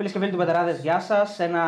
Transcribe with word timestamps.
Φίλες 0.00 0.14
και 0.14 0.20
φίλοι 0.20 0.30
του 0.30 0.36
Μπεταράδες, 0.36 0.78
γεια 0.78 1.00
σας. 1.00 1.38
Ένα 1.38 1.62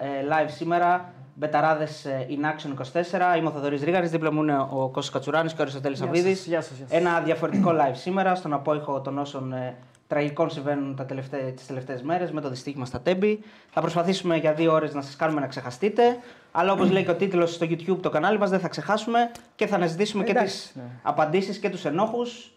ε, 0.00 0.06
live 0.30 0.50
σήμερα. 0.50 1.12
Μπεταράδες 1.34 2.04
ε, 2.04 2.26
in 2.28 2.44
action 2.44 3.00
24. 3.34 3.38
Είμαι 3.38 3.48
ο 3.48 3.50
Θοδωρής 3.50 3.82
Ρίγαρη, 3.82 4.06
δίπλα 4.06 4.32
μου 4.32 4.42
είναι 4.42 4.58
ο 4.58 4.88
Κώστας 4.92 5.10
Κατσουράνης 5.10 5.52
και 5.52 5.58
ο 5.58 5.62
Αριστοτέλης 5.62 5.98
Γεια 5.98 6.08
Αβίδη. 6.08 6.34
σας, 6.34 6.46
γεια 6.46 6.60
σας, 6.60 6.76
γεια 6.76 6.86
σας. 6.88 6.98
Ένα 6.98 7.20
διαφορετικό 7.20 7.70
live 7.70 7.94
σήμερα, 7.94 8.34
στον 8.34 8.52
απόϊχο 8.52 9.00
των 9.00 9.18
όσων 9.18 9.52
ε, 9.52 9.74
τραγικών 10.06 10.50
συμβαίνουν 10.50 10.96
τα 10.96 11.04
τελευταί, 11.04 11.52
τις 11.52 11.66
τελευταίες 11.66 12.02
μέρες 12.02 12.30
με 12.30 12.40
το 12.40 12.48
δυστύχημα 12.48 12.84
στα 12.84 13.00
Τέμπη. 13.00 13.44
Θα 13.70 13.80
προσπαθήσουμε 13.80 14.36
για 14.36 14.52
δύο 14.52 14.72
ώρες 14.72 14.94
να 14.94 15.02
σας 15.02 15.16
κάνουμε 15.16 15.40
να 15.40 15.46
ξεχαστείτε. 15.46 16.18
Αλλά 16.52 16.72
όπως 16.72 16.90
λέει 16.90 17.04
και 17.04 17.10
ο 17.10 17.16
τίτλος 17.16 17.54
στο 17.54 17.66
YouTube 17.70 17.98
το 18.02 18.10
κανάλι 18.10 18.38
μας 18.38 18.50
δεν 18.50 18.60
θα 18.60 18.68
ξεχάσουμε 18.68 19.30
και 19.56 19.66
θα 19.66 19.76
αναζητήσουμε 19.76 20.24
και 20.24 20.30
Εντάξει, 20.30 20.56
τις 20.56 20.72
ναι. 20.74 20.82
απαντήσεις 21.02 21.58
και 21.58 21.70
τους 21.70 21.84
ενόχους 21.84 22.52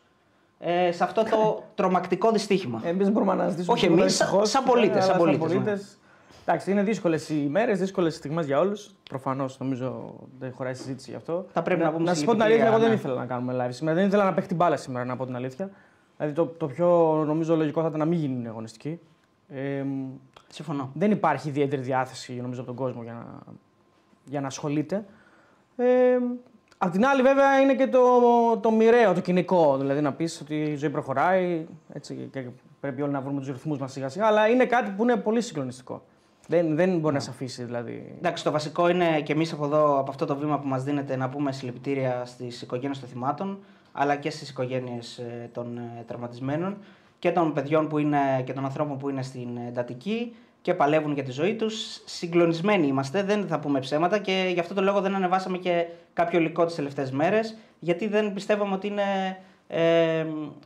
ε, 0.64 0.92
σε 0.92 1.04
αυτό 1.04 1.24
το 1.24 1.64
τρομακτικό 1.76 2.32
δυστύχημα. 2.32 2.82
Εμείς 2.84 3.12
μπορούμε 3.12 3.34
να 3.34 3.42
αναζητήσουμε. 3.42 3.74
Όχι, 3.74 3.84
τίποτα 3.86 4.02
εμείς, 4.02 4.16
σαν- 4.16 4.28
δυστυχώς, 4.28 4.50
σαν 4.50 4.64
πολίτες, 4.64 4.96
αλλά 4.96 5.06
σαν 5.06 5.18
πολίτες, 5.18 5.48
ναι. 5.50 5.54
πολίτες. 5.56 5.96
Εντάξει, 6.46 6.72
είναι 6.72 6.84
δύσκολες 6.84 7.30
οι 7.30 7.42
ημέρε, 7.46 7.74
δύσκολες 7.74 8.16
στιγμές 8.16 8.46
για 8.46 8.60
όλους. 8.60 8.92
Προφανώς 9.10 9.60
νομίζω 9.60 10.16
δεν 10.40 10.52
χωράει 10.54 10.74
συζήτηση 10.74 11.10
γι' 11.10 11.16
αυτό. 11.16 11.46
Θα 11.52 11.62
πρέπει 11.62 11.82
να 11.82 11.92
πούμε 11.92 12.04
Να 12.04 12.14
σα 12.14 12.26
πω 12.26 12.32
την 12.32 12.42
αλήθεια, 12.42 12.66
εγώ 12.66 12.76
συλληπιτήρια, 12.76 12.98
δεν 12.98 13.10
ναι. 13.10 13.14
ήθελα 13.16 13.16
να 13.16 13.26
κάνουμε 13.52 13.66
live 13.68 13.74
σήμερα. 13.74 13.96
Δεν 13.98 14.08
ήθελα 14.08 14.24
να 14.24 14.34
παίχει 14.34 14.48
την 14.48 14.56
μπάλα 14.56 14.78
σήμερα, 14.78 15.06
να 15.06 15.16
πω 15.16 15.26
την 15.26 15.36
αλήθεια. 15.36 15.70
Δηλαδή 16.18 16.36
το, 16.36 16.46
το 16.46 16.68
πιο 16.68 16.88
νομίζω 17.28 17.56
λογικό 17.56 17.82
θα 17.82 17.88
ήταν 17.88 18.00
να 18.00 18.06
μην 18.06 18.20
γίνει 18.20 18.48
αγωνιστική. 18.48 19.00
Ε, 19.50 19.84
μ, 19.84 20.10
Συμφωνώ. 20.48 20.90
δεν 20.94 21.12
υπάρχει 21.12 21.50
ιδιαίτερη 21.50 21.82
διάθεση 21.82 22.34
νομίζω 22.34 22.62
από 22.62 22.70
τον 22.70 22.80
κόσμο 22.86 23.04
για 23.04 23.14
να, 23.14 23.54
για 24.26 24.42
να 24.42 24.48
ασχολείται. 24.48 25.06
Ε, 25.76 26.18
απ' 26.84 26.92
την 26.92 27.06
άλλη, 27.06 27.22
βέβαια, 27.22 27.60
είναι 27.60 27.76
και 27.76 27.88
το, 27.88 28.00
το 28.58 28.72
μοιραίο, 28.72 29.14
το 29.14 29.22
κοινικό. 29.22 29.78
Δηλαδή 29.78 30.02
να 30.02 30.14
πεις 30.14 30.42
ότι 30.42 30.56
η 30.56 30.76
ζωή 30.76 30.90
προχωράει 30.90 31.66
έτσι, 31.94 32.30
και 32.32 32.44
πρέπει 32.80 33.02
όλοι 33.02 33.12
να 33.12 33.22
βρούμε 33.22 33.40
τους 33.40 33.48
ρυθμούς 33.50 33.78
μας 33.78 33.92
σιγά-σιγά. 33.92 34.26
Αλλά 34.26 34.48
είναι 34.48 34.66
κάτι 34.66 34.92
που 34.92 35.04
είναι 35.04 35.16
πολύ 35.16 35.42
συγκλονιστικό. 35.42 36.04
Δεν, 36.48 36.76
δεν 36.76 37.00
μπορεί 37.00 37.14
να 37.14 37.20
σε 37.20 37.30
αφήσει 37.30 37.64
δηλαδή. 37.64 38.16
Εντάξει, 38.18 38.44
το 38.44 38.52
βασικό 38.52 38.90
είναι 38.90 39.22
και 39.22 39.34
εμείς 39.34 39.54
από 39.54 39.66
εδώ, 39.66 40.00
από 40.00 40.10
αυτό 40.10 40.26
το 40.26 40.36
βήμα 40.36 40.60
που 40.60 40.68
μας 40.68 40.84
δίνεται, 40.84 41.16
να 41.16 41.30
πούμε 41.30 41.52
συλληπιτήρια 41.52 42.26
στις 42.26 42.62
οικογένειες 42.62 43.00
των 43.00 43.10
θυμάτων, 43.10 43.60
αλλά 43.92 44.16
και 44.16 44.30
στις 44.30 44.50
οικογένειες 44.50 45.22
των 45.52 45.78
ε, 45.78 46.04
τραυματισμένων 46.08 46.78
και 47.20 47.32
των 47.32 47.54
παιδιών 47.54 47.88
που 47.88 47.98
είναι, 47.98 48.18
και 48.44 48.54
των 48.54 48.66
ανθρώπων 48.66 48.98
που 48.98 49.10
είναι 49.10 49.22
στην 49.22 49.58
εντατική 49.68 50.36
και 50.62 50.74
παλεύουν 50.74 51.14
για 51.14 51.24
τη 51.24 51.32
ζωή 51.32 51.56
τους. 51.56 52.02
Συγκλονισμένοι 52.06 52.88
είμαστε, 52.88 53.24
δεν 53.24 53.48
θα 53.48 53.60
πούμε 53.60 53.80
ψέματα 53.80 54.18
και 54.18 54.50
γι' 54.54 54.60
αυτό 54.60 54.74
το 54.74 54.82
λόγο 54.82 55.02
δεν 55.02 55.16
ανεβάσαμε 55.16 55.58
και 55.58 55.86
κάποιο 56.14 56.40
υλικό 56.40 56.66
τις 56.66 56.76
τελευταίες 56.76 57.12
μέρες, 57.12 57.58
γιατί 57.80 58.08
δεν 58.08 58.34
πιστεύαμε 58.34 58.74
ότι 58.74 58.88
είναι 58.88 59.38
ε, 59.68 60.26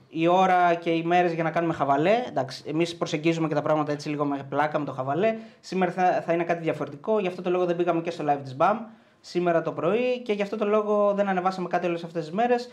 η 0.10 0.28
ώρα 0.28 0.74
και 0.74 0.90
οι 0.90 1.04
μέρες 1.04 1.34
για 1.34 1.44
να 1.44 1.52
κάνουμε 1.52 1.74
χαβαλέ. 1.74 2.24
Εντάξει, 2.28 2.64
εμείς 2.68 2.96
προσεγγίζουμε 2.96 3.48
και 3.48 3.54
τα 3.54 3.62
πράγματα 3.62 3.92
έτσι 3.92 4.10
λίγο 4.10 4.26
με 4.26 4.46
πλάκα 4.50 4.80
με 4.80 4.86
το 4.86 4.92
χαβαλέ. 4.92 5.36
Σήμερα 5.60 5.92
θα, 5.92 6.24
θα 6.26 6.34
είναι 6.34 6.44
κάτι 6.44 6.64
διαφορετικό, 6.64 7.20
γι' 7.20 7.28
αυτό 7.28 7.42
το 7.42 7.50
λόγο 7.50 7.66
δεν 7.66 7.76
πήγαμε 7.76 8.02
και 8.02 8.12
στο 8.12 8.26
live 8.28 8.40
της 8.44 8.56
BAM 8.60 8.76
σήμερα 9.22 9.62
το 9.62 9.72
πρωί 9.72 10.22
και 10.22 10.34
γι' 10.34 10.42
αυτό 10.42 10.58
το 10.58 10.66
λόγο 10.66 11.14
δεν 11.14 11.28
ανεβάσαμε 11.28 11.68
κάτι 11.68 11.88
όλες 11.88 12.04
αυτές 12.04 12.26
τις 12.26 12.34
μέρες. 12.34 12.70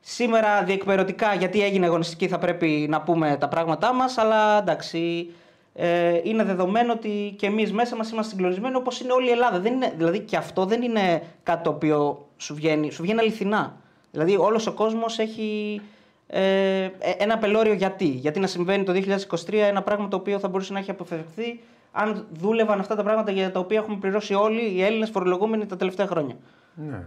Σήμερα 0.00 0.62
διεκπαιρεωτικά, 0.62 1.34
γιατί 1.34 1.62
έγινε 1.62 1.86
αγωνιστική, 1.86 2.28
θα 2.28 2.38
πρέπει 2.38 2.86
να 2.88 3.00
πούμε 3.00 3.36
τα 3.40 3.48
πράγματά 3.48 3.94
μας, 3.94 4.18
αλλά 4.18 4.58
εντάξει. 4.58 5.30
Ε, 5.74 6.20
είναι 6.22 6.44
δεδομένο 6.44 6.92
ότι 6.92 7.34
και 7.38 7.46
εμείς 7.46 7.72
μέσα 7.72 7.96
μας 7.96 8.10
είμαστε 8.10 8.30
συγκλονισμένοι 8.30 8.76
όπως 8.76 9.00
είναι 9.00 9.12
όλη 9.12 9.28
η 9.28 9.30
Ελλάδα. 9.30 9.60
Δεν 9.60 9.72
είναι, 9.72 9.92
δηλαδή 9.96 10.20
και 10.20 10.36
αυτό 10.36 10.64
δεν 10.64 10.82
είναι 10.82 11.22
κάτι 11.42 11.62
το 11.62 11.70
οποίο 11.70 12.28
σου 12.36 12.54
βγαίνει, 12.54 12.90
σου 12.90 13.02
βγαίνει 13.02 13.20
αληθινά. 13.20 13.76
Δηλαδή 14.10 14.36
όλος 14.36 14.66
ο 14.66 14.72
κόσμος 14.72 15.18
έχει 15.18 15.80
ε, 16.26 16.82
ε, 16.84 16.90
ένα 17.18 17.38
πελώριο 17.38 17.72
γιατί. 17.72 18.04
Γιατί 18.06 18.40
να 18.40 18.46
συμβαίνει 18.46 18.84
το 18.84 18.92
2023 19.28 19.52
ένα 19.52 19.82
πράγμα 19.82 20.08
το 20.08 20.16
οποίο 20.16 20.38
θα 20.38 20.48
μπορούσε 20.48 20.72
να 20.72 20.78
έχει 20.78 20.90
αποφευχθεί 20.90 21.60
αν 21.92 22.26
δούλευαν 22.32 22.80
αυτά 22.80 22.94
τα 22.96 23.02
πράγματα 23.02 23.30
για 23.30 23.52
τα 23.52 23.60
οποία 23.60 23.78
έχουμε 23.78 23.96
πληρώσει 23.96 24.34
όλοι 24.34 24.72
οι 24.74 24.82
Έλληνες 24.82 25.10
φορολογούμενοι 25.10 25.66
τα 25.66 25.76
τελευταία 25.76 26.06
χρόνια. 26.06 26.36
Ναι. 26.74 27.02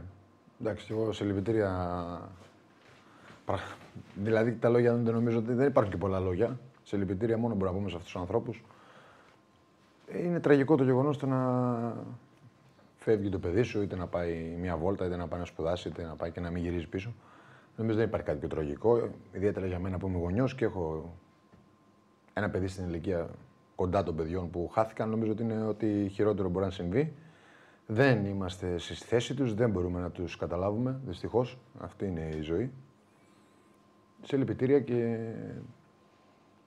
Εντάξει, 0.62 0.88
εγώ 0.90 1.12
σε 1.14 1.24
λυπητήρια. 1.24 1.70
πρα- 3.46 3.60
Δηλαδή 4.16 4.52
τα 4.52 4.70
λόγια 4.70 4.94
δεν 4.96 5.14
νομίζω 5.14 5.38
ότι 5.38 5.54
δεν 5.54 5.68
υπάρχουν 5.68 5.92
και 5.92 5.98
πολλά 5.98 6.20
λόγια. 6.20 6.60
Σε 6.86 6.98
λυπητήρια 6.98 7.38
μόνο 7.38 7.54
μπορούμε 7.54 7.72
να 7.72 7.78
πούμε 7.78 7.90
σε 7.90 7.96
αυτούς 7.96 8.12
τους 8.12 8.22
ανθρώπους. 8.22 8.64
Είναι 10.24 10.40
τραγικό 10.40 10.76
το 10.76 10.84
γεγονός 10.84 11.18
το 11.18 11.26
να 11.26 11.96
φεύγει 12.98 13.30
το 13.30 13.40
παιδί 13.40 13.62
σου, 13.62 13.82
είτε 13.82 13.96
να 13.96 14.08
πάει 14.08 14.56
μια 14.60 14.78
βόλτα, 14.78 15.06
είτε 15.06 15.16
να 15.16 15.28
πάει 15.28 15.40
να 15.40 15.46
σπουδάσει, 15.46 15.88
είτε 15.88 16.04
να 16.04 16.16
πάει 16.16 16.32
και 16.32 16.40
να 16.40 16.50
μην 16.50 16.64
γυρίζει 16.64 16.88
πίσω. 16.88 17.14
Νομίζω 17.78 17.98
δεν 17.98 18.08
υπάρχει 18.08 18.26
κάτι 18.26 18.40
πιο 18.40 18.48
τραγικό. 18.48 19.10
Ιδιαίτερα 19.32 19.66
για 19.66 19.80
μένα 19.80 19.98
που 19.98 20.08
είμαι 20.08 20.18
γονιός 20.18 20.56
και 20.56 20.66
έχω 20.66 21.14
ένα 22.34 22.50
παιδί 22.50 22.68
στην 22.68 22.88
ηλικία 22.88 23.30
κοντά 23.76 24.04
των 24.04 24.16
παιδιών 24.16 24.50
που 24.50 24.70
χάθηκαν. 24.74 25.10
Νομίζω 25.10 25.32
ότι 25.32 25.44
είναι 25.44 25.66
ότι 25.66 26.10
χειρότερο 26.12 26.50
μπορεί 26.50 26.66
να 26.66 26.72
συμβεί. 26.72 27.14
Δεν 27.88 28.26
είμαστε 28.26 28.78
στη 28.78 28.94
θέση 28.94 29.34
τους, 29.34 29.54
δεν 29.54 29.70
μπορούμε 29.70 30.00
να 30.00 30.12
τους 30.12 30.38
καταλάβουμε, 30.38 31.00
δυστυχώς. 31.06 31.58
Αυτή 31.80 32.06
είναι 32.06 32.30
η 32.38 32.42
ζωή. 32.42 32.72
Σε 34.22 34.38
λυπητήρια 34.38 34.80
και 34.80 35.18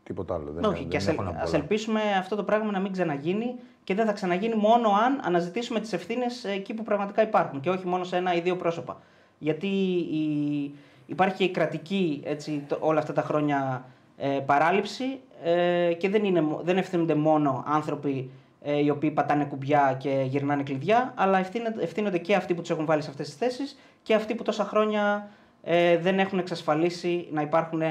τίποτα 0.09 0.35
άλλο. 0.35 0.51
Δεν, 0.53 0.65
Όχι, 0.65 0.79
δεν 0.81 0.89
και 0.89 0.97
ας, 0.97 1.09
έχω 1.09 1.23
να 1.23 1.31
πω 1.33 1.41
ας 1.43 1.49
άλλα. 1.49 1.59
ελπίσουμε 1.63 2.01
αυτό 2.19 2.37
το 2.37 2.43
πράγμα 2.45 2.71
να 2.71 2.79
μην 2.81 2.93
ξαναγίνει 2.93 3.55
και 3.85 3.95
δεν 3.95 4.07
θα 4.07 4.13
ξαναγίνει 4.13 4.55
μόνο 4.55 4.89
αν 4.89 5.21
αναζητήσουμε 5.25 5.81
τις 5.81 5.93
ευθύνες 5.93 6.45
εκεί 6.45 6.75
που 6.75 6.83
πραγματικά 6.83 7.23
υπάρχουν 7.23 7.61
και 7.61 7.71
όχι 7.71 7.87
μόνο 7.87 8.05
σε 8.05 8.17
ένα 8.17 8.35
ή 8.35 8.41
δύο 8.41 8.57
πρόσωπα. 8.57 9.01
Γιατί 9.39 9.67
η, 10.11 10.75
υπάρχει 11.07 11.37
και 11.37 11.45
η 11.45 11.51
κρατική 11.51 12.21
έτσι, 12.25 12.65
το- 12.69 12.77
όλα 12.81 12.99
αυτά 12.99 13.13
τα 13.13 13.23
χρόνια 13.23 13.85
ε, 14.17 14.29
παράληψη 14.29 15.21
ε, 15.45 15.93
και 15.99 16.09
δεν, 16.09 16.25
είναι, 16.25 16.41
μο- 16.41 16.61
δεν 16.65 16.77
ευθύνονται 16.77 17.15
μόνο 17.15 17.65
άνθρωποι 17.67 18.31
ε, 18.63 18.79
οι 18.85 18.91
οποίοι 18.91 19.11
πατάνε 19.11 19.45
κουμπιά 19.45 19.97
και 19.99 20.25
γυρνάνε 20.29 20.63
κλειδιά, 20.63 21.13
αλλά 21.17 21.39
ευθύνε- 21.39 21.83
ευθύνονται 21.83 22.19
και 22.19 22.35
αυτοί 22.35 22.55
που 22.55 22.61
τους 22.61 22.71
έχουν 22.71 22.85
βάλει 22.85 23.03
σε 23.03 23.11
αυτές 23.11 23.27
τις 23.27 23.37
θέσεις 23.37 23.79
και 24.03 24.15
αυτοί 24.15 24.35
που 24.35 24.43
τόσα 24.43 24.65
χρόνια 24.65 25.29
ε, 25.63 25.99
δεν 25.99 26.19
έχουν 26.19 26.39
εξασφαλίσει 26.39 27.29
να 27.33 27.43
υπάρχουν 27.43 27.83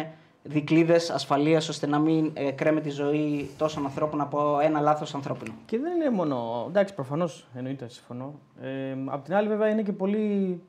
δικλίδες 0.48 1.00
ασφαλείας 1.12 1.70
ώστε 1.70 1.88
να 1.88 2.00
μην 2.00 2.32
ε, 2.34 2.52
κρέμεται 2.52 2.82
η 2.82 2.90
ζωή 2.90 3.50
τόσων 3.58 3.86
ανθρώπων 3.86 4.22
από 4.22 4.60
ένα 4.62 4.80
λάθος 4.80 5.16
ανθρώπινο. 5.16 5.54
Και 5.66 5.78
δεν 5.80 5.96
είναι 5.96 6.10
μόνο. 6.10 6.66
Εντάξει, 6.68 6.94
προφανώς 6.94 7.48
εννοείται, 7.56 7.88
συμφωνώ. 7.90 8.34
Ε, 8.62 8.96
απ' 9.06 9.24
την 9.24 9.36
άλλη, 9.36 9.48
βέβαια, 9.48 9.70
είναι 9.70 9.82
και 9.82 9.92
πολύ 9.92 10.62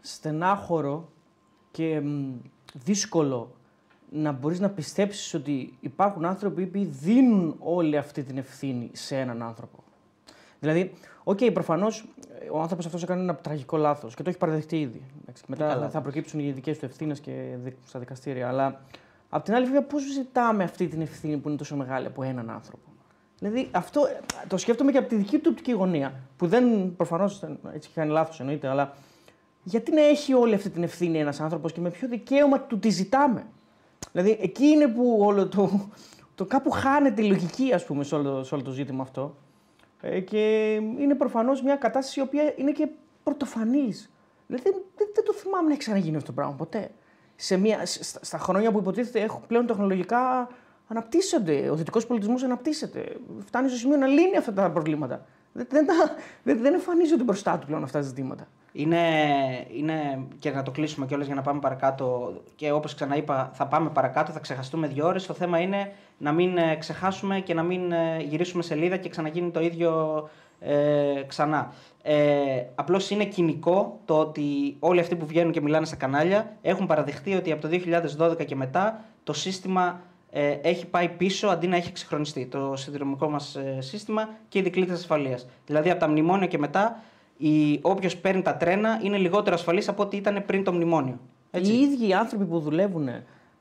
στενάχωρο 0.00 1.08
και 1.70 2.00
μ, 2.00 2.32
δύσκολο 2.72 3.50
να 4.10 4.32
μπορείς 4.32 4.60
να 4.60 4.70
πιστέψεις 4.70 5.34
ότι 5.34 5.76
υπάρχουν 5.80 6.24
άνθρωποι 6.24 6.66
που 6.66 6.86
δίνουν 6.90 7.56
όλη 7.58 7.96
αυτή 7.96 8.22
την 8.22 8.38
ευθύνη 8.38 8.90
σε 8.92 9.18
έναν 9.18 9.42
άνθρωπο. 9.42 9.78
Δηλαδή, 10.60 10.92
OK, 11.24 11.38
okay, 11.40 11.50
προφανώς 11.52 11.86
ο 12.52 12.60
άνθρωπος 12.60 12.86
αυτός 12.86 13.02
έκανε 13.02 13.20
ένα 13.20 13.34
τραγικό 13.34 13.76
λάθος 13.76 14.14
και 14.14 14.22
το 14.22 14.28
έχει 14.28 14.38
παραδεχτεί 14.38 14.80
ήδη. 14.80 15.02
Εντάξει, 15.22 15.42
και 15.42 15.48
μετά 15.50 15.66
Καλά. 15.66 15.80
θα, 15.80 15.90
θα 15.90 16.00
προκύψουν 16.00 16.40
οι 16.40 16.50
δικές 16.50 16.78
του 16.78 16.84
ευθύνες 16.84 17.20
και 17.20 17.56
δι- 17.64 17.76
στα 17.86 17.98
δικαστήρια. 17.98 18.48
Αλλά 18.48 18.80
απ' 19.28 19.44
την 19.44 19.54
άλλη, 19.54 19.64
βέβαια, 19.64 19.82
πώς 19.82 20.02
ζητάμε 20.12 20.64
αυτή 20.64 20.86
την 20.88 21.00
ευθύνη 21.00 21.36
που 21.36 21.48
είναι 21.48 21.56
τόσο 21.56 21.76
μεγάλη 21.76 22.06
από 22.06 22.22
έναν 22.22 22.50
άνθρωπο; 22.50 22.88
Δηλαδή, 23.38 23.68
αυτό 23.70 24.06
ε, 24.06 24.46
το 24.46 24.56
σκέφτομαι 24.56 24.92
και 24.92 24.98
από 24.98 25.08
τη 25.08 25.16
δική 25.16 25.38
του 25.38 25.48
οπτική 25.50 25.72
γωνία. 25.72 26.14
Που 26.36 26.46
δεν 26.46 26.94
προφανώς 26.96 27.42
έτσι 27.42 27.58
έχει 27.74 27.94
κάνει 27.94 28.10
λάθος, 28.10 28.40
εννοείται, 28.40 28.68
αλλά 28.68 28.92
γιατί 29.62 29.92
να 29.92 30.02
έχει 30.02 30.34
όλη 30.34 30.54
αυτή 30.54 30.70
την 30.70 30.82
ευθύνη 30.82 31.18
ένας 31.18 31.40
άνθρωπος 31.40 31.72
και 31.72 31.80
με 31.80 31.90
ποιο 31.90 32.08
δικαίωμα 32.08 32.60
του 32.60 32.78
τη 32.78 32.88
ζητάμε; 32.88 33.46
Δηλαδή, 34.12 34.38
εκεί 34.42 34.66
είναι 34.66 34.86
που 34.88 35.16
όλο 35.20 35.48
το, 35.48 35.88
το 36.34 36.44
κάπου 36.44 36.70
χάνεται 36.70 37.22
η 37.22 37.28
λογική, 37.28 37.72
ας 37.72 37.84
πούμε, 37.84 38.04
σε 38.04 38.14
όλο, 38.14 38.44
σε 38.44 38.54
όλο 38.54 38.64
το 38.64 38.70
ζήτημα 38.70 39.02
αυτό. 39.02 39.36
Ε, 40.06 40.20
και 40.20 40.74
είναι 40.74 41.14
προφανώς 41.14 41.62
μια 41.62 41.76
κατάσταση 41.76 42.20
η 42.20 42.22
οποία 42.22 42.52
είναι 42.56 42.70
και 42.70 42.88
πρωτοφανής. 43.22 44.10
Δηλαδή 44.46 44.70
δεν, 44.70 44.82
δεν, 44.96 45.08
δεν 45.14 45.24
το 45.24 45.32
θυμάμαι 45.32 45.64
να 45.66 45.70
έχει 45.70 45.78
ξαναγίνει 45.78 46.16
αυτό 46.16 46.28
το 46.28 46.32
πράγμα 46.32 46.54
ποτέ. 46.54 46.90
Σε 47.36 47.56
μια, 47.56 47.86
στα, 47.86 48.24
στα 48.24 48.38
χρόνια 48.38 48.72
που 48.72 48.78
υποτίθεται 48.78 49.20
έχουν 49.20 49.42
πλέον 49.46 49.66
τεχνολογικά 49.66 50.48
αναπτύσσονται, 50.88 51.70
ο 51.70 51.74
δυτικός 51.74 52.06
πολιτισμός 52.06 52.42
αναπτύσσεται. 52.42 53.16
Φτάνει 53.46 53.68
στο 53.68 53.78
σημείο 53.78 53.96
να 53.96 54.06
λύνει 54.06 54.36
αυτά 54.36 54.52
τα 54.52 54.70
προβλήματα. 54.70 55.26
Δεν, 55.56 55.66
δεν, 55.70 55.86
τα- 55.86 56.14
δεν, 56.42 56.60
δεν 56.62 56.74
εμφανίζονται 56.74 57.22
μπροστά 57.22 57.58
του 57.58 57.66
πλέον 57.66 57.82
αυτά 57.82 57.98
τα 57.98 58.04
ζητήματα. 58.04 58.46
Είναι, 58.72 58.98
είναι 59.76 60.26
και 60.38 60.50
να 60.50 60.62
το 60.62 60.70
κλείσουμε 60.70 61.06
κιόλας 61.06 61.26
για 61.26 61.34
να 61.34 61.42
πάμε 61.42 61.60
παρακάτω. 61.60 62.32
Και 62.56 62.72
όπως 62.72 62.94
ξαναείπα, 62.94 63.50
θα 63.54 63.66
πάμε 63.66 63.90
παρακάτω, 63.90 64.32
θα 64.32 64.38
ξεχαστούμε 64.38 64.86
δύο 64.86 65.06
ώρες. 65.06 65.26
Το 65.26 65.34
θέμα 65.34 65.58
είναι 65.58 65.92
να 66.18 66.32
μην 66.32 66.56
ε, 66.56 66.74
ξεχάσουμε 66.76 67.40
και 67.40 67.54
να 67.54 67.62
μην 67.62 67.92
ε, 67.92 68.16
γυρίσουμε 68.28 68.62
σελίδα 68.62 68.96
και 68.96 69.08
ξαναγίνει 69.08 69.50
το 69.50 69.60
ίδιο 69.60 70.22
ε, 70.60 71.22
ξανά. 71.26 71.72
Ε, 72.02 72.62
Απλώς 72.74 73.10
είναι 73.10 73.24
κοινικό 73.24 74.00
το 74.04 74.18
ότι 74.18 74.76
όλοι 74.78 75.00
αυτοί 75.00 75.16
που 75.16 75.26
βγαίνουν 75.26 75.52
και 75.52 75.60
μιλάνε 75.60 75.86
στα 75.86 75.96
κανάλια 75.96 76.56
έχουν 76.62 76.86
παραδεχτεί 76.86 77.34
ότι 77.34 77.52
από 77.52 77.68
το 77.68 77.68
2012 78.18 78.44
και 78.46 78.56
μετά 78.56 79.00
το 79.24 79.32
σύστημα 79.32 80.00
ε, 80.36 80.58
έχει 80.62 80.86
πάει 80.86 81.08
πίσω 81.08 81.46
αντί 81.46 81.66
να 81.66 81.76
έχει 81.76 81.88
εξυγχρονιστεί 81.88 82.46
το 82.46 82.72
συνδρομικό 82.76 83.28
μας 83.28 83.58
σύστημα 83.78 84.28
και 84.48 84.58
οι 84.58 84.62
δικλείδε 84.62 84.92
ασφαλείας. 84.92 85.46
Δηλαδή 85.66 85.90
από 85.90 86.00
τα 86.00 86.08
μνημόνια 86.08 86.46
και 86.46 86.58
μετά, 86.58 87.02
όποιος 87.80 88.16
παίρνει 88.16 88.42
τα 88.42 88.56
τρένα 88.56 89.00
είναι 89.02 89.16
λιγότερο 89.16 89.54
ασφαλής 89.54 89.88
από 89.88 90.02
ό,τι 90.02 90.16
ήταν 90.16 90.42
πριν 90.46 90.64
το 90.64 90.72
μνημόνιο. 90.72 91.18
Έτσι. 91.50 91.72
Οι 91.72 91.80
ίδιοι 91.80 92.08
οι 92.08 92.14
άνθρωποι 92.14 92.44
που 92.44 92.60
δουλεύουν 92.60 93.08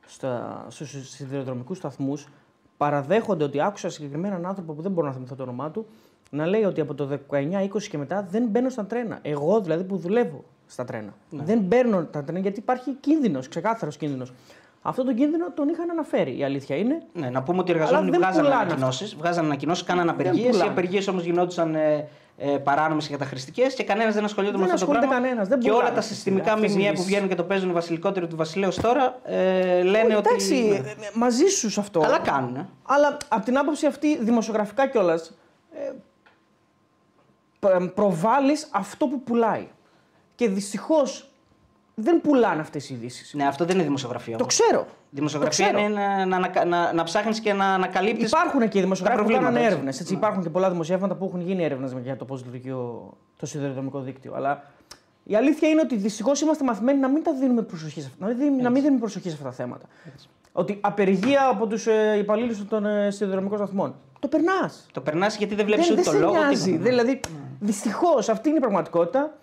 στα, 0.05 0.65
στους 0.69 1.09
σιδηροδρομικούς 1.09 1.77
σταθμούς 1.77 2.27
παραδέχονται 2.77 3.43
ότι 3.43 3.61
άκουσα 3.61 3.89
συγκεκριμένα 3.89 4.35
έναν 4.35 4.49
άνθρωπο 4.49 4.73
που 4.73 4.81
δεν 4.81 4.91
μπορώ 4.91 5.07
να 5.07 5.13
θυμηθώ 5.13 5.35
το 5.35 5.43
όνομά 5.43 5.71
του 5.71 5.85
να 6.29 6.45
λέει 6.45 6.63
ότι 6.63 6.81
από 6.81 6.93
το 6.93 7.19
19-20 7.29 7.83
και 7.89 7.97
μετά 7.97 8.27
δεν 8.29 8.47
μπαίνω 8.47 8.69
στα 8.69 8.85
τρένα. 8.85 9.19
Εγώ 9.21 9.61
δηλαδή 9.61 9.83
που 9.83 9.97
δουλεύω 9.97 10.43
στα 10.67 10.85
τρένα. 10.85 11.13
Δεν 11.29 11.59
μπαίνω 11.59 12.05
τα 12.05 12.23
τρένα 12.23 12.39
γιατί 12.39 12.59
υπάρχει 12.59 12.93
κίνδυνος, 12.99 13.47
ξεκάθαρος 13.47 13.97
κίνδυνος. 13.97 14.33
Αυτό 14.85 15.03
το 15.03 15.13
κίνδυνο 15.13 15.51
τον 15.51 15.67
είχαν 15.69 15.89
αναφέρει. 15.89 16.37
Η 16.37 16.43
αλήθεια 16.43 16.75
είναι. 16.75 17.01
Ναι, 17.13 17.29
να 17.29 17.43
πούμε 17.43 17.59
ότι 17.59 17.71
οι 17.71 17.73
Αλλά 17.73 17.83
εργαζόμενοι 17.83 18.11
δεν 18.11 18.19
βγάζανε 18.19 18.43
πουλάνε 18.47 18.63
ανακοινώσεις, 18.63 19.15
βγάζανε 19.15 19.47
ανακοινώσεις, 19.47 19.83
κάνανε 19.83 20.11
απεργίες. 20.11 20.45
Οι 20.45 20.49
πουλάνε. 20.49 20.69
απεργίες 20.71 21.07
όμως 21.07 21.23
γινόντουσαν 21.23 21.75
ε, 21.75 22.07
ε, 22.37 22.57
παράνομες 22.57 23.05
και 23.07 23.11
καταχρηστικές 23.11 23.73
και 23.73 23.83
κανένας 23.83 24.13
δεν 24.13 24.23
ασχολιόταν 24.23 24.59
Δεν 24.59 24.67
με 24.67 24.73
αυτό 24.73 24.85
το 24.85 24.91
ασχολείται 24.91 25.11
πράγμα. 25.13 25.27
κανένας, 25.27 25.47
δεν 25.47 25.59
και 25.59 25.69
πουλάνε 25.69 25.83
όλα 25.85 25.93
τα 25.93 25.99
αυτές 25.99 26.11
οι- 26.11 26.15
συστημικά 26.15 26.53
αυτές 26.53 26.69
οι 26.69 26.73
μιμιέ 26.73 26.87
που 26.87 26.93
ειδήσεις. 26.93 27.07
βγαίνουν 27.11 27.29
και 27.29 27.35
το 27.35 27.43
παίζουν 27.43 27.69
οι 27.69 27.73
βασιλικότεροι 27.73 28.27
του 28.27 28.35
βασιλέω 28.35 28.69
τώρα 28.81 29.19
ε, 29.23 29.81
λένε 29.83 30.15
ότι. 30.15 30.27
Εντάξει, 30.29 30.53
ναι. 30.67 30.75
ε, 30.75 30.95
μαζί 31.13 31.45
σου 31.45 31.69
σε 31.69 31.79
αυτό. 31.79 31.99
Καλά 31.99 32.19
κάνουν. 32.19 32.55
ε. 32.55 32.69
Αλλά 32.83 33.17
από 33.27 33.45
την 33.45 33.57
άποψη 33.57 33.85
αυτή, 33.85 34.17
δημοσιογραφικά 34.23 34.87
κιόλας, 34.87 35.37
ε, 35.73 35.91
προβάλλεις 37.95 38.67
αυτό 38.71 39.07
που 39.07 39.21
πουλάει. 39.21 39.67
Και 40.35 40.47
δυστυχώς 40.49 41.29
δεν 41.95 42.21
πουλάνε 42.21 42.61
αυτές 42.61 42.89
οι 42.89 42.93
ειδήσεις. 42.93 43.33
Ναι, 43.33 43.47
αυτό 43.47 43.65
δεν 43.65 43.75
είναι 43.75 43.83
δημοσιογραφία. 43.83 44.37
Το 44.37 44.43
όμως. 44.43 44.55
ξέρω. 44.55 44.85
Δημοσιογραφία 45.09 45.65
Το 45.65 45.73
ξέρω. 45.73 45.87
είναι 45.89 46.25
να, 46.25 46.39
να, 46.39 46.39
να, 46.39 46.65
να, 46.65 46.93
να 46.93 47.03
ψάχνεις 47.03 47.39
και 47.39 47.53
να 47.53 47.65
ανακαλύπτεις. 47.73 48.27
Υπάρχουν 48.27 48.69
και 48.69 48.81
δημοσιογράφοι 48.81 49.19
που 49.21 49.25
προβλήματα, 49.27 49.53
κάνουν 49.53 49.65
έτσι. 49.71 49.87
έρευνες. 49.87 50.09
Υπάρχουν 50.09 50.43
και 50.43 50.49
πολλά 50.49 50.69
δημοσιεύματα 50.69 51.15
που 51.15 51.25
έχουν 51.25 51.41
γίνει 51.41 51.63
έρευνες 51.63 51.91
για 52.03 52.15
το 52.17 52.25
πώς 52.25 52.43
λειτουργεί 52.45 52.69
ο- 52.71 53.17
το 53.39 53.45
σιδηροδρομικό 53.45 53.99
δίκτυο. 53.99 54.33
Αλλά 54.35 54.63
η 55.23 55.35
αλήθεια 55.35 55.69
είναι 55.69 55.81
ότι 55.81 55.95
δυστυχώς 55.95 56.41
είμαστε 56.41 56.63
μαθημένοι 56.63 56.99
να 56.99 57.07
μην 57.09 57.23
τα 57.23 57.33
δίνουμε 57.33 57.61
προσοχή 57.61 58.01
σε 58.01 58.07
αυτά. 58.07 58.25
Να 58.25 58.27
μην, 58.31 58.37
δίνουμε- 58.37 58.61
να 58.63 58.69
μην 58.69 58.81
δίνουμε 58.81 58.99
προσοχή 58.99 59.27
σε 59.29 59.33
αυτά 59.35 59.45
τα 59.47 59.53
θέματα. 59.53 59.85
Ότι 60.51 60.77
απεργία 60.81 61.47
από 61.51 61.67
τους 61.67 61.87
ε, 61.87 62.17
υπαλλήλους 62.17 62.67
των 62.67 62.85
ε, 62.85 63.11
σιδηροδρομικών 63.11 63.57
σταθμών. 63.57 63.95
Το 64.19 64.27
περνάς. 64.27 64.85
Το 64.91 65.01
περνάς 65.01 65.37
γιατί 65.37 65.55
δεν 65.55 65.65
βλέπεις 65.65 65.87
Δεν, 65.87 65.93
ούτε 65.97 66.03
δεν 66.11 66.11
το 66.13 66.17
σε 66.19 66.25
λόγο. 66.25 66.37
νοιάζει. 66.45 66.63
τίποτα. 66.71 66.89
Δηλαδή, 66.89 67.19
δυστυχώς 67.59 68.29
αυτή 68.29 68.49
είναι 68.49 68.57
η 68.57 68.61
πραγματικότητα. 68.61 69.33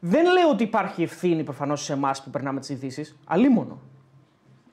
Δεν 0.00 0.32
λέω 0.32 0.48
ότι 0.50 0.62
υπάρχει 0.62 1.02
ευθύνη 1.02 1.44
προφανώς 1.44 1.82
σε 1.84 1.92
εμάς 1.92 2.22
που 2.22 2.30
περνάμε 2.30 2.60
τις 2.60 2.68
ειδήσεις. 2.68 3.16
Αλίμονο. 3.26 3.80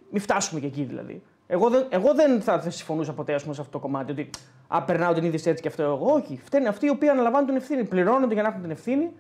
Μην 0.10 0.22
φτάσουμε 0.22 0.60
και 0.60 0.66
εκεί 0.66 0.84
δηλαδή. 0.84 1.24
Εγώ 1.48 1.70
δεν, 1.70 1.86
εγώ 1.90 2.14
δεν 2.14 2.42
θα, 2.42 2.62
θα 2.62 2.70
συμφωνούσα 2.70 3.14
ποτέ 3.14 3.34
ας 3.34 3.42
πούμε, 3.42 3.54
σε 3.54 3.62
αυτό 3.62 3.72
το 3.72 3.80
κομμάτι 3.80 4.12
ότι 4.12 4.30
α, 4.68 4.84
περνάω 4.84 5.14
την 5.14 5.24
είδηση 5.24 5.50
έτσι 5.50 5.62
και 5.62 5.68
αυτό 5.68 5.84
εγώ. 5.84 6.14
Όχι. 6.14 6.40
Φταίνουν 6.44 6.68
αυτοί 6.68 6.86
οι 6.86 6.90
οποίοι 6.90 7.10
αναλαμβάνουν 7.10 7.48
την 7.48 7.56
ευθύνη. 7.56 7.84
Πληρώνονται 7.84 8.34
για 8.34 8.44
να 8.44 8.50
έχουν 8.50 8.62
την 8.62 8.72
ευθύνη 8.72 9.12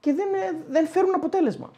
και 0.00 0.12
δεν, 0.12 0.34
ε, 0.34 0.56
δεν 0.68 0.86
φέρουν 0.86 1.14
αποτέλεσμα. 1.14 1.70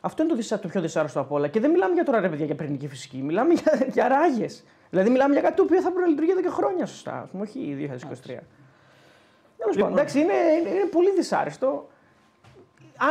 Αυτό 0.00 0.22
είναι 0.22 0.30
το, 0.30 0.36
δυσα, 0.36 0.58
το 0.58 0.68
πιο 0.68 0.80
δυσάρεστο 0.80 1.20
από 1.20 1.34
όλα. 1.34 1.48
Και 1.48 1.60
δεν 1.60 1.70
μιλάμε 1.70 1.94
για 1.94 2.04
τώρα 2.04 2.20
ρε 2.20 2.28
παιδιά 2.28 2.44
για 2.44 2.54
πυρηνική 2.54 2.88
φυσική. 2.88 3.16
Μιλάμε 3.16 3.54
για, 3.54 3.86
για 3.92 4.08
ράγες. 4.08 4.64
Δηλαδή 4.90 5.10
μιλάμε 5.10 5.32
για 5.32 5.42
κάτι 5.42 5.54
το 5.56 5.62
οποίο 5.62 5.80
θα 5.80 5.88
πρέπει 5.90 6.00
να 6.00 6.06
λειτουργεί 6.06 6.30
εδώ 6.30 6.40
και 6.40 6.48
χρόνια 6.48 6.86
σωστά. 6.86 7.20
Ας 7.20 7.30
πούμε, 7.30 7.42
όχι 7.42 7.90
2023. 8.26 8.38
Τέλος 9.56 9.76
πάντων, 9.76 9.92
εντάξει, 9.92 10.20
είναι, 10.20 10.32
είναι, 10.32 10.68
είναι 10.68 10.84
πολύ 10.84 11.12
δυσάρεστο. 11.14 11.88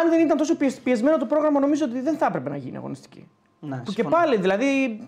Αν 0.02 0.10
δεν 0.10 0.20
ήταν 0.20 0.38
τόσο 0.38 0.56
πιεσ- 0.58 0.82
πιεσμένο 0.82 1.18
το 1.18 1.26
πρόγραμμα, 1.26 1.60
νομίζω 1.60 1.86
ότι 1.86 2.00
δεν 2.02 2.18
θα 2.18 2.26
έπρεπε 2.26 2.50
να 2.50 2.56
γίνει 2.58 2.78
αγωνιστική. 2.78 3.28
Ναι, 3.60 3.76
Που 3.78 3.84
και 3.84 3.92
συμφωνώ. 3.92 4.16
πάλι, 4.16 4.38
δηλαδή. 4.38 5.00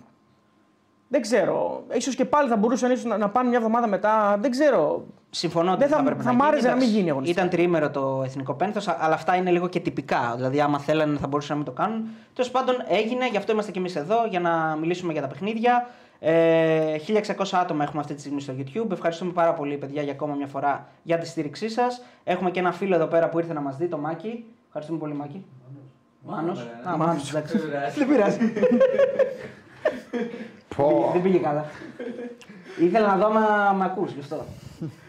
Δεν 1.07 1.21
ξέρω. 1.21 1.83
ίσως 1.93 2.15
και 2.15 2.25
πάλι 2.25 2.49
θα 2.49 2.55
μπορούσαν 2.55 2.91
ίσως 2.91 3.05
να, 3.05 3.17
να 3.17 3.29
πάνε 3.29 3.47
μια 3.49 3.57
εβδομάδα 3.57 3.87
μετά. 3.87 4.37
Δεν 4.41 4.51
ξέρω. 4.51 5.05
Συμφωνώ 5.29 5.71
ότι 5.71 5.79
Δεν 5.79 5.89
θα, 5.89 5.95
θα- 5.95 6.01
έπρεπε 6.01 6.21
θα 6.23 6.29
να 6.31 6.33
μ' 6.33 6.37
γίνει. 6.39 6.47
άρεσε 6.49 6.67
να 6.67 6.73
μην 6.73 6.81
Εντάξει, 6.81 6.97
γίνει 6.99 7.09
αγωνιστική. 7.09 7.39
Ήταν 7.39 7.51
τριήμερο 7.51 7.89
το 7.89 8.21
εθνικό 8.25 8.53
πένθος, 8.53 8.87
αλλά 8.87 9.13
αυτά 9.13 9.35
είναι 9.35 9.51
λίγο 9.51 9.67
και 9.67 9.79
τυπικά. 9.79 10.33
Δηλαδή, 10.35 10.61
άμα 10.61 10.79
θέλανε 10.79 11.17
θα 11.17 11.27
μπορούσαν 11.27 11.57
να 11.57 11.63
μην 11.63 11.73
το 11.73 11.81
κάνουν. 11.81 12.07
Τέλος 12.33 12.51
πάντων, 12.51 12.75
έγινε, 12.87 13.27
γι' 13.29 13.37
αυτό 13.37 13.51
είμαστε 13.51 13.71
κι 13.71 13.77
εμείς 13.77 13.95
εδώ, 13.95 14.25
για 14.29 14.39
να 14.39 14.77
μιλήσουμε 14.79 15.11
για 15.13 15.21
τα 15.21 15.27
παιχνίδια. 15.27 15.89
Ε, 16.19 16.97
1600 16.97 17.57
άτομα 17.59 17.83
έχουμε 17.83 17.99
αυτή 18.01 18.13
τη 18.13 18.19
στιγμή 18.19 18.41
στο 18.41 18.53
YouTube. 18.57 18.91
Ευχαριστούμε 18.91 19.31
πάρα 19.31 19.53
πολύ, 19.53 19.77
παιδιά, 19.77 20.01
για 20.01 20.11
ακόμα 20.11 20.33
μια 20.33 20.47
φορά 20.47 20.87
για 21.03 21.17
τη 21.17 21.27
στήριξή 21.27 21.69
σας. 21.69 22.01
Έχουμε 22.23 22.51
και 22.51 22.59
ένα 22.59 22.71
φίλο 22.71 22.95
εδώ 22.95 23.05
πέρα 23.05 23.29
που 23.29 23.39
ήρθε 23.39 23.53
να 23.53 23.61
μας 23.61 23.77
δει, 23.77 23.87
το 23.87 23.97
Μάκη. 23.97 24.45
Ευχαριστούμε 24.73 24.99
πολύ, 24.99 25.13
Μάκη. 25.13 25.45
Μάνος. 26.25 26.67
Α, 26.89 26.97
Μάνος, 26.97 27.29
εντάξει. 27.29 27.57
Δεν 27.97 28.07
πειράζει. 28.07 28.53
Πω. 30.75 31.09
Δεν 31.13 31.21
πήγε 31.21 31.37
καλά. 31.37 31.65
Ήθελα 32.79 33.07
να 33.07 33.15
δω 33.17 33.25
άμα 33.25 33.73
με 33.77 33.83
ακούς, 33.83 34.11
γι' 34.11 34.19
αυτό. 34.19 34.45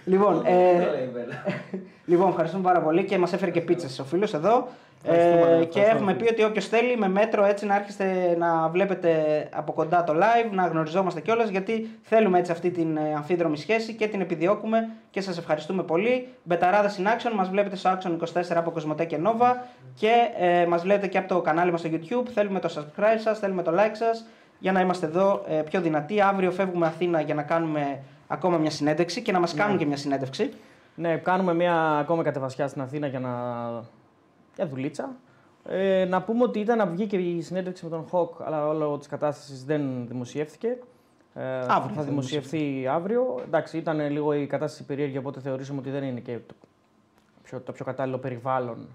λοιπόν, 0.04 0.42
ε, 0.44 0.86
λοιπόν, 2.10 2.28
ευχαριστούμε 2.28 2.62
πάρα 2.62 2.80
πολύ 2.80 3.04
και 3.04 3.18
μας 3.18 3.32
έφερε 3.32 3.50
και 3.50 3.60
πίτσες 3.60 3.98
ο 3.98 4.04
φίλος 4.04 4.34
εδώ. 4.34 4.68
Ευχαριστούμε, 5.04 5.34
Ε, 5.34 5.38
ευχαριστούμε, 5.40 5.84
και 5.84 5.90
έχουμε 5.96 6.12
φίλε. 6.12 6.24
πει 6.24 6.32
ότι 6.32 6.44
όποιος 6.44 6.68
θέλει 6.68 6.96
με 6.96 7.08
μέτρο 7.08 7.44
έτσι 7.44 7.66
να 7.66 7.74
έρχεστε 7.74 8.36
να 8.38 8.68
βλέπετε 8.68 9.12
από 9.52 9.72
κοντά 9.72 10.04
το 10.04 10.12
live, 10.16 10.50
να 10.50 10.66
γνωριζόμαστε 10.66 11.20
κιόλας 11.20 11.48
γιατί 11.48 11.98
θέλουμε 12.02 12.38
έτσι 12.38 12.52
αυτή 12.52 12.70
την 12.70 12.96
ε, 12.96 13.14
αμφίδρομη 13.16 13.56
σχέση 13.56 13.94
και 13.94 14.08
την 14.08 14.20
επιδιώκουμε 14.20 14.88
και 15.10 15.20
σας 15.20 15.38
ευχαριστούμε 15.38 15.82
πολύ. 15.82 16.28
Μπεταράδα 16.42 16.90
in 16.90 17.06
Action, 17.06 17.32
μας 17.34 17.48
βλέπετε 17.48 17.76
στο 17.76 17.98
Action 17.98 18.40
24 18.40 18.42
από 18.54 18.70
Κοσμοτέ 18.70 19.04
και 19.04 19.18
Nova 19.24 19.54
και 19.94 20.12
ε, 20.38 20.66
μας 20.66 20.82
βλέπετε 20.82 21.06
και 21.06 21.18
από 21.18 21.28
το 21.28 21.40
κανάλι 21.40 21.70
μας 21.70 21.80
στο 21.80 21.90
YouTube. 21.92 22.28
Θέλουμε 22.34 22.60
το 22.60 22.74
subscribe 22.76 23.18
σας, 23.18 23.38
θέλουμε 23.38 23.62
το 23.62 23.72
like 23.74 23.94
σας 23.94 24.26
για 24.58 24.72
να 24.72 24.80
είμαστε 24.80 25.06
εδώ 25.06 25.44
ε, 25.48 25.54
πιο 25.54 25.80
δυνατοί. 25.80 26.20
Αύριο 26.20 26.50
φεύγουμε 26.50 26.86
Αθήνα 26.86 27.20
για 27.20 27.34
να 27.34 27.42
κάνουμε 27.42 27.98
ακόμα 28.26 28.56
μια 28.58 28.70
συνέντευξη 28.70 29.22
και 29.22 29.32
να 29.32 29.40
μας 29.40 29.54
κάνουν 29.54 29.78
και 29.78 29.86
μια 29.86 29.96
συνέντευξη. 29.96 30.52
Ναι, 30.94 31.16
κάνουμε 31.16 31.54
μια 31.54 31.74
ακόμα 31.98 32.22
κατεβασιά 32.22 32.68
στην 32.68 32.82
Αθήνα 32.82 33.06
για 33.06 33.20
να. 33.20 33.30
Για 34.56 34.66
δουλίτσα. 34.66 35.16
Ε, 35.68 36.04
να 36.04 36.22
πούμε 36.22 36.42
ότι 36.42 36.58
ήταν 36.58 36.78
να 36.78 36.86
βγει 36.86 37.06
και 37.06 37.16
η 37.16 37.40
συνέντευξη 37.40 37.84
με 37.84 37.90
τον 37.90 38.06
Χοκ, 38.08 38.42
αλλά 38.42 38.72
λόγω 38.72 38.98
της 38.98 39.08
κατάστασης 39.08 39.64
δεν 39.64 40.06
δημοσιεύθηκε. 40.06 40.78
Ε, 41.34 41.58
Αύριο 41.58 41.94
θα 41.94 42.00
θα 42.00 42.02
δημοσιευθεί 42.02 42.86
αύριο. 42.86 43.40
Εντάξει, 43.44 43.78
ήταν 43.78 44.10
λίγο 44.10 44.34
η 44.34 44.46
κατάσταση 44.46 44.84
περίεργη, 44.84 45.18
οπότε 45.18 45.40
θεωρήσαμε 45.40 45.78
ότι 45.78 45.90
δεν 45.90 46.02
είναι 46.02 46.20
και 46.20 46.38
το 46.46 46.54
πιο, 47.42 47.60
το 47.60 47.72
πιο 47.72 47.84
κατάλληλο 47.84 48.18
περιβάλλον 48.18 48.88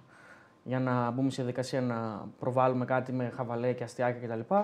για 0.64 0.80
να 0.80 1.12
μπούμε 1.12 1.30
σε 1.30 1.36
διαδικασία 1.36 1.82
να 1.82 2.28
προβάλλουμε 2.40 2.86
κάτι 2.86 3.12
με 3.12 3.32
χαβαλέ 3.36 3.74
και 3.74 3.84
αστιάκια 3.84 4.28
κτλ. 4.28 4.56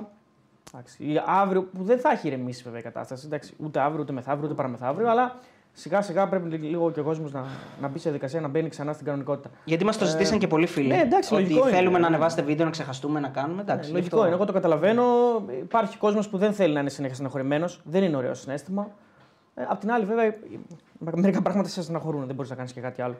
Εντάξει, 0.73 1.03
ή 1.05 1.21
αύριο, 1.25 1.63
που 1.63 1.83
δεν 1.83 2.00
θα 2.00 2.12
έχει 2.12 2.27
ηρεμήσει 2.27 2.63
βέβαια 2.63 2.79
η 2.79 2.83
κατάσταση, 2.83 3.25
εντάξει, 3.25 3.53
ούτε 3.57 3.79
αύριο, 3.79 4.01
ούτε 4.01 4.12
μεθαύριο, 4.12 4.45
ούτε 4.45 4.55
παραμεθαύριο, 4.55 5.09
αλλά 5.09 5.35
σιγά 5.74 6.01
σιγά 6.01 6.27
πρέπει 6.27 6.58
λίγο 6.58 6.92
και 6.92 7.00
ο 7.00 7.03
κόσμος 7.03 7.32
να, 7.32 7.46
να 7.82 7.88
μπει 7.88 7.98
σε 7.98 8.03
διαδικασία 8.03 8.42
να 8.42 8.48
μπαίνει 8.48 8.70
ξανά 8.70 8.94
στην 8.94 9.06
κανονικότητα. 9.06 9.50
Γιατί 9.65 9.86
μας 9.86 9.98
το 9.98 10.06
ζητήσαν 10.06 10.39
και 10.39 10.48
πολλοί 10.48 10.65
φίλοι. 10.68 10.88
ναι, 10.88 11.01
εντάξει, 11.01 11.34
ότι 11.34 11.44
λογικό 11.44 11.68
είναι. 11.68 11.75
θέλουμε 11.77 12.00
να 12.00 12.08
ανεβάσετε 12.08 12.42
βίντεο, 12.42 12.65
να 12.65 12.72
ξεχαστούμε, 12.72 13.20
να 13.20 13.27
κάνουμε. 13.27 13.62
Εντάξει, 13.62 13.89
Ε, 13.89 13.94
λογικό 13.94 14.15
αυτό- 14.15 14.27
είναι, 14.27 14.36
εγώ 14.36 14.46
το 14.46 14.53
καταλαβαίνω. 14.53 15.03
Υπάρχει 15.60 15.98
κόσμος 15.98 16.30
που 16.30 16.38
δεν 16.38 16.53
θέλει 16.53 16.74
να 16.74 16.80
είναι 16.80 16.89
συνέχεια 16.89 17.15
στεναχωρημένο. 17.15 17.65
Δεν 17.84 18.03
είναι 18.03 18.18
ωραίο 18.18 18.34
συνέστημα. 18.34 18.89
Ε, 19.56 19.63
απ' 19.70 19.80
την 19.80 19.92
άλλη, 19.92 20.06
βέβαια, 20.06 20.24
ε, 20.25 20.34
μερικά 21.00 21.42
πράγματα 21.42 21.70
σε 21.70 21.82
στεναχωρούν. 21.82 22.25
Δεν 22.25 22.36
μπορείς 22.36 22.50
να 22.50 22.56
κάνεις 22.56 22.74
και 22.74 22.82
κάτι 22.82 23.01
άλλο. 23.01 23.15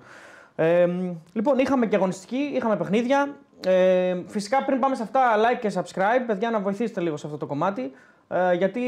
Ε, 0.56 0.88
λοιπόν, 1.34 1.58
είχαμε 1.58 1.86
και 1.86 1.96
αγωνιστική, 1.96 2.52
είχαμε 2.56 2.78
παιχνίδια. 2.78 3.36
Ε, 3.66 4.16
φυσικά 4.28 4.64
πριν 4.66 4.80
πάμε 4.80 4.96
σε 4.96 5.04
αυτά, 5.04 5.22
like 5.38 5.60
και 5.60 5.72
subscribe, 5.76 6.24
παιδιά, 6.28 6.50
να 6.50 6.60
βοηθήσετε 6.60 7.02
λίγο 7.02 7.18
σε 7.18 7.26
αυτό 7.26 7.38
το 7.38 7.46
κομμάτι. 7.46 7.92
Ε, 8.36 8.54
γιατί 8.54 8.82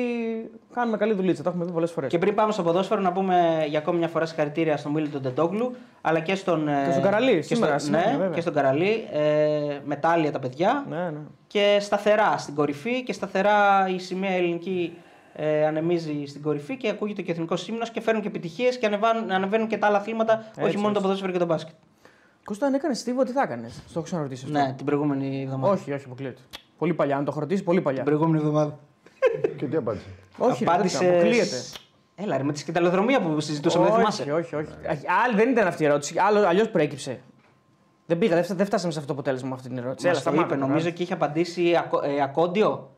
κάνουμε 0.73 0.97
καλή 0.97 1.13
δουλίτσα, 1.13 1.43
το 1.43 1.49
έχουμε 1.49 1.65
πει 1.65 1.71
πολλές 1.71 1.91
φορές. 1.91 2.09
Και 2.09 2.17
πριν 2.17 2.35
πάμε 2.35 2.51
στο 2.51 2.63
ποδόσφαιρο, 2.63 3.01
να 3.01 3.11
πούμε 3.11 3.65
για 3.69 3.79
ακόμη 3.79 3.97
μια 3.97 4.07
φορά 4.07 4.25
συγχαρητήρια 4.25 4.77
στον 4.77 4.91
Μίλη 4.91 5.07
τον 5.07 5.21
Τεντόγλου, 5.21 5.75
αλλά 6.01 6.19
και 6.19 6.35
στον. 6.35 6.67
ε, 6.67 6.83
Και 6.85 6.91
στον 6.91 7.03
Καραλή, 7.03 7.35
και 7.35 7.41
σήμερα, 7.41 7.77
στο- 7.79 7.85
σήμερα, 7.85 8.05
ναι, 8.11 8.17
βέβαια. 8.17 8.29
και 8.33 8.41
στον 8.41 8.53
Καραλή. 8.53 9.07
Ε, 9.11 9.79
μετάλλια 9.85 10.31
τα 10.31 10.39
παιδιά. 10.39 10.85
Ναι, 10.89 10.95
ναι. 11.09 11.19
Και 11.47 11.77
σταθερά 11.81 12.37
στην 12.37 12.55
κορυφή 12.55 13.03
και 13.03 13.13
σταθερά 13.13 13.87
η 13.95 13.99
σημαία 13.99 14.31
ελληνική 14.31 14.97
ε, 15.33 15.65
ανεμίζει 15.65 16.23
στην 16.25 16.41
κορυφή 16.41 16.77
και 16.77 16.89
ακούγεται 16.89 17.21
και 17.21 17.31
ο 17.31 17.33
εθνικός 17.33 17.67
ύμνο 17.67 17.85
και 17.93 18.01
φέρνουν 18.01 18.21
και 18.21 18.27
επιτυχίες 18.27 18.77
και 18.77 18.85
ανεβαίνουν, 18.85 19.31
ανεβαίνουν 19.31 19.67
και 19.67 19.77
τα 19.77 19.87
άλλα 19.87 19.97
αθλήματα, 19.97 20.33
όχι 20.33 20.65
Έτσι, 20.65 20.75
μόνο 20.77 20.81
το 20.81 20.89
έτσι. 20.89 21.01
ποδόσφαιρο 21.01 21.31
και 21.31 21.37
το 21.39 21.45
μπάσκετ. 21.45 21.75
Κώστα, 22.43 22.65
αν 22.65 22.73
έκανες 22.73 22.99
στίβο, 22.99 23.23
τι 23.23 23.31
θα 23.31 23.41
έκανες; 23.41 23.73
Στο 23.73 23.83
έχω 23.93 24.01
ξαναρωτήσει 24.01 24.45
αυτό. 24.45 24.57
Ναι, 24.59 24.73
την 24.77 24.85
προηγούμενη 24.85 25.41
εβδομάδα. 25.43 25.73
Όχι, 25.73 25.91
όχι, 25.93 26.05
αποκλείεται. 26.05 26.41
Πολύ 26.77 26.93
παλιά. 26.93 27.17
Αν 27.17 27.25
το 27.25 27.31
έχω 27.31 27.39
ρωτήσει, 27.39 27.63
πολύ 27.63 27.81
παλιά. 27.81 28.03
Την 28.03 28.05
προηγούμενη 28.13 28.37
εβδομάδα. 28.45 28.79
Και 29.57 29.65
τι 29.65 29.77
απάντησε; 29.77 30.05
Όχι, 30.37 30.63
ρε, 30.63 30.71
Απάντησες- 30.71 30.99
τέτοια, 30.99 31.15
αποκλείεται. 31.19 31.55
Έλα, 32.15 32.37
ρε, 32.37 32.43
με 32.43 32.53
τη 32.53 32.59
σκηταλοδρομία 32.59 33.21
που 33.21 33.39
συζητούσαμε, 33.39 33.83
δεν 33.85 33.93
όχι, 33.93 34.01
θυμάσαι. 34.01 34.31
όχι, 34.31 34.55
όχι. 34.55 34.69
Άλλη 35.25 35.35
δεν 35.35 35.49
ήταν 35.49 35.67
αυτή 35.67 35.83
η 35.83 35.85
ερώτηση. 35.85 36.15
Αλλιώς 36.47 36.69
προέκυψε. 36.69 37.19
Δεν 38.05 38.17
πήγα, 38.17 38.35
δεν, 38.35 38.43
φτα- 38.43 38.55
δεν 38.57 38.65
φτάσαμε 38.65 38.91
σε 38.91 38.99
αυτό 38.99 39.13
το 39.13 39.19
αποτέλεσμα 39.19 39.49
με 39.49 39.55
αυτή 39.55 39.67
την 39.67 39.77
ερώτηση. 39.77 40.07
Μας 40.07 40.15
το 40.15 40.21
σταμάτα 40.21 40.45
είπε, 40.45 40.55
τώρα. 40.55 40.67
νομίζω 40.67 40.89
και 40.89 41.03
είχε 41.03 41.13
απαντήσει 41.13 41.75
ακο, 41.75 42.01
ε, 42.03 42.21
ακόντιο. 42.21 42.89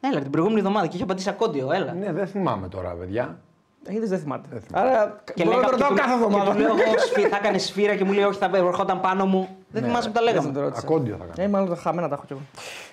Έλα, 0.00 0.20
την 0.20 0.30
προηγούμενη 0.30 0.60
εβδομάδα 0.60 0.86
και 0.86 0.94
είχε 0.94 1.02
απαντήσει 1.04 1.28
ακόντιο, 1.28 1.72
έλα. 1.72 1.92
Ναι, 1.92 2.12
δεν 2.12 2.26
θυμάμαι 2.26 2.68
τώρα, 2.68 2.90
παιδιά. 2.90 3.38
Ε, 3.86 3.94
Είδες, 3.94 4.08
δεν 4.08 4.18
θυμάται. 4.18 4.48
Δεν 4.52 4.60
θυμάμαι. 4.60 4.88
Άρα 4.90 5.20
Και 5.34 5.44
μπορώ 5.44 5.56
να 5.56 5.62
λέγα- 5.62 5.70
το 5.70 5.76
ρωτάω 5.76 5.88
και 5.88 5.94
του- 5.94 6.00
κάθε 6.00 6.16
Και 6.18 6.24
εβδομάδα. 6.24 6.52
του 6.52 6.58
λέω 6.58 6.66
εγώ 6.68 6.98
σφύ- 6.98 7.28
θα 7.28 7.36
έκανε 7.36 7.58
σφύρα 7.58 7.94
και 7.94 8.04
μου 8.04 8.12
λέει 8.12 8.24
Όχι, 8.24 8.38
θα 8.38 8.50
ερχόταν 8.54 9.00
πάνω 9.00 9.26
μου. 9.26 9.56
Δεν 9.72 9.82
θυμάσαι 9.82 10.08
που 10.08 10.14
τα 10.14 10.20
Έτσι 10.20 10.34
λέγαμε. 10.34 10.52
το 10.52 10.60
ρώτησα. 10.60 10.82
Ακόντιο 10.86 11.16
θα 11.16 11.24
κάνω. 11.24 11.48
Ε, 11.48 11.48
μάλλον 11.48 11.68
τα 11.68 11.76
χαμένα 11.76 12.08
τα 12.08 12.14
έχω 12.14 12.24
κι 12.26 12.32
εγώ. 12.32 12.40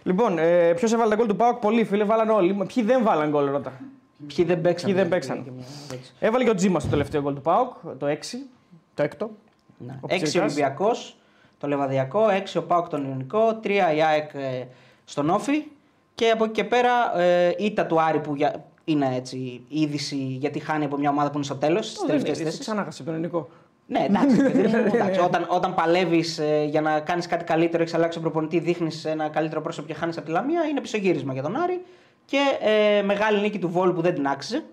Λοιπόν, 0.03 0.37
ε, 0.37 0.73
ποιος 0.73 0.93
έβαλε 0.93 1.09
τα 1.09 1.15
γκολ 1.15 1.27
του 1.27 1.35
Πάουκ, 1.35 1.57
πολλοί 1.59 1.83
φίλοι 1.83 2.03
βάλαν 2.03 2.29
όλοι. 2.29 2.53
Μα 2.53 2.65
Ποιοι 2.65 2.83
δεν 2.83 3.03
βάλαν 3.03 3.29
γκολ, 3.29 3.49
ρώτα. 3.51 3.73
Ποιοι 4.35 4.45
δεν 4.45 4.61
παίξαν. 4.61 4.89
Ποιοι 4.91 4.99
δεν 4.99 5.09
παίξαν. 5.09 5.45
Έβαλε 6.19 6.43
και 6.43 6.49
ο 6.49 6.55
Τζίμας 6.55 6.81
στο 6.81 6.91
τελευταίο 6.91 7.21
γκολ 7.21 7.33
του 7.33 7.41
Πάουκ, 7.41 7.73
το 7.97 8.07
6, 8.07 8.15
το 8.93 9.03
έκτο. 9.03 9.29
Ναι. 9.77 9.91
Ο 10.01 10.05
Έξι 10.07 10.19
Πιτσιρικάς. 10.23 10.51
Ολυμπιακός, 10.53 11.17
το 11.59 11.67
Λεβαδιακό, 11.67 12.29
έξι 12.29 12.57
ο 12.57 12.63
Πάουκ 12.63 12.87
τον 12.87 13.09
Ιωνικό, 13.09 13.55
τρία 13.55 13.93
η 13.93 14.01
ΑΕΚ 14.03 14.33
ε, 14.33 14.63
στον 15.05 15.29
Όφη 15.29 15.63
και 16.15 16.29
από 16.29 16.43
εκεί 16.43 16.53
και 16.53 16.63
πέρα 16.63 17.19
ε, 17.19 17.53
ήττα 17.57 17.85
του 17.85 18.01
Άρη 18.01 18.19
που 18.19 18.35
για- 18.35 18.63
είναι 18.83 19.15
έτσι 19.15 19.61
είδηση 19.67 20.15
γιατί 20.15 20.59
χάνει 20.59 20.85
από 20.85 20.97
μια 20.97 21.09
ομάδα 21.09 21.29
που 21.29 21.35
είναι 21.35 21.45
στο 21.45 21.55
τέλος 21.55 21.85
στις 21.87 22.03
τελευταίες 22.05 22.37
θέσεις. 22.37 22.59
Ξανά 22.59 22.83
χάσε 22.83 23.03
τον 23.03 23.13
ελληνικό. 23.13 23.49
Ναι, 23.87 23.99
εντάξει. 23.99 24.35
παιδί 24.43 24.67
μου, 24.67 24.75
εντάξει. 24.93 25.19
όταν 25.19 25.45
όταν 25.49 25.73
παλεύεις 25.73 26.41
για 26.69 26.81
να 26.81 26.99
κάνεις 26.99 27.27
κάτι 27.27 27.43
καλύτερο, 27.43 27.81
έχεις 27.81 27.93
αλλάξει 27.93 28.13
τον 28.13 28.21
προπονητή, 28.31 28.59
δείχνεις 28.59 29.05
ένα 29.05 29.29
καλύτερο 29.29 29.61
πρόσωπο 29.61 29.87
και 29.87 29.93
χάνεις 29.93 30.17
από 30.17 30.25
τη 30.25 30.31
Λαμία, 30.31 30.63
είναι 30.63 30.81
πισωγύρισμα 30.81 31.33
για 31.33 31.41
τον 31.41 31.55
Άρη. 31.55 31.81
Και 32.25 32.37
ε, 32.61 33.01
μεγάλη 33.01 33.39
νίκη 33.41 33.59
του 33.59 33.69
Βόλου 33.69 33.93
που 33.93 34.01
δεν 34.01 34.13
την 34.13 34.27
άξιζε. 34.27 34.63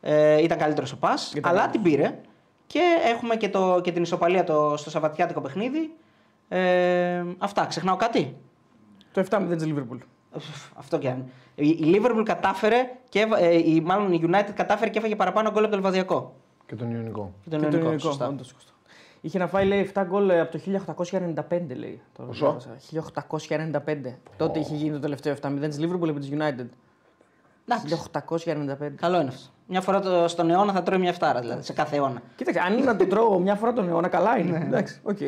Ε, 0.00 0.42
ήταν 0.42 0.58
καλύτερος 0.58 0.92
ο 0.92 0.96
Πας, 0.98 1.32
Ήταν 1.32 1.50
αλλά 1.52 1.60
καλύτερος. 1.60 1.84
την 1.92 1.96
πήρε. 1.96 2.18
Και 2.66 2.80
έχουμε 3.12 3.36
και, 3.36 3.48
το, 3.48 3.80
και 3.82 3.92
την 3.92 4.02
ισοπαλία 4.02 4.44
το, 4.44 4.74
στο 4.76 4.90
Σαββατιάτικο 4.90 5.40
παιχνίδι. 5.40 5.94
Ε, 6.48 7.22
αυτά, 7.38 7.66
ξεχνάω 7.66 7.96
κάτι; 7.96 8.36
Το 9.12 9.24
7-0 9.30 9.42
της 9.56 9.66
Λίβερπουλ. 9.66 9.98
Ουφ, 10.36 10.44
Αυτό 10.74 10.98
κι 10.98 11.08
αν. 11.08 11.24
Η, 11.54 11.68
η 11.68 11.94
Liverpool 12.02 12.22
κατάφερε, 12.24 12.90
και, 13.08 13.20
έβα- 13.20 13.38
ε, 13.38 13.54
η, 13.56 13.80
μάλλον 13.80 14.12
η 14.12 14.20
United 14.26 14.50
κατάφερε 14.54 14.90
και 14.90 14.98
έφαγε 14.98 15.16
παραπάνω 15.16 15.50
γκολ 15.50 15.62
από 15.62 15.70
το 15.72 15.76
Λεβαδιακό. 15.78 16.34
Και 16.72 16.78
τον 16.78 16.90
Ιωνικό. 16.90 17.32
Και 17.44 17.50
τον 17.50 17.58
Και 17.58 17.64
το 17.64 17.70
Ιωνικό, 17.70 17.86
ελληνικό. 17.88 18.08
σωστά. 18.08 18.28
όντως, 18.28 18.46
σωστά. 18.46 18.72
Είχε 19.20 19.38
να 19.38 19.46
φάει 19.46 19.66
λέει, 19.66 19.90
7 19.94 20.04
γκολ 20.06 20.30
από 20.30 20.52
το 20.52 20.58
1895 20.58 21.74
λέει. 21.76 22.00
Το 22.16 22.22
Πόσο; 22.22 22.44
διάβασα. 22.44 22.76
1895. 23.84 24.18
Τότε 24.36 24.58
είχε 24.58 24.74
γίνει 24.74 24.90
το 24.92 24.98
τελευταίο 24.98 25.34
7-0 25.42 25.68
της 25.68 25.78
Liverpool 25.80 26.08
επί 26.08 26.20
της 26.20 26.30
United. 26.32 26.66
Εντάξει. 27.68 27.96
1895. 28.44 28.90
Καλό 28.96 29.20
είναι 29.20 29.28
αυτό. 29.28 29.50
Μια 29.66 29.80
φορά 29.80 30.00
το, 30.00 30.28
στον 30.28 30.50
αιώνα 30.50 30.72
θα 30.72 30.82
τρώει 30.82 30.98
μια 30.98 31.12
εφτάρα, 31.12 31.40
δηλαδή, 31.40 31.62
σε 31.62 31.72
κάθε 31.72 31.96
αιώνα. 31.96 32.22
Κοίταξε, 32.36 32.60
αν 32.60 32.72
είναι 32.72 32.84
να 32.84 32.96
το 32.96 33.06
τρώω 33.06 33.38
μια 33.38 33.54
φορά 33.54 33.72
τον 33.72 33.88
αιώνα, 33.88 34.08
καλά 34.08 34.38
είναι. 34.38 34.56
Εντάξει, 34.66 35.00
οκ. 35.02 35.18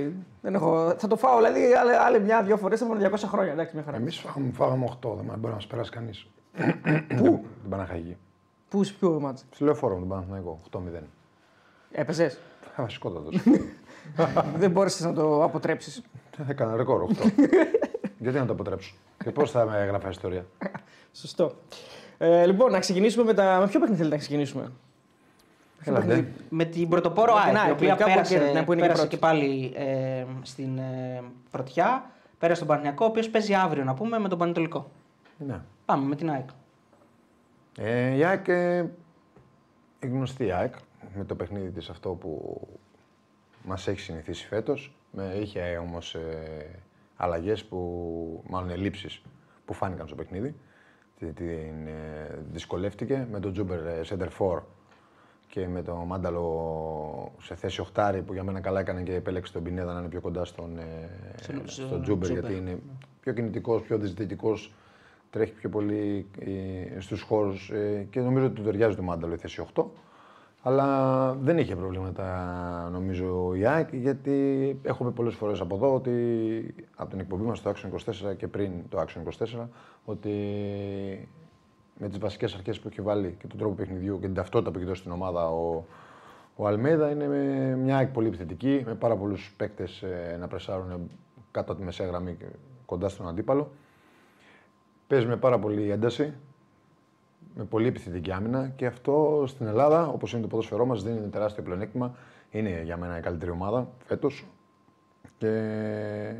Δεν 0.40 0.54
έχω... 0.54 0.94
Θα 0.98 1.06
το 1.08 1.16
φάω 1.16 1.36
δηλαδή 1.36 1.60
άλλη, 1.72 1.92
άλλη 1.94 2.20
μια-δύο 2.20 2.56
φορές 2.56 2.82
από 2.82 2.94
200 3.00 3.10
χρόνια. 3.26 3.52
Εντάξει, 3.52 3.74
μια 3.74 3.84
χαρά. 3.84 3.96
Εμείς 3.96 4.18
φάγαμε, 4.18 4.52
φάγαμε 4.52 4.84
8, 5.00 5.08
δεν 5.16 5.24
μπορεί 5.24 5.40
να 5.40 5.50
μας 5.54 5.66
περάσει 5.66 5.90
κανείς. 5.90 6.26
Πού; 7.16 7.44
Την 7.60 7.70
Παναχαϊκή. 7.70 8.16
Πού, 8.68 8.84
σε 8.84 8.92
ποιο 8.98 9.20
μάτς; 9.20 9.44
Στη 9.50 9.64
λεωφόρο 9.64 9.94
με 9.94 10.00
τον 10.00 10.08
Παναθηναϊκό. 10.08 10.60
8-0. 10.70 10.78
Έπαιζες; 11.96 12.38
Βασικότατος. 12.76 13.40
δεν 14.60 14.70
μπόρεσες 14.70 15.00
να 15.00 15.12
το 15.12 15.44
αποτρέψεις. 15.44 16.02
Έκανα 16.48 16.76
ρεκόρ 16.76 17.06
8. 17.10 17.14
Γιατί 18.18 18.38
να 18.38 18.46
το 18.46 18.52
αποτρέψω; 18.52 18.94
Και 19.24 19.30
πώς 19.30 19.50
θα 19.50 19.64
με 19.64 19.78
έγραφα 19.78 20.08
ιστορία; 20.08 20.46
Σωστό. 21.12 21.54
Ε, 22.18 22.46
λοιπόν, 22.46 22.70
να 22.70 22.78
ξεκινήσουμε 22.78 23.24
με 23.24 23.34
τα. 23.34 23.58
Με 23.60 23.66
ποιο 23.66 23.80
παιχνίδι 23.80 23.96
θέλετε 23.96 24.14
να 24.14 24.20
ξεκινήσουμε; 24.20 24.72
Έλα, 25.84 26.00
ντε. 26.00 26.24
Με 26.48 26.64
την 26.64 26.88
πρωτοπόρο 26.88 27.34
Με 27.34 27.40
την 27.40 27.56
ΑΕΚ, 27.56 27.66
η 27.66 27.68
ΑΕΚ, 27.68 27.72
οποία 27.72 27.88
λογικά, 27.88 28.04
που 28.04 28.10
πέρασε, 28.10 28.34
κέρδισε, 28.34 28.58
ναι, 28.58 28.64
που 28.64 28.72
είναι 28.72 28.80
και 28.80 28.86
πέρασε 28.86 29.06
πρώτη. 29.06 29.16
και 29.16 29.20
πάλι 29.20 29.72
ε, 29.76 30.24
στην 30.42 30.78
ε, 30.78 31.22
πρωτιά. 31.50 32.10
Πέρασε 32.38 32.58
τον 32.58 32.68
Παναγιακό, 32.68 33.04
ο 33.04 33.08
οποίος 33.08 33.28
παίζει 33.28 33.54
αύριο 33.54 33.84
να 33.84 33.94
πούμε 33.94 34.18
με 34.18 34.28
τον 34.28 34.38
Πανετολικό. 34.38 34.90
Ναι. 35.38 35.60
Πάμε 35.84 36.06
με 36.06 36.16
την 36.16 36.30
ΑΕΚ. 36.30 36.48
Ε, 37.78 38.14
η 38.16 38.24
ΑΕΚ, 38.24 38.48
ε, 38.48 38.84
η 40.00 40.06
γνωστή 40.06 40.52
ΑΕΚ, 40.52 40.74
με 41.14 41.24
το 41.24 41.34
παιχνίδι 41.34 41.70
της 41.70 41.88
αυτό 41.88 42.10
που 42.10 42.60
μας 43.64 43.88
έχει 43.88 44.00
συνηθίσει 44.00 44.46
φέτος. 44.46 44.94
Με, 45.12 45.34
είχε 45.40 45.76
όμως 45.76 46.14
ε, 46.14 46.68
αλλαγές, 47.16 47.64
που, 47.64 48.42
μάλλον 48.48 48.70
ελλείψεις 48.70 49.22
που 49.64 49.72
φάνηκαν 49.72 50.06
στο 50.06 50.16
παιχνίδι. 50.16 50.54
Την, 51.18 51.34
την 51.34 51.86
ε, 51.86 52.38
δυσκολεύτηκε 52.52 53.26
με 53.30 53.40
τον 53.40 53.52
Τζούμπερ 53.52 53.86
ε, 53.86 54.00
center 54.08 54.28
for 54.38 54.60
και 55.48 55.68
με 55.68 55.82
τον 55.82 56.06
Μάνταλο 56.06 57.32
σε 57.40 57.54
θέση 57.54 57.80
οχτάρι 57.80 58.22
που 58.22 58.32
για 58.32 58.42
μένα 58.44 58.60
καλά 58.60 58.80
έκανε 58.80 59.02
και 59.02 59.14
επέλεξε 59.14 59.52
τον 59.52 59.62
Πινέδα 59.62 59.92
να 59.92 59.98
είναι 60.00 60.08
πιο 60.08 60.20
κοντά 60.20 60.44
στον, 60.44 60.78
ε, 60.78 61.10
Στον- 61.36 61.68
στον 61.68 61.86
στον 61.86 62.02
Τζούμπερ 62.02 62.28
Τζούμπερ. 62.28 62.50
γιατί 62.50 62.62
είναι 62.70 62.78
πιο 63.20 63.32
κινητικός, 63.32 63.82
πιο 63.82 63.98
διεκδικητικός, 63.98 64.72
τρέχει 65.30 65.52
πιο 65.52 65.68
πολύ 65.68 66.26
ε, 66.96 67.00
στους 67.00 67.20
χώρους 67.22 67.70
ε, 67.70 68.06
και 68.10 68.20
νομίζω 68.20 68.46
ότι 68.46 68.54
του 68.54 68.62
ταιριάζει 68.62 68.96
του 68.96 69.02
Μάνταλου 69.02 69.34
η 69.34 69.36
θέση 69.36 69.66
8. 69.74 69.84
Αλλά 70.66 71.32
δεν 71.34 71.58
είχε 71.58 71.76
προβλήματα 71.76 72.88
νομίζω 72.92 73.54
η 73.54 73.66
ΑΕΚ 73.66 73.94
γιατί 73.94 74.78
έχω 74.82 75.04
πει 75.04 75.10
πολλές 75.10 75.34
φορές 75.34 75.60
από 75.60 75.74
εδώ 75.74 75.94
ότι 75.94 76.74
από 76.96 77.10
την 77.10 77.20
εκπομπή 77.20 77.42
μας 77.44 77.58
στο 77.58 77.70
Action 77.70 78.12
24 78.30 78.36
και 78.36 78.48
πριν 78.48 78.72
το 78.88 79.00
Action 79.00 79.46
24 79.62 79.66
ότι 80.04 80.30
με 81.98 82.08
τις 82.08 82.18
βασικές 82.18 82.54
αρχές 82.54 82.80
που 82.80 82.88
έχει 82.88 83.00
βάλει 83.00 83.36
και 83.38 83.46
τον 83.46 83.58
τρόπο 83.58 83.74
παιχνιδιού 83.74 84.14
και 84.20 84.26
την 84.26 84.34
ταυτότητα 84.34 84.70
που 84.70 84.78
έχει 84.78 84.86
δώσει 84.86 85.00
στην 85.00 85.12
ομάδα 85.12 85.48
ο, 85.50 85.84
ο 86.56 86.66
Αλμέδα 86.66 87.10
είναι 87.10 87.26
με 87.26 87.76
μια 87.76 87.96
ΑΕΚ 87.96 88.08
πολύ 88.08 88.26
επιθετική 88.26 88.82
με 88.86 88.94
πάρα 88.94 89.16
πολλούς 89.16 89.54
παίκτες 89.56 90.02
ε, 90.02 90.36
να 90.40 90.46
πρεσάρουν 90.48 91.10
κάτω 91.50 91.72
από 91.72 91.80
τη 91.80 91.86
μεσαία 91.86 92.06
γραμμή 92.06 92.34
και 92.34 92.46
κοντά 92.86 93.08
στον 93.08 93.28
αντίπαλο. 93.28 93.70
Παίζει 95.06 95.26
με 95.26 95.36
πάρα 95.36 95.58
πολύ 95.58 95.90
ένταση, 95.90 96.34
με 97.54 97.64
πολύ 97.64 97.86
επιθετική 97.86 98.32
άμυνα 98.32 98.68
και 98.76 98.86
αυτό 98.86 99.44
στην 99.46 99.66
Ελλάδα, 99.66 100.06
όπως 100.08 100.32
είναι 100.32 100.42
το 100.42 100.48
ποδόσφαιρό 100.48 100.86
μας, 100.86 101.02
δίνει 101.02 101.28
τεράστιο 101.28 101.62
πλεονέκτημα. 101.62 102.14
Είναι 102.50 102.82
για 102.84 102.96
μένα 102.96 103.18
η 103.18 103.20
καλύτερη 103.20 103.50
ομάδα 103.50 103.88
φέτος 104.04 104.46
και 105.38 106.34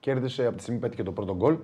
κέρδισε 0.00 0.46
από 0.46 0.56
τη 0.56 0.62
στιγμή 0.62 0.80
που 0.80 0.86
πέτυχε 0.86 1.02
το 1.02 1.12
πρώτο 1.12 1.36
γκολ. 1.36 1.56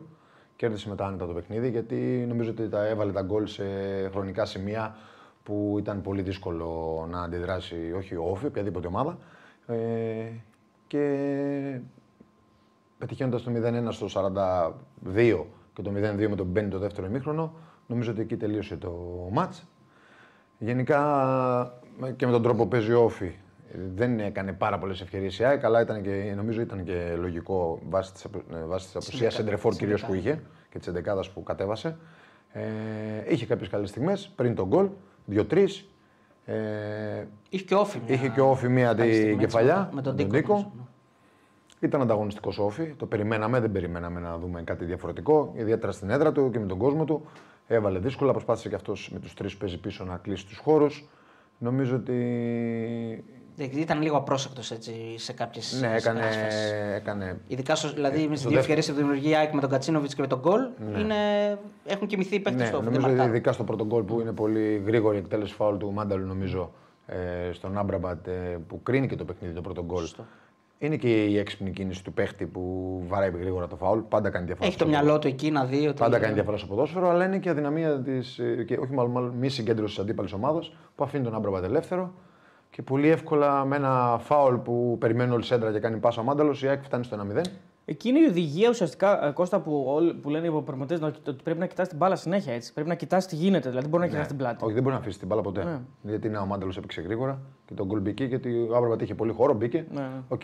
Κέρδισε 0.57 0.89
μετά 0.89 1.07
άνετα 1.07 1.27
το 1.27 1.33
παιχνίδι 1.33 1.71
γιατί 1.71 2.25
νομίζω 2.29 2.51
ότι 2.51 2.69
τα 2.69 2.87
έβαλε 2.87 3.13
τα 3.13 3.23
γκολ 3.23 3.47
σε 3.47 3.65
χρονικά 4.09 4.45
σημεία 4.45 4.97
που 5.43 5.77
ήταν 5.79 6.01
πολύ 6.01 6.23
δύσκολο 6.23 7.07
να 7.11 7.23
αντιδράσει 7.23 7.93
όχι 7.97 8.15
ο 8.15 8.25
Όφη, 8.25 8.47
οποιαδήποτε 8.47 8.87
ομάδα. 8.87 9.19
Ε, 9.67 9.77
και 10.87 11.81
πετυχαίνοντας 12.99 13.43
το 13.43 13.53
0-1 13.55 13.89
στο 13.91 14.07
42 14.13 15.45
και 15.75 15.83
το 15.83 15.91
0-2 15.91 16.29
με 16.29 16.37
τον 16.37 16.47
Μπένι 16.47 16.69
το 16.69 16.79
δεύτερο 16.79 17.07
ημίχρονο, 17.07 17.53
νομίζω 17.93 18.11
ότι 18.11 18.21
εκεί 18.21 18.37
τελείωσε 18.37 18.77
το 18.77 18.93
μάτς. 19.33 19.65
Γενικά 20.59 21.01
και 22.17 22.27
με 22.27 22.33
τον 22.33 22.43
τρόπο 22.43 22.63
που 22.63 22.69
παίζει 22.69 22.93
ο 22.93 23.03
Όφη 23.05 23.35
δεν 23.95 24.21
έκανε 24.21 24.53
πάρα 24.53 24.79
πολλές 24.79 25.01
ευκαιρίες 25.01 25.39
η 25.39 25.45
ΑΕΚ, 25.45 25.65
αλλά 25.65 25.81
ήταν 25.81 26.03
και, 26.03 26.33
νομίζω 26.37 26.61
ήταν 26.61 26.85
και 26.85 27.15
λογικό 27.19 27.79
βάσει 27.89 28.13
της 28.13 28.27
βάσει 28.67 28.87
της 28.87 28.97
απουσίας 28.97 29.35
Σεντρεφόρ 29.35 29.75
κυρίως 29.75 30.05
που 30.05 30.15
είχε 30.15 30.43
και 30.71 30.79
της 30.79 30.87
εντεκάδας 30.87 31.31
που 31.31 31.43
κατέβασε. 31.43 31.97
Ε, 32.53 32.63
είχε 33.29 33.47
κάποιες 33.47 33.69
καλές 33.69 33.89
στιγμές 33.89 34.33
πριν 34.37 34.55
τον 34.55 34.67
γκολ, 34.69 34.89
δύο-τρεις. 35.25 35.87
Ε, 36.45 36.55
Είχε 37.49 37.65
και 37.65 37.75
όφη. 37.75 38.01
μια 38.07 38.15
είχε 38.15 38.29
και 38.29 38.41
ο 38.41 38.51
Όφη 38.51 38.69
μία 38.69 38.95
καλή 38.95 39.11
την 39.11 39.15
στιγμή, 39.15 39.33
έτσι, 39.33 39.45
κεφαλιά 39.45 39.91
Με 39.95 40.03
τον 40.03 40.17
Τίκο. 40.17 40.31
νομίζω, 40.33 40.73
ναι. 40.77 40.83
Ήταν 41.81 42.01
ανταγωνιστικός 42.01 42.59
ο 42.59 42.65
Όφη. 42.65 42.95
Το 42.97 43.07
περιμέναμε, 43.07 43.61
δεν 43.61 43.73
περιμέναμε 43.73 44.21
να 44.21 44.39
δούμε 44.39 44.63
κάτι 44.63 44.85
διαφορετικό. 44.85 45.53
Ιδιαίτερα 45.57 45.93
στην 45.93 46.11
έδρα 46.11 46.33
του 46.33 46.51
και 46.51 46.59
με 46.59 46.67
τον 46.67 46.79
κόσμο 46.79 47.05
του. 47.05 47.25
Έβαλε 47.75 47.99
δύσκολα, 47.99 48.33
προσπάθησε 48.33 48.69
και 48.69 48.75
αυτός 48.75 49.11
με 49.13 49.19
τους 49.19 49.35
τρεις 49.35 49.53
που 49.53 49.59
παίζει 49.59 49.79
πίσω 49.81 50.05
να 50.05 50.17
κλείσει 50.17 50.47
τους 50.47 50.59
χώρους. 50.59 51.05
Νομίζω 51.59 51.97
ότι. 51.97 52.13
Ναι, 53.57 53.65
Ήταν 53.65 54.03
λίγο 54.03 54.17
απρόσεκτος 54.17 54.73
σε 55.17 55.33
κάποιες 55.33 55.79
Ναι, 55.81 55.95
έκανε. 55.97 56.21
έκανε... 56.95 57.41
Ειδικά 57.47 57.75
στο, 57.75 57.93
δηλαδή 57.93 58.27
με 58.27 58.33
τι 58.35 58.39
στο 58.39 58.49
δύο 58.49 58.57
δεύτερο- 58.59 58.59
ευκαιρίες 58.61 58.87
που 58.91 58.95
δημιουργεί 58.95 59.29
η 59.31 59.35
ΑΕΚ 59.37 59.53
με 59.53 59.61
τον 59.61 59.71
Κατσίνοβιτς 59.71 60.15
και 60.15 60.21
με 60.21 60.27
τον 60.27 60.39
γκολ 60.41 60.61
είναι, 60.99 61.15
έχουν 61.85 62.07
κοιμηθεί 62.07 62.35
οι 62.35 62.41
παίκτες 62.41 62.61
Ναι, 62.63 62.67
στο 62.67 62.77
νομίζω 62.77 62.91
δεν 62.93 63.01
ότι 63.01 63.09
μαρκάρουν. 63.11 63.35
ειδικά 63.35 63.53
στο 63.53 63.65
πρώτο 63.65 63.87
γκολ 63.87 64.03
που 64.03 64.21
είναι 64.21 64.33
πολύ 64.33 64.83
γρήγορη 64.87 65.19
εκτέλεση 65.19 65.55
φάουλ 65.55 65.77
του 65.77 65.93
Μάνταλου, 65.93 66.27
νομίζω, 66.27 66.73
ε, 67.07 67.53
στον 67.53 67.79
Άμπραμπατ 67.79 68.27
ε, 68.27 68.59
που 68.69 68.83
κρίνει 68.83 69.07
και 69.09 69.17
το 69.17 69.25
παιχνίδι 69.25 69.55
το 69.55 69.61
πρώτο 69.61 69.85
γκολ. 69.85 70.05
Είναι 70.83 70.97
και 70.97 71.25
η 71.25 71.39
έξυπνη 71.39 71.71
κίνηση 71.71 72.05
του 72.05 72.13
παίχτη 72.13 72.47
που 72.47 73.03
βαράει 73.07 73.31
γρήγορα 73.31 73.67
το 73.67 73.77
φάουλ. 73.77 73.99
Πάντα 73.99 74.31
κάνει 74.31 74.47
διαφορά. 74.47 74.69
Έχει 74.69 74.77
το 74.79 74.85
στο- 74.85 74.93
μυαλό 74.93 75.19
του 75.19 75.27
εκεί 75.29 75.51
να 75.51 75.65
δει 75.65 75.87
ότι. 75.87 75.99
Πάντα 75.99 76.19
κάνει 76.19 76.35
διαφορά 76.35 76.57
στο 76.57 76.67
ποδόσφαιρο, 76.67 77.09
αλλά 77.09 77.25
είναι 77.25 77.39
και 77.39 77.51
αδυναμία 77.51 78.01
της. 78.01 78.41
Και 78.67 78.77
όχι 78.77 78.93
μάλλον, 78.93 79.11
μάλλον 79.13 79.31
μη 79.31 79.49
συγκέντρωσης 79.49 79.95
της 79.97 80.05
αντίπαλης 80.05 80.33
ομάδας 80.33 80.73
που 80.95 81.05
αφήνει 81.05 81.25
τον 81.25 81.35
Άμπραμπατ 81.35 81.65
ελεύθερο 81.65 82.15
και 82.71 82.83
πολύ 82.83 83.09
εύκολα 83.09 83.65
με 83.65 83.77
ένα 83.77 84.19
φάουλ 84.23 84.55
που 84.57 84.97
περιμένει 85.01 85.33
όλη 85.33 85.43
σέντρα 85.45 85.73
και 85.73 85.79
κάνει 85.79 85.97
πάσα 85.97 86.21
ο 86.21 86.25
Μάνταλος 86.25 86.63
η 86.63 86.69
ΑΕΚ 86.69 86.83
φτάνει 86.83 87.05
στο 87.05 87.17
1-0. 87.17 87.41
Εκείνη 87.85 88.21
η 88.21 88.25
οδηγία 88.25 88.69
ουσιαστικά, 88.69 89.27
ε, 89.27 89.31
Κώστα, 89.31 89.61
που, 89.61 89.85
όλοι, 89.87 90.15
που 90.15 90.31
λένε 90.31 90.47
οι 90.47 90.51
προπονητές 90.51 91.03
ότι 91.03 91.43
πρέπει 91.43 91.59
να 91.59 91.67
κοιτάς 91.67 91.89
την 91.89 91.97
μπάλα 91.97 92.17
συνέχεια 92.17 92.53
έτσι. 92.55 92.73
Πρέπει 92.73 92.89
να 92.89 92.95
κοιτάς 92.95 93.27
τι 93.27 93.37
γίνεται. 93.37 93.69
Δηλαδή, 93.69 93.89
μπορεί 93.89 94.03
να 94.03 94.09
κοιτάς 94.09 94.27
την 94.27 94.37
πλάτη. 94.37 94.65
Όχι, 94.65 94.73
δεν 94.75 94.83
μπορεί 94.83 94.95
να 94.95 95.01
αφήσει 95.01 95.19
την 95.19 95.29
μπάλα 95.29 95.41
ποτέ. 95.43 95.65
Ναι. 95.65 95.79
Γιατί 96.03 96.29
ναι, 96.29 96.39
ο 96.39 96.47
Μάνταλος 96.47 96.73
έπαιξε 96.79 97.01
γρήγορα 97.01 97.41
και 97.67 97.75
το 97.75 97.87
γκολ 97.87 98.01
μπήκε 98.01 98.25
γιατί 98.25 98.67
ο 98.71 98.77
Άμραμπατ 98.77 99.03
είχε 99.03 99.15
πολύ 99.15 99.33
χώρο, 99.33 99.53
μπήκε. 99.55 99.87
Ναι, 99.93 100.01
ναι. 100.01 100.07
Οκ. 100.29 100.43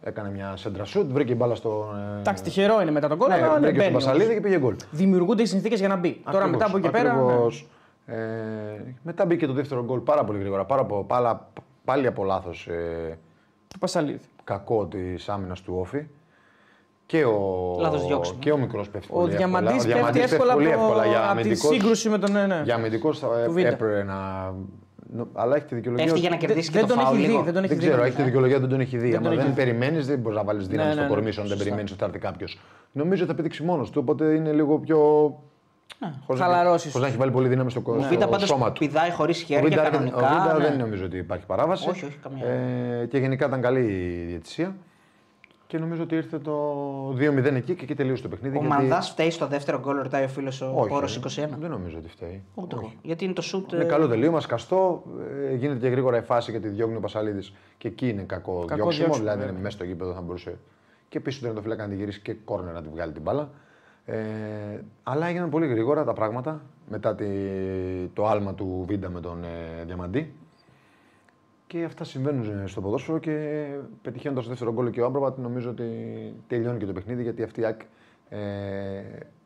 Έκανε 0.00 0.30
μια 0.30 0.56
σέντρα 0.56 0.84
σουτ, 0.84 1.10
βρήκε 1.12 1.32
η 1.32 1.36
μπάλα 1.38 1.54
στο. 1.54 1.94
ε, 2.16 2.18
Εντάξει, 2.18 2.42
τυχερό 2.42 2.80
είναι 2.80 2.90
μετά 2.90 3.08
το 3.08 3.18
γκολ, 3.18 3.34
Ναι, 3.36 3.42
αλλά 3.42 3.52
ναι, 3.52 3.66
βρήκε 3.66 3.72
στον 3.80 3.82
μπαίνει. 3.82 3.92
Πασαλίδη 3.94 4.24
όμως. 4.24 4.34
και 4.34 4.40
πήγε 4.48 4.58
γκολ. 4.58 4.76
Δημιουργούνται 4.90 5.42
οι 5.42 5.46
συνθήκες 5.46 5.78
για 5.78 5.88
να 5.88 5.96
μπει. 5.96 6.20
Τώρα 6.32 6.46
μετά 6.46 6.66
από 6.66 6.76
εκεί 6.76 6.90
πέρα. 6.90 7.14
ναι. 7.14 7.22
Ακριβώς. 7.22 7.68
Ε, 8.06 8.16
μετά 9.02 9.26
μπήκε 9.26 9.46
το 9.46 9.52
δεύτερο 9.52 9.84
γκολ 9.84 9.98
πάρα 9.98 10.24
πολύ 10.24 10.38
γρήγορα. 10.38 10.64
Πάρα, 10.64 10.84
πο- 10.84 11.04
πάλα- 11.04 11.48
πάλι 11.84 12.06
από 12.06 12.24
λάθος 12.24 12.66
ε, 12.66 13.18
Το 13.68 13.76
Πασαλίδη. 13.78 14.18
κακό 14.44 14.86
της 14.86 15.28
άμυνας 15.28 15.60
του 15.60 15.74
Όφη. 15.78 16.06
Και 17.10 17.24
ο, 17.24 17.76
Λάθος 17.80 18.06
διώξιμο. 18.06 18.38
και 18.38 18.52
ο 18.52 18.56
μικρός 18.56 18.88
πέφτει 18.90 19.08
Ο 19.10 19.18
πολύ 19.20 19.34
Διαμαντής 19.36 19.70
εύκολα. 19.84 19.94
Ο 19.94 19.96
πέφτει 19.96 20.12
Διαμαντής 20.12 20.32
εύκολα 20.32 20.52
πολύ 20.52 20.72
από, 20.72 20.82
εύκολα 20.82 21.06
για 21.06 21.16
από 21.18 21.24
τη 21.26 21.30
αμυντικός. 21.40 21.74
σύγκρουση 21.74 22.08
με 22.08 22.18
τον. 22.18 22.32
Ναι, 22.32 22.46
ναι. 22.46 22.60
Για 22.64 22.74
αμυντικός 22.74 23.18
θα 23.18 23.26
Του 23.44 23.52
Βίντα. 23.52 23.68
έπρεπε 23.68 24.02
να. 24.02 24.14
νο- 25.16 25.28
Αλλά 25.34 25.56
έχει 25.56 25.64
τη 25.64 25.74
δικαιολογία. 25.74 26.04
Πέφτει 26.04 26.10
ότι- 26.10 26.20
για 26.20 26.30
να 26.30 26.36
κερδίσει 26.46 26.70
και 26.70 26.78
Δεν 26.78 26.86
το 26.88 26.94
τον 26.94 27.02
φάουλ 27.04 27.16
έχει 27.16 27.24
δει. 27.26 27.30
λίγο. 27.32 27.42
Δεν 27.42 27.54
τον 27.54 27.62
έχει 27.64 27.72
Δεν 27.72 27.82
δει. 27.82 27.86
ξέρω, 27.88 28.02
ναι. 28.02 28.08
έχει 28.08 28.16
τη 28.16 28.22
δικαιολογία 28.22 28.58
δεν 28.60 28.68
τον 28.68 28.80
έχει 28.80 28.96
δει. 28.98 29.06
Δεν 29.08 29.16
Αν 29.16 29.22
τον 29.22 29.30
δεν 29.30 29.40
έχει 29.40 29.48
δει. 29.48 29.54
περιμένεις, 29.54 30.06
δεν 30.06 30.18
μπορείς 30.18 30.38
να 30.38 30.44
βάλεις 30.44 30.66
δύναμη 30.68 30.86
Ναι, 30.88 30.92
στο 30.94 31.02
ναι, 31.02 31.08
ναι. 31.08 31.14
κορμί 31.14 31.30
σου 31.30 31.40
αν 31.40 31.46
δεν 31.46 31.56
Σωστά. 31.56 31.64
περιμένεις 31.64 31.90
ότι 31.90 32.00
θα 32.00 32.06
έρθει 32.06 32.18
κάποιος. 32.18 32.58
Νομίζω 32.92 33.22
ότι 33.22 33.30
θα 33.30 33.36
πετύχεις 33.36 33.60
μόνος 33.60 33.90
του, 33.90 34.00
οπότε 34.02 34.24
είναι 34.24 34.52
λίγο 34.52 34.78
πιο. 34.78 34.98
Χωρίς 36.26 36.40
να- 36.40 36.46
Χαλαρώσεις. 36.46 36.90
χωρίς 36.92 37.00
να 37.06 37.08
έχει 37.08 37.16
βάλει 37.16 37.30
πολύ 37.30 37.48
δύναμη 37.48 37.70
στο, 37.70 37.82
Ο 37.84 37.98
στο 38.00 38.08
Βίντα 38.08 38.28
πάντως 38.28 38.48
σώμα 38.48 38.72
του. 38.72 38.78
πηδάει 38.86 39.10
χωρίς 39.10 39.42
Ο 39.42 39.44
χέρια 39.46 39.68
Βίντα, 39.68 39.88
κανονικά. 39.88 40.16
ο 40.16 40.20
Βίντα 40.20 40.58
ναι. 40.58 40.68
δεν 40.68 40.78
νομίζω 40.78 41.04
ότι 41.04 41.16
υπάρχει 41.16 41.46
παράβαση. 41.46 41.88
Όχι, 41.88 42.04
όχι, 42.04 42.18
καμία. 42.22 42.46
Ε, 42.46 43.06
και 43.06 43.18
γενικά 43.18 43.46
ήταν 43.46 43.60
καλή 43.60 43.80
η 43.80 44.24
διαιτησία. 44.28 44.74
Και 45.68 45.78
νομίζω 45.78 46.02
ότι 46.02 46.14
ήρθε 46.14 46.38
το 46.38 46.54
2-0 47.10 47.54
εκεί 47.54 47.74
και 47.74 47.82
εκεί 47.84 47.94
τελείωσε 47.94 48.22
το 48.22 48.28
παιχνίδι. 48.28 48.56
Ο 48.56 48.60
γιατί- 48.60 48.74
Μανδάς 48.76 49.08
φταίει 49.10 49.30
στο 49.30 49.46
δεύτερο 49.46 49.78
γκολ, 49.80 49.96
ρωτάει 50.02 50.24
ο 50.24 50.28
φίλος 50.28 50.60
ο 50.60 50.72
Όχι, 50.74 50.88
Πόρος 50.88 51.16
ε, 51.16 51.18
21. 51.18 51.48
Δεν 51.58 51.70
νομίζω 51.70 51.98
ότι 51.98 52.08
φταίει. 52.08 52.42
Ούτε 52.54 52.74
εγώ. 52.76 52.84
Όχι. 52.86 52.98
Γιατί 53.02 53.24
είναι 53.24 53.32
το 53.32 53.42
σουτ. 53.42 53.72
Είναι 53.72 53.82
ε, 53.82 53.86
καλό 53.86 54.08
τελείωμα, 54.08 54.40
σκαστό. 54.40 55.02
ε, 55.50 55.54
γίνεται 55.54 55.78
και 55.78 55.88
γρήγορα 55.88 56.16
η 56.16 56.22
φάση 56.22 56.50
γιατί 56.50 56.68
διώχνει 56.68 56.96
ο 56.96 57.00
Πασαλίδης. 57.00 57.52
Και 57.78 57.88
εκεί 57.88 58.08
είναι 58.08 58.22
κακό, 58.22 58.52
Κακό 58.52 58.66
διώξιμο. 58.74 58.90
διώξιμο, 58.90 59.14
δηλαδή 59.16 59.38
βέβαια. 59.38 59.52
είναι 59.52 59.62
μέσα 59.62 59.76
στο 59.76 59.84
γήπεδο 59.84 60.12
θα 60.12 60.20
μπορούσε. 60.20 60.58
Και 61.08 61.20
πίσω 61.20 61.36
του 61.38 61.44
τερματοφύλακα 61.44 61.82
να 61.82 61.88
τη 61.88 61.96
γυρίσει 61.96 62.20
και 62.20 62.34
κόρνερ 62.34 62.74
να 62.74 62.82
τη 62.82 62.88
βγάλει 62.88 63.12
την 63.12 63.22
μπάλα. 63.22 63.50
Ε, 64.04 64.16
αλλά 65.02 65.26
έγιναν 65.26 65.50
πολύ 65.50 65.66
γρήγορα 65.66 66.04
τα 66.04 66.12
πράγματα 66.12 66.62
μετά 66.88 67.14
τη, 67.14 67.26
το 68.12 68.26
άλμα 68.26 68.54
του 68.54 68.84
Βίντα 68.88 69.08
με 69.08 69.20
τον 69.20 69.44
ε, 69.44 69.84
Διαμαντή. 69.86 70.32
Και 71.68 71.84
αυτά 71.84 72.04
συμβαίνουν 72.04 72.62
ε, 72.62 72.66
στο 72.66 72.80
ποδόσφαιρο 72.80 73.18
και 73.18 73.66
πετυχαίνοντας 74.02 74.44
το 74.44 74.50
δεύτερο 74.50 74.72
γκολ 74.72 74.90
και 74.90 75.00
ο 75.00 75.04
Άμπραμπατ, 75.04 75.38
νομίζω 75.38 75.70
ότι 75.70 75.86
τελειώνει 76.46 76.78
και 76.78 76.86
το 76.86 76.92
παιχνίδι 76.92 77.22
γιατί 77.22 77.42
αυτή 77.42 77.60
η 77.60 77.64
ΑΕΚ 77.64 77.80
ε, 78.28 78.38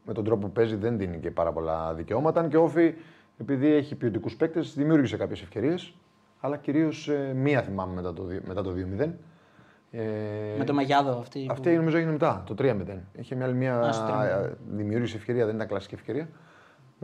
με 0.04 0.12
τον 0.12 0.24
τρόπο 0.24 0.46
που 0.46 0.52
παίζει 0.52 0.76
δεν 0.76 0.98
δίνει 0.98 1.18
και 1.18 1.30
πάρα 1.30 1.52
πολλά 1.52 1.94
δικαιώματα. 1.94 2.40
Αν 2.40 2.48
και 2.48 2.56
ο 2.56 2.62
Όφη, 2.62 2.94
επειδή 3.40 3.72
έχει 3.72 3.94
ποιοτικούς 3.94 4.36
παίκτες, 4.36 4.74
δημιούργησε 4.74 5.16
κάποιες 5.16 5.42
ευκαιρίες. 5.42 5.94
Αλλά 6.40 6.56
κυρίως 6.56 7.10
μία 7.34 7.62
θυμάμαι 7.62 7.94
μετά 7.94 8.12
το, 8.12 8.22
δι- 8.24 8.46
μετά 8.46 8.62
το 8.62 8.70
2-0. 8.98 9.08
Ε, 9.90 10.00
Με 10.58 10.64
το 10.64 10.72
Μαγιάδο 10.74 11.18
αυτή. 11.18 11.40
που- 11.46 11.52
αυτή 11.52 11.76
νομίζω 11.76 11.96
έγινε 11.96 12.12
μετά, 12.12 12.42
το 12.46 12.54
3-0. 12.58 12.98
Είχε 13.12 13.34
μια 13.34 13.44
άλλη 13.44 13.54
μια 13.54 13.78
Α, 13.78 13.92
στο 13.92 14.04
3-0. 14.06 14.50
δημιούργησε 14.70 15.16
ευκαιρία, 15.16 15.46
δεν 15.46 15.54
ήταν 15.54 15.66
κλασική 15.66 15.94
ευκαιρία. 15.94 16.28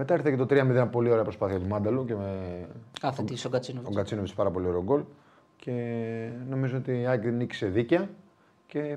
Μετά 0.00 0.14
ήρθε 0.14 0.30
και 0.30 0.36
το 0.36 0.46
3-0, 0.50 0.88
πολύ 0.90 1.10
ωραία 1.10 1.22
προσπάθεια 1.22 1.58
του 1.58 1.66
Μάνταλου 1.66 2.04
και 2.04 2.14
με 2.14 2.66
Κάθετη 3.00 3.36
στον 3.36 3.50
Κατσίνοβιτς. 3.50 3.90
ο 3.90 3.92
Γκατσίνοβιτ 3.98 4.30
πάρα 4.34 4.50
πολύ 4.50 4.66
ωραίο 4.66 4.82
γκολ. 4.82 5.02
Και 5.56 5.72
νομίζω 6.48 6.76
ότι 6.76 7.00
η 7.00 7.06
ΑΕΚ 7.06 7.24
νίκησε 7.24 7.66
δίκαια 7.66 8.08
και 8.66 8.96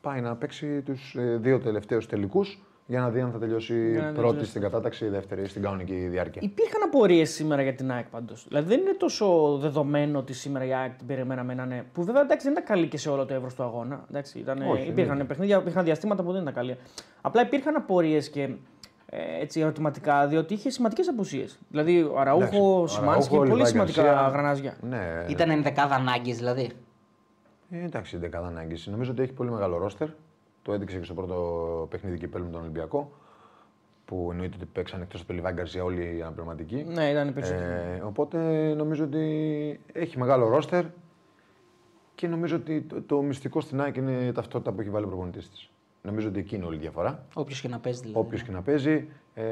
πάει 0.00 0.20
να 0.20 0.36
παίξει 0.36 0.82
τους 0.82 1.16
δύο 1.40 1.58
τελευταίους 1.58 2.06
τελικούς 2.06 2.62
για 2.86 3.00
να 3.00 3.10
δει 3.10 3.20
αν 3.20 3.30
θα 3.32 3.38
τελειώσει 3.38 3.90
Για 3.90 4.00
να 4.00 4.08
δει 4.08 4.14
πρώτη 4.14 4.28
τελειώσει. 4.28 4.50
στην 4.50 4.62
κατάταξη 4.62 5.04
ή 5.04 5.08
δεύτερη 5.08 5.48
στην 5.48 5.62
κανονική 5.62 5.94
διάρκεια. 5.94 6.42
Υπήρχαν 6.44 6.82
απορίες 6.84 7.30
σήμερα 7.30 7.62
για 7.62 7.74
την 7.74 7.90
ΑΕΚ 7.90 8.06
πάντως. 8.06 8.44
Δηλαδή 8.48 8.68
δεν 8.68 8.80
είναι 8.80 8.94
τόσο 8.94 9.56
δεδομένο 9.60 10.18
ότι 10.18 10.32
σήμερα 10.32 10.64
η 10.64 10.74
ΑΕΚ 10.74 10.96
την 10.96 11.06
περιμέναμε 11.06 11.54
να 11.54 11.62
είναι. 11.62 11.84
Που 11.92 12.04
βέβαια 12.04 12.22
εντάξει, 12.22 12.44
δεν 12.44 12.52
ήταν 12.52 12.64
καλή 12.64 12.88
και 12.88 12.98
σε 12.98 13.10
όλο 13.10 13.26
το 13.26 13.34
εύρος 13.34 13.54
του 13.54 13.62
αγώνα. 13.62 14.04
Εντάξει, 14.10 14.38
ήταν, 14.38 14.62
Όχι, 14.70 14.88
υπήρχαν 14.88 15.16
ναι. 15.16 15.24
παιχνίδια, 15.24 15.58
υπήρχαν 15.58 15.84
διαστήματα 15.84 16.22
που 16.22 16.32
δεν 16.32 16.42
ήταν 16.42 16.54
καλή. 16.54 16.76
Απλά 17.20 17.42
υπήρχαν 17.42 17.76
απορίες 17.76 18.30
και 18.30 18.42
ε, 18.42 18.56
έτσι, 19.40 19.60
ερωτηματικά, 19.60 20.26
διότι 20.26 20.54
είχε 20.54 20.70
σημαντικές 20.70 21.08
απουσίες. 21.08 21.58
Δηλαδή 21.70 21.96
ο 22.02 22.04
Εντάξει, 22.04 22.18
Αραούχο, 22.18 22.82
ο 22.82 22.86
Σιμάνσκι, 22.86 23.08
Αραούχο, 23.08 23.36
πολύ 23.36 23.50
Λιβάη 23.50 23.66
σημαντικά 23.66 24.02
Γκαρσία. 24.02 24.28
γρανάζια. 24.28 24.76
Ναι, 24.80 25.24
Ήταν 25.28 25.50
ενδεκάδα 25.50 25.94
ανάγκη 25.94 26.32
δηλαδή. 26.32 26.70
Ε, 27.70 27.84
εντάξει, 27.84 28.16
δεν 28.16 28.30
κατά 28.30 28.46
ανάγκη. 28.46 28.90
Νομίζω 28.90 29.10
ότι 29.10 29.22
έχει 29.22 29.32
πολύ 29.32 29.50
μεγάλο 29.50 29.76
ρόστερ. 29.78 30.08
Το 30.62 30.72
έδειξε 30.72 30.98
και 30.98 31.04
στο 31.04 31.14
πρώτο 31.14 31.86
παιχνίδι 31.90 32.18
κυπέλου 32.18 32.44
με 32.44 32.50
τον 32.50 32.60
Ολυμπιακό. 32.60 33.12
Που 34.04 34.28
εννοείται 34.30 34.56
ότι 34.56 34.66
παίξαν 34.66 35.00
εκτός 35.00 35.20
από 35.20 35.28
το 35.28 35.34
Λιβάη 35.34 35.52
Γκαρσία 35.52 35.84
όλοι 35.84 36.16
οι 36.16 36.20
αναπληρωματικοί. 36.22 36.84
Ναι, 36.88 37.10
ήταν 37.10 37.32
περισσότερο. 37.34 37.70
Ε, 37.70 38.02
οπότε 38.04 38.38
νομίζω 38.76 39.04
ότι 39.04 39.80
έχει 39.92 40.18
μεγάλο 40.18 40.48
ρόστερ 40.48 40.84
και 42.14 42.28
νομίζω 42.28 42.56
ότι 42.56 42.80
το, 42.80 43.02
το 43.02 43.22
μυστικό 43.22 43.60
στην 43.60 43.80
ΑΕΚ 43.80 43.96
είναι 43.96 44.12
η 44.12 44.32
ταυτότητα 44.32 44.72
που 44.72 44.80
έχει 44.80 44.90
βάλει 44.90 45.04
ο 45.04 45.08
προπονητής 45.08 45.50
της. 45.50 45.70
Νομίζω 46.02 46.28
ότι 46.28 46.38
εκεί 46.38 46.56
είναι 46.56 46.64
όλη 46.64 46.76
η 46.76 46.78
διαφορά. 46.78 47.26
Όποιος 47.34 47.60
και 47.60 47.68
να 47.68 47.78
παίζει 47.78 48.00
δηλαδή. 48.00 48.18
Όποιος 48.18 48.42
και 48.42 48.50
να 48.50 48.62
παίζει, 48.62 49.08
ε, 49.34 49.44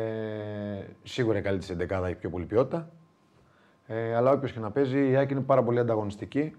σίγουρα 1.03 1.39
η 1.39 1.43
καλή 1.43 1.59
τη 1.59 1.73
εντεκάδα 1.73 2.07
έχει 2.07 2.17
πιο 2.17 2.31
πολύ 2.31 2.45
ποιότητα. 2.45 2.91
Ε, 3.87 4.15
αλλά 4.15 4.33
όποιος 4.33 4.53
και 4.53 4.61
να 4.61 4.71
παίζει, 4.71 5.11
η 5.11 5.17
ΑΕΚ 5.17 5.31
είναι 5.31 5.41
πάρα 5.41 5.63
πολύ 5.63 5.79
ανταγωνιστική. 5.79 6.55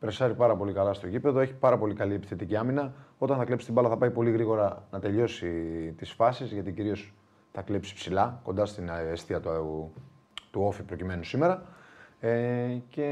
Πρεσάρει 0.00 0.34
πάρα 0.34 0.56
πολύ 0.56 0.72
καλά 0.72 0.92
στο 0.92 1.06
γήπεδο, 1.06 1.40
έχει 1.40 1.54
πάρα 1.54 1.78
πολύ 1.78 1.94
καλή 1.94 2.14
επιθετική 2.14 2.56
άμυνα. 2.56 2.94
Όταν 3.18 3.36
θα 3.36 3.44
κλέψει 3.44 3.64
την 3.64 3.74
μπάλα, 3.74 3.88
θα 3.88 3.96
πάει 3.96 4.10
πολύ 4.10 4.30
γρήγορα 4.30 4.86
να 4.90 4.98
τελειώσει 5.00 5.48
τις 5.96 6.10
φάσεις, 6.10 6.52
γιατί 6.52 6.72
κυρίως 6.72 7.14
θα 7.52 7.62
κλέψει 7.62 7.94
ψηλά, 7.94 8.40
κοντά 8.42 8.66
στην 8.66 8.88
αιστεία 8.88 9.40
του, 9.40 9.92
του 10.50 10.62
όφη 10.62 10.82
προκειμένου 10.82 11.24
σήμερα. 11.24 11.62
Ε, 12.20 12.30
και 12.90 13.06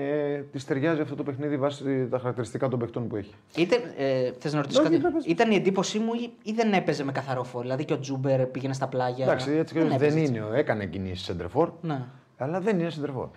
τη 0.53 0.65
ταιριάζει 0.65 1.01
αυτό 1.01 1.15
το 1.15 1.23
παιχνίδι 1.23 1.57
βάσει 1.57 2.09
τα 2.11 2.19
χαρακτηριστικά 2.19 2.69
των 2.69 2.79
παιχτών 2.79 3.09
που 3.09 3.17
έχει. 3.17 3.35
Είτε, 3.57 3.77
ε, 3.97 4.33
θες 4.39 4.53
να 4.53 4.61
ρωτήσω 4.61 4.81
Όχι, 4.83 4.91
κάτι; 4.91 5.03
πες, 5.03 5.13
πες. 5.13 5.25
Ήταν 5.27 5.51
η 5.51 5.55
εντύπωσή 5.55 5.99
μου 5.99 6.15
ή, 6.15 6.31
ή 6.43 6.53
δεν 6.53 6.73
έπαιζε 6.73 7.05
με 7.05 7.13
καθαρό 7.13 7.45
φόρ; 7.45 7.63
Δηλαδή 7.63 7.85
και 7.85 7.93
ο 7.93 7.99
Τζούμπερ 7.99 8.47
πήγαινε 8.47 8.75
στα 8.75 8.87
πλάγια. 8.89 9.25
Εντάξει, 9.25 9.51
έτσι 9.51 9.75
και 9.75 9.81
δεν, 9.81 9.91
έπαιζε 9.91 10.19
έτσι. 10.21 10.33
είναι. 10.33 10.45
Έκανε 10.55 10.87
κινήσεις 10.87 11.25
σεντρεφόρ, 11.25 11.71
Ναι. 11.81 12.03
αλλά 12.39 12.61
δεν 12.61 12.79
είναι 12.81 12.91
σεντρεφόρ. 12.91 13.29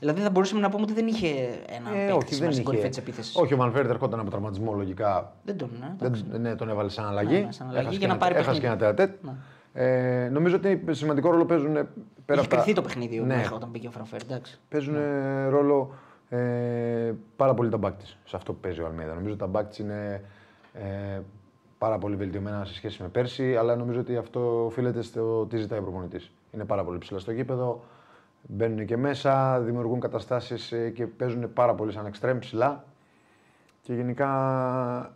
Δηλαδή 0.00 0.20
θα 0.20 0.30
μπορούσαμε 0.30 0.60
να 0.60 0.68
πούμε 0.70 0.82
ότι 0.82 0.92
δεν 0.92 1.06
είχε 1.06 1.28
ένα 1.66 1.90
Ε, 1.96 2.06
παίκτη 2.06 2.12
όχι, 2.12 2.22
σήμερα 2.26 2.44
δεν 2.44 2.52
στην 2.52 2.64
κορυφή 2.64 2.82
είχε. 2.82 2.88
της 2.88 2.98
επίθεσης. 2.98 3.36
Όχι, 3.36 3.54
ο 3.54 3.56
Μανφέρντ 3.56 3.90
ερχόταν 3.90 4.20
από 4.20 4.30
τραυματισμό 4.30 4.72
λογικά. 4.74 5.32
Δεν 5.44 5.56
τον. 5.56 5.70
Ναι, 5.80 5.92
εντάξει. 6.00 6.24
Δεν, 6.30 6.40
ναι, 6.40 6.54
τον 6.54 6.68
έβαλε 6.68 6.88
σαν 6.88 7.06
αλλαγή. 7.06 7.34
Ναι, 7.34 7.40
ναι, 7.40 7.52
σαν 7.52 7.68
αλλαγή 7.68 7.80
Έχασε 7.86 7.98
για 7.98 8.06
και 8.06 8.06
να 8.06 8.12
ένα- 8.12 8.22
πάρει 8.22 8.34
έχασε 8.40 8.60
και 8.60 8.66
ένα 8.66 8.76
παιχνίδι. 8.76 8.96
τερατέτ. 8.96 9.24
Ε, 9.80 10.28
νομίζω 10.32 10.56
ότι 10.56 10.84
σημαντικό 10.90 11.30
ρόλο 11.30 11.44
παίζουν 11.44 11.76
ε, 11.76 11.88
πέρα 12.24 12.40
Είχε 12.40 12.40
από 12.40 12.48
τα... 12.48 12.54
κρυφθεί 12.56 12.72
το 12.72 12.82
παιχνίδι 12.82 13.18
Ναι. 13.20 13.34
ναι. 13.34 13.48
όταν 13.52 13.70
πήγε 13.70 13.88
ο 13.88 13.90
Φρανφέρ. 13.90 14.22
Εντάξει. 14.22 14.58
Παίζουν 14.68 14.94
ε, 14.94 15.46
ρόλο 15.48 15.90
ε, 16.28 17.12
πάρα 17.36 17.54
πολύ 17.54 17.70
τα 17.70 17.76
μπακ 17.76 17.96
της, 17.96 18.18
σε 18.24 18.36
αυτό 18.36 18.52
που 18.52 18.58
παίζει 18.60 18.80
ο 18.80 18.86
Αλμέδα. 18.86 19.14
Νομίζω 19.14 19.30
ότι 19.30 19.40
τα 19.40 19.46
μπακ 19.46 19.68
της 19.68 19.78
είναι 19.78 20.22
ε, 20.72 21.20
πάρα 21.78 21.98
πολύ 21.98 22.16
βελτιωμένα 22.16 22.64
σε 22.64 22.74
σχέση 22.74 23.02
με 23.02 23.08
πέρσι, 23.08 23.56
αλλά 23.56 23.76
νομίζω 23.76 24.00
ότι 24.00 24.16
αυτό 24.16 24.64
οφείλεται 24.64 25.02
στο 25.02 25.46
τι 25.46 25.56
ζητάει 25.56 25.78
ο 25.78 25.82
προπονητής. 25.82 26.30
Είναι 26.52 26.64
πάρα 26.64 26.84
πολύ 26.84 26.98
ψηλά 26.98 27.18
στο 27.18 27.32
γήπεδο, 27.32 27.84
μπαίνουν 28.42 28.86
και 28.86 28.96
μέσα, 28.96 29.60
δημιουργούν 29.60 30.00
καταστάσεις 30.00 30.72
ε, 30.72 30.90
και 30.90 31.06
παίζουν 31.06 31.52
πάρα 31.52 31.74
πολύ 31.74 31.92
σαν 31.92 32.06
εξτρέμ 32.06 32.38
ψηλά. 32.38 32.84
Και 33.88 33.94
γενικά 33.94 34.30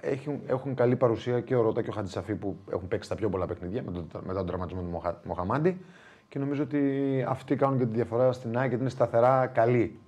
έχουν, 0.01 0.41
έχουν 0.47 0.75
καλή 0.75 0.97
παρουσία 0.97 1.41
και 1.41 1.57
ο 1.57 1.63
Ρώτα 1.63 1.83
και 1.83 1.91
ο 1.91 1.93
Χατζησαφή 1.93 2.35
που 2.35 2.57
έχουν 2.73 2.89
παίξει 2.89 3.09
τα 3.09 3.15
πιο 3.15 3.29
πολλά 3.29 3.47
παιχνίδια 3.47 3.83
με 3.83 3.93
τον, 3.93 4.07
μετά 4.27 4.39
τον 4.39 4.47
τραυματισμό 4.47 4.83
του 4.83 4.89
Μοχα, 4.89 5.21
Μοχαμάντη. 5.25 5.81
Και 6.29 6.39
νομίζω 6.39 6.63
ότι 6.63 6.81
αυτοί 7.29 7.57
κάνουν 7.57 7.79
και 7.79 7.87
τη 7.87 7.95
διαφορά 7.95 8.33
στην 8.33 8.59
ΑΕΚ 8.59 8.69
γιατί 8.69 8.83
είναι 8.83 8.93
σταθερά 8.93 9.47
καλοί. 9.47 9.99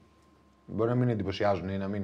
Μπορεί 0.66 0.88
να 0.88 0.94
μην 0.94 1.08
εντυπωσιάζουν 1.08 1.68
ή 1.68 1.76
να 1.76 1.88
μην 1.88 2.02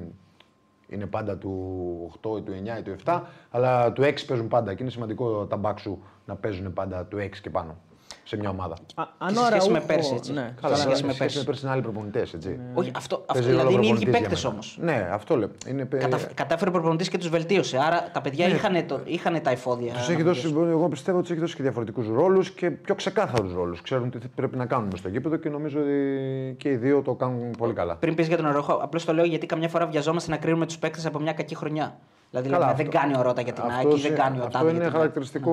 είναι 0.87 1.05
πάντα 1.05 1.37
του 1.37 2.11
8 2.21 2.37
ή 2.37 2.41
του 2.41 2.51
9 2.75 2.79
ή 2.79 2.81
του 2.81 2.95
7, 3.05 3.21
αλλά 3.51 3.91
του 3.91 4.01
6 4.01 4.13
παίζουν 4.27 4.47
πάντα. 4.47 4.73
Και 4.73 4.83
είναι 4.83 4.91
σημαντικό 4.91 5.45
τα 5.45 5.57
μπακς 5.57 5.81
σου 5.81 6.03
να 6.25 6.35
παίζουν 6.35 6.73
πάντα 6.73 7.05
του 7.05 7.17
6 7.17 7.29
και 7.41 7.49
πάνω 7.49 7.77
σε 8.23 8.37
μια 8.37 8.49
ομάδα. 8.49 8.73
Α, 8.73 9.03
Και 9.03 9.03
αν 9.17 9.33
σε 9.33 9.39
ο 9.39 9.43
σχέση 9.45 9.69
με 9.69 9.77
Αραούχο- 9.77 9.93
πέρσι, 9.93 10.13
έτσι. 10.15 10.31
Ναι, 10.33 10.41
Καλά, 10.41 10.53
καλά, 10.61 10.75
σχέση 10.75 11.01
ναι. 11.01 11.07
με 11.07 11.13
σχέση 11.13 11.17
πέρσι. 11.17 11.37
με 11.37 11.43
πέρσι 11.43 11.61
είναι 11.63 11.71
άλλοι 11.73 11.81
προπονητές, 11.81 12.33
έτσι. 12.33 12.59
Όχι, 12.73 12.91
αυτό, 12.95 13.15
αυτό 13.15 13.33
Παίζει 13.33 13.49
δηλαδή 13.49 13.67
ρόλο 13.67 13.77
είναι 13.77 13.85
οι 13.85 13.89
ίδιοι 13.89 14.03
προπονητής 14.03 14.21
παίκτες 14.21 14.39
για 14.41 14.49
όμως. 14.49 14.77
μένα. 14.81 14.97
Ναι, 14.99 15.09
αυτό 15.13 15.35
λέω. 15.37 15.49
Είναι, 15.67 15.85
πε- 15.85 16.01
Κατα... 16.01 16.17
Κατάφερε 16.33 16.69
ο 16.69 16.73
προπονητής 16.73 17.09
και 17.09 17.17
τους 17.17 17.29
βελτίωσε. 17.29 17.77
Άρα 17.77 18.09
τα 18.13 18.21
παιδιά 18.21 18.47
είχαν, 18.47 18.85
το... 18.87 18.99
είχαν 19.05 19.41
τα 19.41 19.49
εφόδια. 19.49 19.93
Τους 19.93 20.07
να 20.07 20.13
έχει 20.13 20.23
δώσει, 20.23 20.41
βελτιώσουν. 20.41 20.69
εγώ 20.71 20.89
πιστεύω 20.89 21.17
ότι 21.17 21.25
τους 21.25 21.35
έχει 21.35 21.41
δώσει 21.45 21.55
και 21.55 21.61
διαφορετικούς 21.61 22.07
ρόλους 22.07 22.51
και 22.51 22.71
πιο 22.71 22.95
ξεκάθαρους 22.95 23.53
ρόλους. 23.53 23.81
Ξέρουν 23.81 24.09
τι 24.09 24.17
πρέπει 24.35 24.57
να 24.57 24.65
κάνουν 24.65 24.87
μες 24.91 24.99
στο 24.99 25.09
γήπεδο 25.09 25.35
και 25.35 25.49
νομίζω 25.49 25.79
ότι 25.79 26.55
και 26.57 26.69
οι 26.69 26.75
δύο 26.75 27.01
το 27.01 27.13
κάνουν 27.13 27.51
πολύ 27.57 27.73
καλά. 27.73 27.95
Πριν 27.95 28.15
πεις 28.15 28.27
για 28.27 28.37
τον 28.37 28.45
Αρόχο, 28.45 28.73
απλώς 28.73 29.05
το 29.05 29.13
λέω 29.13 29.25
γιατί 29.25 29.45
καμιά 29.45 29.69
φορά 29.69 29.85
βιαζόμαστε 29.87 30.31
να 30.31 30.37
κρίνουμε 30.37 30.65
τους 30.65 30.77
παίκτες 30.77 31.05
από 31.05 31.19
μια 31.19 31.33
κακή 31.33 31.55
χρονιά. 31.55 31.97
Δηλαδή 32.31 32.49
Καλά, 32.49 32.59
λέμε, 32.59 32.71
αυτό- 32.71 32.83
δεν 32.83 33.01
κάνει 33.01 33.17
ο 33.17 33.21
Ρότα 33.21 33.41
για 33.41 33.53
την 33.53 33.63
Αυτό 33.63 33.75
ΑΕΚ 33.77 33.97
ή 33.97 34.01
δεν 34.01 34.11
είναι- 34.11 34.19
κάνει 34.21 34.39
ο 34.39 34.43
Αυτό 34.43 34.51
Τάδε 34.57 34.63
για 34.63 34.73
είναι 34.73 34.79
την 34.79 34.87
ΑΕΚ. 34.89 34.95
χαρακτηριστικό 34.97 35.51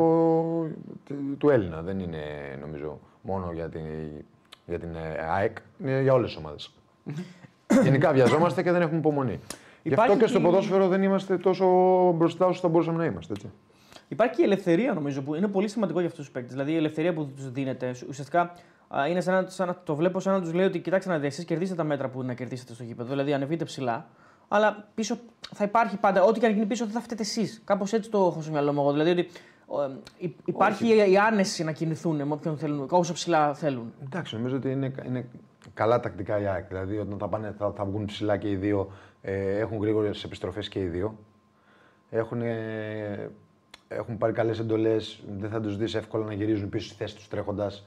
του- 1.04 1.36
του 1.38 1.50
Έλληνα. 1.50 1.82
Δεν 1.82 1.98
είναι 2.00 2.18
νομίζω 2.60 2.98
μόνο 3.22 3.50
για 3.54 3.68
την, 3.68 3.82
για 4.66 4.78
την 4.78 4.88
ε, 4.94 5.26
ΑΕΚ. 5.32 5.56
Είναι 5.82 6.02
για 6.02 6.12
όλες 6.12 6.28
τις 6.30 6.38
ομάδες. 6.38 6.70
Γενικά 7.84 8.12
βιαζόμαστε 8.12 8.62
και 8.62 8.72
δεν 8.72 8.82
έχουμε 8.82 8.98
υπομονή. 8.98 9.40
Γι' 9.82 9.94
αυτό 9.94 10.02
Υπάρχει 10.04 10.16
και 10.16 10.26
στο 10.26 10.38
και- 10.38 10.44
ποδόσφαιρο 10.44 10.88
δεν 10.88 11.02
είμαστε 11.02 11.36
τόσο 11.38 11.66
μπροστά 12.16 12.46
όσο 12.46 12.60
θα 12.60 12.68
μπορούσαμε 12.68 12.98
να 12.98 13.04
είμαστε. 13.04 13.32
Έτσι. 13.32 13.50
Υπάρχει 14.08 14.34
και 14.34 14.42
η 14.42 14.44
ελευθερία 14.44 14.92
νομίζω 14.92 15.22
που 15.22 15.34
είναι 15.34 15.48
πολύ 15.48 15.68
σημαντικό 15.68 15.98
για 15.98 16.08
αυτούς 16.08 16.24
τους 16.24 16.32
παίκτες. 16.34 16.52
Δηλαδή 16.52 16.72
η 16.72 16.76
ελευθερία 16.76 17.12
που 17.14 17.26
τους 17.36 17.50
δίνεται. 17.50 17.90
Ουσιαστικά 18.08 18.52
α, 18.88 19.06
είναι 19.08 19.20
σαν 19.20 19.34
να, 19.42 19.48
σαν 19.50 19.66
να 19.66 19.76
το 19.84 19.94
βλέπω 19.94 20.20
σαν 20.20 20.32
να 20.32 20.40
τους 20.40 20.52
λέει 20.52 20.66
ότι 20.66 20.78
κοιτάξτε 20.78 21.10
να 21.10 21.16
δείτε, 21.16 21.26
εσείς 21.26 21.44
κερδίστε 21.44 21.74
τα 21.74 21.84
μέτρα 21.84 22.08
που 22.08 22.22
να 22.22 22.34
κερδίσετε 22.34 22.72
στο 22.74 22.82
γήπεδο. 22.82 23.08
Δηλαδή 23.10 23.32
ανεβείτε 23.32 23.64
ψηλά. 23.64 24.06
Αλλά 24.48 24.88
πίσω 24.94 25.18
θα 25.54 25.64
υπάρχει 25.64 25.96
πάντα, 25.96 26.22
ό,τι 26.22 26.40
και 26.40 26.46
αν 26.46 26.52
γίνει 26.52 26.66
πίσω 26.66 26.84
δεν 26.84 26.94
θα 26.94 27.00
φταίτε 27.00 27.22
εσείς. 27.22 27.62
Κάπως 27.64 27.92
έτσι 27.92 28.10
το 28.10 28.18
έχω 28.18 28.40
στο 28.42 28.50
μυαλό 28.50 28.72
μου 28.72 28.80
εγώ. 28.80 28.92
Δηλαδή 28.92 29.10
ότι 29.10 29.28
ο, 29.66 29.82
ε, 29.82 29.90
υ- 30.18 30.38
υπάρχει 30.44 31.10
η 31.10 31.16
άνεση 31.18 31.64
να 31.64 31.72
κινηθούν 31.72 32.16
με 32.16 32.32
όποιον 32.32 32.56
θέλουν, 32.58 32.86
όσο 32.90 33.12
ψηλά 33.12 33.54
θέλουν. 33.54 33.92
Εντάξει, 34.04 34.34
νομίζω 34.36 34.56
ότι 34.56 34.70
είναι, 34.70 34.92
είναι 35.06 35.28
καλά 35.74 36.00
τακτικά 36.00 36.40
η 36.40 36.46
ΑΕΚ. 36.46 36.66
Δηλαδή 36.68 36.98
όταν 36.98 37.18
θα, 37.18 37.28
πάνε, 37.28 37.54
θα, 37.58 37.72
θα 37.76 37.84
βγουν 37.84 38.04
ψηλά 38.04 38.36
και 38.36 38.50
οι 38.50 38.56
δύο, 38.56 38.92
ε, 39.22 39.58
έχουν 39.58 39.80
γρήγορες 39.80 40.24
επιστροφές 40.24 40.68
και 40.68 40.80
οι 40.80 40.86
δύο. 40.86 41.18
Έχουν, 42.10 42.42
ε, 42.42 43.30
έχουν 43.88 44.18
πάρει 44.18 44.32
καλές 44.32 44.58
εντολές, 44.58 45.22
δεν 45.38 45.50
θα 45.50 45.60
τους 45.60 45.76
δεις 45.76 45.94
εύκολα 45.94 46.24
να 46.24 46.32
γυρίζουν 46.32 46.68
πίσω 46.68 46.86
στη 46.88 46.96
θέση 46.96 47.14
τους 47.14 47.28
τρέχοντας. 47.28 47.86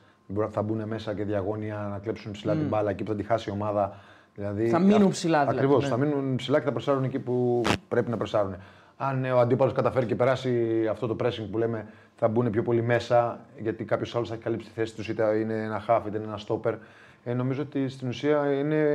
Θα 0.49 0.61
μπουν 0.61 0.87
μέσα 0.87 1.13
και 1.13 1.23
διαγώνια 1.23 1.87
να 1.91 1.97
κλέψουν 1.99 2.31
ψηλά 2.31 2.53
την 2.55 2.67
μπάλα 2.67 2.89
εκεί 2.89 3.03
που 3.03 3.11
θα 3.11 3.17
τη 3.17 3.23
χάσει 3.23 3.49
η 3.49 3.53
ομάδα. 3.53 3.99
Δηλαδή, 4.35 4.69
Θα 4.69 4.79
μείνουν 4.79 5.09
ψηλά, 5.09 5.39
δηλαδή, 5.39 5.57
Ακριβώς, 5.57 5.83
ναι. 5.83 5.89
θα 5.89 5.97
μείνουν 5.97 6.35
ψηλά 6.35 6.59
και 6.59 6.65
θα 6.65 6.71
πρεσάρουν 6.71 7.03
εκεί 7.03 7.19
που 7.19 7.61
πρέπει 7.87 8.09
να 8.09 8.17
πρεσάρουν. 8.17 8.55
Αν 8.97 9.25
ε, 9.25 9.31
ο 9.31 9.39
αντίπαλος 9.39 9.73
καταφέρει 9.73 10.05
και 10.05 10.15
περάσει 10.15 10.87
αυτό 10.89 11.07
το 11.07 11.15
pressing 11.19 11.47
που 11.51 11.57
λέμε, 11.57 11.87
θα 12.15 12.27
μπουν 12.27 12.49
πιο 12.49 12.63
πολύ 12.63 12.81
μέσα, 12.81 13.39
γιατί 13.59 13.83
κάποιος 13.83 14.15
άλλος 14.15 14.27
θα 14.27 14.33
έχει 14.33 14.43
καλύψει 14.43 14.67
τη 14.67 14.73
θέση 14.73 14.95
τους, 14.95 15.09
είτε 15.09 15.35
είναι 15.35 15.53
ένα 15.53 15.83
half 15.87 16.01
είτε 16.07 16.17
είναι 16.17 16.25
ένα 16.25 16.39
stopper. 16.47 16.75
Ε, 17.23 17.33
νομίζω 17.33 17.61
ότι 17.61 17.89
στην 17.89 18.07
ουσία 18.07 18.53
είναι 18.53 18.85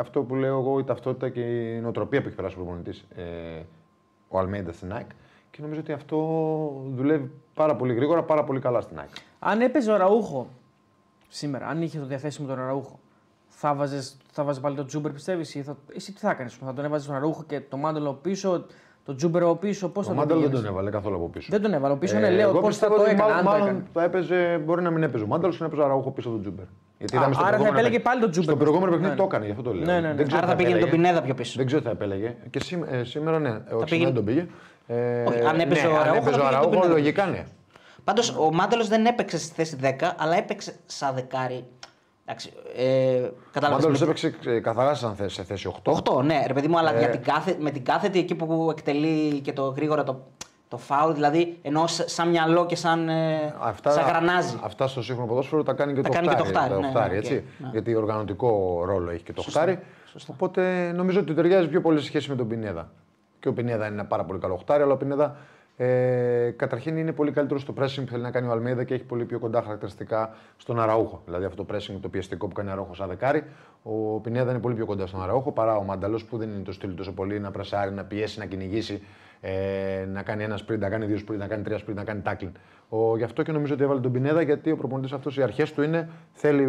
αυτό 0.00 0.22
που 0.22 0.34
λέω 0.34 0.58
εγώ, 0.58 0.78
η 0.78 0.84
ταυτότητα 0.84 1.28
και 1.28 1.40
η 1.40 1.80
νοοτροπία 1.80 2.20
που 2.20 2.26
έχει 2.26 2.36
περάσει 2.36 2.54
ο 2.58 2.62
προπονητής 2.62 3.04
ε, 3.16 3.22
ο 4.28 4.38
Αλμέιντα 4.38 4.72
στην 4.72 4.92
ΑΕΚ. 4.92 5.06
Και 5.50 5.62
νομίζω 5.62 5.80
ότι 5.80 5.92
αυτό 5.92 6.16
δουλεύει 6.94 7.30
πάρα 7.54 7.76
πολύ 7.76 7.94
γρήγορα, 7.94 8.22
πάρα 8.22 8.44
πολύ 8.44 8.60
καλά 8.60 8.80
στην 8.80 8.98
ΑΕΚ. 8.98 9.08
Αν 9.38 9.60
έπαιζε 9.60 9.92
ο 9.92 9.96
Ραούχο 9.96 10.48
σήμερα, 11.28 11.66
αν 11.66 11.82
είχε 11.82 11.98
το 11.98 12.06
διαθέσιμο 12.06 12.46
τον 12.46 12.56
Ραούχο, 12.56 12.98
θα 13.66 13.74
βάζε 13.74 14.02
θα 14.32 14.44
βάζες 14.44 14.60
πάλι 14.62 14.76
τον 14.76 14.86
Τζούμπερ, 14.86 15.12
πιστεύεις, 15.12 15.54
ή 15.54 15.62
θα, 15.62 15.76
εσύ 15.94 16.12
τι 16.12 16.18
θα 16.20 16.30
έκανε, 16.30 16.50
θα 16.64 16.72
τον 16.72 16.84
έβαζες 16.84 17.06
τον 17.06 17.18
Ραούχο 17.18 17.44
και 17.46 17.60
το 17.60 17.76
Μάντελο 17.76 18.12
πίσω, 18.12 18.66
τον 19.04 19.16
Τζούμπερ 19.16 19.42
από 19.42 19.56
πίσω, 19.56 19.88
πώς 19.88 20.04
Ο 20.04 20.08
θα 20.08 20.14
τον 20.14 20.16
Μάνταλο 20.18 20.40
δεν 20.40 20.48
πήγαινες; 20.48 20.66
τον 20.68 20.74
έβαλε 20.78 20.90
καθόλου 20.96 21.16
από 21.16 21.28
πίσω. 21.28 21.46
Δεν 21.50 21.62
τον 21.62 21.72
έβαλε. 21.72 21.94
Ο 21.94 21.96
πίσω 21.96 22.14
Ε, 22.16 22.18
είναι, 22.18 22.30
λέω, 22.30 22.48
εγώ 22.48 22.60
πώς 22.60 22.62
θα 22.62 22.68
πιστεύω 22.68 22.94
το 22.94 23.02
ότι 23.02 23.10
έκανε. 23.10 23.22
μάλλον, 23.32 23.38
αν 23.38 23.44
το 23.44 23.50
μάλλον 23.50 23.66
έκανε. 23.68 23.84
θα 23.92 24.02
έπαιζε, 24.02 24.58
μπορεί 24.64 24.82
να 24.82 24.90
μην 24.90 25.02
έπαιζε 25.02 25.24
ο 25.24 25.26
Μάνταλο 25.26 25.52
και 25.52 25.58
να 25.60 25.66
έπαιζε 25.66 25.82
ο 25.82 25.86
Ραούχο 25.86 26.10
πίσω 26.10 26.28
από 26.28 26.36
τον 26.36 26.46
Τζούμπερ. 26.46 26.64
Γιατί 26.98 27.14
Α, 27.16 27.18
είδαμε 27.18 27.34
στο 27.34 27.42
άρα 27.44 27.50
θα 27.56 27.56
προηγούμενο 27.62 27.86
επέλεγε 27.86 28.02
παιχνίδι- 28.02 28.04
πάλι 28.08 28.20
τον 28.20 28.30
Τζούμπερ. 28.30 28.50
Στο 28.54 28.58
προηγούμενο 28.64 28.90
παιχνίδι 28.92 29.10
Ναι, 29.10 29.16
το 29.16 29.22
ναι. 29.22 29.28
έκανε, 29.28 29.44
γι' 29.44 29.50
αυτό 29.50 29.62
το 29.62 29.72
λέω. 29.74 29.84
Ναι, 29.84 29.92
ναι, 29.92 30.08
ναι. 30.08 30.14
Δεν 30.14 30.26
ξέρω 30.26 30.38
Άρα 30.42 30.46
τι 30.46 30.52
θα 30.52 30.56
πήγαινε 30.58 30.78
τον 30.78 30.88
επέλεγε. 30.88 31.06
Πινέδα 31.08 31.22
πιο 31.26 31.34
πίσω. 31.34 31.52
Δεν 31.56 31.66
ξέρω 31.66 31.80
τι 31.82 31.86
θα 31.86 31.92
επέλεγε. 31.98 32.34
Και 32.50 32.60
σήμε- 32.64 32.92
ε, 32.92 33.04
σήμερα 33.04 33.38
ναι, 33.38 33.50
όχι 33.50 33.84
πήγαινε- 33.84 34.04
δεν 34.04 34.14
τον 34.14 34.24
πήγε. 34.24 34.42
Ε, 34.86 35.22
Όχι, 35.28 35.40
αν 35.50 35.60
έπαιζε 35.60 35.86
ναι, 35.86 35.92
ο 35.92 35.96
αν 35.96 36.00
Αραούχο, 36.00 36.20
έπαιζε 36.20 36.36
θα 36.36 36.36
ο 36.36 36.38
πήγαινε 36.38 36.38
τον 36.38 36.46
Αραούχο, 36.46 36.70
Πινέδα. 36.70 36.88
λογικά 36.88 37.26
ναι. 37.26 37.44
Πάντως 38.04 38.36
ο 38.38 38.50
Μάντελος 38.52 38.88
δεν 38.88 39.06
έπαιξε 39.06 39.38
στη 39.38 39.54
θέση 39.54 39.76
10, 39.82 40.14
αλλά 40.18 40.36
έπαιξε 40.36 40.74
σαν 40.86 41.14
δεκάρι. 41.14 41.64
Εντάξει, 42.28 42.52
ε, 42.76 43.20
Ο 43.22 43.32
κατάλαβες, 43.52 43.84
Μάνταλο 43.84 43.98
με- 43.98 44.04
έπαιξε 44.04 44.34
ε, 44.50 44.60
καθαρά 44.60 44.94
σαν 44.94 45.14
θέση, 45.14 45.34
σε 45.34 45.44
θέση 45.44 45.72
8. 45.84 45.92
8, 46.18 46.22
ναι, 46.24 46.44
ρε 46.46 46.52
παιδί 46.52 46.68
μου, 46.68 46.78
αλλά 46.78 46.94
Ε. 46.94 46.98
για 46.98 47.10
την 47.10 47.22
κάθε, 47.22 47.56
με 47.60 47.70
την 47.70 47.84
κάθετη 47.84 48.18
εκεί 48.18 48.34
που 48.34 48.68
εκτελεί 48.70 49.40
και 49.40 49.52
το 49.52 49.62
γρήγορα 49.62 50.04
το, 50.04 50.20
το 50.68 50.76
φάουλ, 50.76 51.12
δηλαδή 51.12 51.58
ενώ 51.62 51.86
σ- 51.86 52.08
σαν 52.08 52.28
μυαλό 52.28 52.66
και 52.66 52.76
σαν, 52.76 53.08
ε, 53.08 53.54
σαν 53.86 54.04
γρανάζι. 54.06 54.58
αυτά 54.62 54.86
στο 54.86 55.02
σύγχρονο 55.02 55.28
ποδόσφαιρο 55.28 55.62
τα 55.62 55.72
κάνει 55.72 55.92
και 55.94 56.00
Τα 56.00 56.08
το 56.08 56.14
κάνει 56.14 56.28
και 56.28 56.34
το 56.34 56.42
οχτάρι. 56.42 56.72
οχτάρι, 56.74 56.92
ναι, 56.94 57.00
ναι, 57.00 57.06
οκ, 57.06 57.12
έτσι. 57.24 57.44
ναι. 57.58 57.68
Γιατί 57.72 57.94
οργανωτικό 57.94 58.82
ρόλο 58.84 59.10
έχει 59.10 59.22
και 59.22 59.32
το 59.32 59.40
οχτάρι. 59.46 59.78
Οπότε 60.26 60.92
νομίζω 60.94 61.20
ότι 61.20 61.34
ταιριάζει 61.34 61.68
πιο 61.68 61.80
πολύ 61.80 61.98
σε 61.98 62.04
σχέση 62.04 62.30
με 62.30 62.36
τον 62.36 62.48
Πινέδα. 62.48 62.90
Και 63.40 63.48
ο 63.48 63.52
Πινέδα 63.52 63.84
είναι 63.86 63.94
ένα 63.94 64.04
πάρα 64.04 64.24
πολύ 64.24 64.38
καλό 64.38 64.54
οχτάρι, 64.54 64.82
αλλά 64.82 64.92
ο 64.92 64.96
Πινέδα 64.96 65.36
ε, 65.76 66.50
καταρχήν 66.56 66.96
είναι 66.96 67.12
πολύ 67.12 67.30
καλύτερο 67.30 67.60
στο 67.60 67.74
pressing 67.78 68.02
που 68.04 68.10
θέλει 68.10 68.22
να 68.22 68.30
κάνει 68.30 68.48
ο 68.48 68.50
Αλμέιδα 68.50 68.84
και 68.84 68.94
έχει 68.94 69.04
πολύ 69.04 69.24
πιο 69.24 69.38
κοντά 69.38 69.62
χαρακτηριστικά 69.62 70.34
στον 70.56 70.80
Αραούχο. 70.80 71.22
Δηλαδή 71.24 71.44
αυτό 71.44 71.64
το 71.64 71.74
pressing, 71.74 71.98
το 72.00 72.08
πιεστικό 72.08 72.48
που 72.48 72.54
κάνει 72.54 72.68
ο 72.68 72.72
Αραούχο 72.72 72.96
σαν 72.96 73.08
δεκάρι. 73.08 73.42
Ο 73.82 74.20
Πινέδα 74.20 74.50
είναι 74.50 74.60
πολύ 74.60 74.74
πιο 74.74 74.86
κοντά 74.86 75.06
στον 75.06 75.22
Αραούχο 75.22 75.52
παρά 75.52 75.76
ο 75.76 75.82
Μάνταλος 75.82 76.20
που 76.28 76.36
δεν 76.36 76.48
είναι 76.48 76.62
το 76.62 76.72
στυλ 76.72 76.94
τόσο 76.94 77.12
πολύ 77.12 77.40
να 77.40 77.50
πρεσάρει, 77.50 77.92
να 77.92 78.04
πιέσει, 78.04 78.38
να 78.38 78.44
κυνηγήσει, 78.44 79.02
ε, 79.40 80.06
να 80.12 80.22
κάνει 80.22 80.42
ένα 80.42 80.58
sprint, 80.58 80.78
να 80.78 80.88
κάνει 80.88 81.06
δύο 81.06 81.18
sprint, 81.28 81.36
να 81.36 81.46
κάνει 81.46 81.62
τρία 81.62 81.78
sprint, 81.78 81.94
να 81.94 82.04
κάνει 82.04 82.22
tackling. 82.24 82.52
Ο, 82.88 83.16
γι' 83.16 83.24
αυτό 83.24 83.42
και 83.42 83.52
νομίζω 83.52 83.74
ότι 83.74 83.82
έβαλε 83.82 84.00
τον 84.00 84.12
Πινέδα 84.12 84.42
γιατί 84.42 84.70
ο 84.70 84.76
προπονητής 84.76 85.12
αυτός 85.12 85.36
οι 85.36 85.42
αρχές 85.42 85.72
του 85.72 85.82
είναι 85.82 86.08
θέλει 86.32 86.66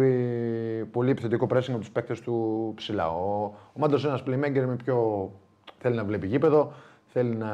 πολύ 0.92 1.10
επιθετικό 1.10 1.46
pressing 1.50 1.70
από 1.70 1.78
τους 1.78 1.90
παίκτες 1.90 2.20
του 2.20 2.72
ψηλά. 2.76 3.08
Ο, 3.08 3.54
ο 3.72 3.78
Μάνταλο 3.78 4.00
είναι 4.00 4.08
ένας 4.08 4.22
playmaker 4.26 4.66
με 4.66 4.76
πιο. 4.84 5.30
θέλει 5.78 5.96
να 5.96 6.04
βλέπει 6.04 6.26
γήπεδο, 6.26 6.72
θέλει 7.12 7.34
να 7.36 7.48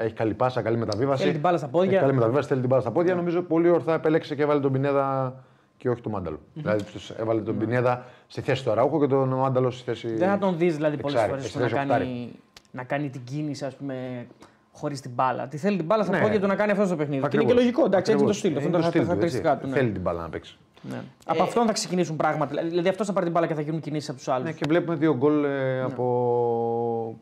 ε, 0.00 0.04
έχει 0.04 0.14
καλή 0.14 0.34
πάσα, 0.34 0.62
καλή 0.62 0.76
μεταβίβαση. 0.76 1.20
Θέλει 1.20 1.32
την 1.32 1.40
μπάλα 1.40 1.58
στα 1.58 1.66
πόδια. 1.68 1.90
Έχει 1.90 2.00
καλή 2.00 2.12
μεταβίβαση, 2.12 2.48
θέλει 2.48 2.60
την 2.60 2.68
μπάλα 2.68 2.82
στα 2.82 2.90
πόδια. 2.90 3.14
Νομίζω 3.14 3.42
πολύ 3.42 3.68
ορθά 3.68 3.94
επέλεξε 3.94 4.34
και 4.34 4.42
έβαλε 4.42 4.60
τον 4.60 4.72
Πινέδα 4.72 5.34
και 5.76 5.88
όχι 5.90 6.00
τον 6.00 6.12
Μάνταλο. 6.12 6.38
Δηλαδή 6.54 6.82
τους 6.84 7.10
έβαλε 7.10 7.40
τον 7.40 7.58
Πινέδα 7.58 8.04
στη 8.26 8.40
θέση 8.40 8.64
του 8.64 8.70
Αραούχο 8.70 9.00
και 9.00 9.06
τον 9.06 9.28
Μάνταλο 9.28 9.70
στη 9.70 9.82
θέση. 9.84 10.14
Δεν 10.16 10.28
θα 10.28 10.38
τον 10.38 10.56
δεις 10.58 10.74
δηλαδή 10.76 10.96
πολλές 10.96 11.16
εξάρι, 11.16 11.32
φορές 11.32 11.48
στη 11.48 11.58
να, 11.58 11.64
θέση 11.68 11.74
οχτάρι. 11.80 12.04
κάνει, 12.04 12.32
να 12.70 12.84
κάνει 12.84 13.08
την 13.10 13.20
κίνηση, 13.24 13.64
ας 13.64 13.74
πούμε, 13.74 14.26
χωρίς 14.72 15.00
την 15.00 15.10
μπάλα. 15.14 15.46
Τι 15.48 15.56
θέλει 15.56 15.76
την 15.76 15.86
μπάλα 15.86 16.02
στα 16.04 16.12
Ναι. 16.16 16.20
πόδια 16.22 16.40
του 16.40 16.46
να 16.46 16.54
κάνει 16.54 16.70
αυτός 16.70 16.88
το 16.88 16.96
παιχνίδι. 16.96 17.20
Και 17.20 17.26
είναι 17.26 17.30
και 17.30 17.36
Ακριβώς. 17.38 17.62
λογικό, 17.62 17.84
εντάξει, 17.84 18.12
έτσι 18.12 18.24
είναι 18.24 18.32
το 18.32 18.38
Ακριβώς. 18.38 18.38
στυλ. 18.38 18.56
Αυτό 18.56 18.68
Είναι 18.68 18.76
είναι 18.76 18.84
τα 18.84 18.90
το 18.90 18.90
στυλ 18.90 19.00
του, 19.00 19.06
χαρακτηριστικά 19.06 19.52
έτσι. 19.52 19.62
του. 19.64 19.68
ναι. 19.70 19.76
Θέλει 19.76 19.90
την 19.92 20.02
μπάλα 20.02 20.20
να 20.22 20.28
παίξει. 20.28 20.56
Ναι. 20.90 21.00
Από 21.26 21.42
αυτόν 21.42 21.66
θα 21.66 21.72
ξεκινήσουν 21.72 22.16
πράγματα. 22.16 22.62
Δηλαδή 22.62 22.88
αυτός 22.88 23.06
θα 23.06 23.12
πάρει 23.12 23.24
την 23.24 23.34
μπάλα 23.34 23.46
και 23.46 23.54
θα 23.54 23.60
γίνουν 23.60 23.80
κινήσεις 23.80 24.08
από 24.08 24.18
τους 24.18 24.28
άλλους. 24.28 24.44
Ναι, 24.44 24.52
και 24.52 24.64
βλέπουμε 24.68 24.96
δύο 24.96 25.16
γκολ 25.16 25.44
ε, 25.44 25.80
από, 25.82 26.04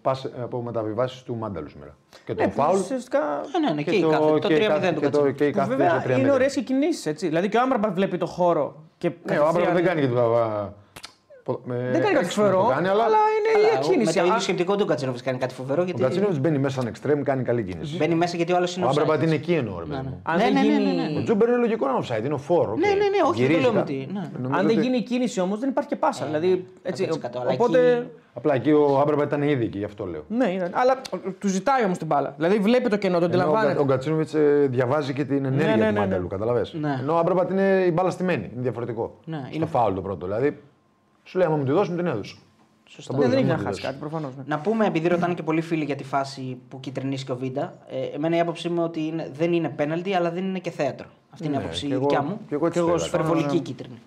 πας, 0.03 0.29
από 0.43 0.62
μεταβιβάσεις 0.62 1.23
του 1.23 1.35
Μάνταλους 1.37 1.71
σήμερα. 1.73 1.97
Και 2.25 2.35
το 2.35 2.43
Ναι, 2.43 2.49
που 2.49 2.55
φάουλ. 2.55 2.79
Ουσιαστικά. 2.79 3.19
Ναι, 3.61 3.69
ναι, 3.69 3.75
ναι, 3.75 3.83
και, 3.83 3.90
Και 3.90 3.97
η 3.97 4.01
το, 4.01 4.09
κάθετη, 4.09 4.40
το 4.40 4.49
και 4.49 4.55
η 4.55 4.57
3-0 4.57 4.69
κάθε- 4.69 4.88
του 4.93 4.95
και 4.95 4.95
το- 5.01 5.01
Κατσίνοβιτ. 5.11 5.37
και 5.37 5.47
η 5.47 5.51
Που 5.51 5.57
κάθετη 5.59 5.77
βέβαια 5.77 6.01
στο 6.01 6.09
3-0. 6.09 6.19
είναι 6.19 6.33
ωραίες 6.33 6.57
οι 6.57 6.62
κινήσεις. 6.62 7.07
έτσι. 7.07 7.27
Δηλαδή 7.27 7.49
και 7.49 7.57
ο 7.57 7.61
Άμπραμπατ 7.61 7.95
βλέπει 7.95 8.16
το 8.19 8.27
χώρο. 8.27 8.83
Και 8.99 9.09
Ναι, 9.09 9.14
ο 9.14 9.19
κατευθείαν- 9.23 9.49
Άμπραμπατ 9.49 9.75
δεν 9.75 9.85
κάνει 9.85 10.01
και 10.01 10.07
το. 10.14 10.73
Α, 11.51 11.53
πο- 11.53 11.61
με- 11.65 11.89
Δεν 11.93 12.01
κάνει 12.01 12.15
κάτι 12.15 12.25
έξυπνο 12.25 12.45
φοβερό, 12.45 12.63
το 12.63 12.69
κάνει, 12.75 12.89
αλλά, 12.89 13.05
αλλά 13.05 13.17
είναι 13.37 13.51
η 13.63 13.69
Αλλά 13.69 13.79
με 13.79 13.87
κίνηση. 13.89 14.15
το 14.19 14.21
ίδιο 14.25 14.35
Α, 14.35 14.41
σκεπτικό 14.41 14.77
του 14.77 14.87
Κατσίνοβιτ 14.87 15.21
κάνει 15.25 15.39
κάτι 15.39 15.55
φοβερό. 15.55 15.81
ο 15.83 15.85
Γιατί 15.85 16.03
Κατσίνοβιτ 16.03 16.39
μπαίνει 16.39 16.59
μέσα 16.59 16.75
σαν 16.81 16.87
εξτρέμ, 16.87 17.23
κάνει 17.23 17.43
καλή 17.43 17.63
κίνηση. 17.63 17.97
μπαίνει 17.97 18.15
μέσα 18.15 18.37
γιατί 18.37 18.53
ο 18.53 18.57
άλλος 18.57 18.77
είναι 18.77 18.87
Ο 18.87 18.89
Άμπραμπατ 18.89 19.21
offside. 19.21 19.25
είναι 19.25 19.35
εκεί 19.35 19.53
εννοώ, 19.53 19.79
ρε 19.79 19.85
παιδί 19.85 19.97
Ναι, 19.97 20.03
ναι. 20.03 20.09
μου. 20.09 20.21
Αν 20.23 20.37
Ναι, 20.37 20.43
δεν 20.43 20.53
ναι, 20.53 20.61
ναι, 20.61 20.67
γίνει- 20.67 20.97
ναι, 20.97 21.09
ναι. 21.13 21.19
Ο 21.19 21.23
Τζούμπερ 21.23 21.49
είναι 21.49 21.57
λογικό 21.57 21.87
να 21.87 21.93
είναι 21.93 22.05
offside, 22.09 22.25
είναι 22.25 22.35
ο 22.35 22.39
φόρο. 22.39 22.75
Ναι, 22.77 22.89
ναι, 22.89 22.95
ναι, 22.95 23.21
όχι, 23.29 23.47
δεν 23.47 23.57
το 23.63 23.67
λέμε 23.69 23.81
ότι- 23.81 24.09
ναι. 24.13 24.57
Αν 24.57 24.67
δεν 24.67 24.81
γίνει 24.81 24.97
η 24.97 25.03
κίνηση 25.03 25.41
όμως 25.41 25.59
δεν 25.59 25.69
υπάρχει 25.69 25.89
και 25.89 25.97
πάσα. 25.97 26.25
δηλαδή, 26.25 26.65
έτσι, 26.83 27.05
100%, 27.05 27.41
αλλά 27.41 27.51
οπότε. 27.51 27.79
εκεί- 27.97 28.07
Απλά 28.35 28.55
εκεί 28.55 28.71
ο 28.73 28.99
Άμπραμπατ 29.01 29.27
ήταν 29.27 29.43
ήδη 29.43 29.65
εκεί, 29.65 29.79
γι' 29.79 29.85
αυτό 29.85 30.05
λέω. 30.07 30.23
Ναι, 30.29 30.49
είναι. 30.51 30.71
αλλά 30.73 31.01
του 31.39 31.49
ζητάει 31.49 31.85
όμως 31.85 31.99
την 31.99 32.07
μπάλα. 32.07 32.35
Δηλαδή 32.37 32.59
βλέπει 32.59 32.89
το 32.89 32.97
κενό, 32.97 33.19
το 33.19 33.25
Ενώ 33.25 33.35
ο 33.35 33.39
Κα- 33.39 33.45
αντιλαμβάνεται. 33.45 33.81
Ο 33.81 33.85
Γκατσίνοβιτ 33.85 34.29
διαβάζει 34.71 35.13
και 35.13 35.25
την 35.25 35.45
ενέργεια 35.45 35.77
ναι, 35.77 35.87
του 35.87 35.93
ναι, 35.93 35.99
Μάνταλου, 36.01 36.23
ναι. 36.23 36.29
καταλαβες. 36.29 36.75
Ναι. 36.81 36.99
Ενώ 37.01 37.15
ο 37.15 37.19
Άμπραμπατ 37.19 37.51
είναι 37.51 37.85
η 37.87 37.91
μπάλα 37.95 38.11
στημένη, 38.11 38.51
είναι 38.53 38.63
διαφορετικό. 38.63 39.17
Ναι, 39.25 39.37
Στο 39.37 39.47
είναι- 39.57 39.67
φάουλ 39.67 39.95
το 39.95 40.01
πρώτο. 40.01 40.27
Δηλαδή, 40.27 40.59
σου 41.31 41.38
λέει, 41.38 41.47
άμα 41.47 41.57
μου 41.57 41.64
τη 41.64 41.71
δώσει, 41.71 41.90
μου 41.90 41.97
την 41.97 42.07
έδωσε. 42.07 42.35
Σωστά. 42.88 43.12
Θα 43.14 43.19
Ναι, 43.19 43.25
μπορούσε 43.27 43.37
δεν 43.37 43.47
να 43.47 43.53
έχει 43.53 43.62
να 43.64 43.69
μου 43.69 43.75
τη 43.75 43.81
χάσει 43.81 43.81
δώσει. 43.81 43.83
κάτι 43.83 43.97
προφανώς. 44.11 44.47
Να 44.47 44.59
πούμε, 44.59 44.87
επειδή 44.87 45.09
ρωτάνε 45.09 45.35
και 45.35 45.43
πολλοί 45.43 45.61
φίλοι 45.61 45.85
για 45.85 45.97
τη 45.97 46.05
φάση 46.05 46.59
που 46.69 46.81
κυτρινίσει 46.81 47.31
ο 47.31 47.37
Βίντα, 47.37 47.75
ε, 47.88 48.05
εμένα 48.16 48.37
η 48.37 48.40
άποψη 48.40 48.69
μου 48.69 48.83
ότι 48.83 49.01
είναι, 49.07 49.31
δεν 49.35 49.53
είναι 49.53 49.69
πέναλτι, 49.69 50.14
αλλά 50.14 50.31
δεν 50.31 50.45
είναι 50.45 50.59
και 50.59 50.71
θέατρο. 50.71 51.07
Αυτή 51.31 51.47
είναι 51.47 51.55
η 51.55 51.59
Ναι, 51.59 51.62
άποψη 51.64 51.87
και 51.87 51.93
εγώ- 51.95 52.01
δικιά 52.03 52.23
μου. 52.23 52.40
και 52.49 52.55
εγώ 52.55 52.66
έτσι 52.66 52.79
Και 52.79 52.85
εγώ 52.87 52.97
το 52.99 53.05
είδα. 53.05 53.07
υπερβολική 53.16 53.55
Ναι. 53.57 53.61
κίτρινη. 53.62 53.99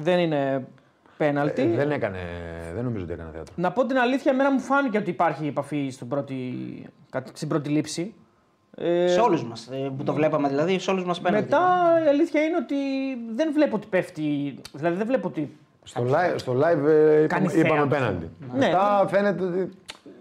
Δεν 0.00 0.18
είναι 0.18 0.66
πέναλτι. 1.16 1.62
Ε, 1.62 1.66
δεν 1.66 1.90
έκανε, 1.90 2.18
δεν 2.74 2.84
νομίζω 2.84 3.04
ότι 3.04 3.12
έκανε 3.12 3.30
θέατρο. 3.32 3.54
Να 3.56 3.72
πω 3.72 3.86
την 3.86 3.96
αλήθεια, 3.98 4.32
εμένα 4.32 4.52
μου 4.52 4.60
φάνηκε 4.60 4.98
ότι 4.98 5.10
υπάρχει 5.10 5.46
επαφή 5.46 5.88
στην 5.90 6.08
πρώτη, 6.08 6.52
κατ- 7.10 7.28
στην 7.36 7.48
πρώτη 7.48 7.68
λήψη. 7.68 8.14
Ε, 8.76 9.06
σε 9.08 9.20
όλους 9.20 9.44
μας. 9.44 9.68
που 9.96 10.02
το 10.04 10.12
βλέπαμε 10.14 10.48
δηλαδή, 10.48 10.78
σε 10.78 10.90
όλους 10.90 11.04
μας 11.04 11.20
πέναλτι. 11.20 11.44
Μετά 11.50 11.66
η 12.04 12.08
αλήθεια 12.08 12.42
είναι 12.42 12.56
ότι 12.56 12.74
δεν 13.34 13.52
βλέπω 13.52 13.76
ότι 13.76 13.86
πέφτει. 13.90 14.54
Δηλαδή 14.72 14.96
δεν 14.96 15.06
βλέπω 15.06 15.28
ότι. 15.28 15.56
Στο 15.88 16.02
live, 16.08 16.34
στο 16.36 16.52
live 16.52 16.86
ε, 16.86 17.26
Κάνει 17.26 17.44
είπαμε, 17.44 17.58
είπαμε 17.58 17.68
θέατρο. 17.68 17.86
πέναλτι. 17.88 18.30
Ναι. 18.52 18.66
Μετά 18.66 19.04
φαίνεται 19.08 19.44
ότι 19.44 19.68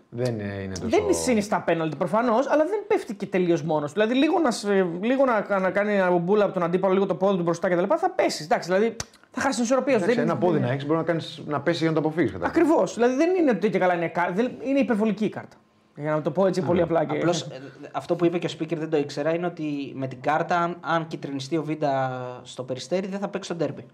δεν 0.09 0.33
είναι, 0.39 0.53
είναι 0.63 0.73
τόσο... 0.73 0.87
Δεν 1.05 1.13
συνιστά 1.15 1.61
πέναλτι 1.61 1.95
προφανώς, 1.95 2.49
αλλά 2.49 2.63
δεν 2.65 2.79
πέφτει 2.87 3.15
και 3.15 3.25
τελείως 3.25 3.61
μόνος 3.61 3.93
του. 3.93 3.99
Δηλαδή 3.99 4.19
λίγο 4.19 4.39
να, 4.39 4.51
σε- 4.51 4.87
λίγο 5.01 5.25
να, 5.25 5.59
να 5.59 5.69
κάνει 5.69 5.93
ένα 5.93 6.11
μπουμπούλα 6.11 6.43
από 6.43 6.53
τον 6.53 6.63
αντίπαλο, 6.63 6.93
λίγο 6.93 7.05
το 7.05 7.15
πόδι 7.15 7.37
του 7.37 7.43
μπροστά 7.43 7.69
κτλ. 7.69 7.83
Θα 7.97 8.09
πέσεις. 8.09 8.45
Εντάξει, 8.45 8.71
δηλαδή 8.71 8.95
θα 9.31 9.41
χάσεις 9.41 9.55
την 9.55 9.63
ισορροπία 9.63 9.93
σου. 9.97 10.03
Εντάξει, 10.03 10.19
Δεν- 10.19 10.29
ένα 10.29 10.37
πόδι 10.37 10.59
να 10.59 10.71
έχεις 10.71 10.85
μπορεί 10.85 10.97
να, 10.97 11.03
κάνεις, 11.05 11.41
να 11.45 11.61
πέσει 11.61 11.77
για 11.77 11.87
να 11.87 11.93
το 11.93 12.07
αποφύγεις. 12.07 12.33
Ακριβώς. 12.41 12.93
Δηλαδή 12.93 13.15
δεν 13.15 13.35
είναι 13.35 13.49
ότι 13.51 13.69
και 13.69 13.79
καλά 13.79 13.93
είναι 13.95 14.07
κάρτα. 14.07 14.33
δεν- 14.33 14.51
Είναι 14.63 14.79
υπερβολική 14.79 15.25
η 15.25 15.29
κάρτα. 15.29 15.57
Για 15.95 16.11
να 16.11 16.21
το 16.21 16.31
πω 16.31 16.45
έτσι 16.47 16.61
πολύ 16.61 16.81
απλά. 16.81 17.05
Και... 17.05 17.17
Απλώς 17.17 17.47
αυτό 17.91 18.15
που 18.15 18.25
είπε 18.25 18.37
και 18.37 18.47
ο 18.47 18.49
speaker 18.59 18.75
δεν 18.77 18.89
το 18.89 18.97
ήξερα 18.97 19.35
είναι 19.35 19.45
ότι 19.45 19.91
με 19.95 20.07
την 20.07 20.21
κάρτα, 20.21 20.57
αν, 20.59 20.77
αν 20.81 21.07
κυτρινιστεί 21.07 21.57
ο 21.57 21.63
Βίντα 21.63 22.11
στο 22.43 22.63
περιστέρι, 22.63 23.07
δεν 23.07 23.19
θα 23.19 23.27
παίξει 23.27 23.49
τον 23.49 23.57
τέρμπι. 23.57 23.85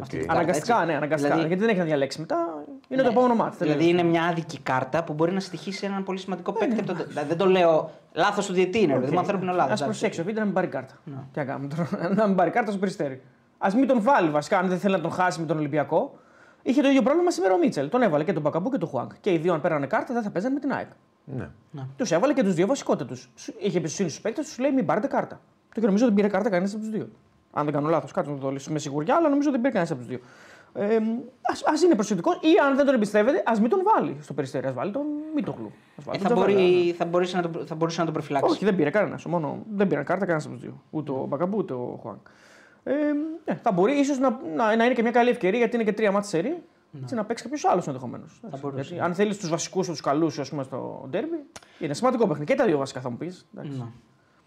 Αυτή 0.00 0.16
την 0.18 0.26
κάρτα, 0.26 0.40
Αναγκαστικά, 0.42 0.74
έτσι. 0.74 0.86
ναι, 0.86 0.96
αναγκαστικά. 0.96 1.30
Δηλαδή, 1.34 1.48
Γιατί 1.48 1.62
δεν 1.62 1.70
έχει 1.72 1.78
να 1.78 1.84
διαλέξει 1.84 2.20
μετά. 2.20 2.64
Είναι 2.88 3.02
το 3.02 3.08
επόμενο 3.08 3.34
μάτι. 3.34 3.56
Δηλαδή 3.60 3.88
είναι 3.88 4.02
μια 4.02 4.22
άδικη 4.24 4.58
κάρτα 4.60 5.04
που 5.04 5.12
μπορεί 5.12 5.32
να 5.32 5.40
στοιχήσει 5.40 5.86
έναν 5.86 6.02
πολύ 6.04 6.18
σημαντικό 6.18 6.52
παίκτη. 6.52 6.78
από 6.80 6.86
τον- 6.86 7.04
Δηλαδή, 7.08 7.28
δεν 7.28 7.36
το 7.36 7.46
λέω 7.46 7.90
λάθος 8.12 8.46
του 8.46 8.52
διαιτή 8.52 8.78
είναι, 8.78 8.94
δηλαδή 8.94 9.12
μου 9.12 9.18
ανθρώπινο 9.18 9.52
λάθος. 9.52 9.80
Α 9.82 9.84
προσέξει 9.84 10.20
ο 10.20 10.24
Βίντερ 10.24 10.38
να 10.38 10.44
μην 10.44 10.54
πάρει 10.54 10.66
κάρτα. 10.66 10.94
Τι 11.04 11.10
να 11.38 11.44
κάνουμε 11.44 11.68
τώρα, 11.74 11.88
να 12.16 12.26
μην 12.26 12.36
πάρει 12.36 12.50
κάρτα 12.50 12.70
στο 12.70 12.80
περιστέρι. 12.80 13.22
Α 13.58 13.68
μην 13.74 13.86
τον 13.86 14.02
βάλει 14.02 14.30
βασικά, 14.30 14.58
αν 14.58 14.68
δεν 14.68 14.78
θέλει 14.78 14.94
να 14.94 15.00
τον 15.00 15.10
χάσει 15.10 15.40
με 15.40 15.46
τον 15.46 15.58
Ολυμπιακό. 15.58 16.18
Είχε 16.62 16.82
το 16.82 16.88
ίδιο 16.88 17.02
πρόβλημα 17.02 17.30
σήμερα 17.30 17.54
ο 17.54 17.58
Μίτσελ. 17.58 17.88
Τον 17.88 18.02
έβαλε 18.02 18.24
και 18.24 18.32
τον 18.32 18.42
Μπακαμπού 18.42 18.70
και 18.70 18.78
τον 18.78 18.88
Χουάνκ. 18.88 19.10
Και 19.20 19.32
οι 19.32 19.38
δύο, 19.38 19.52
αν 19.54 19.60
πέρανε 19.60 19.86
κάρτα, 19.86 20.14
δεν 20.14 20.22
θα 20.22 20.30
παίζανε 20.30 20.54
με 20.54 20.60
την 20.60 20.72
ΑΕΚ. 20.72 20.86
Ναι. 21.24 21.48
Τους 21.96 22.10
έβαλε 22.10 22.32
και 22.32 22.42
τους 22.42 22.54
δύο 22.54 22.66
βασικότερου. 22.66 23.14
Είχε 23.58 23.78
εμπιστοσύνη 23.78 24.08
στους 24.08 24.20
παίκτες, 24.22 24.46
τους 24.46 24.58
λέει 24.58 24.72
μην 24.72 24.86
πάρετε 24.86 25.06
κάρτα. 25.06 25.40
Το 25.74 25.80
και 25.80 25.86
νομίζω 25.86 26.04
ότι 26.06 26.14
δεν 26.14 26.14
πήρε 26.14 26.28
κάρτα 26.34 26.50
κανένας 26.50 26.72
από 26.72 26.80
τους 26.82 26.90
δύο. 26.90 27.08
Αν 27.56 27.64
δεν 27.64 27.74
κάνω 27.74 27.88
λάθος, 27.88 28.12
κάτω 28.12 28.30
να 28.30 28.38
το 28.38 28.50
λύσω 28.50 28.72
με 28.72 28.78
σιγουριά, 28.78 29.14
αλλά 29.14 29.28
νομίζω 29.28 29.48
ότι 29.50 29.60
δεν 29.60 29.70
πήρε 29.72 29.84
κανένας 29.84 29.90
από 29.90 30.00
τους 30.00 30.08
δύο. 30.08 30.18
Ε, 30.74 30.98
ας, 31.72 31.82
είναι 31.82 31.94
προσεκτικός 31.94 32.34
ή 32.34 32.48
αν 32.66 32.76
δεν 32.76 32.84
τον 32.86 32.94
εμπιστεύεται, 32.94 33.42
ας 33.46 33.60
μην 33.60 33.70
τον 33.70 33.80
βάλει 33.84 34.16
στο 34.20 34.32
περιστέρι. 34.34 34.66
Α 34.66 34.72
βάλει 34.72 34.92
τον 34.92 35.02
Μίτογλου. 35.34 35.72
Ας 35.98 36.04
βάλει 36.04 36.18
Ε, 36.18 36.28
τον 36.28 36.28
θα, 36.28 36.34
Τζαβέλα. 36.34 36.62
μπορεί, 36.62 36.94
θα, 36.98 37.04
μπορούσε 37.04 37.36
να 37.36 37.42
τον, 37.50 37.66
θα 37.66 37.74
μπορούσε 37.74 37.98
να 37.98 38.04
τον 38.04 38.14
προφυλάξεις. 38.14 38.52
Όχι, 38.52 38.64
δεν 38.64 38.76
πήρε 38.76 38.90
κανένας. 38.90 39.24
Μόνο 39.24 39.58
δεν 39.74 39.86
πήραν 39.88 40.04
κάρτα 40.04 40.24
κανένας 40.24 40.44
από 40.44 40.54
τους 40.54 40.62
δύο. 40.62 40.82
Ούτε 40.90 41.12
ο 41.12 41.24
Μπακαμπού 41.28 41.56
ούτε 41.58 41.72
ο 41.72 41.98
Χουάνκ. 42.02 42.18
Ε, 42.82 42.92
ναι, 43.44 43.54
θα 43.62 43.72
μπορεί 43.72 43.92
ίσως 43.98 44.18
να, 44.18 44.30
να, 44.56 44.76
να 44.76 44.84
είναι 44.84 44.94
και 44.94 45.02
μια 45.02 45.10
καλή 45.10 45.30
ευκαιρία 45.30 45.58
γιατί 45.58 45.74
είναι 45.74 45.84
και 45.84 45.92
τρία 45.92 46.12
μάτια 46.12 46.28
σερή. 46.28 46.62
Έτσι, 47.02 47.14
να 47.14 47.24
παίξει 47.24 47.42
κάποιος 47.42 47.64
άλλος 47.64 47.86
ενδεχομένως. 47.86 48.40
μπορούσε, 48.60 48.80
Γιατί 48.82 49.04
αν 49.04 49.14
θέλεις 49.14 49.38
τους 49.38 49.48
βασικούς 49.48 49.86
τους 49.86 50.00
καλούς 50.00 50.34
στο 50.34 51.06
ντέρμπι, 51.08 51.44
είναι 51.78 51.94
σημαντικό 51.94 52.26
παιχνίδι. 52.26 52.50
Και 52.52 52.58
τα 52.58 52.64
δύο 52.64 52.78
βασικά 52.78 53.00
θα 53.00 53.10
μου 53.10 53.16
πεις. 53.16 53.46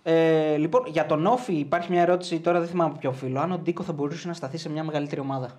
Ναι. 0.03 0.11
Ε, 0.11 0.57
λοιπόν, 0.57 0.83
για 0.87 1.05
τον 1.05 1.25
Όφη 1.25 1.53
υπάρχει 1.53 1.91
μια 1.91 2.01
ερώτηση, 2.01 2.39
τώρα 2.39 2.59
δεν 2.59 2.67
θυμάμαι 2.67 2.89
από 2.89 2.99
ποιο 2.99 3.11
φίλο. 3.11 3.39
Αν 3.39 3.51
ο 3.51 3.57
Ντίκο 3.57 3.83
θα 3.83 3.93
μπορούσε 3.93 4.27
να 4.27 4.33
σταθεί 4.33 4.57
σε 4.57 4.69
μια 4.69 4.83
μεγαλύτερη 4.83 5.21
ομάδα. 5.21 5.49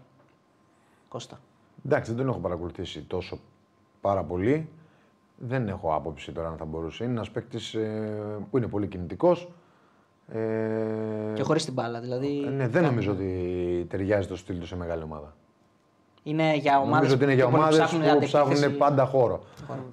Κώστα. 1.08 1.40
Εντάξει, 1.86 2.10
δεν 2.10 2.20
τον 2.20 2.28
έχω 2.28 2.38
παρακολουθήσει 2.38 3.00
τόσο 3.02 3.38
πάρα 4.00 4.22
πολύ. 4.24 4.68
Δεν 5.36 5.68
έχω 5.68 5.94
άποψη 5.94 6.32
τώρα 6.32 6.48
αν 6.48 6.56
θα 6.56 6.64
μπορούσε. 6.64 7.04
Είναι 7.04 7.12
ένας 7.12 7.30
παίκτης 7.30 7.76
που 8.50 8.56
είναι 8.56 8.66
πολύ 8.66 8.86
κινητικός. 8.86 9.48
Ε, 10.28 11.32
Και 11.34 11.42
χωρίς 11.42 11.64
την 11.64 11.72
μπάλα. 11.74 12.00
Δηλαδή, 12.00 12.28
ναι, 12.28 12.68
δεν 12.68 12.82
νομίζω 12.82 13.12
ότι 13.12 13.86
ταιριάζει 13.88 14.28
το 14.28 14.36
στυλ 14.36 14.58
του 14.58 14.66
σε 14.66 14.76
μεγάλη 14.76 15.02
ομάδα. 15.02 15.34
Είναι 16.22 16.56
για 16.56 16.78
ομάδες 16.78 16.94
Νομίζω 16.94 17.14
ότι 17.14 17.24
είναι 17.24 17.34
για 17.34 17.46
ομάδες 17.46 17.78
που 17.78 17.96
αντεπίθεση. 17.96 18.26
ψάχνουν 18.26 18.76
πάντα 18.76 19.04
χώρο. 19.04 19.44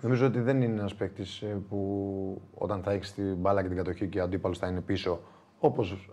Νομίζω 0.02 0.26
ότι 0.26 0.40
δεν 0.40 0.62
είναι 0.62 0.80
ένας 0.80 0.96
παίκτης 0.96 1.44
που 1.70 2.42
όταν 2.54 2.82
θα 2.82 2.92
έχεις 2.92 3.14
την 3.14 3.36
μπάλα 3.36 3.62
και 3.62 3.68
την 3.68 3.78
κατοχή 3.78 4.08
και 4.08 4.20
ο 4.20 4.24
αντίπαλος 4.24 4.58
θα 4.58 4.68
είναι 4.68 4.82
πίσω, 4.82 5.20
όπως 5.60 6.10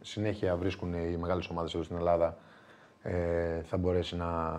συνέχεια 0.00 0.56
βρίσκουν 0.56 0.92
οι 0.92 1.16
μεγάλες 1.16 1.48
ομάδες 1.48 1.74
εδώ 1.74 1.82
στην 1.82 1.96
Ελλάδα, 1.96 2.36
ε, 3.02 3.60
θα 3.62 3.76
μπορέσει 3.76 4.16
να 4.16 4.56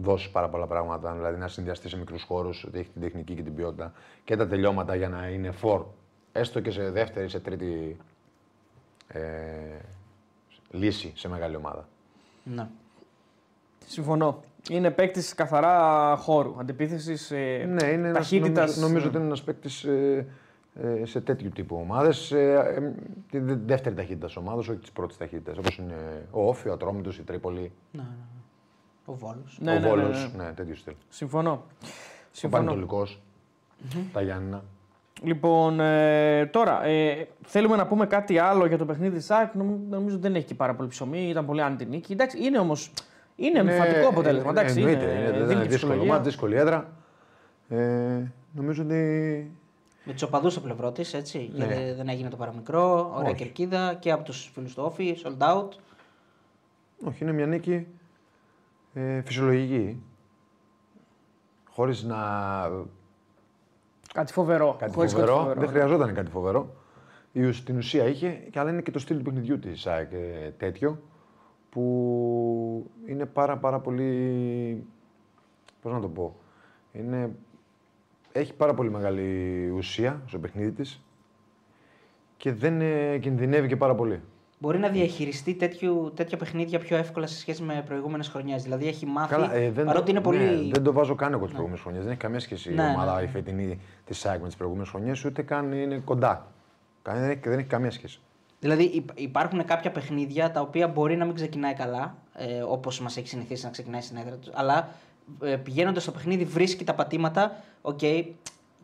δώσει 0.00 0.30
πάρα 0.30 0.48
πολλά 0.48 0.66
πράγματα. 0.66 1.12
Δηλαδή 1.12 1.38
να 1.38 1.48
συνδυαστεί 1.48 1.88
σε 1.88 1.96
μικρούς 1.98 2.22
χώρους, 2.22 2.64
ότι 2.64 2.78
έχει 2.78 2.90
την 2.90 3.00
τεχνική 3.00 3.34
και 3.34 3.42
την 3.42 3.54
ποιότητα 3.54 3.92
και 4.24 4.36
τα 4.36 4.46
τελειώματα 4.46 4.94
για 4.94 5.08
να 5.08 5.28
είναι 5.28 5.50
φορ. 5.50 5.84
Έστω 6.32 6.60
και 6.60 6.70
σε 6.70 6.90
δεύτερη, 6.90 7.28
σε 7.28 7.40
τρίτη 7.40 7.96
ε, 9.08 9.20
λύση 10.70 11.12
σε 11.14 11.28
μεγάλη 11.28 11.56
ομάδα. 11.56 11.88
Ναι. 12.44 12.68
Συμφωνώ. 13.86 14.40
Είναι 14.70 14.90
παίκτης 14.90 15.34
καθαρά 15.34 16.16
χώρου. 16.16 16.54
Αντιπίθεση 16.60 17.36
Ναι, 17.68 17.86
είναι 17.86 18.08
ένας, 18.08 18.12
ταχύτητας. 18.12 18.66
νομίζω, 18.76 18.86
νομίζω 18.86 19.06
ότι 19.08 19.16
είναι 19.16 19.26
ένας 19.26 19.42
παίκτης 19.42 19.84
ε, 19.84 20.26
ε, 20.74 21.04
σε 21.06 21.20
τέτοιου 21.20 21.48
τύπου 21.54 21.76
ομάδες. 21.80 22.32
Ε, 22.32 22.74
ε, 22.76 22.92
τη 23.30 23.38
δε- 23.38 23.54
δεύτερη 23.66 23.94
ταχύτητας 23.94 24.36
ομάδας, 24.36 24.68
όχι 24.68 24.78
της 24.78 24.90
πρώτης 24.90 25.16
ταχύτητας. 25.16 25.58
Όπως 25.58 25.76
είναι 25.78 25.94
ο 26.30 26.48
Όφη, 26.48 26.68
ο 26.68 26.72
Ατρόμητος, 26.72 27.18
η 27.18 27.22
Τρίπολη, 27.22 27.72
Ναι, 27.92 28.00
ναι. 28.02 28.06
Ο 29.04 29.12
Βόλος. 29.14 29.58
Ναι, 29.60 29.70
ο 29.70 29.74
ναι, 29.74 29.80
ναι, 29.80 29.88
Βόλος. 29.88 30.32
ναι. 30.36 30.44
Ναι, 30.44 30.50
τέτοιο 30.52 30.74
στυλ. 30.74 30.94
Συμφωνώ. 31.08 31.50
Ο 31.82 31.86
Συμφωνώ. 32.32 32.62
Πανετολικός, 32.64 33.22
τα 34.12 34.22
Γιάννηνα. 34.22 34.62
Λοιπόν, 35.22 35.80
ε, 35.80 36.46
τώρα 36.46 36.84
ε, 36.84 37.28
θέλουμε 37.44 37.76
να 37.76 37.86
πούμε 37.86 38.06
κάτι 38.06 38.38
άλλο 38.38 38.66
για 38.66 38.78
το 38.78 38.84
παιχνίδι 38.84 39.16
της 39.16 39.24
ΣΑΚ. 39.24 39.54
Νομίζω 39.90 40.14
ότι 40.16 40.22
δεν 40.22 40.34
έχει 40.34 40.44
και 40.44 40.54
πάρα 40.54 40.74
πολύ 40.74 40.88
ψωμί. 40.88 41.28
Ήταν 41.28 41.46
πολύ 41.46 41.62
άνετη 41.62 41.84
νίκη. 41.86 42.12
Εντάξει, 42.12 42.44
είναι 42.44 42.58
όμως. 42.58 42.92
Είναι 43.36 43.58
εμφαντικό 43.58 44.08
αποτέλεσμα. 44.08 44.52
Ναι, 44.52 44.60
εντάξει, 44.60 44.78
εννοείται, 44.80 45.04
είναι, 45.04 45.12
είναι, 45.12 45.30
δίνει 45.30 45.38
δεν 45.38 45.46
και 45.46 45.52
είναι 45.52 45.62
δύσκολο 45.62 45.76
ψυχολογία. 45.92 46.12
μάτι, 46.12 46.24
δύσκολη 46.24 46.56
έδρα. 46.56 46.92
Ε, 47.68 48.22
νομίζω 48.54 48.82
ότι 48.82 48.94
Με 50.04 50.12
τους 50.12 50.22
οπαδούς 50.22 50.52
στο 50.52 50.60
πλευρό 50.60 50.92
της, 50.92 51.14
έτσι. 51.14 51.50
Ναι. 51.54 51.64
Γιατί 51.64 51.92
δεν 51.92 52.08
έγινε 52.08 52.28
το 52.28 52.36
παραμικρό. 52.36 53.12
Ωραία 53.16 53.30
Όχι. 53.30 53.34
κερκίδα 53.34 53.94
και 53.94 54.10
από 54.12 54.24
τους 54.24 54.50
φίλους 54.54 54.74
του 54.74 54.82
Όφη, 54.86 55.16
sold 55.24 55.38
out. 55.54 55.68
όχι, 57.06 57.22
είναι 57.22 57.32
μια 57.32 57.46
νίκη 57.46 57.86
ε, 58.94 59.20
φυσιολογική. 59.22 60.02
Χωρίς 61.70 62.02
να 62.02 62.16
Κάτι 64.14 64.32
φοβερό. 64.32 64.76
Κάτι 64.78 64.94
Χωρίς 64.94 65.12
φοβερό. 65.12 65.54
Δεν 65.56 65.68
χρειαζόταν 65.68 66.14
κάτι 66.14 66.30
φοβερό. 66.30 66.74
Η, 67.32 67.44
ουσ- 67.44 67.64
την 67.64 67.76
ουσία 67.76 68.04
είχε, 68.04 68.28
και 68.50 68.58
αλλά 68.58 68.70
είναι 68.70 68.82
και 68.82 68.90
το 68.90 68.98
στυλ 68.98 69.16
του 69.18 69.22
παιχνιδιού 69.24 69.58
της 69.58 69.86
ΑΕΚ 69.86 70.12
ε, 70.12 70.50
τέτοιο, 70.58 71.02
που 71.76 72.90
είναι 73.06 73.26
πάρα 73.26 73.56
πάρα 73.56 73.78
πολύ. 73.78 74.86
Πώς 75.82 75.92
να 75.92 76.00
το 76.00 76.08
πω. 76.08 76.36
Είναι, 76.92 77.30
έχει 78.32 78.54
πάρα 78.54 78.74
πολύ 78.74 78.90
μεγάλη 78.90 79.68
ουσία 79.76 80.22
στο 80.26 80.38
παιχνίδι 80.38 80.72
της 80.72 81.02
και 82.36 82.52
δεν 82.52 82.80
ε, 82.80 83.18
κινδυνεύει 83.18 83.68
και 83.68 83.76
πάρα 83.76 83.94
πολύ. 83.94 84.20
Μπορεί 84.58 84.78
να 84.78 84.88
διαχειριστεί 84.88 85.54
τέτοιου, 85.54 86.12
τέτοια 86.16 86.36
παιχνίδια 86.36 86.78
πιο 86.78 86.96
εύκολα 86.96 87.26
σε 87.26 87.38
σχέση 87.38 87.62
με 87.62 87.82
προηγούμενες 87.86 88.28
χρονιές. 88.28 88.62
Δηλαδή 88.62 88.86
έχει 88.88 89.06
μάθει. 89.06 89.34
ε, 89.52 89.70
δεν, 89.70 89.84
παρότι 89.84 90.04
το, 90.04 90.10
είναι 90.10 90.20
πολύ. 90.20 90.38
ναι, 90.38 90.70
δεν 90.72 90.82
το 90.82 90.92
βάζω 90.92 91.14
καν 91.14 91.32
εγώ 91.32 91.42
τις 91.42 91.50
προηγούμενες 91.50 91.80
χρονιές. 91.82 92.02
Δεν 92.02 92.12
έχει 92.12 92.20
καμία 92.20 92.40
σχέση 92.40 92.68
Ναι, 92.68 92.82
η 92.82 92.86
ναι, 92.86 92.92
ομάδα 92.92 93.16
ναι. 93.16 93.22
η 93.22 93.26
φετινή 93.26 93.80
της 94.04 94.26
ΑΕΚ 94.26 94.40
με 94.40 94.46
τις 94.46 94.56
προηγούμενες 94.56 94.90
χρονιές, 94.90 95.24
ούτε 95.24 95.42
καν 95.42 95.72
είναι 95.72 95.98
κοντά. 96.04 96.52
Δεν 97.02 97.30
έχει, 97.30 97.40
δεν 97.44 97.58
έχει 97.58 97.68
καμία 97.68 97.90
σχέση. 97.90 98.20
Δηλαδή 98.66 98.82
υπ- 98.82 99.20
υπάρχουν 99.20 99.64
κάποια 99.64 99.90
παιχνίδια 99.90 100.50
τα 100.50 100.60
οποία 100.60 100.88
μπορεί 100.88 101.16
να 101.16 101.24
μην 101.24 101.34
ξεκινάει 101.34 101.74
καλά, 101.74 102.16
ε, 102.34 102.62
όπως 102.62 103.00
μας 103.00 103.16
έχει 103.16 103.28
συνηθίσει 103.28 103.64
να 103.64 103.70
ξεκινάει 103.70 104.00
στην 104.00 104.16
έδρα 104.16 104.36
τους, 104.36 104.50
αλλά 104.54 104.88
ε, 105.42 105.56
πηγαίνοντας 105.56 106.02
στο 106.02 106.12
παιχνίδι 106.12 106.44
βρίσκει 106.44 106.84
τα 106.84 106.94
πατήματα 106.94 107.56
okay, 107.82 108.24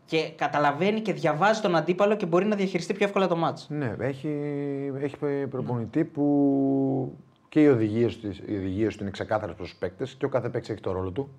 και 0.05 0.29
καταλαβαίνει 0.35 0.99
και 0.99 1.13
διαβάζει 1.13 1.61
τον 1.61 1.75
αντίπαλο 1.75 2.15
και 2.15 2.25
μπορεί 2.25 2.45
να 2.45 2.55
διαχειριστεί 2.55 2.93
πιο 2.93 3.05
εύκολα 3.05 3.27
το 3.27 3.35
μάτς. 3.35 3.67
Ναι, 3.69 3.95
έχει, 3.99 4.29
έχει 5.01 5.17
προπονητή 5.49 6.03
που 6.03 7.17
και 7.49 7.61
οι 7.61 7.67
οδηγίες 7.67 8.17
του, 8.17 8.31
οι 8.45 8.55
οδηγίες 8.55 8.95
του 8.95 9.01
είναι 9.01 9.11
ξεκάθαρες 9.11 9.55
προς 9.55 9.69
τους 9.69 9.77
παίκτες 9.77 10.13
και 10.13 10.25
ο 10.25 10.29
κάθε 10.29 10.49
παίκτης 10.49 10.69
έχει 10.69 10.81
το 10.81 10.91
ρόλο 10.91 11.11
του. 11.11 11.29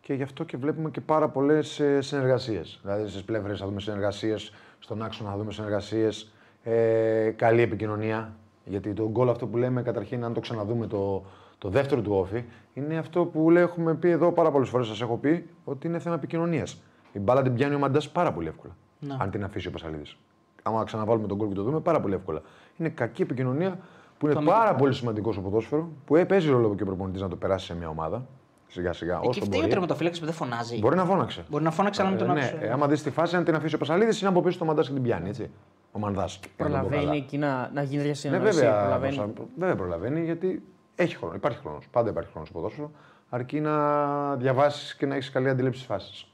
Και 0.00 0.14
γι' 0.14 0.22
αυτό 0.22 0.44
και 0.44 0.56
βλέπουμε 0.56 0.90
και 0.90 1.00
πάρα 1.00 1.28
πολλές 1.28 1.82
συνεργασίες. 1.98 2.80
Δηλαδή 2.82 3.08
στις 3.08 3.22
πλευρές 3.22 3.58
θα 3.58 3.66
δούμε 3.66 3.80
συνεργασίες, 3.80 4.52
στον 4.78 5.02
άξονα 5.02 5.30
θα 5.30 5.36
δούμε 5.36 5.52
συνεργασίες. 5.52 6.32
Ε, 6.64 7.30
καλή 7.36 7.62
επικοινωνία. 7.62 8.32
Γιατί 8.64 8.92
το 8.92 9.08
γκολ 9.10 9.28
αυτό 9.28 9.46
που 9.46 9.56
λέμε, 9.56 9.82
καταρχήν, 9.82 10.24
αν 10.24 10.32
το 10.32 10.40
ξαναδούμε 10.40 10.86
το, 10.86 11.24
το 11.58 11.68
δεύτερο 11.68 12.00
του 12.00 12.12
όφη, 12.14 12.44
είναι 12.74 12.98
αυτό 12.98 13.24
που 13.24 13.50
λέει, 13.50 13.62
έχουμε 13.62 13.94
πει 13.94 14.10
εδώ 14.10 14.32
πάρα 14.32 14.50
πολλές 14.50 14.68
φορές. 14.68 14.86
Σας 14.86 15.00
έχω 15.00 15.16
πει 15.16 15.48
ότι 15.64 15.86
είναι 15.86 15.98
θέμα 15.98 16.14
επικοινωνίας. 16.14 16.82
Η 17.12 17.18
μπάλα 17.18 17.42
την 17.42 17.54
πιάνει 17.54 17.74
ο 17.74 17.78
Μαντάς 17.78 18.08
πάρα 18.10 18.32
πολύ 18.32 18.48
εύκολα. 18.48 18.76
Ναι. 18.98 19.16
Αν 19.18 19.30
την 19.30 19.44
αφήσει 19.44 19.68
ο 19.68 19.70
Πασαλίδης. 19.70 20.16
Άμα 20.62 20.84
ξαναβάλουμε 20.84 21.26
τον 21.26 21.36
γκολ 21.36 21.48
και 21.48 21.54
το 21.54 21.62
δούμε, 21.62 21.80
πάρα 21.80 22.00
πολύ 22.00 22.14
εύκολα. 22.14 22.42
Είναι 22.76 22.88
κακή 22.88 23.22
επικοινωνία 23.22 23.78
που 24.18 24.28
είναι 24.28 24.42
πάρα 24.44 24.74
πολύ 24.74 24.94
σημαντικός 24.94 25.34
στο 25.34 25.42
ποδόσφαιρο, 25.42 25.88
που 26.04 26.16
ε, 26.16 26.24
παίζει 26.24 26.50
ρόλο 26.50 26.74
και 26.74 26.82
ο 26.82 26.86
προπονητής 26.86 27.20
να 27.20 27.28
το 27.28 27.36
περάσει 27.36 27.66
σε 27.66 27.74
μια 27.76 27.88
ομάδα. 27.88 28.26
Σιγά 28.68 28.92
σιγά. 28.92 29.16
Εκεί 29.16 29.28
όσο 29.28 29.40
φταίει 29.40 29.58
ο 29.58 29.60
μπορεί. 29.60 29.70
τερματοφύλακας 29.72 30.18
που 30.18 30.24
δεν 30.24 30.34
φωνάζει. 30.34 30.78
Μπορεί 30.78 30.96
να 30.96 31.04
φώναξε. 31.04 31.44
Μπορεί 31.50 31.64
να 31.64 31.70
φώναξε, 31.70 32.02
αλλά 32.02 32.10
να 32.10 32.16
τον 32.16 32.30
Ε, 32.30 32.32
ναι, 32.32 32.40
άκουσε. 32.40 32.66
ε, 32.66 32.70
άμα 32.70 32.86
δεις 32.88 33.02
τη 33.02 33.10
φάση, 33.10 33.36
αν 33.36 33.44
την 33.44 33.54
αφήσει 33.54 33.74
ο 33.74 33.78
Πασαλίδης, 33.78 34.20
είναι 34.20 34.30
από 34.30 34.40
πίσω 34.40 34.58
το 34.58 34.64
μαντάς 34.64 34.86
και 34.86 34.92
την 34.94 35.02
πιάνει. 35.02 35.28
Έτσι. 35.28 35.50
Ο 35.96 35.98
μανδάς. 35.98 36.40
Προλαβαίνει 36.56 37.16
εκεί 37.16 37.38
να, 37.38 37.70
να 37.74 37.82
γίνει 37.82 37.96
τέτοια 37.96 38.08
Ναι, 38.08 38.14
συνεργασία. 38.14 38.60
βέβαια, 38.62 38.80
προλαβαίνει. 38.80 39.14
προσα- 39.16 39.32
βέβαια 39.56 39.76
προλαβαίνει 39.76 40.24
γιατί 40.24 40.62
έχει 40.94 41.16
χρόνο. 41.16 41.34
Υπάρχει 41.34 41.58
χρόνος. 41.58 41.88
Πάντα 41.90 42.10
υπάρχει 42.10 42.30
χρόνος 42.30 42.48
στο 42.48 42.58
ποδόσφαιρο. 42.58 42.90
Αρκεί 43.28 43.60
να 43.60 44.36
διαβάσεις 44.36 44.94
και 44.96 45.06
να 45.06 45.14
έχεις 45.14 45.30
καλή 45.30 45.48
αντίληψη 45.48 45.80
τη 45.80 45.86
φάση. 45.86 46.26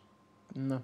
Ναι. 0.68 0.76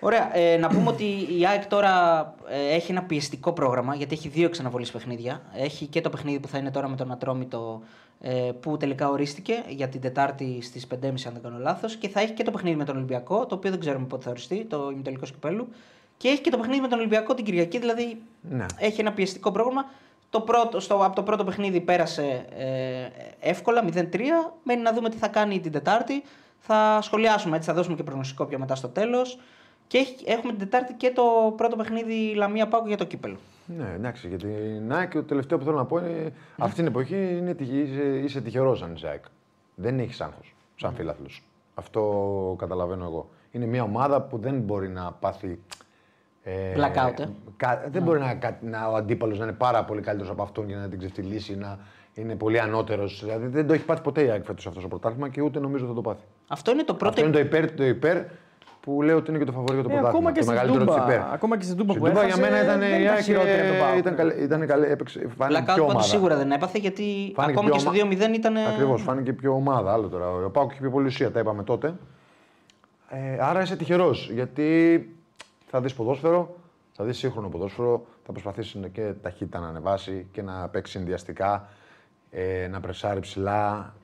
Ωραία. 0.00 0.36
Ε, 0.36 0.56
να 0.56 0.68
πούμε 0.68 0.88
ότι 0.88 1.04
η 1.38 1.46
ΑΕΚ 1.46 1.66
τώρα 1.66 2.20
ε, 2.48 2.74
έχει 2.74 2.90
ένα 2.90 3.02
πιεστικό 3.02 3.52
πρόγραμμα 3.52 3.94
γιατί 3.94 4.14
έχει 4.14 4.28
δύο 4.28 4.46
εξαναβολείς 4.46 4.90
παιχνίδια. 4.90 5.42
Έχει 5.56 5.86
και 5.86 6.00
το 6.00 6.10
παιχνίδι 6.10 6.40
που 6.40 6.48
θα 6.48 6.58
είναι 6.58 6.70
τώρα 6.70 6.88
με 6.88 6.96
τον 6.96 7.12
Ατρόμητο 7.12 7.82
ε, 8.20 8.50
που 8.60 8.76
τελικά 8.76 9.08
ορίστηκε 9.10 9.64
για 9.68 9.88
την 9.88 10.00
Τετάρτη 10.00 10.62
στις 10.62 10.86
5.30 10.94 10.96
αν 11.06 11.32
δεν 11.32 11.42
κάνω 11.42 11.58
λάθος. 11.58 11.96
Και 11.96 12.08
θα 12.08 12.20
έχει 12.20 12.32
και 12.32 12.42
το 12.44 12.50
παιχνίδι 12.50 12.76
με 12.76 12.84
τον 12.84 12.96
Ολυμπιακό, 12.96 13.46
το 13.46 13.54
οποίο 13.54 13.70
δεν 13.70 13.80
ξέρουμε 13.80 14.06
πότε 14.06 14.22
θα 14.24 14.30
οριστεί, 14.30 14.64
το 14.64 14.90
ημιτελικό 14.92 15.24
κυπέλου. 15.24 15.68
Και 16.16 16.28
έχει 16.28 16.40
και 16.40 16.50
το 16.50 16.56
παιχνίδι 16.58 16.80
με 16.80 16.88
τον 16.88 16.98
Ολυμπιακό 16.98 17.34
την 17.34 17.44
Κυριακή, 17.44 17.78
δηλαδή 17.78 18.22
Ναι. 18.40 18.66
έχει 18.78 19.00
ένα 19.00 19.12
πιεστικό 19.12 19.50
πρόγραμμα. 19.52 19.84
Το 20.30 20.40
πρώτο, 20.40 20.80
στο, 20.80 20.94
από 21.04 21.14
το 21.14 21.22
πρώτο 21.22 21.44
παιχνίδι 21.44 21.80
πέρασε 21.80 22.46
ε, 22.58 23.48
εύκολα, 23.50 23.84
0-3. 23.92 24.18
Μένει 24.62 24.82
να 24.82 24.92
δούμε 24.92 25.08
τι 25.10 25.16
θα 25.16 25.28
κάνει 25.28 25.60
την 25.60 25.72
Τετάρτη. 25.72 26.22
Θα 26.58 26.98
σχολιάσουμε 27.02 27.56
έτσι, 27.56 27.68
θα 27.68 27.74
δώσουμε 27.74 27.96
και 27.96 28.02
προγνωστικό 28.02 28.44
πιο 28.44 28.58
μετά 28.58 28.74
στο 28.74 28.88
τέλος. 28.88 29.38
Και 29.86 29.98
έχει, 29.98 30.14
έχουμε 30.26 30.52
την 30.52 30.60
Τετάρτη 30.60 30.92
και 30.92 31.10
το 31.10 31.22
πρώτο 31.56 31.76
παιχνίδι 31.76 32.34
Λαμία 32.34 32.68
Πάκου 32.68 32.86
για 32.88 32.96
το 32.96 33.04
κύπελο. 33.04 33.36
Ναι, 33.66 33.92
εντάξει, 33.94 34.28
γιατί 34.28 34.46
η 34.46 34.86
ΑΕΚ, 34.92 35.12
το 35.12 35.22
τελευταίο 35.22 35.58
που 35.58 35.64
θέλω 35.64 35.76
να 35.76 35.84
πω 35.84 35.98
είναι 35.98 36.32
αυτή 36.58 36.74
την 36.76 36.86
εποχή 36.86 37.36
είναι 37.38 37.54
τυχη, 37.54 37.78
είσαι, 37.78 38.02
είσαι 38.24 38.40
τυχερός 38.40 38.82
αν 38.82 38.94
είσαι 38.94 39.08
ΑΕΚ. 39.08 39.24
Δεν 39.74 39.98
έχεις 39.98 40.20
άγχος. 40.20 40.54
σαν 40.76 40.94
φίλαθλο. 40.94 41.26
Αυτό 41.74 42.54
καταλαβαίνω 42.58 43.04
εγώ. 43.04 43.28
Είναι 43.50 43.66
μια 43.66 43.82
ομάδα 43.82 44.20
που 44.22 44.38
δεν 44.38 44.54
μπορεί 44.60 44.88
να 44.88 45.12
πάθει. 45.12 45.60
Ε, 46.48 46.72
Blackout, 46.76 47.18
ε. 47.20 47.24
κα- 47.56 47.82
δεν 47.90 48.02
μπορεί 48.02 48.18
να, 48.20 48.34
κα- 48.34 48.58
να, 48.60 48.88
ο 48.88 48.94
αντίπαλος 48.94 49.38
να 49.38 49.44
είναι 49.44 49.54
πάρα 49.54 49.84
πολύ 49.84 50.00
καλύτερος 50.00 50.32
από 50.32 50.42
αυτόν 50.42 50.66
για 50.68 50.76
να 50.76 50.88
την 50.88 50.98
ξεφτυλίσει, 50.98 51.56
να 51.56 51.78
είναι 52.14 52.34
πολύ 52.34 52.60
ανώτερος. 52.60 53.20
Δηλαδή 53.24 53.46
δεν 53.46 53.66
το 53.66 53.72
έχει 53.72 53.84
πάθει 53.84 54.02
ποτέ 54.02 54.22
η 54.24 54.30
ΑΕΚ 54.30 54.44
φέτος 54.44 54.66
αυτός 54.66 54.82
το 54.82 54.88
πρωτάθλημα 54.88 55.28
και 55.28 55.40
ούτε 55.40 55.58
νομίζω 55.60 55.86
θα 55.86 55.92
το 55.94 56.00
πάθει. 56.00 56.22
Αυτό 56.48 56.70
είναι 56.72 56.82
το 56.82 56.94
πρώτο. 56.94 57.08
Αυτό 57.08 57.20
είναι 57.24 57.32
το 57.32 57.38
υπέρ, 57.38 57.70
το 57.72 57.84
υπέρ 57.84 58.22
που 58.80 59.02
λέω 59.02 59.16
ότι 59.16 59.30
είναι 59.30 59.38
και 59.38 59.44
το 59.44 59.52
φαβορή 59.52 59.74
για 59.74 59.82
το 59.82 59.88
Ε, 59.88 59.92
πρωτάθλημα. 59.92 60.08
ακόμα 60.08 60.32
και 60.32 60.38
το 60.38 60.44
στην 60.44 60.54
μεγαλύτερο 60.54 60.84
της 60.84 60.94
Τούμπα, 60.94 61.06
υπέρ. 61.14 61.32
ακόμα 61.34 61.56
και 61.56 61.64
στην 61.64 61.76
Τούμπα 61.76 61.92
Στην 61.92 62.02
που 62.04 62.08
Τούμπα 62.10 62.22
έχασε, 62.24 62.40
για 62.40 62.50
μένα 62.50 62.62
ήταν 62.64 62.78
δεν 62.78 62.92
η 62.98 63.02
ήταν 63.02 63.14
ΑΕΚ 63.14 63.22
χειρότερη 63.24 63.60
από 63.60 63.68
τον 63.68 63.78
ΠΑΟΚ. 63.78 63.96
ήταν, 63.98 64.14
καλή, 64.16 64.34
ήταν 64.42 64.66
καλή, 64.66 64.86
έπαιξε, 64.86 65.28
φάνηκε 65.38 65.60
Blackout 65.60 65.64
πιο 65.64 65.74
πάντως 65.74 65.92
ομάδα. 65.92 66.00
σίγουρα 66.08 66.36
δεν 66.36 66.50
έπαθε 66.50 66.78
γιατί 66.78 67.32
Φάνηκε 67.34 67.52
ακόμα 67.58 67.66
πιο 67.68 67.72
και 67.74 67.78
στο 67.80 67.90
ομα- 67.90 68.28
2-0 68.30 68.34
ήταν. 68.34 68.56
Ακριβώς, 68.56 69.02
φάνηκε 69.02 69.32
πιο 69.32 69.52
ομάδα. 69.54 69.92
Άλλο 69.92 70.08
τώρα. 70.08 70.28
Ο 70.30 70.50
Πάουκ 70.50 70.70
είχε 70.70 70.80
πιο 70.80 70.90
πολύ 70.90 71.06
ουσία, 71.06 71.30
τα 71.30 71.40
είπαμε 71.40 71.62
τότε. 71.62 71.94
Ε, 73.10 73.36
άρα 73.40 73.62
είσαι 73.62 73.76
τυχερός 73.76 74.30
γιατί 74.34 74.66
θα 75.66 75.80
δεις 75.80 75.94
ποδόσφαιρο, 75.94 76.56
θα 76.92 77.04
δεις 77.04 77.18
σύγχρονο 77.18 77.48
ποδόσφαιρο, 77.48 78.06
θα 78.24 78.32
προσπαθήσεις 78.32 78.80
και 78.92 79.12
ταχύτητα 79.22 79.60
να 79.60 79.68
ανεβάσει 79.68 80.26
και 80.32 80.42
να 80.42 80.68
παίξεις 80.68 80.96
συνδυαστικά, 80.96 81.68
ε, 82.30 82.68
να 82.70 82.80
πρεσάρει 82.80 83.20
ψηλά, 83.20 83.94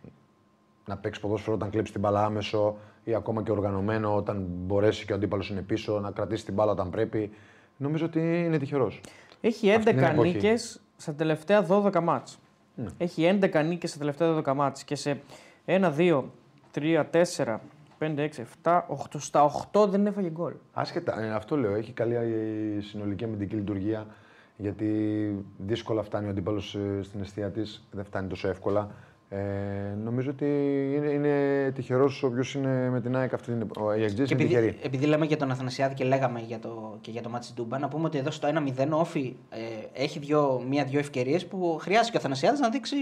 να 0.86 0.96
παίξεις 0.96 1.22
ποδόσφαιρο 1.22 1.54
όταν 1.56 1.70
κλέψεις 1.70 1.92
την 1.92 2.00
μπάλα 2.00 2.24
άμεσο 2.24 2.76
ή 3.04 3.14
ακόμα 3.14 3.42
και 3.42 3.50
οργανωμένο 3.50 4.16
όταν 4.16 4.46
μπορέσει 4.48 5.06
και 5.06 5.12
ο 5.12 5.14
αντίπαλος 5.16 5.50
είναι 5.50 5.60
πίσω, 5.62 6.00
να 6.00 6.10
κρατήσει 6.10 6.44
την 6.44 6.54
μπάλα 6.54 6.70
όταν 6.70 6.90
πρέπει. 6.90 7.30
Νομίζω 7.76 8.04
ότι 8.06 8.44
είναι 8.44 8.58
τυχερός. 8.58 9.00
Έχει 9.40 9.72
Αυτή 9.72 9.94
την 9.94 10.04
11 10.04 10.10
εποχή. 10.10 10.32
νίκες 10.32 10.80
στα 10.96 11.14
τελευταία 11.14 11.66
12 11.68 12.00
μάτς. 12.00 12.38
Ναι. 12.74 12.88
Έχει 12.98 13.38
11 13.40 13.64
νίκες 13.64 13.90
στα 13.90 13.98
τελευταία 13.98 14.34
12 14.34 14.54
μάτς 14.54 14.84
και 14.84 14.94
σε 14.94 15.20
1, 15.64 15.92
2, 15.96 16.24
3, 16.70 17.04
4, 17.10 17.60
5, 18.02 18.18
6, 18.18 18.28
7, 18.62 18.80
8. 18.88 18.94
Στα 19.18 19.50
8 19.72 19.88
δεν 19.88 20.06
έφαγε 20.06 20.28
γκολ. 20.30 20.52
Άσχετα, 20.72 21.22
ε, 21.22 21.30
αυτό 21.32 21.56
λέω. 21.56 21.74
Έχει 21.74 21.92
καλή 21.92 22.14
ε, 22.14 22.80
συνολική 22.80 23.24
αμυντική 23.24 23.54
λειτουργία. 23.54 24.06
Γιατί 24.56 24.86
δύσκολα 25.58 26.02
φτάνει 26.02 26.26
ο 26.26 26.30
αντίπαλος 26.30 26.78
στην 27.00 27.20
αιστεία 27.20 27.50
της, 27.50 27.88
δεν 27.90 28.04
φτάνει 28.04 28.28
τόσο 28.28 28.48
εύκολα. 28.48 28.90
Ε, 29.34 29.94
νομίζω 30.04 30.30
ότι 30.30 30.44
είναι, 30.94 31.06
είναι 31.06 31.70
τυχερός 31.74 32.22
όποιο 32.22 32.60
είναι 32.60 32.90
με 32.90 33.00
την 33.00 33.16
ΑΕΚ 33.16 33.34
αυτή 33.34 33.52
την 33.52 33.60
εποχή. 33.60 34.00
Η 34.00 34.02
Αιγτζή 34.02 34.24
Και 34.24 34.34
είναι 34.34 34.42
επειδή, 34.42 34.48
τυχερή. 34.48 34.78
επειδή 34.82 35.06
λέμε 35.06 35.26
για 35.26 35.36
τον 35.36 35.50
Αθανασιάδη 35.50 35.94
και 35.94 36.04
λέγαμε 36.04 36.40
για 36.40 36.58
το, 36.58 36.98
και 37.00 37.10
για 37.10 37.22
το 37.22 37.28
μάτι 37.28 37.48
Ντούμπα, 37.54 37.78
να 37.78 37.88
πούμε 37.88 38.06
ότι 38.06 38.18
εδώ 38.18 38.30
στο 38.30 38.48
1-0 38.76 38.88
ο 38.90 38.96
Όφη 38.96 39.36
ε, 39.50 40.02
έχει 40.02 40.18
δυο, 40.18 40.64
μία-δυο 40.68 40.98
ευκαιρίες 40.98 41.46
που 41.46 41.78
χρειάζεται 41.80 42.10
και 42.10 42.16
ο 42.16 42.20
Αθανασιάδης 42.20 42.60
να 42.60 42.68
δείξει 42.68 42.96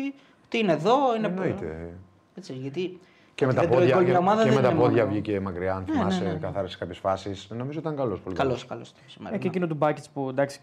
ότι 0.45 0.59
είναι 0.59 0.73
εδώ. 0.73 1.17
Είναι 1.17 1.27
Εννοείται. 1.27 1.89
Έτσι, 2.35 2.53
γιατί 2.53 2.99
Και 3.40 3.46
με 3.46 3.53
ότι 3.53 3.61
τα 3.61 3.66
δεν 3.66 3.70
τρώει 3.70 3.88
πόδια, 3.90 4.03
γκολ 4.05 4.14
η 4.14 4.16
ομάδα 4.16 4.42
και 4.42 4.48
δεν 4.48 4.57
με 4.57 4.62
τα 4.62 4.70
είναι 4.70 4.81
πόδια 4.81 5.03
μόνο- 5.05 5.12
βγήκε 5.12 5.40
μακριά, 5.40 5.74
αν 5.74 5.85
Ναι, 5.88 5.92
θυμάσαι, 5.94 6.22
ναι, 6.22 6.29
ναι. 6.33 6.38
καθάρισε 6.38 6.76
κάποιες 6.79 6.98
φάσεις. 6.98 7.46
Νομίζω 7.50 7.79
ήταν 7.79 7.96
καλός. 7.96 8.20
Πολύ 8.20 8.37
Καλός, 8.37 8.66
καλός. 8.66 8.94
καλό. 9.24 9.35
Ε, 9.35 9.38
και 9.38 9.46
εκείνο 9.46 9.66
του 9.66 9.74
Μπάκετ 9.74 10.05
που 10.14 10.29
εντάξει, 10.29 10.61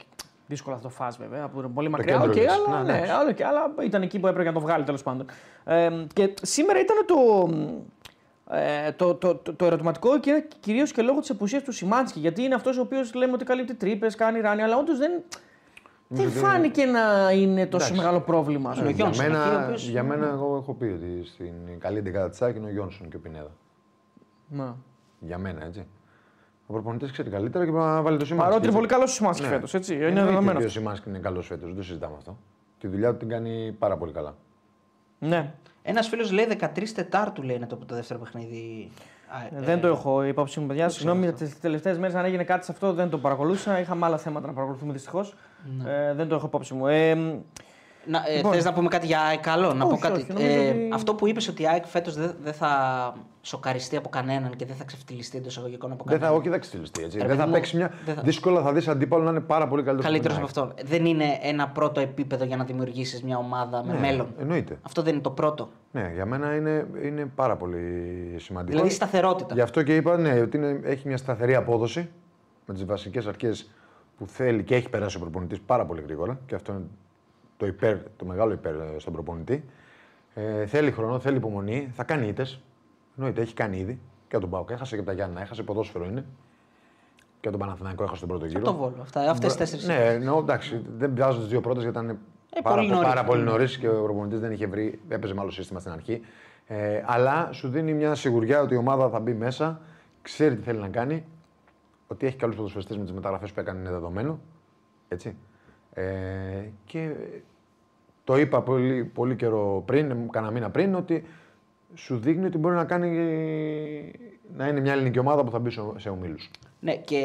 δύσκολο 0.47 0.75
θα 0.75 0.81
το 0.81 0.89
φας 0.89 1.17
βέβαια, 1.17 1.43
από 1.43 1.59
είναι 1.59 1.69
πολύ 1.73 1.89
μακριά. 1.89 2.13
κέντρο 2.13 2.29
Οκ, 2.29 2.35
λες. 2.35 2.47
αλλά, 2.67 2.77
Ναι, 2.77 2.91
ναι, 2.91 2.93
εντάξει. 2.97 3.11
άλλο 3.13 3.31
και, 3.31 3.45
αλλά 3.45 3.71
ήταν 3.83 4.01
εκεί 4.01 4.19
που 4.19 4.27
έπρεπε 4.27 4.47
να 4.47 4.53
το 4.53 4.59
βγάλει 4.59 4.83
τέλος 4.83 5.03
πάντων. 5.03 5.25
Ε, 5.65 5.89
και 6.13 6.33
σήμερα 6.41 6.79
ήταν 6.79 6.97
το, 7.05 7.49
ε, 8.55 8.91
το, 8.91 9.13
το, 9.15 9.35
το, 9.35 9.53
το 9.53 9.65
ερωτηματικό 9.65 10.19
και 10.19 10.43
κυρίως 10.59 10.91
και 10.91 11.01
λόγω 11.01 11.19
της 11.19 11.29
απουσίας 11.29 11.63
του 11.63 11.71
Σιμάνσκι. 11.71 12.19
Γιατί 12.19 12.43
είναι 12.43 12.55
αυτός 12.55 12.77
ο 12.77 12.81
οποίος 12.81 13.13
λέμε 13.13 13.33
ότι 13.33 13.45
καλύπτει 13.45 13.73
τρύπες, 13.75 14.15
κάνει 14.15 14.39
ράνι, 14.39 14.61
αλλά 14.61 14.77
όντως 14.77 14.97
δεν, 14.97 15.11
δεν 16.07 16.25
ότι 16.27 16.35
φάνηκε 16.37 16.85
να 16.85 17.31
είναι 17.31 17.65
τόσο 17.65 17.85
Εντάξει. 17.85 18.01
μεγάλο 18.03 18.21
πρόβλημα; 18.21 18.69
ας 18.69 18.77
Είναι 18.77 18.87
ο 18.87 18.91
πούμε. 18.91 19.03
Γιόνσον 19.03 19.25
Για 19.25 19.35
εκεί, 19.35 19.45
ο 19.45 19.49
μένα, 19.51 19.63
οποίος- 19.65 19.87
για 19.89 20.03
μένα, 20.03 20.27
εγώ 20.27 20.57
έχω 20.61 20.73
πει 20.73 20.85
ότι 20.85 21.21
στην 21.25 21.53
καλή 21.79 21.99
δεκάδα 21.99 22.29
τη 22.29 22.37
ΑΕΚ 22.41 22.55
είναι 22.55 22.65
ο 22.67 22.69
Γιόνσον 22.71 23.09
και 23.09 23.15
ο 23.15 23.19
Πινέδα. 23.19 23.51
Μα. 24.47 24.77
Για 25.19 25.37
μένα, 25.37 25.65
έτσι. 25.65 25.85
Ο 26.67 26.73
προπονητής 26.73 27.11
ξέρει 27.11 27.29
καλύτερα 27.29 27.65
και 27.65 27.71
πρέπει 27.71 27.85
να 27.87 28.01
βάλει 28.01 28.17
το 28.17 28.25
σήμα. 28.25 28.43
Παρότι 28.43 28.65
είναι 28.65 28.75
πολύ 28.75 28.87
καλός 28.87 29.11
ο 29.11 29.13
Σιμάνσκι 29.13 29.45
φέτος, 29.45 29.73
έτσι. 29.73 29.93
Είναι 29.95 30.05
Εννοείται 30.05 30.29
δεδομένος. 30.29 30.55
ότι 30.55 30.63
Ο 30.63 30.67
αυτό. 30.67 30.79
Σιμάνσκι 30.79 31.09
είναι 31.09 31.19
καλός 31.19 31.47
φέτος, 31.47 31.67
δεν 31.67 31.75
το 31.75 31.83
συζητάμε 31.83 32.15
αυτό. 32.17 32.37
Τη 32.79 32.87
δουλειά 32.87 33.11
του 33.11 33.17
την 33.17 33.29
κάνει 33.29 33.75
πάρα 33.79 33.97
πολύ 33.97 34.11
καλά. 34.11 34.35
Ναι. 35.19 35.53
Ένας 35.81 36.07
φίλος 36.07 36.31
λέει 36.31 36.45
13 36.45 36.93
Τετάρτου 36.93 37.41
λέει 37.43 37.55
είναι 37.55 37.65
το, 37.67 37.75
το 37.75 37.95
δεύτερο 37.95 38.19
παιχνίδι. 38.19 38.91
Α, 39.27 39.57
ε, 39.57 39.61
Δεν 39.61 39.81
το 39.81 39.87
έχω 39.87 40.23
υπόψη 40.23 40.59
μου, 40.59 40.65
παιδιά. 40.67 40.89
Συγγνώμη, 40.89 41.31
τις 41.31 41.59
τελευταίες 41.59 41.97
μέρες 41.97 42.15
αν 42.15 42.25
έγινε 42.25 42.43
κάτι 42.43 42.65
σε 42.65 42.71
αυτό 42.71 42.93
δεν 42.93 43.09
το 43.09 43.17
παρακολούθησα. 43.17 43.79
Είχαμε 43.79 44.05
άλλα 44.05 44.17
θέματα 44.17 44.47
να 44.47 44.53
παρακολουθούμε 44.53 44.93
δυστυχώς. 44.93 45.35
Ε, 45.87 46.13
δεν 46.13 46.27
το 46.27 46.35
έχω 46.35 46.45
υπόψη 46.45 46.73
μου. 46.73 46.87
Ε, 46.87 47.15
Να, 48.09 48.23
ε, 48.27 48.35
Λοιπόν. 48.35 48.53
θες 48.53 48.63
να 48.63 48.73
πούμε 48.73 48.87
κάτι 48.87 49.05
για 49.05 49.19
ΑΕΚ 49.21 49.47
άλλο, 49.47 49.73
να 49.73 49.85
Όχι, 49.85 49.93
πω 49.93 49.99
κάτι. 50.07 50.21
όχι, 50.21 50.33
νομίζω 50.33 50.51
ε, 50.61 50.69
ότι- 50.69 50.89
Αυτό 50.93 51.13
που 51.15 51.27
είπες 51.27 51.47
ότι 51.47 51.61
η 51.61 51.67
ΑΕΚ 51.67 51.85
φέτος 51.85 52.15
δεν 52.15 52.35
δεν 52.43 52.53
θα 52.53 52.69
σοκαριστεί 53.41 53.95
από 53.97 54.09
κανέναν 54.09 54.55
και 54.55 54.65
δεν 54.65 54.75
θα 54.75 54.83
ξεφτυλιστεί 54.83 55.37
εντός 55.37 55.51
εισαγωγικών 55.51 55.91
από 55.91 56.03
Δεν 56.03 56.13
θα, 56.13 56.19
κανέναν. 56.19 56.39
όχι, 56.41 56.49
θα 56.49 56.57
ξεφτυλιστεί 56.57 57.03
έτσι. 57.03 57.17
Ρε 57.17 57.19
Δεν 57.19 57.27
παιδί 57.27 57.39
θα 57.39 57.47
μου, 57.47 57.53
παίξει 57.53 57.75
μια. 57.77 57.91
δεν 58.05 58.15
θα- 58.15 58.21
Δύσκολα 58.21 58.61
θα 58.61 58.73
δεις 58.73 58.87
αντίπαλο 58.87 59.23
να 59.23 59.29
είναι 59.29 59.39
πάρα 59.39 59.67
πολύ 59.67 59.83
καλύτερος. 59.83 60.05
Καλύτερος 60.05 60.37
από 60.37 60.45
αυτόν. 60.45 60.73
Δεν 60.85 61.05
είναι 61.05 61.23
ένα 61.41 61.67
πρώτο 61.67 61.99
επίπεδο 61.99 62.43
για 62.45 62.57
να 62.57 62.63
δημιουργήσεις 62.63 63.23
μια 63.23 63.37
ομάδα 63.37 63.83
με 63.85 63.99
μέλλον. 63.99 64.27
Εννοείται. 64.39 64.77
Αυτό 64.81 65.01
δεν 65.01 65.13
είναι 65.13 65.21
το 65.21 65.29
πρώτο. 65.31 65.69
Ναι, 65.91 66.11
για 66.13 66.25
μένα 66.25 66.55
είναι, 66.55 66.87
είναι 67.03 67.25
πάρα 67.35 67.55
πολύ 67.55 67.81
σημαντικό. 68.37 68.71
Δηλαδή 68.77 68.93
σταθερότητα. 68.95 69.53
Γι' 69.53 69.61
αυτό 69.61 69.83
και 69.83 69.95
είπα 69.95 70.17
ναι, 70.17 70.39
ότι 70.39 70.57
είναι, 70.57 70.79
έχει 70.83 71.07
μια 71.07 71.17
σταθερή 71.17 71.55
απόδοση 71.55 72.09
με 72.65 72.73
τις 72.73 72.85
βασικές 72.85 73.27
αρχές 73.27 73.69
που 74.17 74.27
θέλει 74.27 74.63
και 74.63 74.75
έχει 74.75 74.89
περάσει 74.89 75.17
ο 75.17 75.19
προπονητής 75.19 75.59
πάρα 75.59 75.85
πολύ 75.85 76.01
γρήγορα. 76.01 76.39
Και 76.45 76.55
αυτό 76.55 76.71
είναι 76.73 76.83
το, 77.57 77.65
υπέρ, 77.65 77.97
το 78.17 78.25
μεγάλο 78.25 78.53
υπέρ 78.53 78.73
ε, 78.75 78.99
στον 78.99 79.13
προπονητή. 79.13 79.63
Ε, 80.33 80.65
θέλει 80.65 80.91
χρόνο, 80.91 81.19
θέλει 81.19 81.37
υπομονή, 81.37 81.89
θα 81.93 82.03
κάνει 82.03 82.27
ήττες. 82.27 82.61
Εννοείται, 83.17 83.41
έχει 83.41 83.53
κάνει 83.53 83.77
ήδη. 83.77 83.99
Και 84.27 84.35
από 84.35 84.39
τον 84.45 84.49
Πάουκ 84.49 84.69
έχασε 84.69 84.93
και 84.93 84.99
από 85.01 85.09
τα 85.09 85.15
Γιάννα, 85.15 85.41
έχασε 85.41 85.63
ποδόσφαιρο 85.63 86.05
είναι. 86.05 86.25
Και 87.39 87.47
από 87.47 87.57
τον 87.57 87.59
Παναθηναϊκό 87.67 88.03
έχασε 88.03 88.19
τον 88.19 88.29
πρώτο 88.29 88.45
γύρο. 88.45 88.59
Από 88.59 88.69
το 88.69 88.75
Βόλο. 88.77 88.95
Αυτά, 89.01 89.29
αυτές 89.31 89.47
τις 89.47 89.57
τέσσερις. 89.57 89.87
Ναι, 89.87 90.05
εννοώ, 90.13 90.39
εντάξει, 90.39 90.81
δεν 90.97 91.13
πιάζω 91.13 91.39
τις 91.39 91.47
δύο 91.47 91.61
πρώτες 91.61 91.83
γιατί 91.83 91.99
ήταν 91.99 92.17
πάρα, 92.63 92.75
πολύ 92.75 92.87
πο- 92.87 92.93
νωρίς. 92.93 93.07
πάρα 93.09 93.23
πολύ 93.23 93.43
νωρίς 93.43 93.77
και 93.77 93.89
ο 93.89 94.03
προπονητής 94.03 94.39
δεν 94.39 94.51
είχε 94.51 94.67
βρει, 94.67 94.99
έπαιζε 95.09 95.33
με 95.33 95.41
άλλο 95.41 95.51
σύστημα 95.51 95.79
στην 95.79 95.91
αρχή. 95.91 96.21
Ε, 96.67 97.03
αλλά 97.05 97.49
σου 97.51 97.69
δίνει 97.69 97.93
μια 97.93 98.15
σιγουριά 98.15 98.61
ότι 98.61 98.73
η 98.73 98.77
ομάδα 98.77 99.09
θα 99.09 99.19
μπει 99.19 99.33
μέσα, 99.33 99.81
ξέρει 100.21 100.55
τι 100.55 100.61
θέλει 100.61 100.79
να 100.79 100.87
κάνει, 100.87 101.25
ότι 102.07 102.25
έχει 102.25 102.35
καλού 102.35 102.55
ποδοσφαιριστές 102.55 102.97
με 102.97 103.03
τις 103.03 103.13
μεταγραφές 103.13 103.51
που 103.51 103.59
έκανε 103.59 103.79
είναι 103.79 103.89
δεδομένο. 103.89 104.39
Έτσι. 105.07 105.35
Ε, 105.93 106.03
και 106.85 107.15
το 108.23 108.37
είπα 108.37 108.61
πολύ, 108.61 109.03
πολύ 109.03 109.35
καιρό 109.35 109.83
πριν, 109.85 110.29
κανένα 110.29 110.51
μήνα 110.51 110.69
πριν, 110.69 110.95
ότι 110.95 111.23
σου 111.93 112.17
δείχνει 112.17 112.45
ότι 112.45 112.57
μπορεί 112.57 112.75
να 112.75 112.85
κάνει 112.85 113.09
να 114.55 114.67
είναι 114.67 114.79
μια 114.79 114.93
ελληνική 114.93 115.19
ομάδα 115.19 115.43
που 115.43 115.51
θα 115.51 115.59
μπει 115.59 115.69
σε, 115.69 115.81
σε 115.97 116.09
ομίλους. 116.09 116.49
Ναι, 116.79 116.95
και 116.95 117.17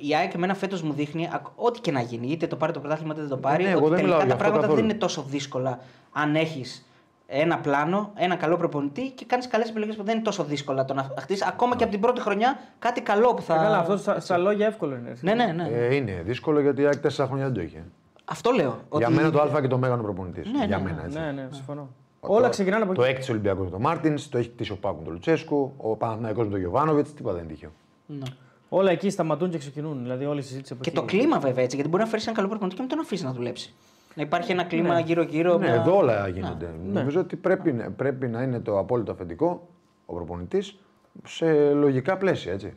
η 0.00 0.14
ΑΕΚ 0.16 0.34
εμένα 0.34 0.54
φέτος 0.54 0.82
μου 0.82 0.92
δείχνει 0.92 1.28
ακ- 1.32 1.46
ό,τι 1.56 1.80
και 1.80 1.90
να 1.90 2.00
γίνει. 2.00 2.26
Είτε 2.26 2.46
το 2.46 2.56
πάρει 2.56 2.72
το 2.72 2.80
πρωτάθλημα 2.80 3.12
είτε 3.12 3.20
δεν 3.20 3.30
το 3.30 3.36
πάρει. 3.36 3.62
Ναι, 3.62 3.70
εγώ 3.70 3.78
ότι 3.78 3.88
δεν 3.88 3.96
τελικά 3.96 4.16
μιλάω 4.16 4.18
τα 4.20 4.24
για 4.26 4.34
αυτό 4.34 4.44
πράγματα 4.44 4.66
καθόλου. 4.66 4.80
δεν 4.80 4.90
είναι 4.90 4.98
τόσο 4.98 5.22
δύσκολα 5.22 5.80
αν 6.12 6.34
έχεις 6.34 6.85
ένα 7.26 7.58
πλάνο, 7.58 8.12
ένα 8.14 8.36
καλό 8.36 8.56
προπονητή 8.56 9.10
και 9.10 9.24
κάνεις 9.24 9.46
καλές 9.48 9.68
επιλογές 9.68 9.96
που 9.96 10.02
δεν 10.02 10.14
είναι 10.14 10.24
τόσο 10.24 10.44
δύσκολα 10.44 10.84
το 10.84 10.94
να 10.94 11.10
χτίσεις 11.18 11.42
ακόμα 11.46 11.76
και 11.76 11.82
από 11.82 11.92
την 11.92 12.00
πρώτη 12.00 12.20
χρονιά 12.20 12.58
κάτι 12.78 13.00
καλό 13.00 13.34
που 13.34 13.42
θα. 13.42 13.54
Ε, 13.54 13.58
Καλά, 13.58 13.78
αυτό 13.78 13.96
στα, 13.96 14.20
στα 14.20 14.38
λόγια 14.38 14.66
εύκολο 14.66 14.94
είναι. 14.96 15.12
Ναι, 15.20 15.34
ναι, 15.34 15.44
ναι. 15.44 15.68
Ε, 15.72 15.94
είναι 15.94 16.22
δύσκολο 16.24 16.60
γιατί 16.60 16.82
η 16.82 16.84
ΑΕΚ 16.84 16.96
τέσσερα 16.96 17.28
χρόνια 17.28 17.44
δεν 17.44 17.54
το 17.54 17.60
είχε. 17.60 17.84
Αυτό 18.24 18.50
λέω. 18.50 18.78
Για 18.96 19.06
ότι- 19.06 19.16
μένα 19.16 19.30
το 19.30 19.40
Α 19.40 19.60
και 19.60 19.68
το 19.68 19.78
Μέγανο 19.78 20.02
προπονητής. 20.02 20.50
Ναι, 20.52 20.64
Για 20.64 20.76
ναι, 20.78 20.82
μένα 20.84 21.02
έτσι. 21.04 21.18
Ναι, 21.18 21.30
ναι, 21.32 21.48
συμφωνώ. 21.50 21.88
Το- 22.20 22.32
Όλα 22.32 22.48
ξεκινάνε 22.48 22.82
από 22.84 22.94
Το 22.94 23.02
εκεί. 23.02 23.10
έκτισε 23.10 23.30
ο 23.30 23.34
Ολυμπιακός 23.34 23.64
με 23.64 23.70
τον 23.70 23.80
Μάρτινς, 23.80 24.28
το 24.28 24.38
έχει 24.38 24.48
κτίσει 24.48 24.72
ο 24.72 24.76
Πάκου 24.76 24.96
με 24.98 25.04
τον 25.04 25.12
Λουτσέσκου, 25.12 25.74
ο 25.76 25.96
Παναθηναϊκός 25.96 26.44
με 26.44 26.50
τον 26.50 26.60
Γιωβάνοβιτς, 26.60 27.14
τίποτα 27.14 27.34
δεν 27.34 27.44
είναι 27.44 27.52
τυχαίο. 27.52 27.70
Ναι. 28.06 28.24
Όλα 28.68 28.90
εκεί 28.90 29.10
σταματούν 29.10 29.50
και 29.50 29.58
ξεκινούν. 29.58 30.02
Δηλαδή 30.02 30.24
όλη 30.24 30.38
η 30.38 30.42
συζήτηση 30.42 30.72
από 30.72 30.82
Και 30.82 30.88
εκεί. 30.90 30.98
το 30.98 31.04
κλίμα 31.04 31.38
βέβαια 31.38 31.62
έτσι, 31.64 31.76
γιατί 31.76 31.90
μπορεί 31.90 32.02
να 32.02 32.08
φέρεις 32.08 32.26
ένα 32.26 32.36
καλό 32.36 32.48
προπονητή 32.48 32.76
και 32.76 32.82
μην 32.82 32.90
τον 32.90 33.00
αφήσεις 33.00 33.24
να 33.24 33.32
δουλέψει. 33.32 33.74
Να 34.16 34.22
υπάρχει 34.22 34.52
ένα 34.52 34.64
κλίμα 34.64 35.00
γύρω-γύρω. 35.00 35.58
Ναι, 35.58 35.66
μια- 35.66 35.74
εδώ 35.74 35.96
όλα 35.96 36.28
γίνονται. 36.28 36.74
Ναι. 36.84 36.92
Νομίζω 37.00 37.20
ότι 37.20 37.36
πρέπει, 37.36 37.72
πρέπει 37.96 38.28
να 38.28 38.42
είναι 38.42 38.60
το 38.60 38.78
απόλυτο 38.78 39.12
αφεντικό 39.12 39.68
ο 40.06 40.14
προπονητής 40.14 40.78
σε 41.26 41.72
λογικά 41.72 42.16
πλαίσια. 42.16 42.52
Έτσι. 42.52 42.76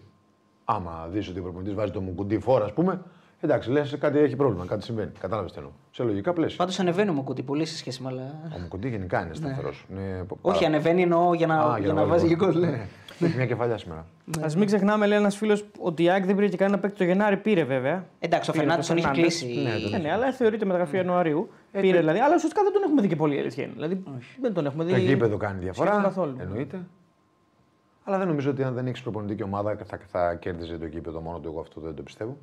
Άμα 0.66 1.08
δεις 1.12 1.30
ότι 1.30 1.40
ο 1.40 1.42
προπονητής 1.44 1.74
βάζει 1.74 1.92
το 1.92 2.02
μουκουντί 2.02 2.40
φόρα, 2.40 2.66
ας 2.66 2.74
πούμε, 2.74 3.02
εντάξει, 3.40 3.70
λες 3.72 3.96
κάτι 4.00 4.18
έχει 4.20 4.36
πρόβλημα, 4.36 4.66
κάτι 4.66 4.84
συμβαίνει. 4.84 5.12
Κατάλαβες 5.20 5.52
τι 5.52 5.58
εννοώ. 5.58 5.72
Σε 5.92 6.04
λογικά 6.04 6.34
πλαίσια. 6.34 6.58
Πάντως 6.58 6.80
ανεβαίνει 6.80 7.12
μου 7.12 7.24
κουτί 7.24 7.42
πολύ 7.44 7.66
σε 7.66 7.76
σχέση 7.78 8.02
με 8.04 8.10
άλλα. 8.10 8.22
Ο 8.56 8.60
μουκουντί 8.60 8.90
γενικά 8.90 9.26
είναι 9.26 9.34
σταθερός. 9.34 9.86
Όχι, 10.42 10.66
ανεβαίνει 10.66 11.02
εννοώ 11.02 11.34
για 11.34 11.48
να, 11.48 11.78
για 11.80 11.94
να 11.94 12.06
βάζει 12.06 12.28
και 12.28 12.36
γκολ. 12.36 12.60
ναι. 12.60 12.88
Έχει 13.22 13.36
μια 13.36 13.46
κεφαλιά 13.46 13.78
σήμερα. 13.78 14.06
Α 14.42 14.48
μην 14.58 14.66
ξεχνάμε, 14.66 15.06
λέει 15.08 15.18
ένας 15.18 15.36
φίλος, 15.38 15.66
ότι 15.80 16.04
η 16.04 16.10
ΑΕΚ 16.10 16.26
δεν 16.26 16.36
πήρε 16.36 16.48
και 16.48 16.58
κανένα 16.58 16.80
παίκτη 16.80 16.98
το 16.98 17.04
Γενάρη. 17.04 17.38
Πήρε 17.38 17.64
βέβαια. 17.64 18.06
Εντάξει, 18.20 18.50
ο 18.50 18.54
Πήρε 18.54 18.66
Φερνάνδη 18.66 18.88
τον 18.88 18.98
είχε 18.98 19.08
Φερνάντες. 19.08 19.40
κλείσει. 19.40 19.62
Ναι, 19.62 19.80
τον 19.80 19.92
Ναι, 19.92 19.98
ναι, 19.98 20.12
αλλά 20.12 20.32
θεωρείται 20.32 20.66
μεταγραφή 20.66 20.96
Ιανουαρίου. 20.96 21.50
πήρε 21.72 21.98
δηλαδή. 22.00 22.20
Αλλά 22.20 22.36
ουσιαστικά 22.36 22.64
δεν 22.64 22.74
τον 22.74 22.84
έχουμε 22.84 23.02
δει 23.02 23.08
και 23.08 23.16
πολύ 23.16 23.36
η 23.36 23.40
αλήθεια 23.40 23.64
είναι. 23.64 23.74
Δηλαδή 23.74 24.04
δεν 24.42 24.54
τον 24.54 24.66
έχουμε 24.66 24.84
δει. 24.84 24.92
Το 24.92 24.98
γήπεδο 24.98 25.38
κάνει 25.38 25.62
σχεδόν 25.62 25.74
διαφορά. 25.86 26.02
καθόλου. 26.04 26.36
Εννοείται. 26.40 26.80
Αλλά 28.04 28.18
δεν 28.18 28.28
νομίζω 28.28 28.50
ότι 28.50 28.64
αν 28.64 28.74
δεν 28.74 28.88
έχεις 28.88 29.02
προπονητή 29.02 29.36
και 29.36 29.44
ομάδα 29.44 29.78
θα, 29.86 30.00
θα 30.08 30.36
κέρδιζε 30.36 30.78
το 30.78 30.86
γήπεδο 30.86 31.20
μόνο 31.20 31.40
του. 31.40 31.48
Εγώ 31.48 31.60
αυτό 31.60 31.82
δεν 31.82 31.96
το 31.96 32.02
πιστεύω. 32.04 32.38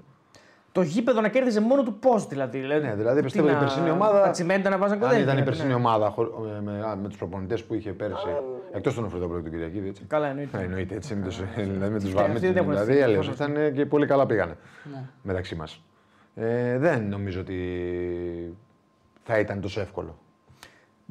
Το 0.77 0.83
γήπεδο 0.83 1.21
να 1.21 1.29
κέρδιζε 1.29 1.61
μόνο 1.61 1.83
του 1.83 1.95
πώ 1.99 2.19
δηλαδή. 2.29 2.59
Ναι, 2.59 2.95
δηλαδή 2.97 3.17
τι 3.17 3.23
πιστεύω 3.23 3.49
η 3.49 3.53
να- 3.53 3.59
περσινή 3.59 3.91
ομάδα. 3.91 4.23
Τα 4.23 4.31
τσιμέντα 4.31 4.71
να 4.71 4.79
βάζαν 4.79 4.97
Αν 5.03 5.09
κοντά. 5.09 5.19
ήταν 5.19 5.39
η 5.39 5.43
περσινή 5.43 5.73
ομάδα 5.73 6.11
χω- 6.11 6.39
με, 6.39 6.61
με, 6.73 6.97
με 7.03 7.09
τους 7.09 7.17
προπονητές 7.19 7.65
που 7.65 7.75
είχε 7.75 7.93
πέρσι. 7.93 8.27
Εκτός 8.73 8.95
των 8.95 9.05
Οφριδόπουλων 9.05 9.43
την 9.43 9.53
Κυριακή. 9.53 9.83
Έτσι. 9.89 10.05
Καλά, 10.09 10.27
εννοείται. 10.29 10.59
Ε, 10.59 10.63
εννοείται 10.65 10.95
έτσι. 10.95 11.15
Με 11.15 11.25
τους, 11.25 11.41
δηλαδή 11.57 11.93
με 11.93 12.01
τους 12.01 12.15
Αυτοί- 12.15 12.31
αυτοί 12.31 12.47
δεν 12.47 12.57
έχουν 12.57 12.69
δηλαδή, 12.71 12.91
ευθύνη, 12.91 13.03
αλλιώς 13.03 13.27
προφανώς. 13.27 13.51
αυτά 13.57 13.67
είναι 13.67 13.71
και 13.77 13.87
πολύ 13.87 14.07
καλά 14.07 14.27
πήγανε 14.27 14.57
Ναι. 14.93 15.03
μεταξύ 15.23 15.55
μας. 15.55 15.83
Ε, 16.35 16.79
δεν 16.79 17.03
νομίζω 17.09 17.41
ότι 17.41 18.57
θα 19.25 19.39
ήταν 19.39 19.61
τόσο 19.61 19.81
εύκολο. 19.81 20.19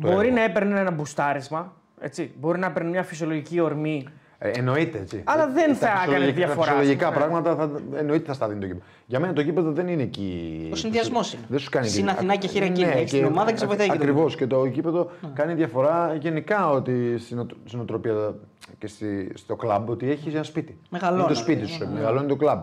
Το 0.01 0.07
Μπορεί 0.11 0.26
έργο. 0.28 0.38
να 0.38 0.43
έπαιρνε 0.43 0.80
ένα 0.80 0.91
μπουστάρισμα. 0.91 1.74
Έτσι. 1.99 2.34
Μπορεί 2.39 2.59
να 2.59 2.66
έπαιρνε 2.68 2.89
μια 2.89 3.03
φυσιολογική 3.03 3.59
ορμή. 3.59 4.07
Ε, 4.38 4.50
εννοείται 4.50 4.98
έτσι. 4.98 5.22
Αλλά 5.26 5.48
δεν 5.48 5.68
Τα 5.68 5.74
θα 5.76 5.88
έκανε 5.88 6.02
φυσιολογικά- 6.06 6.36
διαφορά, 6.36 6.66
Τα 6.66 6.72
φυσιολογικά 6.72 7.08
ας 7.08 7.14
πούμε. 7.14 7.26
πράγματα 7.26 7.56
θα, 7.56 7.98
εννοείται 8.00 8.26
θα 8.26 8.34
στα 8.34 8.48
δίνει 8.48 8.60
το 8.60 8.66
κήπεδο. 8.68 8.86
Για 9.06 9.20
μένα 9.20 9.34
το 9.34 9.44
κήπεδο 9.44 9.72
δεν 9.72 9.88
είναι 9.88 10.02
εκεί. 10.04 10.70
Ο 10.72 10.76
συνδυασμός 10.76 11.34
είναι. 11.34 11.44
Δεν 11.48 11.60
σου 11.60 11.70
κάνει 11.70 11.88
Συν 11.88 12.06
και- 12.06 12.12
Αθηνά 12.12 12.36
και 12.36 12.48
Χειρακίνη. 12.48 12.86
Ναι, 12.88 12.92
Έχεις 12.94 13.12
την 13.12 13.26
ομάδα 13.26 13.52
και 13.52 13.58
σε 13.58 13.66
βοηθάει 13.66 13.88
και 13.90 13.94
το 13.98 14.00
Ακριβώς. 14.02 14.36
Και 14.36 14.48
το 14.48 14.66
γήπεδο 14.66 15.10
κάνει 15.34 15.54
διαφορά 15.54 16.16
γενικά 16.20 16.70
ότι 16.70 17.18
στην 17.18 17.40
οτ- 17.40 17.52
στην 17.66 17.80
οτροπία 17.80 18.36
και 18.78 18.88
στη, 18.88 19.32
στο 19.36 19.56
κλαμπ 19.56 19.90
ότι 19.90 20.10
έχεις 20.10 20.34
ένα 20.34 20.44
σπίτι. 20.44 20.78
Μεγαλώνει, 20.90 21.22
Είναι 21.24 21.30
το 21.34 21.36
σπίτι 21.40 21.62
ναι, 21.62 21.68
σου. 21.68 21.90
Μεγαλώνει 21.94 22.28
το 22.28 22.36
κλαμπ. 22.36 22.60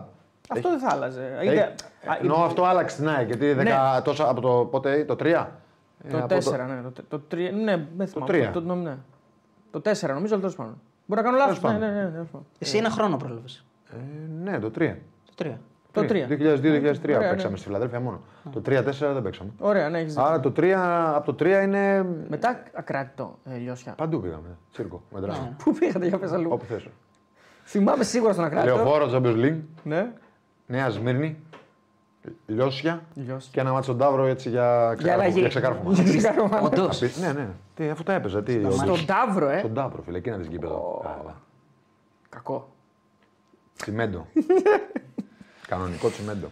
Αυτό 0.49 0.69
δεν 0.69 0.79
θα 0.79 0.89
άλλαζε. 0.91 1.37
Έχει- 1.39 1.51
Είτε- 1.53 1.61
α, 2.07 2.17
Ενώ 2.21 2.35
αυτό 2.35 2.63
άλλαξε 2.63 2.95
την 2.95 3.09
ΑΕΚ. 3.09 3.27
Γιατί 3.27 3.53
δεκα- 3.53 4.01
τόσα, 4.03 4.29
από 4.29 4.41
το 4.41 4.67
πότε, 4.71 5.03
το 5.05 5.15
3. 5.15 5.47
Το 6.11 6.17
4, 6.17 6.65
ναι. 6.67 6.81
Το, 6.83 6.89
τε- 6.91 7.05
το 7.09 7.21
3, 7.31 7.51
ναι, 7.63 7.85
δεν 7.97 8.07
θυμάμαι. 8.07 8.31
τρία. 8.31 8.51
Το, 8.51 8.61
το, 8.61 8.75
ναι. 8.75 8.97
το 9.71 9.79
4 9.79 10.13
νομίζω, 10.13 10.33
αλλά 10.33 10.41
τέλος 10.41 10.55
πάντων. 10.55 10.81
Μπορεί 11.05 11.21
να 11.21 11.27
κάνω 11.27 11.37
λάθος. 11.37 11.59
Τέλος 11.59 11.73
Ναι, 11.73 11.79
πάντων. 11.79 11.95
ναι, 11.95 12.03
ναι, 12.03 12.09
τέλος 12.11 12.27
πάντων. 12.29 12.47
Εσύ 12.59 12.77
ένα 12.77 12.89
χρόνο 12.89 13.17
πρόλαβες. 13.17 13.65
Ε, 13.91 13.95
ναι, 14.43 14.59
το 14.59 14.67
3. 14.67 14.95
Το 15.35 15.43
3. 15.43 15.51
Το 15.91 16.01
3. 16.01 16.05
2002-2003 16.05 17.15
Ωραία, 17.15 17.29
παίξαμε 17.29 17.51
ναι. 17.51 17.57
στη 17.57 17.65
Φιλαδέλφια 17.65 17.99
μόνο. 17.99 18.21
Το 18.51 18.61
3-4 18.65 18.83
δεν 19.13 19.21
παίξαμε. 19.21 19.49
Ωραία, 19.59 19.89
ναι, 19.89 19.99
έχεις 19.99 20.17
Άρα 20.17 20.39
το 20.39 20.49
3, 20.57 20.69
από 21.15 21.33
το 21.33 21.45
3 21.45 21.61
είναι. 21.63 22.05
Μετά 22.29 22.63
ακράτητο 22.73 23.39
ε, 23.45 23.57
λιώσια. 23.57 23.93
Παντού 23.93 24.21
πήγαμε. 24.21 24.57
Τσίρκο, 24.71 25.03
με 25.13 25.19
δράση. 25.19 25.49
Πού 25.63 25.73
πήγατε 25.73 26.07
για 26.07 26.17
πες 26.17 26.31
αλλού. 26.31 26.49
Όπου 26.51 26.65
θες. 26.65 26.87
Θυμάμαι 27.63 28.03
σίγουρα 28.03 28.33
στον 28.33 28.45
ακράτητο. 28.45 28.75
Λεωφόρο, 28.75 29.09
Champions 29.13 29.45
League, 29.45 29.59
Ναι. 29.83 30.11
Νέα 30.67 30.89
Σμύρνη, 30.89 31.37
Λιώσια 32.45 33.01
Λιώσια. 33.15 33.49
και 33.51 33.59
ένα 33.59 33.71
μάτσο 33.71 33.93
Νταύρο 33.93 34.25
έτσι 34.25 34.49
για 34.49 34.85
Για 34.85 34.95
ξεκάρφωμα. 34.95 35.13
αλλαγή. 35.23 35.39
Για 35.39 35.47
ξεκάρφωμα. 35.49 35.93
Για 35.93 36.03
ξεκάρφωμα. 36.03 36.59
Όντως. 36.61 37.01
Απει- 37.03 37.17
Ναι, 37.17 37.31
ναι. 37.31 37.47
Τι, 37.75 37.89
αφού 37.89 38.03
τα 38.03 38.13
έπαιζα. 38.13 38.43
Τι, 38.43 38.61
Στον 38.71 39.05
Ταύρο, 39.05 39.49
ε. 39.49 39.57
Στον 39.57 39.73
Νταύρο, 39.73 40.01
φίλε, 40.01 40.17
εκείνα 40.17 40.37
της 40.37 40.47
γήπεδο. 40.47 41.01
Καλά. 41.03 41.35
Κακό. 42.29 42.69
Τσιμέντο. 43.77 44.25
Κανονικό 45.67 46.09
τσιμέντο. 46.09 46.47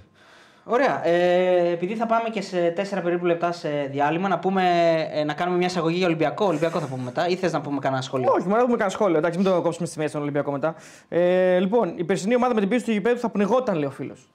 Ωραία. 0.63 1.07
Ε, 1.07 1.71
επειδή 1.71 1.95
θα 1.95 2.05
πάμε 2.05 2.29
και 2.29 2.41
σε 2.41 2.73
4 2.97 2.99
περίπου 3.03 3.25
λεπτά 3.25 3.51
σε 3.51 3.69
διάλειμμα, 3.91 4.27
να, 4.27 4.39
πούμε, 4.39 4.63
ε, 5.11 5.23
να 5.23 5.33
κάνουμε 5.33 5.57
μια 5.57 5.67
εισαγωγή 5.67 5.97
για 5.97 6.05
Ολυμπιακό. 6.07 6.45
Ολυμπιακό 6.45 6.79
θα 6.79 6.85
πούμε 6.87 7.03
μετά. 7.03 7.27
Ή 7.27 7.35
θες 7.35 7.51
να 7.51 7.61
πούμε 7.61 7.79
κανένα 7.79 8.01
σχόλιο; 8.01 8.31
Όχι, 8.31 8.43
μόνο 8.47 8.55
έχουμε 8.55 8.71
κανένα 8.77 8.89
σχόλιο. 8.89 9.17
Εντάξει, 9.17 9.39
μην 9.39 9.47
το 9.47 9.61
κόψουμε 9.61 9.87
στη 9.87 9.97
μέση 9.97 10.09
στον 10.09 10.21
Ολυμπιακό 10.21 10.51
μετά. 10.51 10.75
Ε, 11.09 11.59
λοιπόν, 11.59 11.93
η 11.97 12.03
περσινή 12.03 12.35
ομάδα 12.35 12.53
με 12.53 12.59
την 12.59 12.69
πίεση 12.69 12.85
του 12.85 12.91
γηπέδου 12.91 13.19
θα 13.19 13.29
πνιγόταν, 13.29 13.75
λέει 13.75 13.85
ο 13.87 13.91
φίλος. 13.91 14.29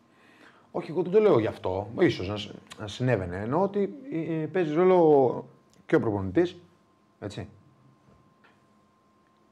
Όχι, 0.77 0.91
εγώ 0.91 1.03
δεν 1.03 1.13
το 1.13 1.21
λέω 1.21 1.39
γι' 1.39 1.47
αυτό. 1.47 1.89
Ίσως 1.99 2.29
να, 2.29 2.37
σ- 2.37 2.55
να 2.81 2.87
συνέβαινε. 2.89 3.37
Εννοώ 3.37 3.63
ότι 3.63 3.95
ε, 4.13 4.43
ε, 4.43 4.47
παίζει 4.47 4.75
ρόλο 4.75 5.45
και 5.87 5.95
ο 5.97 6.01
προπονητής. 6.01 6.57
Έτσι. 7.21 7.49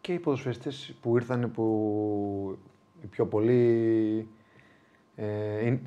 Και 0.01 0.13
οι 0.13 0.19
ποδοσφαιριστές 0.19 0.95
που 1.01 1.17
ήρθαν 1.17 1.51
που 1.51 2.59
οι 3.03 3.07
πιο 3.07 3.27
πολλοί 3.27 4.29
ε, 5.17 5.67
είναι, 5.67 5.81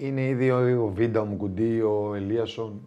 είναι 0.00 0.20
ήδη 0.26 0.50
ο, 0.50 0.84
ο 0.84 0.88
Βίντα, 0.88 1.20
ο 1.20 1.24
Μουκουντή, 1.24 1.80
ο 1.80 2.14
Ελίασον. 2.14 2.80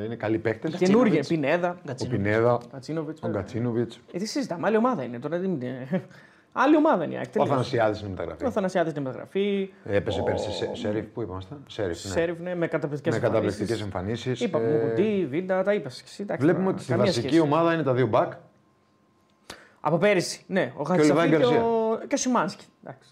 Ε, 0.00 0.04
είναι 0.04 0.16
καλοί 0.16 0.38
παίχτε. 0.38 0.68
Καινούργια, 0.70 1.24
Πινέδα, 1.28 1.70
Ο 1.70 1.80
Γκατσίνοβιτς. 1.86 2.22
Πινέδα, 2.22 2.60
Κατσίνοβιτς. 2.70 3.22
ο 3.22 3.28
Γκατσίνοβιτ. 3.28 3.92
Ε, 4.12 4.18
τι 4.18 4.26
συζητάμε, 4.26 4.66
άλλη 4.66 4.76
ομάδα 4.76 5.02
είναι 5.02 5.18
τώρα. 5.18 5.38
Δεν... 5.38 5.50
είναι- 5.50 5.86
άλλη 6.52 6.76
ομάδα 6.76 7.04
είναι 7.04 7.14
η 7.14 7.16
ΑΕΚ. 7.16 7.26
Ο 7.26 7.30
τελείως. 7.30 7.50
Αθανασιάδης 7.50 8.00
είναι 8.00 8.08
μεταγραφή. 8.08 8.44
Ο 8.44 8.50
Θανασιάδη 8.50 8.90
είναι 8.90 9.00
μεταγραφή. 9.00 9.72
Έπαιζε 9.84 10.22
πέρσι 10.22 10.52
σε, 10.52 10.70
Σέριφ, 10.72 11.06
πού 11.06 11.22
είπαμε 11.22 11.40
Σέριφ, 11.66 12.04
ναι. 12.04 12.10
Σέριφ 12.10 12.38
ναι, 12.38 12.54
με 12.54 12.66
καταπληκτικές 12.66 13.20
με 13.20 13.26
καταπληκτικές 13.28 13.80
εμφανίσεις. 13.80 14.40
Είπαμε, 14.40 14.68
Μουκουντή, 14.68 15.26
Βίντα, 15.30 15.62
τα 15.62 15.74
είπες. 15.74 16.04
Βλέπουμε 16.38 16.68
ότι 16.68 16.82
στη 16.82 16.94
βασική 16.94 17.40
ομάδα 17.40 17.72
είναι 17.72 17.82
τα 17.82 17.92
δύο 17.92 18.06
μπακ. 18.06 18.32
Από 19.80 19.98
πέρυσι, 19.98 20.44
ναι. 20.46 20.72
Ο 20.76 20.82
ο 20.88 20.94
Λιβάη 20.94 21.06
Χατσαφή 21.06 21.28
και, 21.28 21.36
Γκαρσία. 21.36 21.64
ο... 21.64 21.98
και 22.08 22.14
ο 22.14 22.16
Σιμάνσκι. 22.16 22.64
Εντάξει. 22.84 23.10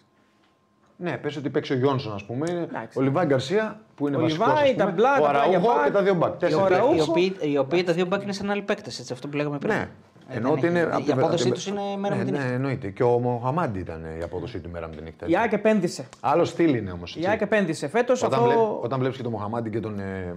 Ναι, 0.96 1.16
πες 1.16 1.36
ότι 1.36 1.50
παίξει 1.50 1.72
ο 1.72 1.76
Γιόνσον, 1.76 2.14
ας 2.14 2.24
πούμε. 2.24 2.50
είναι 2.50 2.60
Εντάξει. 2.60 2.98
Ο 2.98 3.02
Λιβάη 3.02 3.26
Γκαρσία 3.26 3.80
που 3.94 4.08
είναι 4.08 4.16
Ο 4.16 4.20
βασικό. 4.20 4.44
Λιβάη, 4.46 4.74
τα 4.74 4.86
μπλα, 4.86 5.18
ο 5.18 5.22
τα 5.22 5.30
πλάγια 5.30 5.58
Αραούχο 5.58 5.74
μπακ. 5.74 5.84
και 5.84 5.90
τα 5.90 6.02
δύο 6.02 6.14
μπακ. 6.14 6.34
Οι 6.34 6.36
Τέσσερα. 6.36 6.62
Ωραία, 6.62 6.82
οποίοι, 6.82 6.94
οι, 6.94 6.98
Ραούχο. 6.98 7.10
οποίοι, 7.12 7.36
οι 7.52 7.58
οποίοι 7.58 7.82
τα 7.84 7.92
δύο 7.92 8.06
μπακ 8.06 8.22
είναι 8.22 8.32
σαν 8.32 8.50
άλλοι 8.50 8.62
παίκτες, 8.62 9.10
αυτό 9.10 9.28
που 9.28 9.36
λέγαμε 9.36 9.58
πριν. 9.58 9.74
Ναι. 9.74 9.88
Ε, 10.32 10.36
Ενώ 10.36 10.48
δεν 10.48 10.58
ότι 10.58 10.66
έχει- 10.66 10.76
είναι. 11.00 11.04
Η 11.06 11.10
απόδοσή 11.12 11.50
τους 11.50 11.66
είναι 11.66 11.80
μέρα 11.98 12.14
με 12.16 12.22
ναι, 12.22 12.24
την 12.24 12.32
νύχτα. 12.34 12.48
Ναι, 12.48 12.54
εννοείται. 12.54 12.90
Και 12.90 13.02
ο 13.02 13.18
Μοχαμάντι 13.18 13.78
ήταν 13.78 14.04
η 14.18 14.22
απόδοσή 14.22 14.60
του 14.60 14.70
μέρα 14.70 14.88
με 14.88 14.94
την 14.94 15.04
νύχτα. 15.04 15.26
Η 15.26 15.36
ΑΕΚ 15.36 15.52
επένδυσε. 15.52 16.08
Άλλος 16.20 16.48
στυλ 16.48 16.74
είναι 16.74 16.90
όμως. 16.90 17.16
Η 17.16 17.26
ΑΕΚ 17.26 17.40
επένδυσε. 17.40 17.88
Φέτος 17.88 18.22
Όταν, 18.22 18.38
αυτό. 18.38 18.50
βλέ, 18.50 18.60
όταν 18.82 18.98
βλέπεις 18.98 19.16
και 19.16 19.22
τον 19.22 19.32
Μοχαμάντι 19.32 19.70
και 19.70 19.80
τον. 19.80 19.98
Ε, 20.00 20.34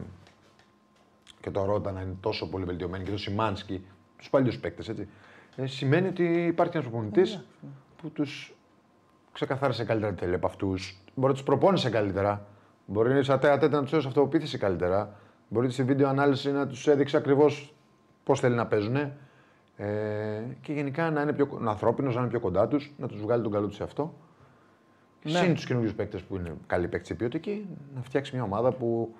και 1.39 1.49
τον 1.49 1.63
Ρότα 1.65 1.91
να 1.91 2.01
είναι 2.01 2.15
τόσο 2.21 2.49
πολύ 2.49 2.65
βελτιωμένοι 2.65 3.03
και 3.03 3.09
τον 3.09 3.19
Σιμάνσκι, 3.19 3.85
τους 4.17 4.29
παλιούς 4.29 4.59
παίκτες, 4.59 4.89
έτσι. 4.89 5.07
Ε, 5.55 5.65
σημαίνει 5.65 6.07
ότι 6.07 6.23
υπάρχει 6.45 6.77
ένας 6.77 6.87
προπονητής 6.89 7.45
που 8.01 8.09
τους 8.09 8.53
ξεκαθάρισε 9.31 9.83
καλύτερα 9.83 10.13
τι 10.13 10.19
θέλει 10.23 10.35
από 10.35 10.47
αυτούς. 10.47 10.97
Μπορεί 11.13 11.27
να 11.27 11.33
τους 11.33 11.43
προπόνησε 11.43 11.89
καλύτερα. 11.89 12.45
Μπορεί 12.85 13.23
σαν 13.23 13.39
τέα 13.39 13.57
τέτα 13.57 13.75
να 13.75 13.81
τους 13.83 13.91
έδωσε 13.91 14.07
αυτοπεποίθηση 14.07 14.57
καλύτερα. 14.57 15.15
Μπορεί 15.47 15.71
στη 15.71 15.83
βίντεο 15.83 16.07
ανάλυση 16.07 16.51
να 16.51 16.67
τους 16.67 16.87
έδειξε 16.87 17.17
ακριβώς 17.17 17.73
πώς 18.23 18.39
θέλει 18.39 18.55
να 18.55 18.65
παίζουν. 18.67 19.11
Ε, 19.77 19.85
και 20.61 20.73
γενικά 20.73 21.11
να 21.11 21.21
είναι 21.21 21.33
πιο 21.33 21.61
ανθρώπινος, 21.65 22.15
να 22.15 22.21
είναι 22.21 22.29
πιο 22.29 22.39
κοντά 22.39 22.67
τους, 22.67 22.93
να 22.97 23.07
τους 23.07 23.21
βγάλει 23.21 23.43
τον 23.43 23.51
καλό 23.51 23.67
τους 23.67 23.75
σε 23.75 23.83
αυτό. 23.83 24.13
Ναι. 25.23 25.39
Συν 25.39 25.53
τους 25.53 25.65
καινούριους 25.65 25.93
παίκτες 25.93 26.21
που 26.21 26.35
είναι 26.35 26.53
καλοί 26.67 26.87
παίκτες 26.87 27.17
ποιοτικοί, 27.17 27.67
να 27.95 28.01
φτιάξει 28.01 28.35
μια 28.35 28.43
ομάδα 28.43 28.71
που 28.71 29.15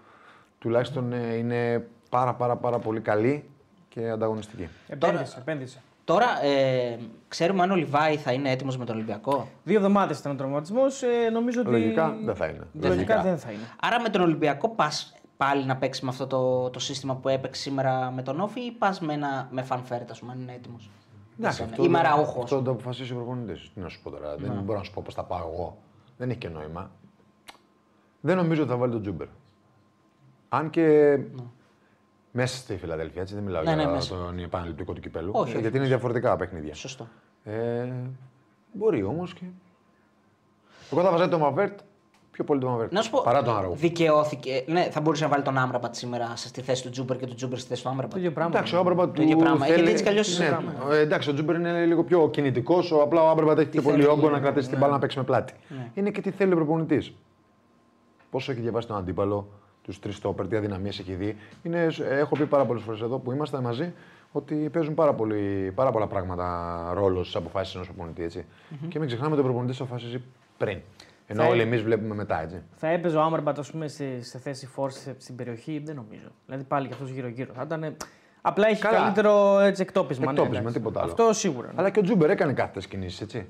τουλάχιστον 0.60 1.14
ε, 1.14 1.36
είναι 1.36 1.88
πάρα 2.10 2.34
πάρα 2.34 2.56
πάρα 2.56 2.80
πολύ 2.80 3.00
καλή 3.00 3.50
και 3.90 4.10
ανταγωνιστική. 4.10 4.68
Επένδυσε, 4.88 5.38
επένδυσε. 5.40 5.82
Τώρα, 6.06 6.46
ε, 6.46 6.98
ξέρουμε 7.28 7.64
αν 7.64 7.72
ο 7.72 7.76
Λιβάη 7.76 8.18
θα 8.18 8.32
είναι 8.32 8.52
έτοιμος 8.52 8.78
με 8.78 8.86
τον 8.86 8.96
Ολυμπιακό. 8.96 9.48
Δύο 9.64 9.78
εβδομάδες 9.78 10.20
ήταν 10.20 10.32
ο 10.32 10.36
τραυματισμός. 10.36 11.02
Ε, 11.02 11.30
νομίζω 11.30 11.62
ότι. 11.62 11.70
Λογικά 11.70 12.18
δεν 12.26 12.36
θα 12.36 12.46
είναι. 12.46 12.68
Λογικά 12.82 13.22
δεν 13.22 13.38
θα 13.38 13.52
είναι. 13.52 13.64
Άρα 13.82 14.02
με 14.02 14.10
τον 14.10 14.22
Ολυμπιακό 14.22 14.70
πας 14.70 15.14
πάλι 15.44 15.66
να 15.66 15.76
παίξει 15.78 16.04
με 16.06 16.10
αυτό 16.10 16.28
το, 16.28 16.70
το 16.70 16.80
σύστημα 16.80 17.16
που 17.16 17.30
έπαιξε 17.30 17.62
σήμερα 17.62 18.12
με 18.12 18.22
τον 18.22 18.40
Όφη 18.40 18.60
ή 18.60 18.72
πας 18.72 19.00
με, 19.00 19.14
ένα- 19.14 19.48
με 19.52 19.62
φανφέρετ, 19.62 20.12
ας 20.12 20.20
πούμε, 20.20 20.32
αν 20.32 20.42
είναι 20.42 20.54
έτοιμος; 20.54 20.90
Ή 21.80 21.88
με 21.88 22.02
ραούχο. 22.02 22.42
Αυτό 22.44 22.62
το 22.62 22.72
αποφασίσει 22.72 23.12
ο 23.12 23.16
προπονητής. 23.16 23.72
Τι 23.74 23.80
να 23.80 23.90
σου 23.90 24.02
πω 24.04 24.10
τώρα. 24.10 24.36
Δεν 24.36 24.52
μπορώ 24.64 24.78
να 24.78 24.84
σου 24.84 24.92
πω 24.94 25.02
πώς 25.06 25.14
θα 25.14 25.24
πάω 25.24 25.50
εγώ. 25.54 25.78
Δεν 26.18 26.30
έχει 26.30 26.40
και 26.40 26.50
νόημα. 26.50 26.92
Δεν 28.22 28.36
νομίζω 28.36 28.62
ότι 28.62 28.72
θα 28.72 28.78
βάλει 28.78 28.92
τον 28.92 29.02
Τζούμπερ. 29.02 29.28
Αν 30.50 30.70
και 30.70 31.18
μέσα 32.32 32.56
στη 32.58 32.78
Φιλαδέλφια, 32.78 33.22
έτσι 33.22 33.34
δεν 33.34 33.44
μιλάω 33.44 33.64
Ναι, 33.64 33.76
ναι, 33.76 33.82
για 33.82 33.92
μέσα. 33.92 34.16
τον 34.16 34.40
επαναληπτικό 34.40 34.94
του 34.94 35.02
κυπέλου. 35.02 35.32
Όχι, 35.34 35.50
ε, 35.50 35.52
όχι, 35.54 35.62
γιατί 35.62 35.78
είναι 35.78 35.86
διαφορετικά 35.86 36.36
παιχνίδια. 36.36 36.74
Σωστό. 36.76 37.08
Ε, 37.44 37.88
μπορεί 38.74 39.04
όμως 39.04 39.34
και. 39.34 39.44
Εγώ 40.92 41.02
θα 41.02 41.12
βάζα 41.12 41.30
τον 41.30 41.40
Μαβέρτ 41.40 41.80
πιο 42.34 42.44
πολύ 42.44 42.60
τον 42.60 42.70
Μαβέρτ. 42.70 42.92
Να 42.94 43.02
σου 43.02 43.10
πω, 43.10 43.22
Παρά 43.24 43.44
τον 43.44 43.58
Αραούχο. 43.58 43.76
δικαιώθηκε. 43.76 44.64
Ναι, 44.68 44.88
θα 44.92 45.02
μπορούσε 45.02 45.24
να 45.24 45.30
βάλει 45.30 45.44
τον 45.44 45.58
Άμραμπατ 45.58 45.96
σήμερα 45.96 46.32
στη 46.36 46.62
θέση 46.62 46.84
του 46.84 46.90
Τζούμπερ 46.90 47.18
και 47.18 47.26
του 47.26 47.36
Τζούμπερ 47.36 47.58
στη 47.60 47.68
θέση 47.70 47.84
του 47.84 47.90
Άμραμπατ. 47.90 48.12
Το 48.12 48.18
ίδιο 48.18 48.32
πράγμα. 48.32 48.52
Εντάξει, 48.56 48.76
ο 48.76 48.80
Άμπραμπατ 48.80 49.08
Το 49.08 49.14
του 49.14 49.22
ίδιο 49.22 49.38
πράγμα. 49.38 49.66
θέλει- 49.66 49.76
Γιατί 49.76 49.92
έτσι 49.92 50.04
κι 50.04 50.10
αλλιώς 50.10 50.40
ναι, 50.40 50.48
πράγμα. 50.48 50.74
ε, 50.92 51.00
εντάξει, 51.00 51.30
ο 51.30 51.34
Τζούμπερ 51.34 51.56
είναι 51.56 51.86
λίγο 51.86 52.04
πιο 52.04 52.30
κινητικός. 52.30 52.92
Απλά 53.02 53.22
ο 53.24 53.30
Άμπραμπατ 53.30 53.60
έχει 53.60 53.70
πιο 53.70 53.82
πολύ 53.82 53.96
θέλει, 53.96 54.08
όγκο 54.08 54.30
να 54.30 54.36
ναι, 54.36 54.40
κρατήσει 54.42 54.68
την 54.68 54.76
ναι. 54.78 54.82
μπάλα 54.84 54.94
να 54.94 55.00
παίξει 55.00 55.18
με 55.18 55.24
πλάτη. 55.24 55.54
Είναι 55.94 56.10
και 56.12 56.22
τι 56.22 56.32
θέλει 56.32 56.54
ο 56.54 56.56
προπονητής. 56.56 57.14
Πόσο 58.30 58.52
έχει 58.52 58.62
διαβάσει 58.62 58.88
τον 58.88 58.98
αντίπαλο, 58.98 59.48
τους 59.84 60.00
τρεις 60.00 60.16
στόπερ, 60.16 60.48
τι 60.48 60.56
αδυναμίες 60.56 61.00
έχει 61.00 61.14
δει. 61.14 61.38
Είναι, 61.64 61.88
έχω 62.10 62.36
πει 62.38 62.46
πάρα 62.46 62.66
πολλές 62.66 62.84
φορές 62.84 63.02
εδώ 63.02 63.18
που 63.18 63.32
είμαστε 63.32 63.62
μαζί 63.62 63.94
ότι 64.32 64.56
παίζουν 64.56 64.94
πάρα, 64.94 65.14
πολύ, 65.14 65.72
πάρα 65.76 65.92
πολλά 65.92 66.08
πράγματα 66.08 66.90
ρόλο 66.94 67.24
στις 67.24 67.36
αποφάσεις 67.36 67.76
ενός 67.76 67.88
προπονητή. 67.88 68.24
Έτσι. 68.24 68.46
Και 68.90 69.00
μην 69.00 69.08
ξεχνάμε 69.08 69.32
ότι 69.32 69.42
ο 69.42 69.44
προπονητής 69.44 69.82
αποφασίζει 69.82 70.22
πριν. 70.58 70.78
Ενώ 71.28 71.44
Θα- 71.44 71.50
όλοι 71.50 71.62
εμείς 71.62 71.82
βλέπουμε 71.82 72.16
μετά. 72.16 72.42
Έτσι. 72.42 72.62
Θα 72.76 72.88
έπαιζε 72.88 73.18
ο 73.18 73.22
Άμερμπατ 73.22 73.60
ας 73.60 73.72
πούμε, 73.72 73.88
σε, 73.88 74.24
σε 74.24 74.38
θέση 74.40 74.66
φόρση 74.68 75.16
στην 75.18 75.36
περιοχή, 75.36 75.82
δεν 75.86 75.96
νομίζω. 75.96 76.28
Δηλαδή 76.46 76.64
πάλι 76.64 76.88
και 76.88 76.94
αυτός 76.94 77.10
γύρω-γύρω. 77.10 77.54
Θα 77.54 77.62
ήταν. 77.66 77.96
Απλά 78.42 78.68
έχει 78.68 78.82
Καλά. 78.82 78.98
καλύτερο 78.98 79.60
έτσι, 79.60 79.82
εκτόπισμα. 79.82 80.26
ναι, 80.26 80.32
Εκτόπισμα, 80.32 80.60
εντάξει. 80.60 80.78
τίποτα 80.78 81.02
άλλο. 81.02 81.12
Αυτό 81.12 81.34
σίγουρα. 81.34 81.68
ναι. 81.68 81.74
Αλλά 81.78 81.90
και 81.90 82.00
ο 82.00 82.02
Τζούμπερ 82.02 82.30
έκανε 82.30 82.54
κάθετε 82.54 82.88
κινήσεις, 82.88 83.22
έτσι. 83.22 83.46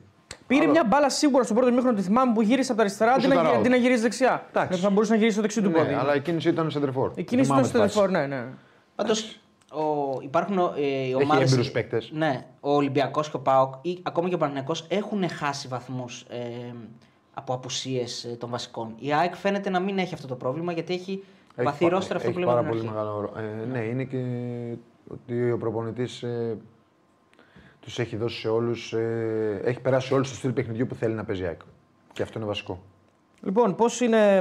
Πήρε 0.48 0.66
μια 0.68 0.84
μπάλα 0.88 1.10
σίγουρα 1.10 1.44
στο 1.44 1.54
πρώτο 1.54 1.72
μήχρονο, 1.72 1.96
τη 1.96 2.02
θυμάμαι 2.02 2.34
που 2.34 2.42
γύρισε 2.42 2.72
από 2.72 2.80
τα 2.82 2.86
αριστερά 2.86 3.12
αντί 3.14 3.28
να, 3.28 3.36
σουταρά 3.36 3.58
αντί 3.58 3.70
να 3.70 3.76
γυρίσει 3.76 4.02
δεξιά. 4.02 4.46
Εντάξει. 4.50 4.68
Δηλαδή 4.68 4.84
θα 4.84 4.90
μπορούσε 4.90 5.12
να 5.12 5.18
γυρίσει 5.18 5.34
στο 5.34 5.42
δεξί 5.42 5.62
του 5.62 5.70
Ναι, 5.70 5.78
πόδι. 5.78 5.94
αλλά 5.94 6.16
η 6.16 6.20
κίνηση 6.22 6.50
ήταν 6.50 6.72
σεντερφόρ. 6.72 7.12
Η 7.16 7.24
κίνηση 7.24 7.48
Θυμάμαι 7.50 7.68
ήταν 7.68 7.82
τη 7.82 7.90
στο 7.92 8.00
φάση. 8.00 8.12
δεφόρ, 8.12 8.28
ναι, 8.30 8.36
ναι. 8.36 8.46
Πάντως 8.96 9.40
υπάρχουν 10.22 10.58
ε, 10.58 10.82
οι 11.08 11.14
ομάδες- 11.14 11.48
έμπειρους 11.48 11.72
παίκτες. 11.72 12.12
Ναι, 12.14 12.46
ο 12.60 12.76
Ολυμπιακός 12.76 13.30
και 13.30 13.36
ο 13.36 13.40
Πάοκ 13.40 13.74
ή 13.82 14.00
ακόμα 14.04 14.30
και 14.30 14.36
ο 14.36 14.38
Παναγιακός 14.38 14.86
έχουν 14.90 15.30
χάσει 15.30 15.68
βαθμούς 15.68 16.26
ε, 16.30 16.38
από 17.34 17.54
απουσίες 17.54 18.36
των 18.40 18.50
βασικών. 18.50 18.96
Η 19.00 19.14
ΑΕΚ 19.14 19.36
φαίνεται 19.36 19.70
να 19.70 19.80
μην 19.80 19.98
έχει 19.98 20.14
αυτό 20.14 20.28
το 20.28 20.36
πρόβλημα 20.36 20.72
γιατί 20.72 20.94
έχει, 20.94 21.24
Έχει 21.56 21.66
βαθύ 21.66 21.84
πα- 21.84 21.90
ρόστερ 21.90 22.16
αυτό 22.16 22.28
έχει 22.30 22.38
που 22.40 22.44
λέμε 22.46 22.54
πάρα 22.54 22.68
από 22.68 22.76
την 22.78 22.86
πολύ 22.86 22.98
αρχή. 22.98 23.04
μεγάλο 23.08 23.22
ρο- 23.22 23.38
ε, 23.38 23.66
ναι, 23.66 23.80
είναι 23.80 24.04
και 24.04 24.18
ότι 25.08 25.52
ο 25.52 25.58
προπονητής 25.58 26.24
ε, 26.24 26.58
Τους 27.80 28.00
έχει 28.00 28.16
δώσει 28.18 28.40
σε 28.40 28.50
όλους. 28.50 28.94
Ε, 28.94 29.62
έχει 29.64 29.80
περάσει 29.80 30.08
σε 30.08 30.14
όλους 30.14 30.30
το 30.30 30.36
στυλ 30.36 30.52
παιχνιδιού 30.52 30.88
που 30.88 30.96
θέλει 30.96 31.14
να 31.14 31.24
παίζει 31.24 31.42
η 31.44 31.46
ΑΕΚ. 31.46 31.62
Και 32.14 32.22
αυτό 32.22 32.40
είναι 32.40 32.48
βασικό. 32.48 32.82
Λοιπόν, 33.42 33.76
πώς 33.76 34.00
είναι 34.02 34.38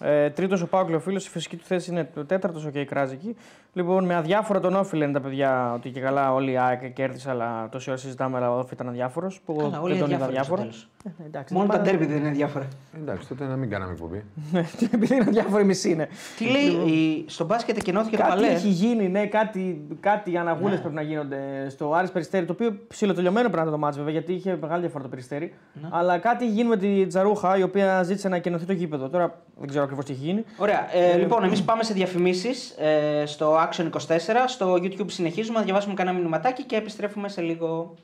ε, 0.00 0.30
τρίτος 0.30 0.62
ο 0.62 0.66
Πάουκλ, 0.66 0.94
ο 0.94 1.00
φίλο, 1.00 1.16
η 1.16 1.20
φυσική 1.28 1.56
του 1.56 1.64
θέση 1.64 1.90
είναι 1.90 2.04
το 2.14 2.24
τέταρτος 2.24 2.64
ο 2.64 2.70
Κέικράζ 2.70 3.10
εκεί. 3.12 3.36
Λοιπόν, 3.72 4.04
με 4.04 4.14
αδιάφορο 4.14 4.60
τον 4.60 4.74
Όφη 4.76 4.96
λένε 4.96 5.12
τα 5.12 5.20
παιδιά 5.20 5.72
ότι 5.74 5.90
και 5.90 6.00
καλά 6.00 6.32
όλοι 6.34 6.50
οι 6.52 6.58
ΑΕΚ 6.58 6.92
κέρδισαν, 6.92 7.30
αλλά 7.32 7.68
τόση 7.70 7.90
ώρα 7.90 7.98
συζητάμε, 7.98 8.36
αλλά 8.36 8.54
ο 8.54 8.58
Όφη 8.58 8.74
ήταν 8.74 8.88
αδιάφορο. 8.88 9.30
Που 9.44 9.52
εγώ 9.58 9.70
Καλά, 9.70 9.80
όλοι 9.80 9.92
δεν 9.94 10.02
είναι 10.02 10.16
τον 10.16 10.16
είδα 10.18 10.30
διάφοροι 10.30 10.60
αδιάφορο. 10.60 10.72
στο 10.72 10.88
τέλος. 11.02 11.18
Ε, 11.22 11.26
εντάξει, 11.26 11.54
Μόνο 11.54 11.66
δεν 11.66 11.76
τα 11.76 11.82
πάνε- 11.82 11.98
ντέρμπι 11.98 12.12
δεν 12.12 12.22
είναι 12.22 12.34
διάφορα. 12.34 12.68
Εντάξει, 13.02 13.28
τότε 13.28 13.44
να 13.44 13.56
μην 13.56 13.70
κάναμε 13.70 13.92
εκπομπή. 13.92 14.24
Επειδή 14.94 15.14
είναι 15.14 15.24
αδιάφοροι 15.28 15.64
μισή 15.64 15.90
είναι. 15.90 16.08
Τι 16.38 16.44
λέει, 16.44 16.92
η- 16.92 17.24
στο 17.28 17.44
μπάσκετ 17.44 17.76
εκενώθηκε 17.76 18.16
το 18.16 18.22
Κάτι 18.22 18.34
παλέ; 18.34 18.46
έχει 18.46 18.68
γίνει, 18.68 19.08
ναι, 19.08 19.26
κάτι, 19.26 19.86
κάτι 20.00 20.36
αναγούλες 20.36 20.80
πρέπει 20.80 20.94
να 20.94 21.02
γίνονται 21.02 21.38
στο 21.68 21.92
Άρης 21.92 22.10
Περιστέρη. 22.10 22.44
Το 22.46 22.52
οποίο 22.52 22.76
ψιλοτελειωμένο 22.88 23.48
πρέπει 23.48 23.56
να 23.56 23.62
είναι 23.62 23.70
το 23.70 23.78
μάτς 23.78 23.96
βέβαια, 23.96 24.12
γιατί 24.12 24.32
είχε 24.32 24.58
μεγάλη 24.60 24.80
διαφορά 24.80 25.02
το 25.02 25.08
Περιστέρη. 25.10 25.54
Αλλά 25.90 26.18
κάτι 26.18 26.44
έχει 26.44 26.52
γίνει 26.54 26.68
με 26.68 26.76
τη 26.76 27.06
Τζαρούχα, 27.06 27.56
η 27.58 27.62
οποία 27.62 28.02
ζήτησε 28.02 28.28
να 28.28 28.36
εκενωθεί 28.36 28.64
το 28.64 28.72
γήπεδο. 28.72 29.08
Τώρα 29.08 29.42
δεν 29.58 29.68
ξέρω 29.68 29.84
ακριβώς 29.84 30.04
τι 30.04 30.12
έχει 30.12 30.24
γίνει. 30.24 30.44
Ωραία. 30.58 30.94
Ε, 30.96 31.16
λοιπόν, 31.16 31.44
εμείς 31.44 31.62
πάμε 31.62 31.82
σε 31.82 31.92
διαφημίσεις 31.94 32.70
ε, 32.78 33.26
στο 33.26 33.58
Action 33.68 33.90
24. 33.90 34.18
Στο 34.46 34.72
YouTube 34.72 35.10
συνεχίζουμε 35.10 35.58
να 35.58 35.64
διαβάσουμε 35.64 35.94
κανένα 35.94 36.16
μηνυματάκι 36.16 36.64
και 36.64 36.76
επιστρέφουμε 36.76 37.28
σε 37.28 37.40
λίγο. 37.40 37.94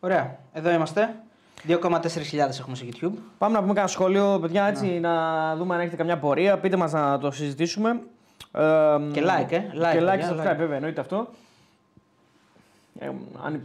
Ωραία. 0.00 0.38
Εδώ 0.52 0.70
είμαστε. 0.70 1.14
2,4 1.68 1.78
έχουμε 2.58 2.76
στο 2.76 2.86
YouTube. 2.86 3.12
Πάμε 3.38 3.54
να 3.54 3.60
πούμε 3.60 3.72
κανένα 3.72 3.86
σχόλιο, 3.86 4.38
παιδιά, 4.40 4.64
έτσι, 4.64 4.86
να 4.86 5.56
δούμε 5.56 5.74
αν 5.74 5.80
έχετε 5.80 5.96
καμιά 5.96 6.18
πορεία. 6.18 6.58
Πείτε 6.58 6.76
μας 6.76 6.92
να 6.92 7.18
το 7.18 7.30
συζητήσουμε. 7.30 8.00
Ε, 8.52 8.96
Και 9.12 9.22
like, 9.22 9.52
ε. 9.52 9.62
Like, 9.74 9.92
και 9.92 10.00
like, 10.00 10.08
παιδιά, 10.08 10.30
subscribe, 10.30 10.52
like. 10.52 10.56
βέβαια, 10.56 10.76
εννοείται 10.76 11.00
αυτό. 11.00 11.28
Ε, 12.98 13.06
αν, 13.44 13.60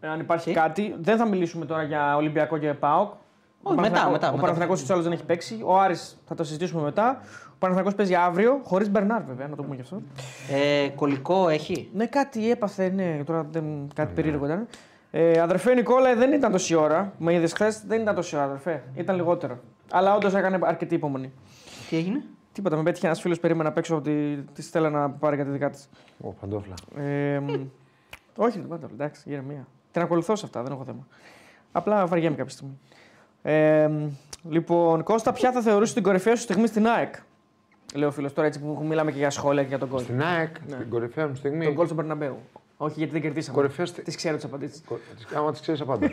αν 0.00 0.20
υπάρχει 0.20 0.48
Τι; 0.48 0.52
κάτι, 0.52 0.94
δεν 1.00 1.16
θα 1.16 1.26
μιλήσουμε 1.26 1.66
τώρα 1.66 1.82
για 1.82 2.16
Ολυμπιακό 2.16 2.58
και 2.58 2.74
ΠΑΟΚ. 2.74 3.12
Όχι, 3.62 3.78
Ο 3.78 3.80
μετά, 3.80 3.92
Παναθηναϊκός- 3.92 4.12
μετά, 4.12 4.28
Ο 4.28 4.30
μετά. 4.30 4.40
Παναθηναϊκός 4.42 4.76
ούτως 4.78 4.88
ή 4.88 4.92
άλλως 4.92 5.04
δεν 5.04 5.12
έχει 5.12 5.24
παίξει. 5.24 5.60
Ο 5.64 5.80
Άρης 5.80 6.18
θα 6.26 6.34
το 6.34 6.44
συζητήσουμε 6.44 6.82
μετά. 6.82 7.20
Ο 7.46 7.54
Παναθηναϊκός 7.58 7.94
παίζει 7.94 8.14
αύριο, 8.14 8.60
χωρίς 8.64 8.90
Μπερνάρ 8.90 9.22
βέβαια, 9.22 9.48
να 9.48 9.56
το 9.56 9.62
πούμε 9.62 9.74
γι' 9.74 9.80
αυτό. 9.80 10.02
Ε, 10.50 10.88
κολλικό 10.88 11.48
έχει. 11.48 11.90
Ναι, 11.94 12.06
κάτι 12.06 12.50
έπαθε, 12.50 12.88
ναι, 12.88 13.22
τώρα 13.24 13.46
δεν, 13.50 13.64
κάτι 13.94 14.14
περίεργο 14.14 14.44
ήταν. 14.44 14.66
Ε, 15.10 15.40
αδερφέ 15.40 15.74
Νικόλα, 15.74 16.14
δεν 16.16 16.32
ήταν 16.32 16.52
τόση 16.52 16.74
ώρα. 16.74 17.12
Με 17.18 17.34
είδες 17.34 17.52
χθες, 17.52 17.82
δεν 17.86 18.00
ήταν 18.00 18.14
τόση 18.14 18.36
ώρα, 18.36 18.44
αδερφέ. 18.44 18.82
Ήταν 18.94 19.16
λιγότερο. 19.16 19.58
Αλλά 19.90 20.14
όντως 20.14 20.34
έκανε 20.34 20.58
αρκετή 20.62 20.94
υπομονή. 20.94 21.32
Τι 21.88 21.96
έγινε; 21.96 22.22
Τίποτα, 22.52 22.76
με 22.76 22.82
πέτυχε 22.82 23.06
ένας 23.06 23.20
φίλος 23.20 23.40
περίμενα 23.40 23.68
απ' 23.68 23.78
έξω 23.78 23.94
από 23.94 24.02
τη, 24.04 24.36
της 24.36 24.66
Στέλλα 24.66 24.90
να 24.90 25.10
πάρει 25.10 25.36
κάτι 25.36 25.50
δικά 25.50 25.70
της. 25.70 25.88
Ω, 26.20 26.28
παντόφλα. 26.28 26.74
Ε, 26.96 27.38
μ, 27.38 27.48
όχι, 28.36 28.58
δεν 28.58 28.68
πάντα, 28.68 28.88
εντάξει, 28.92 29.30
ηρεμία. 29.30 29.66
Την 29.92 30.02
ακολουθώ 30.02 30.36
σε 30.36 30.44
αυτά, 30.46 30.62
δεν 30.62 30.72
έχω 30.72 30.84
θέμα. 30.84 31.06
Απλά 31.72 32.06
βαριέμαι 32.06 32.36
κάποια 32.36 32.52
στιγμή. 32.52 32.78
Ε, 33.42 33.86
μ, 33.88 34.08
λοιπόν, 34.48 35.02
Κώστα, 35.02 35.32
ποια 35.32 35.52
θα 35.52 35.60
θεωρούσε 35.60 35.94
την 35.94 36.02
κορυφαία 36.02 36.36
σου 36.36 36.42
στιγμή 36.42 36.66
στην 36.66 36.86
ΑΕΚ; 36.86 37.14
Λέω 37.94 38.10
φίλος 38.10 38.32
τώρα 38.32 38.46
έτσι 38.46 38.60
που 38.60 38.84
μιλάμε 38.88 39.10
και 39.12 39.18
για 39.18 39.30
σχόλια 39.30 39.62
και 39.62 39.68
για 39.68 39.78
τον 39.78 39.88
γκολ. 39.88 40.00
Στην 40.02 40.22
ΑΕΚ, 40.22 40.56
Ναι. 40.68 40.76
την 40.76 40.88
κορυφαία 40.88 41.28
μου 41.28 41.34
στιγμή. 41.34 41.64
Τον 41.64 41.74
γκολ 41.74 41.84
στον 41.84 41.96
Περναμπέου. 41.96 42.38
Όχι 42.76 42.94
γιατί 42.96 43.12
δεν 43.12 43.20
κερδίσαμε. 43.22 43.56
Κορυφαία 43.56 43.86
στη- 43.86 44.02
Τις 44.02 44.16
ξέρω 44.16 44.34
τις 44.36 44.44
απαντήσεις. 44.44 44.82
Κο- 44.86 44.98
τις- 45.16 45.26
Άμα 45.36 45.50
τις 45.50 45.60
ξέρεις 45.60 45.80
απάντα. 45.80 46.08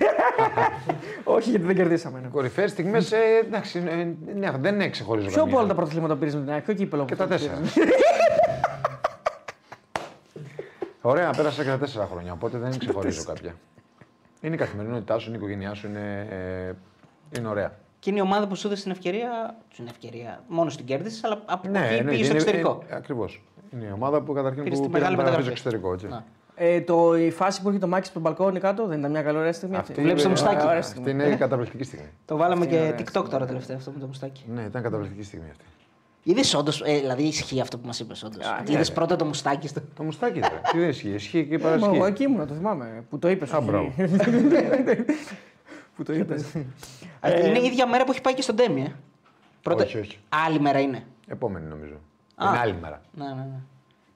Όχι 1.23 1.49
γιατί 1.49 1.65
δεν 1.65 1.75
κερδίσαμε. 1.75 2.19
Ναι. 2.19 2.27
Κορυφαίες 2.27 2.71
στιγμές, 2.71 3.11
εντάξει, 3.45 3.84
ε, 3.88 4.03
ναι, 4.39 4.51
δεν 4.59 4.91
ξεχωρίζω 4.91 5.25
Ποιο 5.27 5.36
από 5.36 5.43
καμία. 5.45 5.57
όλα 5.59 5.67
τα 5.67 5.75
πρωταθλήματα 5.75 6.15
πήρες 6.15 6.36
με 6.36 6.41
την 6.41 6.51
ΑΕΚ, 6.51 6.63
ποιο 6.63 6.73
κύπελο. 6.73 7.05
Και 7.05 7.15
που 7.15 7.17
τα 7.19 7.25
πήρες; 7.25 7.41
τέσσερα. 7.47 7.61
Ωραία, 11.01 11.30
πέρασα 11.32 11.63
και 11.63 11.69
τα 11.69 11.77
τέσσερα 11.77 12.05
χρόνια, 12.11 12.34
οπότε 12.34 12.57
δεν 12.57 12.77
ξεχωρίζω 12.80 13.23
κάποια. 13.23 13.55
Είναι 14.41 14.55
η 14.55 14.57
καθημερινότητά 14.57 15.17
σου, 15.17 15.27
είναι 15.30 15.38
η 15.38 15.39
οικογένειά 15.39 15.73
σου, 15.73 15.88
είναι, 15.88 16.27
ε, 16.30 16.73
είναι 17.38 17.47
ωραία. 17.47 17.73
Και 17.99 18.09
είναι 18.09 18.19
η 18.19 18.21
ομάδα 18.21 18.47
που 18.47 18.55
σου 18.55 18.67
έδωσε 18.67 18.82
την 18.82 18.91
ευκαιρία. 18.91 19.55
Την 19.75 19.88
ευκαιρία. 19.88 20.43
Μόνο 20.47 20.69
την 20.69 20.86
κέρδισε, 20.86 21.21
αλλά 21.23 21.41
από 21.45 21.67
Ναι, 21.69 21.80
εκεί 21.80 22.03
ναι, 22.03 22.09
πήγες 22.09 22.15
στο 22.15 22.25
είναι- 22.25 22.34
εξωτερικό. 22.43 22.82
είναι- 22.86 22.95
ακριβώς. 22.95 23.41
Είναι 23.73 23.86
η 23.86 23.91
ομάδα 23.93 24.21
που 24.21 24.34
καταρχήν 24.34 24.63
Πήρες 24.63 24.77
που 24.80 24.86
τη 24.86 24.91
πήρε 24.91 24.99
μεγάλη 25.01 25.15
να 25.17 25.21
στο 25.21 25.32
μεταγραφή. 25.32 25.51
εξωτερικό. 25.59 25.93
Έτσι. 25.93 26.07
Να. 26.07 26.23
Ε, 26.55 26.82
το, 26.82 27.17
η 27.17 27.32
φάση 27.32 27.61
που 27.61 27.69
έχει 27.69 27.77
το 27.80 27.88
Μάκης 27.88 28.09
στο 28.09 28.19
μπαλκόνι 28.19 28.59
κάτω 28.59 28.86
δεν 28.88 28.99
ήταν 28.99 29.11
μια 29.11 29.21
καλή 29.21 29.38
ωραία 29.38 29.53
στιγμή. 29.53 29.75
Αυτή, 29.75 29.93
Βλέπεις 30.01 30.23
το 30.23 30.30
είναι- 30.30 30.39
μουστάκι. 30.41 30.65
Ωραία 30.65 30.80
αυτή 30.80 30.91
στιγμή. 30.91 31.11
είναι 31.11 31.23
η 31.34 31.36
καταπληκτική 31.36 31.84
στιγμή. 31.84 32.07
Το 32.25 32.38
βάλαμε 32.38 32.61
Αυτή 32.63 32.75
είναι 32.75 32.84
και 32.86 32.88
ωραία 32.93 32.99
TikTok 32.99 33.07
στιγμή. 33.09 33.30
τώρα 33.30 33.45
τελευταία 33.45 33.77
αυτό 33.77 33.91
με 33.91 33.99
το 33.99 34.05
μουστάκι. 34.05 34.43
Ναι, 34.53 34.61
ήταν 34.61 34.82
καταπληκτική 34.84 35.23
στιγμή 35.23 35.47
αυτή. 35.51 35.63
Είδες 36.23 36.53
όντως, 36.53 36.82
ε, 36.86 36.99
δηλαδή 36.99 37.23
ισχύει 37.23 37.61
αυτό 37.61 37.77
που 37.77 37.86
μας 37.88 37.99
είπες 37.99 38.23
όντως. 38.23 38.45
Α, 38.45 38.61
Είδε 38.67 38.77
ναι. 38.77 38.86
πρώτα 38.86 39.15
το 39.15 39.25
μουστάκι 39.25 39.67
στο. 39.67 39.82
Το 39.95 40.03
μουστάκι 40.03 40.38
ήταν. 40.38 40.51
Τι 40.71 40.80
δεν 40.80 40.89
ισχύει, 40.89 41.09
ισχύει 41.09 41.45
και 41.45 41.53
η 41.53 41.55
Ε, 41.55 41.57
μα 41.57 41.63
Παρασκευή. 41.63 41.95
εγώ 41.95 42.05
εκεί 42.05 42.23
ήμουν, 42.23 42.47
το 42.47 42.53
θυμάμαι. 42.53 43.03
Που 43.09 43.19
το 43.19 43.30
είπες. 43.30 43.53
Α, 43.53 43.61
μπράβο. 43.61 43.93
που 45.95 46.03
το 46.03 46.13
είπες. 46.13 46.45
Ε, 47.22 47.47
είναι 47.47 47.59
η 47.59 47.65
ίδια 47.65 47.88
μέρα 47.88 48.03
που 48.03 48.11
έχει 48.11 48.22
πάει 48.22 48.34
και 48.34 48.41
στον 48.41 48.55
Ντέμι. 48.55 48.82
Ε. 48.82 48.95
Πρώτα... 49.61 49.84
Όχι, 49.84 49.97
όχι. 49.99 50.17
Άλλη 50.45 50.59
μέρα 50.59 50.80
είναι. 50.80 51.03
Επόμενη 51.28 51.65
νομίζω. 51.65 51.93
Α. 52.36 52.49
Την 52.51 52.59
άλλη 52.59 52.76
μέρα. 52.82 53.01
Ναι, 53.13 53.26
ναι, 53.26 53.34
ναι. 53.34 53.59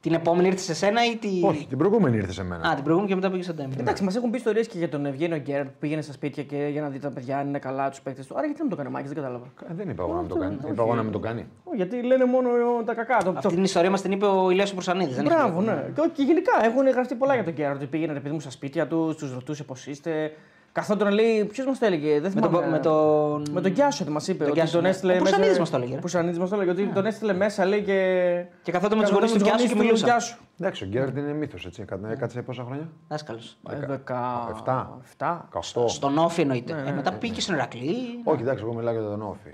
Την 0.01 0.13
επόμενη 0.13 0.47
ήρθε 0.47 0.59
σε 0.59 0.73
σένα 0.73 1.05
ή 1.05 1.15
τη. 1.17 1.41
Όχι, 1.43 1.65
την 1.67 1.77
προηγούμενη 1.77 2.17
ήρθε 2.17 2.31
σε 2.31 2.43
μένα. 2.43 2.69
Α, 2.69 2.73
την 2.73 2.83
προηγούμενη 2.83 3.09
και 3.09 3.15
μετά 3.15 3.29
πήγε 3.31 3.43
στον 3.43 3.55
Ντέμι. 3.55 3.73
Εντάξει, 3.79 4.03
μας 4.03 4.15
έχουν 4.15 4.29
πει 4.29 4.37
ιστορίες 4.37 4.67
και 4.67 4.77
για 4.77 4.89
τον 4.89 5.05
Ευγένιο 5.05 5.37
Γκέρντ 5.37 5.67
που 5.67 5.73
πήγαινε 5.79 6.01
στα 6.01 6.13
σπίτια 6.13 6.43
και 6.43 6.67
για 6.71 6.81
να 6.81 6.89
δει 6.89 6.99
τα 6.99 7.09
παιδιά 7.11 7.37
αν 7.37 7.47
είναι 7.47 7.59
καλά 7.59 7.89
τους 7.89 8.01
παίκτες 8.01 8.27
του. 8.27 8.33
Άρα 8.37 8.45
γιατί 8.45 8.57
να 8.61 8.65
μην 8.65 8.75
το 8.75 8.81
κάνει 8.83 8.89
ο 8.89 8.91
Μάκης, 8.97 9.09
δεν 9.11 9.21
κατάλαβα. 9.21 9.45
Ε, 9.69 9.73
Δεν 9.73 9.89
είπα 9.89 10.03
εγώ 10.03 10.13
να 10.13 10.19
μην 10.19 10.27
το 10.29 10.33
Αυτό, 10.35 10.45
κάνει. 10.47 10.57
όχι. 10.63 10.71
Είπα 10.71 10.83
εγώ 10.83 10.95
να 10.95 11.03
μην 11.03 11.11
το 11.11 11.19
κάνει. 11.19 11.45
Ω, 11.63 11.75
Γιατί 11.75 12.01
λένε 12.03 12.25
μόνο 12.25 12.49
τα 12.85 12.93
κακά. 12.93 13.17
Το, 13.23 13.33
Αυτή 13.37 13.53
την 13.53 13.63
ιστορία 13.63 13.89
μας 13.89 14.01
την 14.01 14.11
είπε 14.11 14.25
ο 14.25 14.49
Ηλίας 14.49 14.71
ο 14.71 14.73
Προσανίδης, 14.73 15.15
δεν 15.15 15.25
έχει 15.25 15.35
Μπράβο, 15.35 15.59
πει. 15.59 15.65
ναι. 15.65 15.85
Και, 15.95 16.01
όχι, 16.01 16.09
και 16.09 16.23
γενικά 16.23 16.51
έχουν 16.63 16.87
γραφτεί 16.89 17.15
πολλά 17.15 17.33
για 17.33 17.43
τον 17.43 17.53
Γκέρντ. 17.53 17.75
Ότι 17.75 17.85
πήγαινε 17.85 18.13
ρε 18.13 18.19
παιδί 18.19 18.33
μου 18.33 18.39
στα 18.39 18.49
σπίτια 18.49 18.87
τους, 18.87 19.15
τους 19.15 19.33
ρωτούσε 19.33 19.63
πώς 19.63 19.87
είστε. 19.87 20.31
Καθόταν 20.73 21.07
να 21.07 21.13
λέει, 21.13 21.45
ποιος 21.45 21.65
μας 21.65 21.79
το 21.79 21.85
έλεγε, 21.85 22.19
δεν 22.19 22.31
Με 22.35 22.41
τον, 22.41 22.49
θυμάμαι. 22.49 22.67
με 22.69 22.79
τον... 22.79 23.45
Με 23.51 23.61
τον 23.61 23.71
Γκιάσο 23.71 24.05
μας 24.11 24.27
είπε. 24.27 24.37
Τον 24.37 24.47
ότι 24.47 24.53
Γκιάσο, 24.59 24.73
τον 24.73 24.81
ναι. 24.83 24.89
έστειλε 24.89 25.11
Ο 25.13 25.15
μέσα. 25.15 25.29
Προσανίδης 25.29 25.59
μας 25.59 25.69
το 25.69 25.75
έλεγε, 25.77 25.91
ρε. 25.91 25.97
Ο 25.97 25.99
Προσανίδης 26.01 26.39
μας 26.39 26.49
το 26.49 26.55
έλεγε. 26.55 26.71
Ότι 26.71 26.85
τον 26.93 27.05
έστειλε 27.05 27.33
μέσα, 27.33 27.65
λέει 27.65 27.81
και. 27.81 28.45
Και 28.63 28.71
καθόταν 28.71 28.97
με 28.97 29.03
τους 29.03 29.13
γονείς 29.13 29.31
του 29.31 29.37
τους 29.37 29.47
Γκιάσου 29.47 29.57
και 29.67 29.73
γονείς 29.73 29.77
του 29.79 29.85
μιλούσαν. 29.85 30.09
Γκιάσου. 30.09 30.37
Εντάξει, 30.59 30.83
ο 30.83 30.87
Γκέρντ 30.87 31.17
είναι 31.17 31.33
μύθος 31.33 31.65
έτσι. 31.65 31.83
Κα- 31.83 31.99
Έκατσε 32.11 32.41
πόσα 32.41 32.63
χρόνια; 32.63 32.87
Δάσκαλος. 33.07 33.57
Ε, 33.69 33.75
δεκα- 33.85 34.47
Εφτά. 34.51 34.99
εφτά. 35.03 35.47
18. 35.51 35.87
Στον 35.87 36.17
Όφη 36.17 36.41
εννοείται. 36.41 36.83
Ε, 36.87 36.91
μετά 36.91 37.11
πήγε 37.13 37.41
στον 37.41 37.55
Ερακλή. 37.55 37.95
Όχι, 38.23 38.41
εντάξει, 38.41 38.63
εγώ 38.63 38.73
μιλάω 38.73 38.93
για 38.93 39.01
τον 39.03 39.21
Όφη. 39.21 39.49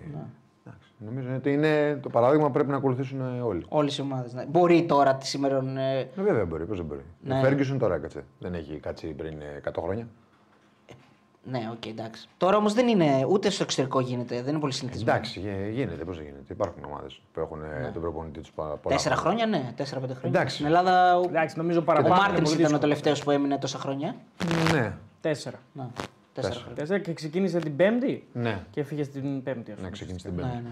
Εντάξει, 0.65 0.89
Νομίζω 0.97 1.27
ότι 1.35 1.53
είναι 1.53 1.99
το 2.01 2.09
παράδειγμα 2.09 2.45
που 2.45 2.51
πρέπει 2.51 2.69
να 2.69 2.75
ακολουθήσουν 2.77 3.21
ε, 3.21 3.41
όλοι. 3.41 3.65
Όλες 3.69 3.97
οι 3.97 4.01
ομάδες. 4.01 4.33
Ναι. 4.33 4.45
Μπορεί 4.47 4.83
τώρα 4.85 5.15
τη 5.15 5.27
σήμερα. 5.27 5.55
Ε, 5.77 5.99
Ε, 5.99 6.07
βέβαια 6.15 6.45
μπορεί, 6.45 6.65
πώς 6.65 6.77
δεν 6.77 6.85
μπορεί. 6.85 7.03
Ναι. 7.21 7.37
Ο 7.37 7.41
Φέργκισον 7.41 7.77
τώρα 7.77 7.95
έκατσε. 7.95 8.23
Δεν 8.39 8.53
έχει 8.53 8.73
κάτσει 8.79 9.07
πριν 9.07 9.33
ε, 9.41 9.61
100 9.69 9.81
χρόνια. 9.83 10.07
Ναι, 11.43 11.69
οκ, 11.71 11.85
εντάξει. 11.85 12.27
Τώρα 12.37 12.57
όμως 12.57 12.73
δεν 12.73 12.87
είναι 12.87 13.25
ούτε 13.29 13.49
στο 13.49 13.63
εξωτερικό 13.63 13.99
γίνεται. 13.99 14.41
Δεν 14.41 14.49
είναι 14.49 14.59
πολύ 14.59 14.73
συνηθισμένο. 14.73 15.11
Εντάξει, 15.17 15.39
γε- 15.39 15.71
γίνεται, 15.73 16.03
πώς 16.03 16.15
δεν 16.17 16.25
γίνεται. 16.25 16.53
Υπάρχουν 16.53 16.83
ομάδες 16.83 17.21
που 17.33 17.39
έχουν 17.39 17.61
ε, 17.63 17.89
τον 17.93 18.01
προπονητή 18.01 18.39
τους 18.39 18.51
πολλά 18.51 18.77
Τέσσερα 18.87 19.15
χρόνια, 19.15 19.45
ναι, 19.45 19.73
τέσσερα-πέντε 19.75 20.13
χρόνια. 20.13 20.29
Εντάξει. 20.39 20.55
Στην 20.55 20.65
Ελλάδα 20.67 21.17
ο, 21.17 21.21
Εντάξει, 21.23 21.57
νομίζω 21.57 21.79
ο 21.79 21.83
παραπάνω. 21.83 22.13
είναι 22.15 22.23
Μάρτινς 22.23 22.49
πολύ 22.49 22.61
ήταν 22.61 22.73
ο 22.73 22.77
δύσκολο. 22.77 22.79
τελευταίος 22.79 23.23
που 23.23 23.31
έμεινε 23.31 23.57
τόσα 23.57 23.77
χρόνια. 23.77 24.15
Ναι, 24.73 24.93
Τέσσερα. 25.21 25.57
Να, 25.73 25.89
τέσσερα 25.93 26.09
Τέσσερα. 26.33 26.53
χρόνια. 26.55 26.75
Τέσσερα 26.75 26.99
και 26.99 27.13
ξεκίνησε 27.13 27.59
την 27.59 27.75
Πέμπτη 27.75 28.27
ναι. 28.33 28.59
και 28.71 28.79
έφυγε 28.79 29.03
στην 29.03 29.43
Πέμπτη. 29.43 29.61
ας 29.71 29.75
Να 29.77 29.83
πούμε. 29.83 29.89
ξεκινήσει 29.89 30.25
την 30.25 30.35
Ναι, 30.35 30.41
πέμπτη. 30.41 30.55
ναι. 30.55 30.69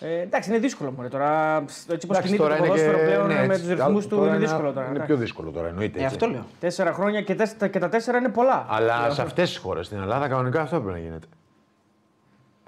Ε, 0.00 0.20
εντάξει, 0.20 0.50
είναι 0.50 0.58
δύσκολο 0.58 0.90
μωρέ, 0.90 1.08
τώρα. 1.08 1.56
Έτσι 1.56 1.86
όπως 1.92 2.02
Εντάξει, 2.04 2.22
κινείται 2.22 2.42
το 2.48 2.54
είναι 2.56 2.66
ποδόσφαιρο 2.66 2.98
και- 2.98 3.04
πλέον 3.04 3.26
ναι, 3.26 3.34
με 3.34 3.54
έτσι, 3.54 3.60
τους 3.60 3.68
ρυθμούς 3.68 4.06
του 4.06 4.16
τώρα 4.16 4.28
είναι 4.28 4.38
δύσκολο 4.38 4.72
τώρα. 4.72 4.86
Είναι 4.86 4.94
εντάξει. 4.94 5.06
πιο 5.06 5.16
δύσκολο 5.16 5.50
τώρα, 5.50 5.68
εννοείται. 5.68 5.98
Ε, 5.98 6.02
έτσι. 6.02 6.14
αυτό 6.14 6.26
λέω. 6.26 6.44
Τέσσερα 6.60 6.92
χρόνια 6.92 7.22
και, 7.22 7.34
τέσσερα, 7.34 7.68
και 7.68 7.78
τα 7.78 7.88
τέσσερα 7.88 8.18
είναι 8.18 8.28
πολλά. 8.28 8.66
Αλλά 8.68 9.10
σε 9.10 9.22
αυτές 9.22 9.48
τις 9.48 9.58
χώρες, 9.58 9.86
στην 9.86 9.98
Ελλάδα, 9.98 10.28
κανονικά 10.28 10.60
αυτό 10.60 10.80
πρέπει 10.80 10.98
να 10.98 11.04
γίνεται. 11.04 11.26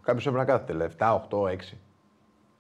Κάποιος 0.03 0.23
πρέπει 0.23 0.39
να 0.39 0.45
κάθεται, 0.45 0.73
λέει 0.73 0.87
7, 0.99 1.15
8, 1.15 1.47
6. 1.49 1.77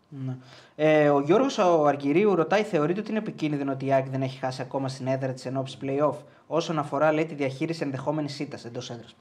Ναι. 0.08 0.36
Ε, 0.76 1.08
ο 1.10 1.20
Γιώργος 1.20 1.58
ο 1.58 1.86
Αργυρίου 1.86 2.34
ρωτάει: 2.34 2.62
Θεωρείτε 2.62 3.00
ότι 3.00 3.10
είναι 3.10 3.18
επικίνδυνο 3.18 3.72
ότι 3.72 3.86
η 3.86 3.92
ΑΕΚ 3.92 4.08
δεν 4.08 4.22
έχει 4.22 4.38
χάσει 4.38 4.62
ακόμα 4.62 4.88
στην 4.88 5.06
έδρα 5.06 5.32
της 5.32 5.46
ενόψη 5.46 5.78
playoff 5.82 6.14
όσον 6.46 6.78
αφορά 6.78 7.12
λέει, 7.12 7.26
τη 7.26 7.34
διαχείριση 7.34 7.82
ενδεχόμενη 7.84 8.28
ήττα 8.38 8.58
εντός 8.66 8.90
έδρας; 8.90 9.16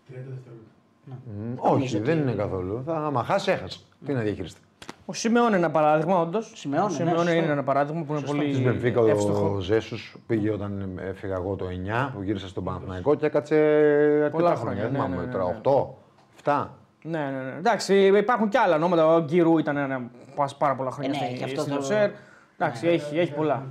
Όχι, 1.55 1.99
δεν 1.99 2.17
είναι 2.17 2.33
καθόλου. 2.33 2.83
Θα, 2.85 2.95
άμα 2.95 3.23
χάσει, 3.23 3.51
έχασε. 3.51 3.79
Τι 4.05 4.13
να 4.13 4.19
διαχειριστεί. 4.19 4.59
Ο 5.05 5.13
Σιμεών 5.13 5.47
είναι 5.47 5.55
ένα 5.55 5.71
παράδειγμα, 5.71 6.19
όντως. 6.19 6.51
Σιμεώνε, 6.55 6.85
ο 6.85 6.87
ναι, 6.89 6.93
Σιμεώνε 6.95 7.19
σωστό. 7.19 7.33
είναι 7.35 7.51
ένα 7.51 7.63
παράδειγμα 7.63 8.01
που 8.03 8.11
είναι 8.11 8.21
Σωστό. 8.21 8.37
Της 8.43 8.51
πολύ 8.57 8.63
Μπενφίκα 8.63 9.01
εύστοχο. 9.01 9.53
ο 9.55 9.59
Ζέσους 9.59 10.15
πήγε 10.27 10.51
όταν 10.51 10.99
έφυγα 11.09 11.35
εγώ 11.35 11.55
το 11.55 11.65
9 11.67 12.11
που 12.15 12.21
γύρισα 12.21 12.47
στον 12.47 12.63
Παναθηναϊκό 12.63 13.15
και 13.15 13.25
έκατσε 13.25 13.55
αρκετά 13.55 14.29
Πολλά 14.29 14.55
χρόνια. 14.55 14.59
χρόνια, 14.59 14.81
Δεν 14.83 14.91
ναι, 14.91 14.97
θυμάμαι 14.97 15.15
ναι, 15.15 15.25
ναι, 15.25 15.31
τώρα, 15.31 15.45
ναι. 15.45 15.59
8, 15.63 16.63
7. 16.65 16.67
Ναι, 17.03 17.19
ναι, 17.19 17.41
ναι. 17.51 17.57
Εντάξει, 17.57 17.95
υπάρχουν 18.17 18.49
και 18.49 18.57
άλλα 18.57 18.75
ονόματα. 18.75 19.15
Ο 19.15 19.19
Γκυρού 19.21 19.57
ήταν 19.57 19.77
ένα 19.77 20.01
πας 20.35 20.57
πάρα 20.57 20.75
πολλά 20.75 20.91
χρόνια 20.91 21.11
Ε, 21.15 21.19
ναι, 21.19 21.25
στη- 21.29 21.37
και 21.37 21.43
αυτό 21.43 21.61
στην 21.61 21.73
το- 21.73 21.79
Οσέρ. 21.79 22.09
Εντάξει, 22.57 22.87
έχει, 22.87 23.19
έχει 23.19 23.33
πολλά. 23.33 23.65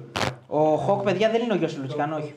Ο 0.46 0.76
Χοκ, 0.76 1.02
παιδιά, 1.02 1.30
δεν 1.30 1.42
είναι 1.42 1.52
ο 1.52 1.56
γιος 1.56 1.74
του 1.74 1.80
Λουτσικάνου, 1.80 2.16
όχι. 2.18 2.34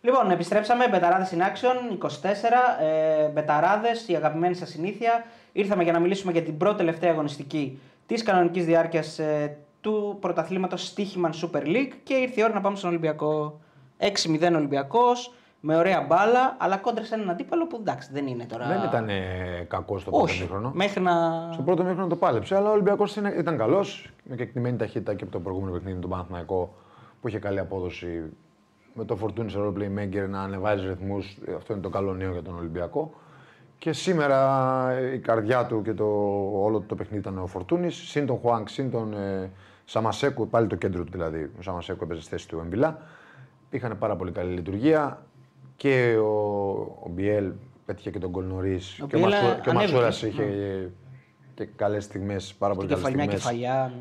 Λοιπόν, 0.00 0.30
επιστρέψαμε. 0.30 0.88
Μπεταράδες 0.88 1.34
in 1.36 1.40
action 1.40 1.92
24. 1.92 2.06
Ε, 2.80 3.28
Μπεταράδες, 3.28 4.08
η 4.08 4.14
αγαπημένη 4.14 4.54
σας 4.54 4.68
συνήθεια. 4.68 5.24
Ήρθαμε 5.52 5.82
για 5.82 5.92
να 5.92 5.98
μιλήσουμε 5.98 6.32
για 6.32 6.42
την 6.42 6.56
πρώτη 6.56 6.76
τελευταία 6.76 7.10
αγωνιστική 7.10 7.80
της 8.06 8.22
κανονικής 8.22 8.64
διάρκειας 8.64 9.18
ε, 9.18 9.56
του 9.80 10.16
πρωταθλήματος 10.20 10.86
Στίχημαν 10.86 11.32
Super 11.32 11.66
League 11.66 11.92
και 12.02 12.14
ήρθε 12.14 12.40
η 12.40 12.44
ώρα 12.44 12.52
να 12.52 12.60
πάμε 12.60 12.76
στον 12.76 12.90
Ολυμπιακό. 12.90 13.60
6-0 13.98 14.52
Ολυμπιακός, 14.54 15.34
με 15.60 15.76
ωραία 15.76 16.00
μπάλα, 16.00 16.56
αλλά 16.58 16.76
κόντρα 16.76 17.04
σε 17.04 17.14
έναν 17.14 17.30
αντίπαλο 17.30 17.66
που 17.66 17.76
εντάξει 17.80 18.08
δεν 18.12 18.26
είναι 18.26 18.44
τώρα. 18.44 18.66
Δεν 18.66 18.82
ήταν 18.88 19.08
ε, 19.08 19.66
κακός 19.68 20.00
στο 20.00 20.10
πρώτο 20.10 20.24
Όχι. 20.24 20.40
μήχρονο. 20.40 20.70
Μέχρι 20.74 21.00
να. 21.00 21.12
Στο 21.52 21.62
πρώτο 21.62 21.82
μήχρονο 21.82 22.06
το 22.06 22.16
πάλεψε, 22.16 22.56
αλλά 22.56 22.68
ο 22.68 22.72
Ολυμπιακός 22.72 23.16
ήταν 23.16 23.56
καλός. 23.56 24.10
Με 24.24 24.36
κεκτημένη 24.36 24.76
ταχύτητα 24.76 25.14
και 25.14 25.22
από 25.22 25.32
το 25.32 25.40
προηγούμενο 25.40 25.72
παιχνίδι 25.72 25.98
του 25.98 26.08
Παναθηναϊκό 26.08 26.74
που 27.20 27.28
είχε 27.28 27.38
καλή 27.38 27.58
απόδοση. 27.58 28.22
Με 28.94 29.04
το 29.04 29.18
Fortune 29.22 29.50
σε 29.50 29.58
role 29.60 29.72
playmaker 29.78 30.28
να 30.28 30.42
ανεβάζει 30.42 30.88
ρυθμούς. 30.88 31.38
Αυτό 31.56 31.72
είναι 31.72 31.82
το 31.82 31.88
καλό 31.88 32.14
νέο 32.14 32.32
για 32.32 32.42
τον 32.42 32.56
Ολυμπιακό. 32.56 33.12
Και 33.78 33.92
σήμερα 33.92 34.90
ε, 34.90 35.14
η 35.14 35.18
καρδιά 35.18 35.66
του 35.66 35.82
και 35.82 35.92
το, 35.92 36.04
όλο 36.54 36.80
το 36.80 36.94
παιχνίδι 36.94 37.20
ήταν 37.20 37.38
ο 37.38 37.46
Φορτούνη. 37.46 37.90
Συν 37.90 38.26
τον 38.26 38.38
Χουάνκ, 38.38 38.68
συν 38.68 38.90
τον 38.90 39.12
ε, 39.12 39.50
Σαμασέκου, 39.84 40.48
πάλι 40.48 40.66
το 40.66 40.76
κέντρο 40.76 41.04
του 41.04 41.10
δηλαδή. 41.12 41.50
Ο 41.58 41.62
Σαμασέκου 41.62 42.04
έπαιζε 42.04 42.20
στη 42.20 42.30
θέση 42.30 42.48
του 42.48 42.58
Εμβιλά. 42.58 42.98
Είχαν 43.70 43.98
πάρα 43.98 44.16
πολύ 44.16 44.32
καλή 44.32 44.52
λειτουργία. 44.52 45.22
Και 45.76 46.16
ο, 46.16 46.28
ο 47.02 47.08
Μπιέλ 47.10 47.52
πέτυχε 47.86 48.10
και 48.10 48.18
τον 48.18 48.30
γκολ 48.30 48.44
νωρίς. 48.44 49.00
Ο 49.02 49.06
Και 49.06 49.16
ο, 49.16 49.18
Μπιέλ 49.18 49.30
Μασούρα, 49.30 49.54
και 49.54 49.68
ο 49.68 49.70
ανέβηκε. 49.70 49.92
Μασούρας 49.92 50.22
είχε 50.22 50.44
και 51.54 51.64
καλές 51.76 52.04
στιγμές, 52.04 52.54
πάρα 52.58 52.74
πολύ 52.74 52.88
καλές 52.88 53.04
κεφαλιά, 53.04 53.24
στιγμές. 53.24 53.42
κεφαλιά, 53.42 53.92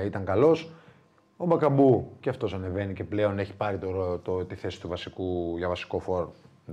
Ε, 0.00 0.06
ήταν 0.06 0.24
καλός. 0.24 0.70
Ο 1.42 1.46
Μπακαμπού 1.46 2.12
και 2.20 2.28
αυτός 2.28 2.54
ανεβαίνει 2.54 2.92
και 2.92 3.04
πλέον 3.04 3.38
έχει 3.38 3.54
πάρει 3.54 3.78
το, 3.78 3.90
ρο- 3.90 4.20
το, 4.22 4.44
τη 4.44 4.54
θέση 4.54 4.80
του 4.80 4.88
βασικού, 4.88 5.54
για 5.58 5.68
βασικό 5.68 5.98
φόρ. 5.98 6.28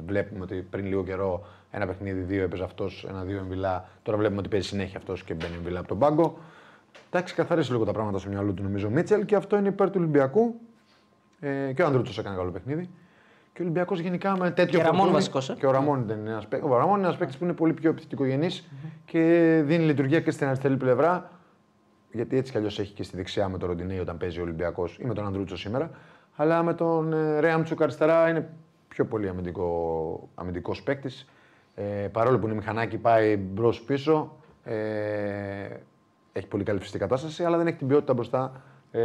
Βλέπουμε 0.08 0.44
ότι 0.44 0.56
πριν 0.70 0.86
λίγο 0.86 1.04
καιρό 1.04 1.46
ένα 1.72 1.86
παιχνίδι, 1.86 2.20
δύο 2.20 2.44
έπαιζε 2.44 2.64
αυτός, 2.64 3.06
ένα-δύο 3.10 3.38
εμβυλά. 3.38 3.90
Τώρα 4.04 4.18
βλέπουμε 4.18 4.40
ότι 4.40 4.50
παίζει 4.50 4.68
συνέχεια 4.68 4.98
αυτός 4.98 5.24
και 5.24 5.34
μπαίνει 5.34 5.56
εμβυλά 5.56 5.80
από 5.80 5.88
τον 5.88 6.00
πάγκο. 6.00 6.38
Εντάξει, 7.12 7.34
καθαρίσει 7.36 7.72
λίγο 7.72 7.84
τα 7.86 7.92
πράγματα 7.92 8.18
στο 8.20 8.30
μυαλό 8.30 8.52
του 8.52 8.64
νομίζω 8.64 8.88
ο 8.88 8.90
Μίτσελ 8.90 9.26
και 9.26 9.36
αυτό 9.36 9.58
είναι 9.58 9.68
υπέρ 9.68 9.88
του 9.88 9.96
Ολυμπιακού. 9.98 10.56
Ε, 11.40 11.74
και 11.74 11.82
ο 11.82 11.86
Ανδρούτσο 11.86 12.22
έκανε 12.22 12.36
καλό 12.36 12.52
παιχνίδι. 12.52 12.90
Και 13.54 13.62
ο 13.62 13.64
Ολυμπιακός 13.64 14.00
γενικά 14.00 14.38
με 14.38 14.52
τέτοιο 14.52 14.72
Και 14.80 14.86
Ραμόν 14.86 14.92
φορτούνι- 14.96 15.14
βασικός, 15.14 15.50
ε. 15.50 15.54
Και 15.60 15.66
ο 15.66 15.72
Ραμόν 15.72 16.02
ήταν 16.02 16.28
ένας 16.28 16.48
παίκτη. 16.48 16.68
Ο 16.70 16.78
Ραμόν 16.78 16.98
είναι 16.98 17.06
ένας 17.08 17.18
παίκτης 17.18 17.38
που 17.38 17.44
είναι 17.44 17.54
πολύ 17.54 17.74
πιο 17.74 17.90
επιθετικογενής 17.90 18.68
και 19.06 19.20
δίνει 19.66 19.84
λειτουργία 19.84 20.20
και 20.22 20.32
στην 20.32 20.48
αριστερή 20.48 20.78
πλευρά. 20.78 21.30
Γιατί 22.12 22.38
έτσι 22.38 22.52
κι 22.52 22.58
αλλιώς 22.58 22.80
έχει 22.80 22.94
και 22.94 23.04
στη 23.04 23.16
δεξιά 23.16 23.50
με 23.50 23.58
τον 23.58 23.70
Ροντινέη 23.70 24.00
όταν 24.00 24.18
παίζει 24.18 24.40
ο 24.40 24.42
Ολυμπιακός 24.42 24.98
ή 25.02 25.06
με 25.06 25.14
τον 25.14 25.26
Ανδρούτσο 25.26 25.58
σήμερα. 25.58 25.90
Αλλά 26.36 26.64
με 26.64 26.74
τον 26.74 27.14
ε, 27.14 27.40
Ρέαμτσουκ 27.40 27.82
αριστερά 27.82 28.30
είναι 28.30 28.50
πιο 28.88 29.06
πολύ 29.06 29.28
αμυντικό 29.30 30.30
αμυντικός 30.36 30.84
παίκτης. 30.84 31.28
Ε, 31.76 31.84
παρόλο 32.12 32.40
που 32.40 32.46
είναι 32.46 32.56
μηχανάκι, 32.56 32.98
πάει 32.98 33.38
μπρος 33.38 33.82
πίσω. 33.82 34.36
Ε, 34.64 34.74
έχει 36.34 36.48
πολύ 36.48 36.64
καλή 36.64 36.80
φυσική 36.80 36.98
κατάσταση, 36.98 37.44
αλλά 37.44 37.58
δεν 37.58 37.68
έχει 37.68 37.78
την 37.78 37.88
ποιότητα 37.88 38.14
μπροστά 38.14 38.62
ε, 38.92 39.02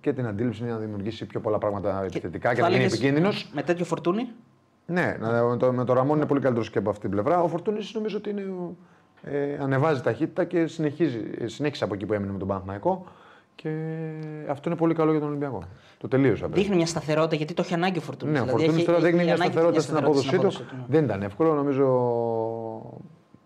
και 0.00 0.12
την 0.12 0.26
αντίληψη 0.26 0.64
να 0.64 0.76
δημιουργήσει 0.76 1.26
πιο 1.26 1.40
πολλά 1.40 1.58
πράγματα 1.58 2.02
επιθετικά 2.04 2.54
και, 2.54 2.60
θα 2.60 2.62
να 2.62 2.66
είναι 2.68 2.76
έλεγες, 2.76 2.92
επικίνδυνος. 2.98 3.50
Με 3.54 3.62
τέτοιο 3.62 3.84
φορτούνι; 3.84 4.28
Ναι, 4.86 5.16
να- 5.20 5.42
με 5.44 5.56
το, 5.56 5.72
με 5.72 5.84
το 5.84 5.92
Ραμόν 5.92 6.16
είναι 6.16 6.26
πολύ 6.26 6.40
καλύτερος 6.40 6.70
και 6.70 6.78
από 6.78 6.88
αυτή 6.90 7.00
την 7.02 7.10
πλευρά. 7.10 7.42
Ο 7.42 7.48
Φορτούνης 7.48 7.94
νομίζω 7.94 8.16
ότι 8.16 8.30
είναι, 8.30 8.42
ε, 9.22 9.56
ανεβάζει 9.60 10.00
ταχύτητα 10.00 10.44
και 10.44 10.66
συνεχίζει, 10.66 11.20
ε, 11.38 11.46
συνέχισε 11.46 11.84
από 11.84 11.94
εκεί 11.94 12.06
που 12.06 12.12
έμεινε 12.12 12.32
με 12.32 12.38
τον 12.38 12.48
Παναθηναϊκό. 12.48 13.04
Και 13.54 13.68
αυτό 14.48 14.68
είναι 14.68 14.78
πολύ 14.78 14.94
καλό 14.94 15.10
για 15.10 15.20
τον 15.20 15.28
Ολυμπιακό. 15.28 15.62
Το 15.98 16.08
τελείωσε. 16.08 16.44
απ' 16.44 16.54
Δείχνει 16.54 16.76
μια 16.76 16.86
σταθερότητα 16.86 17.36
γιατί 17.36 17.54
το 17.54 17.62
έχει 17.64 17.74
ανάγκη 17.74 17.98
ο 17.98 18.00
φορτούνι. 18.00 18.32
Ναι, 18.32 18.40
ο 18.40 18.46
Φορτούνης 18.46 18.84
τώρα 18.84 19.00
δείχνει 19.00 19.24
μια 19.24 19.36
σταθερότητα 19.36 19.80
στην 19.80 19.96
απόδοσή 19.96 20.38
του. 20.38 20.46
ναι. 20.46 20.84
Δεν 20.86 21.04
ήταν 21.04 21.22
εύκολο. 21.22 21.54
Νομίζω 21.54 21.86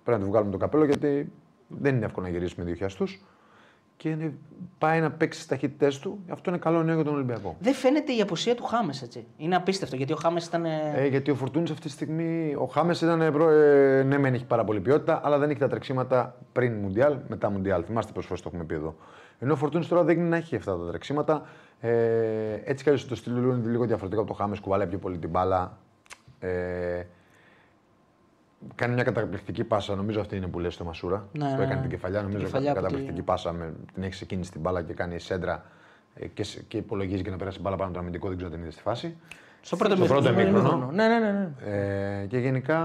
πρέπει 0.04 0.18
να 0.18 0.24
του 0.24 0.30
βγάλουμε 0.30 0.52
το 0.52 0.58
καπέλο 0.58 0.84
γιατί 0.84 1.32
δεν 1.68 1.96
είναι 1.96 2.04
εύκολο 2.04 2.26
να 2.26 2.32
γυρίσει 2.32 2.54
με 2.58 2.64
δύο 2.64 2.74
χιαστούς. 2.74 3.24
Και 3.96 4.08
είναι, 4.08 4.34
πάει 4.78 5.00
να 5.00 5.10
παίξει 5.10 5.40
τι 5.42 5.48
ταχύτητές 5.48 5.98
του. 5.98 6.18
Αυτό 6.30 6.50
είναι 6.50 6.58
καλό 6.58 6.82
νέο 6.82 6.94
για 6.94 7.04
τον 7.04 7.14
Ολυμπιακό. 7.14 7.56
Δεν 7.60 7.74
φαίνεται 7.74 8.12
η 8.12 8.20
απουσία 8.20 8.54
του 8.54 8.64
Χάμες 8.64 9.02
έτσι. 9.02 9.26
Είναι 9.36 9.56
απίστευτο 9.56 9.96
γιατί 9.96 10.12
ο 10.12 10.16
Χάμες 10.16 10.46
ήταν. 10.46 10.64
Ε, 10.64 11.06
γιατί 11.10 11.30
ο 11.30 11.34
Φορτούνης 11.34 11.70
αυτή 11.70 11.82
τη 11.86 11.90
στιγμή, 11.92 12.54
ο 12.58 12.64
Χάμες 12.66 13.00
ήταν. 13.00 13.20
ε, 13.20 13.30
προ- 13.30 13.50
Ε, 13.50 14.02
ναι, 14.06 14.18
μεν 14.18 14.34
έχει 14.34 14.44
πάρα 14.44 14.64
πολύ 14.64 14.80
ποιότητα, 14.80 15.20
αλλά 15.24 15.38
δεν 15.38 15.50
έχει 15.50 15.58
τα 15.58 15.68
τρεξίματα 15.68 16.36
πριν 16.52 16.72
Μουντιάλ, 16.74 17.16
μετά 17.28 17.50
Μουντιάλ. 17.50 17.82
Θυμάστε 17.86 18.12
πόσες 18.12 18.28
φορές 18.28 18.42
το 18.42 18.48
έχουμε 18.52 18.64
πει 18.64 18.74
εδώ. 18.74 18.94
Ενώ 19.38 19.52
ο 19.52 19.56
Φορτούνης 19.56 19.88
τώρα 19.88 20.02
δεν 20.04 20.28
να 20.28 20.36
έχει 20.36 20.56
αυτά 20.56 20.76
τα 20.78 20.86
τρεξίματα. 20.88 21.42
Ε, 21.80 21.90
έτσι 22.64 22.82
κι 22.84 22.88
αλλιώς 22.88 23.06
το 23.06 23.14
στυλ 23.16 23.34
του 23.34 23.40
είναι 23.40 23.70
λίγο 23.70 23.84
διαφορετικό 23.84 24.20
από 24.22 24.30
το 24.30 24.36
Χάμες, 24.36 24.60
κουβαλάει 24.60 24.86
πιο 24.86 24.98
πολύ 24.98 25.18
την 25.18 25.30
μπάλα. 25.30 25.78
Ε, 26.40 27.02
κάνει 28.74 28.94
μια 28.94 29.02
καταπληκτική 29.02 29.64
πάσα, 29.64 29.94
νομίζω 29.94 30.20
αυτή 30.20 30.36
είναι 30.36 30.46
που 30.46 30.58
λες 30.58 30.74
στο 30.74 30.84
Μασούρα. 30.84 31.28
Ναι, 31.32 31.44
που 31.44 31.56
ναι, 31.56 31.62
έκανε 31.62 31.74
ναι. 31.74 31.80
την 31.80 31.90
κεφαλιά, 31.90 32.22
νομίζω 32.22 32.44
κεφαλιά 32.44 32.70
από 32.70 32.80
καταπληκτική 32.80 33.16
τη- 33.18 33.22
πάσα. 33.24 33.52
Με, 33.52 33.72
την 33.94 34.02
έχεις 34.02 34.14
ξεκίνηση 34.16 34.50
την 34.50 34.60
μπάλα 34.60 34.82
και 34.82 34.92
κάνει 34.92 35.18
σέντρα 35.18 35.64
ε, 36.14 36.26
και, 36.26 36.42
σε- 36.44 36.62
και 36.68 36.76
υπολογίζει 36.76 37.22
και 37.22 37.30
να 37.30 37.36
περάσει 37.36 37.60
μπάλα 37.60 37.76
πάνω 37.76 37.88
από 37.88 37.94
το 37.98 38.02
αμυντικό, 38.02 38.28
δεν 38.28 38.36
ξέρω 38.36 38.50
αν 38.50 38.56
την 38.56 38.62
είδες 38.66 38.74
στη 38.74 38.82
φάση. 38.88 39.16
Στο 39.60 39.76
πρώτο 39.76 39.94
στο 39.94 40.02
μήχρονο. 40.04 40.28
πρώτο 40.34 40.40
ημίχρονο. 40.40 40.90
Ναι, 40.92 41.06
ναι, 41.08 41.18
ναι. 41.18 41.32
ναι. 41.32 42.20
Ε, 42.22 42.26
και 42.26 42.38
γενικά 42.38 42.78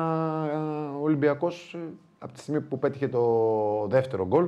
ε, 0.51 0.55
ο 0.97 0.99
Ολυμπιακός 1.01 1.77
από 2.19 2.33
τη 2.33 2.39
στιγμή 2.39 2.61
που 2.61 2.79
πέτυχε 2.79 3.07
το 3.07 3.87
δεύτερο 3.89 4.27
γκολ, 4.27 4.47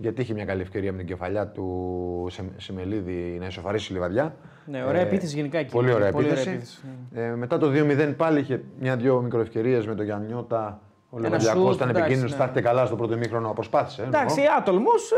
γιατί 0.00 0.20
είχε 0.22 0.34
μια 0.34 0.44
καλή 0.44 0.60
ευκαιρία 0.60 0.92
με 0.92 0.98
την 0.98 1.06
κεφαλιά 1.06 1.46
του 1.46 2.26
Σε- 2.30 2.44
Σεμελίδη 2.56 3.36
να 3.40 3.46
ισοφαρίσει 3.46 3.86
τη 3.86 3.92
λιβαδιά. 3.92 4.34
Ναι, 4.66 4.84
ωραία 4.84 5.00
επίθεση 5.00 5.36
γενικά 5.36 5.58
εκεί. 5.58 5.72
Πολύ 5.72 5.92
ωραία 5.92 6.10
Πολύ 6.12 6.24
ωραία 6.30 6.40
επίθεση. 6.40 6.56
επίθεση, 6.56 6.80
Ε, 7.14 7.34
μετά 7.36 7.58
το 7.58 7.70
2-0 7.70 8.14
πάλι 8.16 8.40
είχε 8.40 8.62
μια-δυο 8.80 9.20
μικροευκαιρίες 9.20 9.86
με 9.86 9.94
τον 9.94 10.04
Γιαννιώτα. 10.04 10.80
Ο 11.12 11.18
Ένα 11.18 11.28
Λεβαδιακό 11.28 11.60
σουτ, 11.66 11.74
ήταν 11.74 11.88
εντάξει, 11.88 12.00
επικίνδυνος, 12.00 12.30
ναι. 12.32 12.36
τα 12.38 12.42
έρχεται 12.42 12.60
καλά 12.60 12.86
στο 12.86 12.96
πρώτο 12.96 13.14
ημίχρονο, 13.14 13.52
προσπάθησε. 13.52 14.02
εννοώ. 14.02 14.20
Εντάξει, 14.20 14.40
άτολμος. 14.58 15.12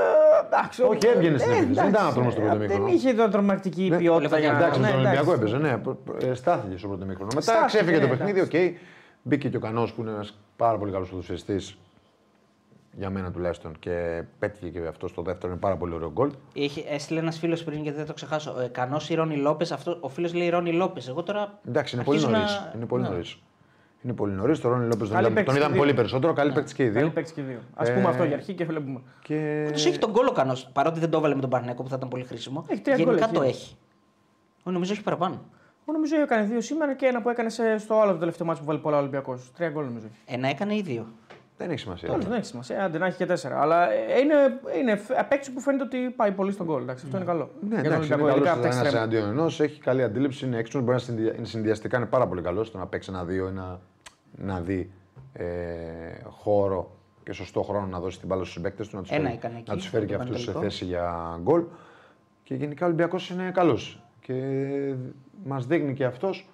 εντάξει, 0.47 0.83
Όχι, 0.83 0.99
έβγαινε 1.15 1.39
στην 1.39 1.51
ε, 1.51 1.55
επίθεση, 1.55 1.75
δεν 1.75 1.85
εντάξει, 1.87 1.97
ήταν 2.01 2.11
άτολμος 2.11 2.33
στο 2.33 2.41
πρώτο 2.41 2.57
ε, 2.57 2.59
μήχρονο. 2.59 2.85
Δεν 2.85 2.95
είχε 2.95 3.13
το 3.15 3.29
τρομακτική 3.29 3.89
Ναι, 3.89 3.97
ποιότητα. 3.97 4.39
για 4.39 4.53
να- 4.53 4.59
Εντάξει, 4.59 4.81
με 4.81 4.87
ναι, 4.87 4.93
τον 4.93 5.01
εντάξει. 5.01 5.19
Ολυμπιακό 5.19 5.41
έπαιζε, 5.41 5.59
ναι. 5.59 5.77
προ- 5.79 6.23
ε, 6.25 6.35
Στάθηκε 6.35 6.77
στο 6.77 6.89
πρώτο 6.89 7.05
μήχρονο. 7.05 7.31
Μετά 7.35 7.41
Στάθηκε, 7.41 7.67
ξέφυγε 7.67 7.99
το 7.99 8.07
ναι, 8.07 8.17
παιχνίδι, 8.17 8.41
οκ. 8.41 8.77
Μπήκε 9.23 9.49
και 9.49 9.57
ο 9.57 9.61
Κανός 9.61 9.93
που 9.93 10.01
είναι 10.01 10.11
ένας 10.11 10.39
πάρα 10.57 10.79
πολύ 10.79 10.93
καλός 10.93 11.09
ποδοσφαιριστή. 11.11 11.57
Για 12.97 13.11
μένα 13.11 13.31
τουλάχιστον. 13.31 13.79
Και 13.79 14.23
πέτυχε 14.39 14.69
και 14.69 14.87
αυτό 14.89 15.09
στο 15.09 15.23
δεύτερο. 15.23 15.53
Είναι 15.53 15.61
πάρα 15.61 15.77
πολύ 15.77 15.95
ωραίο 15.95 16.11
γκολ. 16.13 16.31
Είχε, 16.53 16.85
έστειλε 16.89 17.21
ένας 17.21 17.39
φίλος 17.39 17.65
πριν 17.65 17.83
γιατί 17.83 17.97
δεν 17.99 18.07
το 18.07 18.13
ξεχάσω. 18.13 18.61
Ε, 18.61 18.67
Κανό 18.69 19.01
ή 19.09 19.15
Ρόνι 19.15 19.37
Λόπες. 19.37 19.75
Ο 20.01 20.09
φίλος 20.09 20.35
λέει 20.35 20.49
Ρόνι 20.49 20.73
Λόπες. 20.73 21.09
Εγώ 21.09 21.23
τώρα. 21.23 21.59
Εντάξει, 21.69 21.95
είναι 21.95 22.05
πολύ 22.05 22.19
αρχίζω 22.19 22.37
νωρίς. 22.39 22.53
να- 22.55 22.73
Είναι 22.77 22.87
πολύ 22.87 23.03
ναι. 23.03 23.09
νωρίς. 23.09 23.39
Είναι 24.03 24.13
πολύ 24.13 24.33
νωρίς. 24.33 24.61
Τον 24.61 24.71
Ρόνι 24.71 24.83
Λόπες 24.87 24.99
τον, 24.99 25.09
Καλή 25.09 25.21
είδαμε- 25.21 25.35
παίκτης 25.35 25.45
τον 25.45 25.55
και 25.55 25.59
είδαμε 25.61 25.75
δύο. 25.75 25.83
πολύ 25.83 25.95
περισσότερο. 25.95 26.33
Καλή 26.33 26.53
παίκτης 26.53 26.73
και 26.73 26.83
οι 26.85 26.87
Καλή 26.91 26.99
δύο. 27.05 27.11
παίξη 27.13 27.33
και 27.33 27.43
δύο. 27.43 27.59
Α 27.75 27.85
Ε, 27.89 27.95
πούμε 27.95 28.09
αυτό 28.09 28.25
για 28.25 28.35
αρχή 28.37 28.55
και 28.55 28.65
βλέπουμε. 28.65 29.01
Και... 29.23 29.65
Του 29.73 29.79
έχει 29.89 29.99
τον 29.99 30.13
κόλλο 30.13 30.33
Κανό. 30.33 30.57
Παρότι 30.73 31.01
δεν 31.01 31.11
το 31.11 31.19
έβαλε 31.19 31.35
με 31.35 31.41
τον 31.41 31.51
Παναγιακό 31.51 31.83
που 31.83 31.89
θα 31.89 31.95
ήταν 31.97 32.09
πολύ 32.09 32.25
χρήσιμο. 32.25 32.65
Έχει 32.69 32.81
τρία 32.81 32.97
Γενικά 32.97 33.27
γκολ, 33.27 33.35
το 33.35 33.43
έχει. 33.43 33.51
έχει. 33.51 33.77
Ο, 34.65 34.71
νομίζω 34.71 34.93
έχει 34.93 35.03
παραπάνω. 35.03 35.41
Εγώ 35.87 35.93
νομίζω 35.97 36.17
έκανε 36.21 36.45
δύο 36.47 36.61
σήμερα 36.61 36.95
και 36.95 37.07
ένα 37.07 37.23
που 37.23 37.29
έκανε 37.29 37.49
σε- 37.49 37.79
στο 37.79 38.01
άλλο 38.01 38.13
το 38.13 38.19
τελευταίο 38.19 38.47
μάτσο 38.47 38.63
που 38.63 38.69
βάλει 38.69 38.81
πολλά 38.81 38.99
Ολυμπιακός. 38.99 39.51
Τρία 39.57 39.69
γκολ 39.69 39.85
νομίζω. 39.85 40.07
Ένα 40.27 40.49
έκανε 40.49 40.75
ή 40.75 40.81
δύο. 40.83 41.07
Δεν 41.63 41.71
έχει 41.71 41.81
σημασία. 41.81 42.09
Τέλο, 42.09 42.23
δεν 42.23 42.33
έχει 42.33 42.45
σημασία. 42.47 42.85
Άντε 42.85 42.99
να 42.99 43.07
έχει 43.07 43.17
και 43.17 43.27
τέσσερα. 43.27 43.61
Αλλά 43.61 43.91
ε, 43.93 43.97
είναι, 44.23 44.35
είναι 44.81 45.01
απέξι 45.19 45.53
που 45.53 45.61
φαίνεται 45.61 45.85
ότι 45.85 45.99
πάει 46.17 46.33
πολύ 46.33 46.53
στον 46.53 46.67
γκολ. 46.67 46.83
Εντάξει, 46.83 47.05
αυτό 47.05 47.17
είναι 47.17 47.27
καλό. 47.27 47.51
Ναι, 47.61 47.69
Για 47.69 47.83
τον 47.83 47.93
εντάξει, 47.93 48.07
είναι 48.13 48.15
Ολυμπιακό, 48.23 48.37
ειδικά 48.39 48.53
από 48.53 48.63
τα 48.63 48.69
καλό 48.69 48.75
ένας 48.81 48.81
εξτρέμ. 48.87 49.03
εναντίον 49.03 49.29
ενός. 49.29 49.61
Έχει 49.61 49.81
καλή 49.81 50.03
αντίληψη, 50.03 50.47
είναι 50.47 50.57
έξυπνο. 50.59 50.81
Μπορεί 50.81 50.93
να 50.97 50.99
συνδυα- 51.03 51.35
είναι 51.37 51.47
συνδυαστικά 51.47 51.97
είναι 51.97 52.07
πάρα 52.07 52.27
πολύ 52.27 52.43
καλός 52.43 52.67
στο 52.67 52.79
να 52.79 52.87
παίξει 52.87 53.11
ένα-δύο 53.13 53.49
ή 53.49 53.53
να, 53.53 53.81
να 54.37 54.61
δει 54.61 54.91
ε, 55.33 55.45
χώρο 56.31 56.91
και 57.23 57.33
σωστό 57.33 57.63
χρόνο 57.63 57.87
να 57.87 58.01
δώσει 58.01 58.19
την 58.19 58.29
μπάλα 58.29 58.41
στους 58.43 58.55
συμπαίκτες 58.55 58.89
του, 58.89 58.97
να 58.97 59.03
τους 59.03 59.11
Ένα 59.11 59.23
φέρει, 59.23 59.35
έκανε 59.35 59.59
εκεί, 59.59 59.71
να 59.71 59.77
τους 59.77 59.87
φέρει 59.89 60.07
και 60.07 60.17
το 60.17 60.23
αυτούς 60.23 60.39
σε 60.41 60.45
Πανετολικό. 60.47 60.71
θέση 60.73 60.85
για 60.85 61.39
γκολ. 61.43 61.63
Και 62.43 62.55
γενικά 62.55 62.85
ο 62.85 62.87
Ολυμπιακός 62.87 63.31
είναι 63.31 63.51
καλός. 63.55 64.03
Και 64.21 64.35
μας 65.45 65.67
δείχνει 65.67 65.95
και 65.95 66.05
αυτός, 66.05 66.49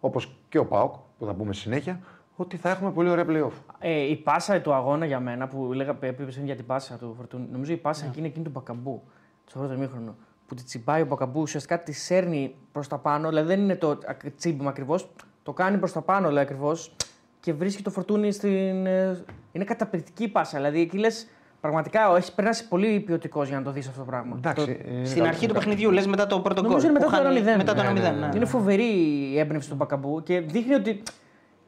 όπως 0.00 0.36
και 0.48 0.58
ο 0.58 0.66
Πάοκ, 0.66 0.94
που 1.18 1.26
θα 1.26 1.34
πούμε 1.34 1.52
συνέχεια, 1.54 2.00
ότι 2.36 2.56
θα 2.56 2.70
έχουμε 2.70 2.90
πολύ 2.90 3.08
ωραία 3.08 3.24
playoff. 3.28 3.52
Ε, 3.78 3.90
η 4.00 4.16
πάσα 4.16 4.60
του 4.60 4.72
αγώνα 4.72 5.04
για 5.06 5.20
μένα 5.20 5.48
που 5.48 5.72
λέγα 5.72 5.90
είπε 6.00 6.26
για 6.44 6.56
την 6.56 6.66
πάσα 6.66 6.94
του 6.96 7.14
Φορτούνη. 7.16 7.48
Νομίζω 7.52 7.72
η 7.72 7.76
πάσα 7.76 8.04
Ναι. 8.04 8.10
εκείνη, 8.10 8.26
εκείνη 8.26 8.44
του 8.44 8.50
Μπακαμπού, 8.50 9.02
στο 9.46 9.58
πρώτο 9.58 9.74
μήχρονο. 9.78 10.14
Που 10.46 10.54
τη 10.54 10.62
τσιμπάει 10.64 11.02
ο 11.02 11.06
Μπακαμπού, 11.06 11.40
ουσιαστικά 11.40 11.82
τη 11.82 11.92
σέρνει 11.92 12.54
προς 12.72 12.88
τα 12.88 12.98
πάνω. 12.98 13.28
Δηλαδή 13.28 13.46
δεν 13.48 13.60
είναι 13.60 13.76
το 13.76 13.98
ακ- 14.06 14.36
τσίμπημα 14.36 14.70
ακριβώς. 14.70 15.10
Το 15.42 15.52
κάνει 15.52 15.78
προς 15.78 15.92
τα 15.92 16.00
πάνω, 16.00 16.30
λέει 16.30 16.42
ακριβώς. 16.42 16.94
Και 17.40 17.52
βρίσκει 17.52 17.82
το 17.82 17.90
φορτούνι 17.90 18.32
στην. 18.32 18.86
ε, 18.86 19.24
Είναι 19.52 19.64
καταπληκτική 19.64 20.22
η 20.24 20.28
πάσα. 20.28 20.56
Δηλαδή 20.56 20.80
εκεί 20.80 20.98
λες 20.98 21.26
πραγματικά 21.60 22.00
έχει 22.16 22.34
περάσει 22.34 22.68
πολύ 22.68 23.00
ποιοτικός 23.00 23.48
για 23.48 23.56
να 23.58 23.62
το 23.64 23.70
δεις 23.70 23.86
αυτό 23.88 23.98
το 24.00 24.04
πράγμα. 24.06 24.34
Εντάξει, 24.36 24.64
Το- 24.66 24.72
είναι 24.90 25.04
Στην 25.04 25.16
καλό. 25.18 25.28
αρχή 25.28 25.46
του 25.46 25.54
παιχνιδιού, 25.54 25.90
λες 25.90 26.06
μετά 26.06 26.26
το 26.26 26.40
πρώτο 26.40 26.60
γκολ. 26.60 26.70
Νομίζω 26.70 26.88
είναι 26.88 26.98
που 26.98 27.04
μετά 27.04 27.16
το 27.16 27.22
χάνει- 27.28 27.40
1-0. 27.40 27.56
Μετά 27.56 27.74
το 27.74 27.82
Ναι, 27.82 27.88
1-0. 27.88 28.12
ναι, 28.20 28.26
ναι. 28.26 28.36
Είναι 28.36 28.44
φοβερή 28.44 28.84
η 29.32 29.38
έμπνευση 29.38 29.68
του 29.68 29.74
Μπακαμπού 29.74 30.22
και 30.22 30.40
δείχνει 30.40 30.74
ότι 30.74 31.02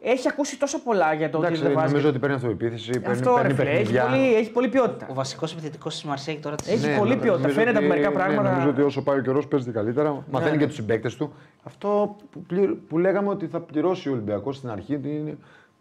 έχει 0.04 0.28
ακούσει 0.28 0.58
τόσα 0.58 0.78
πολλά 0.80 1.12
για 1.14 1.30
το 1.30 1.38
Εντάξει, 1.38 1.56
ότι 1.60 1.66
δεν 1.66 1.74
βάζει. 1.76 1.86
νομίζω 1.88 2.08
ότι 2.08 2.18
παίρνει 2.18 2.34
αυτοεπίθεση, 2.36 2.90
παίρνει, 2.90 3.06
Αυτό 3.10 3.34
ρε 3.36 3.40
παίρνει 3.42 3.54
φίλε, 3.54 3.70
έχει 3.70 3.78
παιχνιδιά. 3.78 4.04
πολύ, 4.06 4.34
έχει 4.34 4.50
πολύ 4.50 4.68
ποιότητα. 4.68 5.06
Ο 5.10 5.14
βασικός 5.14 5.52
επιθετικός 5.52 5.94
της 5.94 6.04
Μαρσέη 6.04 6.36
τώρα 6.36 6.56
τη 6.56 6.70
Έχει 6.72 6.96
πολύ 6.98 7.14
νο- 7.14 7.20
ποιότητα. 7.20 7.30
νομίζω 7.40 7.58
Φαίνεται 7.60 7.70
από 7.70 7.78
ότι- 7.78 7.88
μερικά 7.88 8.08
ναι, 8.08 8.14
πράγματα. 8.14 8.50
νομίζω 8.50 8.68
ότι 8.68 8.80
όσο 8.82 9.02
πάει 9.02 9.18
ο 9.18 9.22
καιρός 9.22 9.46
παίζει 9.48 9.70
καλύτερα. 9.70 10.24
Μαθαίνει 10.30 10.50
ναι. 10.50 10.58
και 10.58 10.66
τους 10.66 10.74
συμπαίκτες 10.74 11.16
του. 11.16 11.32
Αυτό 11.62 12.16
που, 12.30 12.42
πλη- 12.42 12.74
που 12.88 12.98
λέγαμε 12.98 13.28
ότι 13.28 13.46
θα 13.46 13.60
πληρώσει 13.60 14.08
ο 14.08 14.12
Ολυμπιακός 14.12 14.56
στην 14.56 14.70
αρχή. 14.70 14.94
ότι 14.94 15.08
είναι- 15.08 15.36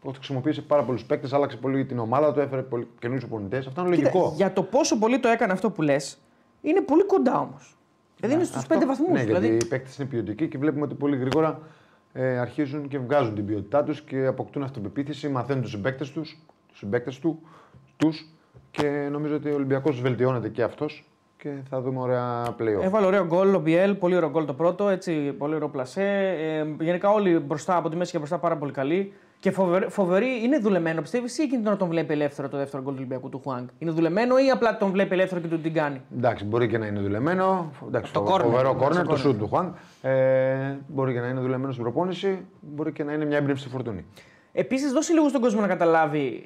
Ότι 0.05 0.17
χρησιμοποίησε 0.17 0.61
πάρα 0.61 0.83
πολλούς 0.83 1.05
παίκτες, 1.05 1.33
άλλαξε 1.33 1.57
πολύ 1.57 1.85
την 1.85 1.99
ομάδα 1.99 2.33
του, 2.33 2.39
έφερε 2.39 2.63
καινούριους 2.99 3.23
οπονητές. 3.25 3.67
Αυτό 3.67 3.81
είναι 3.85 3.95
Κοίτα, 3.95 4.09
λογικό. 4.13 4.33
για 4.35 4.53
το 4.53 4.63
πόσο 4.63 4.97
πολύ 4.97 5.19
το 5.19 5.27
έκανε 5.27 5.51
αυτό 5.53 5.69
που 5.71 5.81
λες, 5.81 6.17
είναι 6.61 6.81
πολύ 6.81 7.05
κοντά 7.05 7.39
όμως. 7.39 7.77
Δηλαδή 8.19 8.35
είναι 8.35 8.43
στους 8.43 8.57
Αυτό- 8.57 8.73
5 8.75 8.85
βαθμούς. 8.85 9.11
Ναι, 9.17 9.23
δηλαδή, 9.23 9.47
γιατί 9.47 9.65
οι 9.65 9.67
παίκτες 9.67 9.97
είναι 9.97 10.07
ποιοτικοί 10.07 10.47
και 10.47 10.57
βλέπουμε 10.57 10.83
ότι 10.85 10.95
πολύ 10.95 11.17
γρήγορα 11.17 11.59
ε, 12.13 12.37
αρχίζουν 12.37 12.87
και 12.87 12.99
βγάζουν 12.99 13.35
την 13.35 13.45
ποιότητά 13.45 13.83
τους 13.83 14.01
και 14.01 14.25
αποκτούν 14.25 14.63
αυτοπεποίθηση, 14.63 15.29
μαθαίνουν 15.29 15.61
τους 15.61 15.71
συμπαίκτες 15.71 16.11
τους 16.11 16.37
τους 16.67 16.77
συμπαίκτες 16.77 17.19
του 17.19 17.41
τους, 17.97 18.33
και 18.71 19.07
νομίζω 19.11 19.35
ότι 19.35 19.49
ο 19.49 19.53
Ολυμπιακός 19.53 20.01
βελτιώνεται 20.01 20.49
και 20.49 20.63
αυτός 20.63 21.09
και 21.37 21.49
θα 21.69 21.81
δούμε 21.81 21.99
ωραία 21.99 22.43
playoff. 22.59 22.83
Έβαλε 22.83 23.05
ωραίο 23.05 23.25
γκολ 23.25 23.55
ο 23.55 23.59
Μπιέλ, 23.59 23.95
πολύ 23.95 24.15
ωραίο 24.15 24.29
γκολ 24.29 24.45
το 24.45 24.53
πρώτο, 24.53 24.89
έτσι, 24.89 25.31
πολύ 25.31 25.55
ωραίο 25.55 25.69
πλασέ. 25.69 26.35
Ε, 26.39 26.83
γενικά 26.83 27.09
όλοι 27.09 27.39
μπροστά, 27.39 27.75
από 27.75 27.89
τη 27.89 27.95
μέση 27.95 28.11
και 28.11 28.17
μπροστά 28.17 28.37
πάρα 28.37 28.57
πολύ 28.57 28.71
καλοί. 28.71 29.13
Και 29.43 29.51
φοβερή, 29.51 29.85
φοβερή 29.89 30.27
είναι 30.43 30.57
δουλεμένο, 30.59 31.01
πιστεύεις, 31.01 31.37
ή 31.37 31.41
εκείνη 31.41 31.57
την 31.57 31.67
ώρα 31.67 31.77
τον 31.77 31.87
βλέπει 31.87 32.13
ελεύθερο 32.13 32.49
το 32.49 32.57
δεύτερο 32.57 32.83
γκολ 32.83 32.91
του 32.93 32.97
Ολυμπιακού 32.99 33.29
του 33.29 33.41
Χουάνγκ; 33.43 33.67
Είναι 33.79 33.91
δουλεμένο 33.91 34.37
ή 34.37 34.49
απλά 34.49 34.77
τον 34.77 34.91
βλέπει 34.91 35.13
ελεύθερο 35.13 35.41
και 35.41 35.47
του 35.47 35.59
την 35.59 35.73
κάνει; 35.73 36.01
Εντάξει, 36.17 36.45
μπορεί 36.45 36.67
και 36.67 36.77
να 36.77 36.85
είναι 36.85 36.99
δουλεμένο. 36.99 37.71
Εντάξει, 37.87 38.13
Το 38.13 38.25
φο- 38.25 38.35
corner, 38.35 38.41
φοβερό 38.41 38.73
ναι, 38.73 38.79
κόρνερ, 38.79 39.03
στο 39.03 39.09
το 39.13 39.15
σουτ 39.19 39.39
του 39.39 39.47
Χουάν. 39.47 39.75
Ε, 40.01 40.75
μπορεί 40.87 41.13
και 41.13 41.19
να 41.19 41.27
είναι 41.27 41.39
δουλεμένο 41.39 41.71
στην 41.71 41.83
προπόνηση, 41.83 42.45
μπορεί 42.61 42.91
και 42.91 43.03
να 43.03 43.13
είναι 43.13 43.25
μια 43.25 43.37
έμπνευση 43.37 43.61
στη 43.63 43.71
φορτούνη. 43.71 44.05
Επίσης, 44.51 44.91
δώσε 44.91 45.13
λίγο 45.13 45.29
στον 45.29 45.41
κόσμο 45.41 45.61
να 45.61 45.67
καταλάβει 45.67 46.43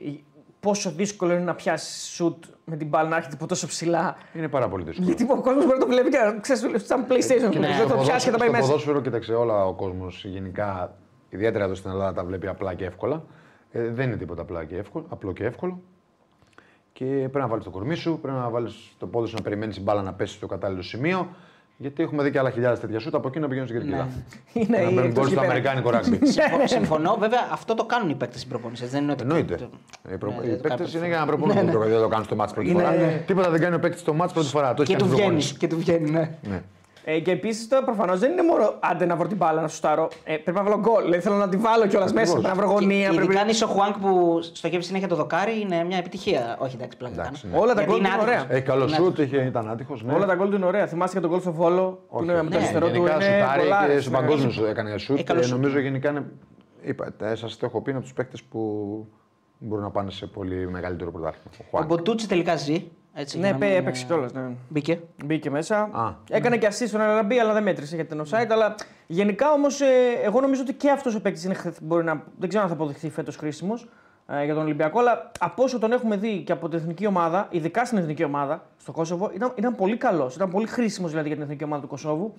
πόσο 0.59 0.91
δύσκολο 0.91 1.33
είναι 1.33 1.43
να 1.43 1.55
πιάσεις 1.55 2.07
σουτ 2.15 2.43
με 2.65 2.75
την 2.75 2.87
μπάλα 2.87 3.09
να 3.09 3.15
έρχεται 3.15 3.35
από 3.35 3.47
τόσο 3.47 3.67
ψηλά. 3.67 4.17
Είναι 4.33 4.47
πάρα 4.47 4.67
πολύ 4.69 4.83
δύσκολο. 4.83 5.07
Γιατί 5.07 5.23
ο 5.23 5.41
κόσμος 5.41 5.65
μπορεί 5.65 5.77
να 5.79 5.85
το 5.85 5.91
βλέπει 5.91 6.09
και 6.09 6.17
να 6.17 6.39
ξέρει, 6.39 6.59
σαν 6.79 7.05
PlayStation. 7.09 7.59
ναι, 7.59 7.67
δεν 7.67 7.87
το 7.87 7.93
Στο 7.93 7.97
πιάσει 7.97 8.25
και 8.25 8.31
το 8.31 8.37
πάει 8.37 8.47
στο 8.47 8.57
μέσα. 8.57 8.67
ποδόσφαιρο, 8.67 9.01
κοίταξε, 9.01 9.33
όλα 9.33 9.65
ο 9.65 9.73
κόσμος 9.73 10.25
γενικά, 10.25 10.95
ιδιαίτερα 11.29 11.63
εδώ 11.63 11.75
στην 11.75 11.89
Ελλάδα, 11.91 12.13
τα 12.13 12.23
βλέπει 12.23 12.47
απλά 12.47 12.73
και 12.73 12.85
εύκολα. 12.85 13.23
Ε, 13.71 13.89
δεν 13.89 14.07
είναι 14.07 14.17
τίποτα 14.17 14.41
απλά 14.41 14.63
και 14.63 14.75
εύκολο, 14.77 15.05
απλό 15.09 15.33
και 15.33 15.43
εύκολο. 15.45 15.81
Και 16.93 17.05
πρέπει 17.05 17.37
να 17.37 17.47
βάλεις 17.47 17.63
το 17.63 17.69
κορμί 17.69 17.95
σου, 17.95 18.19
πρέπει 18.21 18.37
να 18.37 18.49
βάλεις 18.49 18.75
το 18.97 19.07
πόδι 19.07 19.27
σου 19.27 19.35
να 19.35 19.41
περιμένεις 19.41 19.75
την 19.75 19.83
μπάλα 19.83 20.01
να 20.01 20.13
πέσει 20.13 20.33
στο 20.33 20.47
κατάλληλο 20.47 20.81
σημείο. 20.81 21.27
Γιατί 21.79 22.03
έχουμε 22.03 22.23
δει 22.23 22.31
και 22.31 22.39
άλλα 22.39 22.49
χιλιάδες 22.49 22.79
τέτοια 22.79 22.99
σούτ 22.99 23.15
από 23.15 23.27
εκεί 23.27 23.39
να 23.39 23.47
πηγαίνουν 23.47 23.67
στην 23.69 23.79
κερκίδα. 23.81 24.07
Είναι 24.53 24.77
Να 24.77 24.81
η 24.83 24.85
μπαίνουν 24.85 24.97
εκτός 24.97 25.13
γκολ 25.13 25.23
στο 25.23 25.29
γηπέδου. 25.33 25.45
αμερικάνικο 25.51 25.89
ράγκμπι. 25.89 26.19
Συμφω- 26.27 26.67
Συμφωνώ, 26.67 27.15
βέβαια 27.19 27.39
αυτό 27.51 27.73
το 27.73 27.85
κάνουν 27.85 28.09
οι 28.09 28.15
παίκτες 28.15 28.37
στην 28.39 28.51
προπόνηση. 28.51 28.85
Δεν 28.85 29.03
είναι 29.03 29.11
ότι. 29.11 29.21
Εννοείται. 29.21 29.55
το- 29.55 29.69
Οι, 30.13 30.17
προ... 30.17 30.29
Ναι, 30.29 30.35
οι 30.35 30.39
δεν 30.49 30.55
το 30.61 30.61
παίκτες 30.67 30.77
κάνει 30.91 30.97
είναι 30.97 31.07
για 31.07 31.17
να 31.19 31.25
προπονούν. 31.25 31.55
Δεν 31.55 31.99
το 32.01 32.07
κάνουν 32.07 32.25
στο 32.25 32.35
μάτς 32.35 32.53
πρώτη 32.53 32.69
Είναι- 32.69 32.83
φορά. 32.83 32.95
ναι. 32.95 33.23
Τίποτα 33.27 33.49
δεν 33.49 33.61
κάνει 33.61 33.75
ο 33.75 33.79
παίκτης 33.79 34.01
στο 34.01 34.13
μάτς 34.13 34.33
πρώτη 34.33 34.47
φορά. 34.47 34.73
Το 34.73 34.81
έχει 34.81 34.91
Και 34.95 34.97
του 34.97 35.15
κάνει 35.17 35.41
στην 35.41 35.69
βγαίνει. 35.77 36.29
Προπόνηση. 37.07 37.13
Και 37.13 37.13
του 37.13 37.13
βγαίνει, 37.13 37.13
ναι. 37.13 37.13
Ναι. 37.13 37.13
Ε, 37.13 37.19
και 37.19 37.31
επίσης 37.31 37.67
τώρα 37.67 37.83
προφανώς 37.83 38.19
δεν 38.19 38.31
είναι 38.31 38.43
μόνο 38.43 38.73
άντε 38.79 39.05
να 39.05 39.15
βρω 39.15 39.27
την 39.27 39.37
μπάλα 39.37 39.61
να 39.61 39.67
σου 39.67 39.75
στάρω. 39.75 40.07
Ε, 40.23 40.33
πρέπει 40.37 40.57
να 40.57 40.63
βάλω 40.63 40.79
γκολ. 40.79 41.03
Δηλαδή 41.03 41.21
θέλω 41.21 41.35
να 41.35 41.49
τη 41.49 41.57
βάλω 41.57 41.87
κιόλας 41.87 42.13
μέσα. 42.13 42.31
Πρέπει 42.31 42.47
να 42.47 42.53
βρω 42.53 42.65
γωνία. 42.67 42.97
Και 43.09 43.15
Πρέπει... 43.15 43.23
Ειδικά 43.23 43.41
αν 43.41 43.47
είσαι 43.49 43.63
ο 43.63 43.67
Χουάνκ 43.67 43.97
που 43.97 44.39
στοχεύει 44.41 44.83
συνέχεια 44.83 45.07
το 45.07 45.15
δοκάρι 45.15 45.59
είναι 45.59 45.83
μια 45.83 45.97
επιτυχία. 45.97 46.57
Όχι, 46.59 46.75
εντάξει, 46.75 46.97
πλάκα 46.97 47.13
Εντάξει, 47.21 47.41
κάνω. 47.41 47.53
ναι. 47.55 47.59
Όλα 47.61 47.73
τα 47.73 47.81
Γιατί 47.81 47.91
γκολ 47.91 47.99
είναι 47.99 48.07
είναι 48.07 48.17
άτυχος. 48.17 48.43
ωραία. 48.43 48.55
Έχει 48.57 48.65
καλό 48.65 48.85
Ναι. 48.85 48.95
σουτ, 48.95 49.19
είχε- 49.19 49.45
ήταν 49.45 49.69
άτυχο. 49.69 49.97
Ναι. 50.01 50.13
Όλα 50.13 50.25
τα 50.25 50.35
γκολ 50.35 50.49
του 50.49 50.55
είναι 50.55 50.65
ωραία. 50.65 50.87
Θυμάστε 50.87 51.15
και 51.15 51.21
τον 51.21 51.29
γκολ 51.31 51.39
στο 51.41 51.51
Βόλο 51.51 52.03
που 52.09 52.23
είναι 52.23 52.33
με 52.33 52.43
το 52.43 52.49
ναι, 52.49 52.55
αριστερό 52.55 52.87
του. 52.87 52.93
γενικά 52.93 53.13
Είναι 53.15 53.23
σουτάρει 53.23 53.61
γκολάρες, 53.61 53.95
και 53.95 54.01
στον 54.01 54.13
ναι. 54.13 54.19
παγκόσμιο 54.19 54.49
σου 54.51 54.65
έκανε 54.65 54.97
σουτ. 54.97 55.19
Ε, 55.19 55.23
καλό 55.23 55.39
Ε, 55.39 55.43
σουτ. 55.43 55.53
νομίζω 55.55 55.79
γενικά 55.79 56.09
είναι. 56.09 56.25
Είπα, 56.81 57.13
σας 57.33 57.57
το 57.57 57.65
έχω 57.65 57.81
πει, 57.81 57.89
είναι 57.89 57.97
από 57.99 58.07
τους 58.07 58.15
παίκτες 58.15 58.43
που 58.43 58.59
μπορούν 59.59 59.83
να 59.83 59.89
πάνε 59.91 60.11
σε 60.11 60.25
πολύ 60.27 60.69
μεγαλύτερο 60.69 61.11
πρωτάθλημα. 61.11 61.45
Ο 61.51 61.63
Ο 61.63 61.65
Χουάνκ. 61.69 61.87
Μποτούτσι 61.87 62.27
τελικά 62.27 62.55
ζει. 62.55 62.87
Έτσι, 63.19 63.37
Ναι, 63.39 63.43
για 63.43 63.51
να 63.53 63.59
πέ- 63.59 63.69
μην, 63.69 63.77
έπαιξε 63.79 64.03
ε, 64.03 64.05
κιόλας. 64.07 64.33
Ναι. 64.33 64.41
Μπήκε. 64.69 64.99
Μπήκε 65.25 65.49
μέσα. 65.49 65.77
Α. 65.79 66.13
Έκανε 66.29 66.57
και 66.57 66.67
assist 66.67 66.87
στον 66.87 67.01
Αραμπί, 67.01 67.39
αλλά 67.39 67.53
δεν 67.53 67.63
μέτρησε 67.63 67.95
γιατί 67.95 68.13
ήταν 68.13 68.25
offside. 68.25 68.47
Αλλά 68.51 68.75
γενικά 69.07 69.51
όμως, 69.51 69.79
εγώ 70.23 70.41
νομίζω 70.41 70.61
ότι 70.61 70.73
και 70.73 70.89
αυτός 70.89 71.15
ο 71.15 71.21
παίκτης 71.21 71.49
μπορεί 71.81 72.03
να. 72.03 72.23
Δεν 72.39 72.49
ξέρω 72.49 72.63
αν 72.63 72.69
θα 72.69 72.75
αποδειχθεί 72.75 73.09
φέτος 73.09 73.35
χρήσιμος 73.35 73.87
ε, 74.27 74.43
για 74.43 74.53
τον 74.53 74.63
Ολυμπιακό. 74.63 74.99
Αλλά 74.99 75.31
από 75.39 75.63
όσο 75.63 75.79
τον 75.79 75.91
έχουμε 75.91 76.15
δει 76.17 76.41
και 76.45 76.51
από 76.51 76.69
την 76.69 76.77
εθνική 76.79 77.05
ομάδα, 77.05 77.47
ειδικά 77.51 77.85
στην 77.85 77.97
εθνική 77.97 78.23
ομάδα 78.23 78.63
στο 78.77 78.91
Κόσοβο, 78.91 79.31
ήταν, 79.33 79.51
ήταν 79.55 79.75
πολύ 79.75 79.97
καλός. 79.97 80.35
Ήταν 80.35 80.49
πολύ 80.49 80.67
χρήσιμος 80.67 81.09
δηλαδή 81.09 81.27
για 81.27 81.37
την 81.37 81.45
εθνική 81.45 81.63
ομάδα 81.63 81.81
του 81.81 81.87
Κωσόβου. 81.87 82.33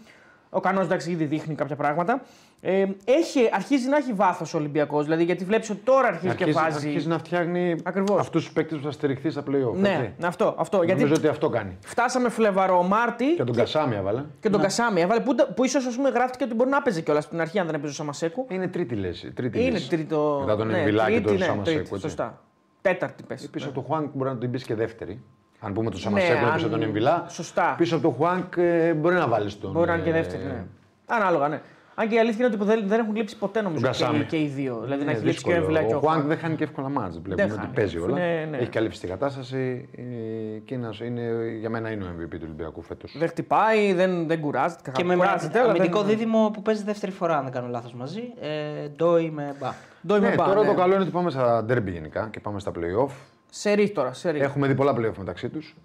Ο 0.50 0.60
Κανό 0.60 0.80
εντάξει 0.80 1.10
ήδη 1.10 1.24
δείχνει 1.24 1.54
κάποια 1.54 1.76
πράγματα. 1.76 2.22
Ε, 2.60 2.86
έχει, 3.04 3.48
αρχίζει 3.52 3.88
να 3.88 3.96
έχει 3.96 4.12
βάθος 4.12 4.54
ο 4.54 4.58
Ολυμπιακός. 4.58 5.04
Δηλαδή 5.04 5.24
γιατί 5.24 5.44
βλέπεις 5.44 5.70
ότι 5.70 5.80
τώρα 5.84 6.06
αρχίζει, 6.08 6.34
και 6.34 6.42
Αρχίζει, 6.44 6.58
βάζει. 6.64 6.86
αρχίζει 6.86 7.08
να 7.08 7.18
φτιάχνει 7.18 7.76
Ακριβώς. 7.82 8.20
αυτούς 8.20 8.44
τους 8.44 8.52
παίκτες 8.52 8.78
που 8.78 8.84
θα 8.84 8.90
στηριχθεί 8.90 9.30
στα 9.30 9.42
playoff. 9.42 9.74
Ναι, 9.74 9.88
έτσι. 9.88 10.26
αυτό. 10.26 10.54
αυτό. 10.58 10.76
Νομίζω 10.76 10.96
Γιατί 10.96 11.12
ότι 11.14 11.26
αυτό 11.28 11.48
κάνει. 11.48 11.76
φτάσαμε 11.84 12.28
Φλεβαρό 12.28 12.82
Μάρτι 12.82 13.34
Και 13.34 13.44
τον 13.44 13.54
Κασάμι 13.54 13.94
έβαλε. 13.96 14.24
και 14.40 14.50
τον 14.50 14.60
Κασάμι 14.60 15.00
έβαλε 15.00 15.20
που, 15.20 15.34
που 15.54 15.64
ίσως 15.64 15.96
γράφτηκε 16.14 16.44
ότι 16.44 16.54
μπορεί 16.54 16.70
να 16.70 16.82
παίζει 16.82 17.02
κιόλας 17.02 17.24
στην 17.24 17.40
αρχή 17.40 17.58
αν 17.58 17.66
δεν 17.66 17.74
έπαιζε 17.74 17.92
ο 17.92 17.94
Σαμασέκου. 17.94 18.46
Είναι 18.48 18.68
τρίτη 18.68 18.94
λέση. 18.94 19.32
Τρίτη 19.32 19.60
Είναι 19.60 19.70
λύση. 19.70 19.88
τρίτο. 19.88 20.38
Μετά 20.40 20.56
τον 20.56 20.66
ναι, 20.66 20.78
Εμβιλά 20.78 21.04
και 21.04 21.10
τρίτη, 21.10 21.26
τον 21.26 21.36
ναι, 21.36 21.44
Σαμασέκου. 21.44 21.76
τρίτη, 21.76 21.88
έτσι. 21.94 22.00
Σωστά. 22.08 22.40
Τέταρτη 22.82 23.22
πες. 23.22 23.48
Πίσω 23.48 23.66
από 23.66 23.74
τον 23.74 23.84
Χουάνκ 23.84 24.10
μπορεί 24.14 24.30
να 24.30 24.36
την 24.38 24.50
πεις 24.50 24.64
και 24.64 24.74
δεύτερη. 24.74 25.22
Αν 25.60 25.72
πούμε 25.72 25.90
τον 25.90 25.94
Ναι, 25.94 26.04
Σαμασέκο 26.04 26.46
αν- 26.46 26.52
πίσω 26.54 26.66
από 26.66 26.74
τον 26.74 26.82
Εμβιλά. 26.84 27.24
σωστά. 27.28 27.74
Πίσω 27.78 27.94
από 27.96 28.04
τον 28.08 28.14
Χουάνκ 28.16 28.56
ε, 28.56 28.94
μπορεί 28.94 29.14
να 29.14 29.28
βάλεις 29.28 29.58
τον. 29.60 29.72
Μπορεί 29.72 29.86
να 29.88 29.94
είναι 29.94 30.02
και 30.02 30.10
ε, 30.10 30.12
δεύτερη. 30.12 30.42
Ναι. 30.42 30.64
Ανάλογα, 31.06 31.48
ναι. 31.48 31.60
Αν 32.00 32.08
και 32.08 32.14
η 32.14 32.18
αλήθεια 32.18 32.46
είναι 32.46 32.54
ότι 32.54 32.64
δεν, 32.64 32.82
δεν 32.88 33.00
έχουν 33.00 33.16
λείψει 33.16 33.36
ποτέ 33.38 33.60
νομίζω 33.62 33.82
Τον 33.84 33.92
και, 33.92 33.98
Κασάμι. 34.02 34.24
και 34.24 34.36
οι 34.36 34.46
δύο. 34.46 34.80
Δηλαδή 34.82 35.04
να 35.04 35.10
Είναι 35.10 35.18
έχει 35.18 35.26
λείψει 35.26 35.42
και 35.44 35.50
ο 35.50 35.54
δύσκολο. 35.54 35.76
Εμβιλά 35.76 35.88
και 35.88 35.94
ο 35.94 35.96
Ο 35.96 36.00
Χουάνκ 36.00 36.14
Χουάνκ. 36.14 36.28
δεν 36.28 36.38
χάνει 36.38 36.56
και 36.56 36.64
εύκολα 36.64 36.88
μάτζ. 36.88 37.16
Βλέπουμε 37.16 37.52
ότι 37.52 37.60
χάνει. 37.60 37.72
παίζει 37.74 37.98
όλα. 37.98 38.14
Ναι, 38.18 38.46
ναι. 38.50 38.56
Έχει 38.56 38.68
καλύψει 38.70 39.00
την 39.00 39.08
κατάσταση. 39.08 39.88
Ε, 39.96 40.56
Εκείνος 40.56 41.00
είναι, 41.00 41.22
για 41.60 41.70
μένα 41.70 41.90
είναι 41.90 42.04
ο 42.04 42.08
MVP 42.20 42.28
του 42.30 42.40
Ολυμπιακού 42.42 42.82
φέτος. 42.82 43.14
Δεν 43.18 43.28
χτυπάει, 43.28 43.92
δεν, 43.92 44.26
δεν 44.26 44.40
κουράζεται. 44.40 44.90
Και 44.94 45.04
με 45.04 45.14
κουράζεται, 45.16 45.58
αλλά 45.58 45.70
αμυντικό 45.70 45.98
δεν... 46.02 46.08
δίδυμο 46.08 46.50
που 46.52 46.62
παίζει 46.62 46.82
δεύτερη 46.84 47.12
φορά, 47.12 47.36
αν 47.36 47.42
δεν 47.44 47.52
κάνω 47.52 47.68
λάθος 47.68 47.94
μαζί. 47.94 48.22
Ε, 48.40 48.88
Ντόι 48.88 49.30
με 49.30 49.54
Μπα. 49.60 49.72
Ντόι 50.06 50.20
με 50.20 50.28
Ναι, 50.28 50.34
μπα, 50.34 50.44
τώρα 50.44 50.60
ναι. 50.60 50.66
το 50.66 50.74
καλό 50.74 50.92
είναι 50.94 51.02
ότι 51.02 51.12
πάμε 51.12 51.30
στα 51.30 51.64
derby 51.68 51.86
γενικά 51.92 52.28
και 52.30 52.40
πάμε 52.40 52.60
στα 52.60 52.70
playoff. 52.74 53.10
Σερί 53.50 53.90
τώρα, 53.90 54.12
σερί. 54.12 54.40
Έχουμε 54.40 54.66
δει 54.66 54.74
πολλά 54.74 54.92
playoff 54.92 55.16
μεταξύ 55.18 55.48
τους 55.48 55.76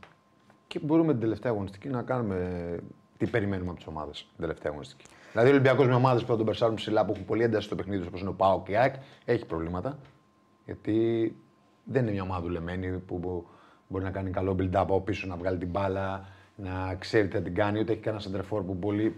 και 0.67 0.79
μπορούμε 0.79 1.11
την 1.11 1.21
τελευταία 1.21 1.51
αγωνιστική 1.51 1.87
να 1.87 2.01
κάνουμε 2.01 2.77
τι 3.17 3.25
περιμένουμε 3.27 3.69
από 3.69 3.77
τις 3.77 3.87
ομάδες. 3.87 4.17
Την 4.17 4.39
τελευταία 4.39 4.71
αγωνιστική. 4.71 5.05
Δηλαδή, 5.31 5.49
ο 5.49 5.51
Ολυμπιακός 5.53 5.87
με 5.87 5.93
ομάδες 5.93 6.21
που 6.21 6.27
θα 6.27 6.35
τον 6.37 6.45
περσάρουν 6.45 6.75
ψηλά, 6.75 7.05
που 7.05 7.11
έχουν 7.11 7.25
πολύ 7.25 7.43
ένταση 7.43 7.65
στο 7.65 7.75
παιχνίδι 7.75 8.01
του, 8.01 8.05
όπως 8.07 8.21
είναι 8.21 8.29
ο 8.29 8.33
Πάο 8.33 8.61
και 8.63 8.71
η 8.71 8.75
ΑΕΚ, 8.75 8.93
έχει 9.25 9.45
προβλήματα. 9.45 9.97
Γιατί 10.65 11.35
δεν 11.83 12.01
είναι 12.01 12.11
μια 12.11 12.21
ομάδα 12.21 12.41
δουλεμένη 12.41 12.87
που 12.87 13.17
μπο- 13.17 13.43
μπορεί 13.87 14.03
να 14.03 14.11
κάνει 14.11 14.29
καλό 14.29 14.55
build-up 14.59 14.71
από 14.73 15.01
πίσω, 15.01 15.27
να 15.27 15.35
βγάλει 15.35 15.57
την 15.57 15.69
μπάλα, 15.69 16.25
να 16.55 16.95
ξέρει 16.99 17.27
τι 17.27 17.35
θα 17.35 17.41
την 17.41 17.55
κάνει. 17.55 17.79
Ούτε 17.79 17.91
έχει 17.91 18.01
κανένα 18.01 18.21
σεντερφόρ 18.23 18.61
που 18.63 18.77
πολύ 18.77 19.15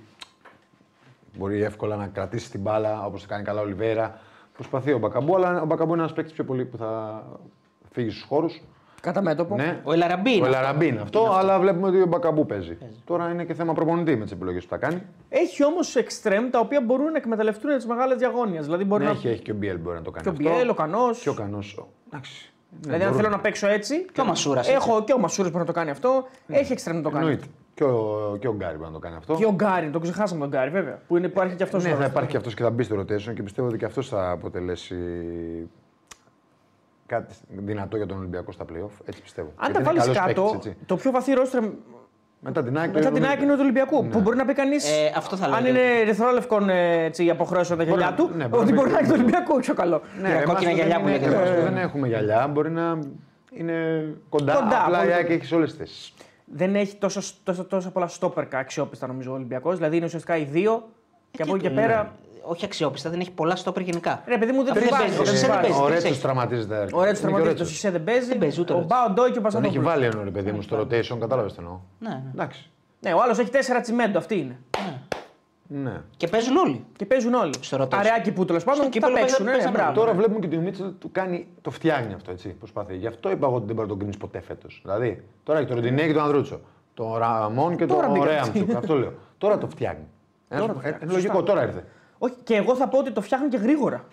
μπορεί 1.37 1.61
εύκολα 1.63 1.95
να 1.95 2.07
κρατήσει 2.07 2.51
την 2.51 2.59
μπάλα, 2.59 3.05
όπως 3.05 3.21
το 3.21 3.27
κάνει 3.27 3.43
καλά 3.43 3.61
ο 3.61 3.65
Λιβέρα. 3.65 4.19
Προσπαθεί 4.53 4.91
ο 4.93 4.97
Μπακαμπού, 4.97 5.35
αλλά 5.35 5.61
ο 5.61 5.65
Μπακαμπού 5.65 5.93
είναι 5.93 6.01
ένας 6.01 6.13
παίκτης 6.13 6.33
πιο 6.33 6.43
πολύ 6.43 6.65
που 6.65 6.77
θα 6.77 7.23
φύγεις 7.95 8.13
στους 8.13 8.25
χώρους. 8.27 8.61
Κατά 9.01 9.21
μέτωπο. 9.21 9.55
Ναι. 9.55 9.81
Ο 9.83 9.93
Ελαραμπή 9.93 10.31
είναι 10.35 10.41
Ο 10.41 10.45
αυτό. 10.45 10.57
Ελαραμπή 10.57 10.87
είναι 10.87 11.01
αυτό, 11.01 11.31
αλλά 11.37 11.59
βλέπουμε 11.59 11.87
ότι 11.87 12.01
ο 12.01 12.05
Μπακαμπού 12.05 12.45
παίζει. 12.45 12.77
Τώρα 13.05 13.29
είναι 13.29 13.43
και 13.43 13.53
θέμα 13.53 13.73
προπονητή 13.73 14.15
με 14.15 14.23
τις 14.23 14.31
επιλογές 14.33 14.63
που 14.63 14.69
θα 14.69 14.77
κάνει. 14.77 15.01
Έχει 15.29 15.65
όμως 15.65 15.95
εξτρέμ 15.95 16.49
τα 16.49 16.59
οποία 16.59 16.81
μπορούν 16.81 17.11
να 17.11 17.17
εκμεταλλευτούν 17.17 17.75
τις 17.75 17.85
μεγάλες 17.85 18.17
διαγώνιε. 18.17 18.61
Δηλαδή 18.61 18.83
μπορεί 18.83 19.03
Ναι, 19.03 19.09
να. 19.09 19.15
έχει, 19.15 19.27
έχει 19.27 19.41
και 19.41 19.51
ο 19.51 19.55
Μπιέλ 19.55 19.77
μπορεί 19.77 19.95
να 19.95 20.01
το 20.01 20.11
κάνει. 20.11 20.23
Και 20.23 20.29
ο 20.29 20.31
αυτό. 20.31 20.43
Μπιέλ, 20.43 20.69
ο 20.69 20.73
Κανός. 20.73 21.21
Και 21.21 21.29
ο 21.29 21.33
Κανός. 21.33 21.85
Εντάξει. 22.07 22.51
Δηλαδή, 22.79 23.03
αν 23.03 23.13
θέλω 23.13 23.29
να 23.29 23.39
παίξω 23.39 23.67
έτσι. 23.67 24.05
Και 24.05 24.21
ο 24.21 24.25
Μασούρας, 24.25 24.69
Έχω 24.69 25.03
και 25.03 25.13
ο 25.13 25.17
Μασούρας 25.19 25.51
μπορεί 25.51 25.63
να 25.65 25.73
το 25.73 25.79
κάνει 25.79 25.89
αυτό. 25.89 26.27
Έχει 26.47 26.71
εξτρέμ 26.71 26.95
να 26.95 27.01
το 27.01 27.09
κάνει. 27.09 27.23
Εννοείται. 27.25 27.45
Και 27.73 27.83
ο, 27.83 28.37
και 28.39 28.47
ο 28.47 28.53
Γκάρι 28.55 28.75
μπορεί 28.77 28.87
να 28.87 28.93
το 28.93 28.99
κάνει 28.99 29.15
αυτό. 29.15 29.35
Και 29.35 29.45
ο 29.45 29.51
Γκάρι, 29.51 29.89
τον 29.89 30.01
ξεχάσαμε 30.01 30.39
τον 30.39 30.49
Γκάρι 30.49 30.69
βέβαια. 30.69 30.99
Που 31.07 31.17
είναι, 31.17 31.25
υπάρχει 31.25 31.55
και 31.55 31.63
αυτός 31.63 31.83
Ναι, 31.83 31.93
θα 31.93 32.05
υπάρχει 32.05 32.29
και 32.29 32.37
αυτός 32.37 32.53
και 32.53 32.63
θα 32.63 32.69
μπει 32.69 32.83
στο 32.83 32.99
rotation 32.99 33.33
και 33.33 33.43
πιστεύω 33.43 33.67
ότι 33.67 33.77
και 33.77 33.85
αυτός 33.85 34.07
θα 34.09 34.29
αποτελέσει 34.29 34.95
κάτι 37.05 37.33
δυνατό 37.49 37.97
για 37.97 38.05
τον 38.05 38.17
Ολυμπιακό 38.17 38.51
στα 38.51 38.63
playoff. 38.65 38.91
Έτσι 39.05 39.21
πιστεύω. 39.21 39.47
Αν 39.55 39.71
Γιατί 39.71 39.73
τα 39.73 39.79
είναι 39.91 39.99
βάλεις 39.99 40.17
καλός 40.17 40.17
κάτω, 40.35 40.41
παίκτης, 40.51 40.69
έτσι. 40.71 40.85
το 40.85 40.95
πιο 40.95 41.11
βαθύ 41.11 41.33
ρόστρε 41.33 41.59
Μετά 42.39 42.63
την 42.63 42.77
ΑΕΚ. 42.77 42.93
μετά 42.93 43.11
την 43.11 43.25
άκρη 43.25 43.43
είναι 43.43 43.53
του 43.53 43.59
Ολυμπιακού. 43.61 44.07
Που 44.07 44.19
μπορεί 44.21 44.37
να 44.37 44.45
πει 44.45 44.53
κανείς. 44.53 44.89
Ε, 44.91 45.11
αυτό 45.17 45.35
θα 45.35 45.45
αν 45.45 45.51
λέγαμε. 45.51 45.69
είναι 45.69 45.99
ερυθρόλευκον 45.99 46.69
ε, 46.69 47.03
έτσι, 47.03 47.29
αποχρέωσαν 47.29 47.77
τα 47.77 47.83
γυαλιά 47.83 48.09
να- 48.09 48.15
του, 48.15 48.31
ναι, 48.35 48.47
μπορεί 48.47 48.63
ότι 48.63 48.71
να 48.71 48.77
μπορεί 48.77 48.87
πει- 48.89 48.93
να 48.93 48.99
έχει 48.99 49.07
του 49.09 49.15
Ολυμπιακού 49.19 49.59
πιο 49.59 49.73
καλό. 49.73 50.01
Ναι, 50.21 50.27
Για 50.27 50.37
εμάς 50.37 50.45
κόκκινα 50.45 50.69
που 50.71 50.75
γυαλιά 50.75 50.93
δεν 50.95 51.03
που 51.03 51.07
είναι- 51.09 51.17
λέγεται. 51.19 51.35
εμάς 51.35 51.49
που 51.55 51.61
δεν 51.63 51.77
έχουμε 51.77 52.07
γυαλιά, 52.07 52.47
μπορεί 52.47 52.71
να 52.71 52.99
είναι 53.51 53.75
κοντά. 54.29 54.53
Κοντά, 54.53 54.83
απλά 54.85 54.97
πολύ 54.97 55.09
η 55.09 55.13
ΑΕΚ 55.13 55.21
κοντά. 55.21 55.33
έχει 55.33 55.45
σε 55.45 55.55
όλες 55.55 55.69
τις 55.69 55.77
θέσεις. 55.77 56.13
Δεν 56.45 56.75
έχει 56.75 56.95
τόσο, 56.95 57.21
τόσο, 57.43 57.65
τόσο 57.65 57.91
πολλά 57.91 58.07
στόπερκα 58.07 58.57
αξιόπιστα 58.57 59.07
νομίζω 59.07 59.31
ο 59.31 59.33
Ολυμπιακός. 59.35 59.75
Δηλαδή 59.77 59.95
είναι 59.95 60.05
ουσιαστικά 60.05 60.37
οι 60.37 60.43
δύο 60.43 60.89
και 61.31 61.41
από 61.41 61.55
εκεί 61.55 61.63
και 61.63 61.69
Ναι. 61.69 61.81
πέρα. 61.81 62.15
Όχι 62.47 62.65
αξιόπιστα, 62.65 63.09
δεν 63.09 63.19
έχει 63.19 63.31
πολλά 63.31 63.55
στόπερ 63.55 63.81
γενικά. 63.83 64.23
Ρε 64.27 64.37
παιδί 64.37 64.51
μου 64.51 64.63
δεν 64.63 64.71
Αυτό 64.71 64.83
του 64.83 64.89
δεν 64.89 64.99
βάζει. 64.99 65.15
παίζει. 65.15 65.23
δεν 65.23 65.33
Ο 65.33 65.35
Σισε 65.35 65.45
δεν 65.47 65.55
βάζει. 65.55 65.61
παίζει. 65.67 65.77
Ο 65.79 65.83
δεν 65.83 65.91
Ρέτσος 65.93 66.09
ξέρει. 66.09 66.21
τραυματίζεται. 66.23 66.75
Ο 66.75 66.79
Ρέτσος 66.79 66.99
Είναι 67.03 67.11
και 67.13 67.19
τραυματίζεται, 67.21 67.61
ο 67.63 67.65
Σισε 67.65 67.89
δεν 67.91 68.03
παίζει. 68.03 68.27
Δεν 68.27 68.37
παίζει 68.37 68.59
ούτε 68.61 68.73
ο 68.73 68.75
Ο 68.75 68.79
Ρέτσος. 68.79 68.97
Μπάο 68.99 69.13
Ντόι 69.13 69.31
και 69.31 69.39
ο 69.39 69.41
Τον 69.41 69.45
έχει 69.45 69.55
Πασαδόπουλο. 69.55 69.83
βάλει 69.83 70.05
ένα 70.05 70.23
ρε 70.23 70.29
παιδί 70.29 70.51
μου 70.51 70.61
στο 70.61 70.79
rotation, 70.79 71.17
κατάλαβες 71.19 71.51
τι 71.53 71.57
εννοώ. 71.59 71.79
Ναι, 71.99 72.09
ναι. 72.09 72.21
Εντάξει. 72.33 72.69
Ναι, 72.99 73.13
ο 73.13 73.21
άλλος 73.23 73.37
έχει 73.39 73.49
τέσσερα 73.49 73.81
τσιμέντο, 73.81 74.17
αυτή 74.17 74.35
είναι. 74.39 74.57
Ναι. 75.67 76.01
Και 76.17 76.27
παίζουν 76.27 76.55
όλοι. 76.57 76.85
Και 76.95 77.05
παίζουν 77.05 77.33
όλοι. 77.33 77.53
Στο 77.59 77.77
rotation. 77.83 77.93
Αρεάκι 77.97 78.31
που 78.31 78.45
τέλο 78.45 78.59
πάντων 78.59 78.73
Στο 78.75 78.83
θα 78.83 78.89
κύπελλο 78.89 79.13
παίξουν. 79.13 79.29
παίζανε- 79.45 79.51
Ναι, 79.51 79.63
παίζανε 79.63 79.77
μπράβο. 79.77 79.99
Τώρα 79.99 80.13
βλέπουμε 80.13 80.39
και 80.39 80.45
ότι 80.45 80.57
ο 80.57 80.61
Μίτσελ 80.61 80.91
του 80.99 81.09
κάνει, 81.11 81.47
το 81.61 81.69
φτιάχνει 81.71 82.13
αυτό 82.13 82.31
έτσι. 82.31 82.49
Προσπαθεί. 82.49 82.95
Γι' 82.95 83.07
αυτό 83.07 83.29
είπα 83.31 83.45
εγώ 83.47 83.55
ότι 83.55 83.65
δεν 83.65 83.75
μπορεί 83.75 83.87
να 83.87 83.93
τον 83.93 83.97
κρίνεις 83.97 84.17
ποτέ 84.17 84.41
φέτος. 84.41 84.79
Δηλαδή, 84.83 85.23
τώρα 85.43 85.59
έχει 85.59 85.67
τον 85.67 85.75
Ροντινέ 85.75 86.01
και 86.07 86.13
τον 86.13 86.21
Ανδρούτσο. 86.23 86.59
Τον 86.93 87.17
Ραμόν 87.17 87.75
και 87.77 87.85
τον 87.85 87.95
Τώρα 87.95 88.09
μπήκα. 88.09 88.25
Ρέαμτσουκ. 88.25 88.75
αυτό 88.75 88.95
λέω. 88.95 89.13
Τώρα 89.37 89.57
το 89.57 89.67
φτιάχνει. 89.67 90.07
Ένας- 90.49 90.67
το 90.67 90.73
φτιάχνει. 90.73 90.99
ε, 91.01 91.11
λογικό, 91.13 91.43
τώρα 91.43 91.63
ήρθε. 91.63 91.83
Όχι, 92.25 92.35
και 92.43 92.55
εγώ 92.55 92.75
θα 92.75 92.87
πω 92.87 92.97
ότι 92.97 93.11
το 93.11 93.21
φτιάχνουν 93.21 93.49
και 93.49 93.57
γρήγορα. 93.57 94.03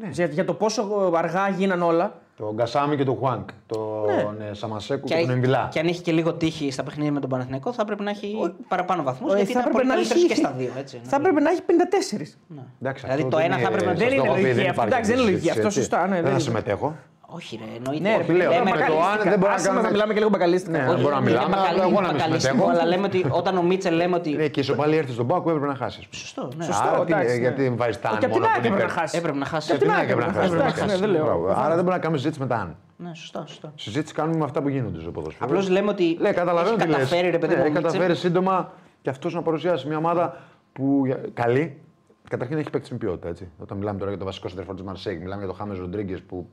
Ναι. 0.00 0.08
Για, 0.12 0.26
για 0.26 0.44
το 0.44 0.54
πόσο 0.54 1.12
αργά 1.16 1.48
γίναν 1.48 1.82
όλα. 1.82 2.12
Τον 2.36 2.54
Γκασάμι 2.54 2.96
και 2.96 3.04
τον 3.04 3.16
Χουάνκ. 3.16 3.48
Τον 3.66 4.06
Ναι. 4.38 4.44
ε, 4.50 4.54
Σαμασέκου 4.54 5.06
Και, 5.06 5.14
και, 5.14 5.20
τον 5.20 5.30
Εμβιλά. 5.30 5.68
και 5.72 5.78
αν 5.78 5.86
έχει 5.86 6.00
και 6.02 6.12
λίγο 6.12 6.32
τύχη 6.34 6.70
στα 6.70 6.82
παιχνίδια 6.82 7.12
με 7.12 7.20
τον 7.20 7.30
Παναθηναϊκό, 7.30 7.72
θα 7.72 7.84
πρέπει 7.84 8.02
να 8.02 8.10
έχει 8.10 8.36
παραπάνω 8.68 9.02
βαθμούς. 9.02 9.32
Ε, 9.32 9.36
Γιατί 9.36 9.52
θα 9.52 9.58
είναι 9.60 9.68
έπρεπε 9.68 9.76
πολύ 9.78 9.88
να 9.88 9.94
καλύτερο 9.94 10.18
έχει- 10.18 10.28
και 10.28 10.34
στα 10.34 10.50
δύο. 10.56 10.70
Έτσι, 10.78 11.00
Θα 11.04 11.16
έπρεπε 11.16 11.40
να 11.40 11.50
έχει 11.50 11.62
54. 11.62 12.36
Εντάξει, 12.80 13.04
Δηλαδή, 13.04 13.22
αυτό 13.22 13.28
το 13.28 13.36
δεν 13.36 13.46
ένα 13.46 13.56
θα 13.56 13.68
έπρεπε 13.68 13.84
να- 13.84 13.90
σας 13.90 13.98
δεν 13.98 14.08
το 14.08 14.14
είναι 14.14 14.24
έχω 14.24 14.34
πει, 14.34 14.40
λογική 14.40 14.60
δεν 14.60 14.68
αυτό. 14.70 14.72
υπάρχει 14.72 14.92
Εντάξει, 14.92 15.10
δεν 15.10 15.18
είναι 15.20 15.30
λογική 15.30 15.48
συζήτηση, 15.48 15.66
αυτό, 15.66 15.66
έτσι. 15.66 15.78
σωστά, 15.80 15.98
ναι, 16.06 16.14
Δεν 16.14 16.22
δεν 16.22 16.32
θα 16.32 16.38
είναι. 16.38 16.94
Όχι, 17.36 17.46
συμμετέχω. 17.46 17.70
ρε, 17.72 17.76
εννοείται. 17.76 18.02
Ναι, 18.08 18.14
ρε, 18.16 18.22
Όχι, 18.22 18.32
λέω, 18.40 18.50
λέμε 18.50 18.64
με 18.64 18.70
το 18.70 18.76
μπακαλίστικα. 18.76 19.10
αν 19.12 19.18
δεν 19.32 19.38
μπορούμε 19.40 19.48
να 19.48 19.54
Άσε 19.54 19.66
κάνουμε- 19.66 19.84
να 19.86 19.90
μιλάμε 19.94 20.12
και 20.14 20.18
λίγο 20.22 20.30
μπακαλίστικα. 20.34 20.76
Ναι, 20.78 20.84
Όχι, 20.92 21.00
μπορούμε 21.02 21.10
να 21.10 21.16
είναι 21.20 21.30
μιλάμε, 21.30 21.54
αλλά 21.56 21.62
μπακαλί- 21.64 21.82
εγώ 21.90 21.98
να 22.00 22.08
μην 22.08 22.16
μπακαλίστικο, 22.16 22.54
συμμετέχω. 22.54 22.70
Αλλά 22.74 22.84
λέμε 22.92 23.04
ότι 23.10 23.20
όταν 23.40 23.52
ο 23.60 23.62
Μίτσελ 23.70 23.94
λέμε 24.00 24.14
ότι. 24.20 24.30
Ναι, 24.40 24.48
και 24.54 24.60
η 24.60 24.66
Σοπάλη 24.70 24.94
έρθει 25.02 25.12
στον 25.18 25.26
Πάκο 25.30 25.46
έπρεπε 25.52 25.68
να 25.72 25.76
χάσεις. 25.82 26.04
Σωστό, 26.22 26.42
ναι. 26.56 26.64
Σωστό. 26.64 26.88
Άρα 26.88 27.04
τι, 27.04 27.12
εντάξει, 27.12 27.34
ναι. 27.34 27.40
γιατί 27.46 27.62
βάζει 27.80 27.98
τα 27.98 28.08
Και 28.08 28.14
απ' 28.14 28.20
την 28.20 28.30
μόνο 28.30 28.44
άκρη 28.46 28.60
που 28.60 28.66
είναι 28.66 28.74
έπρεπε 28.74 28.84
να 28.86 28.92
υπέρ. 28.92 28.98
χάσεις. 29.00 29.18
Έπρεπε 29.20 29.38
να 29.42 29.46
χάσεις. 29.52 29.66
Και 29.68 29.74
απ' 29.76 29.82
την 29.82 29.88
Ναι, 29.90 29.96
άκρη 30.00 30.10
έπρεπε 30.14 30.30
να 30.32 30.42
έπρεπε 30.44 30.56
να 30.56 30.68
χάσει. 30.70 30.80
χάσεις. 30.80 31.00
Ναι, 31.00 31.06
δεν 31.06 31.10
λέω. 31.14 31.24
Μπράβο. 31.24 31.46
Άρα 31.48 31.74
δεν 31.78 31.84
μπορούμε 31.84 31.92
να 31.98 31.98
κάνουμε 32.04 32.18
συζήτηση 32.22 32.40
με 32.44 32.48
τα 32.52 32.56
αν. 32.62 32.68
Ναι, 33.04 33.10
σωστά, 33.14 33.40
σωστά. 33.46 33.72
Συζήτηση 33.84 34.14
κάνουμε 34.14 34.38
με 34.38 34.44
αυτά 34.44 34.58
που 34.62 34.68
γίνονται 34.68 35.00
στο 35.00 35.10
ποδόσφαιρο. 35.10 35.44
Απλώς 35.48 35.68
λέμε 35.68 35.90
ότι 35.90 36.16
Λέει, 36.20 36.32
καταλαβαίνω 36.32 36.74
έχει 36.76 36.84
τι 36.84 36.88
λες. 36.88 36.96
καταφέρει 36.96 37.30
ρε 37.30 37.38
παιδί 37.38 37.52
ναι, 37.54 37.58
μου. 37.58 37.62
ο 37.62 37.66
έχει 37.66 37.74
Μίτσελ. 37.74 37.92
καταφέρει 37.92 38.18
σύντομα 38.18 38.72
και 39.02 39.10
αυτός 39.10 39.34
να 39.34 39.42
παρουσιάσει 39.42 39.86
μια 39.86 39.96
ομάδα 39.96 40.36
που 40.72 41.02
για- 41.06 41.20
καλή. 41.34 41.80
Καταρχήν 42.28 42.58
έχει 42.58 42.70
παίξει 42.70 42.92
με 42.92 42.98
ποιότητα. 42.98 43.28
Έτσι. 43.28 43.48
Όταν 43.58 43.78
μιλάμε 43.78 43.98
τώρα 43.98 44.10
για 44.10 44.18
το 44.18 44.24
βασικό 44.24 44.48
σεντερφόρ 44.48 44.74
της 44.74 44.84
Μαρσέικ, 44.84 45.18
μιλάμε 45.20 45.38
για 45.44 45.46
τον 45.46 45.56
Χάμε 45.56 45.74
Ροντρίγκε 45.78 46.16
που. 46.16 46.48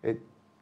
Ε, 0.00 0.12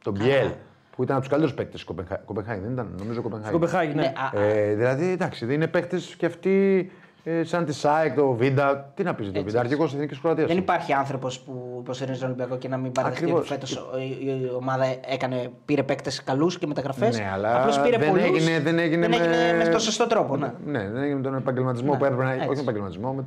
τον 0.03 0.13
Μπιέλ 0.13 0.47
που 0.95 1.03
ήταν 1.03 1.15
από 1.15 1.25
τους 1.25 1.29
καλύτερους 1.35 1.53
παίκτες 1.57 1.83
της 1.85 1.95
Κοπενχάγη. 2.25 2.61
Δεν 2.61 2.71
ήταν, 2.71 2.95
νομίζω 2.97 3.21
Κοπενχάγη. 3.21 3.51
Κοπεχάγη, 3.53 3.93
ναι. 3.93 4.01
Ναι, 4.01 4.13
α, 4.37 4.41
Ε, 4.43 4.73
δηλαδή, 4.75 5.11
εντάξει, 5.11 5.45
δεν 5.45 5.55
είναι 5.55 5.67
παίκτες 5.67 6.15
και 6.17 6.25
αυτοί 6.25 6.91
ε, 7.23 7.43
σαν 7.43 7.65
τη 7.65 7.73
ΣΑΕΚ, 7.73 8.15
το 8.15 8.31
Βίντα. 8.31 8.91
Τι 8.95 9.03
να 9.03 9.13
πεις 9.15 9.31
το 9.31 9.43
Βίντα, 9.43 9.59
αρχικό 9.59 9.83
της 9.85 9.93
Εθνικής 9.93 10.19
Κροατίας. 10.19 10.47
Δεν 10.47 10.57
υπάρχει 10.57 10.93
άνθρωπος 10.93 11.39
που 11.39 11.77
υποστηρίζει 11.81 12.19
τον 12.19 12.27
Ολυμπιακό 12.27 12.57
και 12.57 12.67
να 12.67 12.77
μην 12.77 12.91
παραδεχτεί 12.91 13.23
ότι 13.31 13.33
Ακριβώς. 13.33 13.49
φέτος 13.49 13.87
η, 13.99 14.25
η 14.25 14.51
ομάδα 14.57 14.85
έκανε, 15.09 15.51
πήρε 15.65 15.83
παίκτες 15.83 16.23
καλούς 16.23 16.57
και 16.57 16.67
μεταγραφές. 16.67 17.17
Ναι, 17.19 17.29
αλλά 17.33 17.57
Απλώς 17.59 17.79
πήρε 17.81 17.97
δεν 17.97 18.07
πολλούς, 18.09 18.23
έγινε- 18.23 18.59
δεν 18.59 18.79
έγινε 18.79 19.07
δεν 19.07 19.13
έγινε 19.21 19.53
με- 19.57 19.63
με 19.63 19.69
το 19.69 19.79
σωστό 19.79 20.07
τρόπο. 20.07 20.37
Ναι. 20.37 20.53
Ναι, 20.65 20.89
δεν 20.89 21.01
έγινε 21.01 21.15
με 21.15 21.21
τον 21.21 21.35
επαγγελματισμό 21.35 21.91
Ναι, 21.91 21.97
που 21.97 22.05
έπρεπε 22.05 22.23
να 22.23 22.31
έτσι. 22.31 22.45
Όχι 22.45 22.53
τον 22.55 22.63
επαγγελματισμό, 22.63 23.13
με... 23.13 23.23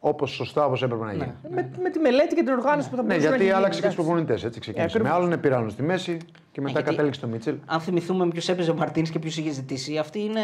όπως 0.00 0.30
σωστά 0.30 0.64
όπως 0.64 0.82
έπρεπε 0.82 1.04
να 1.04 1.12
γίνει. 1.12 1.32
Με, 1.50 1.70
με 1.82 1.90
τη 1.90 1.98
μελέτη 1.98 2.34
και 2.34 2.42
την 2.42 2.52
οργάνωση 2.52 2.90
που 2.90 2.96
θα 2.96 3.02
Ναι, 3.02 3.08
μπορούσε 3.08 3.28
να 3.28 3.34
γιατί 3.36 3.48
έχει 3.50 3.58
άλλαξε 3.58 3.80
και 3.80 3.86
γίνει, 3.86 3.98
του 3.98 4.04
προπονητές. 4.04 4.44
Έτσι 4.44 4.60
ξεκίνησε. 4.60 4.96
ακριβώς. 4.96 5.18
με 5.18 5.24
άλλον 5.26 5.40
πήρε 5.40 5.54
άλλον 5.56 5.70
στη 5.70 5.82
μέση 5.82 6.16
και 6.52 6.60
μετά 6.60 6.72
γιατί- 6.72 6.90
κατέληξε 6.90 7.20
το 7.20 7.26
Μίτσελ. 7.26 7.54
Αν 7.66 7.80
θυμηθούμε 7.80 8.24
με 8.24 8.30
ποιους 8.30 8.48
έπαιζε 8.48 8.70
ο 8.70 8.74
Μαρτίνης 8.74 9.10
και 9.10 9.18
ποιους 9.18 9.36
είχε 9.36 9.50
ζητήσει, 9.50 9.98
αυτή 9.98 10.20
είναι. 10.20 10.40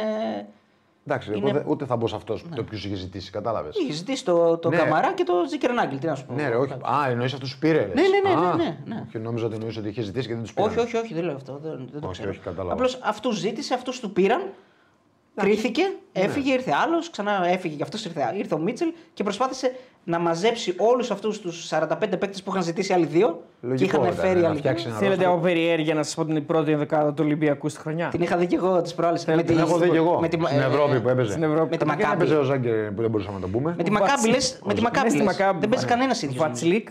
Εντάξει, 1.09 1.31
Είναι- 1.37 1.51
εγώ 1.51 1.59
δε- 1.59 1.65
ούτε 1.71 1.85
θα 1.85 1.97
μπω 1.97 2.07
σε 2.09 2.17
αυτός 2.17 2.45
το 2.55 2.63
ποιο 2.63 2.79
είχε 2.79 2.95
ζητήσει, 2.95 3.31
κατάλαβες. 3.31 3.77
Είχε 3.77 3.93
ζητήσει 3.93 4.25
το, 4.25 4.57
το 4.57 4.69
Ναι. 4.69 4.77
Καμαρά 4.77 5.13
και 5.13 5.25
το 5.25 5.33
Ζικερνάγκελ. 5.49 5.99
Τι 5.99 6.07
να 6.07 6.15
σου 6.15 6.27
πω. 6.27 6.35
Ναι, 6.35 6.49
ρε, 6.49 6.55
όχι. 6.57 6.73
Α, 6.73 7.11
εννοείς 7.11 7.33
αυτούς 7.33 7.53
του 7.53 7.59
πήρε. 7.59 7.79
λες. 7.79 7.95
Ναι, 7.95 8.03
ναι, 8.03 8.35
ναι, 8.41 8.47
Α, 8.47 8.55
ναι, 8.57 8.65
ναι, 8.65 8.77
ναι. 8.95 9.05
Όχι, 9.09 9.19
νόμιζα 9.19 9.47
ότι 9.47 9.55
εννοούσε 9.55 9.79
ότι 9.79 9.89
είχε 9.89 10.03
ζητήσει 10.03 10.27
και 10.29 10.35
δεν 10.35 10.43
τους 10.43 10.53
πήρε. 10.55 10.69
Όχι, 10.69 10.79
όχι, 10.79 10.97
όχι, 10.97 11.15
δεν 11.15 11.25
λέω 11.25 11.35
αυτό. 11.35 11.59
Δεν, 11.63 11.89
δεν 11.93 12.01
το 12.01 12.07
Όχι, 12.07 12.13
ξέρω. 12.17 12.31
όχι, 12.31 12.39
κατάλαβα. 12.39 12.73
Απλώς 12.73 12.99
αυτούς 13.03 13.37
ζήτησε, 13.39 13.75
αυτούς 13.75 14.01
του 14.01 14.13
πήραν. 14.13 14.41
Κρίθηκε, 15.37 15.83
Ναι. 15.83 16.23
έφυγε, 16.25 16.53
ήρθε 16.53 16.73
άλλος, 16.85 17.11
ξανά 17.11 17.47
έφυγε 17.49 17.77
και 17.77 17.83
αυτός 17.83 18.05
ήρθε, 18.05 18.33
ήρθε 18.37 18.55
ο 18.55 18.59
Μίτσελ 18.59 18.89
και 19.15 19.23
προσπάθησε 19.23 19.75
να 20.05 20.19
μαζέψει 20.19 20.75
όλους 20.79 21.11
αυτούς 21.11 21.41
τους 21.41 21.67
45 21.71 22.19
παίκτες 22.19 22.43
που 22.43 22.51
είχαν 22.51 22.63
ζητήσει 22.63 22.93
άλλοι 22.93 23.07
δύο 23.07 23.43
Λογικό 23.61 23.79
και 23.79 23.85
είχαν 23.97 24.13
ήταν, 24.13 24.25
φέρει 24.27 24.41
να 24.41 24.49
άλλοι 24.49 24.59
φτιάξει 24.59 24.83
δύο. 24.85 24.91
ένα 24.91 24.99
Θέλετε 25.01 25.17
ρόστερ. 25.25 25.35
από 25.39 25.43
περιέργεια 25.47 25.95
να 25.95 26.03
σας 26.03 26.15
πω 26.15 26.25
την 26.25 26.47
πρώτη 26.47 26.75
δεκάδα 26.75 27.11
του 27.13 27.23
Ολυμπιακού 27.25 27.69
στη 27.69 27.81
χρονιά; 27.81 28.09
Την 28.09 28.23
είχα 28.23 28.37
δει 28.37 28.47
και 28.47 28.57
εγώ 28.57 28.83
τις 28.83 28.95
προάλλες. 28.95 29.25
Την 29.25 29.59
έχω 29.59 29.79
δει 29.79 29.91
και 29.91 29.97
εγώ. 29.97 30.21
Με 30.21 30.29
τη, 30.29 30.39
Στην 30.47 30.61
ε, 30.61 30.65
Ευρώπη 30.65 31.01
που 31.01 31.09
έπαιζε. 31.09 31.31
Στην 31.31 31.43
Ευρώπη. 31.43 31.71
με 31.71 31.77
τη 31.77 31.85
Και 31.85 31.85
δεν 31.85 31.97
Μακάμπη. 31.99 32.23
έπαιζε 32.23 32.37
ο 32.37 32.43
Ζάγκερ 32.43 32.91
που 32.91 33.01
δεν 33.01 33.11
μπορούσαμε 33.11 33.35
να 33.35 33.41
το 33.41 33.49
πούμε. 33.49 33.75
Με 33.77 33.83
τη 33.83 33.91
Ο 33.91 33.93
Μακάμπη 33.93 34.11
Βατσι- 34.11 34.31
λες, 34.33 34.61
με 34.65 34.75
τη 34.75 34.81
Μακάμπη 34.83 35.05
Μες 35.05 35.13
στη 35.13 35.23
λες. 35.25 35.37
Μακάμπη. 35.39 35.59
Δεν 35.61 35.69
παίζει 35.69 35.87
κανένας 35.87 36.23
ίδιος. 36.23 36.39
Βατσλίκ 36.39 36.89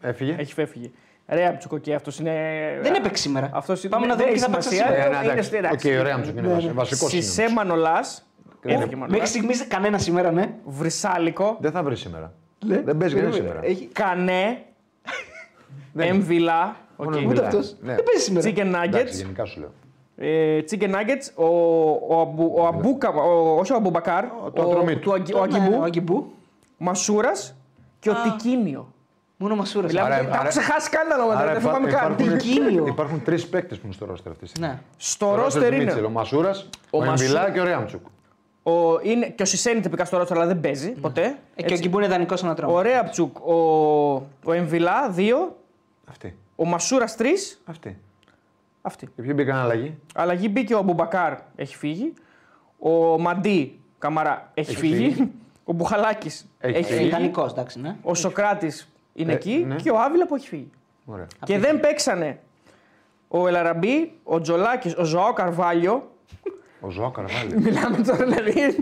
Έφυγε. 0.00 0.36
έχει 0.38 0.52
φεύγει. 0.52 0.92
Ρε 1.30 1.46
Αψουκο 1.46 1.78
και 1.78 1.94
αυτός 1.94 2.18
είναι. 2.18 2.32
Δεν 2.82 2.94
έπαιξε 2.94 3.22
σήμερα. 3.22 3.50
Αυτός 3.52 3.82
είναι- 3.82 3.92
Πάμε 3.92 4.06
να 4.06 4.14
δεν 4.14 4.26
δούμε 4.26 4.36
έχει 4.36 4.44
τι 4.44 4.50
θα 4.50 4.56
παίξει 4.56 4.68
σημασία. 4.68 4.92
σήμερα. 4.94 5.06
Ε, 5.06 5.10
ναι, 5.10 5.16
είναι 5.22 5.32
εντάξει. 5.32 5.48
στη- 5.48 5.56
εντάξει. 5.56 5.92
Οκ, 5.92 6.00
ωραία 6.00 6.18
μου 6.18 6.24
είναι 6.36 6.48
βασικός. 6.48 6.74
βασικός 6.74 7.12
είναι 7.12 7.22
Σισε 7.22 7.40
όμως. 7.40 7.52
Μανολά. 7.54 8.00
Δεν 8.62 8.72
Έφυγε 8.72 8.84
είναι. 8.84 8.94
Μανολάς. 8.96 9.10
Μέχρι 9.10 9.26
στιγμής 9.26 9.66
κανένα 9.68 9.98
σήμερα, 9.98 10.30
ναι. 10.32 10.54
Βρυσάλικο. 10.64 11.56
Δεν 11.60 11.70
θα 11.70 11.82
βρει 11.82 11.96
σήμερα. 11.96 12.32
Δεν 12.66 12.96
παίζει 12.96 13.14
κανένα 13.14 13.34
σήμερα. 13.34 13.60
Έχει... 13.62 13.86
Κανέ. 13.92 14.62
Δεν- 15.92 16.08
Εμβιλά. 16.08 16.76
Μόνο 16.96 17.10
οκ. 17.10 17.16
μιλάει. 17.16 17.32
Ούτε 17.36 17.46
αυτός. 17.46 17.76
Ναι. 17.82 17.94
Δεν 17.94 18.04
παίζει 18.04 18.22
σήμερα. 18.24 18.48
Chicken 18.48 18.84
Εντάξει, 18.84 19.12
nuggets. 19.14 19.16
γενικά 19.22 19.44
σου 19.44 19.60
λέω. 19.60 19.72
Ε, 20.16 20.60
chicken 20.70 20.90
nuggets. 20.90 21.30
Ο, 21.34 21.46
ο, 22.16 22.20
Αμπου, 22.20 22.54
ο 22.56 22.66
Αμπούκα, 22.66 23.08
ο, 23.08 23.56
όχι 23.58 23.72
ο 23.72 23.76
Αμπουμπακάρ. 23.76 24.24
το 24.54 24.62
ατρωμί 24.62 24.94
του. 24.94 25.00
του 25.00 25.12
Αγγι- 25.12 25.34
ο 25.34 25.46
Ναι, 25.46 25.56
Αγκιμπού. 25.58 25.78
Ο 25.80 25.82
Αγκιμπού. 25.82 26.32
Μασούρας 26.78 27.54
και 28.00 28.10
ο 28.10 28.14
Τικίνιο. 28.22 28.92
Μόνο 29.40 29.56
μασούρα. 29.56 29.86
Μιλάμε, 29.86 30.06
Άρα- 30.14 30.24
τα 30.24 30.28
έχω 30.30 30.38
άρα- 30.40 30.48
ξεχάσει 30.48 30.90
καν 30.90 31.08
τα 31.08 31.14
ονόματα, 31.16 31.38
Άρα 31.38 31.52
δεν 31.52 31.60
υπά- 31.60 31.72
θυμάμαι 31.74 31.90
καν. 31.92 32.12
υπάρχουν, 32.12 32.38
Τικίνιο. 32.38 32.86
υπάρχουν 32.86 33.22
τρεις 33.22 33.46
παίκτες 33.48 33.78
που 33.78 33.84
είναι 33.86 33.94
στο 33.94 34.06
ρόστερ 34.06 34.32
αυτή 34.32 34.44
τη 34.44 34.50
στιγμή. 34.50 34.68
Ναι. 34.68 34.78
Στο 34.96 35.26
Το 35.26 35.34
ρόστερ 35.34 35.70
του 35.70 35.76
Μίτσελ, 35.76 35.98
είναι. 35.98 36.06
Ο 36.06 36.10
Μασούρας, 36.10 36.68
ο, 36.90 36.98
Ο 36.98 37.04
Εμβιλά 37.04 37.40
Μασού- 37.40 37.54
και 37.54 37.60
ο 37.60 37.64
Ρέαμτσουκ. 37.64 38.06
Ο, 38.62 39.00
είναι 39.02 39.26
και 39.28 39.42
ο 39.42 39.46
Σισένη 39.46 39.80
τυπικά 39.80 40.04
στο 40.04 40.16
ρόστερ, 40.18 40.36
αλλά 40.36 40.46
δεν 40.46 40.60
παίζει 40.60 40.90
ποτέ. 40.90 41.22
Ε, 41.22 41.26
και 41.26 41.34
ο 41.34 41.38
Έτσι. 41.56 41.74
Αγκιμπού 41.74 41.98
είναι 41.98 42.08
δανεικό 42.08 42.34
ένα 42.42 42.54
τρόπο. 42.54 42.72
Ο 42.74 42.80
Ρέαπτσουκ, 42.80 43.46
ο, 43.48 43.54
ο 44.44 44.52
Εμβιλά, 44.52 45.08
δύο. 45.10 45.56
Αυτή. 46.10 46.36
Ο 46.56 46.64
Μασούρας, 46.64 47.16
τρεις. 47.16 47.60
Αυτή. 47.64 47.98
Αυτή. 48.82 49.06
Και 49.16 49.22
ποιοι 49.22 49.32
μπήκαν 49.34 49.56
αλλαγή; 49.56 49.98
Αλλαγή 50.14 50.48
μπήκε 50.50 50.74
ο 50.74 50.78
Αμπουμπακάρ, 50.78 51.34
έχει 51.56 51.76
φύγει. 51.76 52.12
Ο 52.78 53.18
Μαντί 53.18 53.80
Καμαρά 53.98 54.50
έχει, 54.54 54.70
Έχει 54.70 54.78
φύγει. 54.78 54.94
φύγει. 55.10 55.30
Ο 55.64 55.72
Μπουχαλάκης 55.72 56.46
Έχει 56.58 56.74
έχει, 56.76 56.84
φύγει. 56.84 56.96
φύγει. 56.98 57.08
Ιδανικός, 57.08 57.52
εντάξει, 57.52 57.80
ναι. 57.80 57.96
Ο 58.02 58.14
Σοκράτης 58.14 58.88
είναι 59.18 59.32
Ε, 59.32 59.34
εκεί 59.34 59.64
ναι. 59.66 59.74
και 59.76 59.90
ο 59.90 60.00
Άβυλα 60.00 60.26
που 60.26 60.34
έχει 60.34 60.48
φύγει. 60.48 60.70
Ωραία. 61.04 61.26
Και 61.44 61.58
δεν 61.58 61.80
παίξανε 61.80 62.38
ο 63.28 63.46
Ελαραμπή, 63.48 64.12
ο 64.22 64.40
Τζολάκης, 64.40 64.94
ο 64.96 65.04
Ζωάο 65.04 65.32
Καρβάλιο. 65.32 66.10
Ο 66.80 66.90
Ζωά 66.90 67.10
Καρβάλιο. 67.14 67.60
Μιλάμε 67.60 67.96
τώρα 67.98 68.24
δηλαδή. 68.26 68.78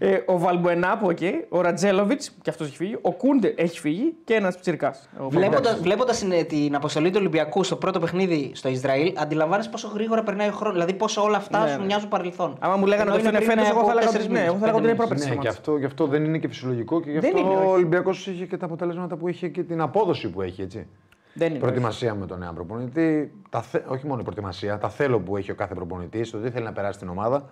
Ε, 0.00 0.18
ο 0.26 0.38
Βαλμπουενά 0.38 0.98
που 0.98 1.10
εκεί, 1.10 1.44
ο 1.48 1.60
Ρατζέλοβιτ 1.60 2.22
και 2.42 2.50
αυτός 2.50 2.66
έχει 2.66 2.76
φύγει. 2.76 2.98
Ο 3.00 3.12
Κούντε 3.12 3.54
έχει 3.56 3.78
φύγει 3.78 4.14
και 4.24 4.34
ένας 4.34 4.58
ψυρικά. 4.58 4.94
Βλέποντας 5.28 5.80
βλέποντας 5.80 6.18
την, 6.18 6.46
την 6.46 6.74
αποστολή 6.74 7.10
του 7.10 7.16
Ολυμπιακού 7.18 7.64
στο 7.64 7.76
πρώτο 7.76 8.00
παιχνίδι 8.00 8.50
στο 8.54 8.68
Ισραήλ, 8.68 9.12
αντιλαμβάνεσαι 9.18 9.70
πόσο 9.70 9.88
γρήγορα 9.88 10.22
περνάει 10.22 10.48
ο 10.48 10.52
χρόνος. 10.52 10.72
Δηλαδή 10.72 10.94
πόσο 10.94 11.22
όλα 11.22 11.36
αυτά 11.36 11.64
Ναι, 11.64 11.70
σου 11.70 11.78
ναι. 11.78 11.84
μοιάζουν 11.84 12.08
παρελθόν. 12.08 12.56
Άμα 12.60 12.76
μου 12.76 12.86
λέγανε 12.86 13.10
Ενώ 13.10 13.18
ότι 13.18 13.26
αυτό 13.26 13.36
είναι 13.36 13.46
πριν 13.46 13.58
φέτο, 13.58 13.70
εγώ 13.70 13.78
από 13.78 13.86
θα 13.86 13.92
έλεγα 13.92 14.06
τέσσερις 14.06 14.26
ότι 14.26 14.34
ναι, 14.34 14.40
μήνες, 14.40 14.54
εγώ 14.54 14.58
θα 14.58 14.68
έλεγα 14.68 14.78
ότι 14.78 14.88
είναι 14.88 14.96
πέντε 14.96 15.08
πρόπερση. 15.08 15.28
Ναι, 15.28 15.36
και 15.36 15.48
αυτό, 15.48 15.76
γι' 15.76 15.84
αυτό 15.84 16.06
δεν 16.06 16.24
είναι 16.24 16.38
και 16.38 16.48
φυσιολογικό 16.48 17.00
και 17.00 17.10
γι' 17.10 17.18
Δεν 17.18 17.34
αυτό 17.34 17.46
είναι, 17.46 17.56
ο 17.56 17.60
όχι. 17.60 17.68
Ολυμπιακός 17.68 18.26
είχε 18.26 18.46
και 18.46 18.56
τα 18.56 18.66
αποτελέσματα 18.66 19.16
που 19.16 19.28
είχε 19.28 19.48
και 19.48 19.62
την 19.62 19.80
απόδοση 19.80 20.30
που 20.30 20.42
έχει. 20.42 20.62
Έτσι. 20.62 20.86
Δεν 21.34 21.50
είναι. 21.50 21.58
Προετοιμασία 21.58 22.14
με 22.14 22.26
τον 22.26 22.38
νέο 22.38 22.52
προπονητή. 22.52 23.32
Τα 23.50 23.62
θε... 23.62 23.80
Όχι 23.86 24.06
μόνο 24.06 24.20
η 24.20 24.22
προετοιμασία, 24.22 24.78
τα 24.78 24.88
θέλω 24.88 25.20
που 25.20 25.36
έχει 25.36 25.50
ο 25.50 25.54
κάθε 25.54 25.74
προπονητής, 25.74 26.30
το 26.30 26.38
τι 26.38 26.50
θέλει 26.50 26.64
να 26.64 26.72
περάσει 26.72 26.98
την 26.98 27.08
ομάδα. 27.08 27.48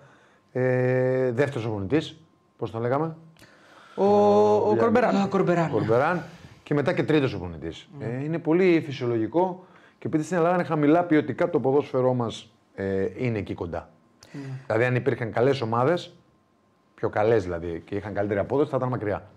Ε, 0.51 1.31
Δεύτερος 1.31 1.63
προπονητής, 1.63 2.21
πώς 2.57 2.71
τον 2.71 2.81
λέγαμε; 2.81 3.15
Ο, 3.95 4.05
ο 4.69 4.75
Κορμπεράν. 4.75 5.15
Α, 5.15 5.27
Κορμπεράν. 5.27 5.69
Κορμπεράν. 5.71 6.23
Και 6.63 6.73
μετά 6.73 6.93
και 6.93 7.03
τρίτος 7.03 7.29
προπονητή. 7.29 7.73
Ε, 7.99 8.23
είναι 8.23 8.39
πολύ 8.39 8.81
φυσιολογικό 8.85 9.65
και 9.99 10.07
επειδή 10.07 10.23
στην 10.23 10.37
Ελλάδα 10.37 10.55
είναι 10.55 10.63
χαμηλά 10.63 11.03
ποιοτικά 11.03 11.49
το 11.49 11.59
ποδόσφαιρό 11.59 12.13
μας 12.13 12.51
ε, 12.75 13.07
είναι 13.17 13.37
εκεί 13.37 13.53
κοντά. 13.53 13.89
Δηλαδή, 14.65 14.85
αν 14.85 14.95
υπήρχαν 14.95 15.31
καλές 15.31 15.61
ομάδες, 15.61 16.13
πιο 16.95 17.09
καλές 17.09 17.43
δηλαδή 17.43 17.81
και 17.85 17.95
είχαν 17.95 18.13
καλύτερη 18.13 18.39
απόδοση, 18.39 18.69
θα 18.69 18.77
ήταν 18.77 18.89
μακριά. 18.89 19.27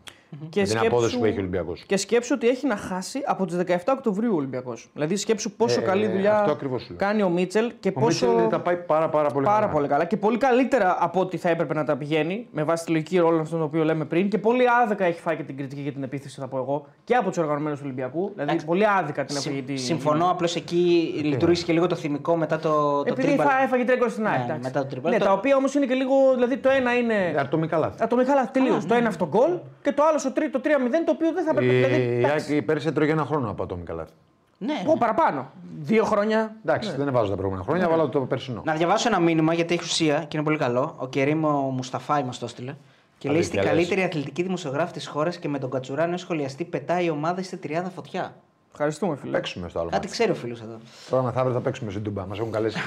Και 0.48 0.60
με 0.60 0.66
την 0.66 0.78
απόδοση 0.78 1.18
που 1.18 1.24
έχει 1.24 1.36
ο 1.36 1.40
Ολυμπιακός. 1.40 1.82
Και 1.86 1.96
σκέψου 1.96 2.32
ότι 2.36 2.48
έχει 2.48 2.66
να 2.66 2.76
χάσει 2.76 3.22
από 3.26 3.44
τις 3.46 3.56
17 3.66 3.76
Οκτωβρίου 3.88 4.32
ο 4.32 4.36
Ολυμπιακός. 4.36 4.88
Δηλαδή 4.94 5.16
σκέψου 5.16 5.50
πόσο 5.52 5.80
Ε, 5.80 5.84
καλή 5.84 6.06
δουλειά 6.08 6.38
αυτό 6.38 6.52
ακριβώς 6.52 6.86
λέω. 6.88 6.98
κάνει 6.98 7.22
ο 7.22 7.28
Μίτσελ 7.28 7.72
και 7.80 7.88
Ο 7.88 8.00
πόσο. 8.00 8.26
Μίτσελ 8.28 8.48
τα 8.48 8.60
πάει 8.60 8.76
πάρα, 8.76 9.08
πάρα 9.08 9.28
πολύ 9.30 9.44
Πάρα 9.46 9.60
καλά. 9.60 9.72
πολύ 9.72 9.88
καλά 9.88 10.04
και 10.04 10.16
πολύ 10.16 10.38
καλύτερα 10.38 10.96
από 11.00 11.20
ό,τι 11.20 11.36
θα 11.36 11.48
έπρεπε 11.48 11.74
να 11.74 11.84
τα 11.84 11.96
πηγαίνει 11.96 12.46
με 12.52 12.62
βάση 12.62 12.84
τη 12.84 12.90
λογική 12.90 13.18
ρόλων 13.18 13.46
στον 13.46 13.62
οποίο 13.62 13.84
λέμε 13.84 14.04
πριν. 14.04 14.28
Και 14.28 14.38
πολύ 14.38 14.64
άδικα 14.82 15.04
έχει 15.04 15.20
φάει 15.20 15.36
και 15.36 15.42
την 15.42 15.56
κριτική 15.56 15.82
και 15.82 15.92
την 15.92 16.02
επίθεση, 16.02 16.40
θα 16.40 16.48
πω 16.48 16.56
εγώ, 16.58 16.86
και 17.04 17.14
από 17.14 17.28
τους 17.28 17.38
οργανωμένους 17.38 17.78
του 17.78 17.84
Ολυμπιακού. 17.86 18.20
Δηλαδή 18.20 18.42
Εντάξει. 18.42 18.66
πολύ 18.66 18.86
άδικα 18.88 19.24
την 19.24 19.36
Συμ- 19.36 19.54
έφαγε. 19.56 19.72
τη- 19.72 19.76
Συμφωνώ, 19.80 20.30
απλώς 20.30 20.54
εκεί 20.56 21.12
λειτουργήσε 21.24 21.64
και 21.64 21.72
λίγο 21.72 21.86
το 21.86 21.94
θυμικό 21.94 22.36
μετά 22.36 22.58
το, 22.58 22.68
το 23.02 23.04
Επειδή 23.06 23.26
τρίμπαλο. 23.26 23.46
θα 23.50 23.62
έφαγε 23.62 23.84
τρία 23.84 23.96
γκολ 23.96 24.10
στην 24.10 24.22
Ναι, 24.22 24.28
ΑΕΚ. 24.28 24.38
ναι, 24.38 24.44
εντάξει. 24.44 24.62
μετά 24.64 24.80
το 24.80 24.86
τρίμπαλο. 24.86 25.12
Ναι, 25.12 25.18
Το- 25.18 25.24
τα 25.24 25.32
οποία 25.32 25.56
όμως 25.56 25.74
είναι 25.74 25.86
και 25.86 25.94
λίγο. 25.94 26.14
Δηλαδή 26.34 26.56
το 26.56 26.68
ένα 26.70 26.94
είναι. 26.96 27.14
Ε, 27.14 27.40
Ατομικά 27.40 27.78
λάθη. 27.78 28.02
Ατομικά 28.02 28.34
λάθη 28.34 28.50
τελείως. 28.52 28.82
ναι. 28.82 28.88
Το 28.88 28.94
ένα 28.94 29.08
αυτό 29.08 29.26
γκολ 29.26 29.50
και 29.82 29.92
το 29.92 30.02
άλλο 30.08 30.18
στο 30.20 30.30
τρίτο, 30.32 30.60
το 30.60 30.70
3-0 30.70 30.90
το 31.04 31.12
οποίο 31.12 31.32
δεν 31.32 31.44
θα 31.44 31.50
έπρεπε. 31.50 31.72
δηλαδή, 31.72 31.94
Η 32.02 32.18
εντάξει. 32.18 32.52
ΑΕΚ 32.52 32.62
πέρυσι 32.62 32.86
έτρωγε 32.88 33.12
ένα 33.12 33.24
χρόνο 33.24 33.50
από 33.50 33.62
ατομικά 33.62 33.92
λάθη. 33.92 34.12
Ναι. 34.58 34.82
Πω, 34.84 34.96
παραπάνω. 34.98 35.50
Δύο 35.80 36.04
χρόνια. 36.04 36.56
Εντάξει, 36.64 36.94
δεν 36.96 37.12
βάζω 37.12 37.28
τα 37.30 37.36
προηγούμενα 37.36 37.64
χρόνια, 37.64 37.88
βάλω 37.88 38.08
το 38.08 38.20
περσινό. 38.20 38.62
Να 38.64 38.74
διαβάσω 38.74 39.08
ένα 39.08 39.20
μήνυμα 39.20 39.54
γιατί 39.54 39.74
έχει 39.74 39.82
ουσία 39.84 40.18
και 40.18 40.36
είναι 40.36 40.44
πολύ 40.44 40.58
καλό. 40.58 40.94
Ο 40.98 41.08
Κερίμ 41.08 41.44
ο 41.44 41.48
Μουσταφάη 41.50 42.22
μας 42.22 42.38
το 42.38 42.44
έστειλε. 42.44 42.74
Και 43.18 43.30
λέει 43.30 43.42
στην 43.42 43.58
Αλήθεια 43.58 43.74
λες. 43.74 43.88
καλύτερη 43.88 44.08
αθλητική 44.08 44.42
δημοσιογράφη 44.42 44.92
της 44.92 45.06
χώρας 45.06 45.36
και 45.38 45.48
με 45.48 45.58
τον 45.58 45.70
Κατσουράνη 45.70 46.14
ω 46.14 46.16
σχολιαστή 46.16 46.64
πετάει 46.64 47.04
η 47.04 47.10
ομάδα 47.10 47.42
στη 47.42 47.56
τριάδα 47.56 47.90
φωτιά. 47.90 48.34
Ευχαριστούμε, 48.72 49.16
φίλε. 49.16 49.32
Παίξουμε 49.32 49.68
στο 49.68 49.78
άλλο. 49.78 49.88
Κάτι 49.88 50.00
μάτι. 50.06 50.12
ξέρει 50.12 50.30
ο 50.30 50.34
φίλος 50.34 50.60
εδώ. 50.60 50.78
Τώρα 51.10 51.22
μεθαύριο 51.22 51.54
θα 51.54 51.60
παίξουμε 51.60 51.90
στην 51.90 52.02
Τούμπα. 52.02 52.26
Μας 52.26 52.38
έχουν 52.38 52.52
καλέσει. 52.52 52.78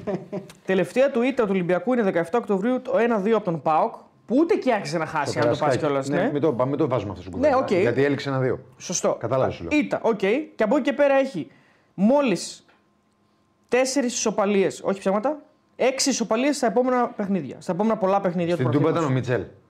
Τελευταία 0.66 1.10
του 1.10 1.22
ήττα 1.22 1.42
του 1.42 1.48
Ολυμπιακού 1.52 1.92
είναι 1.92 2.12
17 2.14 2.24
Οκτωβρίου 2.34 2.80
το 2.82 2.92
1-2 3.24 3.30
από 3.30 3.44
τον 3.44 3.62
ΠΑΟΚ. 3.62 3.94
Που 4.26 4.36
ούτε 4.38 4.54
και 4.54 4.72
άρχισε 4.72 4.98
να 4.98 5.06
χάσει, 5.06 5.38
αν 5.38 5.44
το 5.44 5.48
πας 5.50 5.58
Καραϊσκάκη. 5.58 5.86
κιόλας. 5.86 6.08
Ναι, 6.08 6.16
Ναι. 6.22 6.30
Μην 6.32 6.40
το, 6.40 6.66
μην 6.66 6.76
το 6.76 6.88
βάζουμε 6.88 7.10
αυτό 7.10 7.22
στην 7.22 7.32
κουβέντα. 7.34 7.56
οκ. 7.56 7.70
Γιατί 7.70 8.04
έληξε 8.04 8.28
ένα-δύο. 8.28 8.58
Σωστό. 8.78 9.16
Κατάλαβες 9.20 9.54
σου 9.54 9.62
λέω. 9.70 9.78
Ήττα, 9.80 10.00
οκ. 10.02 10.18
Και 10.54 10.62
από 10.62 10.76
εκεί 10.76 10.84
και 10.84 10.92
πέρα 10.92 11.14
έχει 11.14 11.50
μόλις 11.94 12.64
τέσσερις 13.68 14.14
ισοπαλίες, 14.14 14.80
όχι 14.84 14.98
ψέματα, 14.98 15.42
έξι 15.76 16.10
ισοπαλίες 16.10 16.56
στα 16.56 16.66
επόμενα 16.66 17.06
παιχνίδια. 17.08 17.56
Στα 17.60 17.72
επόμενα 17.72 17.96
πολλά 17.96 18.20
παιχνίδια 18.20 18.54
Στην 18.54 18.66
του 18.66 18.72
Τούμπα 18.72 18.90
ήταν 18.90 19.04
ο 19.04 19.06
πρωταθλήματος. 19.06 19.36
Μιτσέλ. 19.38 19.61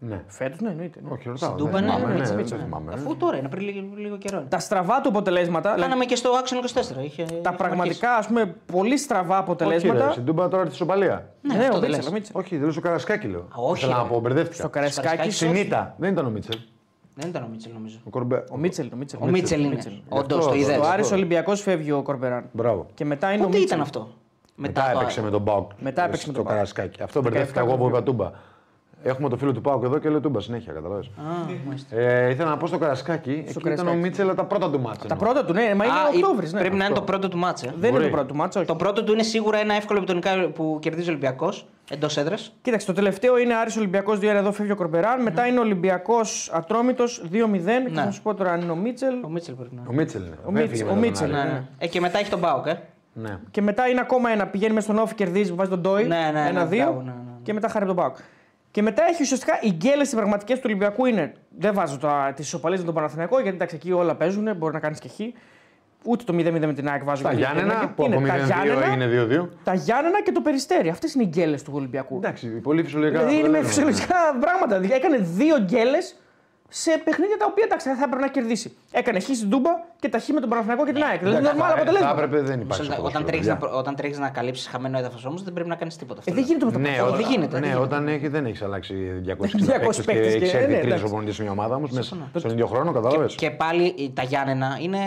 Ναι. 0.00 0.22
Φέτος, 0.26 0.60
ναι, 0.60 0.70
εννοείται. 0.70 1.00
ναι. 1.02 1.10
Όχι, 1.12 1.28
ρωτάω. 1.28 1.54
Τούμπα, 1.54 1.70
δεν 1.70 1.82
ναι, 1.84 1.86
θυμάμαι, 1.90 2.06
ναι, 2.06 2.12
ναι, 2.14 2.18
έτσι, 2.20 2.30
δεν 2.32 2.40
έτσι, 2.40 2.52
το 2.52 2.58
ναι. 2.58 2.64
θυμάμαι. 2.66 2.92
Αφού 2.92 3.16
τώρα 3.16 3.36
είναι 3.36 3.48
πριν 3.48 3.64
λίγο, 3.64 3.86
λίγο 3.96 4.16
καιρό. 4.16 4.38
είναι. 4.38 4.48
Τα 4.48 4.58
στραβά 4.58 5.00
του 5.00 5.08
αποτελέσματα, 5.08 5.60
δηλαδή, 5.72 5.82
Κάναμε 5.82 6.04
και 6.04 6.16
στο 6.16 6.30
Action 6.32 6.98
24. 7.00 7.04
Είχε, 7.04 7.24
τα 7.42 7.52
πραγματικά 7.52 8.14
ας 8.16 8.26
πούμε, 8.26 8.54
πολύ 8.72 8.96
στραβά 8.98 9.32
Όχι, 9.34 9.42
αποτελέσματα. 9.42 10.04
ρε, 10.06 10.10
Στην 10.12 10.24
Τούμπα 10.24 10.48
τώρα 10.48 10.66
τη 10.66 10.74
σοπαλία. 10.74 11.32
Ναι, 11.40 11.54
ναι, 11.54 11.64
αυτό 11.64 11.76
ο 11.76 11.80
δεν 11.80 11.88
Μίτσελ, 11.90 11.96
λες. 12.04 12.06
ο 12.10 12.12
Μίτσελ. 12.12 12.36
Όχι, 12.36 12.56
δεν 12.56 12.72
στο 12.72 12.80
Καρασκάκι 12.80 13.26
λέω. 13.26 13.48
όχι, 13.54 13.80
Θέλω 13.84 13.96
να 13.96 14.02
ρε. 14.02 14.08
πω, 14.08 14.20
μπερδεύτηκα. 14.20 14.54
Στο 14.62 14.68
Καραϊσκάκι. 14.68 15.08
Καραϊσκάκι. 15.08 15.34
Στην 15.54 15.54
Ήττα. 15.66 15.94
Δεν 15.98 16.12
ήταν 16.12 16.26
ο 16.26 16.30
Μίτσελ. 16.30 16.58
Δεν 17.14 17.28
ήταν 17.28 17.42
ο 17.42 17.48
Μίτσελ 17.50 17.72
νομίζω. 17.72 17.98
Ο 18.04 18.10
Κορμπέ. 18.10 18.44
Ο 18.50 18.56
Μίτσελ. 18.56 18.88
Ο 18.92 18.96
Μίτσελ, 18.96 19.20
Ο 19.22 19.26
Μίτσελ 19.26 19.64
είναι. 19.64 19.78
Όντως 20.08 20.38
αυτό, 20.38 20.50
το 20.50 20.56
είδες. 20.56 20.72
Στο 20.72 20.80
αυτό. 20.80 20.92
Άρης 20.92 21.12
Ολυμπιακός 21.12 21.60
φεύγει 21.60 21.92
ο 21.92 22.02
Κορμπεράν. 22.02 22.44
Μπράβο. 22.52 22.86
Και 22.94 23.04
μετά 23.04 23.32
είναι 23.32 23.42
ο 23.42 23.46
Πότε 23.46 23.58
Μίτσελ. 23.58 23.66
ήταν 23.76 23.80
αυτό; 23.80 24.08
Μετά 24.54 24.90
το 24.92 24.98
έπαιξε 24.98 25.20
Άρη. 25.20 25.28
με 25.30 25.36
τον 25.36 25.44
Πάουκ. 25.44 25.70
Μετά 25.78 26.02
έπαιξε 26.04 26.26
με 26.26 26.32
στο 26.32 26.32
τον 26.32 26.42
ΠΑΟΚ. 26.44 26.54
Καρασκάκι. 26.54 27.02
Αυτό 27.02 27.22
μπερδεύτηκα 27.22 27.60
εγώ 27.60 27.76
που 27.76 27.86
είπα 27.86 28.02
Τούμπα. 28.02 28.30
Έχουμε 29.02 29.28
το 29.28 29.36
φίλο 29.36 29.52
του 29.52 29.60
Πάουκ 29.60 29.82
εδώ 29.84 29.98
και 29.98 30.08
λέω 30.08 30.20
Τούμπα 30.20 30.40
συνέχεια, 30.40 30.72
καταλάβες. 30.72 31.06
Α, 31.06 31.10
μάλιστα. 31.66 31.96
Ε, 31.96 32.30
ήθελα 32.30 32.48
να 32.48 32.56
πω 32.56 32.66
στο 32.66 32.78
Καρασκάκι, 32.78 33.30
εκεί 33.30 33.40
ήταν 33.40 33.56
ο 33.56 33.60
Καρασκάκι. 33.62 33.96
Μίτσελ 33.96 34.34
τα 34.34 34.44
πρώτα 34.44 34.70
του 34.70 34.80
μάτσα. 34.80 35.06
Τα 35.08 35.16
πρώτα 35.16 35.44
του, 35.44 35.52
ναι, 35.52 35.74
μα 35.74 35.84
είναι 35.84 35.94
Α, 35.94 36.04
ο 36.04 36.16
Οκτώβρης. 36.16 36.52
Ναι. 36.52 36.60
Πρέπει 36.60 36.76
να 36.76 36.84
είναι 36.84 36.94
το 36.94 37.02
πρώτο 37.02 37.28
του 37.28 37.36
μάτσε. 37.38 37.66
Δεν 37.76 37.88
είναι 37.90 37.98
Μπορεί. 37.98 38.04
το 38.04 38.16
πρώτο 38.16 38.26
του 38.26 38.34
μάτσο. 38.36 38.64
Το 38.64 38.74
πρώτο 38.76 39.04
του 39.04 39.12
είναι 39.12 39.22
σίγουρα 39.22 39.58
ένα 39.58 39.74
εύκολο 39.74 39.98
επιτονικά 39.98 40.48
που 40.54 40.78
κερδίζει 40.80 41.08
ο 41.08 41.10
Ολυμπιακός 41.10 41.66
εντός 41.90 42.16
έδρας. 42.16 42.54
Κοίταξε, 42.62 42.86
το 42.86 42.92
τελευταίο 42.92 43.38
είναι 43.38 43.54
Άρης 43.54 43.76
Ολυμπιακός 43.76 44.18
2-1 44.18 44.22
εδώ 44.22 44.52
φεύγει 44.52 44.72
ο 44.72 44.76
Κορμπεράν. 44.76 45.22
Μετά 45.22 45.46
είναι 45.46 45.58
Ολυμπιακός 45.60 46.50
Ατρόμητος 46.52 47.22
2-0. 47.32 47.88
Και 47.88 47.94
θα 47.94 48.10
σου 48.10 48.22
πω 48.22 48.34
τώρα 48.34 48.52
αν 48.52 48.60
είναι 48.60 48.70
ο 48.72 48.76
Μίτσελ. 48.76 49.14
Ο 49.24 49.28
Μίτσελ 49.28 49.54
πρέπει 49.54 49.74
να 49.74 49.82
Ο 49.88 49.92
Μίτσελ 49.92 50.22
είναι. 50.22 50.36
Ο 50.44 50.50
Δεν 50.50 50.52
Μίτσελ, 50.52 50.70
έφυγε 50.70 50.82
ο 50.82 50.86
με 50.86 50.92
τον 50.92 51.00
Μίτσελ, 51.00 51.34
Άρη. 51.34 51.42
Ναι, 51.46 51.52
ναι. 51.52 51.58
ναι. 51.58 51.64
Ε, 51.78 51.86
και 51.86 52.00
μετά 52.00 52.18
έχει 52.18 52.30
τον 52.30 52.38
Μπάουκ, 52.38 52.66
ε. 52.66 52.80
Ναι. 53.12 53.38
Και 53.50 53.62
μετά 53.62 53.88
είναι 53.88 54.00
ακόμα 54.00 54.30
ένα. 54.30 54.46
Πηγαίνει 54.46 54.74
μες 54.74 54.82
στον 54.84 54.98
Όφη, 54.98 55.14
κερδίζει 55.14 55.50
που 55.50 55.56
βάζει 55.56 55.70
τον 55.70 55.80
Ντόι. 55.80 56.04
Ναι, 56.04 56.16
ναι, 56.16 56.40
ναι, 56.40 56.48
ένα-δύο. 56.48 56.82
μπράβο, 56.84 57.00
ναι, 57.00 57.10
ναι, 57.10 57.10
ναι. 57.10 57.32
Και 57.42 57.52
μετά 57.52 57.68
χάρη 57.68 57.84
από 57.84 57.94
τον 57.94 58.02
Πάουκ. 58.04 58.16
Και 58.70 58.82
μετά 58.82 59.02
έχει 59.08 59.22
ουσιαστικά 59.22 59.58
οι 59.60 59.70
γκέλες 59.70 60.12
οι 60.12 60.16
πραγματικές 60.16 60.56
του 60.56 60.64
Ολυμπιακού 60.66 61.04
είναι. 61.06 61.32
Δεν 61.58 61.74
βάζω 61.74 61.98
τις 62.34 62.46
ισοπαλίες 62.46 62.80
με 62.80 62.86
τον 62.86 62.94
Παναθηναϊκό 62.94 63.40
γιατί 63.40 63.56
εντάξει 63.56 63.76
εκεί 63.76 63.92
όλα 63.92 64.14
παίζουν, 64.14 64.56
μπορεί 64.56 64.72
να 64.72 64.80
κάνεις 64.80 64.98
και 64.98 65.08
χ. 65.08 65.20
Ούτε 66.04 66.24
το 66.24 66.32
0-0 66.32 66.66
με 66.66 66.72
την 66.72 66.88
ΑΕΚ 66.88 67.04
βάζω. 67.04 67.22
Τα 67.22 67.32
γιατί 67.32 67.52
Γιάννενα, 67.52 67.78
είναι 67.82 67.92
που 67.96 68.04
από 68.04 68.26
τα 68.26 68.36
0-2 68.36 68.44
Γιάννενα, 68.44 68.86
έγινε 68.86 69.06
2-2. 69.42 69.48
τα 69.64 69.74
Γιάννενα 69.74 70.22
και 70.22 70.32
το 70.32 70.40
Περιστέρι. 70.40 70.88
Αυτές 70.88 71.14
είναι 71.14 71.22
οι 71.22 71.26
γκέλες 71.26 71.62
του 71.62 71.72
Ολυμπιακού. 71.74 72.16
Εντάξει, 72.16 72.48
πολύ 72.48 72.82
φυσιολογικά. 72.82 73.18
Δηλαδή 73.18 73.38
είναι 73.38 73.48
με 73.48 73.58
αποτελέσματα. 73.58 73.92
φυσιολογικά 73.92 74.38
πράγματα. 74.40 74.78
Δηλαδή 74.78 74.94
έκανε 74.94 75.16
δύο 75.18 75.58
γκέλες 75.58 76.16
σε 76.70 77.00
παιχνίδια 77.04 77.36
τα 77.36 77.46
οποία 77.50 77.64
εντάξει, 77.66 77.88
θα 77.88 78.04
έπρεπε 78.04 78.22
να 78.24 78.28
κερδίσει. 78.28 78.76
Έκανε 78.92 79.20
χ 79.20 79.22
στην 79.24 79.50
Τούμπα 79.50 79.70
και 80.00 80.08
τα 80.08 80.18
χ 80.18 80.28
με 80.28 80.40
τον 80.40 80.48
Παναθηναϊκό 80.48 80.84
και 80.84 80.92
την 80.92 81.02
ΑΕΚ. 81.02 81.18
Δηλαδή 81.18 81.36
Εντάξει, 81.38 81.56
νορμάλ 81.56 81.70
θα- 81.74 81.80
αποτελέσματα. 81.82 82.14
Θα 82.16 82.22
έπρεπε, 82.22 82.42
δεν 82.50 82.60
υπάρχει. 82.60 82.84
στο 82.84 82.92
Όταν 82.92 83.02
ποδόσφαιρο, 83.02 83.24
τρέχει 83.30 83.46
να, 83.48 83.56
παιδιά. 83.56 83.76
όταν 83.78 83.94
τρέχεις 83.94 84.18
να 84.18 84.28
καλύψεις 84.28 84.66
χαμένο 84.66 84.98
έδαφος 84.98 85.24
όμως 85.24 85.42
δεν 85.42 85.52
πρέπει 85.52 85.68
να 85.68 85.74
κάνεις 85.74 85.96
τίποτα. 85.96 86.18
αυτό 86.18 86.30
Ε, 86.30 86.34
δεν 86.34 86.44
λέω. 86.44 86.52
γίνεται 86.52 86.64
με 86.66 86.72
το 86.72 86.78
Ναι, 86.78 86.84
πρωτάθλημα. 86.84 87.16
όταν, 87.16 87.20
δεν 87.22 87.30
γίνεται, 87.34 87.54
ναι, 87.54 87.60
δεν 87.60 87.70
γίνεται. 87.78 87.94
όταν 87.94 88.08
έχει, 88.08 88.28
δεν 88.28 88.46
έχεις 88.46 88.62
αλλάξει 88.62 88.94
200 89.24 89.30
200 89.30 89.36
παίκτες 89.66 89.96
και 89.96 90.02
παίκτες 90.02 90.34
και- 90.34 90.44
έχει 90.44 90.56
ναι, 90.56 90.60
έρθει 90.62 90.74
τρει 90.74 90.86
εντάξει. 90.86 91.02
προπονητέ 91.04 91.32
σε 91.32 91.42
μια 91.42 91.50
ομάδα 91.50 91.74
όμως 91.74 91.90
μέσα 91.90 92.02
Συμφωνώ. 92.08 92.30
στον 92.34 92.50
ίδιο 92.50 92.66
χρόνο, 92.66 92.92
κατάλαβες. 92.92 93.34
Και, 93.34 93.46
και 93.48 93.54
πάλι 93.54 93.84
η- 93.96 94.10
τα 94.14 94.22
Γιάννενα 94.22 94.78
είναι. 94.80 94.98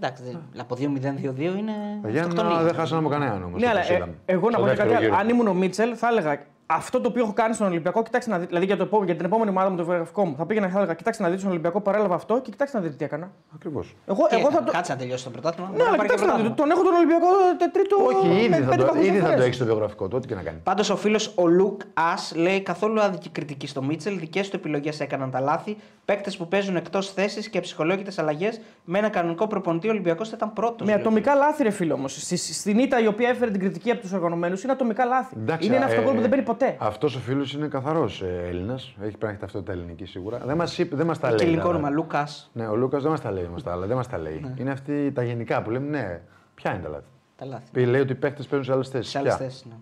Εντάξει, 0.00 0.22
δεν- 0.26 0.42
από 0.56 0.74
2-0-2-2 0.74 1.56
είναι. 1.58 1.72
Τα 2.02 2.08
Γιάννα 2.08 2.28
αυτοκτονία. 2.30 2.62
δεν 2.62 2.74
χάσανε 2.74 3.00
από 3.00 3.08
κανέναν 3.08 3.42
όμως. 3.42 3.60
Ναι, 3.60 3.68
αλλά 3.68 3.80
ε, 3.80 4.04
εγώ 4.26 4.50
να 4.50 4.58
πω 4.58 4.66
και 4.66 4.74
κάτι 4.74 4.94
άλλο. 4.94 5.14
Αν 5.14 5.28
ήμουν 5.28 5.46
ο 5.46 5.54
Μίτσελ, 5.54 5.94
θα 5.98 6.08
έλεγα 6.08 6.38
αυτό 6.66 7.00
το 7.00 7.08
οποίο 7.08 7.22
έχω 7.22 7.32
κάνει 7.32 7.54
στον 7.54 7.66
Ολυμπιακό, 7.66 8.02
κοιτάξτε 8.02 8.30
να 8.30 8.36
δείτε. 8.36 8.48
Δηλαδή 8.48 8.66
για, 8.66 8.76
το, 8.76 8.82
επόμενο- 8.82 9.06
για 9.06 9.16
την 9.16 9.24
επόμενη 9.24 9.50
ομάδα 9.50 9.70
μου, 9.70 9.76
το 9.76 9.84
βιογραφικό 9.84 10.24
μου, 10.24 10.34
θα 10.38 10.46
πήγαινα 10.46 10.66
και 10.66 10.72
θα 10.72 10.78
έλεγα: 10.78 10.94
Κοιτάξτε 10.94 11.22
να 11.22 11.28
δείτε 11.28 11.40
στον 11.40 11.50
Ολυμπιακό, 11.52 11.80
παρέλαβα 11.80 12.14
αυτό 12.14 12.40
και 12.40 12.50
κοιτάξτε 12.50 12.76
να 12.78 12.82
δείτε 12.82 12.96
τι 12.96 13.04
έκανα. 13.04 13.30
Ακριβώς. 13.54 13.94
Εγώ, 14.06 14.26
εγώ 14.30 14.50
θα 14.50 14.62
το. 14.64 14.72
Κάτσε 14.72 14.92
να 14.92 14.98
τελειώσει 14.98 15.24
το 15.24 15.30
πρωτάθλημα. 15.30 15.68
Ναι, 15.68 15.74
μπορεί 15.76 15.82
να 15.84 15.88
αλλά 15.88 15.96
πάρει 15.96 16.08
και 16.08 16.14
κοιτάξτε 16.14 16.36
να 16.36 16.42
δείτε. 16.48 16.54
πρωτάθλημα. 16.54 16.76
Τον 16.76 16.84
έχω 16.84 16.88
τον 16.88 16.94
Ολυμπιακό 17.00 17.56
τε- 17.58 17.72
τρίτο. 17.72 17.96
Όχι, 18.08 18.26
με 18.28 18.34
ήδη 18.42 18.52
θα 18.64 18.70
πέντε 18.70 18.76
το, 18.82 18.86
βαθμούς 18.88 19.06
ήδη 19.06 19.06
θα 19.06 19.12
το 19.12 19.18
διαφορές. 19.18 19.44
έχεις 19.44 19.56
στο 19.56 19.64
βιογραφικό 19.64 20.08
του, 20.08 20.14
ό,τι 20.16 20.26
και 20.26 20.34
να 20.34 20.42
κάνεις. 20.42 20.60
Πάντως 20.62 20.90
ο 20.90 20.96
φίλος 20.96 21.32
ο 21.36 21.46
Λουκ 21.46 21.80
Α 21.94 22.14
λέει 22.34 22.60
καθόλου 22.62 23.00
άδικη 23.00 23.28
κριτική 23.28 23.66
στο 23.66 23.82
Μίτσελ. 23.82 24.18
Δικές 24.18 24.48
του 24.50 24.56
επιλογές 24.56 25.00
έκαναν 25.00 25.30
τα 25.30 25.40
λάθη. 25.40 25.76
Παίκτες 26.04 26.36
που 26.36 26.48
παίζουν 26.48 26.76
εκτός 26.76 27.12
θέσης 27.12 27.48
και 27.48 27.60
ψυχολόγητες 27.60 28.18
αλλαγές. 28.18 28.60
Με 28.84 28.98
ένα 28.98 29.08
κανονικό 29.08 29.46
προπονητή 29.46 29.86
ο 29.88 29.90
Ολυμπιακός 29.90 30.28
θα 30.28 30.34
ήταν 30.36 30.52
πρώτος. 30.52 30.86
Με 30.86 30.92
ατομικά 30.92 31.34
λάθη, 31.34 31.62
ρε 31.62 31.70
φίλο 31.70 31.94
όμω. 31.94 32.08
Στην 32.08 32.78
ήττα 32.78 33.00
η 33.00 33.06
οποία 33.06 33.28
έφερε 33.28 33.50
την 33.50 33.60
κριτική 33.60 33.90
από 33.90 34.00
τους 34.00 34.12
οργανωμένους 34.12 34.62
είναι 34.62 34.72
ατομικά 34.72 35.04
λάθη. 35.04 35.34
Εντάξει, 35.38 35.66
είναι 35.66 35.76
ένα 35.76 35.84
ε, 35.84 35.88
αυτοκόλλο 35.88 36.14
που 36.14 36.20
δεν 36.20 36.30
παίρνει 36.30 36.44
ποτέ. 36.56 36.76
Αυτός 36.80 37.16
ο 37.16 37.18
φίλος 37.18 37.52
είναι 37.52 37.66
καθαρός 37.68 38.22
Έλληνας. 38.22 38.84
Έχει 38.84 38.96
πρέπει 39.10 39.24
να 39.24 39.28
έχει 39.28 39.38
ταυτότητα 39.40 39.72
ελληνική 39.72 40.04
σίγουρα. 40.04 40.38
Δεν 40.38 40.56
μας 40.56 40.76
δεν 40.90 41.06
μας 41.06 41.18
τα 41.18 41.28
λέει. 41.28 41.36
Και 41.38 41.44
ελληνικό 41.44 41.62
τα- 41.68 41.68
όνομα 41.74 41.90
Λούκας. 41.90 42.50
Ναι, 42.52 42.66
ο 42.68 42.76
Λούκας 42.76 43.02
δεν 43.02 43.10
μας 43.10 43.20
τα 43.20 43.30
λέει 43.30 43.44
όμως 43.44 43.62
τα 43.62 43.72
άλλα. 43.72 43.86
Δεν 43.86 43.96
μας 43.96 44.08
τα 44.08 44.18
λέει. 44.18 44.54
Είναι 44.58 44.70
αυτή 44.70 45.12
τα 45.12 45.22
γενικά 45.22 45.62
που 45.62 45.70
λέμε, 45.70 45.88
ναι, 45.88 46.20
ποια 46.54 46.72
είναι 46.74 46.82
τα 46.82 46.88
λάθη. 46.88 47.04
Τα 47.36 47.44
λάθη. 47.46 47.70
Πει, 47.72 47.84
λέει 47.86 48.00
ότι 48.00 48.12
οι 48.12 48.14
παίκτες 48.14 48.46
παίζουν 48.46 48.66
σε 48.66 48.72
άλλες 48.72 48.88
θέσεις. 48.88 49.10
Σε 49.10 49.18
άλλες 49.18 49.36
θέσεις. 49.36 49.64
Ναι. 49.64 49.74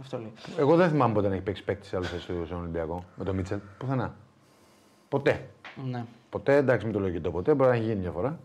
Αυτό 0.00 0.18
λέει. 0.18 0.32
Εγώ 0.58 0.76
δεν 0.76 0.88
θυμάμαι 0.88 1.14
ποτέ 1.14 1.28
να 1.28 1.34
έχει 1.34 1.42
παίξει 1.42 1.64
παίκτη 1.64 1.86
σε 1.86 1.96
άλλες 1.96 2.08
θέσεις 2.08 2.24
στον 2.46 2.58
Ολυμπιακό 2.58 3.04
με 3.16 3.24
τον 3.24 3.34
Μίτσελ. 3.36 3.58
Πουθενά. 3.78 4.14
Ποτέ. 5.08 5.46
Ναι. 5.90 6.04
Ποτέ, 6.30 6.56
εντάξει, 6.56 6.84
μην 6.86 6.94
το 6.94 7.00
λέω 7.00 7.10
και 7.10 7.20
το 7.20 7.30
ποτέ, 7.30 7.54
μπορεί 7.54 7.70
να 7.70 7.76
έχει 7.76 7.84
γίνει 7.84 8.00
μια 8.00 8.10
φορά. 8.10 8.38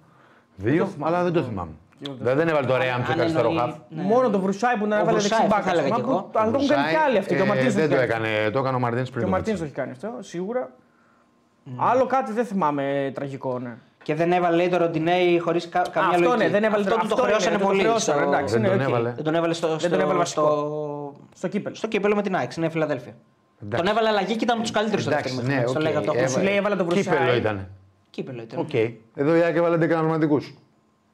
Δύο, 0.56 0.90
αλλά 1.00 1.24
δεν 1.24 1.34
το 1.34 1.44
θυμάμαι. 1.44 1.72
Δεν, 2.20 2.36
δεν 2.38 2.48
έβαλε 2.48 2.68
το 2.68 2.78
Ρέαμ 2.78 3.04
στο 3.04 3.12
Αν 3.12 3.20
αριστερό 3.20 3.48
εννοεί- 3.50 3.66
χαφ. 3.70 3.76
ναι. 3.90 4.02
Μόνο 4.04 4.30
το 4.30 4.40
Βρουσάι 4.40 4.76
που 4.78 4.86
να 4.88 4.96
Ο 4.98 5.00
έβαλε 5.00 5.18
Βρουσάι, 5.18 5.40
δεξιμπάκα. 5.40 5.62
αυτό 5.70 5.70
θα 5.72 5.80
έλεγα 5.80 5.96
κι 5.96 6.02
εγώ. 6.02 6.30
Αλλά 6.34 6.52
το 6.52 6.58
έχουν 6.58 6.68
κάνει 6.68 6.68
Βρουσάη, 6.68 6.92
και 6.94 6.98
άλλοι 7.08 7.18
αυτοί. 7.18 7.36
Και 7.36 7.42
ο 7.42 7.44
ε, 7.44 7.48
Μαρτίνς 7.48 7.74
δεν 7.74 7.90
το 7.90 7.96
το 7.96 8.02
έκανε. 8.02 8.28
έκανε, 8.28 8.50
το 8.50 8.60
έκανε 8.60 8.76
ο 8.76 8.80
Μαρτίνς 8.80 9.10
πριν. 9.10 9.20
Και 9.22 9.26
ο 9.26 9.30
το 9.30 9.36
Μαρτίνς 9.36 9.60
το 9.60 9.66
Μίτσελ. 9.66 9.84
έχει 9.86 9.92
κάνει 10.00 10.10
αυτό, 10.14 10.24
σίγουρα. 10.30 10.70
Άλλο 11.78 12.06
κάτι 12.06 12.32
δεν 12.32 12.46
θυμάμαι 12.46 13.06
ε, 13.06 13.12
τραγικό, 13.12 13.60
ναι. 13.60 13.74
Και 14.04 14.16
δεν 14.16 14.32
έβαλε 14.32 14.56
λέει 14.56 14.70
το 14.70 14.78
Ροντινέι 14.78 15.40
χωρίς 15.40 15.70
κα, 15.70 15.82
καμία 15.92 16.10
αυτό 16.10 16.22
λογική. 16.22 16.44
ναι, 16.44 16.50
δεν 16.50 16.64
έβαλε 16.64 16.84
Αυτό 16.84 16.96
το- 16.96 17.02
του 17.02 17.08
το 17.08 17.14
αυτό 17.14 17.26
χρεώσανε 17.26 17.54
είναι, 17.56 17.62
το 17.64 17.68
πολύ. 17.68 17.80
χρεώσανε, 17.80 18.20
στο- 18.22 18.30
εντάξει, 18.30 18.54
Δεν 18.54 18.62
ναι, 18.62 18.68
τον 18.68 18.80
οκ. 18.82 18.88
έβαλε. 18.88 19.12
Δεν 19.16 19.24
τον 19.24 19.36
έβαλε 19.36 19.54
στο, 19.54 19.80
στο, 19.80 19.90
τον 19.90 20.00
έβαλε 20.00 20.26
στο, 20.26 20.46
Στο 21.36 21.48
κύπελο. 21.48 21.76
στο 21.76 21.88
κύπελο 21.88 22.16
με 22.16 22.22
την 22.22 22.36
ΑΕΚ, 22.36 22.56
είναι 22.56 22.70
Φιλαδέλφια. 22.70 23.14
Εντάξει. 23.64 23.84
Τον 23.86 23.94
έβαλε 23.94 24.08
αλλαγή 24.08 24.36
και 24.36 24.44
ήταν 24.44 24.56
από 24.56 24.62
τους 24.62 24.72
καλύτερους 24.72 25.02
στο 25.04 25.12
Εντάξει, 25.12 25.34
δεύτερο 25.36 25.48
ναι, 25.54 25.60
μήχρονο. 25.60 25.80
Το 25.80 25.80
οκ. 25.80 25.94
λέγα 25.94 26.00
αυτό. 26.00 26.12
Έβα- 26.20 26.30
Σου 26.30 26.42
λέει, 26.44 26.56
έβαλε 26.56 26.76
τον 26.76 26.86
Βρουσάη. 26.86 27.04
Κύπελο 27.18 27.36
ήταν. 27.36 27.68
Κύπελο 28.10 28.42
ήταν. 28.42 28.60
Οκ. 28.60 28.74
Εδώ 29.16 29.36
η 29.36 29.44
Άκη 29.44 29.58
έβαλε 29.58 29.76
11 29.76 29.92
αναλογματικού. 29.92 30.42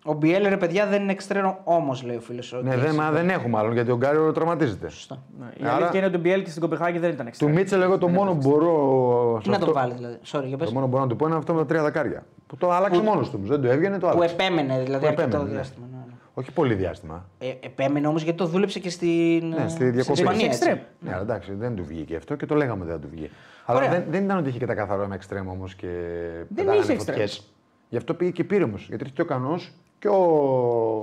Ο 0.10 0.14
Μπιέλ 0.14 0.48
ρε 0.48 0.58
παιδιά 0.58 0.86
δεν 0.88 1.02
είναι 1.02 1.12
εξτρένο 1.12 1.60
όμως, 1.64 2.04
λέει 2.04 2.16
ο 2.16 2.20
φίλος. 2.22 2.56
Ναι, 2.64 2.78
δεν, 2.78 2.96
μα 2.96 3.12
δεν 3.12 3.30
έχουμε 3.30 3.58
άλλον 3.58 3.74
γιατί 3.74 3.92
ο 3.92 3.96
Γκάριο 3.96 4.32
τραυματίζεται. 4.32 4.90
Σωστά. 4.90 5.24
Ναι, 5.40 5.46
Η 5.58 5.62
Άρα- 5.64 5.76
αλήθεια 5.76 5.98
είναι 6.00 6.06
ότι 6.08 6.16
ο 6.16 6.20
Μπιέλ 6.20 6.44
και 6.44 6.50
στην 6.50 6.62
Κοπεχάγη 6.62 6.98
δεν 7.00 7.10
ήταν 7.10 7.22
Του 7.22 7.28
εξτρέμ. 7.28 7.52
Μίτσελ, 7.54 7.82
εγώ 7.82 7.98
το 7.98 8.08
μόνο 8.08 8.32
που 8.32 8.50
μπορώ. 8.50 9.38
Τι 9.38 9.44
σε 9.44 9.50
να 9.50 9.56
αυτό- 9.56 9.66
τον 9.66 9.82
βάλεις 9.82 9.96
δηλαδή; 9.96 10.18
Sorry, 10.32 10.44
για 10.46 10.58
πες. 10.58 10.68
Το 10.68 10.74
μόνο 10.74 10.86
που 10.86 10.92
μπορώ 10.92 11.04
να 11.04 11.10
του 11.10 11.16
πω 11.16 11.28
είναι 11.28 11.36
αυτό 11.36 11.54
με 11.54 11.60
τα 11.60 11.66
τρία 11.66 11.82
δακάρια. 11.82 12.24
Που 12.48 12.58
το 12.58 12.72
άλλαξε 12.72 13.02
μόνος 13.02 13.28
του. 13.30 13.34
όμως. 13.38 13.50
Δεν 13.50 13.62
το 13.62 13.68
έβγαινε, 13.68 13.98
το 14.00 14.08
Που 14.08 14.14
άλλαξε. 14.16 14.36
επέμενε 14.36 14.82
δηλαδή 14.84 15.06
Που 15.06 15.08
αρκετό 15.12 15.22
επέμενε, 15.28 15.50
ναι. 15.50 15.56
διάστημα. 15.56 15.86
ναι, 15.92 15.98
ναι. 15.98 16.14
Όχι 16.34 16.52
πολύ 16.52 16.74
διάστημα. 16.74 17.26
Ε, 17.40 17.48
επέμενε 17.64 18.08
όμως 18.08 18.24
γιατί 18.24 18.38
το 18.38 18.46
δούλεψε 18.46 18.80
και 18.80 18.90
στην, 18.90 19.48
Ναι, 19.48 19.64
ε, 19.64 19.68
στη 19.68 19.90
διακοπή. 19.90 20.20
Ισπανία. 20.20 20.46
Εξτρέμ. 20.46 20.74
έτσι. 20.74 20.86
Ναι, 21.00 21.12
αλλά 21.14 21.22
εντάξει, 21.22 21.54
δεν 21.54 21.76
του 21.76 21.84
βγήκε 21.86 22.16
αυτό 22.16 22.36
και 22.36 22.46
το 22.46 22.56
λέγαμε 22.56 22.82
ότι 22.84 22.92
δεν 22.92 23.02
του 23.02 23.08
βγήκε. 23.12 23.30
Αλλά 23.66 23.78
Ωραία. 23.78 23.90
δεν, 23.92 24.04
δεν 24.10 24.24
ήταν 24.24 24.38
ότι 24.38 24.50
είχε 24.50 24.58
και 24.58 24.66
τα 24.66 24.74
καθαρό 24.76 25.08
με 25.08 25.16
εξτρέμ 25.16 25.50
όμως 25.50 25.76
και. 25.76 25.88
Δεν 25.88 26.48
πετάγανε 26.56 26.84
είχε 26.84 26.92
εξτρέμ. 26.94 27.16
φωτιές. 27.18 27.52
Γι' 27.90 27.98
αυτό 27.98 28.14
πήγε 28.14 28.32
και 28.32 28.44
πήρε 28.44 28.64
όμως. 28.64 28.86
Γιατί 28.90 29.04
είχε 29.04 29.14
και 29.14 29.22
ο 29.22 29.26
Κανός 29.26 29.72
και 30.00 30.08
ο. 30.08 30.16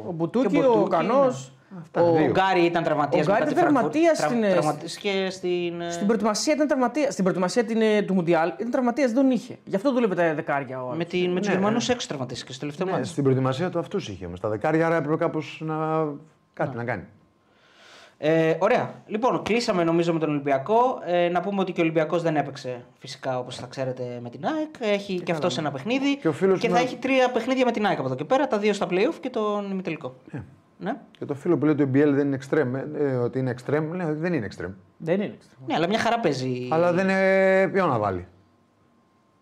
Ο 0.08 0.12
Μπουτούκι, 0.12 0.48
Και 0.48 0.58
ο 0.58 0.70
ο 0.70 0.74
Μπουτούκι, 0.74 0.90
Κανό. 0.90 1.26
Αυτά, 1.80 2.02
Ο 2.02 2.12
δύο. 2.12 2.30
Γκάρι 2.30 2.60
ήταν 2.64 2.82
τραυματίας. 2.82 3.26
Ο 3.26 3.30
Γκάρι 3.30 3.50
ήταν 3.50 3.54
τραυματίας 3.64 4.18
στην- 4.18 4.40
και 5.00 5.30
στην. 5.30 5.80
ε, 5.80 5.90
Στην 5.90 6.06
προετοιμασία 6.06 6.54
ήταν 6.54 6.66
τραυματία. 6.66 7.10
Στην 7.10 7.24
προετοιμασία 7.24 7.64
την, 7.64 7.80
ε, 7.82 8.02
του 8.02 8.14
Μουντιάλ 8.14 8.52
ήταν 8.58 8.70
τραυματίας, 8.70 9.12
δεν 9.12 9.22
τον 9.22 9.30
είχε. 9.30 9.58
Γι' 9.64 9.76
αυτό 9.76 9.92
δούλευε 9.92 10.14
τα 10.14 10.34
δεκάρια 10.34 10.82
ο 10.82 10.86
Με, 10.86 10.92
άλλος. 10.92 11.06
την, 11.06 11.30
με 11.32 11.40
τους 11.40 11.48
Γερμανούς 11.48 11.88
έξω 11.88 12.08
τραυματίστηκε 12.08 12.50
στο 12.52 12.60
τελευταίο 12.60 12.86
Ναι, 12.86 12.92
μάτι. 12.92 13.06
στην 13.08 13.22
προετοιμασία 13.22 13.70
του 13.70 13.78
αυτούς 13.78 14.08
είχε 14.08 14.26
όμως. 14.26 14.40
Τα 14.40 14.48
δεκάρια, 14.48 14.86
άρα 14.86 14.96
έπρεπε 14.96 15.16
κάπως 15.16 15.62
να. 15.64 16.06
κάτι 16.52 16.76
να 16.76 16.84
κάνει. 16.84 17.02
Ε, 18.18 18.54
ωραία. 18.58 18.94
Λοιπόν, 19.06 19.42
κλείσαμε 19.42 19.84
νομίζω 19.84 20.12
με 20.12 20.18
τον 20.18 20.30
Ολυμπιακό. 20.30 20.98
Ε, 21.06 21.28
να 21.28 21.40
πούμε 21.40 21.60
ότι 21.60 21.72
και 21.72 21.80
ο 21.80 21.82
Ολυμπιακός 21.82 22.22
δεν 22.22 22.36
έπαιξε 22.36 22.84
φυσικά 22.98 23.38
όπως 23.38 23.56
θα 23.56 23.66
ξέρετε 23.66 24.18
με 24.22 24.30
την 24.30 24.44
ΑΕΚ. 24.46 24.92
Έχει 24.94 25.20
και 25.20 25.32
αυτός 25.32 25.58
ένα 25.58 25.70
παιχνίδι. 25.70 26.16
Και 26.16 26.28
ο 26.28 26.32
φίλος 26.32 26.58
και 26.60 26.68
μου- 26.68 26.74
θα 26.74 26.80
έχει 26.80 26.96
τρία 26.96 27.30
παιχνίδια 27.30 27.64
με 27.64 27.70
την 27.72 27.86
ΑΕΚ 27.86 27.98
από 27.98 28.06
εδώ 28.06 28.14
και 28.16 28.24
πέρα. 28.24 28.46
Τα 28.46 28.58
δύο 28.58 28.72
στα 28.72 28.86
playoff 28.90 29.14
και 29.20 29.30
τον 29.30 29.70
ημιτελικό. 29.70 30.14
Ναι. 30.78 30.96
Και 31.18 31.24
το 31.24 31.34
φίλο 31.34 31.56
που 31.58 31.64
λέει 31.64 31.74
ότι 31.74 31.82
ο 31.82 31.86
Μπιέλ 31.86 32.14
δεν 32.14 32.26
είναι 32.26 32.34
εξτρέμ, 32.34 32.74
ε, 32.74 32.88
ε, 32.98 33.14
ότι 33.16 33.38
είναι 33.38 33.50
εξτρέμ, 33.50 33.92
λέει 33.92 34.06
ότι 34.06 34.18
δεν 34.18 34.32
είναι 34.32 34.44
εξτρέμ. 34.46 34.70
Δεν 34.96 35.20
είναι. 35.20 35.36
ναι, 35.66 35.74
αλλά 35.74 35.88
μια 35.88 35.98
χαρά 35.98 36.20
παίζει. 36.20 36.68
Αλλά 36.72 36.92
δεν 36.92 37.08
είναι. 37.08 37.68
Ποιο 37.72 37.86
να 37.86 37.98
βάλει. 37.98 38.26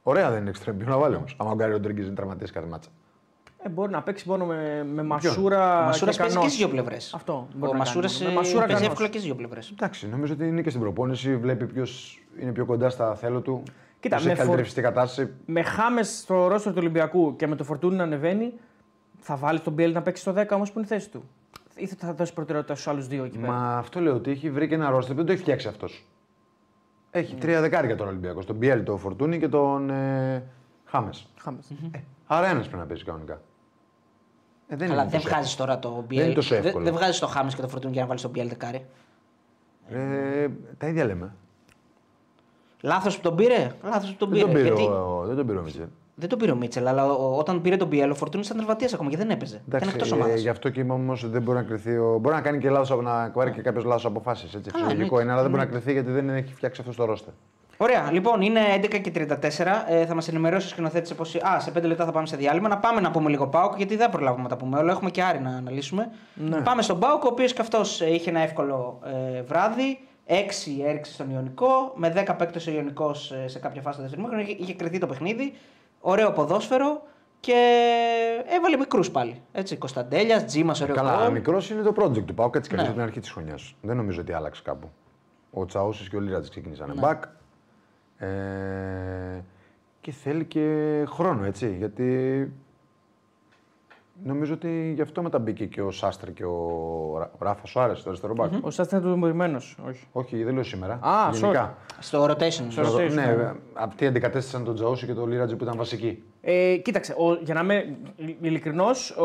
Ωραία 0.02 0.30
δεν 0.30 0.40
είναι 0.40 0.48
εξτρέμ, 0.50 0.76
ποιο 0.76 0.88
να 0.88 0.96
βάλει 0.98 1.14
όμως. 1.16 1.36
Άμα 1.38 1.50
ο 1.50 1.54
Γκάρι 1.54 1.72
Ροντρίγκη 1.72 2.00
είναι 2.02 2.14
τραυματία 2.14 2.46
κάθε 2.52 2.66
μάτσα. 2.66 2.90
Ε, 3.64 3.68
μπορεί 3.68 3.90
να 3.92 4.02
παίξει 4.02 4.28
μόνο 4.28 4.44
με, 4.44 4.86
με 4.92 5.02
Μασούρα. 5.02 5.80
Ο 5.82 5.84
Μασούρας 5.84 6.16
και 6.16 6.20
παίζει 6.22 6.34
και 6.34 6.38
Κανός. 6.38 6.52
στις 6.52 6.56
δύο 6.56 6.68
πλευρές. 6.68 7.14
Αυτό. 7.14 7.32
Ο 7.32 7.46
μπορεί 7.56 7.72
να 7.72 7.78
Μασούρα 7.78 8.06
κάνει 8.06 8.18
μόνο. 8.18 8.30
Με 8.30 8.36
Μασούρα 8.36 8.58
παίζει 8.60 8.74
Κανός. 8.74 8.88
εύκολα 8.88 9.08
και 9.08 9.12
στις 9.18 9.24
δύο 9.24 9.34
πλευρές. 9.34 9.70
Εντάξει, 9.70 10.08
νομίζω 10.08 10.32
ότι 10.32 10.46
είναι 10.46 10.62
και 10.62 10.68
στην 10.68 10.80
προπόνηση. 10.82 11.36
Βλέπει 11.36 11.66
ποιος 11.66 12.20
είναι 12.40 12.52
πιο 12.52 12.64
κοντά 12.64 12.90
στα 12.90 13.14
θέλω 13.14 13.40
του. 13.40 13.62
Κοίτα, 14.00 14.16
ποιος 14.16 14.26
με 14.26 14.32
έχει 14.32 14.40
φορ- 14.40 14.48
καλύτερη 14.48 14.62
φυσική 14.62 14.80
κατάσταση. 14.80 15.30
Με 15.46 15.62
χάμες 15.62 16.18
στο 16.18 16.46
ρόστρο 16.46 16.70
του 16.72 16.78
Ολυμπιακού 16.80 17.36
και 17.36 17.46
με 17.46 17.56
το 17.56 17.64
φορτούνι 17.64 17.96
να 17.96 18.02
ανεβαίνει, 18.02 18.52
θα 19.18 19.36
βάλει 19.36 19.60
τον 19.60 19.72
Μπιέλ 19.72 19.92
να 19.92 20.02
παίξει 20.02 20.22
στο 20.22 20.32
10 20.32 20.54
όμως 20.56 20.72
που 20.72 20.78
είναι 20.78 20.86
η 20.90 20.90
θέση 20.90 21.10
του. 21.10 21.24
Ή 21.76 21.86
θα 21.86 22.12
δώσει 22.14 22.32
προτεραιότητα 22.34 22.74
στους 22.74 22.88
άλλους 22.88 23.06
δύο 23.06 23.24
εκεί 23.24 23.38
πέρα. 23.38 23.52
Μα 23.52 23.76
αυτό 23.76 24.00
λέω 24.00 24.14
ότι 24.14 24.30
έχει 24.30 24.50
βρει 24.50 24.68
και 24.68 24.74
ένα 24.74 24.90
ρόστερ 24.90 25.10
που 25.10 25.16
δεν 25.16 25.26
το 25.26 25.32
έχει 25.32 25.40
φτιάξει 25.40 25.68
αυτός. 25.68 26.06
Έχει 27.10 27.34
τρία 27.34 27.60
δεκάρια 27.60 27.96
τον 27.96 28.08
Ολυμπιακό. 28.08 28.44
Τον 28.44 28.56
Μπιέλ, 28.56 28.82
τον 28.82 28.98
Φορτούνη 28.98 29.38
και 29.38 29.48
τον 29.48 29.90
ε, 29.90 30.42
Χάμες. 30.84 31.26
Χάμες. 31.40 31.72
Άρα 32.26 32.46
ένας 32.48 32.66
πρέπει 32.66 32.82
να 32.82 32.86
παίζει 32.88 33.04
κανονικά. 33.04 33.40
Ε, 34.72 34.76
δεν 34.76 34.90
Αλλά 34.90 35.02
είναι 35.02 35.10
δεν 35.10 35.20
τόσο 35.20 35.32
βγάζεις 35.34 35.54
τώρα 35.56 35.78
το 35.78 35.88
είναι 35.94 36.04
Μπιέλ. 36.06 36.34
τόσο 36.34 36.54
Δεν 36.54 36.64
εύκολο. 36.66 36.84
δεν 36.84 36.94
βγάζεις 36.94 37.18
το 37.18 37.26
Χάμε 37.26 37.50
και 37.54 37.60
το 37.60 37.68
Φορτούνι 37.68 37.92
για 37.92 38.02
να 38.02 38.06
βάλεις 38.08 38.22
τον 38.22 38.30
Μπιέλ 38.30 38.48
δεκάρι. 38.48 38.86
Ε, 39.90 40.48
τα 40.78 40.86
ίδια 40.86 41.04
λέμε. 41.04 41.32
Λάθος 42.82 43.16
που 43.16 43.22
τον 43.22 43.36
πήρε; 43.36 43.70
Λάθος 43.84 44.10
που 44.10 44.16
τον 44.16 44.28
Δεν 44.30 44.38
πήρε. 44.38 44.52
τον 44.52 44.54
πήρε, 44.62 44.74
Γιατί 44.74 44.82
ο, 44.92 45.22
δεν 45.26 45.36
τον 45.36 45.46
πήρε 45.46 45.58
ο 45.58 45.62
Μίτσελ. 45.62 45.84
δεν 46.14 46.28
τον 46.28 46.38
πήρε 46.38 46.50
ο 46.52 46.56
Μίτσελ, 46.56 46.86
αλλά 46.86 47.12
ο- 47.12 47.38
όταν 47.38 47.60
πήρε 47.62 47.76
τον 47.76 47.88
Μπιέλ, 47.88 48.10
ο 48.10 48.14
Φορτούνι 48.14 48.44
ήταν 48.44 48.56
τραυματία 48.56 48.88
ακόμα 48.94 49.10
και 49.10 49.16
δεν 49.16 49.30
έπαιζε. 49.30 49.54
Ήταν 49.54 49.64
Εντάξει, 49.68 49.88
εκτός 49.94 50.10
ε, 50.10 50.14
ομάδας. 50.14 50.40
γι' 50.40 50.48
αυτό 50.48 50.68
και 50.68 50.80
είμαι 50.80 50.92
όμως 50.92 51.30
δεν 51.30 51.42
μπορεί 51.42 51.58
να 51.58 51.64
κρυθεί. 51.64 51.96
Ο... 51.96 52.18
Μπορεί 52.20 52.34
να 52.34 52.40
κάνει 52.40 52.58
και 52.58 52.70
λάθος 52.70 53.02
να 53.02 53.30
πάρει 53.30 53.50
και 53.50 53.62
κάποιο 53.62 53.82
λάθος 53.84 54.04
αποφάσεις. 54.04 54.58
Φυσιολογικό 54.72 55.20
είναι, 55.20 55.32
αλλά 55.32 55.40
δεν 55.42 55.50
μπορεί 55.50 55.62
να 55.62 55.68
κρυθεί 55.70 55.92
γιατί 55.92 56.10
δεν 56.10 56.28
έχει 56.30 56.54
φτιάξει 56.54 56.80
αυτό 56.80 56.94
το 56.94 57.04
ρόστερ. 57.04 57.32
Ωραία, 57.76 58.12
λοιπόν, 58.12 58.40
είναι 58.42 58.60
11 58.76 59.00
και 59.00 59.10
34. 59.14 59.84
Ε, 59.88 60.06
θα 60.06 60.14
μας 60.14 60.28
ενημερώσει 60.28 60.66
ο 60.66 60.68
σκηνοθέτης 60.70 61.14
πως. 61.14 61.34
Α, 61.34 61.60
σε 61.60 61.70
5 61.70 61.82
λεπτά 61.82 62.04
θα 62.04 62.12
πάμε 62.12 62.26
σε 62.26 62.36
διάλειμμα. 62.36 62.68
Να 62.68 62.78
πάμε 62.78 63.00
να 63.00 63.10
πούμε 63.10 63.30
λίγο 63.30 63.46
Πάουκ, 63.48 63.76
γιατί 63.76 63.96
δεν 63.96 64.10
προλάβουμε 64.10 64.42
να 64.42 64.48
τα 64.48 64.56
πούμε 64.56 64.78
όλα. 64.78 64.92
Έχουμε 64.92 65.10
και 65.10 65.22
Άρη 65.22 65.40
να 65.40 65.50
αναλύσουμε. 65.50 66.10
Πάμε 66.64 66.82
στον 66.82 66.98
Πάουκ, 67.00 67.24
ο 67.24 67.28
οποίος 67.28 67.52
και 67.52 67.60
αυτός 67.60 68.00
είχε 68.00 68.30
ένα 68.30 68.40
εύκολο 68.40 68.98
ε, 69.36 69.42
βράδυ. 69.42 69.98
6 70.26 70.32
έριξε 70.86 71.12
στον 71.12 71.30
Ιωνικό. 71.30 71.92
Με 71.94 72.12
10 72.28 72.34
παίκτο 72.38 72.60
ο 72.68 72.74
Ιωνικός 72.74 73.32
σε 73.46 73.58
κάποια 73.58 73.82
φάση 73.82 73.96
του 73.96 74.02
δεύτερου 74.02 74.22
μήχρονου. 74.22 74.42
Είχε, 74.48 74.56
είχε 74.62 74.74
κρυθεί 74.74 74.98
το 74.98 75.06
παιχνίδι. 75.06 75.52
Ωραίο 76.00 76.32
ποδόσφαιρο 76.32 77.02
και 77.40 77.54
έβαλε 78.56 78.76
μικρούς 78.76 79.10
πάλι. 79.10 79.40
Έτσι, 79.52 79.76
Κωνσταντέλιας, 79.76 80.44
Τζίμας, 80.44 80.80
ωραίο 80.80 80.94
Καλά, 80.94 81.16
γκολ. 81.22 81.32
μικρός 81.32 81.70
είναι 81.70 81.82
το 81.82 81.94
project 81.98 82.22
του 82.24 82.34
Πάουκ 82.34 82.54
έτσι 82.56 82.68
κι 82.70 82.74
Ναι. 82.76 82.80
αλλιώ 82.80 82.92
από 82.92 83.00
την 83.00 83.08
αρχή 83.10 83.20
της 83.20 83.30
χρονιάς. 83.30 83.74
Δεν 83.82 83.96
νομίζω 83.96 84.20
ότι 84.20 84.32
άλλαξε 84.32 84.62
κάπου. 84.64 84.90
Ο 85.52 85.64
Τσαούσης 85.66 86.08
και 86.08 86.16
ο 86.16 86.20
Λίρατζ 86.20 86.48
ξεκίνησαν 86.48 86.92
μπακ. 86.98 87.22
Ε, 88.26 89.40
και 90.00 90.10
θέλει 90.12 90.44
και 90.44 91.04
χρόνο 91.08 91.44
έτσι. 91.44 91.74
Γιατί 91.78 92.52
νομίζω 94.24 94.54
ότι 94.54 94.92
γι' 94.94 95.00
αυτό 95.02 95.22
μετά 95.22 95.38
μπήκε 95.38 95.66
και 95.66 95.82
ο 95.82 95.90
Σάστρε 95.90 96.30
και 96.30 96.44
ο 96.44 96.58
Ρα- 97.18 97.30
ο 97.38 97.44
Ράφα 97.44 97.66
Σουάρε 97.66 97.94
στο 97.94 98.08
αριστερό 98.08 98.34
μπακ; 98.34 98.52
Ο 98.60 98.70
Σάστα 98.70 98.96
είναι 98.98 99.12
τιμωρημένο. 99.12 99.56
Όχι. 99.88 100.06
Όχι, 100.12 100.42
δεν 100.42 100.54
λέω 100.54 100.62
σήμερα. 100.62 100.98
Α, 101.02 101.30
γενικά. 101.32 101.76
Στο 101.98 102.24
rotation. 102.24 102.48
Στο 102.68 102.84
σωστά. 102.84 103.04
rotation. 103.04 103.12
Ναι, 103.12 103.52
αυτοί 103.74 104.06
αντικατέστησαν 104.06 104.64
τον 104.64 104.74
Τζαούση 104.74 105.06
και 105.06 105.14
τον 105.14 105.28
Λίρατζ 105.28 105.52
που 105.54 105.64
ήταν 105.64 105.76
βασικοί. 105.76 106.22
Ε, 106.40 106.76
κοίταξε, 106.76 107.12
ο, 107.12 107.34
για 107.34 107.54
να 107.54 107.60
είμαι 107.60 107.96
ειλικρινός, 108.40 109.16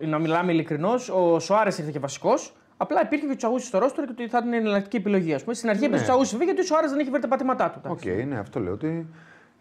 να 0.00 0.18
μιλάμε 0.18 0.52
ειλικρινώς, 0.52 1.08
ο 1.08 1.38
Σοάρε 1.38 1.68
ήρθε 1.78 1.90
και 1.90 1.98
βασικός. 1.98 2.52
Απλά 2.76 3.00
υπήρχε 3.02 3.26
και 3.26 3.32
ο 3.32 3.36
Τσαούσης 3.36 3.68
στο 3.68 3.78
ρόστρο 3.78 4.04
και 4.04 4.10
ότι 4.12 4.28
θα 4.28 4.38
ήταν 4.38 4.52
η 4.52 4.56
εναλλακτική 4.56 4.96
επιλογή. 4.96 5.34
Ας 5.34 5.42
πούμε. 5.42 5.54
Στην 5.54 5.68
αρχή 5.68 5.84
έπαιζε 5.84 6.02
ο 6.02 6.06
Τσαούσης 6.06 6.30
βέβαια 6.32 6.46
γιατί 6.46 6.60
ο 6.60 6.64
Σοάρε 6.64 6.86
δεν 6.88 6.98
είχε 6.98 7.10
βρει 7.10 7.20
τα 7.20 7.28
πατήματά 7.28 7.70
του. 7.70 7.80
Οκ, 7.90 8.04
εντάξει. 8.04 8.24
ναι, 8.24 8.38
αυτό 8.38 8.60
λέω 8.60 8.72
ότι. 8.72 9.06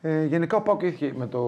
Ε, 0.02 0.24
γενικά 0.26 0.58
ο 0.58 0.62
ΠΑΟΚ 0.62 0.82
είχε, 0.82 1.14
με 1.16 1.28
το... 1.28 1.42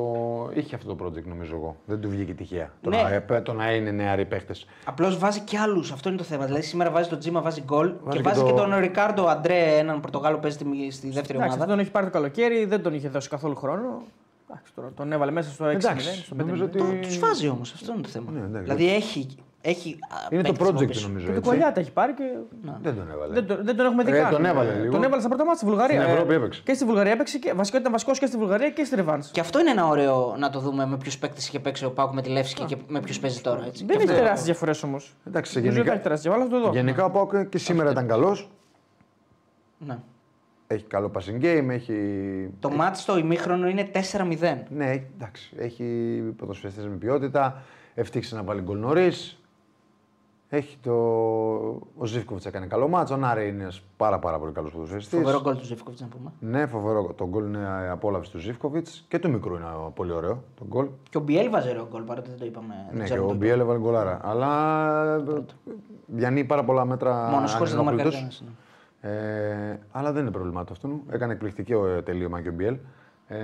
είχε 0.53 0.76
αυτό 0.76 0.95
το 0.95 1.05
project 1.05 1.24
νομίζω 1.26 1.55
εγώ. 1.55 1.76
Δεν 1.86 1.99
του 2.01 2.09
βγήκε 2.09 2.34
τυχαία. 2.34 2.70
Το, 2.82 2.89
Ναι. 2.89 3.01
να, 3.01 3.36
ε, 3.36 3.41
το 3.41 3.53
να 3.53 3.74
είναι 3.74 3.91
νεαροί 3.91 4.26
παίχτες. 4.26 4.65
Απλώς 4.86 5.18
βάζει 5.18 5.39
και 5.39 5.57
άλλους. 5.57 5.91
Αυτό 5.91 6.09
είναι 6.09 6.18
το 6.18 6.24
θέμα. 6.24 6.45
Δηλαδή 6.45 6.63
σήμερα 6.63 6.91
βάζει 6.91 7.09
τον 7.09 7.20
Τζίμα, 7.20 7.41
βάζει 7.41 7.61
γκολ 7.61 7.88
και 8.09 8.18
και 8.18 8.22
βάζει 8.22 8.39
το- 8.39 8.45
και 8.45 8.51
τον 8.53 8.76
Ρικάρντο 8.78 9.26
Αντρέ, 9.28 9.78
έναν 9.78 9.99
Πορτογάλο 10.01 10.36
που 10.36 10.41
παίζει 10.41 10.57
στη, 10.57 10.91
στη 10.91 11.07
δεύτερη 11.07 11.13
Εντάξει, 11.13 11.34
ομάδα. 11.38 11.53
αυτό 11.53 11.65
τον 11.65 11.80
έχει 11.80 11.91
πάρει 11.91 12.05
το 12.05 12.11
καλοκαίρι, 12.11 12.65
δεν 12.65 12.82
τον 12.82 12.93
είχε 12.93 13.09
δώσει 13.09 13.30
καθόλου 13.30 13.55
χρόνο. 13.55 14.01
Εντάξει, 14.49 14.74
τώρα 14.76 14.91
τον 14.95 15.11
έβαλε 15.11 15.32
μέσα 15.32 15.49
στο 15.51 15.65
6-0. 15.65 15.70
Εντάξει, 15.70 16.15
στο 16.24 16.36
5-0. 16.36 16.39
νομίζω 16.39 16.63
ότι. 16.65 16.80
Τους 17.01 17.20
βάζει 17.20 17.47
όμως, 17.47 17.74
αυτό 17.74 17.93
είναι 17.93 18.01
το 18.01 18.09
θέμα. 18.09 18.32
Ναι, 18.32 18.39
εντάξει. 18.39 18.61
δηλαδή 18.63 18.93
έχει. 18.95 19.28
Έχει 19.70 19.97
α, 20.09 20.15
Είναι 20.30 20.41
το 20.41 20.51
παίκτες 20.51 20.68
από 20.70 20.80
project 20.80 20.88
πίσω. 20.88 21.07
νομίζω. 21.07 21.26
Και 21.26 21.32
το 21.32 21.38
έτσι. 21.38 21.49
κολλιά 21.49 21.72
τα 21.72 21.80
έχει 21.80 21.91
πάρει 21.91 22.13
και. 22.13 22.24
Δεν 22.82 22.95
τον 22.95 23.11
έβαλε. 23.11 23.34
Δεν, 23.34 23.45
τον- 23.47 23.59
δεν 23.61 23.76
τον 23.76 23.86
έχουμε 23.86 24.03
δει 24.03 24.11
Ε, 24.11 24.20
καν. 24.22 24.32
τον 24.32 24.45
έβαλε 24.45 24.72
Ε, 24.72 24.80
λίγο. 24.80 24.91
Τον 24.91 25.03
έβαλε 25.03 25.20
στα 25.20 25.30
πρώτα 25.30 25.43
μάτια 25.45 25.57
στη 25.59 25.65
Βουλγαρία. 25.70 25.99
Στην 26.01 26.09
Ε, 26.11 26.13
Ευρώπη 26.13 26.34
έπαιξε. 26.34 26.61
Και 26.65 26.74
στη 26.74 26.86
Βουλγαρία 26.86 27.11
έπαιξε. 27.11 27.38
Και, 27.39 27.53
βασικό 27.53 27.78
ήταν 27.78 27.91
βασικός 27.91 28.20
και 28.20 28.26
στη 28.26 28.38
Βουλγαρία 28.38 28.70
και 28.70 28.84
στη 28.84 28.95
Ρεβάνς. 28.95 29.32
Και 29.32 29.39
αυτό 29.39 29.59
είναι 29.59 29.70
ένα 29.70 29.88
ωραίο 29.88 30.36
να 30.39 30.49
το 30.49 30.59
δούμε 30.59 30.86
με 30.86 30.97
ποιους 30.97 31.18
παίκτες 31.18 31.47
είχε 31.47 31.59
παίξει 31.59 31.86
ο 31.86 31.91
Πάουκ 31.91 32.13
με 32.13 32.22
τη 32.22 32.30
Λεύσκη 32.30 32.63
και 32.63 32.76
με 32.88 32.99
ποιους 32.99 33.20
παίζει 33.20 33.41
τώρα. 33.41 33.65
Έτσι. 33.65 33.86
Δεν 33.86 33.95
Και 33.95 34.01
έχει 34.01 34.03
αυτό- 34.11 34.15
τεράστιες 34.22 34.45
διαφορές 34.45 34.84
όμως. 34.84 35.15
Εντάξει, 35.28 35.59
Δεν 35.59 35.72
γενικά, 35.72 35.91
έχει 35.93 36.01
τεράστιες 36.01 36.34
διαφορές, 36.34 36.51
αλλά 36.51 36.61
θα 36.61 36.65
το 36.65 36.72
δω. 36.72 36.78
γενικά 36.80 37.05
ο 37.05 37.09
Πάουκ 37.11 37.49
και 37.49 37.57
σήμερα 37.57 37.91
ήταν 37.91 38.07
καλός. 38.07 38.49
Ναι. 39.78 39.97
Έχει 40.68 40.84
καλό 40.84 41.11
passing 41.15 41.43
game, 41.43 41.68
έχει. 41.70 41.93
Το 42.59 42.70
μάτι 42.70 42.99
στο 42.99 43.18
ημίχρονο 43.18 43.68
είναι 43.68 43.84
4-0. 43.84 44.63
Ναι, 44.70 44.86
έχει- 44.89 45.05
εντάξει. 45.18 45.53
Έχει 45.57 45.84
ποδοσφαιριστές 46.38 46.86
με 46.86 46.95
ποιότητα. 46.95 47.61
Ευτύχησε 47.95 48.36
να 48.36 48.43
βάλει 48.43 48.61
γκολ 48.61 48.78
νωρίς. 48.80 49.37
Έχει 50.50 50.78
το. 50.82 50.93
Ο 51.98 52.06
Ζήφκοβιτς 52.06 52.45
έκανε 52.45 52.66
καλό 52.66 52.88
μάτσο. 52.88 53.14
Ο 53.14 53.18
Νάρε 53.18 53.43
είναι 53.43 53.62
ένας 53.64 53.82
πάρα, 53.98 54.20
πάρα 54.20 54.39
πολύ 54.39 54.52
καλός 54.52 54.72
ποδοσφαιριστής. 54.72 55.20
Φοβερό 55.20 55.41
γκολ 55.41 55.58
του 55.58 55.66
Ζήφκοβιτς 55.66 56.02
να 56.02 56.08
πούμε. 56.08 56.32
Ναι, 56.39 56.66
φοβερό. 56.66 57.14
Το 57.14 57.28
γκολ 57.28 57.45
είναι 57.45 57.89
απόλαυση 57.91 58.32
του 58.32 58.39
Ζήφκοβιτς 58.39 59.06
και 59.08 59.20
του 59.20 59.30
μικρού 59.30 59.56
είναι 59.56 59.66
πολύ 59.93 60.12
ωραίο. 60.12 60.43
Το 60.56 60.66
γκολ. 60.68 60.88
Και 61.10 61.18
ο 61.18 61.22
Μπιέλ 61.22 61.50
βάζει 61.50 61.70
ωραίο 61.70 61.88
γκολ 61.91 62.02
παρότι 62.02 62.30
δεν 62.30 62.39
το 62.39 62.45
είπαμε. 62.45 62.74
δεν 62.88 62.98
Ναι, 62.98 63.00
και 63.00 63.04
ξέρουμε 63.04 63.28
ο 63.28 63.30
το 63.30 63.38
Μπιέλ 63.38 63.60
έβαλε 63.60 63.80
γκολάρα. 63.80 64.20
Αλλά 64.24 65.24
διανύει 66.06 66.43
πάρα 66.43 66.64
πολλά 66.64 66.86
μέτρα. 66.86 67.30
Μόνος 67.30 67.54
χωρίς 67.54 67.72
να 67.72 67.78
το 67.78 67.84
μαρκάρει 67.84 68.08
ανενόχλητος. 68.08 68.43
κανένας, 68.45 68.60
ναι. 69.02 69.72
Ε, 69.72 69.80
αλλά 69.91 70.12
δεν 70.12 70.22
είναι 70.22 70.32
πρόβλημά 70.32 70.64
του 70.64 70.74
αυτού. 70.74 71.02
Έκανε 71.10 71.34
εκπληκτικό 71.34 71.88
ε, 71.88 72.02
τελείωμα 72.02 72.41
και 72.41 72.50
ο 72.50 72.52
Μπιέλ. 72.52 72.78
Ε, 73.28 73.38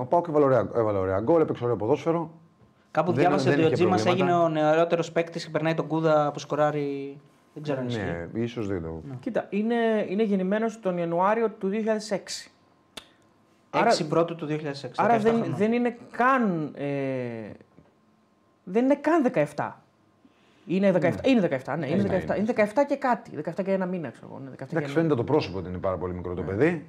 ο 0.00 0.04
Πάουκ 0.04 0.26
έβαλε 0.28 0.44
ωραία, 0.44 0.68
έβαλε 0.74 0.98
ωραία 0.98 1.20
γκολ, 1.20 1.40
έπαιξε 1.40 1.64
ωραίο 1.64 1.76
ποδόσφαιρο. 1.76 2.30
Κάπου 2.92 3.12
Δεν- 3.12 3.20
διάβασε 3.20 3.44
δεν 3.44 3.52
ότι 3.52 3.62
ο 3.62 3.66
είχε 3.66 3.74
Τζίμας 3.74 4.02
προβλήματα. 4.02 4.32
έγινε 4.34 4.44
ο 4.44 4.48
νεαρότερος 4.48 5.12
παίκτης 5.12 5.44
και 5.44 5.50
περνάει 5.50 5.74
τον 5.74 5.86
Κούδα 5.86 6.30
που 6.32 6.38
σκοράρει. 6.38 7.18
Δεν 7.54 7.62
ξέρω 7.62 7.80
αν 7.80 7.86
ισχύει. 7.86 8.00
Ναι, 8.32 8.40
ίσως 8.40 8.66
δεν 8.66 8.82
το. 8.82 9.00
Κοίτα, 9.20 9.46
είναι, 9.50 10.06
είναι 10.08 10.22
γεννημένος 10.22 10.80
τον 10.80 10.98
Ιανουάριο 10.98 11.50
του 11.50 11.68
2006. 11.68 12.50
6 13.70 13.80
Άρα- 13.80 13.96
πρώτου 14.08 14.34
του 14.34 14.46
2006. 14.46 14.90
Άρα 14.96 15.16
17 15.18 15.20
δεν, 15.22 15.34
χρονών. 15.34 15.56
δεν 15.56 15.72
είναι 15.72 15.96
καν. 16.10 16.72
Ε, 16.76 16.84
δεν 18.64 18.84
είναι 18.84 18.94
καν 18.94 19.22
17. 19.56 19.82
Είναι 20.66 20.92
17, 20.92 21.26
είναι 21.26 21.40
17, 21.40 21.76
ναι, 21.78 21.86
είναι 21.86 21.94
Είναι, 22.02 22.02
17. 22.02 22.22
είναι. 22.24 22.36
Είναι 22.36 22.52
17 22.74 22.84
και 22.88 22.96
κάτι. 22.96 23.30
17 23.36 23.62
και 23.64 23.72
ένα 23.72 23.86
μήνα, 23.86 24.10
ξέρω 24.10 24.26
εγώ. 24.30 24.38
Ναι, 24.38 24.50
17 24.50 24.56
και 24.56 24.62
Εντάξει, 24.64 24.84
ένα 24.84 24.92
φαίνεται 24.94 25.14
το 25.14 25.24
πρόσωπο 25.24 25.58
ότι 25.58 25.68
είναι 25.68 25.78
πάρα 25.78 25.96
πολύ 25.96 26.14
μικρό 26.14 26.34
το 26.34 26.42
παιδί. 26.42 26.86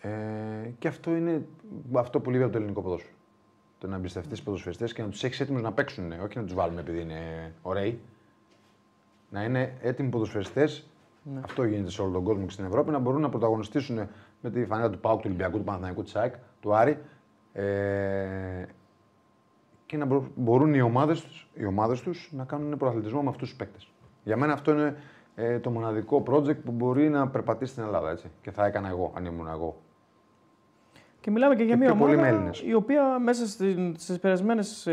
Ε, 0.00 0.08
και 0.78 0.88
αυτό 0.88 1.10
είναι 1.16 1.42
αυτό 1.94 2.20
που 2.20 2.30
λείπει 2.30 2.42
από 2.42 2.52
το 2.52 2.58
ελληνικό 2.58 2.80
ποδόσφαιρο. 2.82 3.14
Το 3.78 3.86
να 3.86 3.96
εμπιστευτείς 3.96 4.38
του 4.38 4.44
ποδοσφαιριστές 4.44 4.92
και 4.92 5.02
να 5.02 5.08
τους 5.08 5.24
έχεις 5.24 5.40
έτοιμους 5.40 5.62
να 5.62 5.72
παίξουν. 5.72 6.12
Όχι 6.12 6.38
να 6.38 6.44
τους 6.44 6.54
βάλουμε 6.54 6.80
επειδή 6.80 7.00
είναι 7.00 7.52
ωραίοι. 7.62 8.00
Να 9.30 9.42
είναι 9.44 9.74
έτοιμοι 9.82 10.08
ποδοσφαιριστές. 10.08 10.88
Αυτό 11.40 11.64
γίνεται 11.64 11.90
σε 11.90 12.02
όλο 12.02 12.12
τον 12.12 12.24
κόσμο 12.24 12.44
και 12.44 12.50
στην 12.52 12.64
Ευρώπη. 12.64 12.90
Να 12.90 12.98
μπορούν 12.98 13.20
να 13.20 13.28
πρωταγωνιστήσουν 13.28 14.08
με 14.40 14.50
τη 14.50 14.64
φανέλα 14.66 14.90
του 14.90 14.98
Πάουκ, 14.98 15.16
του 15.20 15.24
Ολυμπιακού, 15.26 15.58
του 15.58 15.64
Παναθηναϊκού, 15.64 16.02
του 16.02 16.08
ΣΑΕΚ, 16.08 16.34
του 16.60 16.74
Άρη. 16.74 16.98
Ε, 17.52 18.64
και 19.86 19.96
να 19.96 20.04
μπο- 20.04 20.26
μπορούν 20.34 20.74
οι 20.74 20.80
ομάδες 20.80 21.20
τους, 21.20 21.48
οι 21.54 21.64
ομάδες 21.64 22.00
τους 22.00 22.30
να 22.32 22.44
κάνουν 22.44 22.76
πρωταθλητισμό 22.76 23.22
με 23.22 23.28
αυτούς 23.28 23.48
τους 23.48 23.58
παίκτες. 23.58 23.90
Για 24.24 24.36
μένα 24.36 24.52
αυτό 24.52 24.72
είναι 24.72 24.96
ε, 25.34 25.58
το 25.58 25.70
μοναδικό 25.70 26.22
project 26.26 26.56
που 26.64 26.72
μπορεί 26.72 27.08
να 27.08 27.28
περπατήσει 27.28 27.72
στην 27.72 27.84
Ελλάδα. 27.84 28.10
Έτσι. 28.10 28.30
Και 28.42 28.50
θα 28.50 28.66
έκανα 28.66 28.88
εγώ, 28.88 29.12
αν 29.16 29.24
ήμουν 29.24 29.46
εγώ. 29.48 29.76
Και 31.28 31.34
μιλάμε 31.34 31.54
και 31.54 31.62
για 31.62 31.72
Και 31.74 31.78
μια 31.80 31.88
πιο 31.92 31.98
πολύ 32.00 32.16
με 32.16 32.22
ομάδα 32.22 32.34
Έλληνες. 32.36 32.62
η 32.66 32.74
οποία 32.74 33.18
μέσα 33.18 33.46
στις 33.46 34.18
περασμένες 34.20 34.88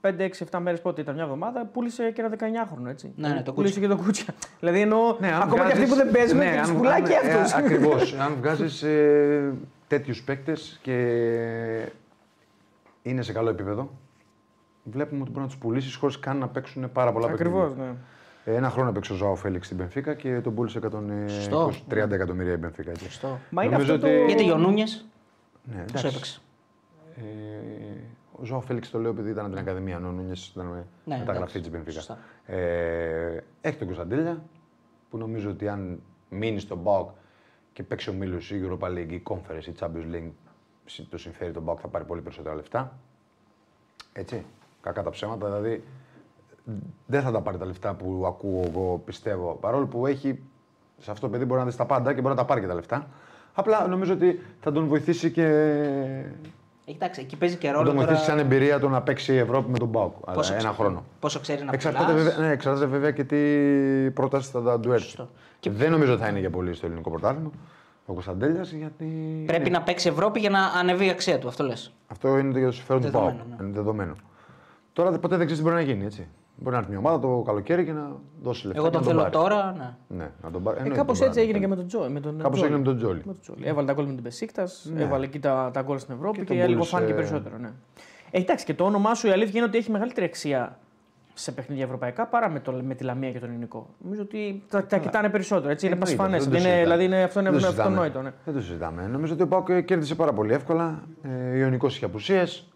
5-6-7 0.00 0.58
μέρες, 0.58 0.80
πότε 0.80 1.00
ήταν 1.00 1.14
μια 1.14 1.22
εβδομάδα, 1.24 1.64
πούλησε 1.72 2.10
και 2.10 2.20
ένα 2.20 2.30
19χρονο. 2.30 2.88
Έτσι. 2.88 3.12
Ναι, 3.16 3.28
ναι, 3.28 3.42
το 3.42 3.52
πούλησε 3.52 3.80
και 3.80 3.86
το 3.88 3.96
κούτσια. 3.96 4.34
δηλαδή 4.60 4.80
εννοώ 4.80 5.16
Ναι, 5.20 5.32
αν 5.32 5.42
ακόμα 5.42 5.66
και 5.66 5.72
αυτοί 5.72 5.86
που 5.86 5.94
δεν 5.94 6.10
παίζουν, 6.10 6.38
ναι, 6.38 6.58
τους 6.62 6.72
πουλάει 6.72 7.02
και 7.02 7.16
αυτούς. 7.16 7.52
Ακριβώς. 7.52 8.14
αν 8.24 8.34
βγάζεις 8.38 8.82
ε, 8.82 9.52
τέτοιους 9.86 10.22
παίκτες 10.22 10.78
και 10.82 10.96
είναι 13.02 13.22
σε 13.22 13.32
καλό 13.32 13.48
επίπεδο, 13.50 13.90
βλέπουμε 14.82 15.20
ότι 15.20 15.30
μπορεί 15.30 15.42
να 15.42 15.46
τους 15.48 15.58
πουλήσεις 15.58 15.94
χωρίς 15.94 16.18
καν 16.18 16.36
να 16.38 16.48
παίξουν 16.48 16.92
πάρα 16.92 17.12
πολλά 17.12 17.26
Ακριβώς, 17.26 17.68
παιχνίδια. 17.68 17.84
ναι. 18.44 18.52
Ε, 18.52 18.56
Ένα 18.56 18.70
χρόνο 18.70 18.88
έπαιξε 18.88 19.12
ο 19.12 19.16
Ζωάο 19.16 19.34
Φέληξ 19.34 19.66
στην 19.66 19.78
Πενφύκα 19.78 20.14
και 20.14 20.40
τον 20.40 20.54
πούλησε 20.54 20.78
130 20.78 20.88
Σωστό. 21.26 21.70
30 21.90 22.10
εκατομμύρια 22.10 22.52
η 22.52 22.58
Πενφύκα. 22.58 22.90
έτσι. 22.90 23.04
Σωστό. 23.04 23.38
Μα 23.50 23.62
είναι 23.64 23.72
Νομίζω 23.72 23.94
αυτό 23.94 24.06
ότι- 24.06 24.18
το... 24.18 24.24
Γιατί 24.26 24.50
ο 24.50 24.56
Νούνιες; 24.56 25.06
Ναι, 25.64 25.74
πώ 25.76 25.82
εντάξει. 25.82 26.06
έπαιξε. 26.06 26.40
Ε, 27.16 27.22
ο 28.32 28.44
Ζωάο 28.44 28.60
Φέληξ 28.60 28.90
το 28.90 28.98
λέω 28.98 29.10
επειδή 29.10 29.30
ήταν 29.30 29.44
από 29.44 29.54
την 29.54 29.62
Ακαδημία, 29.62 29.96
ενώ 29.96 30.08
ο 30.08 30.10
Νούνιες 30.10 30.46
ήταν 30.48 30.66
με 30.66 30.86
Ναι, 31.04 31.18
μεταγραφή 31.18 31.36
εντάξει. 31.36 31.60
της 31.60 31.70
Πενφύκα. 31.70 31.92
Σωστά. 31.92 32.18
Ε, 32.46 33.36
έχει 33.60 33.76
τον 33.76 33.86
Κωνσταντέλια, 33.86 34.42
που 35.10 35.16
νομίζω 35.18 35.50
ότι 35.50 35.68
αν 35.68 36.00
μείνει 36.28 36.60
στον 36.60 36.78
Μπάουκ 36.78 37.10
και 37.72 37.82
παίξει 37.82 38.10
ο 38.10 38.12
Μίλος 38.12 38.50
η 38.50 38.60
Europa 38.68 38.86
League, 38.88 39.10
η 39.10 39.22
Conference, 39.28 39.66
η 39.66 39.74
Champions 39.80 40.14
League, 40.14 40.30
συ- 40.84 41.10
το 41.10 41.18
συμφέρει 41.18 41.52
τον 41.52 41.62
Μπάουκ 41.62 41.78
θα 41.82 41.88
πάρει 41.88 42.04
πολύ 42.04 42.20
περισσότερα 42.20 42.54
λεφτά. 42.54 42.98
Έτσι. 44.12 44.44
Κακά 44.80 45.02
τα 45.02 45.10
ψέματα. 45.10 45.46
Δηλαδή 45.46 45.84
δεν 47.06 47.22
θα 47.22 47.30
τα 47.32 47.40
πάρει 47.40 47.58
τα 47.58 47.64
λεφτά 47.64 47.94
που 47.94 48.24
ακούω 48.26 48.62
εγώ, 48.66 49.02
πιστεύω. 49.04 49.52
Παρόλο 49.60 49.86
που 49.86 50.06
έχει 50.06 50.42
σε 50.98 51.10
αυτό 51.10 51.26
το 51.26 51.32
παιδί 51.32 51.44
μπορεί 51.44 51.60
να 51.60 51.66
δεις 51.66 51.76
τα 51.76 51.86
πάντα 51.86 52.14
και 52.14 52.20
μπορεί 52.20 52.34
να 52.34 52.40
τα 52.40 52.46
πάρει 52.46 52.60
και 52.60 52.66
τα 52.66 52.74
λεφτά. 52.74 53.08
Απλά 53.54 53.86
νομίζω 53.86 54.12
ότι 54.12 54.40
θα 54.60 54.72
τον 54.72 54.86
βοηθήσει 54.86 55.30
και. 55.30 55.42
Ε, 56.84 56.92
Εντάξει, 56.92 57.20
εκεί 57.20 57.36
παίζει 57.36 57.56
και 57.56 57.66
Θα 57.66 57.72
ρόλο 57.72 57.84
τον 57.86 57.94
τώρα... 57.94 58.06
βοηθήσει 58.06 58.28
σαν 58.30 58.38
εμπειρία 58.38 58.78
το 58.80 58.88
να 58.88 59.02
παίξει 59.02 59.32
η 59.34 59.36
Ευρώπη 59.38 59.70
με 59.70 59.78
τον 59.78 59.88
Μπάουκ. 59.88 60.14
Αλλά 60.26 60.36
Πόσο 60.36 60.52
ένα 60.52 60.58
ξέρει- 60.62 60.76
χρόνο. 60.76 61.04
Πόσο 61.20 61.40
ξέρει 61.40 61.64
να 61.64 61.70
Εξαρτάται 61.72 62.12
πουλάς. 62.12 62.22
βέβαια, 62.24 62.46
ναι, 62.46 62.52
εξαρτάται 62.52 62.86
βέβαια 62.86 63.10
και 63.10 63.24
τι 63.24 63.36
πρόταση 64.10 64.50
θα 64.50 64.62
τα 64.62 64.80
του 64.80 64.92
έρθει. 64.92 65.04
Σωστό. 65.04 65.28
Δεν 65.70 65.90
νομίζω 65.90 66.12
ότι 66.12 66.22
θα 66.22 66.28
είναι 66.28 66.38
για 66.38 66.50
πολύ 66.50 66.74
στο 66.74 66.86
ελληνικό 66.86 67.10
πρωτάθλημα 67.10 67.50
ο 68.06 68.12
Κωνσταντέλιας 68.12 68.72
γιατί. 68.72 69.04
Πρέπει 69.46 69.70
ναι, 69.70 69.78
να 69.78 69.82
παίξει 69.84 70.08
Ευρώπη 70.08 70.40
για 70.40 70.50
να 70.50 70.60
ανεβεί 70.64 71.06
η 71.06 71.10
αξία 71.10 71.38
του, 71.38 71.48
αυτό 71.48 71.64
λες. 71.64 71.92
Αυτό 72.08 72.38
είναι 72.38 72.58
για 72.58 72.66
το 72.68 72.72
συμφέρον 72.74 73.02
του 73.02 73.10
Δεδομένο, 73.10 73.36
ΠΑΟΚ. 73.38 73.48
ναι. 73.60 73.64
Είναι 73.66 73.74
δεδομένο. 73.74 74.14
Τώρα 74.92 75.10
δε- 75.10 75.18
ποτέ 75.18 75.36
δεν 75.36 75.46
ξέρεις 75.46 75.64
τι 75.64 75.70
μπορεί 75.70 75.84
να 75.84 75.92
γίνει. 75.92 76.04
Έτσι. 76.04 76.26
Μπορεί 76.62 76.70
να 76.74 76.78
έρθει 76.78 76.90
μια 76.90 76.98
ομάδα 76.98 77.18
το 77.18 77.42
καλοκαίρι 77.46 77.84
και 77.84 77.92
να 77.92 78.10
δώσει 78.42 78.66
λεφτά. 78.66 78.80
Εγώ 78.80 78.90
και 78.90 78.96
τον 78.96 79.02
να 79.02 79.08
θέλω 79.08 79.20
πάρει. 79.20 79.32
τώρα, 79.32 79.74
ναι. 79.78 80.16
Ναι, 80.16 80.30
να 80.42 80.50
τον 80.50 80.62
πάρει. 80.62 80.76
Ε, 80.76 80.80
Εννοείται 80.80 81.00
Κάπως 81.00 81.18
τον 81.18 81.26
έτσι 81.26 81.38
πάρει. 81.40 81.50
έγινε 81.50 81.58
και 81.64 81.68
με 81.70 81.76
τον 81.76 81.86
Τζο. 81.86 82.08
Με 82.10 82.20
τον 82.20 82.38
Κάπως 82.38 82.58
Τζόλι. 82.60 82.72
έγινε 82.72 82.78
με 82.78 82.84
τον 82.84 82.96
Τζόλι. 82.96 83.16
Με 83.24 83.32
τον 83.32 83.40
Τζόλι. 83.40 83.66
Έβαλε 83.68 83.86
τα 83.86 83.92
γκολ 83.92 84.04
με 84.06 84.12
την 84.14 84.22
Πεσίκτα, 84.22 84.68
Ναι. 84.94 85.02
έβαλε 85.02 85.24
εκεί 85.24 85.38
τα, 85.38 85.70
τα 85.72 85.82
γκολ 85.82 85.98
στην 85.98 86.14
Ευρώπη 86.14 86.38
Και 86.38 86.44
και, 86.44 86.48
τον 86.48 86.56
λίγο 86.56 86.72
πούλησε- 86.72 86.90
φάνηκε 86.94 87.14
περισσότερο. 87.14 87.58
Ναι. 87.58 87.70
Ε, 88.30 88.38
εντάξει, 88.40 88.64
και 88.64 88.74
το 88.74 88.84
όνομά 88.84 89.14
σου 89.14 89.26
η 89.26 89.30
αλήθεια 89.30 89.52
είναι 89.56 89.64
ότι 89.64 89.78
έχει 89.78 89.90
μεγαλύτερη 89.90 90.26
αξία 90.26 90.78
σε 91.34 91.52
παιχνίδια 91.52 91.84
ευρωπαϊκά 91.84 92.26
παρά 92.26 92.48
με, 92.50 92.60
το, 92.60 92.72
με 92.84 92.94
τη 92.94 93.04
Λαμία 93.04 93.30
και 93.32 93.38
τον 93.38 93.48
Ελληνικό. 93.48 93.88
Νομίζω 94.04 94.22
ότι 94.22 94.62
τα, 94.70 94.84
τα 94.86 94.98
κοιτάνε 94.98 95.28
περισσότερο. 95.28 95.70
Έτσι, 95.70 95.86
είναι 95.86 95.94
Εννοείται, 95.94 96.16
πασφανές. 96.16 96.42
δεν 96.44 96.52
το 96.52 96.58
Είναι, 96.58 96.66
συζητάμε. 96.68 96.82
δηλαδή 96.84 97.04
είναι, 97.04 97.22
αυτό 97.22 97.40
είναι 97.40 97.50
Δεν 97.50 97.58
το 97.60 97.64
συζητάμε. 97.64 97.88
αυτονόητο. 97.88 98.22
Ναι. 98.22 98.32
Δεν 98.44 98.54
το 98.54 98.60
συζητάμε. 98.60 99.06
Νομίζω 99.06 99.32
ότι 99.32 99.42
ο 99.42 99.46
Πάοκ 99.48 99.82
κέρδισε 99.84 100.14
πάρα 100.14 100.32
πολύ 100.32 100.52
εύκολα. 100.52 101.02
Ε, 101.22 101.58
Ιωνικό 101.58 101.86
είχε 101.86 102.04
απουσίες. 102.04 102.71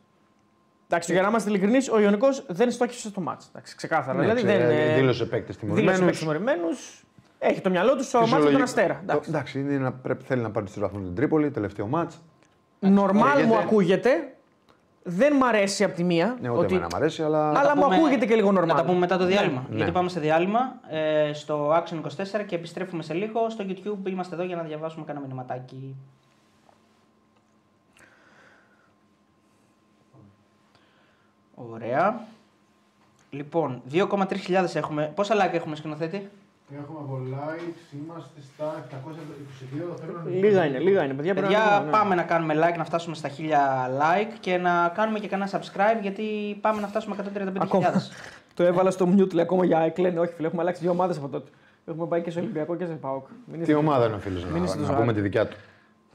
Εντάξει, 0.89 1.13
για 1.13 1.23
να 1.23 1.29
είμαστε 1.29 1.49
ειλικρινείς, 1.51 1.89
ο 1.91 2.01
Ιωνικός 2.01 2.45
δεν 2.49 2.71
στόχισε 2.71 3.09
στο 3.09 3.21
μάτς. 3.21 3.47
Εντάξει, 3.49 3.77
ξεκάθαρα. 3.77 4.19
Ναι, 4.19 4.23
δηλαδή 4.23 4.43
ξε- 4.43 4.59
δεν, 4.59 4.71
ε, 4.71 4.95
δήλωσε 4.95 5.25
παίκτες 5.27 5.57
δήλωσε 5.57 5.75
τιμωρημένου. 5.81 5.99
παίκτες 5.99 6.19
τιμωρημένους. 6.19 7.05
Έχει 7.39 7.61
το 7.61 7.71
μυαλό 7.71 7.97
τους 7.97 8.07
στο 8.07 8.19
μάτς 8.27 8.45
με 8.45 8.51
τον 8.51 8.63
Αστέρα. 8.63 9.01
Εντάξει. 9.03 9.31
Εντάξει, 9.31 9.61
είναι 9.61 9.79
να, 9.79 9.93
πρέπει, 9.93 10.25
θέλει 10.25 10.43
να 10.43 10.51
πάρει 10.51 10.67
του 10.67 10.81
βαθμού 10.81 11.03
την 11.03 11.15
Τρίπολη, 11.15 11.51
τελευταίο 11.51 11.87
μάτς. 11.87 12.21
Νορμάλ 12.79 13.25
Λέγεται- 13.37 13.47
μου 13.47 13.57
ακούγεται. 13.57 14.11
Δεν 15.09 15.37
μ' 15.37 15.45
αρέσει 15.45 15.85
από 15.85 15.95
τη 15.95 16.05
μία. 16.05 16.37
Ναι, 16.41 16.49
ούτε 16.51 16.59
ότι... 16.59 16.75
εμένα 16.75 16.89
μ' 16.93 16.97
αρέσει, 16.97 17.23
αλλά. 17.23 17.49
Αλλά 17.49 17.77
μου 17.77 17.83
πούμε- 17.83 17.97
ακούγεται 17.97 18.27
και 18.27 18.35
λίγο 18.35 18.47
Να 18.53 18.59
νορμάλ. 18.59 18.77
τα 18.77 18.85
πούμε 18.85 18.99
μετά 18.99 19.17
το 19.17 19.25
διάλειμμα. 19.25 19.67
Ναι. 19.71 19.77
Γιατί 19.77 19.93
πάμε 19.93 20.09
σε 20.09 20.21
διάλειμμα 20.21 20.61
ε, 20.91 21.33
στο 21.33 21.71
Action 21.73 21.95
24 22.41 22.45
και 22.47 22.55
επιστρέφουμε 22.55 23.03
σε 23.03 23.15
λίγο. 23.15 23.51
Στο 23.51 23.65
YouTube 23.69 24.09
είμαστε 24.09 24.35
εδώ 24.35 24.45
για 24.45 24.57
να 24.57 24.63
διαβάσουμε 24.63 25.05
κανένα 25.05 25.25
μηνυματάκι. 25.27 25.97
Ωραία. 31.57 32.21
Λοιπόν, 33.31 33.83
2,3 33.93 34.37
χιλιάδες 34.37 34.75
έχουμε. 34.75 35.13
Πόσα 35.15 35.35
like 35.35 35.55
έχουμε 35.55 35.77
σκηνοθέτη; 35.77 36.29
Έχουμε 36.83 36.99
από 36.99 37.21
likes, 37.31 37.97
είμαστε 38.05 38.41
στα 38.55 38.85
722, 38.91 39.89
το 39.89 39.97
θέλω 40.01 40.13
να 40.25 40.31
Λίγα 40.31 40.65
είναι, 40.65 40.79
λίγα 40.79 41.05
είναι. 41.05 41.15
Παιδιά, 41.15 41.35
πρέπει 41.35 41.53
να 41.53 41.59
Παιδιά, 41.59 41.77
δούμε, 41.79 41.85
ναι. 41.91 41.97
πάμε 41.97 42.15
να 42.15 42.23
κάνουμε 42.23 42.55
like, 42.55 42.77
να 42.77 42.85
φτάσουμε 42.85 43.15
στα 43.15 43.29
1000 43.29 43.33
like 44.01 44.33
και 44.41 44.57
να 44.57 44.93
κάνουμε 44.95 45.19
και 45.19 45.29
κανένα 45.29 45.51
subscribe 45.51 45.99
γιατί 46.03 46.25
πάμε 46.61 46.81
να 46.81 46.87
φτάσουμε 46.87 47.17
135.000. 47.35 47.53
Ακόμα. 47.59 47.93
Το 48.55 48.63
έβαλα 48.63 48.91
στο 48.91 49.09
mute, 49.17 49.33
λέει 49.35 49.45
ακόμα 49.45 49.65
για 49.65 49.79
έκλαινε. 49.81 50.21
Όχι, 50.21 50.33
φίλε, 50.33 50.47
έχουμε 50.47 50.63
αλλάξει 50.63 50.81
δύο 50.83 50.91
ομάδες 50.91 51.17
από 51.17 51.29
τότε. 51.29 51.51
Έχουμε 51.87 52.07
πάει 52.07 52.23
και 52.23 52.31
σε 52.31 52.39
Ολυμπιακό 52.39 52.77
και 52.77 52.87
σε 52.87 52.93
Πάοκ. 52.93 53.27
Μην 53.47 53.55
Τι 53.55 53.61
είστε- 53.61 53.77
ομάδα 53.77 54.07
είναι 54.07 54.15
ο 54.15 54.19
φίλος 54.19 54.45
Μην 54.45 54.65
είστε 54.65 54.77
να, 54.77 54.83
να 54.83 54.87
τόσο 54.87 54.99
πούμε 54.99 55.03
άλλοι. 55.13 55.15
τη 55.15 55.21
δικιά 55.21 55.47
του. 55.47 55.57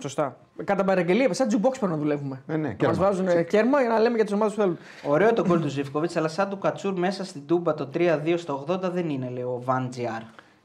Σωστά. 0.01 0.37
Κατά 0.63 0.83
παραγγελία, 0.83 1.33
σαν 1.33 1.47
jukebox 1.51 1.75
πρέπει 1.79 1.91
να 1.91 1.97
δουλεύουμε. 1.97 2.41
Ε, 2.47 2.55
ναι, 2.57 2.67
Μα 2.67 2.73
κέρμα. 2.73 2.93
βάζουν 2.95 3.27
ε, 3.27 3.43
κέρμα 3.43 3.79
για 3.81 3.89
να 3.89 3.99
λέμε 3.99 4.15
για 4.15 4.25
τι 4.25 4.33
ομάδες 4.33 4.53
που 4.53 4.61
θέλουν. 4.61 4.77
Ωραίο 5.07 5.33
το 5.33 5.45
γκολ 5.47 5.61
του 5.61 5.67
Ζήφκοβιτ, 5.67 6.17
αλλά 6.17 6.27
σαν 6.27 6.49
του 6.49 6.57
Κατσούρ 6.57 6.93
μέσα 6.99 7.23
στην 7.25 7.45
τούμπα 7.45 7.73
το 7.73 7.89
3-2 7.93 8.33
στο 8.37 8.65
80 8.67 8.79
δεν 8.81 9.09
είναι, 9.09 9.29
λέει 9.29 9.43
ο 9.43 9.61
Βαν 9.63 9.89
Τζιάρ. 9.89 10.21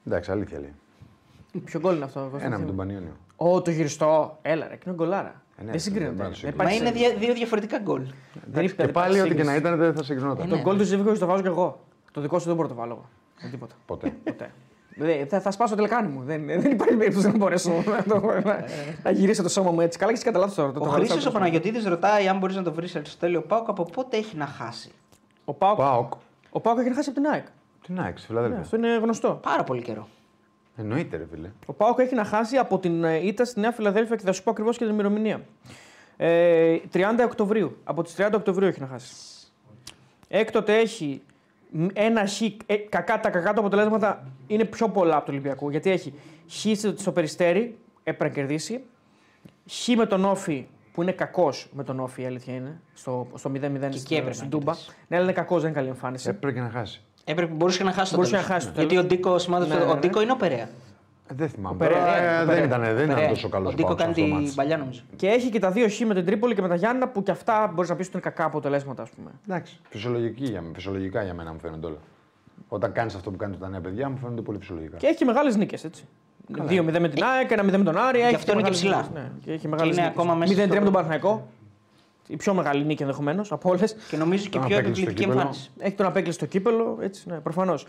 Εντάξει, 0.07 0.31
αλήθεια 0.31 0.61
λέει. 0.61 0.75
Ποιο 1.65 1.81
γκολ 1.81 1.95
είναι 1.97 2.05
αυτό, 2.05 2.21
Κώστα, 2.21 2.37
Ένα 2.47 2.59
με 2.59 2.65
θυμάμαι. 2.65 2.67
τον 2.67 2.77
Πανιόνιο. 2.77 3.13
Ω, 3.37 3.63
το 3.63 3.71
γυριστό. 3.71 4.39
Έλα, 4.43 4.69
ρε, 4.69 4.79
είναι 4.87 4.95
γκολάρα. 4.95 5.43
Ε, 5.59 5.63
ναι, 5.65 5.71
δεν 5.71 5.81
συγκρίνεται. 5.81 6.15
δεν 6.17 6.31
Δεν 6.31 6.31
μπορεί 6.31 6.43
να 6.43 6.49
υπάρχει 6.49 6.81
Μα 6.83 6.87
είναι 6.87 6.97
σύγκριση. 6.97 7.15
δια- 7.15 7.27
δύο 7.27 7.35
διαφορετικά 7.35 7.79
γκολ. 7.79 8.01
Δεν 8.03 8.13
Εντάξει, 8.49 8.73
υπάρχει- 8.73 8.77
και 8.77 8.87
πάλι, 8.89 9.15
υπάρχει 9.17 9.21
ό,τι 9.21 9.37
και 9.41 9.45
να 9.45 9.53
σύγκριση. 9.53 9.59
ήταν, 9.75 9.79
δεν 9.79 9.95
θα 9.95 10.03
συγκρινόταν. 10.03 10.49
Το 10.49 10.59
γκολ 10.59 10.77
του 10.79 10.85
Ζήβικο 10.85 11.13
το 11.19 11.27
βάζω 11.27 11.43
κι 11.43 11.49
εγώ. 11.49 11.81
Το 12.13 12.21
δικό 12.21 12.39
σου 12.39 12.47
δεν 12.47 12.55
μπορώ 12.57 12.69
να 12.69 12.75
το 12.75 12.81
βάλω 12.81 12.93
εγώ. 12.93 13.09
Με 13.43 13.49
τίποτα. 13.51 13.75
Ποτέ. 13.87 14.13
Ποτέ. 14.99 15.17
Δεν- 15.17 15.27
θα, 15.29 15.41
θα 15.41 15.51
σπάσω 15.51 15.75
το 15.75 15.83
λεκάνη 15.83 16.09
μου. 16.09 16.23
Δεν, 16.25 16.47
δεν 16.47 16.71
υπάρχει 16.71 16.95
περίπτωση 16.97 17.27
να 17.27 17.37
μπορέσω 17.37 17.73
να, 17.87 18.03
το, 18.03 18.21
να, 18.45 18.65
να 19.03 19.11
γυρίσω 19.11 19.43
το 19.43 19.49
σώμα 19.49 19.71
μου 19.71 19.81
έτσι. 19.81 19.99
Καλά, 19.99 20.11
έχεις 20.13 20.25
κατά 20.25 20.39
λάθος 20.39 20.55
τώρα. 20.55 20.73
Το, 20.73 20.81
Ο 20.81 20.85
το 20.85 20.91
Χρήσο 20.91 21.11
γράψα. 21.13 21.29
ο 21.29 21.33
Παναγιοτήδη 21.33 21.89
ρωτάει 21.89 22.29
αν 22.29 22.39
μπορείς 22.39 22.57
να 22.57 22.63
το 22.63 22.73
βρεις 22.73 22.91
στο 22.91 23.17
τέλειο 23.19 23.41
Πάουκ 23.43 23.69
από 23.69 23.83
πότε 23.83 24.17
έχει 24.17 24.37
να 24.37 24.47
χάσει. 24.47 24.91
Ο 25.45 25.53
Πάοκ, 25.55 25.77
Πάοκ. 25.77 26.13
ο 26.51 26.61
Πάοκ 26.61 26.79
έχει 26.79 26.95
χάσει 26.95 27.11
από 27.11 27.21
την 27.21 27.31
ΑΕΚ. 27.31 27.47
Τι 27.87 27.93
να 27.93 28.03
έχει, 28.03 28.13
Ναι, 28.13 28.21
Φιλαδέλφια. 28.27 28.61
αυτό 28.61 28.77
είναι 28.77 28.97
γνωστό. 29.03 29.39
Πάρα 29.43 29.65
πολύ 29.65 29.83
καιρό. 29.83 30.09
Εννοείται, 30.77 31.17
ρε 31.17 31.27
φίλε. 31.31 31.51
Ο 31.67 31.73
Πάοκ 31.73 31.99
έχει 31.99 32.15
να 32.15 32.25
χάσει 32.25 32.57
από 32.57 32.79
την 32.79 33.05
ε, 33.05 33.27
ήττα 33.27 33.45
στη 33.45 33.61
Νέα 33.61 33.73
Φιλαδέλφια 33.73 34.17
και 34.17 34.23
θα 34.25 34.33
σου 34.33 34.43
πω 34.43 34.51
ακριβώς 34.51 34.77
και 34.77 34.85
την 34.85 34.93
ημερομηνία. 34.93 35.41
Ε, 36.17 36.77
30 36.93 37.01
Οκτωβρίου. 37.25 37.77
Από 37.85 38.03
τις 38.03 38.15
30 38.19 38.31
Οκτωβρίου 38.35 38.69
έχει 38.69 38.81
να 38.81 38.87
χάσει. 38.87 39.15
Έκτοτε 40.29 40.77
έχει 40.79 41.23
μ- 41.27 41.36
ένα 41.93 42.27
χ. 42.27 42.41
Ε, 42.67 42.77
κακά, 42.77 43.21
τα 43.21 43.31
κακά 43.31 43.53
του 43.53 43.61
αποτελέσματα 43.61 44.27
είναι 44.47 44.65
πιο 44.65 44.89
πολλά 44.89 45.17
από 45.17 45.25
το 45.27 45.31
Ολυμπιακό. 45.33 45.71
Γιατί 45.71 45.91
έχει 45.91 46.15
χ 46.51 46.77
στο- 46.79 46.95
στο 46.97 47.13
περιστέρι, 47.13 47.77
έπρεπε 48.03 48.25
να 48.25 48.31
κερδίσει. 48.31 48.81
Χ 49.71 49.89
με 49.97 50.07
τον 50.07 50.25
Όφη, 50.25 50.67
που 50.93 51.03
είναι 51.03 51.13
κακός 51.13 51.69
με 51.73 51.85
τον 51.85 52.01
Όφη, 52.01 52.23
η 52.23 52.27
αλήθεια 52.27 52.55
είναι. 52.55 52.81
Στο, 52.95 53.27
στο 53.35 53.51
0-0 53.51 53.87
εκεί 53.87 53.99
στην, 53.99 54.17
έπρεπε 54.17 54.35
στην 54.35 54.45
να 54.45 54.51
Τούμπα. 54.51 54.73
κερδίσει. 54.73 54.91
Ναι, 55.09 55.17
αλλά 55.17 55.25
είναι 55.25 55.35
κακός, 55.35 55.61
δεν 55.61 55.71
είναι 55.71 55.79
καλή 55.79 55.91
εμφάνιση. 55.91 56.29
Έπρεπε 56.29 56.53
και 56.55 56.61
να 56.61 56.71
χάσει. 56.71 57.01
Έπρεπε, 57.25 57.53
μπορούσε 57.53 57.79
και 57.79 57.85
να 57.85 57.93
χάσει 57.93 58.11
το 58.11 58.17
Μπορούσε 58.17 58.35
τέλος. 58.35 58.49
να 58.49 58.55
χάσει 58.55 58.67
το 58.67 58.73
Γιατί 58.81 58.89
τέλος. 58.95 59.05
ο 59.05 59.07
Ντίκος 59.09 59.43
σημάδεψε. 59.43 59.75
Ναι, 59.75 59.85
ναι, 59.85 59.91
Ο 59.91 59.95
ναι. 59.95 60.01
Ντίκο 60.01 60.21
είναι 60.23 60.33
ο 60.33 60.37
Περέα. 60.37 60.69
Ε, 61.31 61.35
δεν 61.37 61.49
θυμάμαι. 61.49 61.77
Περέα, 61.77 61.99
Τώρα, 61.99 62.21
ναι, 62.21 62.27
ε, 62.27 62.35
ο 62.35 62.37
δεν 62.37 62.47
Περέα. 62.47 62.65
ήταν, 62.65 62.81
δεν 62.81 62.95
ήταν 63.05 63.09
Περέα. 63.15 63.29
τόσο 63.29 63.49
καλός 63.49 63.73
Ο 63.73 63.77
Ντίκο 63.77 63.95
κάνει 63.95 64.13
την 64.13 64.55
παλιά 64.55 64.77
νομίζω. 64.77 65.01
Και 65.17 65.27
έχει 65.29 65.51
και 65.51 65.59
τα 65.59 65.71
δύο 65.71 65.89
χ 65.89 66.01
με 66.01 66.15
την 66.15 66.25
Τρίπολη 66.25 66.55
και 66.55 66.63
με 66.63 66.69
τα 66.69 66.75
Γιάννα 66.75 67.09
που 67.09 67.23
και 67.23 67.31
αυτά 67.31 67.71
μπορείς 67.75 67.91
να 67.91 67.97
πεις 67.97 68.07
ότι 68.07 68.17
είναι 68.17 68.27
κακά 68.31 68.45
αποτελέσματα, 68.45 69.03
ας 69.03 69.11
πούμε. 69.11 69.31
Εντάξει, 69.49 69.81
φυσιολογική 69.89 70.45
για, 70.45 70.63
φυσιολογικά 70.75 71.23
για 71.23 71.35
μένα 71.35 71.53
μου 71.53 71.59
φαίνονται 71.59 71.87
όλα. 71.87 71.97
Όταν 72.69 72.93
κάνεις 72.93 73.15
αυτό 73.15 73.31
που 73.31 73.37
κάνεις 73.37 73.59
τα 73.59 73.69
νέα 73.69 73.81
παιδιά 73.81 74.09
μου 74.09 74.17
φαίνονται 74.17 74.41
πολύ 74.41 74.59
φυσιολογικά. 74.59 74.97
Και 74.97 75.07
έχει 75.07 75.17
και 75.17 75.25
μεγάλες 75.25 75.57
νίκες, 75.57 75.85
έτσι. 75.85 76.05
2-0 76.69 76.99
με 77.01 77.09
την 77.09 77.25
ΑΕΚ, 77.25 77.51
1-0 77.51 77.77
με 77.79 77.85
τον 77.85 77.99
Άρη. 77.99 78.21
έχει 78.21 78.35
αυτό 78.35 78.53
είναι 78.53 78.63
και 78.63 78.69
μεγάλες 78.71 78.77
ψηλά. 78.79 78.97
νίκες, 78.97 79.11
Ναι, 79.15 79.31
και 79.45 79.53
έχει 79.53 79.69
μεγάλες 79.69 79.93
είναι 79.97 80.03
νίκες. 80.07 80.19
ακόμα 80.21 80.35
μέσα 80.35 80.53
0-3 80.53 80.65
στο- 80.67 80.75
με 80.79 80.85
τον 80.85 80.93
Παναθηναϊκό. 80.93 81.47
Η 82.29 82.37
πιο 82.37 82.55
μεγάλη 82.55 82.85
νίκη 82.85 83.03
ενδεχομένως 83.03 83.53
από 83.53 83.69
όλες. 83.71 83.97
Και 84.11 84.17
νομίζω 84.17 84.45
και 84.45 84.59
Τον 84.59 84.67
πιο 84.67 84.77
απέκλεισε 84.77 85.03
το 85.05 85.09
επιβλητική 85.11 85.21
κύπελο. 85.23 85.39
εμφάνιση. 85.41 85.71
Έχει 85.79 85.95
τον 85.95 86.07
απέκλειστο 86.07 86.45
στο 86.45 86.59
κύπελο, 86.59 86.99
έτσι, 87.01 87.29
ναι, 87.29 87.37
προφανώς. 87.37 87.87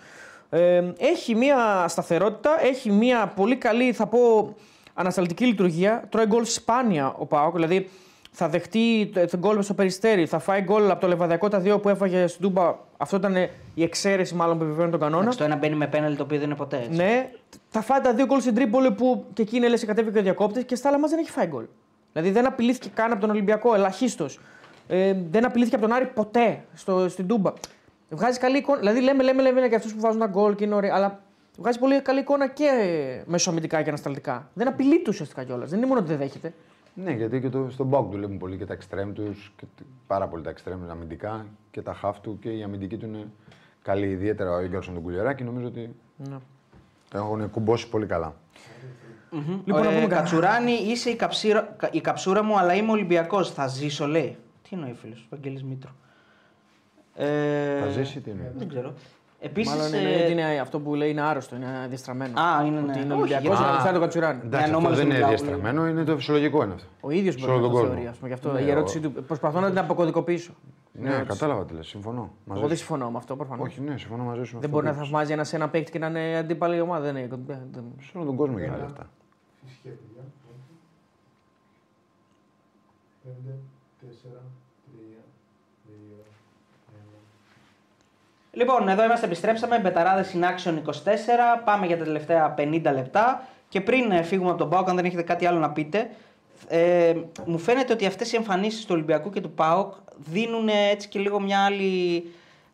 Ε, 0.50 0.84
έχει 0.98 1.36
μια 1.36 1.86
σταθερότητα, 1.88 2.50
έχει 2.66 2.92
μια 2.92 3.28
πολύ 3.36 3.56
καλή, 3.56 3.92
θα 3.94 4.06
πω, 4.08 4.54
ανασταλτική 4.94 5.46
λειτουργία. 5.46 6.04
Τρώει 6.10 6.26
γκολ 6.26 6.46
σπάνια 6.46 7.14
ο 7.18 7.26
Πάοκ, 7.26 7.54
δηλαδή 7.54 7.90
θα 8.32 8.50
δεχτεί 8.50 9.10
το- 9.14 9.26
το 9.28 9.38
γκολ 9.38 9.62
στο 9.62 9.74
περιστέρι, 9.74 10.26
θα 10.26 10.40
φάει 10.40 10.62
γκολ 10.62 10.92
από 10.92 11.02
το 11.02 11.08
λεβαδιακό 11.08 11.48
τα 11.48 11.60
δύο 11.60 11.80
που 11.80 11.90
έφαγε 11.90 12.28
στην 12.28 12.42
Τούμπα. 12.42 12.76
Αυτό 12.98 13.16
ήταν 13.18 13.36
η 13.74 13.84
εξαίρεση 13.84 14.36
μάλλον 14.36 14.58
που 14.58 14.62
επιβεβαιώνει 14.64 14.92
τον 14.92 15.00
κανόνα. 15.00 15.22
Εντάξει, 15.22 15.38
Το 15.38 15.44
ένα 15.44 15.56
μπαίνει 15.56 15.76
με 15.76 15.88
πέναλ 15.88 16.16
το 16.16 16.24
οποίο 16.24 16.38
δεν 16.38 16.46
είναι 16.46 16.56
ποτέ 16.56 16.78
έτσι. 16.78 16.90
Ναι, 16.98 17.30
θα 17.70 17.82
φάει 17.82 18.02
τα 18.02 18.14
δύο 18.14 18.26
γκολ 18.26 18.40
στην 18.40 18.56
Τρίπολη 18.56 18.92
που 18.92 19.26
και 19.34 19.42
εκεί 19.42 19.56
είναι 19.56 19.68
λες 19.68 19.86
κατέβηκε 19.86 20.20
ο 20.20 20.22
διακόπτης 20.22 20.64
και 20.64 20.76
στα 20.76 20.88
άλλα 20.90 21.00
μα 21.00 21.08
δεν 21.08 21.20
έχει 21.20 21.32
φάει 21.32 21.46
γκολ. 21.48 21.66
Δηλαδή 22.14 22.32
δεν 22.32 22.46
απειλήθηκε 22.46 22.90
καν 22.94 23.12
από 23.12 23.22
τον 23.22 23.30
Ολυμπιακό, 23.30 23.74
ελαχίστως. 23.74 24.40
Ε, 24.88 25.14
δεν 25.32 25.46
απειλήθηκε 25.46 25.76
από 25.76 25.86
τον 25.88 25.96
Άρη 25.96 26.06
ποτέ 26.06 26.64
στο, 26.74 27.10
στην 27.10 27.28
Τούμπα. 27.28 27.54
Βγάζει 28.10 28.40
καλή 28.40 28.58
εικόνα. 28.58 28.80
Δηλαδή 28.80 29.02
λέμε, 29.02 29.24
λέμε, 29.24 29.42
λέμε 29.42 29.66
για 29.68 29.78
αυτούς 29.78 29.94
που 29.94 30.00
βάζουν 30.00 30.20
τα 30.20 30.28
γκολ 30.28 30.56
και 30.56 30.64
είναι 30.64 30.76
ωραία, 30.76 30.96
αλλά 30.96 31.20
βγάζει 31.58 31.80
πολύ 31.80 32.02
καλή 32.02 32.20
εικόνα 32.20 32.48
και 32.48 32.70
μεσοαμυντικά 33.26 33.82
και 33.82 33.90
ανασταλτικά. 33.90 34.50
Δεν 34.54 34.68
απειλεί 34.68 34.98
του 34.98 35.06
ουσιαστικά 35.08 35.44
κιόλας. 35.44 35.70
Δεν 35.70 35.78
είναι 35.78 35.88
μόνο 35.88 36.00
ότι 36.00 36.10
δεν 36.10 36.18
δέχεται. 36.18 36.54
Ναι, 36.94 37.12
γιατί 37.12 37.42
και 37.42 37.50
το, 37.50 37.68
στον 37.70 37.86
Μπάουκ 37.88 38.12
δουλεύουν 38.12 38.38
πολύ 38.38 38.58
και 38.58 38.66
τα 38.66 38.74
εξτρέμ 38.74 39.14
τους, 39.14 39.54
πάρα 40.08 40.28
πολύ 40.28 40.44
τα 40.44 40.50
εξτρέμ 40.50 40.90
αμυντικά 40.92 41.46
και 41.72 41.82
τα 41.82 41.94
χαφ 41.94 42.20
του 42.20 42.40
και 42.42 42.50
η 42.50 42.64
αμυντική 42.64 42.98
του 42.98 43.06
είναι 43.06 43.26
καλή. 43.82 44.08
Ιδιαίτερα 44.10 44.52
ο 44.52 44.62
Ίγκαρσον 44.62 44.94
τον 44.94 45.04
Κουλιεράκη 45.04 45.44
νομίζω 45.44 45.68
ότι 45.68 45.96
Ναι. 46.18 46.38
έχουν 47.14 47.50
κουμπώσει 47.50 47.90
πολύ 47.90 48.06
καλά. 48.06 48.34
Λοιπόν, 49.32 49.62
Λοιπόν, 49.66 49.84
να 49.84 49.90
ε, 49.92 49.96
πούμε 49.96 50.08
κα- 50.08 50.16
Κατσουράνη, 50.16 50.72
είσαι 50.72 51.10
η, 51.10 51.16
καψίρα, 51.16 51.76
κα- 51.78 51.90
η 51.92 52.02
καψούρα 52.02 52.44
μου, 52.44 52.58
αλλά 52.60 52.74
είμαι 52.74 52.92
Ολυμπιακός. 52.92 53.52
Θα 53.52 53.68
ζήσω, 53.68 54.08
λέει. 54.08 54.38
Τι 54.62 54.70
εννοεί 54.72 54.94
φίλος, 55.02 55.20
ο 55.20 55.26
Βαγγέλης 55.30 55.64
Μήτρο. 55.64 55.92
Ε, 57.20 57.80
Θα 57.80 57.90
ζήσει, 57.90 58.22
τι 58.22 58.30
εννοεί. 58.32 58.52
Δεν 58.56 58.68
ξέρω. 58.70 58.94
Επίσης. 59.40 59.76
Μάλλον 59.76 59.94
είναι, 59.94 60.22
ότι 60.24 60.32
είναι 60.32 60.60
αυτό 60.60 60.80
που 60.80 60.96
λέει 60.96 61.10
είναι 61.10 61.22
άρρωστο, 61.22 61.56
είναι 61.56 61.86
διαστραμμένο. 61.90 62.40
Α, 62.42 62.64
είναι, 62.66 62.80
ναι. 62.80 62.92
Ότι 62.92 63.00
είναι 63.02 63.14
Όχι, 63.14 63.22
Ολυμπιακός, 63.22 63.48
γιατί- 63.58 63.64
αλλά 63.72 63.80
θα 63.80 63.92
το 63.94 64.00
κατσουράνει. 64.00 64.40
Εντάξει, 64.44 64.58
αυτό 64.64 64.70
ανώμαλος 64.76 64.98
δεν 64.98 65.06
είναι 65.06 65.14
μιλάω, 65.16 65.30
διαστραμμένο, 65.30 65.88
είναι 65.88 66.04
το 66.04 66.16
φυσιολογικό 66.16 66.64
είναι 66.64 66.74
αυτό. 66.74 66.88
Ο 67.02 67.10
ίδιος 67.12 67.34
Σε 67.34 67.40
μπορεί 67.40 67.52
όλο 67.52 67.62
να 67.62 67.68
τον 67.68 67.72
το 67.76 67.78
κόσμο. 67.82 67.94
θεωρεί. 67.94 68.08
ας 68.10 68.16
πούμε, 68.18 68.28
γι' 68.28 68.34
αυτό 68.34 68.52
Ναι, 68.52 68.60
η 68.62 68.70
ερώτησή 68.70 68.98
ο- 68.98 69.02
του. 69.02 69.12
Προσπαθώ 69.24 69.60
να 69.60 69.70
την 69.70 69.78
αποκωδικοποιήσω. 69.78 70.52
Ναι, 70.92 71.24
κατάλαβα 71.28 71.66
τι 71.66 71.74
λες, 71.74 71.88
συμφωνώ. 71.88 72.32
Μαζί 72.46 72.60
Εγώ 72.60 72.68
δεν 72.68 72.78
σου. 72.78 72.84
συμφωνώ 72.86 73.12
με 73.12 73.18
αυτό 73.18 73.36
προφανώς. 73.36 73.68
Όχι, 73.68 73.82
ναι, 73.82 73.98
συμφωνώ 73.98 74.24
μαζί 74.24 74.44
σου. 74.44 74.48
Δεν 74.52 74.58
αυτό 74.58 74.70
μπορεί 74.70 74.86
να 74.86 74.92
που 74.92 74.98
είπες. 74.98 75.10
θαυμάζει 75.10 75.32
ένα 75.32 75.44
σε 75.44 75.56
ένα 75.56 75.70
παίκτη 75.70 75.92
και 75.92 76.00
να 76.00 76.08
είναι 76.08 76.38
αντίπαλη 76.38 76.80
ομάδα. 76.82 77.04
Δεν 77.04 77.16
είναι. 77.16 77.28
δεν- 77.46 77.60
δεν- 77.72 77.84
Σε 78.02 78.18
όλο 78.18 78.26
τον 78.26 78.36
κόσμο 78.36 78.58
γίνεται 78.60 78.84
αυτά. 78.84 79.10
Φυσικά, 79.66 79.90
παιδιά. 79.90 80.24
5, 83.24 83.54
4, 84.02 84.42
3, 84.86 85.24
2, 85.88 86.24
Λοιπόν, 88.58 88.90
εδώ 88.90 89.04
είμαστε, 89.04 89.26
επιστρέψαμε. 89.26 89.80
Μπεταράδες 89.80 90.36
in 90.36 90.44
action 90.44 90.74
24. 90.74 90.82
Πάμε 91.66 91.86
για 91.86 91.98
τα 91.98 92.04
τελευταία 92.04 92.56
50 92.58 92.82
λεπτά. 92.94 93.48
Και 93.70 93.82
πριν 93.82 94.12
ε, 94.12 94.24
φύγουμε 94.24 94.50
από 94.50 94.58
τον 94.58 94.70
Πάοκ, 94.70 94.90
αν 94.90 94.96
δεν 94.96 95.06
έχετε 95.06 95.22
κάτι 95.22 95.46
άλλο 95.46 95.60
να 95.60 95.70
πείτε, 95.70 96.10
ε, 96.68 97.14
μου 97.46 97.58
φαίνεται 97.58 97.94
ότι 97.94 98.06
αυτές 98.06 98.32
οι 98.32 98.36
εμφανίσεις 98.36 98.82
του 98.82 98.92
Ολυμπιακού 98.94 99.30
και 99.30 99.42
του 99.42 99.52
Πάοκ 99.52 99.94
δίνουν 100.16 100.70
έτσι 100.92 101.08
και 101.08 101.20
λίγο 101.20 101.40
μια 101.40 101.66
άλλη 101.66 102.24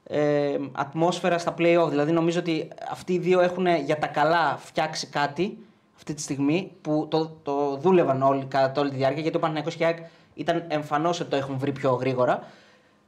ε, 0.04 0.58
ατμόσφαιρα 0.72 1.38
στα 1.38 1.54
play-off. 1.58 1.90
Δηλαδή, 1.90 2.12
νομίζω 2.12 2.40
ότι 2.40 2.68
αυτοί 2.92 3.14
οι 3.14 3.20
δύο 3.20 3.40
έχουν 3.40 3.68
για 3.86 3.98
τα 3.98 4.08
καλά 4.08 4.58
φτιάξει 4.60 5.08
κάτι 5.08 5.58
αυτή 5.96 6.14
τη 6.14 6.22
στιγμή 6.22 6.72
που 6.82 7.08
το, 7.10 7.38
το 7.44 7.78
δούλευαν 7.82 8.22
όλοι 8.22 8.46
κατά 8.46 8.82
όλη 8.82 8.90
τη 8.90 8.96
διάρκεια. 8.96 9.22
Γιατί 9.22 9.38
ο 9.38 9.40
Παναγιακό 9.40 9.70
και 9.70 9.84
η 9.84 9.86
ΑΕΚ 9.86 9.98
ήταν 10.34 10.64
εμφανώς 10.68 11.20
ότι 11.20 11.30
το 11.30 11.36
έχουν 11.36 11.58
βρει 11.58 11.72
πιο 11.72 11.92
γρήγορα. 11.92 12.44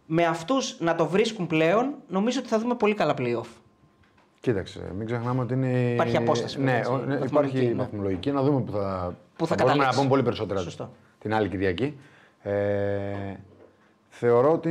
Με 0.06 0.26
αυτούς 0.26 0.80
να 0.80 0.96
το 0.96 1.08
βρίσκουν 1.08 1.48
πλέον, 1.48 1.94
νομίζω 2.08 2.40
ότι 2.40 2.48
θα 2.50 2.60
δούμε 2.60 2.76
πολύ 2.76 2.94
καλά 2.94 3.14
play-off. 3.18 3.48
Κοίταξε, 4.40 4.92
μην 4.98 5.06
ξεχνάμε 5.06 5.42
ότι 5.42 5.54
είναι. 5.54 5.92
Υπάρχει 5.94 6.18
απόσταση, 6.18 6.62
Ναι, 6.62 6.72
βέβαια, 6.72 6.90
ο- 6.90 6.96
έτσι, 6.96 7.08
ναι, 7.08 7.18
βαθμολογική, 7.18 7.58
υπάρχει 7.58 7.74
ναι. 7.76 7.82
βαθμολογική. 7.84 8.32
Να 8.32 8.42
δούμε 8.44 8.62
που 8.62 8.72
θα. 8.72 9.16
Πού 9.36 9.48
θα 9.48 9.56
μπορούμε 9.56 9.56
να 9.56 9.74
καταλήξει. 9.74 9.98
πούμε 9.98 10.10
πολύ 10.10 10.24
περισσότερα 10.24 10.60
Σωστό. 10.60 10.92
την 11.20 11.34
άλλη 11.34 11.50
Κυριακή. 11.50 11.98
Ε, 12.42 12.54
θεωρώ 14.10 14.52
ότι 14.52 14.70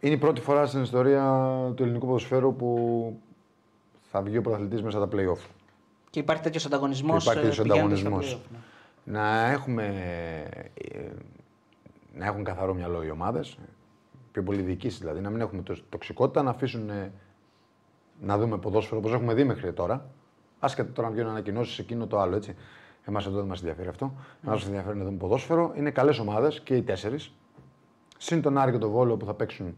είναι 0.00 0.14
η 0.14 0.16
πρώτη 0.16 0.40
φορά 0.40 0.66
στην 0.66 0.82
ιστορία 0.82 1.52
του 1.74 1.82
ελληνικού 1.82 2.06
ποδοσφαίρου 2.06 2.56
που 2.56 3.18
θα 4.10 4.22
βγει 4.22 4.36
ο 4.38 4.42
πρωταθλητής 4.42 4.82
μέσα 4.82 4.98
στα 4.98 5.08
play-off. 5.12 5.46
Και 6.10 6.18
υπάρχει 6.20 6.42
τέτοιος 6.42 6.66
ανταγωνισμός. 6.66 7.24
Και 7.24 7.30
υπάρχει 7.30 7.48
τέτοιος 7.48 7.66
ανταγωνισμός. 7.66 8.40
Να 9.04 9.50
έχουμε. 9.50 9.94
ε, 10.74 10.98
να 12.14 12.26
έχουν 12.26 12.44
καθαρό 12.44 12.74
μυαλό 12.74 13.02
οι 13.02 13.10
ομάδες. 13.10 13.56
Πιο 14.32 14.42
πολύ 14.42 14.62
διοικήσει 14.62 14.98
δηλαδή. 14.98 15.20
Να 15.20 15.30
μην 15.30 15.40
έχουμε 15.40 15.62
τόση 15.62 15.84
τοξικότητα, 15.88 16.42
να 16.42 16.50
αφήσουν 16.50 16.90
ε, 16.90 17.12
να 18.20 18.38
δούμε 18.38 18.58
ποδόσφαιρο 18.58 18.98
όπως 18.98 19.12
έχουμε 19.12 19.34
δει 19.34 19.44
μέχρι 19.44 19.72
τώρα. 19.72 20.10
Άσχετα 20.58 20.92
τώρα 20.92 21.08
να 21.08 21.14
βγαίνουν 21.14 21.30
ανακοινώσεις 21.30 21.78
εκείνο 21.78 22.06
το 22.06 22.20
άλλο 22.20 22.36
έτσι. 22.36 22.54
Εμάς 23.04 23.26
εδώ 23.26 23.36
δεν 23.36 23.46
μας 23.46 23.58
ενδιαφέρει 23.58 23.88
αυτό. 23.88 24.04
Εμάς 24.44 24.56
μας 24.56 24.66
ενδιαφέρει 24.66 24.98
να 24.98 25.04
δούμε 25.04 25.16
ποδόσφαιρο. 25.16 25.72
Είναι 25.76 25.90
καλές 25.90 26.18
ομάδες 26.18 26.60
και 26.60 26.76
οι 26.76 26.82
τέσσερις. 26.82 27.32
Συν 28.18 28.42
τον 28.42 28.58
Άρη 28.58 28.72
και 28.72 28.78
τον 28.78 28.90
Βόλο 28.90 29.16
που 29.16 29.24
θα 29.24 29.34
παίξουν 29.34 29.76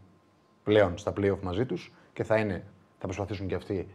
πλέον 0.63 0.99
στα 0.99 1.13
playoff 1.17 1.39
μαζί 1.43 1.67
τους 1.67 1.93
και 2.13 2.25
θα, 2.25 2.37
είναι, 2.37 2.65
θα 2.99 3.05
προσπαθήσουν 3.07 3.47
και 3.47 3.55
αυτοί. 3.55 3.95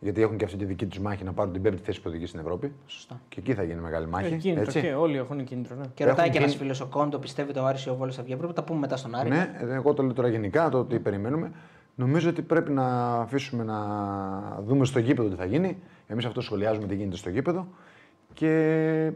Γιατί 0.00 0.22
έχουν 0.22 0.36
και 0.36 0.44
αυτή 0.44 0.56
τη 0.56 0.64
δική 0.64 0.86
τους 0.86 0.98
μάχη 0.98 1.24
να 1.24 1.32
πάρουν 1.32 1.52
την 1.52 1.62
πέμπτη 1.62 1.82
θέση 1.82 1.98
που 2.00 2.04
οδηγεί 2.08 2.26
στην 2.26 2.40
Ευρώπη. 2.40 2.72
Σωστά. 2.86 3.20
Και 3.28 3.40
εκεί 3.40 3.54
θα 3.54 3.62
γίνει 3.62 3.80
μεγάλη 3.80 4.06
μάχη. 4.06 4.34
Ε, 4.34 4.36
κίνητρο 4.36 4.62
έτσι. 4.62 4.80
και 4.80 4.92
όλοι 4.94 5.16
έχουν 5.16 5.44
κίνητρο. 5.44 5.76
Ναι. 5.76 5.84
Και 5.94 6.04
ρωτάει 6.04 6.18
Έχουν 6.20 6.30
και 6.32 6.38
ένας 6.38 6.50
γίνει- 6.50 6.62
φίλος 6.62 6.80
ο 6.80 6.86
Κόντο, 6.86 7.18
πιστεύετε 7.18 7.58
ο 7.60 7.66
Άρης 7.66 7.84
ή 7.84 7.90
ο 7.90 7.94
Βόλο 7.94 8.12
θα 8.12 8.22
βγει 8.22 8.32
Ευρώπη; 8.32 8.52
Τα 8.54 8.62
πούμε 8.62 8.78
μετά 8.78 8.96
στον 8.96 9.14
Άρη. 9.14 9.28
Ναι, 9.28 9.56
ε, 9.60 9.74
εγώ 9.74 9.94
το 9.94 10.02
λέω 10.02 10.12
τώρα 10.12 10.28
γενικά, 10.28 10.68
το 10.68 10.84
τι 10.84 10.98
περιμένουμε. 10.98 11.52
Νομίζω 11.94 12.28
ότι 12.30 12.42
πρέπει 12.42 12.70
να 12.72 13.14
αφήσουμε 13.20 13.64
να 13.64 13.78
δούμε 14.66 14.84
στο 14.84 14.98
γήπεδο 14.98 15.28
τι 15.28 15.34
θα 15.34 15.44
γίνει. 15.44 15.78
Εμείς 16.06 16.24
αυτό 16.24 16.40
σχολιάζουμε 16.40 16.86
τι 16.86 16.94
γίνεται 16.94 17.16
στο 17.16 17.30
γήπεδο. 17.30 17.66
Και 18.32 19.12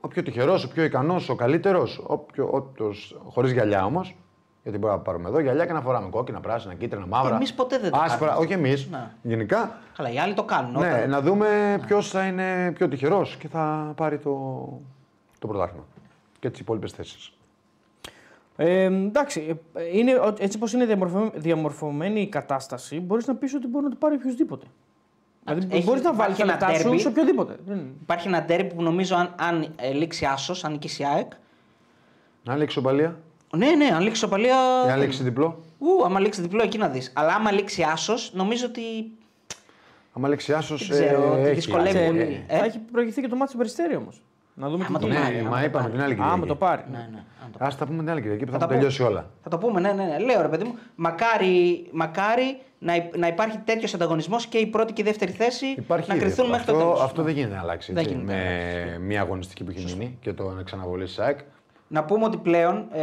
ο 0.00 0.08
πιο 0.08 0.22
τυχερός, 0.22 0.64
ο 0.64 0.68
πιο 0.68 0.84
ικανός, 0.84 1.28
ο 1.28 1.34
καλύτερος, 1.34 2.02
χωρίς 3.28 3.52
γυαλιά 3.52 3.84
όμως. 3.84 4.16
Γιατί 4.64 4.78
μπορούμε 4.78 4.98
να 4.98 5.04
πάρουμε 5.04 5.28
εδώ 5.28 5.38
γυαλιά 5.40 5.66
και 5.66 5.72
να 5.72 5.80
φοράμε 5.80 6.08
κόκκινα, 6.08 6.40
πράσινα, 6.40 6.74
κίτρινα, 6.74 7.06
μαύρα. 7.06 7.34
Εμείς 7.34 7.54
ποτέ 7.54 7.78
δεν 7.78 7.90
το 7.90 7.98
άσπρα. 8.00 8.26
κάνουμε. 8.26 8.44
Όχι 8.44 8.52
εμείς. 8.52 8.88
Ναι. 8.90 9.10
Γενικά. 9.22 9.78
Καλά, 9.96 10.10
οι 10.12 10.18
άλλοι 10.18 10.34
το 10.34 10.44
κάνουν. 10.44 10.72
Ναι, 10.72 10.78
όταν- 10.92 11.10
να 11.10 11.20
δούμε 11.20 11.80
ποιος 11.86 12.08
θα 12.10 12.26
είναι 12.26 12.72
πιο 12.74 12.88
τυχερός 12.88 13.36
και 13.36 13.48
θα 13.48 13.92
πάρει 13.96 14.18
το, 14.18 14.32
το 15.38 15.46
πρωτάθλημα. 15.46 15.84
Και 16.38 16.50
τις 16.50 16.60
υπόλοιπες 16.60 16.92
θέσεις. 16.92 17.32
Ε, 18.56 18.82
εντάξει, 18.84 19.60
ε, 19.74 19.82
είναι, 19.98 20.14
ο- 20.14 20.34
έτσι 20.38 20.58
πως 20.58 20.72
είναι 20.72 20.84
διαμορφω- 20.84 21.32
διαμορφωμένη 21.36 22.20
η 22.20 22.28
κατάσταση, 22.28 23.00
μπορείς 23.00 23.26
να 23.26 23.34
πεις 23.34 23.54
ότι 23.54 23.66
μπορεί 23.66 23.84
να 23.84 23.90
το 23.90 23.96
πάρει 23.98 24.14
οποιοδήποτε. 24.14 24.66
Δηλαδή 25.44 25.66
Έχει- 25.76 25.84
μπορείς 25.84 26.02
να 26.02 26.14
βάλεις 26.14 26.36
υπάρχει 26.38 26.58
τα 26.58 26.64
ένα 26.64 26.72
λεφτά 26.72 26.88
σου 26.88 26.94
derby. 26.94 27.00
σε 27.00 27.08
οποιοδήποτε. 27.08 27.56
Δεν- 27.66 27.86
Υπάρχει 28.02 28.28
ένα 28.28 28.42
ντέρμπι 28.44 28.74
που 28.74 28.82
νομίζω 28.82 29.16
αν, 29.16 29.34
αν 29.38 29.72
ε, 29.76 29.92
λήξει 29.92 30.24
άσος, 30.24 30.64
αν 30.64 30.72
νικήσει 30.72 31.02
η 31.02 31.06
ΑΕΚ. 31.06 31.32
Να 32.44 32.56
λήξει 32.56 32.78
οπαλία 32.78 33.16
Ναι, 33.56 33.70
ναι, 33.70 33.84
αν 33.94 34.02
λήξει 34.02 34.20
σοπαλία. 34.20 34.56
ή 34.84 34.88
να 34.88 34.96
λήξει 34.96 35.22
διπλό. 35.22 35.60
Ου, 35.78 36.04
άμα 36.04 36.20
λήξει 36.20 36.40
διπλό, 36.40 36.62
εκεί 36.62 36.78
να 36.78 36.88
δεις. 36.88 37.12
Αλλά 37.16 37.34
άμα 37.34 37.50
λήξει 37.52 37.82
άσος, 37.82 38.30
νομίζω 38.34 38.66
ότι. 38.66 38.82
Άμα 40.12 40.28
λέξει 40.28 40.52
άσος. 40.52 40.88
Δεν 40.88 40.98
ξέρω, 41.06 41.36
τη 41.44 41.50
δυσκολεύει 41.50 41.98
ε, 41.98 42.06
πολύ. 42.06 42.44
Ε, 42.46 42.58
Θα 42.58 42.64
έχει 42.64 42.78
προηγηθεί 42.78 43.20
και 43.20 43.28
το 43.28 43.36
μάτι 43.36 43.50
του 43.50 43.56
Περιστέρη 43.56 43.96
όμως. 43.96 44.22
Να 44.56 44.68
δούμε 44.68 44.84
Άμα 44.88 44.98
τι 44.98 45.04
το 45.04 45.10
γίνεται. 45.10 45.24
πάρει, 45.26 45.34
Ναι, 45.42 45.46
άμα 45.46 45.50
μα 45.50 45.58
το 45.60 45.64
είπαμε 45.66 45.82
πάρει. 45.82 45.92
την 45.92 46.02
άλλη 46.02 46.14
Κυριακή. 46.14 46.32
Άμα 46.34 46.46
το 46.46 46.54
πάρει. 46.56 46.82
ναι, 46.90 47.08
ναι. 47.12 47.22
αν 47.44 47.50
το- 47.58 47.64
Α 47.64 47.68
τα 47.78 47.86
πούμε 47.86 47.98
την 47.98 48.10
άλλη 48.10 48.20
Κυριακή 48.20 48.44
που 48.44 48.50
θα 48.52 48.58
Θα 48.58 48.64
έχουν 48.64 48.68
τα 48.68 48.80
τελειώσει 48.80 48.96
πούμε. 49.02 49.08
όλα. 49.08 49.30
Θα 49.42 49.48
το 49.50 49.58
πούμε, 49.58 49.80
ναι, 49.80 49.92
ναι, 49.92 50.04
ναι. 50.04 50.18
Λέω 50.18 50.42
ρε 50.42 50.48
παιδί 50.48 50.64
μου, 50.64 50.74
μακάρι, 50.94 51.86
μακάρι 51.92 52.58
να, 52.78 52.94
υ- 52.96 53.16
να 53.16 53.26
υπάρχει 53.26 53.58
τέτοιος 53.64 53.94
ανταγωνισμός 53.94 54.46
και 54.46 54.58
η 54.58 54.66
πρώτη 54.66 54.92
και 54.92 55.02
η 55.02 55.04
δεύτερη 55.04 55.32
θέση 55.32 55.66
Υπάρχει 55.66 56.08
να 56.08 56.14
ήδη 56.14 56.24
κρυθούν 56.24 56.44
αυτό. 56.44 56.56
μέχρι 56.56 56.66
το 56.72 56.72
αυτό, 56.78 56.86
τέλος. 56.92 57.02
αυτό 57.04 57.22
δεν 57.22 57.34
γίνεται 57.34 57.54
να 57.54 57.60
αλλάξει. 57.60 57.92
Δεν 57.92 58.02
έτσι, 58.02 58.14
γίνεται 58.16 58.32
να 58.34 58.38
με 58.98 58.98
μια 58.98 59.20
αγωνιστική 59.20 59.64
που 59.64 59.70
έχει 59.76 59.96
μείνει 59.96 60.18
και 60.20 60.32
το 60.32 60.50
να 60.50 60.62
ξαναβολεί 60.62 61.06
ΣΑΕΚ. 61.06 61.38
Να 61.94 62.04
πούμε 62.04 62.24
ότι 62.24 62.36
πλέον 62.36 62.86
ε, 62.92 63.02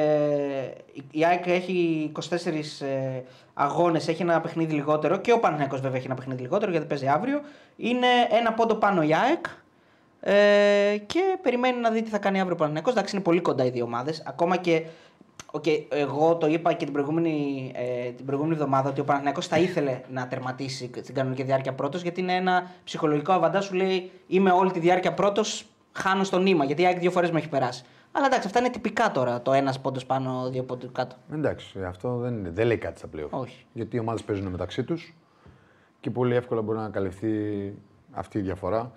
η- 0.93 1.03
η 1.11 1.25
ΑΕΚ 1.25 1.47
έχει 1.47 2.11
24 2.29 2.81
ε, 2.81 3.21
αγώνες, 3.53 4.07
έχει 4.07 4.21
ένα 4.21 4.41
παιχνίδι 4.41 4.73
λιγότερο 4.73 5.17
και 5.17 5.31
ο 5.31 5.39
Παναθηναϊκός 5.39 5.79
βέβαια 5.81 5.97
έχει 5.97 6.05
ένα 6.05 6.15
παιχνίδι 6.15 6.41
λιγότερο 6.41 6.71
γιατί 6.71 6.85
παίζει 6.85 7.07
αύριο. 7.07 7.41
Είναι 7.77 8.07
ένα 8.39 8.53
πόντο 8.53 8.75
πάνω 8.75 9.01
η 9.01 9.13
ΑΕΚ 9.15 9.45
ε, 10.19 10.97
και 11.05 11.19
περιμένει 11.41 11.79
να 11.79 11.89
δει 11.89 12.01
τι 12.01 12.09
θα 12.09 12.17
κάνει 12.17 12.37
αύριο 12.39 12.53
ο 12.53 12.57
Παναθηναϊκός. 12.57 12.93
Εντάξει, 12.93 13.15
είναι 13.15 13.23
πολύ 13.23 13.39
κοντά 13.41 13.65
οι 13.65 13.69
δύο 13.69 13.83
ομάδες. 13.83 14.23
Ακόμα 14.25 14.57
και. 14.57 14.83
οκ, 15.51 15.63
εγώ 15.89 16.35
το 16.35 16.47
είπα 16.47 16.73
και 16.73 16.83
την 16.83 16.93
προηγούμενη, 16.93 17.71
ε, 17.75 18.09
την 18.11 18.25
προηγούμενη 18.25 18.55
εβδομάδα 18.55 18.89
ότι 18.89 18.99
ο 19.01 19.03
Παναθηναϊκός 19.03 19.47
θα 19.47 19.57
ήθελε 19.57 20.01
να 20.09 20.27
τερματίσει 20.27 20.89
στην 21.01 21.15
κανονική 21.15 21.43
διάρκεια 21.43 21.73
πρώτος 21.73 22.01
γιατί 22.01 22.21
είναι 22.21 22.33
ένα 22.35 22.71
ψυχολογικό 22.83 23.31
αβαντά 23.31 23.61
σου 23.61 23.73
λέει 23.73 24.11
Είμαι 24.27 24.51
όλη 24.51 24.71
τη 24.71 24.79
διάρκεια 24.79 25.13
πρώτος, 25.13 25.65
χάνω 25.91 26.23
στο 26.23 26.39
νήμα 26.39 26.65
γιατί 26.65 26.81
η 26.81 26.85
ΑΕΚ 26.85 26.99
δύο 26.99 27.11
φορές 27.11 27.31
με 27.31 27.39
έχει 27.39 27.49
περάσει. 27.49 27.83
Αλλά 28.11 28.25
εντάξει, 28.25 28.47
αυτά 28.47 28.59
είναι 28.59 28.69
τυπικά 28.69 29.11
τώρα. 29.11 29.41
Το 29.41 29.53
ένας 29.53 29.79
πόντος 29.79 30.05
πάνω, 30.05 30.49
δύο 30.49 30.63
πόντο 30.63 30.87
κάτω. 30.91 31.15
Εντάξει, 31.33 31.83
αυτό 31.83 32.17
δεν, 32.17 32.33
είναι- 32.37 32.49
δεν 32.49 32.67
λέει 32.67 32.77
κάτι 32.77 32.97
στα 32.97 33.07
πλέον. 33.07 33.27
Όχι. 33.31 33.65
Γιατί 33.73 33.95
οι 33.95 33.99
ομάδες 33.99 34.23
παίζουν 34.23 34.47
μεταξύ 34.47 34.83
τους 34.83 35.15
και 35.99 36.09
πολύ 36.09 36.35
εύκολα 36.35 36.61
μπορεί 36.61 36.77
να 36.77 36.89
καλυφθεί 36.89 37.29
αυτή 38.11 38.37
η 38.37 38.41
διαφορά 38.41 38.91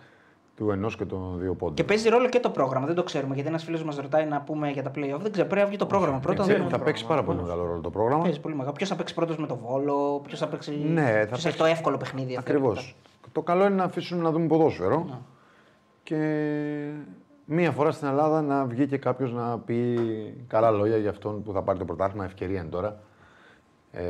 του 0.57 0.71
ενός 0.71 0.97
και 0.97 1.05
των 1.05 1.39
δύο 1.39 1.55
πόντων. 1.55 1.75
Και 1.75 1.85
παίζει 1.85 2.09
ρόλο 2.09 2.29
και 2.29 2.41
το 2.41 2.51
πρόγραμμα. 2.51 2.87
Δεν 2.87 2.95
το 2.95 3.03
ξέρουμε 3.03 3.35
γιατί 3.35 3.49
ένας 3.49 3.65
φίλος 3.65 3.85
μας 3.85 3.97
ρωτάει 3.97 4.27
να 4.27 4.41
πούμε 4.41 4.71
για 4.71 4.83
τα 4.83 4.91
playoff. 4.91 5.19
Δεν 5.21 5.33
ξέρω, 5.33 5.47
πρέπει 5.49 5.61
να 5.63 5.67
βγει 5.67 5.77
το 5.77 5.87
πρόγραμμα 5.87 6.19
πρώτα. 6.19 6.43
Ξέρει, 6.43 6.59
δεν 6.61 6.69
θα 6.69 6.77
είναι. 6.77 6.85
παίξει 6.85 7.07
πάρα 7.07 7.23
πολύ 7.25 7.39
μεγάλο 7.43 7.65
ρόλο 7.65 7.81
το 7.81 7.91
πρόγραμμα. 7.91 8.23
Παίζει 8.23 8.41
πολύ 8.41 8.55
μεγάλο. 8.55 8.73
Ποιος 8.75 8.89
θα 8.89 8.97
παίξει 8.97 9.15
πρώτος 9.15 9.37
με 9.37 9.47
το 9.47 9.57
βόλο, 9.57 10.21
ποιος 10.27 10.39
θα 10.39 10.47
παίξει. 10.49 10.71
Ναι, 10.71 11.03
θα 11.03 11.11
ποιος 11.11 11.29
παίξει- 11.29 11.47
έχει 11.47 11.57
το 11.57 11.65
εύκολο 11.65 11.97
παιχνίδι. 11.97 12.37
αυτό 12.37 12.51
Ακριβώς. 12.51 12.75
και 12.75 12.95
αυτά. 13.17 13.29
Το 13.33 13.41
καλό 13.43 13.65
είναι 13.65 13.75
να 13.75 13.85
αφήσουμε 13.85 14.23
να 14.23 14.31
δούμε 14.31 14.47
ποδόσφαιρο. 14.47 15.05
Ναι. 15.09 15.15
Και 16.03 16.17
μία 17.45 17.71
φορά 17.71 17.91
στην 17.91 18.09
Ελλάδα 18.09 18.43
να 18.43 18.65
βγει 18.65 18.87
και 18.87 18.99
κάποιος 18.99 19.33
να 19.33 19.59
πει 19.59 19.99
καλά 20.47 20.71
λόγια 20.71 20.97
για 20.97 21.11
αυτόν 21.11 21.43
που 21.43 21.53
θα 21.53 21.63
πάρει 21.63 21.79
το 21.79 21.85
πρωτάθλημα. 21.85 22.25
Ευκαιρία 22.25 22.61
είναι 22.61 22.69
τώρα. 22.71 22.97
Ε, 23.93 24.03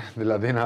δηλαδή, 0.20 0.52
να, 0.52 0.64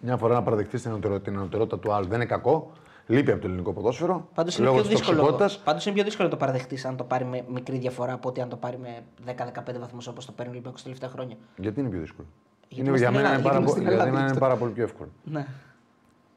μια 0.00 0.16
φορά 0.16 0.34
να 0.34 0.42
παραδεχτεί 0.42 0.80
την, 0.80 0.90
ανωτερο- 0.90 1.20
την 1.20 1.36
ανωτερότητα 1.36 1.78
του 1.78 1.92
άλλου 1.92 2.06
δεν 2.06 2.16
είναι 2.16 2.24
κακό. 2.26 2.72
Λείπει 3.06 3.30
από 3.30 3.40
το 3.40 3.46
ελληνικό 3.46 3.72
ποδόσφαιρο. 3.72 4.28
Πάντως 4.34 4.56
είναι, 4.56 4.66
λόγω 4.66 4.78
πιο 4.78 4.88
της 4.88 4.96
δύσκολο, 4.96 5.16
τοξικότητας. 5.18 5.58
πάντως 5.58 5.86
είναι 5.86 5.94
πιο 5.94 6.04
δύσκολο 6.04 6.28
να 6.28 6.34
το 6.34 6.40
παραδεχτείς 6.40 6.84
αν 6.84 6.96
το 6.96 7.04
πάρει 7.04 7.24
με 7.24 7.44
μικρή 7.52 7.78
διαφορά 7.78 8.12
από 8.12 8.28
ότι 8.28 8.40
αν 8.40 8.48
το 8.48 8.56
πάρει 8.56 8.78
με 8.78 8.98
10-15 9.26 9.78
βαθμούς 9.80 10.06
όπως 10.06 10.26
το 10.26 10.32
παίρνει 10.32 10.50
ο 10.50 10.54
Ολυμπιακός 10.54 10.78
τα 10.82 10.84
τελευταία 10.84 11.08
χρόνια. 11.10 11.36
Γιατί 11.56 11.80
είναι 11.80 11.88
πιο 11.88 12.00
δύσκολο; 12.00 12.26
Γιατί 12.68 12.80
είναι, 12.80 12.88
είμαστε 12.88 13.10
για 13.10 13.18
στην 13.20 13.28
μένα 13.28 13.34
Ελλάδα, 13.34 13.40
είναι 13.40 13.48
πάρα, 13.48 13.58
γιατί 13.58 13.72
πολύ- 13.72 13.80
είμαστε 13.80 13.80
στην 13.80 13.82
για 13.82 13.92
Ελλάδα, 13.92 14.10
μένα 14.10 14.20
είναι 14.20 14.30
αυτό. 14.30 14.40
πάρα 14.40 14.56
πολύ 14.56 14.72
πιο 14.72 14.82
εύκολο. 14.84 15.10
Ναι. 15.24 15.46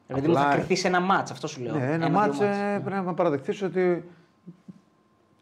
Δηλαδή 0.06 0.28
μου 0.28 0.34
θα 0.34 0.40
Απλά- 0.40 0.54
κρυθεί 0.54 0.76
σε 0.76 0.88
ένα 0.88 1.00
μάτς, 1.00 1.30
αυτό 1.30 1.46
σου 1.46 1.62
λέω. 1.62 1.74
Ναι, 1.74 1.84
ένα 1.84 1.92
Ένα-δύο 1.94 2.16
μάτς 2.18 2.38
μάτς. 2.38 2.56
ε, 2.58 2.80
πρέπει 2.84 3.04
να 3.06 3.14
παραδεχτείς 3.14 3.62
ότι 3.62 4.04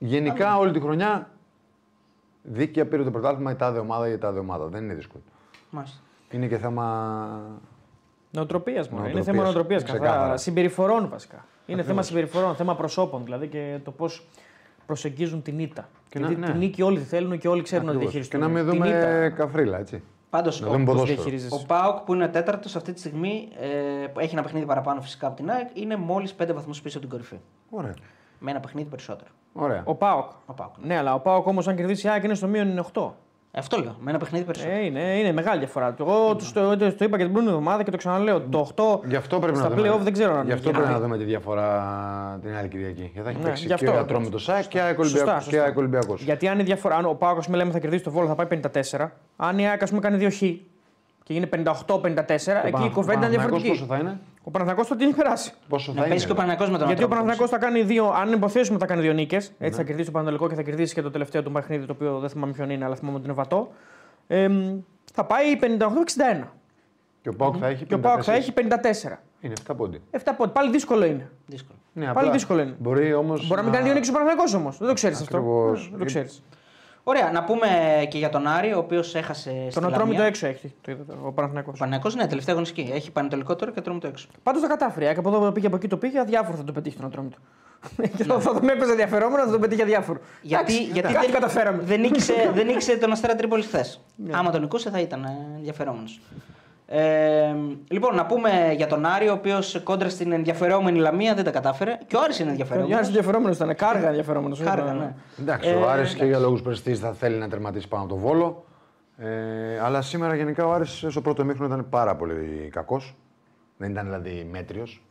γενικά 0.07 0.57
όλη 0.59 0.73
τη 0.73 0.81
χρονιά 0.81 1.29
δίκαια 2.43 2.87
πήρε 2.87 3.03
το 3.05 3.11
πρωτάθλημα 3.11 3.51
η 3.51 3.55
τάδε 3.55 3.79
ομάδα 3.79 4.09
ή 4.09 4.13
η 4.13 4.19
τάδε 4.19 4.39
ομάδα. 4.39 4.67
Δεν 4.67 4.85
είναι 4.85 4.95
δύσκολο. 4.95 5.23
Μάλιστα. 5.71 5.99
Είναι 6.31 6.47
και 6.47 6.59
θέμα. 6.59 6.85
Νοοτροπίας 8.31 8.89
μόνο. 8.89 9.03
Είναι 9.05 9.13
Νοοτροπίας, 9.13 9.37
θέμα 9.37 9.43
νοοτροπία. 9.53 9.77
ξεκάθαρα. 9.83 10.37
Συμπεριφορών 10.37 11.09
βασικά. 11.09 11.45
Είναι 11.67 11.83
θέμα 11.83 12.03
συμπεριφορών, 12.03 12.55
θέμα 12.55 12.77
προσώπων 12.77 13.25
δηλαδή 13.25 13.47
και 13.49 13.79
το 13.85 13.91
πώς 13.91 14.27
προσεγγίζουν 14.87 15.43
την 15.43 15.59
ήττα. 15.59 15.89
Και 16.09 16.19
Γιατί 16.19 16.37
να- 16.37 16.47
τη 16.47 16.53
ναι. 16.53 16.59
νίκη 16.59 16.83
όλοι 16.83 16.99
θέλουν 16.99 17.39
και 17.39 17.49
όλοι 17.49 17.63
ξέρουν 17.63 17.85
να 17.85 17.91
Ακριβώς. 17.91 18.13
διαχειριστούν. 18.13 18.41
Και 18.41 18.47
να 18.47 18.53
μην 18.53 18.71
την 18.71 18.73
δούμε 18.73 18.89
ήττα. 18.97 19.31
καφρίλα, 19.31 19.79
έτσι. 19.79 20.03
Πάντως 20.31 20.61
Να 20.61 20.67
δούμε 20.67 20.83
ο, 20.83 20.85
Πώς 20.85 20.95
ποδόσφαιρο. 20.95 21.15
διαχειρίζεσαι. 21.23 21.55
ο 21.55 21.67
Πάοκ 21.67 21.99
που 22.01 22.15
είναι 22.15 22.29
τέταρτος 22.29 22.77
αυτή 22.77 22.93
τη 22.93 22.99
στιγμή 22.99 23.49
ε, 24.03 24.07
που 24.07 24.21
έχει 24.21 24.33
ένα 24.35 24.43
παιχνίδι 24.43 24.67
παραπάνω 24.67 25.01
φυσικά 25.01 25.27
από 25.27 25.37
την 25.37 25.51
ΑΕΚ 25.51 25.69
είναι 25.79 25.97
μόλις 25.97 26.35
5 26.35 26.53
βαθμούς 26.55 26.81
πίσω 26.83 26.99
από 26.99 27.07
την 27.07 27.17
κορυφή. 27.17 27.39
Ωραία. 27.71 27.95
Με 28.39 28.51
ένα 28.51 28.61
παιχνίδι 28.61 28.89
περισσότερο. 28.89 29.31
Ωραία. 29.53 29.83
Ο 29.85 29.95
Πάοκ. 29.95 30.31
Ο 30.47 30.53
Πάοκ. 30.53 30.73
Ναι, 30.83 30.97
αλλά 30.97 31.15
ο 31.15 31.19
Πάοκ 31.21 31.47
όμως 31.47 31.69
αν 31.69 31.77
κερδίσει 31.77 32.07
η 32.07 32.11
ΑΕΚ 32.11 32.25
είναι 32.25 32.35
στο 32.35 32.47
μείον 32.47 32.87
8. 32.93 33.03
Ε, 33.55 33.59
Αυτό 33.59 33.79
λέω. 33.81 33.97
Με 34.01 34.11
ένα 34.11 34.19
παιχνίδι 34.19 34.45
περισσότερο. 34.45 34.77
Ε, 34.77 34.85
είναι, 34.85 35.01
είναι 35.01 35.33
μεγάλη 35.33 35.59
διαφορά. 35.59 35.95
Εγώ 36.01 36.37
τους 36.37 36.53
το, 36.53 36.77
το, 36.77 36.77
το 36.77 36.85
είπα 36.85 36.97
και 36.97 37.07
την 37.07 37.17
προηγούμενη 37.17 37.49
εβδομάδα 37.49 37.83
και 37.83 37.91
το 37.91 37.97
ξαναλέω. 37.97 38.41
Το 38.41 38.69
8 39.03 39.09
Γι' 39.09 39.17
αυτό 39.17 39.39
πρέπει 39.39 39.57
στα 39.59 39.69
να 39.69 39.75
δούμε. 39.75 39.89
playoff 39.95 39.99
δεν 40.01 40.13
ξέρω 40.13 40.37
αν 40.37 40.47
Γι' 40.47 40.53
αυτό 40.53 40.69
γίνει. 40.71 40.83
πρέπει 40.83 40.93
να 40.95 41.01
δούμε 41.01 41.19
τη 41.19 41.25
διαφορά 41.25 42.39
την 42.43 42.57
άλλη 42.57 42.69
Κυριακή. 42.69 43.01
Γιατί 43.13 43.21
θα 43.23 43.29
έχει 43.31 43.39
Ναι, 43.39 43.45
παίξει 43.45 43.63
γι' 43.63 43.69
και 43.69 43.75
αυτό. 43.75 43.93
ο 43.97 43.99
Ατρόμητο 43.99 44.39
ΣΑΕΚ 44.39 44.69
και 44.69 44.81
ΑΕΚ 44.81 44.97
Σωστά, 44.97 45.17
Ολυμπιακός- 45.19 45.43
σωστά. 45.43 45.57
και 45.59 45.63
ΑΕΚ 45.63 45.77
Ολυμπιακός. 45.77 46.23
Γιατί 46.23 46.49
αν 46.49 46.59
η 46.59 46.63
διαφορά, 46.63 46.97
αν 46.97 47.05
ο 47.05 47.13
Πάοκ 47.15 47.43
λέμε 47.49 47.71
θα 47.73 47.79
κερδίσει 47.79 48.03
το 48.05 48.11
βόλο 48.11 48.27
θα 48.27 48.35
πάει 48.35 48.47
54, 48.47 49.13
αν 49.37 49.59
η 49.59 49.69
ΑΕΚ 49.69 49.83
ας 49.83 49.89
πούμε 49.89 50.01
κάνει 50.01 50.17
2 50.27 50.31
χ, 50.31 50.39
και 51.25 51.33
γίνει 51.33 51.47
58-54, 51.47 52.65
εκεί 52.65 52.85
η 52.85 52.91
κουβέντα 52.91 53.19
είναι 53.19 53.29
διαφορετική. 53.29 53.69
Πόσο 53.69 53.85
θα 53.85 53.97
είναι, 53.97 54.21
Ο 54.45 54.51
Παναθηναϊκός 54.51 54.87
θα 54.89 54.97
την 54.97 55.07
έχει 55.07 55.17
περάσει. 55.17 55.53
πόσο 55.69 55.91
Να 55.91 55.95
θα 55.95 56.01
είναι. 56.01 56.09
παίζει 56.09 56.27
και 56.27 56.33
ο 56.33 56.35
Παναγιώ 56.35 56.69
με 56.71 56.79
τον 56.79 56.87
Γιατί 56.87 57.03
ο 57.03 57.07
Ατρόμητο. 57.07 57.09
Παναθηναϊκός 57.09 57.51
θα 57.51 57.59
κάνει 57.59 57.83
δύο, 57.83 58.09
αν 58.11 58.33
υποθέσουμε 58.33 58.79
θα 58.79 58.87
κάνει 58.87 59.01
δύο 59.03 59.13
νίκες. 59.13 59.45
Έτσι 59.47 59.57
Ναι. 59.59 59.71
θα 59.71 59.83
κερδίσει 59.83 60.07
το 60.07 60.13
Πανατολικό 60.13 60.49
και 60.49 60.55
θα 60.55 60.63
κερδίσει 60.63 60.95
και 60.95 61.03
το 61.03 61.11
τελευταίο 61.11 61.43
του 61.43 61.53
παιχνίδι, 61.53 61.87
το 61.87 61.93
οποίο 61.93 62.19
δεν 62.19 62.29
θυμάμαι 62.29 62.53
ποιον 62.53 62.71
είναι, 62.71 62.85
αλλά 62.85 62.95
θυμάμαι 62.95 63.17
ότι 63.17 63.25
είναι 63.25 63.35
βατό. 63.35 63.73
Ε, 64.27 64.49
θα 65.13 65.25
πάει 65.25 65.57
58-61. 65.61 66.47
Και 67.23 67.29
ο 67.29 67.35
Πάοκ 67.37 67.55
θα 67.61 67.67
έχει. 67.67 67.85
Και 67.85 67.95
ο 67.95 67.99
Πάοκ 68.01 68.21
θα 68.25 68.33
54. 68.33 68.37
έχει 68.37 68.53
54. 68.53 69.19
Είναι 69.41 69.55
7 69.67 69.75
πόντι. 69.77 70.01
7 70.11 70.19
πόντι. 70.37 70.51
Πάλι 70.53 70.71
δύσκολο 70.71 71.05
είναι. 71.05 71.31
Δύσκολο. 71.47 71.79
Ναι, 71.93 72.05
Πάλι 72.05 72.19
απλά 72.19 72.31
δύσκολο 72.31 72.61
είναι. 72.61 72.75
Μπορεί 72.79 73.15
όμως. 73.15 73.47
Μπορεί 73.47 73.57
να 73.57 73.63
μην 73.63 73.73
κάνει 73.73 73.85
δύο 73.85 73.95
νίκες 73.95 74.09
ο 74.09 74.13
Παναθηναϊκός 74.13 74.55
όμως. 74.55 74.79
Δεν 74.79 74.89
το 74.89 74.95
ξέρεις 74.95 75.21
αυτό. 75.21 75.37
Ακριβώς. 75.37 75.89
Δεν 75.91 75.99
το 75.99 76.05
ξέρεις. 76.05 76.43
Ωραία, 77.05 77.31
να 77.31 77.45
πούμε 77.45 77.67
και 78.09 78.19
για 78.19 78.29
τον 78.29 78.47
Άρη, 78.47 78.73
ο 78.75 78.79
οποίος 78.79 79.15
έχασε 79.15 79.51
στη 79.71 79.81
Τον 79.81 79.85
Ατρόμητο 79.85 80.13
Λαμία. 80.13 80.25
έξω 80.27 80.47
έχει 80.47 80.75
το 80.81 80.91
είδατε, 80.91 81.13
ο 81.25 81.33
Παναθηναϊκός. 81.33 81.75
Ο 81.75 81.79
Παναγιώ, 81.79 82.11
ναι, 82.17 82.27
τελευταία 82.27 82.55
αγωνιστική. 82.55 82.91
Έχει 82.95 83.11
πανετολικό 83.11 83.57
τώρα 83.57 83.71
και 83.71 83.79
Ατρόμητο 83.79 84.07
έξω. 84.07 84.27
Πάντως 84.43 84.63
τα 84.63 84.69
κατάφερε. 84.69 85.13
Και 85.13 85.19
από 85.19 85.29
εδώ 85.29 85.39
που 85.41 85.53
πήγε, 85.53 85.67
από 85.67 85.77
εκεί 85.77 85.89
το 85.89 85.97
πήγε, 85.97 86.19
αδιάφορο 86.21 86.57
θα 86.57 86.65
το 86.65 86.73
πετύχει 86.73 86.97
τον 86.97 87.07
Ατρόμητο. 87.07 87.37
Και 88.17 88.25
Ναι. 88.27 88.41
θα 88.41 88.53
τον 88.55 88.69
έπαιζε 88.69 88.91
ενδιαφερόμενο, 88.91 89.45
θα 89.45 89.51
τον 89.51 89.61
πετύχει 89.61 89.83
αδιάφορο. 89.83 90.19
Γιατί, 90.43 90.73
Εντάξει, 90.75 90.93
γιατί 90.93 91.13
κάτι 91.13 91.27
δεν, 91.27 91.35
καταφέραμε. 91.35 91.83
δεν, 91.83 92.01
νίκησε, 92.01 92.51
δεν 92.55 92.67
νίκησε 92.71 92.97
τον 92.97 93.13
Αστέρα 93.13 93.35
Τρίπολη 93.37 93.63
χθες. 93.63 94.01
Ναι. 94.17 94.37
Άμα 94.37 94.51
τον 94.51 94.61
νικούσε 94.61 94.91
θα 94.91 94.99
ήταν 95.01 95.27
ενδιαφερόμενος. 95.57 96.21
Ε, 96.95 97.55
λοιπόν, 97.89 98.15
να 98.15 98.27
πούμε 98.27 98.73
για 98.77 98.87
τον 98.87 99.05
Άρη, 99.07 99.29
ο 99.29 99.33
οποίος 99.33 99.81
κόντρα 99.85 100.09
στην 100.09 100.33
ενδιαφερόμενη 100.33 100.99
Λαμία 100.99 101.35
δεν 101.35 101.45
τα 101.45 101.51
κατάφερε. 101.51 101.99
Και 102.07 102.17
ο 102.17 102.21
Άρης 102.21 102.39
είναι 102.39 102.49
Ο 102.49 102.51
ενδιαφερόμενο. 102.51 102.89
Γιάννη 102.89 103.07
ενδιαφερόμενος 103.07 103.57
ήταν. 103.57 103.75
Κάργα 103.75 104.07
ενδιαφερόμενος. 104.09 104.61
Κάργα, 104.61 104.93
ναι. 104.93 105.15
Εντάξει, 105.41 105.69
Ε, 105.69 105.75
ο 105.75 105.89
Άρης 105.89 106.09
και 106.09 106.15
εντάξει. 106.15 106.27
για 106.27 106.39
λόγους 106.39 106.63
πρεστή 106.63 106.95
θα 106.95 107.13
θέλει 107.13 107.37
να 107.37 107.49
τερματίσει 107.49 107.89
πάνω 107.89 108.03
από 108.05 108.13
τον 108.13 108.23
Βόλο. 108.23 108.65
Ε, 109.17 109.81
αλλά 109.83 110.03
σήμερα 110.03 110.35
γενικά 110.35 110.67
ο 110.67 110.73
Άρης 110.73 111.05
στο 111.09 111.21
πρώτο 111.21 111.45
μήχρονο 111.45 111.75
ήταν 111.75 111.89
πάρα 111.89 112.17
πολύ 112.17 112.69
κακός. 112.73 113.17
Δεν 113.77 113.91
ήταν 113.91 114.05
δηλαδή 114.05 114.49
μέτριος. 114.51 115.03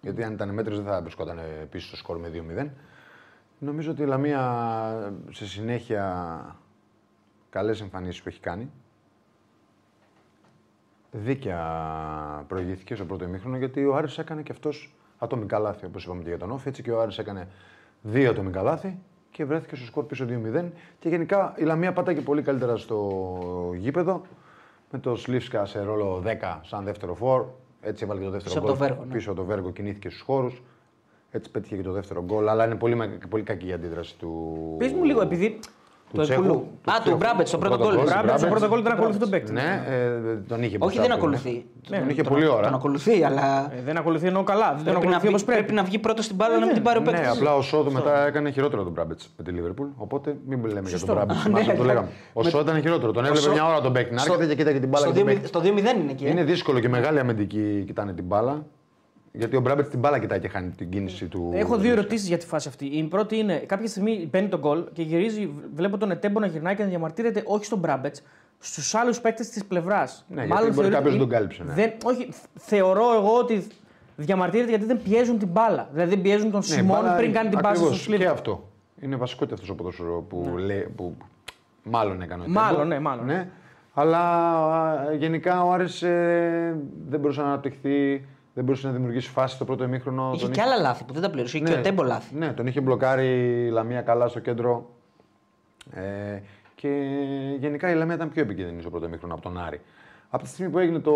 Γιατί 0.00 0.22
αν 0.22 0.32
ήταν 0.32 0.50
μέτριος 0.54 0.82
δεν 0.82 0.92
θα 0.92 1.00
βρισκόταν 1.02 1.38
πίσω 1.70 1.86
στο 1.86 1.96
σκορ 1.96 2.18
με 2.18 2.28
2-0. 2.28 2.70
Νομίζω 3.58 3.90
ότι 3.90 4.02
η 4.02 4.06
Λαμία 4.06 4.42
σε 5.30 5.46
συνέχεια 5.46 6.56
καλές 7.50 7.80
εμφανίσεις 7.80 8.22
που 8.22 8.28
έχει 8.28 8.40
κάνει. 8.40 8.70
Δίκαια 11.16 12.44
προηγήθηκε 12.48 12.94
στο 12.94 13.04
πρώτο 13.04 13.24
ημίχρονο 13.24 13.56
γιατί 13.56 13.84
ο 13.84 13.94
Άρης 13.96 14.18
έκανε 14.18 14.42
και 14.42 14.52
αυτός 14.52 14.94
ατομικά 15.18 15.58
λάθη, 15.58 15.86
όπως 15.86 16.04
είπαμε 16.04 16.22
και 16.22 16.28
για 16.28 16.38
τον 16.38 16.50
Όφη. 16.50 16.68
Έτσι 16.68 16.82
και 16.82 16.90
ο 16.90 17.00
Άρης 17.00 17.18
έκανε 17.18 17.48
δύο 18.02 18.30
ατομικά 18.30 18.62
λάθη 18.62 18.98
και 19.30 19.44
βρέθηκε 19.44 19.76
στο 19.76 19.84
σκορ 19.84 20.04
πίσω 20.04 20.26
2-0. 20.28 20.64
Και 20.98 21.08
γενικά 21.08 21.54
η 21.56 21.62
Λαμία 21.64 21.92
πάταγε 21.92 22.20
πολύ 22.20 22.42
καλύτερα 22.42 22.76
στο 22.76 23.20
γήπεδο 23.76 24.22
με 24.90 24.98
το 24.98 25.16
Σλίφσκα 25.16 25.66
σε 25.66 25.82
ρόλο 25.82 26.22
10 26.42 26.58
σαν 26.62 26.84
δεύτερο 26.84 27.14
φόρ. 27.14 27.44
Έτσι 27.80 28.04
έβαλε 28.04 28.20
και 28.20 28.26
το 28.26 28.32
δεύτερο 28.32 28.54
Πίσω 28.54 28.58
από 28.58 28.68
γκολ. 28.68 28.78
το 28.78 28.84
Βέργο, 28.94 29.04
ναι. 29.04 29.12
Πίσω 29.14 29.30
από 29.30 29.40
το 29.40 29.46
Βέργο 29.46 29.70
κινήθηκε 29.70 30.08
στους 30.08 30.20
χώρους. 30.22 30.62
Έτσι 31.30 31.50
πέτυχε 31.50 31.76
και 31.76 31.82
το 31.82 31.92
δεύτερο 31.92 32.22
γκολ. 32.24 32.48
Αλλά 32.48 32.64
είναι 32.66 32.74
πολύ, 32.74 32.94
με- 32.94 33.18
πολύ 33.28 33.42
κακή 33.42 33.66
η 33.66 33.72
αντίδραση 33.72 34.16
του. 34.18 34.56
Πες 34.78 34.92
μου 34.92 35.04
λίγο, 35.04 35.20
επειδή. 35.20 35.58
Του 36.14 36.20
Το 36.20 36.26
Τσέχου. 36.26 36.42
Εκουλού. 36.42 36.58
Α, 36.84 36.92
του 36.96 37.00
Τσέχου. 37.02 37.16
Μπράμπετ, 37.16 37.46
στο 37.46 37.58
Το 37.58 37.62
πρώτο 37.68 37.82
γκολ. 37.84 37.94
Ο 37.96 38.02
Μπράμπετ 38.02 38.12
στο 38.14 38.24
Μπράμπετς. 38.26 38.50
πρώτο 38.54 38.66
γκολ 38.68 38.78
ήταν 38.80 38.92
ακολουθεί 38.92 39.18
τον 39.18 39.30
παίκτη. 39.30 39.52
Ναι, 39.52 39.68
ε, 39.88 40.34
τον 40.52 40.58
είχε 40.62 40.66
Όχι, 40.66 40.78
μπροστά 40.78 41.00
δεν 41.00 41.02
του, 41.02 41.08
ναι. 41.08 41.14
ακολουθεί. 41.14 41.54
Τον 41.90 42.08
είχε 42.10 42.22
Τον- 42.22 42.32
πολύ 42.32 42.46
ώρα. 42.46 42.62
Τον 42.68 42.74
ακολουθεί, 42.74 43.24
αλλά. 43.24 43.72
Ε, 43.78 43.82
δεν 43.84 43.96
ακολουθεί 43.96 44.26
ενώ 44.26 44.42
καλά. 44.42 44.66
Δεν 44.66 44.74
τον 44.76 44.84
Πρέπει 44.84 44.92
να, 44.94 45.00
ακολουθεί 45.00 45.18
βγει, 45.20 45.28
όπως 45.28 45.44
πρέπει. 45.44 45.60
πρέπει 45.62 45.74
να 45.80 45.82
βγει 45.82 45.98
πρώτος 45.98 46.24
στην 46.24 46.36
μπάλα 46.36 46.58
να 46.58 46.64
μην 46.66 46.74
την 46.74 46.82
πάρει 46.82 46.98
ο 46.98 47.02
παίκτης. 47.02 47.20
Ναι, 47.22 47.28
απλά 47.28 47.54
ο 47.56 47.62
Σόδου 47.62 47.92
μετά 47.92 48.26
έκανε 48.26 48.50
χειρότερο 48.50 48.82
τον 48.82 48.92
Μπράμπετ 48.92 49.20
με 49.36 49.44
τη 49.44 49.50
Λίβερπουλ. 49.50 49.86
Οπότε 49.96 50.36
μην 50.46 50.58
λέμε 50.64 50.80
για 50.80 50.88
Σωστό. 50.88 51.06
τον 51.06 51.14
Μπράμπετ. 51.16 51.36
Α, 51.36 51.40
Θυμάσαι 51.40 51.66
ναι. 51.66 51.72
που 51.72 51.78
το 51.78 51.84
λέγαμε. 51.84 52.08
Ο 52.32 52.42
Με- 52.42 52.50
Σόδου 52.50 52.68
ήταν 52.68 52.80
χειρότερο. 52.80 53.12
Τον 53.12 53.24
έβλεπε 53.24 53.44
Σο- 53.44 53.52
μια 53.52 53.66
ώρα 53.66 53.80
τον 53.80 53.92
παίκτη 53.92 54.14
να 54.14 54.20
στο- 54.20 54.32
έρχεται 54.32 54.50
και 54.50 54.56
κοίταγε 54.58 54.78
την 54.80 54.88
μπάλα. 54.88 55.04
Στο 55.06 55.12
και 55.14 55.18
τον 55.18 55.26
2-0 55.28 55.34
παίκτη. 55.34 55.48
στο 55.48 55.60
2-0 55.60 56.00
είναι 56.02 56.10
εκεί. 56.10 56.24
ε. 56.24 56.30
Είναι 56.30 56.42
δύσκολο 56.44 56.80
και 56.80 56.88
μεγάλη 56.88 57.18
αμυντική 57.18 57.82
κοιτάνε 57.86 58.12
την 58.12 58.24
μπάλα. 58.24 58.64
Γιατί 59.36 59.56
ο 59.56 59.60
Μπράμπετ 59.60 59.88
την 59.88 59.98
μπάλα 59.98 60.18
κοιτάει 60.18 60.38
και 60.40 60.48
χάνει 60.48 60.70
την 60.70 60.90
κίνηση 60.90 61.26
του. 61.26 61.50
Έχω 61.54 61.76
δύο 61.76 61.92
ερωτήσεις 61.92 62.28
για 62.28 62.38
τη 62.38 62.46
φάση 62.46 62.68
αυτή. 62.68 62.84
Η 62.86 63.02
πρώτη 63.02 63.36
είναι: 63.36 63.56
κάποια 63.56 63.86
στιγμή 63.86 64.28
παίρνει 64.30 64.48
τον 64.48 64.60
γκολ 64.60 64.84
και 64.92 65.02
γυρίζει, 65.02 65.50
βλέπω 65.74 65.98
τον 65.98 66.10
Ετέμπο 66.10 66.40
να 66.40 66.46
γυρνάει 66.46 66.74
και 66.74 66.82
να 66.82 66.88
διαμαρτύρεται 66.88 67.42
όχι 67.46 67.64
στον 67.64 67.78
Μπράμπετ, 67.78 68.16
στους 68.58 68.94
άλλους 68.94 69.20
παίκτες 69.20 69.48
της 69.48 69.64
πλευράς. 69.64 70.24
Ναι, 70.28 70.44
γιατί 70.44 70.70
μπορεί 70.70 70.88
κάποιος 70.88 71.12
να 71.12 71.18
τον 71.18 71.28
κάλυψε, 71.28 71.62
ναι. 71.64 71.72
Δεν, 71.72 71.92
όχι, 72.04 72.28
θεωρώ 72.54 73.14
εγώ 73.14 73.38
ότι 73.38 73.66
διαμαρτύρεται 74.16 74.68
γιατί 74.68 74.84
δεν 74.84 75.02
πιέζουν 75.02 75.38
την 75.38 75.48
μπάλα. 75.48 75.88
Δηλαδή 75.92 76.10
δεν 76.10 76.20
πιέζουν 76.22 76.50
τον 76.50 76.60
Ναι, 76.60 76.66
Σιμών 76.66 77.00
μπάλα- 77.02 77.16
πριν 77.16 77.32
κάνει 77.32 77.48
την 77.48 77.58
πάση 77.58 77.68
ακριβώς, 77.70 77.94
στο 77.96 78.04
σλίπ. 78.04 78.18
Και 78.18 78.26
αυτό. 78.26 78.68
Είναι 79.00 79.16
βασικό 79.16 79.44
και 79.46 79.54
αυτός 79.54 79.68
ο 79.68 79.74
ποδόσφαιρο 79.74 80.24
που, 80.28 80.54
λέει, 80.58 80.88
που 80.96 81.16
μάλλον 81.82 82.22
έκανε 82.22 82.42
ο 82.42 82.46
Μάλλον, 82.48 82.76
Τέμπο. 82.76 82.88
ναι, 82.88 82.98
μάλλον. 82.98 83.24
Ναι. 83.26 83.48
Αλλά 83.94 84.18
α, 84.18 85.12
γενικά 85.12 85.64
ο 85.64 85.72
Άρης 85.72 86.02
ε, 86.02 86.76
δεν 87.08 87.20
μπορούσε 87.20 87.40
να 87.40 87.46
αναπτυχθεί, 87.46 88.26
δεν 88.54 88.64
μπορούσε 88.64 88.86
να 88.86 88.92
δημιουργήσει 88.92 89.28
φάση 89.28 89.54
στο 89.54 89.64
πρώτο 89.64 89.84
ημίχρονο. 89.84 90.30
Είχε 90.34 90.44
Τον 90.44 90.52
και 90.52 90.60
άλλα 90.60 90.76
λάθη 90.76 91.04
που 91.04 91.12
δεν 91.12 91.22
τα 91.22 91.30
πλήρωσε. 91.30 91.56
Είχε 91.56 91.66
και 91.66 91.78
ο 91.78 91.80
Τέμπο 91.80 92.02
λάθη. 92.02 92.34
Ναι, 92.34 92.52
τον 92.52 92.66
είχε 92.66 92.80
μπλοκάρει 92.80 93.26
η 93.66 93.70
Λαμία 93.70 94.02
καλά 94.02 94.28
στο 94.28 94.40
κέντρο. 94.40 94.90
Ε, 95.90 96.40
και 96.74 96.88
γενικά 97.58 97.90
η 97.90 97.94
Λαμία 97.94 98.14
ήταν 98.14 98.30
πιο 98.30 98.42
επικίνδυνη 98.42 98.80
στο 98.80 98.90
πρώτο 98.90 99.08
μήχρονο 99.08 99.34
από 99.34 99.42
τον 99.42 99.58
Άρη. 99.58 99.80
Από 100.34 100.42
τη 100.42 100.48
στιγμή 100.48 100.72
που 100.72 100.78
έγινε 100.78 100.98
το, 100.98 101.12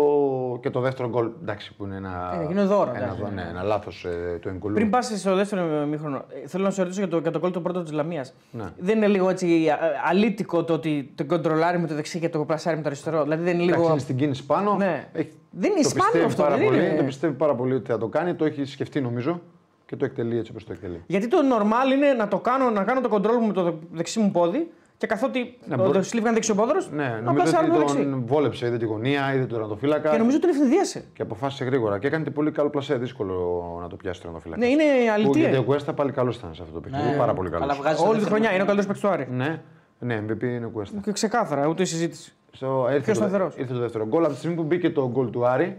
και 0.61 0.69
το 0.69 0.79
δεύτερο 0.79 1.09
γκολ, 1.09 1.29
εντάξει, 1.41 1.75
που 1.75 1.85
είναι 1.85 1.95
ένα, 1.95 2.37
Ε, 2.39 2.43
έγινε 2.43 2.63
δώρο, 2.63 2.89
ένα, 2.95 3.03
εντάξει. 3.03 3.21
δω- 3.21 3.29
ναι, 3.33 3.45
ένα 3.49 3.63
λάθος 3.63 4.05
ε, 4.05 4.37
του 4.41 4.47
Ενκουλού. 4.49 4.73
Πριν 4.73 4.89
πας 4.89 5.11
στο 5.15 5.35
δεύτερο 5.35 5.85
μήχρονο, 5.85 6.17
ε, 6.43 6.47
θέλω 6.47 6.63
να 6.63 6.69
σε 6.69 6.81
ρωτήσω 6.81 6.99
για 7.01 7.09
το, 7.09 7.17
για 7.17 7.31
το 7.31 7.39
γκολ 7.39 7.51
το 7.51 7.61
πρώτο 7.61 7.81
της 7.83 7.91
Λαμίας. 7.91 8.33
Ναι. 8.51 8.63
Δεν 8.77 8.97
είναι 8.97 9.07
λίγο 9.07 9.29
έτσι 9.29 9.69
α, 9.69 9.77
αλήτικο 10.09 10.63
το 10.63 10.73
ότι 10.73 11.11
τον 11.15 11.27
κοντρολάρει 11.27 11.79
με 11.79 11.87
το 11.87 11.95
δεξί 11.95 12.19
και 12.19 12.29
το 12.29 12.45
πλασάρει 12.45 12.75
με 12.75 12.81
το 12.81 12.87
αριστερό; 12.87 13.23
Δηλαδή 13.23 13.43
δεν 13.43 13.53
είναι 13.53 13.63
Εντάξει, 13.63 13.79
λίγο. 13.81 13.91
είναι 13.91 14.01
στην 14.01 14.15
κίνηση 14.15 14.45
πάνω. 14.45 14.75
Ναι. 14.75 15.07
Έχει, 15.13 15.29
Δεν 15.51 15.71
είναι 15.71 15.81
το 15.81 15.89
σπάνιο 15.89 16.03
πιστεύει 16.11 16.25
αυτό, 16.25 16.41
πάρα 16.43 16.55
δεν 16.57 16.65
πολύ, 16.65 16.85
είναι. 16.85 16.95
Το 16.97 17.03
πιστεύει 17.03 17.33
πάρα 17.33 17.55
πολύ 17.55 17.73
ότι 17.73 17.91
θα 17.91 17.97
το 17.97 18.07
κάνει, 18.07 18.33
το 18.33 18.45
έχει 18.45 18.65
σκεφτεί 18.65 19.01
νομίζω 19.01 19.41
και 19.85 19.95
το 19.95 20.05
εκτελεί 20.05 20.37
έτσι 20.37 20.51
όπως 20.51 20.63
το 20.65 20.73
εκτελεί. 20.73 21.03
Γιατί 21.07 21.27
το 21.27 21.37
normal 21.37 21.93
είναι 21.95 22.13
να 22.13 22.27
το 22.27 22.39
κάνω, 22.39 22.69
να 22.69 22.83
κάνω 22.83 23.01
το 23.01 23.09
control 23.15 23.39
μου 23.41 23.47
με 23.47 23.53
το 23.53 23.79
δεξί 23.91 24.19
μου 24.19 24.31
πόδι 24.31 24.71
και 24.99 25.07
καθότι 25.07 25.57
Ναι, 25.65 25.75
ο 25.75 25.77
μπορεί- 25.77 25.91
το 25.93 26.01
Σλίβ 26.03 26.21
ήταν 26.23 26.33
δεξιοπόδωρο, 26.33 26.79
Ναι, 26.91 27.03
να 27.03 27.09
νομίζω 27.21 27.33
πλασάρω 27.33 27.65
ότι 27.65 27.71
το 27.73 27.77
δεξί. 27.79 27.95
τον 28.09 28.23
βόλεψε, 28.25 28.67
είδε 28.67 28.77
τη 28.77 28.85
γωνία, 28.85 29.29
είδε 29.33 29.39
τον 29.39 29.49
τερματοφύλακα 29.49 30.09
Και 30.09 30.17
νομίζω 30.17 30.39
τον 30.39 30.49
ευθυνδίασε. 30.49 31.03
και 31.13 31.21
αποφάσισε 31.21 31.63
γρήγορα. 31.63 31.99
Και 31.99 32.07
έκανε 32.07 32.23
και 32.23 32.31
πολύ 32.31 32.51
καλό 32.51 32.69
πλασέ, 32.69 32.95
δύσκολο 32.97 33.33
να 33.81 33.87
το 33.87 33.95
πιάσει 33.95 34.21
τον 34.21 34.31
τερματοφύλακα. 34.31 34.65
Ναι, 34.65 34.71
είναι 34.71 35.05
Που 35.05 35.11
αλήθεια. 35.13 35.41
Γιατί 35.41 35.57
ο 35.57 35.63
Κουέστα 35.63 35.93
πάλι 35.93 36.11
καλός 36.11 36.35
ήταν 36.35 36.53
σε 36.55 36.61
αυτό 36.61 36.73
το 36.73 36.79
παιχνίδι. 36.79 37.09
Ναι, 37.09 37.17
πάρα 37.17 37.33
πολύ 37.33 37.49
καλός. 37.49 37.63
αλλά 37.69 37.73
βγάζει 37.79 37.95
στο 37.97 38.07
Όλη 38.07 38.13
τη 38.17 38.19
δεύτερο 38.23 38.41
χρονιά 38.41 38.53
είναι 38.55 38.63
ο 38.63 38.65
μήχρονο. 38.75 38.87
καλύτερο 38.87 39.17
παίκτης 39.17 39.35
του 39.35 39.37
Άρη. 39.39 39.61
Ναι, 39.99 40.15
ναι, 40.15 40.23
MVP 40.27 40.43
είναι 40.43 40.65
ο 40.65 40.69
Κουέστα. 40.69 40.99
Και 41.03 41.11
ξεκάθαρα, 41.11 41.67
ούτε 41.67 41.83
συζήτηση. 41.83 42.33
Στο, 42.51 42.87
ήρθε, 42.89 42.99
Πιο 43.03 43.13
το, 43.13 43.19
σταθερός. 43.19 43.55
ήρθε 43.57 43.73
το 43.73 43.79
δεύτερο 43.79 44.05
γκολ. 44.07 44.23
Από 44.23 44.33
τη 44.33 44.37
στιγμή 44.39 44.55
που 44.55 44.63
μπήκε 44.63 44.89
το 44.89 45.09
γκολ 45.09 45.29
του 45.29 45.45
Άρη, 45.47 45.77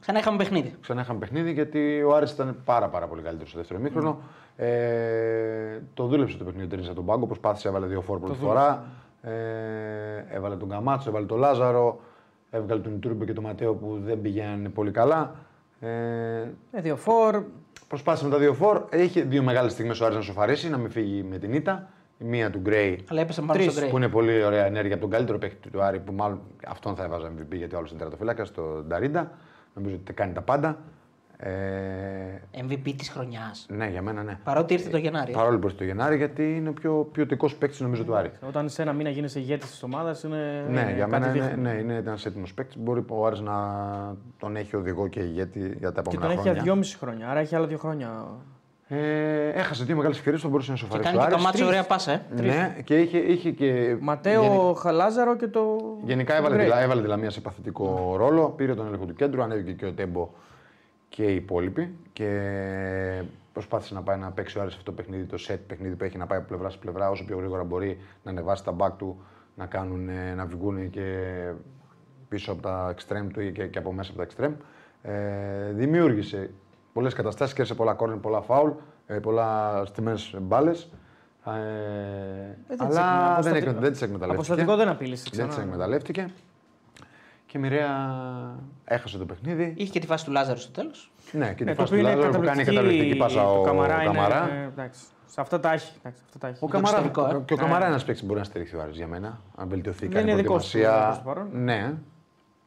Ξανά 0.00 0.18
είχαμε 0.18 0.36
παιχνίδι. 0.36 0.74
ξανά 0.80 1.00
είχαμε 1.00 1.18
παιχνίδι 1.18 1.52
γιατί 1.52 2.02
ο 2.02 2.14
Άρης 2.14 2.30
ήταν 2.30 2.56
πάρα, 2.64 2.88
πάρα 2.88 3.06
πολύ 3.06 3.22
καλύτερος 3.22 3.48
στο 3.50 3.58
δεύτερο 3.58 3.80
ημίχρονο. 3.80 4.18
Ε, 4.60 5.80
το 5.94 6.06
δούλεψε 6.06 6.36
το 6.36 6.44
παιχνίδι 6.44 6.74
ο 6.74 6.78
από 6.86 6.94
τον 6.94 7.04
πάγκο, 7.04 7.26
προσπάθησε, 7.26 7.68
έβαλε 7.68 7.86
δύο 7.86 8.00
φόρ 8.00 8.18
πρώτη 8.18 8.38
φορά. 8.38 8.84
Ε, 9.22 9.30
έβαλε 10.30 10.56
τον 10.56 10.68
Καμάτσο, 10.68 11.08
έβαλε 11.08 11.26
τον 11.26 11.38
Λάζαρο, 11.38 12.00
έβγαλε 12.50 12.80
τον 12.80 13.00
Τούρμπο 13.00 13.24
και 13.24 13.32
τον 13.32 13.44
Ματέο 13.44 13.74
που 13.74 13.98
δεν 14.04 14.20
πηγαίνανε 14.20 14.68
πολύ 14.68 14.90
καλά. 14.90 15.34
Ε, 15.80 15.88
Ε, 16.72 16.80
δύο 16.80 16.96
φορ. 16.96 17.42
προσπάθησε 17.88 18.24
με 18.24 18.30
τα 18.30 18.38
δύο 18.38 18.54
φόρ. 18.54 18.82
Είχε 18.92 19.22
δύο 19.22 19.42
μεγάλες 19.42 19.72
στιγμές 19.72 20.00
ο 20.00 20.04
Άρης 20.04 20.16
να 20.16 20.22
σοφαρίσει, 20.22 20.70
να 20.70 20.76
μην 20.78 20.90
φύγει 20.90 21.22
με 21.22 21.38
την 21.38 21.52
ήττα. 21.52 21.88
Η 22.18 22.24
μία 22.24 22.50
του 22.50 22.58
Γκρέι 22.58 23.04
Αλλά 23.10 23.20
έπεσε 23.20 23.40
πάνω 23.40 23.52
Τρεις, 23.52 23.64
στον 23.64 23.76
Γκρέι. 23.78 23.90
που 23.90 23.96
είναι 23.96 24.08
πολύ 24.08 24.44
ωραία 24.44 24.64
ενέργεια 24.64 24.92
από 24.92 25.02
τον 25.02 25.10
καλύτερο 25.10 25.38
παίκτη 25.38 25.68
του 25.70 25.82
Άρη 25.82 25.98
που 26.00 26.12
μάλλον 26.12 26.40
αυτόν 26.68 26.94
θα 26.94 27.04
έβαζα 27.04 27.28
MVP 27.28 27.56
γιατί 27.56 27.74
ο 27.74 27.78
άλλος 27.78 27.90
είναι 27.90 27.98
τερατοφύλακα, 27.98 28.44
τον 28.54 28.84
Νταρίντα. 28.88 29.30
Νομίζω 29.74 29.94
ότι 29.94 30.12
κάνει 30.12 30.32
τα 30.32 30.40
πάντα. 30.42 30.78
Ε, 31.40 31.50
MVP 32.68 32.94
της 32.96 33.08
χρονιάς. 33.08 33.66
ναι, 33.68 33.88
για 33.88 34.02
μένα 34.02 34.22
ναι. 34.22 34.38
Παρότι 34.44 34.72
ήρθε 34.74 34.88
το 34.90 34.96
Γενάρη. 34.96 35.32
Παρόλο 35.32 35.58
που 35.58 35.66
ήρθε 35.66 35.78
το 35.78 35.84
Γενάρη, 35.84 36.16
γιατί 36.16 36.56
είναι 36.56 36.68
ο 36.68 36.72
πιο 36.72 37.08
ποιοτικός 37.12 37.54
παίκτης 37.56 37.80
νομίζω 37.80 38.04
του 38.04 38.14
Άρη. 38.16 38.30
Όταν 38.48 38.68
σε 38.68 38.82
ένα 38.82 38.92
μήνα 38.92 39.10
γίνεσαι 39.10 39.38
ηγέτης 39.38 39.70
της 39.70 39.82
ομάδας 39.82 40.22
είναι. 40.22 40.64
Ναι, 40.68 40.80
είναι 40.80 40.92
για 40.94 41.06
κάτι 41.06 41.10
μένα 41.10 41.26
είναι, 41.34 41.46
δείχνει. 41.46 41.62
ναι, 41.62 41.70
είναι 41.70 41.94
ένας 41.94 42.26
έτοιμος 42.26 42.54
παίκτης. 42.54 42.76
Μπορεί 42.78 43.04
ο 43.08 43.26
Άρης 43.26 43.40
να 43.40 43.54
τον 44.38 44.56
έχει 44.56 44.76
οδηγό 44.76 45.08
και 45.08 45.20
ηγέτη 45.20 45.74
για 45.78 45.92
τα 45.92 46.02
Και 46.02 46.08
επόμενα 46.10 46.20
τον 46.20 46.30
έχει 46.30 46.32
για 46.34 46.42
χρόνια. 46.42 46.62
δυόμιση 46.62 46.96
χρόνια. 46.96 47.28
Άρα 47.28 47.40
έχει 47.40 47.54
άλλα 47.54 47.66
δύο 47.66 47.78
χρόνια. 47.78 48.26
Ε, 48.88 49.48
έχασε 49.48 49.84
δύο 49.84 49.96
μεγάλες 49.96 50.16
ευκαιρίες 50.18 50.42
που 50.42 50.48
μπορούσε 50.48 50.70
να 50.70 50.76
Και 50.76 50.82
σοφαρίσει 50.82 51.08
κάνει 51.10 51.22
ο 51.22 51.24
και 51.24 51.28
το 51.30 51.34
Άρης. 51.34 51.44
μάτσο 51.46 51.66
ωραία 51.66 51.82
πάσα, 51.84 52.12
ε. 52.12 52.22
Ναι, 52.36 52.76
και 52.84 52.98
είχε, 52.98 53.18
είχε 53.18 53.50
και. 53.50 53.96
Ματέο, 54.00 54.42
γενι- 54.42 54.78
Χαλάζαρο 54.78 55.36
και 55.36 55.46
το. 55.48 55.76
Γενικά 56.04 56.36
έβαλε, 56.36 56.54
Γκρέι. 56.54 56.68
τη, 56.70 56.72
έβαλε 56.82 57.00
τη 57.02 57.06
Λαμία 57.08 57.30
σε 57.30 57.40
παθητικό 57.40 58.14
ρόλο, 58.16 58.48
πήρε 58.48 58.74
τον 58.74 58.86
έλεγχο 58.86 59.04
του 59.04 59.14
κέντρου, 59.14 59.42
ανέβηκε 59.42 59.72
και 59.72 59.86
ο 59.86 59.92
Τέμπο 59.92 60.30
και 61.08 61.22
οι 61.24 61.34
υπόλοιποι 61.34 61.94
και 62.12 63.22
προσπάθησε 63.52 63.94
να 63.94 64.02
πάει 64.02 64.18
να 64.18 64.30
παίξει 64.30 64.58
ο 64.58 64.60
Άρης 64.60 64.72
αυτό 64.74 64.84
το 64.90 64.92
παιχνίδι, 64.92 65.24
το 65.24 65.36
set 65.48 65.58
παιχνίδι 65.66 65.94
που 65.94 66.04
έχει 66.04 66.18
να 66.18 66.26
πάει 66.26 66.38
από 66.38 66.48
πλευρά 66.48 66.70
σε 66.70 66.78
πλευρά 66.78 67.10
όσο 67.10 67.24
πιο 67.24 67.36
γρήγορα 67.36 67.64
μπορεί 67.64 67.98
να 68.22 68.30
ανεβάσει 68.30 68.64
τα 68.64 68.76
back 68.78 68.92
του, 68.98 69.22
να, 69.54 69.66
κάνουν, 69.66 70.08
ε, 70.08 70.34
να 70.34 70.46
βγουν 70.46 70.90
και 70.90 71.16
πίσω 72.28 72.52
από 72.52 72.62
τα 72.62 72.94
extreme 72.94 73.26
του 73.32 73.40
ή 73.40 73.52
και, 73.52 73.66
και 73.66 73.78
από 73.78 73.92
μέσα 73.92 74.12
από 74.16 74.26
τα 74.26 74.26
extreme. 74.46 74.52
Ε, 75.02 75.72
δημιούργησε 75.72 76.50
πολλές 76.92 77.14
καταστάσεις, 77.14 77.54
κέρδισε 77.54 77.76
πολλά 77.76 77.94
κόρνερ, 77.94 78.18
πολλά 78.18 78.40
φάουλ, 78.40 78.70
ε, 79.06 79.18
πολλά 79.18 79.82
στιμένες 79.84 80.34
μπάλες. 80.40 80.90
Ε, 81.46 81.50
τις 82.68 82.80
αλλά 82.80 82.88
εκμε- 82.88 82.92
δεν, 82.92 83.32
αποστατικό. 83.32 83.56
εκμε- 83.68 83.80
δεν 83.82 83.92
τις 83.92 84.02
εκμεταλλεύτηκε. 84.02 84.52
Αποστατικό 84.52 84.76
δεν 84.76 84.88
απείλησε 84.88 85.30
Δεν 85.32 85.48
ξανά. 85.48 85.62
τι 85.62 85.68
εκμεταλλεύτηκε. 85.68 86.30
Και 87.50 87.58
μοιραία 87.58 87.90
έχασε 88.84 89.18
το 89.18 89.24
παιχνίδι. 89.24 89.72
Είχε 89.76 89.90
και 89.90 89.98
τη 90.00 90.06
φάση 90.06 90.24
του 90.24 90.30
Λάζαρου 90.30 90.58
στο 90.58 90.70
τέλος. 90.70 91.10
Ναι, 91.32 91.54
και 91.54 91.64
Ναι, 91.64 91.70
τη 91.70 91.76
το 91.76 91.82
φάση 91.82 91.94
οποίο 91.94 92.04
του 92.04 92.10
είναι 92.10 92.14
Λάζαρου 92.14 92.40
που 92.40 92.46
κάνει 92.46 92.64
καταπληκτική 92.64 93.16
πάσα 93.16 93.42
το 93.42 93.48
ο 93.58 93.62
Καμαρά. 93.62 93.94
είναι- 94.02 94.04
Καμαρά. 94.12 94.50
ε, 94.52 94.64
εντάξει. 94.72 95.00
Σε 95.26 95.40
αυτά 95.40 95.60
τα 95.60 95.72
έχει. 95.72 95.92
εντάξει, 95.98 96.22
αυτά 96.26 96.38
τα 96.38 96.46
έχει. 96.48 96.64
Ο 96.64 96.68
Καμαρά, 96.68 96.98
εξωτερικό, 96.98 97.36
ε. 97.36 97.42
και 97.44 97.52
ο 97.54 97.56
Καμαρά 97.56 97.76
είναι 97.78 97.86
ένας 97.86 98.04
παίκτης 98.04 98.20
που 98.20 98.26
μπορεί 98.26 98.38
να 98.38 98.44
στηριχθεί 98.44 98.76
ο 98.76 98.80
Άρης 98.82 98.96
για 98.96 99.06
μένα. 99.06 99.40
Αν 99.56 99.68
βελτιωθεί, 99.68 100.06
Δεν 100.06 100.14
κάνει 100.16 100.30
είναι 100.30 100.40
δικός 100.40 100.64
του, 100.64 100.70
προετοιμασία. 100.70 101.04
προς 101.06 101.16
το 101.18 101.22
παρόν. 101.24 101.48
Ναι. 101.52 101.92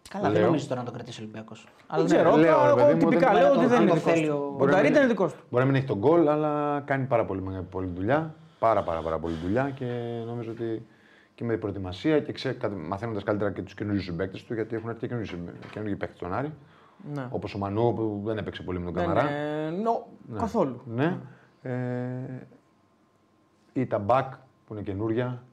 Καλά, 0.10 0.24
δεν 0.24 0.32
Λέω. 0.38 0.46
νομίζω 0.46 0.68
τώρα 0.68 0.80
να 0.80 0.86
το 0.86 0.92
κρατήσει 0.94 1.20
ο 1.20 1.24
Ολυμπιακός. 1.24 1.68
Δεν 1.96 2.06
ξέρω. 2.06 2.36
λέω, 2.36 2.62
ρε 2.62 2.68
εγώ 2.68 2.76
παιδί 2.76 2.94
μου, 2.94 3.00
τυπικά 3.10 3.32
δεν- 3.32 3.38
λέω 3.42 3.46
αν 3.46 3.52
ότι 3.52 3.62
το- 3.62 3.68
δεν 3.68 3.78
αν 3.78 3.82
είναι 3.84 3.90
το 3.92 3.96
δικός 3.98 4.14
θέλει 4.14 4.28
του. 4.28 4.36
ο- 4.38 4.46
Ο 4.46 4.52
Μπορεί 4.58 4.72
να 4.72 4.76
Νταρίντα 4.78 4.92
μην- 4.94 5.02
είναι 5.02 5.08
δικός 5.12 5.32
του. 5.34 5.40
Μπορεί 5.50 5.64
να 5.64 5.70
μην 5.72 5.80
έχει 5.80 5.88
τον 5.88 5.98
γκολ, 5.98 6.28
αλλά 6.28 6.82
κάνει 6.86 7.06
πάρα 7.06 7.26
πολύ, 7.26 7.42
μεγάλη- 7.42 7.66
πολύ 7.66 7.88
δουλειά. 7.96 8.36
Πάρα, 8.60 8.84
πάρα, 8.84 9.02
πάρα 9.02 9.20
πολύ 9.20 9.34
δουλειά 9.44 9.70
και 9.76 9.86
νομίζω 10.26 10.52
ότι 10.52 10.86
και 11.42 11.48
με 11.48 11.58
προετοιμασία 11.58 12.20
και 12.20 12.34
μαθαίνοντας 12.88 13.24
καλύτερα 13.24 13.52
και 13.52 13.62
τους 13.62 13.74
καινούριους 13.74 14.04
συμπαίκτες 14.04 14.44
του, 14.44 14.54
γιατί 14.54 14.76
έχουν 14.76 14.90
έρθει 14.90 15.08
και 15.08 15.16
καινούργιοι 15.72 15.96
παίκτες 15.96 16.18
στον 16.18 16.34
Άρη. 16.34 16.54
Ναι. 17.14 17.28
Όπως 17.30 17.54
ο 17.54 17.58
Μανού 17.58 17.94
που 17.94 18.22
δεν 18.26 18.38
έπαιξε 18.38 18.64
πολύ 18.64 18.80
με 18.80 18.86
τον 18.86 18.94
Δεν, 18.94 19.04
Καμαρά. 19.04 19.30
ε, 19.30 19.70
νο, 19.70 20.08
Καθόλου. 20.38 20.82
Ναι. 20.86 21.18
Ε, 21.62 21.72
ή 23.74 23.86
τα 23.86 24.00
μπακ 24.00 24.34
που 24.68 24.74
είναι 24.74 24.82
καινούρια. 24.82 25.44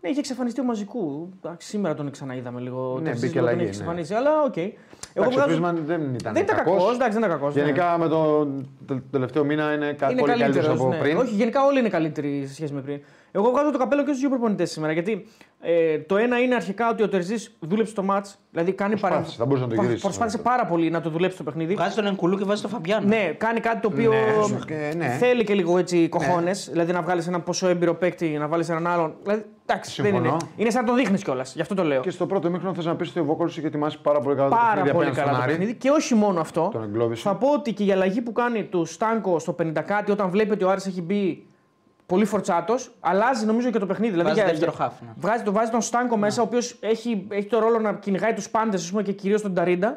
Ναι, 0.00 0.08
είχε 0.10 0.18
εξαφανιστεί 0.18 0.60
ο 0.60 0.64
Μαζίκου. 0.64 1.28
Εντάξει, 1.42 1.68
σήμερα 1.68 1.94
τον 1.94 2.10
ξαναείδαμε 2.10 2.60
λίγο. 2.60 2.98
Ναι, 3.02 3.12
το 3.12 3.18
μπήκε 3.18 3.32
τον 3.38 3.38
αλλαγή, 3.42 3.56
έχει 3.56 3.64
ναι. 3.64 3.70
εξαφανίσει, 3.76 4.14
αλλά 4.14 4.42
οκ. 4.42 4.56
Εγώ 4.56 4.72
Εντάξει, 5.14 5.28
ο 5.28 5.30
βγάζω- 5.30 5.46
Πρίσμαν 5.46 5.82
δεν 5.86 6.14
ήταν 6.14 6.32
δεν 6.34 6.42
ήταν 6.42 6.56
κακός. 6.56 6.74
κακός. 6.78 6.94
Εντάξει, 6.94 7.18
δεν 7.18 7.22
ήταν 7.28 7.38
κακός. 7.38 7.54
Γενικά 7.54 7.98
με 7.98 8.08
τον 8.08 8.68
το 8.86 9.00
τελευταίο 9.10 9.44
μήνα 9.44 9.72
είναι, 9.74 9.92
κα- 9.92 10.10
είναι 10.10 10.20
πολύ 10.20 10.32
καλύτερος 10.32 10.66
καλύτερος, 10.66 10.80
από 10.80 10.88
ναι. 10.88 10.98
πριν. 10.98 11.16
Όχι, 11.16 11.34
γενικά 11.34 11.64
όλοι 11.64 11.78
είναι 11.78 11.88
καλύτεροι 11.88 12.46
σε 12.46 12.54
σχέση 12.54 12.72
με 12.72 12.80
πριν. 12.80 13.00
Εγώ 13.36 13.50
βγάζω 13.50 13.70
το 13.70 13.78
καπέλο 13.78 14.00
και 14.02 14.06
στους 14.08 14.20
δύο 14.20 14.28
προπονητές 14.28 14.70
σήμερα. 14.70 14.92
Γιατί 14.92 15.26
ε, 15.60 15.98
το 15.98 16.16
ένα 16.16 16.38
είναι 16.38 16.54
αρχικά 16.54 16.88
ότι 16.90 17.02
ο 17.02 17.08
Τερζής 17.08 17.56
δούλεψε 17.60 17.94
το 17.94 18.02
μάτς. 18.02 18.38
Δηλαδή 18.50 18.72
κάνει 18.72 18.96
Προσπάθησε, 18.98 19.36
θα 19.38 19.44
μπορούσε 19.44 19.64
να 19.64 19.70
το 19.70 19.76
Πα- 19.76 19.82
γυρίσει. 19.82 20.02
Προσπάθησε 20.02 20.38
πάρα 20.38 20.66
πολύ 20.66 20.90
να 20.90 21.00
το 21.00 21.10
δουλέψει 21.10 21.36
το 21.36 21.42
παιχνίδι. 21.42 21.74
Βγάζει 21.74 21.94
τον 21.94 22.06
Ενκουλού 22.06 22.36
και 22.38 22.44
βάζει 22.44 22.62
τον 22.62 22.70
Φαμπιάνο. 22.70 23.06
Ναι, 23.06 23.34
κάνει 23.38 23.60
κάτι 23.60 23.80
το 23.80 23.88
οποίο 23.92 24.10
Ναι, 24.10 24.58
και- 24.66 24.92
ναι. 24.96 25.08
θέλει 25.08 25.44
και 25.44 25.54
λίγο 25.54 25.78
έτσι 25.78 26.08
κοχώνες. 26.08 26.68
Δηλαδή 26.70 26.92
να 26.92 27.02
βγάλεις 27.02 27.26
έναν 27.26 27.42
ποσό 27.42 27.68
έμπειρο 27.68 27.94
παίκτη, 27.94 28.28
να 28.28 28.46
βάλεις 28.48 28.68
έναν 28.68 28.86
άλλον. 28.86 29.14
Δηλαδή, 29.22 29.44
εντάξει, 29.66 30.02
δεν 30.02 30.10
Συμφωνώ. 30.12 30.28
είναι. 30.34 30.52
Είναι 30.56 30.70
σαν 30.70 30.84
να 30.84 30.90
το 30.90 30.94
δείχνεις 30.96 31.22
κιόλας. 31.22 31.54
Γι' 31.54 31.60
αυτό 31.60 31.74
το 31.74 31.84
λέω. 31.84 32.00
Και 32.00 32.10
στο 32.10 32.26
πρώτο 32.26 32.50
μήχρονο 32.50 32.74
θες 32.74 32.84
να 32.84 32.96
πεις 32.96 33.08
ότι 33.10 33.18
ο 33.20 33.24
Βόκολο 33.24 33.48
είχε 33.48 33.66
ετοιμάσει 33.66 34.00
πάρα 34.00 34.20
πολύ 34.20 34.36
καλά 34.36 34.48
το 34.48 34.54
Πάρα 34.54 34.66
παιχνίδι 34.68 34.90
πολύ 34.94 35.06
απέναντι 35.08 35.20
καλά 35.20 35.32
στον 35.32 35.38
το 35.46 35.50
Άρη. 35.52 35.58
παιχνίδι. 35.58 35.78
Και 35.78 35.90
όχι 35.90 36.14
μόνο 36.14 36.40
αυτό. 36.40 36.68
Τον 36.72 36.82
εγκλώβησε. 36.82 37.22
Θα 37.28 37.34
πω 37.36 37.48
ότι 37.52 37.72
και 37.72 37.84
η 37.84 37.92
αλλαγή 37.92 38.20
που 38.20 38.32
κάνει 38.32 38.64
του 38.64 38.84
Στάνκο 38.84 39.38
στο 39.38 39.52
50 39.62 39.82
κάτι, 39.82 40.10
όταν 40.10 40.30
βλέπει 40.30 40.50
ότι 40.52 40.64
ο 40.64 40.70
Άρης 40.70 40.86
έχει 40.86 41.02
μπει 41.02 41.46
πολύ 42.06 42.24
φορτσάτος, 42.24 42.94
αλλάζει 43.00 43.46
νομίζω 43.46 43.70
και 43.70 43.78
το 43.78 43.86
παιχνίδι. 43.86 44.10
Δηλαδή, 44.12 44.28
Βάζει 44.28 44.40
για- 44.40 44.50
δεύτερο 44.50 44.72
για- 44.76 44.84
χάφ, 44.86 45.00
ναι. 45.00 45.08
Βγάζει, 45.16 45.42
το, 45.42 45.52
βάζει 45.52 45.70
τον 45.70 45.80
Στάνκο 45.80 46.16
μέσα, 46.16 46.42
ο 46.42 46.44
οποίος 46.44 46.76
έχει, 46.80 47.26
έχει 47.30 47.46
το 47.46 47.58
ρόλο 47.58 47.78
να 47.78 47.92
κυνηγάει 47.94 48.32
τους 48.32 48.48
πάντες 48.50 48.92
και 49.04 49.12
κυρίως 49.12 49.42
τον 49.42 49.54
Ταρίντα. 49.54 49.96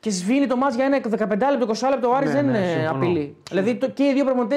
Και 0.00 0.10
σβήνει 0.10 0.46
το 0.46 0.56
μάτς 0.56 0.74
για 0.74 0.84
ένα 0.84 1.00
15 1.00 1.50
λεπτό, 1.50 1.66
20 1.66 1.88
λεπτό. 1.90 2.08
Ο 2.08 2.14
Άρης 2.14 2.28
Ναι, 2.34 2.42
δεν 2.42 2.50
ναι, 2.50 2.58
είναι 2.58 2.66
συμφωνώ. 2.66 2.90
απειλή. 2.96 3.36
Δηλαδή 3.50 3.74
το, 3.74 3.88
και 3.90 4.04
οι 4.04 4.12
δύο 4.12 4.24
προπονητέ 4.24 4.56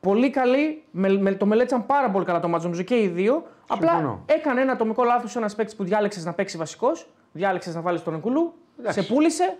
πολύ 0.00 0.30
καλοί, 0.30 0.82
με, 0.90 1.08
με- 1.18 1.32
το 1.34 1.46
μελέτησαν 1.46 1.86
πάρα 1.86 2.10
πολύ 2.10 2.24
καλά 2.24 2.40
το 2.40 2.48
μάτς 2.48 2.62
νομίζω 2.64 2.82
και 2.82 2.94
οι 3.02 3.08
δύο. 3.08 3.46
Απλά 3.68 3.88
Συμφωνώ. 3.90 4.22
έκανε 4.26 4.60
ένα 4.60 4.72
ατομικό 4.72 5.04
λάθος 5.04 5.36
ένας 5.36 5.54
παίκτης 5.54 5.76
που 5.76 5.84
διάλεξες 5.84 6.24
να 6.24 6.32
παίξει 6.32 6.56
βασικός, 6.56 7.06
διάλεξες 7.32 7.74
να 7.74 7.80
βάλεις 7.80 8.02
τον 8.02 8.14
Εκουλού, 8.14 8.54
σε 8.88 9.02
πούλησε. 9.02 9.56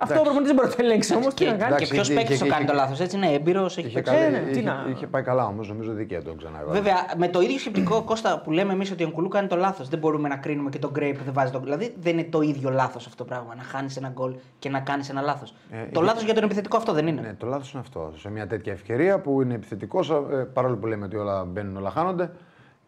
Αυτό 0.00 0.18
ο 0.20 0.22
προπονητή 0.22 0.46
δεν 0.46 0.54
μπορεί 0.54 0.68
να 0.68 0.74
το 0.74 0.82
ελέγξει 0.84 1.14
όμως. 1.14 1.34
Τι 1.34 1.44
Και, 1.44 1.44
να 1.44 1.50
κάνει. 1.50 1.62
και 1.62 1.66
Εντάξει, 1.74 1.92
ποιος 1.92 2.08
είχε- 2.08 2.18
παίκτης 2.18 2.34
είχε- 2.34 2.44
το 2.44 2.50
κάνει 2.50 2.62
είχε- 2.64 2.72
το 2.72 2.78
λάθος. 2.78 3.00
Έτσι 3.00 3.16
είναι 3.16 3.26
έμπειρος, 3.32 3.76
έχει 3.78 3.86
Είχε, 3.86 3.94
παίξει. 4.00 4.12
καλή- 4.14 4.30
ναι, 4.32 4.38
τι 4.52 4.58
είχε, 4.58 4.68
να- 4.68 4.86
είχε 4.90 5.06
πάει 5.06 5.22
καλά 5.22 5.44
όμως, 5.46 5.68
νομίζω 5.68 5.92
δίκαια 5.92 6.22
τον 6.22 6.36
ξαναέβαλε. 6.36 6.72
Βέβαια, 6.80 6.94
με 7.16 7.28
το 7.28 7.40
ίδιο 7.40 7.58
σκεπτικό 7.58 8.02
Κώστα 8.02 8.40
που 8.40 8.50
λέμε 8.50 8.72
εμείς 8.72 8.90
ότι 8.90 9.02
ο 9.02 9.06
Ενκουλού 9.06 9.28
κάνει 9.28 9.48
το 9.48 9.56
λάθος. 9.56 9.88
Δεν 9.88 9.98
μπορούμε 9.98 10.28
να 10.28 10.36
κρίνουμε 10.36 10.70
και 10.70 10.78
τον 10.78 10.90
Γκρέι 10.90 11.12
που 11.12 11.24
δεν 11.24 11.32
βάζει 11.32 11.52
τον 11.52 11.62
Δηλαδή 11.62 11.94
δεν 12.00 12.18
είναι 12.18 12.28
το 12.30 12.40
ίδιο 12.40 12.70
λάθος 12.70 13.06
αυτό 13.06 13.24
το 13.24 13.24
πράγμα. 13.24 13.54
Να 13.54 13.62
χάνεις 13.62 13.96
ένα 13.96 14.08
γκολ 14.08 14.34
και 14.58 14.68
να 14.68 14.80
κάνεις 14.80 15.08
ένα 15.08 15.20
λάθος. 15.20 15.50
Ε, 15.70 15.76
το 15.76 15.88
είχε- 15.92 16.00
λάθος 16.04 16.22
για 16.22 16.34
τον 16.34 16.44
επιθετικό 16.44 16.76
αυτό 16.76 16.92
δεν 16.92 17.06
είναι. 17.06 17.20
Ναι, 17.20 17.34
το 17.38 17.46
λάθος 17.46 17.70
είναι 17.72 17.80
αυτό. 17.80 18.12
Σε 18.16 18.30
μια 18.30 18.46
τέτοια 18.46 18.72
ευκαιρία 18.72 19.18
που 19.20 19.42
είναι 19.42 19.54
επιθετικός, 19.54 20.12
παρόλο 20.52 20.76
που 20.76 20.86
λέμε 20.86 21.04
ότι 21.04 21.16
όλα 21.16 21.44
μπαίνουν, 21.44 21.76
όλα 21.76 21.90
χάνονται, 21.90 22.30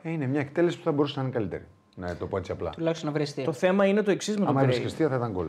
ε, 0.03 0.11
είναι 0.11 0.27
μια 0.27 0.41
εκτέλεση 0.41 0.79
που 0.79 0.85
θα 0.85 0.93
μπορούσε 0.93 1.15
να 1.17 1.23
είναι 1.23 1.33
καλύτερη. 1.33 1.65
Να 1.95 2.17
το 2.17 2.27
πω 2.27 2.37
έτσι 2.37 2.53
απλά. 2.53 2.71
Τουλάχιστον 2.71 3.09
να 3.09 3.15
βρει 3.15 3.23
αστεία. 3.23 3.45
Το 3.45 3.53
θέμα 3.53 3.87
είναι 3.87 4.03
το 4.03 4.11
εξής 4.11 4.35
με 4.35 4.41
τον 4.41 4.49
Άμα 4.49 4.61
έβρισκες 4.61 4.93
Γκρέι. 4.93 5.07
αστεία 5.07 5.19
θα 5.19 5.25
ήταν 5.27 5.33
γκολ. 5.37 5.47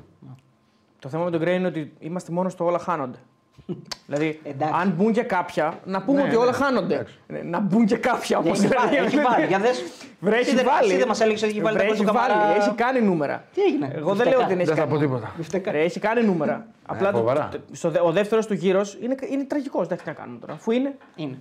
Το 1.01 1.09
θέμα 1.09 1.23
με 1.23 1.31
τον 1.31 1.39
Γκρέι 1.39 1.55
είναι 1.55 1.67
ότι 1.67 1.93
είμαστε 1.99 2.31
μόνος 2.31 2.51
στο 2.51 2.65
όλα 2.65 2.79
χάνονται. 2.79 3.17
δηλαδή, 4.07 4.39
Εντάξει. 4.43 4.75
αν 4.81 4.89
μπουν 4.97 5.11
και 5.13 5.21
κάποια, 5.23 5.79
να 5.85 6.01
πούμε 6.01 6.17
Ναι, 6.17 6.27
ότι 6.27 6.35
ναι, 6.35 6.41
όλα 6.41 6.53
χάνονται. 6.53 6.93
εντάξει. 6.93 7.19
Ε, 7.27 7.43
Να 7.43 7.59
μπουν 7.59 7.85
και 7.85 7.97
κάποια 7.97 8.39
Ναι, 8.39 8.49
όμω. 8.49 8.53
έχει 8.63 8.67
βάλει, 8.75 8.95
έχει 8.95 9.17
βάλει. 9.19 9.45
Για 9.45 9.59
δες. 9.59 9.83
Βρε, 10.19 10.35
Εσύ 10.35 10.47
έχει 10.47 10.55
δεν- 10.55 10.65
βάλει. 10.65 10.87
εσύ 10.89 10.97
δεν 10.97 11.07
μας 11.07 11.21
έλεγες 11.21 11.41
ότι 11.41 11.51
έχει 11.51 11.61
βάλει 11.61 11.77
τα 11.77 11.83
Βρε, 11.83 11.91
γκολ 11.93 11.95
έχει 11.99 12.05
του 12.07 12.13
Καμαρά. 12.13 12.39
βάλει, 12.47 12.57
Έχει 12.59 12.71
κάνει 12.75 13.01
νούμερα. 13.01 13.43
Τι 13.53 13.61
έγινε; 13.61 13.85
Εγώ 13.85 13.93
δεν 13.95 14.03
Μπιφτέκα. 14.15 14.29
λέω 14.29 14.39
ότι 14.39 14.47
δεν 14.47 14.57
έχει 14.59 14.67
Δεν 14.67 14.75
θα 14.75 14.81
κάνει. 14.81 14.93
πω 14.93 14.99
τίποτα. 14.99 15.33
Μπιφτέκα. 15.37 15.71
Ρε, 15.71 15.79
έχει 15.81 15.99
κάνει 15.99 16.23
νούμερα. 16.23 16.67
Απλά 16.85 17.11
το, 17.11 17.17
φοβερά. 17.17 17.47
το- 17.51 17.59
στο, 17.71 17.89
δε- 17.89 17.99
ο 18.01 18.11
δεύτερος 18.11 18.45
του 18.47 18.53
γύρος 18.53 18.97
είναι, 19.01 19.15
είναι 19.29 19.43
τραγικός. 19.43 19.87
Δεν 19.87 19.97
έχει 19.99 20.07
να 20.07 20.13
κάνουμε 20.13 20.39
τώρα. 20.39 20.53
Αφού 20.53 20.71
είναι. 20.71 20.97
Είναι. 21.15 21.37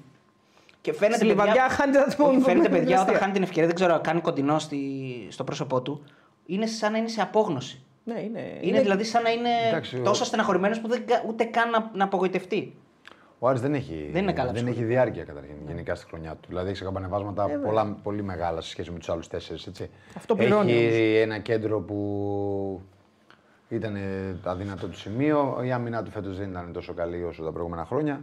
Και 0.80 0.92
φαίνεται, 0.92 1.16
Στη 1.16 1.24
Λιβαδιά 1.26 1.52
παιδιά, 1.52 1.68
χάνει 1.68 1.92
τα 1.92 2.04
όχι, 2.08 2.16
τμήματα. 2.16 2.44
φαίνεται 2.44 2.68
παιδιά 2.68 3.00
όταν 3.02 3.14
χάνει 3.14 3.32
την 3.32 3.42
ευκαιρία, 3.42 3.66
δεν 3.66 3.74
ξέρω, 3.74 4.00
κάνει 4.02 4.20
κοντινό 4.20 4.58
στη, 4.58 4.78
στο 5.30 5.44
πρόσωπό 5.44 5.80
του. 5.82 6.02
Είναι 6.46 6.66
σαν 6.66 6.92
να 6.92 6.98
είναι 6.98 7.08
σε 7.08 7.20
απόγνωση. 7.22 7.82
Ναι, 8.04 8.20
είναι. 8.20 8.58
Είναι, 8.60 8.80
δηλαδή 8.80 9.04
σαν 9.04 9.22
να 9.22 9.30
είναι 9.30 9.48
Εντάξει, 9.68 10.00
ο- 10.00 10.02
τόσο 10.02 10.24
στεναχωρημένος 10.24 10.80
που 10.80 10.88
δεν, 10.88 11.06
κα- 11.06 11.24
ούτε 11.28 11.44
καν 11.44 11.70
να, 11.70 11.90
να 11.94 12.04
απογοητευτεί. 12.04 12.74
Ο 13.38 13.48
Άρης 13.48 13.60
δεν 13.60 13.74
έχει, 13.74 14.08
Δεν 14.12 14.22
είναι 14.22 14.32
καλά 14.32 14.52
δεν 14.52 14.54
ψυχολογικά. 14.64 14.80
έχει 14.84 14.92
διάρκεια 14.92 15.24
καταρχήν 15.24 15.54
γενικά 15.66 15.94
στη 15.94 16.06
χρονιά 16.06 16.30
του. 16.34 16.48
Δηλαδή 16.48 16.68
έχει 16.68 16.76
σε 16.76 16.84
καμπανεβάσματα 16.84 17.48
πολλά, 17.64 17.98
πολύ 18.02 18.22
μεγάλα 18.22 18.60
σε 18.60 18.68
σχέση 18.70 18.90
με 18.90 18.98
τους 18.98 19.08
άλλους 19.08 19.28
τέσσερις. 19.28 19.68
Αυτό 20.16 20.34
πληρώνει 20.36 20.72
Έχει 20.72 21.16
ένα 21.16 21.38
κέντρο 21.38 21.80
που 21.80 22.80
ήταν 23.68 23.96
αδύνατο 24.44 24.86
του 24.86 24.96
σημείο. 24.98 25.60
Η 25.64 25.72
άμυνά 25.72 26.02
του 26.02 26.10
φέτος 26.10 26.38
δεν 26.38 26.50
ήταν 26.50 26.72
τόσο 26.72 26.92
καλή 26.94 27.24
όσο 27.24 27.42
τα 27.44 27.50
προηγούμενα 27.52 27.84
χρόνια. 27.84 28.20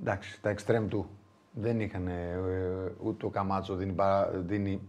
Εντάξει, 0.00 0.40
τα 0.42 0.50
εξτρέμ 0.50 0.88
του 0.88 1.08
δεν 1.52 1.80
είχαν 1.80 2.06
ε, 2.08 2.38
ούτε 3.02 3.26
ο 3.26 3.28
Καμάτσο 3.28 3.74
δίνει, 3.74 3.92
παρα- 3.92 4.30
δίνει 4.34 4.80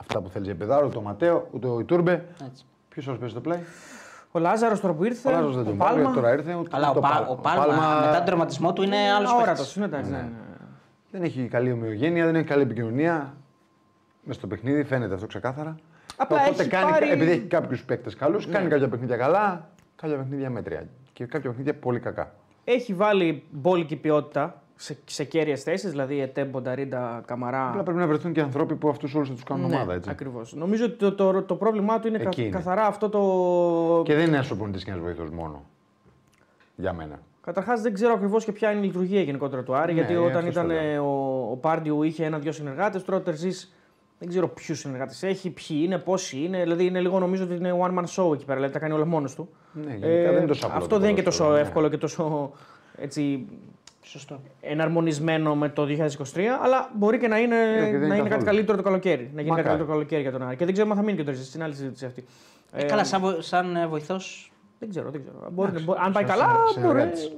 αυτά 0.00 0.20
που 0.20 0.28
θέλεις 0.28 0.46
για 0.46 0.56
παιδάρο, 0.56 0.86
ούτε 0.86 0.98
ο 0.98 1.00
Ματέο, 1.00 1.48
ούτε 1.50 1.66
ο 1.66 1.80
Ιτούρμπε. 1.80 2.24
Έτσι. 2.46 2.64
Ποιος 2.88 3.08
άλλο 3.08 3.16
παίζει 3.16 3.34
το 3.34 3.40
πλάι. 3.40 3.58
Ο 4.32 4.38
Λάζαρος 4.38 4.80
τώρα 4.80 4.94
που 4.94 5.04
ήρθε. 5.04 5.28
Ο 5.28 5.32
Λάζος 5.32 5.54
δεν 5.54 5.64
ο 5.64 5.68
τον 5.68 5.76
Πάλμα. 5.76 6.02
πάρει, 6.02 6.14
τώρα 6.14 6.32
ήρθε. 6.32 6.54
Ούτε, 6.54 6.68
Αλλά 6.72 6.88
ο, 6.88 6.90
ούτε 6.90 7.00
Πα- 7.00 7.08
Πάλμα. 7.08 7.28
ο 7.28 7.34
Πάλμα, 7.36 8.00
μετά 8.00 8.16
τον 8.16 8.24
τραυματισμό 8.24 8.72
του 8.72 8.82
είναι 8.82 8.96
άλλος 9.16 9.30
Αόρατο. 9.30 9.50
παίκτης. 9.52 9.74
Είναι 9.76 9.84
εντάξει. 9.84 10.10
ναι, 10.10 10.16
ναι. 10.16 10.28
Δεν 11.10 11.22
έχει 11.22 11.48
καλή 11.48 11.72
ομοιογένεια, 11.72 12.24
δεν 12.24 12.34
έχει 12.36 12.46
καλή 12.46 12.62
επικοινωνία. 12.62 13.34
Μες 14.22 14.36
στο 14.36 14.46
παιχνίδι 14.46 14.84
φαίνεται 14.84 15.14
αυτό 15.14 15.26
ξεκάθαρα. 15.26 15.76
Απλά 16.16 16.36
Οπότε 16.40 16.60
έχει 16.62 16.70
κάνει, 16.70 16.90
πάρει- 16.90 17.10
επειδή 17.10 17.30
έχει 17.30 17.40
κάποιους 17.40 17.84
παίκτες 17.84 18.14
καλούς, 18.16 18.46
κάνει 18.48 18.68
κάποια 18.68 18.88
παιχνίδια 18.88 19.16
καλά, 19.16 19.68
κάποια 19.96 20.16
παιχνίδια 20.16 20.50
μέτρια. 20.50 20.86
Και 21.12 21.24
κάποια 21.26 21.48
παιχνίδια 21.50 21.74
πολύ 21.74 22.00
κακά. 22.00 22.32
Έχει 22.64 22.94
βάλει 22.94 23.44
μπόλικη 23.50 23.96
ποιότητα 23.96 24.62
σε, 24.82 24.96
σε 25.04 25.24
κέρυες 25.24 25.62
θέσεις, 25.62 25.90
δηλαδή 25.90 26.20
Ετέ, 26.20 26.44
Μπονταρίντα, 26.44 27.22
Καμαρά. 27.26 27.68
Απλά 27.68 27.82
πρέπει 27.82 27.98
να 27.98 28.06
βρεθούν 28.06 28.32
και 28.32 28.40
ανθρώποι 28.40 28.74
που 28.74 28.88
αυτούς 28.88 29.14
όλους 29.14 29.28
θα 29.28 29.34
τους 29.34 29.42
κάνουν 29.44 29.64
ομάδα. 29.64 29.94
Έτσι. 29.94 30.10
Ακριβώς. 30.10 30.54
Νομίζω 30.54 30.84
ότι 30.84 30.94
το, 30.96 31.12
το, 31.14 31.42
το 31.42 31.54
πρόβλημά 31.54 32.00
του 32.00 32.08
είναι, 32.08 32.18
κα- 32.18 32.28
Εκεί 32.28 32.40
είναι. 32.42 32.50
καθαρά 32.50 32.86
αυτό 32.86 33.08
το. 33.08 34.02
Και 34.04 34.14
δεν 34.14 34.26
είναι 34.26 34.34
ένας 34.36 34.46
προπονητή 34.46 34.84
και 34.84 34.90
ένας 34.90 35.02
βοηθός 35.02 35.30
μόνο. 35.30 35.62
Για 36.76 36.92
μένα. 36.92 37.18
Καταρχάς 37.40 37.80
δεν 37.80 37.94
ξέρω 37.94 38.12
ακριβώς 38.12 38.44
και 38.44 38.52
ποια 38.52 38.70
είναι 38.70 38.80
η 38.80 38.84
λειτουργία 38.86 39.20
γενικότερα 39.20 39.62
του 39.62 39.74
Άρη. 39.74 39.92
Ναι, 39.92 40.00
γιατί 40.00 40.16
όταν 40.16 40.36
αυτό 40.36 40.48
ήταν 40.48 40.64
στο 40.64 40.74
ε, 40.74 40.82
λέω. 40.92 41.04
ο, 41.04 41.50
ο 41.50 41.56
Πάρντιου 41.56 42.02
είχε 42.02 42.24
ένα-δυο 42.24 42.52
συνεργάτες, 42.52 43.04
τώρα 43.04 43.18
ο 43.18 43.20
Τερζής 43.22 43.74
δεν 44.18 44.28
ξέρω 44.28 44.48
ποιους 44.48 44.78
συνεργάτες 44.78 45.22
έχει, 45.22 45.50
ποιοι 45.50 45.80
είναι, 45.84 45.98
πόσοι 45.98 46.38
είναι. 46.44 46.62
Δηλαδή 46.62 46.84
είναι 46.84 47.00
λίγο 47.00 47.18
νομίζω 47.18 47.44
ότι 47.44 47.54
είναι 47.54 47.74
one 47.80 47.98
man 47.98 48.04
show 48.04 48.32
εκεί 48.34 48.44
πέρα, 48.44 48.54
δηλαδή 48.56 48.72
τα 48.72 48.78
κάνει 48.78 48.92
όλα 48.92 49.04
μόνος 49.06 49.34
του. 49.34 49.48
Ε, 49.76 49.80
Ναι, 49.86 49.90
γενικά 50.06 50.28
δεν 50.30 50.36
είναι 50.38 50.46
τόσο 50.46 50.66
απλό 50.66 50.76
Αυτό 50.78 50.88
το 50.88 50.98
δεν 51.00 51.08
είναι 51.08 51.16
και 51.18 51.22
ποδόσφαιρο, 51.22 51.48
τόσο 51.48 51.60
ναι. 51.62 51.68
εύκολο 51.68 51.88
και 51.88 51.98
τόσο 51.98 52.52
έτσι, 52.96 53.46
Σωστό. 54.02 54.40
εναρμονισμένο 54.60 55.54
με 55.56 55.68
το 55.68 55.84
2023, 55.84 56.40
αλλά 56.62 56.90
μπορεί 56.96 57.18
και 57.18 57.28
να 57.28 57.38
είναι, 57.38 57.56
και 57.56 57.80
δεν 57.80 57.86
είναι 57.88 57.98
να 57.98 58.04
είναι 58.04 58.16
κάτι 58.16 58.28
καθόλου. 58.28 58.44
καλύτερο 58.44 58.76
το 58.76 58.82
καλοκαίρι. 58.82 59.16
Να 59.22 59.26
γίνει 59.26 59.34
κάτι 59.36 59.48
Μακάρι. 59.48 59.66
καλύτερο 59.66 59.86
το 59.86 59.92
καλοκαίρι 59.92 60.22
για 60.22 60.32
τον 60.32 60.42
Άρη. 60.42 60.56
Και 60.56 60.64
δεν 60.64 60.74
ξέρω 60.74 60.90
αν 60.90 60.96
θα 60.96 61.02
μείνει 61.02 61.16
και 61.16 61.22
ο 61.22 61.24
Τερζή 61.24 61.44
στην 61.44 61.62
άλλη 61.62 61.74
συζήτηση 61.74 62.04
αυτή. 62.04 62.24
Ε, 62.72 62.84
καλά, 62.84 63.04
σαν, 63.04 63.20
βο- 63.20 63.40
σαν 63.40 63.86
βοηθός, 63.88 64.52
Δεν 64.78 64.88
ξέρω, 64.90 65.10
δεν 65.10 65.20
ξέρω. 65.22 65.50
Μπορεί, 65.50 65.68
Εντάξει, 65.68 65.84
μπορεί- 65.86 66.00
αν 66.02 66.12
πάει 66.12 66.26
σαν 66.26 66.36
καλά, 66.38 66.48
συνεργ- 66.72 66.86
μπορεί, 66.94 66.98
συνεργάτης. 67.00 67.36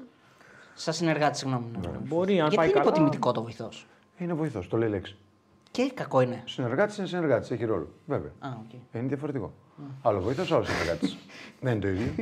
σαν 0.74 0.94
συνεργάτη, 0.94 1.38
συγγνώμη. 1.38 1.64
ναι. 1.80 1.88
μπορεί 2.02 2.32
αν 2.32 2.38
Γιατί 2.38 2.56
πάει 2.56 2.64
είναι 2.66 2.74
καλά. 2.74 2.84
υποτιμητικό 2.86 3.32
το 3.32 3.42
βοηθός; 3.42 3.86
Είναι 4.18 4.34
βοηθός, 4.34 4.68
το 4.68 4.76
λέει 4.76 4.88
η 4.88 4.90
λέξη. 4.90 5.16
Και 5.70 5.90
κακό 5.94 6.20
είναι. 6.20 6.42
Συνεργάτης 6.44 6.96
είναι 6.98 7.06
συνεργάτης, 7.06 7.50
έχει 7.50 7.64
ρόλο. 7.64 7.88
Βέβαια. 8.06 8.30
Α, 8.38 8.48
οκ. 8.64 8.72
Ε, 8.92 8.98
Είναι 8.98 9.08
διαφορετικό. 9.08 9.52
Άλλο 10.02 10.20
βοηθός, 10.20 10.52
άλλο 10.52 10.64
συνεργάτης. 10.64 11.16
δεν 11.60 11.72
είναι 11.72 11.80
το 11.80 11.88
ίδιο. 11.88 12.12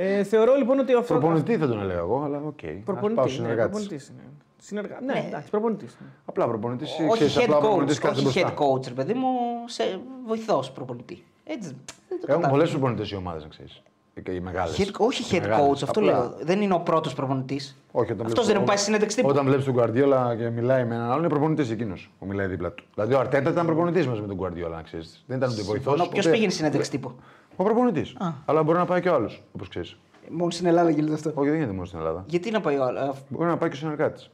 Ε, 0.00 0.22
θεωρώ 0.22 0.54
λοιπόν 0.54 0.78
ότι 0.78 0.92
αυτό. 0.92 1.14
Προπονητή 1.14 1.56
θα 1.56 1.66
τον 1.68 1.80
έλεγα 1.80 1.98
εγώ, 1.98 2.22
αλλά 2.24 2.38
οκ. 2.46 2.58
Ας 2.64 2.70
Προπονητή. 2.84 3.14
πάω 3.14 3.24
Ναι, 3.24 3.30
συνεργάτης. 3.30 3.70
προπονητής 3.70 4.08
είναι. 4.08 4.22
Συνεργα... 4.62 4.98
Ναι, 5.06 5.12
Ναι. 5.12 5.24
εντάξει, 5.28 5.50
προπονητής. 5.50 5.96
Απλά 6.24 6.46
προπονητής. 6.46 6.90
Όχι 7.10 7.24
head 7.38 7.42
απλά 7.42 7.56
coach, 7.56 7.60
προπονητής 7.60 7.98
κάθεται 7.98 8.28
όχι 8.28 8.40
μπροστά. 8.40 8.54
head 8.58 8.62
coach, 8.62 8.86
ρε 8.88 8.94
παιδί 8.94 9.12
μου, 9.14 9.28
σε 9.66 10.00
βοηθός 10.26 10.70
προπονητή. 10.70 11.24
Έτσι. 11.44 11.68
Δεν 11.68 11.76
το 12.08 12.14
Έχουν 12.14 12.26
κατάλαβα. 12.26 12.48
πολλές 12.48 12.66
προπονητές 12.66 13.10
οι 13.10 13.16
ομάδες, 13.16 13.42
να 13.42 13.48
ξέρεις. 13.48 13.82
Οι- 14.14 14.34
Οι 14.34 14.40
μεγάλες. 14.40 14.76
Head- 14.80 14.94
όχι 14.98 15.24
head 15.40 15.44
coach, 15.44 15.82
αυτό 15.82 16.00
λέω. 16.00 16.34
Δεν 16.40 16.60
είναι 16.60 16.74
ο 16.74 16.80
πρώτος 16.80 17.14
προπονητής. 17.14 17.76
Όχι, 17.92 18.12
όταν 18.12 18.26
Αυτός 18.26 18.44
βλέπεις- 18.44 18.46
δεν 18.46 18.56
έχει 18.56 18.64
πάει 18.64 18.76
στη 18.76 18.84
συνέντευξη 18.84 19.16
τύπου. 19.16 19.28
Όταν 19.28 19.44
βλέπεις 19.46 19.64
τον 19.64 19.74
Guardiola 19.78 20.36
και 20.38 20.48
μιλάει 20.50 20.84
με 20.84 20.94
έναν 20.94 21.06
άλλον, 21.06 21.18
είναι 21.18 21.28
προπονητής 21.28 21.70
εκείνος 21.70 22.10
που 22.18 22.26
μιλάει 22.26 22.46
δίπλα 22.46 22.70
του. 22.72 22.84
Δηλαδή 22.94 23.14
ο 23.14 23.18
Αρτέτα 23.18 23.50
ήταν 23.50 23.66
προπονητής 23.66 24.06
μας 24.06 24.20
με 24.20 24.26
τον 24.26 24.38
Guardiola, 24.40 24.70
να 24.70 24.82
ξέρεις. 24.82 25.24
Δεν 25.26 25.36
ήταν 25.36 25.50
ούτε 25.52 25.62
βοηθός. 25.62 26.08
Ποιος 26.08 26.28
πήγαινε 26.28 26.48
στη 26.48 26.58
συνέντευξη 26.58 26.90
τύπου. 26.90 27.12
Ο 27.60 27.64
προπονητής. 27.64 28.16
Αλλά 28.44 28.62
μπορεί 28.62 28.78
να 28.78 28.84
πάει 28.84 29.00
και 29.00 29.08
ο 29.08 29.14
άλλος, 29.14 29.42
όπως 29.52 29.68
ξέρεις. 29.68 29.96
Μόνο 30.30 30.50
στην 30.50 30.66
Ελλάδα 30.66 30.90
γίνεται 30.90 31.14
αυτό. 31.14 31.32
Όχι, 31.34 31.48
δεν 31.48 31.54
γίνεται 31.54 31.74
μόνο 31.74 31.86
στην 31.86 31.98
Ελλάδα. 31.98 32.24
Γιατί 32.26 32.50
να 32.50 32.60
πάει 32.60 32.76
ο 32.78 32.84
άλλος. 32.84 33.16
Μπορεί 33.28 33.48
να 33.48 33.56
πάει 33.56 33.68
και 33.68 33.74
ο 33.74 33.78
συνεργάτης. 33.78 34.30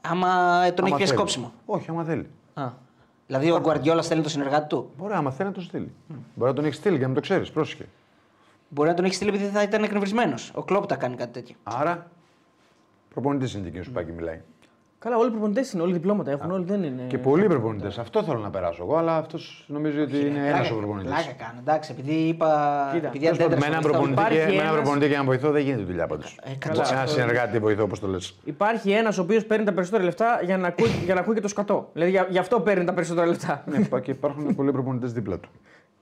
Άμα 0.00 0.28
τον 0.74 0.86
έχει 0.86 0.94
πιάσει 0.94 1.14
κόψιμο. 1.14 1.52
Όχι, 1.66 1.90
άμα 1.90 2.04
θέλει. 2.04 2.30
Α. 2.54 2.68
Δηλαδή 3.26 3.50
ο 3.50 3.60
Γκουαρδιόλα 3.60 4.02
στέλνει 4.02 4.22
το 4.22 4.28
συνεργάτη 4.28 4.68
του; 4.68 4.90
Μπορεί, 4.98 5.12
άμα 5.12 5.30
θέλει 5.30 5.48
να 5.48 5.54
το 5.54 5.60
στείλει. 5.60 5.92
Μπορεί 6.34 6.50
να 6.50 6.56
τον 6.56 6.64
έχει 6.64 6.74
στείλει 6.74 6.94
και 6.94 7.00
να 7.00 7.06
μην 7.06 7.14
το 7.14 7.20
ξέρεις. 7.20 7.50
Πρόσεχε. 7.50 7.88
Μπορεί 8.68 8.88
να 8.88 8.94
τον 8.94 9.04
έχει 9.04 9.14
στείλει 9.14 9.30
επειδή 9.30 9.44
θα 9.44 9.62
ήταν 9.62 9.82
εκνευρισμένος. 9.82 10.52
Ο 10.54 10.62
Κλόπ 10.62 10.86
τα 10.86 10.96
κάνει 10.96 11.16
κάτι 11.16 11.32
τέτοιο. 11.32 11.56
Άρα, 11.62 12.10
προπονητής 13.08 13.54
είναι 13.54 13.62
και 13.62 13.68
εκείνο 13.68 13.84
που 13.84 13.90
πάει 13.90 14.04
και 14.04 14.12
μιλάει. 14.12 14.40
Καλά, 15.00 15.16
όλοι 15.16 15.26
οι 15.28 15.30
προπονητές 15.30 15.72
είναι, 15.72 15.82
όλοι 15.82 15.92
διπλώματα 15.92 16.30
έχουν, 16.30 16.50
όλοι 16.50 16.64
δεν 16.64 16.82
είναι. 16.82 17.02
Και 17.08 17.18
πολλοί 17.18 17.46
προπονητές. 17.46 17.98
Αυτό 17.98 18.22
θέλω 18.22 18.38
να 18.38 18.50
περάσω 18.50 18.82
εγώ, 18.82 18.96
αλλά 18.96 19.16
αυτός 19.16 19.64
νομίζω 19.68 20.02
ότι 20.02 20.18
είναι 20.26 20.46
ένας 20.48 20.70
ο 20.70 20.74
προπονητής. 20.76 21.10
Πλάκα 21.12 21.32
κάνω. 21.32 21.58
Εντάξει, 21.60 21.92
επειδή 21.98 22.12
είπα. 22.14 22.46
Κοίτα, 22.94 23.06
επειδή 23.06 23.24
τέλος 23.24 23.38
πάντων, 23.38 23.58
Με 23.58 23.66
έναν 23.66 23.78
αντέδρασα. 23.78 23.88
προπονητή, 23.88 24.20
υπάρχει 24.20 24.38
και, 24.38 24.46
με 24.46 24.52
έναν 24.52 24.66
ένας- 24.66 24.74
προπονητή 24.80 25.06
και 25.08 25.12
έναν 25.14 25.26
βοηθό 25.26 25.50
δεν 25.50 25.62
γίνεται 25.62 25.82
δουλειά 25.82 26.06
πάντως. 26.06 26.38
Ε, 26.42 26.54
καλά, 26.58 26.88
Ένα 26.90 27.00
αυτό- 27.00 27.12
συνεργάτη 27.12 27.58
βοηθό, 27.58 27.82
όπως 27.82 28.00
το 28.00 28.06
λες. 28.06 28.34
Υπάρχει 28.44 28.90
ένας 28.90 29.18
ο 29.18 29.22
οποίος 29.22 29.44
παίρνει 29.44 29.64
τα 29.64 29.72
περισσότερα 29.72 30.04
λεφτά 30.04 30.40
για 30.44 30.56
να 30.58 30.66
ακούει, 30.68 30.88
για 31.04 31.14
να 31.14 31.20
ακούει 31.20 31.34
και 31.34 31.40
το 31.40 31.48
σκατό. 31.48 31.88
Δηλαδή 31.92 32.10
για, 32.10 32.26
γι' 32.30 32.38
αυτό 32.38 32.60
παίρνει 32.60 32.84
τα 32.84 32.92
περισσότερα 32.92 33.26
λεφτά. 33.26 33.64
ναι, 33.66 34.00
και 34.00 34.10
υπάρχουν 34.10 34.54
πολλοί 34.54 34.72
προπονητές 34.72 35.12
δίπλα 35.12 35.38
του. 35.38 35.48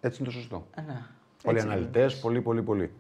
Έτσι 0.01 0.17
είναι 0.23 0.29
το 0.33 0.35
σωστό. 0.39 0.67
Ε, 0.75 0.81
ναι. 0.81 1.03
Πολλοί 1.43 1.61
αναλυτές, 1.61 2.19
πολλοί, 2.21 2.41
πολλοί, 2.41 2.63
πολλοί. 2.63 2.91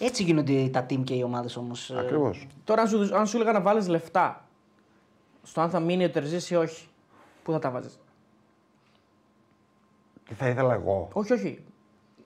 Έτσι 0.00 0.22
γίνονται 0.22 0.68
τα 0.72 0.86
team 0.90 1.00
και 1.04 1.14
οι 1.14 1.22
ομάδες 1.22 1.56
όμως. 1.56 1.90
Ακριβώς. 1.98 2.46
Τώρα, 2.64 2.82
αν 2.82 2.88
σου, 2.88 3.08
αν 3.16 3.26
σου 3.26 3.36
έλεγα 3.36 3.52
να 3.52 3.60
βάλεις 3.60 3.88
λεφτά 3.88 4.44
στο 5.44 5.60
αν 5.60 5.70
θα 5.70 5.80
μείνει 5.80 6.04
ο 6.04 6.10
Τερζής 6.10 6.50
ή 6.50 6.54
όχι, 6.56 6.86
πού 7.42 7.52
θα 7.52 7.58
τα 7.58 7.70
βάζεις. 7.70 7.98
Τι 10.28 10.34
θα 10.34 10.48
ήθελα 10.48 10.74
εγώ; 10.74 11.08
Όχι, 11.12 11.32
όχι. 11.32 11.64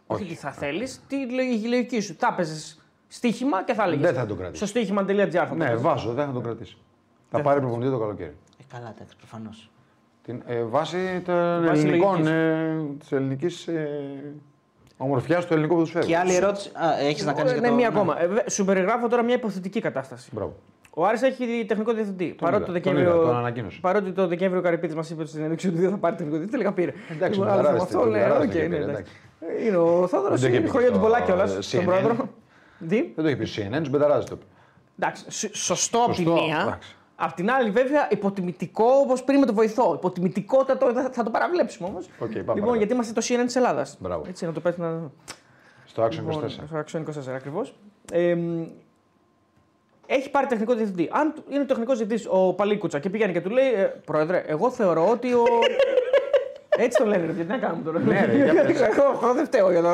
Όχι 0.07 0.25
τι 0.25 0.35
θα 0.35 0.53
θέλεις, 0.53 1.01
τι 1.09 1.31
λέει 1.31 1.47
η 1.47 1.67
λογική 1.69 2.01
σου. 2.01 2.15
Θα 2.19 2.29
έπαιζε 2.33 2.77
στοίχημα 3.09 3.65
και 3.65 3.73
θα 3.75 3.83
έλεγε. 3.85 4.03
Δεν 4.03 4.15
θα 4.15 4.27
το 4.27 4.35
κρατήσω. 4.35 4.67
Στο 4.67 4.79
στοίχημα.gr 4.79 5.29
θα 5.49 5.55
Ναι, 5.55 5.71
το 5.71 5.81
βάζω, 5.81 6.13
δεν 6.13 6.27
θα 6.27 6.33
τον 6.33 6.43
κρατήσει. 6.43 6.77
Θα 7.31 7.41
πάρει 7.41 7.61
προπονητή 7.61 7.91
το 7.91 7.99
καλοκαίρι. 7.99 8.37
Ε, 8.61 8.63
καλά, 8.75 8.95
εντάξει, 8.97 9.17
προφανώς. 9.17 9.71
Την, 10.23 10.43
ε, 10.47 10.63
βάσει 10.63 11.21
των 11.25 11.65
Βάσει 11.67 11.81
ελληνικών, 11.87 12.11
λογικής. 12.13 12.31
ε, 12.31 12.85
της 12.99 13.13
ελληνικής 13.13 13.67
ε, 13.69 14.35
ομορφιάς 14.97 15.47
του 15.47 15.53
ελληνικού 15.53 15.75
ποδοσφαίρου. 15.75 16.07
Και 16.07 16.17
άλλη 16.17 16.35
ερώτηση. 16.35 16.71
Α, 16.75 16.99
έχεις 16.99 17.25
να 17.25 17.33
κάνεις. 17.33 17.61
Ναι, 17.61 17.71
μία 17.71 17.89
ακόμα. 17.89 18.21
Ε, 18.23 18.27
βε- 18.27 18.51
σου 18.51 18.65
περιγράφω 18.65 19.09
τώρα 19.09 19.23
μια 19.23 19.35
υποθετική 19.35 19.81
κατάσταση. 19.81 20.31
Μπράβο. 20.33 20.57
Ο 21.01 21.07
Άρης 21.07 21.23
έχει 21.23 21.65
τεχνικό 21.69 21.93
διευθυντή. 21.93 22.25
παρότι, 22.25 22.41
το 22.41 22.57
είδα, 22.57 22.65
τον 22.65 22.73
Δεκέμβριο, 22.75 23.09
είδα, 23.17 23.27
τον 23.27 23.37
ανακοίνωσε. 23.37 23.79
παρότι 23.81 24.11
το 24.13 24.27
Δεκέμβριο 24.27 24.61
ο 24.61 24.63
Καρυπίδης 24.63 24.95
μας 24.97 25.11
είπε 25.11 25.21
ότι 25.21 25.31
στην 25.31 25.43
ενδείξη 25.43 25.69
ότι 25.69 25.79
δεν 25.79 25.91
θα 25.91 25.97
πάρει 25.97 26.17
τεχνικό 26.17 26.37
διευθυντή, 26.39 26.63
τελικά 26.65 26.73
πήρε. 26.75 26.93
Εντάξει, 27.11 27.39
Λοιπόν, 27.39 27.47
με 27.47 27.53
άλλο 27.53 27.63
ταράζεται, 27.63 27.91
θέμα 27.91 28.01
αυτό, 28.03 28.11
τον 28.11 28.11
λέει, 28.11 28.23
ταράζεται 28.23 28.47
οκ, 28.47 28.53
και 28.53 28.69
ναι, 28.69 28.77
πήρε, 28.77 28.83
εντάξει. 28.91 29.13
Είναι 29.67 29.77
ο 29.77 30.07
Θόδωρος, 30.07 30.41
Δεν 30.41 30.41
το 30.41 30.47
είχε 30.47 30.57
είναι 30.57 30.65
πει 30.65 30.71
χρονιά 30.71 30.89
του 30.89 30.95
στο 30.95 31.03
πολλά 31.05 31.21
κιόλα 31.21 31.45
CNN. 31.47 31.57
στον 31.61 31.85
πρόεδρο. 31.85 32.29
Τι; 32.89 32.97
Δεν 32.97 33.15
το 33.25 33.27
έχει 33.27 33.37
πει 33.37 33.45
στο 33.45 33.63
CNN, 33.63 33.79
τους 33.79 33.91
μπεταράζει 33.91 34.27
το. 34.27 34.39
Εντάξει, 34.99 35.25
σ- 35.29 35.55
σωστό 35.55 35.99
από 35.99 36.11
τη 36.11 36.23
Σωστό, 36.23 36.33
μία. 36.45 36.61
εντάξει. 36.67 36.97
Απ' 37.17 37.33
την 37.33 37.51
άλλη, 37.51 37.71
βέβαια, 37.71 38.09
υποτιμητικό 38.11 38.85
όπως 39.03 39.23
πριν 39.25 39.39
με 39.39 39.47
το 39.47 39.55
βοηθό. 39.55 39.95
Υποτιμητικότατο 39.95 40.93
θα, 40.93 41.11
θα 41.13 41.23
το 41.23 41.31
παραβλέψουμε 41.31 41.89
όμως. 41.89 42.07
πάμε 42.19 42.33
λοιπόν, 42.33 42.47
παρακάτω. 42.55 42.75
γιατί 42.75 42.93
είμαστε 42.93 43.13
το 43.13 43.21
CNN 43.29 43.43
της 43.47 43.57
Ελλάδας. 43.57 43.97
Μπράβο. 44.01 44.25
Έτσι, 44.29 44.45
να 44.47 44.53
το 44.53 44.61
πέσει 44.61 44.81
να. 44.81 45.11
Στο 45.85 46.03
Action 46.05 46.11
Λοιπόν, 46.11 46.45
24. 46.45 46.49
στο 46.49 46.99
Action 46.99 47.03
24 47.31 47.35
ακριβώς. 47.35 47.75
Ε, 48.13 48.35
μ, 48.35 48.63
έχει 50.11 50.31
πάρει 50.31 50.47
τεχνικό 50.47 50.75
διευθυντή. 50.75 51.09
Αν 51.13 51.33
του- 51.35 51.45
είναι 51.49 51.65
τεχνικός 51.65 51.97
διευθυντής 51.99 52.27
ο 52.31 52.53
Παλίκουτσα 52.55 52.99
και 52.99 53.11
πήγαινε 53.11 53.33
και 53.33 53.41
του 53.41 53.51
λέει: 53.51 53.73
ε, 53.73 53.83
Πρόεδρε, 54.05 54.45
εγώ 54.47 54.71
θεωρώ 54.71 55.09
ότι 55.11 55.33
ο. 55.33 55.43
Έτσι 56.85 56.99
το 56.99 57.07
λένε, 57.07 57.27
ρε, 57.27 57.33
τι 57.33 57.45
να 57.45 57.59
κάνουμε 57.59 57.83
τώρα. 57.85 57.99
Ναι, 57.99 58.25
ρε, 58.25 58.35
για 58.53 58.65
πες. 58.65 58.81
εγώ, 58.91 59.03
εγώ 59.23 59.35
δεν 59.35 59.45
φταίω 59.45 59.71
για 59.71 59.83
το. 59.83 59.89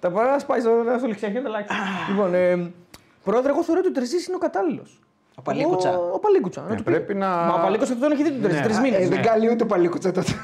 Τα 0.00 0.10
παρά 0.10 0.30
να 0.30 0.38
σπάει 0.38 0.60
στο, 0.60 0.70
στο 0.98 1.06
λεξιαρχείο, 1.06 1.40
εντάξει. 1.46 1.74
λοιπόν, 2.10 2.34
ε, 2.34 2.70
Πρόεδρε, 3.24 3.50
εγώ 3.50 3.62
θεωρώ 3.62 3.80
ότι 3.80 3.90
ο 3.90 3.92
Τερζής 3.92 4.26
είναι 4.26 4.36
ο 4.36 4.38
κατάλληλος. 4.38 5.00
Ο 5.34 5.42
Παλίκουτσα. 5.42 5.98
Ο, 5.98 6.10
ο 6.14 6.18
Παλίκουτσα. 6.18 6.62
Ναι, 6.68 6.76
του 6.76 6.82
πει. 6.82 6.90
πρέπει 6.90 7.14
να- 7.14 7.28
Μα 7.28 7.54
ο 7.54 7.60
Παλίκουτσα 7.62 7.92
δεν 7.92 8.02
τον 8.02 8.12
έχει 8.12 8.22
δει 8.22 8.30
τον 8.30 8.40
Τερζή 8.40 8.56
Ναι, 8.58 8.62
τρεις 8.64 8.76
α, 8.76 8.80
μήνες. 8.80 9.00
Ε, 9.04 9.08
δεν 9.08 9.22
καλεί 9.22 9.50
ούτε 9.50 9.64
παλίκουτσα 9.64 10.12
τότε. 10.12 10.32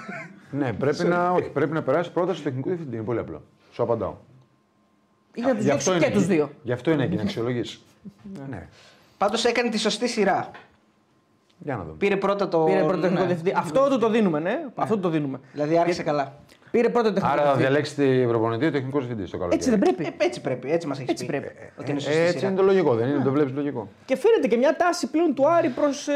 Ναι, 0.50 0.72
πρέπει 0.72 1.04
να, 1.04 1.30
όχι, 1.30 1.48
πρέπει 1.48 1.72
να 1.72 1.82
περάσει 1.82 2.12
πρώτα 2.12 2.34
στο 2.34 2.42
τεχνικό 2.42 2.68
διευθυντή. 2.68 2.96
Είναι 2.96 3.04
πολύ 3.04 3.18
απλό. 3.18 3.42
Σου 3.72 3.82
απαντάω. 3.82 4.14
Ή 5.34 5.40
να 5.40 5.48
τους 5.48 5.56
Γι' 5.58 5.62
διώξει 5.64 5.88
αυτό 5.90 6.00
και 6.00 6.04
είναι 6.06 6.14
τους 6.14 6.24
εκεί. 6.24 6.32
δύο. 6.34 6.50
Γι' 6.62 6.72
αυτό 6.72 6.90
είναι 6.90 7.04
εκεί 7.04 7.16
να 7.16 7.22
αξιολογήσει. 7.22 7.80
ναι. 8.50 8.68
Πάντως 9.22 9.44
έκανε 9.44 9.68
τη 9.68 9.78
σωστή 9.78 10.08
σειρά. 10.08 10.50
Για 11.58 11.76
να 11.76 11.82
δούμε. 11.82 11.96
Πήρε 11.98 12.16
πρώτα 12.16 12.48
το. 12.48 12.58
Πήρε 12.64 12.82
πρώτο 12.82 13.00
τεχνικό 13.00 13.20
ναι. 13.20 13.26
διευθυντή. 13.26 13.52
Αυτό 13.56 13.88
του 13.88 13.98
το 13.98 14.08
δίνουμε, 14.10 14.38
ναι. 14.40 14.64
Αυτό 14.74 14.94
του 14.94 15.00
το 15.00 15.08
δίνουμε. 15.08 15.40
Δηλαδή 15.52 15.78
άρχισε 15.78 16.02
καλά. 16.02 16.32
Πήρε 16.70 16.88
πρώτο 16.88 17.12
τεχνικό 17.12 17.32
Άρα 17.34 17.42
θα 17.42 17.54
διευθυντή. 17.56 17.68
διαλέξετε 17.68 18.26
προπονητή 18.28 18.66
ο 18.66 18.70
τεχνικός 18.70 19.00
διευθυντής 19.00 19.28
στο 19.28 19.36
καλοκαίρι. 19.38 19.60
Έτσι 19.60 19.70
δεν 19.70 19.78
πρέπει. 19.78 20.04
Ε, 20.18 20.24
έτσι 20.24 20.40
πρέπει, 20.40 20.72
έτσι 20.72 20.86
μας 20.86 20.98
έχει 21.00 21.10
Έτσι 21.10 21.26
πει. 21.26 21.30
πρέπει. 21.30 21.48
Ότι 21.78 21.90
είναι 21.90 22.00
σωστή 22.00 22.18
Ε, 22.18 22.22
έτσι 22.22 22.36
σειρά. 22.38 22.48
είναι 22.50 22.56
το 22.56 22.62
λογικό, 22.62 22.94
δεν 22.94 23.08
είναι, 23.08 23.22
το 23.24 23.30
βλέπεις 23.30 23.52
λογικό. 23.54 23.88
Και 24.04 24.16
φαίνεται 24.16 24.46
και 24.48 24.56
μια 24.56 24.76
τάση 24.76 25.10
πλέον 25.10 25.34
του 25.34 25.48
Άρη 25.48 25.68
προς, 25.68 26.08
ε, 26.08 26.12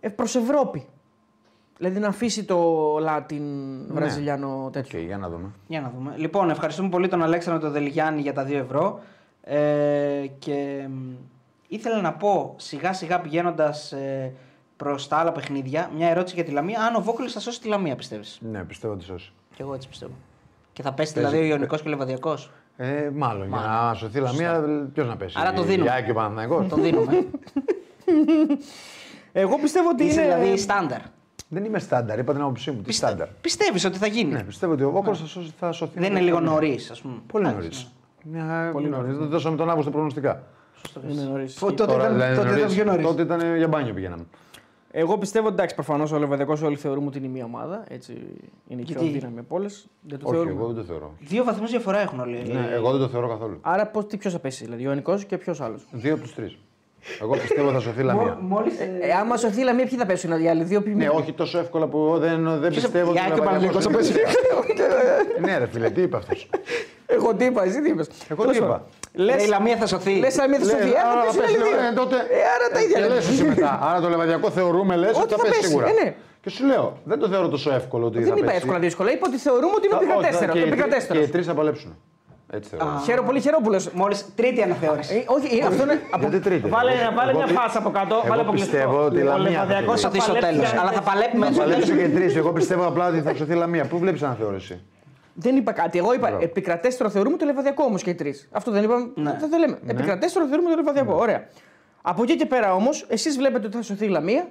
ε, 0.00 0.08
προς 0.08 0.34
Ευρώπη. 0.34 0.86
Δηλαδή 1.76 1.98
να 1.98 2.08
αφήσει 2.08 2.44
το 2.44 2.58
Latin 3.00 3.44
Βραζιλιάνο 3.92 4.62
Οκ, 4.64 4.72
τέτοιο. 4.72 5.00
για 5.00 5.18
να 5.18 5.28
δούμε. 5.28 5.50
Για 5.66 5.80
να 5.80 5.92
δούμε. 5.96 6.14
Λοιπόν, 6.16 6.50
ευχαριστούμε 6.50 6.88
πολύ 6.88 7.08
τον 7.08 7.22
Αλέξανδρο 7.22 7.62
τον 7.62 7.72
Δελιγιάννη 7.72 8.20
για 8.20 8.32
τα 8.32 8.44
2 8.44 8.52
ευρώ. 8.52 9.00
Ε, 9.44 10.26
και 10.38 10.86
μ, 10.88 11.12
ήθελα 11.70 12.00
να 12.00 12.12
πω 12.12 12.54
σιγά 12.58 12.92
σιγά 12.92 13.20
πηγαίνοντας 13.20 13.92
ε, 13.92 14.32
προς 14.76 15.08
τα 15.08 15.16
άλλα 15.16 15.32
παιχνίδια, 15.32 15.90
μια 15.96 16.08
ερώτηση 16.08 16.34
για 16.34 16.44
τη 16.44 16.50
Λαμία. 16.50 16.80
Αν 16.82 16.94
ο 16.94 17.00
Βόκολης 17.00 17.32
θα 17.32 17.40
σώσει 17.40 17.60
τη 17.60 17.68
Λαμία, 17.68 17.96
πιστεύεις; 17.96 18.38
Ναι, 18.50 18.64
πιστεύω 18.64 18.92
ότι 18.92 19.04
σώσει. 19.04 19.32
Και 19.54 19.62
εγώ 19.62 19.74
έτσι 19.74 19.88
πιστεύω. 19.88 20.12
Και 20.72 20.82
θα 20.82 20.92
πέσει 20.92 21.12
Παίζει- 21.14 21.30
δηλαδή 21.30 21.46
ο 21.46 21.50
Ιωνικός 21.54 21.82
και 21.82 21.88
ο 21.88 21.90
Λεβαδιακός; 21.90 22.50
Ε, 22.76 23.10
μάλλον, 23.14 23.48
για 23.48 23.58
να 23.60 23.94
σωθεί 23.94 24.18
η 24.18 24.20
Λαμία, 24.20 24.64
ποιος 24.92 25.06
να 25.08 25.16
πέσει; 25.16 25.36
Άρα 25.40 25.52
το 25.52 25.62
η 25.62 25.64
δίνουμε. 25.64 25.90
Ιάκη 25.90 26.04
και 26.04 26.10
ο 26.10 26.14
Παναθηναϊκός. 26.14 26.68
Το 26.68 26.76
δίνουμε. 26.76 27.26
Εγώ 29.32 29.58
πιστεύω 29.58 29.88
ότι 29.88 30.04
Είσαι 30.04 30.22
είναι... 30.22 30.34
δηλαδή 30.34 30.56
στάνταρ. 30.58 31.00
Δεν 31.48 31.64
είμαι 31.64 31.78
στάνταρ, 31.78 32.18
είπα 32.18 32.32
την 32.32 32.42
άποψή 32.42 32.70
μου. 32.70 32.82
Τι 32.82 32.92
στάνταρ. 32.92 33.26
Πιστεύεις 33.40 33.84
ότι 33.84 33.98
θα 33.98 34.06
γίνει; 34.06 34.32
Ναι, 34.32 34.42
πιστεύω 34.42 34.72
ότι 34.72 34.82
ο 34.82 34.90
Βόκολο 34.90 35.14
θα, 35.16 35.26
σώσει- 35.26 35.52
θα 35.58 35.72
σωθεί. 35.72 35.98
Δεν 36.00 36.10
είναι 36.10 36.20
λίγο 36.20 36.40
νωρίς, 36.40 36.90
ας 36.90 37.00
πούμε. 37.00 37.14
Πολύ 37.26 37.48
Εντάξει, 37.48 37.86
νωρίς. 38.24 38.72
Πολύ 38.72 38.88
νωρίς. 38.88 39.16
Δεν 39.16 39.28
δώσαμε 39.28 39.56
τον 39.56 39.70
Αύγουστο 39.70 39.90
προγνωστικά. 39.90 40.42
Είναι 41.10 41.22
νωρίς. 41.22 41.54
Φω- 41.54 41.68
Τότε 41.74 41.92
Τώρα, 41.92 42.02
ήταν, 42.04 42.12
δηλαδή, 42.12 42.34
τότε 42.36 42.48
ήταν 42.48 42.58
νωρίς. 42.60 42.74
πιο 42.74 42.84
νωρίς. 42.84 43.06
Τότε 43.06 43.22
ήταν 43.22 43.56
για 43.56 43.68
μπάνιο 43.68 43.94
πηγαίναμε. 43.94 44.24
Εγώ 44.92 45.18
πιστεύω 45.18 45.46
ότι 45.46 45.54
εντάξει, 45.54 45.74
προφανώς 45.74 46.12
ο 46.12 46.18
Λεβαδιακός 46.18 46.62
όλοι 46.62 46.76
θεωρούμε 46.76 47.06
ότι 47.06 47.18
είναι 47.18 47.28
μία 47.28 47.44
ομάδα. 47.44 47.84
Έτσι 47.88 48.12
είναι 48.68 48.80
η 48.80 48.84
πιο 48.84 48.94
Γιατί; 49.00 49.18
δύναμη 49.18 49.38
από 49.38 49.56
όλες. 49.56 49.86
Δεν 50.00 50.18
το 50.18 50.24
Όχι, 50.28 50.36
θεωρούμε. 50.36 50.56
εγώ 50.60 50.66
δεν 50.66 50.76
το 50.76 50.82
θεωρώ. 50.82 51.14
Δύο 51.20 51.44
βαθμούς 51.44 51.70
διαφορά 51.70 51.98
έχουν 51.98 52.20
όλοι. 52.20 52.42
Ναι, 52.52 52.68
εγώ 52.72 52.90
δεν 52.90 53.00
το 53.00 53.08
θεωρώ 53.08 53.28
καθόλου. 53.28 53.58
Άρα 53.60 53.86
πώς, 53.86 54.06
τι 54.06 54.16
ποιος 54.16 54.32
θα 54.32 54.38
πέσει, 54.38 54.64
δηλαδή 54.64 54.82
ο 54.86 54.88
Ιωνικό 54.88 55.18
και 55.18 55.38
ποιος 55.38 55.60
άλλος; 55.60 55.86
Δύο 55.92 56.12
από 56.14 56.22
τους 56.22 56.34
τρεις. 56.34 56.58
Εγώ 57.20 57.36
πιστεύω 57.36 57.70
θα 57.72 57.80
σωθεί 57.80 58.00
η 58.00 58.04
Λαμία. 58.04 58.38
Μόλις. 58.40 58.78
Ε, 58.78 58.88
άμα 59.20 59.36
σωθεί 59.36 59.60
η 59.60 59.64
Λαμία, 59.64 59.86
ποιοι 59.86 59.98
θα 59.98 60.06
πέσουν 60.06 60.42
οι 60.42 60.48
άλλοι 60.48 60.62
δύο 60.62 60.80
ποιοι 60.82 60.92
Ναι, 60.96 61.08
όχι 61.08 61.32
τόσο 61.32 61.58
εύκολα 61.58 61.86
που 61.86 62.16
δεν, 62.18 62.60
δεν 62.60 62.72
πιστεύω. 62.74 63.12
Η 63.12 63.18
ότι 63.18 63.18
ο 63.18 63.32
Άκη 63.32 63.40
Παναθηναϊκός 63.40 63.84
Παναθηναϊκός 63.86 64.34
θα 64.34 64.34
είναι- 65.40 65.46
Ναι, 65.52 65.58
ρε 65.58 65.66
φίλε, 65.66 65.90
τι 65.90 66.02
είπε 66.02 66.16
αυτός. 66.16 66.48
Εγώ 67.06 67.34
τι 67.34 67.44
είπα, 67.44 67.64
εσύ 67.64 67.82
τι 67.82 67.88
είπες. 67.90 68.08
Εγώ 68.28 68.46
τι 68.46 68.56
είπα. 68.56 68.84
Λε 69.12 69.42
η 69.42 69.46
Λαμία 69.46 69.76
θα 69.76 69.86
σωθεί. 69.86 70.14
Λες, 70.18 70.36
Λαμία 70.36 70.58
θα 70.58 70.64
σωθεί. 70.64 70.88
Ε, 70.88 70.92
θα 70.92 71.22
πέσουν 71.26 71.40
οι 71.40 71.44
άλλοι 71.44 71.56
δύο. 71.56 71.66
Ε, 71.90 71.92
τότε. 71.94 72.16
Ε, 72.16 72.38
άρα 72.54 72.66
τα 72.72 72.80
ίδια 72.80 72.94
Και 72.96 73.00
λέμε. 73.02 73.14
λες 73.14 73.28
εσύ 73.28 73.42
μετά. 73.44 73.78
Άρα 73.82 74.00
το 74.00 74.08
λεβαδιακό 74.08 74.50
θεωρούμε, 74.50 74.96
λες 74.96 75.10
ότι 75.10 75.18
Ότι 75.22 75.30
θα 75.30 75.36
θα 75.36 75.42
πέσει 75.42 75.54
πέσει, 75.56 75.68
σίγουρα. 75.68 75.88
ε, 75.88 75.92
ναι. 76.04 76.14
Και 76.42 76.50
σου 76.50 76.66
λέω, 76.66 76.98
δεν 77.04 77.18
το 77.18 77.28
θεωρώ 77.28 77.48
τόσο 77.48 77.72
εύκολο 77.72 78.06
ότι 78.06 78.18
θα 78.18 78.24
Δεν 78.28 78.36
είπα 78.36 78.46
πέσει. 78.46 78.56
εύκολα 78.56 78.78
δύσκολα. 78.78 79.12
Είπα 79.12 79.26
ότι 79.28 79.36
θεωρούμε 79.38 79.72
ότι 79.76 79.86
είναι 79.86 79.96
Α, 79.96 80.16
όχι, 80.16 80.30
θα- 80.32 80.38
14. 80.46 80.52
και 80.52 80.58
οι 80.58 80.62
Το 80.62 80.76
τρεις- 80.88 81.04
Και 81.06 81.18
οι 81.18 81.20
14. 81.26 81.30
τρεις 81.30 81.46
θα 81.46 81.54
παλέψουν. 81.54 81.96
Έτσι 82.52 82.68
θεωρώ. 82.76 83.00
Χαίρο 83.04 83.22
πολύ 83.22 83.40
χαιρόπουλο. 83.40 83.80
Μόλις 83.92 84.26
τρίτη 84.34 84.62
αναθεώρηση. 84.62 85.24
Όχι, 85.26 85.58
ε, 85.58 85.66
αυτό 85.66 85.82
είναι. 85.82 86.00
από- 86.10 86.28
Γιατί 86.28 86.40
τρίτη. 86.48 86.68
Βάλε, 86.68 86.90
Εγώ- 86.90 87.12
βάλε 87.16 87.32
μια 87.32 87.44
εγώ- 87.48 87.58
φάσα 87.60 87.78
από 87.78 87.90
κάτω. 87.90 88.14
εγώ 88.14 88.28
βάλε 88.28 88.42
αποκλειστικό. 88.42 88.76
πιστεύω 88.76 89.04
ότι 89.04 89.18
η 89.18 89.20
Ο 89.20 89.24
Λαμία 89.24 89.44
θα 89.44 89.50
Λεβαδιακός 89.50 89.94
το 90.00 90.06
Θα 90.06 90.10
δει 90.10 90.20
στο 90.20 90.32
παλέψει 90.32 90.52
τέλος. 90.56 90.70
για- 90.70 90.80
Αλλά 90.80 90.90
θα 90.90 91.00
παλέψουμε. 91.00 91.46
Θα 91.50 91.58
παλέψουν 91.58 91.96
και 91.96 92.02
οι 92.02 92.08
τρεις. 92.08 92.36
Εγώ 92.36 92.52
πιστεύω 92.52 92.86
απλά 92.86 93.08
ότι 93.08 93.20
θα 93.20 93.34
σωθεί 93.34 93.52
η 93.52 93.56
Λαμία. 93.56 93.84
Πού 93.86 93.98
βλέπεις 93.98 94.22
αναθεώρηση; 94.22 94.80
Δεν 95.34 95.56
είπα 95.56 95.72
κάτι. 95.72 95.98
Εγώ 95.98 96.14
είπα 96.14 96.36
επικρατέστερο 96.40 97.10
θεωρούμε 97.10 97.36
το 97.36 97.44
Λεβαδειακό 97.44 97.84
όμως 97.84 98.02
και 98.02 98.10
οι 98.10 98.14
τρεις. 98.14 98.48
Αυτό 98.50 98.70
δεν 98.70 98.82
είπαμε. 98.84 99.10
Ναι. 99.14 99.36
Δεν 99.40 99.50
το 99.50 99.56
λέμε. 99.56 99.78
Επικρατέστερο 99.86 100.46
θεωρούμε 100.46 100.70
το 100.70 100.76
Λεβαδειακό. 100.76 101.14
Ωραία. 101.16 101.46
Από 102.02 102.22
εκεί 102.22 102.36
και 102.36 102.46
πέρα 102.46 102.74
όμως, 102.74 103.04
εσείς 103.08 103.36
βλέπετε 103.36 103.66
ότι 103.66 103.76
θα 103.76 103.82
σωθεί 103.82 104.04
η 104.04 104.08
Λαμία. 104.08 104.48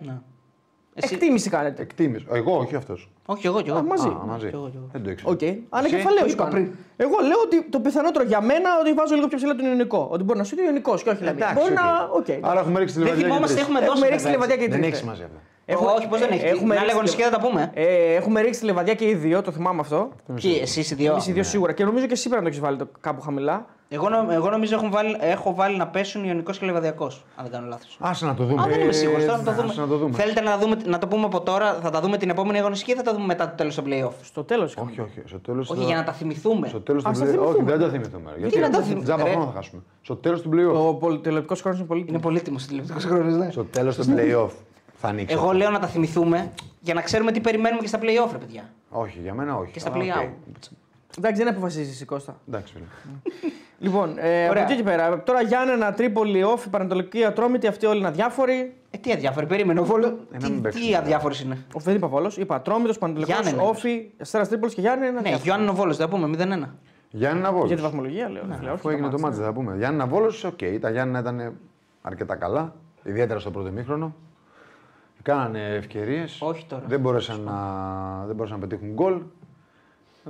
Εσύ- 1.04 1.14
Εκτίμηση 1.14 1.50
κάνετε. 1.50 1.82
Εκτίμηση. 1.82 2.26
Εγώ, 2.32 2.58
όχι 2.58 2.76
αυτός. 2.76 3.10
Όχι, 3.26 3.48
εγώ 3.48 3.62
κι 3.62 3.70
εγώ. 3.70 3.78
Α, 3.78 3.84
μαζί. 3.84 4.08
Α, 4.08 4.24
μαζί. 4.28 4.48
κι 4.50 4.56
εγώ, 4.56 4.70
κι 4.70 4.76
εγώ. 4.76 4.88
Δεν 4.92 5.04
το 5.04 5.10
ήξερα. 5.10 5.32
Οκ. 5.32 5.40
Ανακεφαλαίο 5.70 6.24
το 6.26 6.30
είπα 6.32 6.44
κάνω. 6.44 6.54
πριν. 6.56 6.72
Εγώ 6.98 7.16
λέω 7.28 7.40
ότι 7.46 7.70
το 7.70 7.80
πιθανότερο 7.80 8.24
για 8.26 8.42
μένα 8.42 8.70
ότι 8.82 8.94
βάζω 8.94 9.16
λίγο 9.16 9.28
πιο 9.28 9.38
ψηλά 9.38 9.56
τον 9.56 9.66
Ιωνικό. 9.66 10.08
Ότι 10.12 10.24
μπορεί 10.24 10.38
να 10.40 10.44
σου 10.46 10.56
είναι 10.58 10.66
Ιωνικός 10.66 11.04
και 11.04 11.10
όχι 11.10 11.24
Λαμία. 11.24 11.46
Εντάξει, 11.46 11.56
Μπορεί 11.64 11.74
οκ. 11.74 11.80
να. 11.80 12.40
οκ. 12.40 12.50
Άρα 12.52 12.60
έχουμε 12.60 12.80
ρίξει 12.80 12.94
τη 12.96 13.00
Δεν 13.00 13.08
Λειβαδιά. 13.10 13.28
θυμόμαστε, 13.28 13.56
και 13.56 13.62
τρεις. 13.62 13.68
έχουμε 13.68 13.80
δώσει. 13.80 13.92
Έχουμε 13.92 14.08
ρίξει 14.10 14.26
τη 14.26 14.32
βέβαια, 14.32 14.46
Λειβαδιά 14.48 14.56
και 14.66 14.72
Δεν 14.72 14.80
τρεις. 14.82 14.92
έχει 14.92 15.02
σημασία 15.04 15.26
αυτό. 15.26 15.40
Όχι, 15.98 16.08
πώ 16.08 16.18
δεν 16.18 16.32
έχει. 16.32 16.46
Έχουμε 16.46 16.74
Να 16.76 16.80
ρίξει- 16.82 16.88
λέγω 16.88 17.02
νησιά 17.02 17.26
θα 17.30 17.32
τα 17.38 17.40
πούμε. 17.48 17.72
Ε, 17.74 18.14
έχουμε 18.20 18.42
ρίξει 18.42 18.60
τη 18.60 18.66
λεβαδιά 18.66 18.94
και 18.94 19.06
οι 19.10 19.14
δύο, 19.16 19.42
το 19.42 19.52
θυμάμαι 19.52 19.80
αυτό. 19.80 20.10
Και 20.36 20.50
εσείς 20.62 20.92
οι 20.92 20.96
δύο; 20.96 21.12
Εμείς 21.12 21.28
οι 21.28 21.32
δύο 21.32 21.44
σίγουρα. 21.44 21.72
Και 21.74 21.84
νομίζω 21.86 22.06
και 22.06 22.14
εσύ 22.14 22.30
πρέπει 22.30 22.44
να 22.44 22.50
το 22.50 22.56
έχεις 22.56 22.68
βάλει 22.68 22.78
το 22.78 22.88
κάπου 23.00 23.22
χαμηλά. 23.22 23.66
Εγώ, 23.92 24.10
νο- 24.10 24.28
εγώ 24.32 24.50
νομίζω 24.50 24.76
έχω 24.76 24.90
βάλει, 24.90 25.18
έχω 25.20 25.56
βάλει 25.56 25.78
να 25.78 25.88
πέσουν 25.88 26.24
Ιωνικός 26.24 26.58
και 26.60 26.66
Λεβαδιακός. 26.66 27.26
Αν 27.36 27.44
δεν 27.44 27.52
κάνω 27.54 27.68
λάθος. 27.68 27.98
Άσε 28.00 28.26
να 28.26 28.34
το 28.34 28.46
δούμε. 28.46 28.62
Α, 28.62 28.66
δεν 28.68 28.80
είμαι 28.80 28.92
σίγουρος. 28.92 29.26
Τώρα 29.26 29.38
να 29.38 29.44
το 29.44 29.52
Ε, 29.52 29.54
δούμε. 29.54 29.68
άσε 29.70 29.82
να 29.82 29.88
το 29.88 29.98
δούμε. 29.98 30.16
Θέλετε 30.16 30.42
να, 30.42 30.58
δούμε, 30.58 30.78
να 30.86 30.98
το 30.98 31.08
πούμε 31.08 31.26
από 31.26 31.42
τώρα, 31.42 31.74
θα 31.82 31.90
τα 31.90 32.02
δούμε 32.02 32.18
την 32.18 32.30
επόμενη 32.30 32.60
αγωνιστική 32.60 32.92
ή 32.92 32.96
θα 32.96 33.02
τα 33.02 33.14
δούμε 33.14 33.26
μετά 33.26 33.50
το 33.50 33.56
τέλος 33.56 33.76
των 33.76 33.86
playoff; 33.88 34.12
Στο 34.24 34.44
τέλος. 34.44 34.76
Όχι, 34.78 35.02
όχι. 35.02 35.22
Στο 35.26 35.40
τέλος 35.40 35.70
Όχι, 35.70 35.80
θα- 35.80 35.86
για 35.86 35.96
να 35.96 36.04
τα 36.04 36.12
θυμηθούμε. 36.14 36.68
Στο 36.68 36.82
τέλος 36.82 37.04
του 37.04 37.10
Ας 37.10 37.18
τα 37.20 37.26
play- 37.26 37.28
Όχι, 37.28 37.38
θυμηθούμε. 37.38 37.72
δεν 37.72 37.80
τα 37.80 37.90
θυμηθούμε. 37.90 38.34
Γιατί 38.38 38.60
να 38.60 38.70
τα 38.70 38.78
θυμηθούμε, 38.82 39.04
Τζάμπα 39.04 39.24
ρε. 39.24 39.30
χρόνο 39.30 39.46
θα 39.46 39.52
χάσουμε. 39.56 39.82
Στο 40.02 40.16
τέλος 40.16 40.42
του 40.42 40.50
playoff. 40.54 40.88
Ο 40.88 40.94
πολυτελεπτικό 40.96 41.56
χρόνος 41.56 41.80
είναι 41.80 41.88
πολύ. 41.88 42.06
Είναι 42.10 42.20
πολύτιμος 42.20 42.64
ο 42.64 42.68
τηλεοπτικό 42.68 43.00
χρόνος, 43.00 43.36
ναι. 43.36 43.52
Στο 43.52 43.64
τέλος 43.64 43.96
του 43.96 44.04
playoff 44.16 44.50
θα 44.96 45.08
ανοίξει. 45.08 45.36
Εγώ 45.36 45.52
λέω 45.52 45.70
να 45.70 45.80
τα 45.80 45.88
θυμηθούμε 45.88 46.52
για 46.82 46.94
να 46.94 47.02
ξέρουμε 47.02 47.32
τι 47.32 47.40
περιμένουμε 47.40 47.82
και 47.82 47.88
στα 47.88 48.00
playoff, 48.02 48.30
ρε 48.32 48.38
παιδιά. 48.38 48.64
Όχι, 48.90 49.20
για 49.24 49.34
μένα 49.34 49.56
όχι. 49.58 49.72
Και 49.72 49.80
στα 49.80 49.92
Αλλά, 49.94 50.04
play-out. 50.04 50.30
οκ. 50.50 50.64
Εντάξει, 51.18 51.44
δεν 51.44 51.52
αποφασίζεις 51.54 52.02
η 52.02 52.06
Κώστα. 52.06 52.36
Εντάξει, 52.48 52.74
φίλε. 52.74 52.86
Λοιπόν, 53.82 54.14
ε, 54.18 54.42
από 54.44 54.50
Ωραία. 54.52 54.64
εκεί 54.64 54.76
και 54.76 54.84
πέρα. 54.84 55.24
Τώρα 55.24 55.42
Γιάννενα, 55.42 55.94
Τρίπολη, 55.94 56.44
Όφη, 56.44 56.70
Πανατολική, 56.70 57.24
Ατρόμητη, 57.26 57.68
αυτοί 57.68 57.86
όλοι 57.86 58.00
είναι 58.00 58.08
αδιάφοροι. 58.08 58.74
Ε, 58.92 58.98
τι 58.98 59.12
αδιάφοροι, 59.12 59.46
περίμενε. 59.46 59.80
Ο 59.80 59.84
Βόλο. 59.84 60.06
Ε, 60.08 60.12
να 60.32 60.38
Τι, 60.38 60.46
μην 60.46 60.56
τι 60.56 60.62
παίξουμε. 60.62 60.98
αδιάφορος 60.98 61.42
είναι; 61.42 61.58
Ο 61.74 61.80
δεν 61.80 61.96
είπα 61.96 62.08
Βόλος. 62.08 62.38
Είπα 62.38 62.56
Ατρόμητος, 62.56 62.98
Πανατολικό, 62.98 63.32
Γιάννενα 63.32 63.64
Όφη, 63.70 64.10
Αστέρας 64.22 64.48
Τρίπολης 64.48 64.74
και 64.76 64.82
Γιάννενα. 64.82 65.22
Ναι, 65.22 65.30
Γιάννη 65.44 65.68
ο 65.70 65.74
Βόλος, 65.74 65.98
δεν 65.98 66.08
θα 66.10 66.16
πούμε 66.16 66.28
0-1. 66.28 66.76
Γιάννη 67.10 67.42
να 67.42 67.52
Για 67.66 67.76
τη 67.76 67.82
βαθμολογία 67.82 68.30
λέω. 68.30 68.44
λέω, 68.46 68.56
όχι 68.60 68.68
Αφού 68.70 68.88
τα 68.88 68.94
έγινε 68.94 69.10
το 69.10 69.12
μάτς, 69.12 69.22
μάτς, 69.24 69.38
ναι. 69.38 69.44
θα 69.44 69.54
πούμε. 69.54 69.76
Γιάννη 69.78 69.98
Ναβόλο, 69.98 70.32
οκ. 70.46 70.80
Τα 70.82 70.90
Γιάννη 70.90 71.20
ήταν 71.20 71.54
αρκετά 72.02 72.36
καλά. 72.36 72.76
Ιδιαίτερα 73.04 73.40
στο 73.40 73.52
πρώτο 73.52 73.68
ημίχρονο. 73.68 74.16
Κάνανε 75.22 75.74
ευκαιρίες. 75.76 76.38
Όχι 76.42 76.66
τώρα. 76.66 76.84
Δεν 76.88 77.00
μπόρεσαν 77.00 77.42
να, 77.42 77.54
δεν 78.26 78.36
μπόρεσαν 78.36 78.60
να 78.60 78.68
πετύχουν 78.68 78.94
γκολ. 78.94 79.22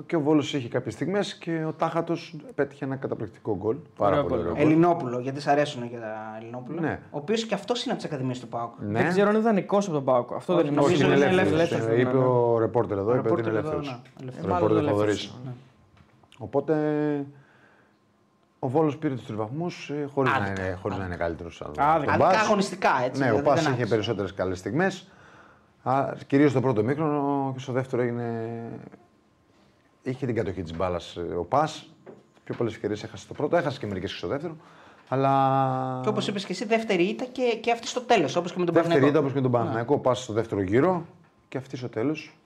Και 0.06 0.16
ο 0.16 0.20
Βόλος 0.22 0.54
είχε 0.54 0.68
κάποιες 0.70 0.94
στιγμές 0.94 1.36
και 1.36 1.64
ο 1.68 1.74
Τάχατος 1.74 2.36
πέτυχε 2.56 2.86
ένα 2.86 2.96
καταπληκτικό 2.96 3.56
γκολ. 3.58 3.76
Πάρα 3.98 4.12
Ωραίο 4.12 4.24
πολύ 4.30 4.42
γκολ. 4.42 4.52
ωραίο 4.52 4.54
γκολ. 4.64 4.72
Ελληνόπουλο, 4.72 5.20
γιατί 5.20 5.42
σ' 5.42 5.48
αρέσουν 5.48 5.90
και 5.90 5.98
τα 5.98 6.38
Ελληνόπουλα. 6.40 6.82
Ναι. 6.82 7.00
Ο 7.12 7.18
οποίος 7.18 7.46
και 7.46 7.54
αυτός 7.54 7.84
είναι 7.84 7.94
από 7.94 8.02
τις 8.02 8.12
Ακαδημίες 8.12 8.40
του 8.40 8.48
Πάουκ. 8.48 8.72
Ναι. 8.80 9.00
Δεν 9.02 9.10
ξέρω 9.10 9.28
αν 9.30 9.34
είναι 9.36 9.44
δανεικό 9.44 9.78
από 9.78 9.92
τον 9.92 10.04
Πάοκο. 10.04 10.36
Αυτό 10.36 10.54
Όχι, 10.54 10.64
δεν 10.64 10.72
είναι. 10.72 10.82
Όχι, 10.82 10.92
Νομίζω 10.92 11.06
είναι 11.16 11.16
είναι 11.26 11.42
ελεύθερος. 11.42 11.60
ελεύθερος, 11.60 11.88
ναι, 11.96 12.02
Είπε 12.02 12.12
ναι. 12.18 12.24
ο 12.24 12.58
ρεπόρτερ 12.60 12.98
εδώ, 12.98 13.16
είπε 13.16 13.32
ότι 13.32 13.42
είναι 13.42 13.50
ρεπόρτερ 13.52 13.56
εδώ, 13.56 13.70
ελεύθερος. 13.70 13.88
ναι, 13.88 14.22
ελεύθερος. 14.22 14.48
Ε, 14.48 14.52
μάλλον 14.52 14.68
Ρεπόρτερ 14.68 14.94
ελεύθερος. 14.94 15.26
Θοδωρής. 15.28 15.42
Ναι. 15.46 15.52
Οπότε 16.38 16.74
ο 18.60 18.68
Βόλος 18.68 18.98
πήρε 18.98 19.14
τους 19.16 19.26
τρει 19.26 19.36
βαθμού 19.36 19.66
χωρίς 20.14 20.32
να, 20.32 20.38
Άδικα. 20.38 20.66
είναι, 20.66 20.78
χωρίς 20.82 20.98
να 20.98 21.06
είναι 21.06 21.16
καλύτερος. 21.16 21.62
Άδικα. 21.78 22.12
Αντικά 22.14 22.40
αγωνιστικά 22.40 22.90
έτσι. 23.06 23.22
Ναι, 23.22 23.26
ο 23.26 23.30
δηλαδή 23.30 23.48
Πα 23.48 23.54
δεν 23.54 23.64
είχε 23.64 23.74
άκουσε. 23.74 23.90
περισσότερες 23.90 24.34
καλές 24.34 24.58
στιγμές. 24.60 25.08
Κυρίως 26.28 26.52
στο 26.52 26.62
πρώτο 26.62 26.84
μήχρονο 26.84 27.52
και 27.54 27.60
στο 27.60 27.72
δεύτερο 27.74 28.02
έγινε. 28.02 28.24
Είχε 30.04 30.26
την 30.26 30.36
κατοχή 30.36 30.62
της 30.62 30.76
μπάλας 30.76 31.18
ο 31.38 31.44
Πας. 31.44 31.94
Πιο 32.44 32.56
πολλές 32.56 32.74
ευκαιρίες 32.74 33.04
έχασε 33.04 33.24
στο 33.24 33.34
πρώτο, 33.34 33.56
έχασε 33.58 33.80
και 33.80 33.88
μερικές 33.88 34.12
και 34.12 34.18
στο 34.18 34.28
δεύτερο. 34.28 34.56
Αλλά. 35.08 36.00
Και 36.04 36.10
όπως 36.10 36.28
είπες 36.28 36.46
και 36.46 36.52
εσύ, 36.52 36.66
δεύτερη 36.66 37.04
ήττα 37.04 37.26
και, 37.26 37.58
και 37.62 37.72
αυτή 37.72 37.88
στο 37.88 38.02
τέλος. 38.02 38.36
Όπως 38.36 38.54
και 38.54 38.60
με 38.60 38.66
τον 38.66 38.74
Δεύτερη 38.74 38.94
Παναγιώτο. 39.00 39.18
ήταν 39.18 39.22
όπως 39.22 39.36
και 39.36 39.42
τον 39.42 39.52
Παναθηναϊκό. 39.52 39.98
Πας 39.98 40.24
στο 40.24 40.34
δεύτερο 40.34 40.62
γύρο 40.62 41.06
και 41.50 41.58
αυτή 41.58 41.78
στο 41.78 41.90
τέλος. 41.90 42.38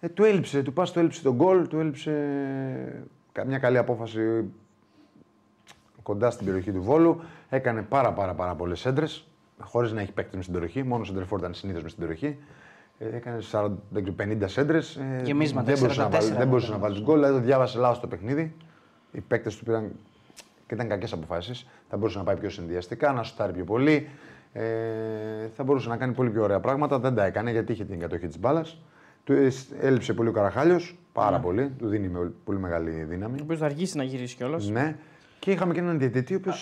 Ε, 0.00 0.08
του 0.08 0.24
έλειψε, 0.24 0.62
του 0.62 0.72
Πας 0.72 0.92
του 0.92 0.98
έλειψε 0.98 1.22
τον 1.22 1.34
γκολ, 1.34 1.68
του 1.68 1.78
έλειψε 1.78 2.12
μια 3.46 3.58
καλή 3.58 3.78
απόφαση 3.78 4.44
κοντά 6.02 6.30
στην 6.30 6.46
περιοχή 6.46 6.72
του 6.72 6.82
Βόλου. 6.82 7.20
Έκανε 7.48 7.82
πάρα, 7.82 8.12
πάρα, 8.12 8.34
πάρα 8.34 8.54
πολλές 8.54 8.86
έντρες, 8.86 9.26
χωρίς 9.60 9.92
να 9.92 10.00
έχει 10.00 10.12
παίκτη 10.12 10.36
μες 10.36 10.44
στην 10.44 10.56
περιοχή. 10.58 10.82
Μόνος 10.82 11.08
ο 11.08 11.10
Σεντερφόρ 11.10 11.38
ήταν 11.38 11.54
συνήθως 11.54 11.82
μες 11.82 11.92
στην 11.92 12.06
περιοχή. 12.06 12.38
Ε, 13.02 13.16
έκανε 13.16 13.38
40, 13.52 13.70
δεν 13.90 14.02
ξέρω, 14.02 14.16
50 14.18 14.56
έντρε. 14.56 14.78
Γεμίσματα, 15.22 15.66
δεν 15.66 15.78
μπορούσες, 15.78 15.96
να 15.98 16.08
44 16.08 16.10
βάλει, 16.10 16.32
δεν 16.32 16.48
μπορούσες 16.48 16.68
να 16.70 16.74
νομίζω. 16.76 16.78
βάλεις 16.94 17.00
γκολ. 17.02 17.18
Δηλαδή 17.18 17.34
το 17.38 17.44
διάβασε 17.44 17.78
λάθος 17.78 18.00
το 18.00 18.06
παιχνίδι. 18.06 18.54
Οι 19.12 19.20
παίκτες 19.20 19.56
του 19.56 19.64
πήραν 19.64 19.90
και 20.66 20.74
ήταν 20.74 20.88
κακές 20.88 21.12
αποφάσεις. 21.12 21.66
Θα 21.88 21.96
μπορούσε 21.96 22.18
να 22.18 22.24
πάει 22.24 22.36
πιο 22.36 22.50
συνδυαστικά, 22.50 23.12
να 23.12 23.22
σουτάρει 23.22 23.52
πιο 23.52 23.64
πολύ. 23.64 24.08
Ε, 24.52 24.62
θα 25.56 25.64
μπορούσε 25.64 25.88
να 25.88 25.96
κάνει 25.96 26.12
πολύ 26.12 26.30
πιο 26.30 26.42
ωραία 26.42 26.60
πράγματα. 26.60 26.98
Δεν 26.98 27.14
τα 27.14 27.24
έκανε 27.24 27.50
γιατί 27.50 27.72
είχε 27.72 27.84
την 27.84 28.00
κατοχή 28.00 28.26
της 28.26 28.38
μπάλας. 28.38 28.78
Του 29.24 29.34
έλειψε 29.80 30.12
πολύ 30.14 30.28
ο 30.28 30.32
Καραχάλιος. 30.32 30.98
Πάρα 31.12 31.36
Ναι. 31.36 31.42
πολύ. 31.42 31.68
Του 31.78 31.88
δίνει 31.88 32.08
με 32.08 32.32
πολύ 32.44 32.58
μεγάλη 32.58 32.90
δύναμη. 32.90 33.38
Ο 33.40 33.42
οποίος 33.44 33.58
θα 33.58 33.64
αργήσει 33.64 33.96
να 33.96 34.02
γυρίσει 34.02 34.36
κιόλας. 34.36 34.68
Ναι. 34.68 34.96
Και 35.38 35.50
είχαμε 35.50 35.72
και 35.74 35.80
έναν 35.80 35.98
διαιτητή 35.98 36.34
ο 36.34 36.36
οποίος. 36.36 36.56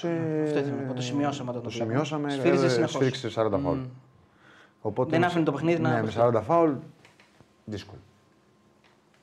Αυτό 0.44 0.59
ήθελα 0.59 0.77
να 0.77 0.82
πω, 0.89 0.94
το 0.94 1.02
σημειώσαμε 1.02 1.51
όταν 1.51 1.62
Το 1.62 1.69
το 1.69 1.74
βλέπαμε. 1.74 2.05
σημειώσαμε. 2.05 2.31
Σφύριζε 2.31 2.66
ε, 2.66 2.69
συνεχώς. 2.69 2.93
Σφύριξε 2.93 3.28
40 3.35 3.59
φάουλ. 3.62 3.78
Οπότε, 4.80 5.10
Δεν 5.10 5.20
με- 5.20 5.26
άφηνε 5.26 5.44
το 5.44 5.52
παιχνίδι 5.52 5.80
να 5.80 5.88
Ναι, 5.88 5.94
με 5.94 6.00
αποστείλει. 6.00 6.24
40 6.24 6.42
φάουλ. 6.42 6.70
Δύσκολο. 7.64 7.98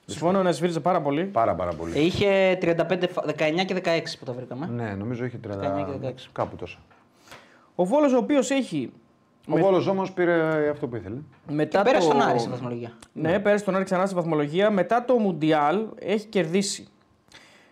Συμφωνώ 0.06 0.44
να 0.44 0.52
σφύριζε 0.52 0.80
πάρα 0.80 1.02
πολύ. 1.02 1.23
Πάρα 1.23 1.56
πάρα 1.56 1.72
πολύ. 1.73 1.98
Ε, 1.98 2.02
είχε 2.02 2.57
35, 2.61 3.07
φα- 3.11 3.23
19 3.26 3.64
και 3.65 3.73
16 3.73 4.18
που 4.19 4.26
το 4.26 4.34
βρήκαμε. 4.34 4.65
Ναι, 4.68 4.94
νομίζω 4.95 5.26
είχε 5.26 5.38
30. 5.38 5.48
19 5.60 5.86
και 5.86 6.07
16. 6.07 6.30
Κάπου 6.32 6.56
τόσο. 6.56 6.80
Ο 7.76 7.86
Βόλος 7.86 8.14
ο 8.14 8.18
οποίος 8.18 8.49
έχει. 8.52 8.91
Ο 9.49 9.57
Βόλος 9.57 9.88
όμως 9.88 10.11
πήρε 10.14 10.69
αυτό 10.69 10.88
που 10.88 10.95
ήθελε. 10.95 11.18
Μετά 11.49 11.77
Και 11.77 11.84
πέρασε 11.84 12.07
το... 12.07 12.14
τον 12.14 12.22
Άρη 12.23 12.40
στη 12.40 12.49
βαθμολογία. 12.49 12.91
Ναι, 13.14 13.40
πέρασε 13.40 13.64
τον 13.64 13.76
Άρη 13.76 13.84
ξανά 13.84 14.06
στη 14.06 14.15
βαθμολογία. 14.15 14.69
Μετά 14.72 15.06
το 15.06 15.18
Μουντιάλ 15.18 15.86
έχει 15.99 16.26
κερδίσει 16.27 16.88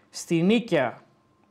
στη 0.10 0.41
Νίκαια 0.41 1.01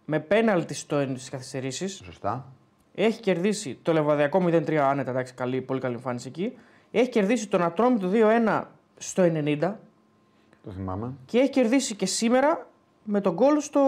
με 0.04 0.20
πέναλτι 0.20 0.74
στις 0.74 1.28
καθυστερήσεις. 1.30 2.00
Σωστά. 2.04 2.52
Έχει 2.94 3.20
κερδίσει 3.20 3.78
το 3.82 3.92
Λεβαδιακό 3.92 4.44
0-3 4.46 4.74
άνετα, 4.74 5.10
εντάξει, 5.10 5.34
καλή, 5.34 5.60
πολύ 5.60 5.80
καλή 5.80 5.94
εμφάνιση 5.94 6.28
εκεί. 6.28 6.52
Έχει 6.90 7.08
κερδίσει 7.08 7.48
τον 7.48 7.62
Ατρόμητο 7.62 8.10
2-1 8.48 8.62
στο 8.96 9.22
90 9.22 9.58
Το 10.64 10.70
θυμάμαι. 10.70 11.12
και 11.24 11.38
έχει 11.38 11.50
κερδίσει 11.50 11.94
και 11.94 12.06
σήμερα 12.06 12.66
με 13.04 13.20
τον 13.20 13.32
γκολ 13.34 13.60
στο 13.60 13.80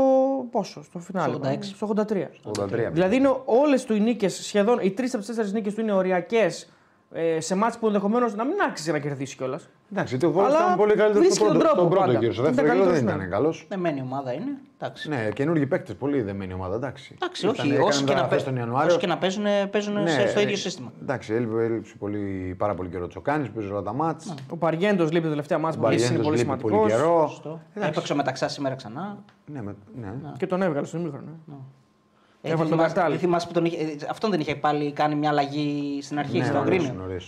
πόσο, 0.50 0.82
στο 0.82 0.98
φινάλε. 0.98 1.34
Στο 1.34 1.48
86. 1.48 1.58
Στο 1.62 1.92
83. 2.08 2.30
83. 2.42 2.88
Δηλαδή 2.92 3.16
είναι 3.16 3.36
όλες 3.44 3.84
του 3.84 3.94
οι 3.94 4.00
νίκες, 4.00 4.34
σχεδόν 4.34 4.78
οι 4.82 4.90
τρεις 4.90 5.08
από 5.10 5.18
τις 5.18 5.26
τέσσερις 5.26 5.52
νίκες 5.52 5.74
του 5.74 5.80
είναι 5.80 5.92
οριακές 5.92 6.72
ε, 7.12 7.40
σε 7.40 7.54
μάτς 7.54 7.78
που 7.78 7.86
ενδεχομένως 7.86 8.34
να 8.34 8.44
μην 8.44 8.56
άξιζε 8.68 8.92
να 8.92 8.98
κερδίσει 8.98 9.36
κιόλας. 9.36 9.68
Εντάξει, 9.96 10.16
γιατί 10.16 10.26
ο 10.26 10.30
Βόλος 10.36 10.48
Αλλά 10.54 10.64
ήταν 10.64 10.76
πολύ 10.76 10.94
καλύτερο 10.94 11.18
βρίσκει 11.18 11.34
στο 11.36 11.44
τον 11.44 11.58
πρώτο, 11.58 11.64
τρόπο 11.74 11.80
στον 11.80 11.90
πρώτο 11.90 12.06
πάντα. 12.06 12.18
γύρο. 12.18 12.32
Στο 12.32 12.42
Ήταν 12.42 12.54
δεύτερο 12.54 12.74
γύρο 12.74 12.84
δεν 12.84 12.94
καλύτερος, 12.94 13.14
ήταν 13.18 13.28
ναι. 13.28 13.34
καλός. 13.36 13.66
Δεμένη 13.68 14.00
ομάδα 14.00 14.32
είναι. 14.32 14.52
Εντάξει. 14.78 15.08
Ναι, 15.08 15.28
καινούργιοι 15.34 15.66
παίκτες, 15.66 15.94
πολύ 15.94 16.22
δεμένη 16.22 16.52
ομάδα. 16.52 16.74
Εντάξει, 16.74 17.14
Εντάξει, 17.14 17.46
Ήταν- 17.46 17.56
όχι. 17.58 17.68
έκανε 17.70 17.84
Όσοι 17.84 17.98
και, 17.98 18.04
να 18.04 18.10
μεταγραφές 18.10 18.42
παί... 18.44 18.52
τον 18.52 18.62
Ιανουάριο. 18.62 18.88
όσοι 18.90 18.98
και 18.98 19.06
να 19.06 19.18
παίζουν, 19.18 19.44
παίζουν 19.70 20.02
Ναι, 20.02 20.10
σε- 20.10 20.28
στο 20.28 20.38
ε, 20.38 20.42
ίδιο 20.42 20.56
σύστημα. 20.56 20.92
Εντάξει, 21.02 21.32
έλειπε, 21.34 21.64
έλειψε 21.64 21.94
πολύ, 21.98 22.54
πάρα 22.58 22.74
πολύ 22.74 22.88
καιρό 22.88 23.06
Τσοκάνης, 23.06 23.50
παίζει 23.50 23.70
όλα 23.70 23.82
τα 23.82 23.92
μάτς. 23.92 24.34
Ο 24.48 24.56
Παριέντος 24.56 25.10
λείπει 25.12 25.24
το 25.24 25.30
τελευταία 25.30 25.58
μάτς 25.58 25.76
που 25.76 25.82
Μπαριέντος 25.82 26.08
είναι 26.08 26.16
πολύ 26.18 26.28
λείπει 26.36 26.38
σημαντικός. 26.40 26.72
πολύ 26.80 26.90
καιρό. 26.92 27.26
Σωστό. 27.28 27.60
Έπαιξε 27.74 28.12
ο 28.12 28.16
μεταξάς 28.16 28.52
σήμερα 28.52 28.74
ξανά. 28.74 29.18
Ναι, 29.46 29.62
με, 29.62 29.74
ναι. 30.00 30.12
Και 30.38 30.46
τον 30.46 30.62
έβγαλε 30.62 30.86
στον 30.86 31.00
ημίχρονο. 31.00 31.24
Ε, 31.26 32.50
Έβαλε 32.50 32.56
δεν 32.56 32.56
τον 32.56 32.66
θυμάσαι- 32.66 32.94
Καρτάλη. 32.94 33.10
δεν 33.10 33.20
θυμάσαι 33.24 33.46
που 33.46 33.52
τον 33.52 33.64
είχε... 33.64 33.76
ε, 33.82 33.96
Αυτόν 34.10 34.30
δεν 34.30 34.40
είχε 34.40 34.54
πάλι 34.54 34.92
κάνει 34.92 35.14
μια 35.14 35.28
αλλαγή 35.30 35.98
στην 36.02 36.18
αρχή, 36.18 36.38
ναι, 36.38 36.44
στο 36.44 36.54
νωρίς, 36.54 36.82
Γκρίνιο. 36.82 37.20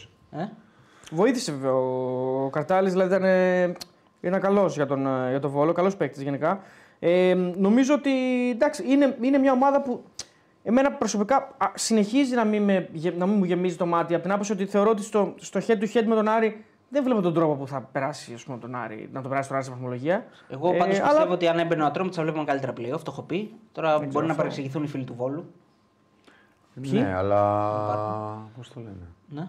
Νωρίς. 1.11 1.13
Ε; 1.13 1.15
Βοήθησε 1.15 1.53
βέβαια 1.53 1.73
ο 1.75 2.49
Καρτάλης, 2.51 2.93
δηλαδή 2.93 3.15
ήταν, 3.15 3.25
ε, 3.25 3.73
ήταν 4.21 4.41
καλός 4.41 4.75
για 4.75 4.87
τον, 4.87 5.07
ε, 5.07 5.31
για 5.31 5.41
τον 5.41 5.51
Βόλο, 5.51 5.73
καλός 5.73 5.97
παίκτης 5.97 6.23
γενικά. 6.23 6.61
Ε, 6.99 7.35
νομίζω 7.57 7.95
ότι 7.95 8.11
εντάξει, 8.51 8.85
είναι, 8.87 9.17
είναι 9.21 9.39
μια 9.39 9.53
ομάδα 9.53 9.83
που 9.83 10.05
εμένα 10.63 10.93
προσωπικά 10.93 11.37
α, 11.37 11.71
συνεχίζει 11.75 12.35
να 12.35 12.45
μην, 12.45 12.63
με, 12.63 12.89
γε- 12.93 13.17
να 13.19 13.27
μην 13.27 13.37
μου 13.39 13.45
γεμίζει 13.45 13.77
το 13.77 13.87
μάτι 13.87 14.15
από 14.15 14.23
την 14.23 14.33
άποψη 14.33 14.53
ότι 14.53 14.67
θεωρώ 14.67 14.91
ότι 14.91 15.03
στο, 15.03 15.35
στο 15.37 15.61
head 15.67 15.79
to 15.79 15.87
head 15.95 16.05
με 16.07 16.15
τον 16.15 16.29
Άρη 16.29 16.65
δεν 16.89 17.03
βλέπω 17.03 17.21
τον 17.21 17.35
τρόπο 17.35 17.55
που 17.55 17.67
θα 17.67 17.81
περάσει 17.93 18.35
ας 18.35 18.45
πούμε, 18.45 18.59
τον 18.59 18.75
Άρη, 18.75 19.09
να 19.13 19.21
τον 19.21 19.31
περάσει 19.31 19.49
τον 19.49 19.57
Άρη 19.57 19.67
στη 19.67 19.75
βαθμολογία. 19.75 20.25
Εγώ 20.49 20.73
Ε, 20.75 20.77
πάντως 20.77 20.99
αλλά- 21.01 21.09
πιστεύω 21.09 21.33
ότι 21.33 21.49
αν 21.49 21.59
έμπαινε 21.59 21.83
ο 21.83 21.87
Ατρόμητ 21.87 22.13
θα 22.17 22.23
βλέπουμε 22.23 22.45
καλύτερα 22.45 22.73
playoff, 22.77 23.01
το 23.03 23.11
έχω 23.11 23.23
πει. 23.23 23.55
Τώρα 23.73 23.99
μπορεί 24.13 24.27
να 24.27 24.35
παρεξηγηθούν 24.35 24.83
οι 24.83 24.87
φίλοι 24.87 25.05
του 25.05 25.15
Βόλου. 25.15 25.45
Ποιοι; 26.81 26.91
Ναι, 27.03 27.15
αλλά. 27.17 27.43
Πώς 28.57 28.69
το 28.73 28.81
λένε; 28.81 29.07
Ναι. 29.29 29.49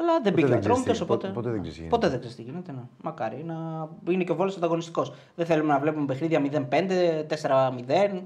Αλλά 0.00 0.12
δεν 0.22 0.22
Ποτέ 0.22 0.30
μπήκε 0.30 0.46
ο 0.46 0.48
δεν 0.48 0.58
ξέρεις 0.58 0.78
Ατρόμητο, 0.80 0.92
τι- 0.92 1.02
οπότε. 1.02 1.26
ποτέ- 1.26 1.34
ποτέ 1.34 1.50
δεν 1.50 1.60
ξέρεις 1.60 1.78
τι 1.78 1.84
Ποτέ 1.84 2.08
δεν 2.08 2.18
ξέρεις 2.18 2.36
τι 2.36 2.42
γίνεται. 2.42 2.72
Ναι. 2.72 2.80
Μακάρι 3.02 3.44
να 3.46 3.88
είναι 4.12 4.24
και 4.24 4.32
ο 4.32 4.34
Βόλος 4.34 4.56
ανταγωνιστικός. 4.56 5.12
Δεν 5.34 5.46
θέλουμε 5.46 5.72
να 5.72 5.78
βλέπουμε 5.78 6.06
παιχνίδια 6.06 6.40
0-5, 6.40 7.24
4-0. 7.28 8.22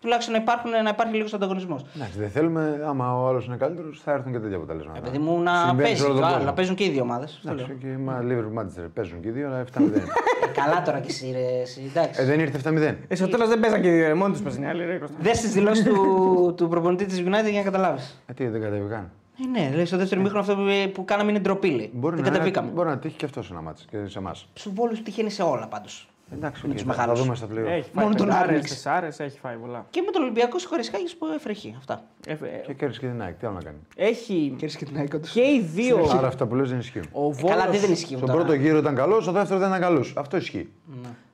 Τουλάχιστον 0.00 0.34
να, 0.34 0.40
υπάρχουν, 0.40 0.70
να 0.70 0.88
υπάρχει 0.88 1.14
λίγος 1.16 1.34
ανταγωνισμός. 1.34 1.84
Εντάξει, 1.96 2.18
δεν 2.18 2.30
θέλουμε, 2.30 2.82
άμα 2.86 3.20
ο 3.22 3.28
άλλος 3.28 3.46
είναι 3.46 3.56
καλύτερος, 3.56 4.00
θα 4.04 4.12
έρθουν 4.12 4.32
και 4.32 4.38
τέτοια 4.38 4.56
αποτελέσματα. 4.56 4.98
Επειδή 4.98 5.18
μου 5.18 5.40
να, 5.42 5.56
Συμβαίνει 5.56 5.82
παίζει, 5.82 5.96
σε 6.00 6.04
όλο 6.04 6.14
τον 6.14 6.22
άλλο, 6.24 6.32
κόσμο. 6.32 6.48
να 6.48 6.54
παίζουν 6.54 6.74
και 6.74 6.84
οι 6.84 6.88
δύο 6.90 7.02
ομάδες. 7.02 7.40
Εντάξει, 7.44 7.76
και 7.80 7.86
μα 7.86 8.20
Liverpool 8.28 8.60
Manchester 8.60 8.86
παίζουν 8.94 9.20
και 9.20 9.28
οι 9.28 9.30
δύο, 9.30 9.46
αλλά 9.46 9.60
7-0. 9.60 9.82
Καλά 10.60 10.82
τώρα 10.82 11.00
κι 11.00 11.10
εσύ, 11.10 11.30
ρε, 11.32 11.60
εσύ, 11.60 11.82
εντάξει. 11.94 12.22
ε, 12.22 12.24
δεν 12.24 12.40
ήρθε 12.40 12.58
7-0. 12.70 12.96
Ε, 13.08 13.14
στο 13.14 13.28
τέλος 13.28 13.48
δεν 13.48 13.60
παίζαν 13.60 13.80
και 13.80 13.88
οι 13.88 14.02
δύο, 14.04 14.16
μόνοι 14.16 14.34
του 14.36 14.42
παίζανε 14.42 14.66
οι 14.66 14.68
άλλοι. 14.68 14.84
Ρε, 14.84 14.98
Κώστα. 14.98 15.16
Δες 15.20 15.40
τις 15.40 15.52
δηλώσεις 15.52 15.84
του, 15.84 16.54
του 16.56 16.68
προπονητή 16.68 17.04
της 17.06 17.20
United 17.20 17.50
για 17.50 17.58
να 17.58 17.62
καταλάβεις. 17.62 18.22
Ε, 18.26 18.32
τι, 18.32 18.46
δεν 18.46 18.60
κατέβηκαν. 18.62 19.10
Ε, 19.44 19.46
ναι, 19.46 19.70
λέει 19.74 19.84
στο 19.84 19.96
δεύτερο 19.96 20.20
ημίχρονο 20.20 20.40
αυτό 20.42 20.54
που, 20.54 20.62
που 20.92 21.04
κάναμε 21.04 21.30
είναι 21.30 21.40
ντροπή. 21.40 21.70
λέει. 21.70 21.90
Μπορεί 21.94 22.14
δεν 22.14 22.24
να, 22.24 22.30
κατεβήκαμε. 22.30 22.70
μπορεί 22.70 22.88
να 22.88 22.98
τύχει 22.98 23.16
και 23.16 23.24
αυτός 23.24 23.46
σε 23.46 23.52
ένα 23.52 23.62
ματς 23.62 23.84
και 23.90 24.06
σε 24.06 24.18
εμάς. 24.18 24.48
Στου 24.54 24.72
Βόλου 24.74 25.02
τυχαίνει 25.02 25.30
σε 25.30 25.42
όλα 25.42 25.66
πάντως. 25.68 26.08
Εντάξει, 26.34 26.62
με 26.66 26.72
οκ, 26.72 26.78
τους 26.78 26.86
θα- 26.86 26.92
θα 26.94 27.00
μεγάλους. 27.00 27.22
δούμε 27.22 27.34
στα 27.34 27.46
play 27.46 27.58
off. 27.58 27.70
Έχει 27.70 27.90
φάει 27.94 28.04
Μόνο 28.04 28.16
τον 28.16 28.26
πεντάρες, 28.26 28.48
Άρνεξ. 28.48 28.68
τεσσάρες, 28.68 29.20
έχει 29.20 29.38
φάει 29.38 29.56
πολλά. 29.56 29.86
Και 29.90 30.00
με 30.06 30.10
τον 30.12 30.22
Ολυμπιακό 30.22 30.58
Σικορισκάκη 30.58 31.16
που 31.16 31.26
έφερε 31.34 31.54
Αυτά. 31.78 32.02
Ε, 32.26 32.32
ε, 32.32 32.36
Και 32.66 32.74
κέρδισε 32.74 33.00
και 33.00 33.06
την 33.06 33.22
ΑΕΚ. 33.22 33.34
Τι 33.38 33.46
άλλο 33.46 33.54
να 33.54 33.62
κάνει; 33.62 33.76
Έχει 33.96 34.48
Κέρδισε 34.56 34.78
και 34.78 34.84
την 34.84 34.96
ΑΕΚ 34.96 35.14
όντως. 35.14 35.30
και 35.30 35.40
οι 35.40 35.60
δύο. 35.60 36.06
Άρα 36.16 36.26
αυτά 36.26 36.46
που 36.46 36.54
λες 36.54 36.70
δεν 36.70 36.78
ισχύουν. 36.78 37.04
Ο 37.12 37.30
Καλά, 37.30 37.64
Βόλος, 37.64 37.80
δεν 37.80 37.92
ισχύει. 37.92 38.14
Στον 38.16 38.20
τώρα. 38.28 38.32
πρώτο 38.38 38.52
γύρο 38.52 38.78
ήταν 38.78 38.94
καλός, 38.94 39.22
στο 39.22 39.32
δεύτερο 39.32 39.58
δεν 39.60 39.68
ήταν 39.68 39.80
καλός. 39.80 40.14
Αυτό 40.16 40.36
ισχύει. 40.36 40.68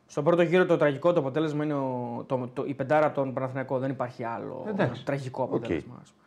στον 0.07 0.25
πρώτο 0.25 0.43
γύρο 0.43 0.67
το 0.67 0.77
τραγικό 0.77 1.13
το 1.13 1.21
αποτέλεσμα 1.21 1.65
είναι 1.65 1.75
ο, 1.75 2.25
το, 2.27 2.51
το, 2.53 2.65
η 2.67 2.75
πεντάρα 2.75 3.13
των 3.13 3.33
Παναθηναϊκών. 3.33 3.81
Δεν 3.81 3.91
υπάρχει 3.91 4.25
άλλο 4.25 4.65
Εντάξει. 4.69 5.05
τραγικό 5.05 5.43
Οκ. 5.43 5.49
αποτέλεσμα. 5.55 5.95
ας 6.03 6.11
πούμε. 6.11 6.23
Ε, 6.23 6.26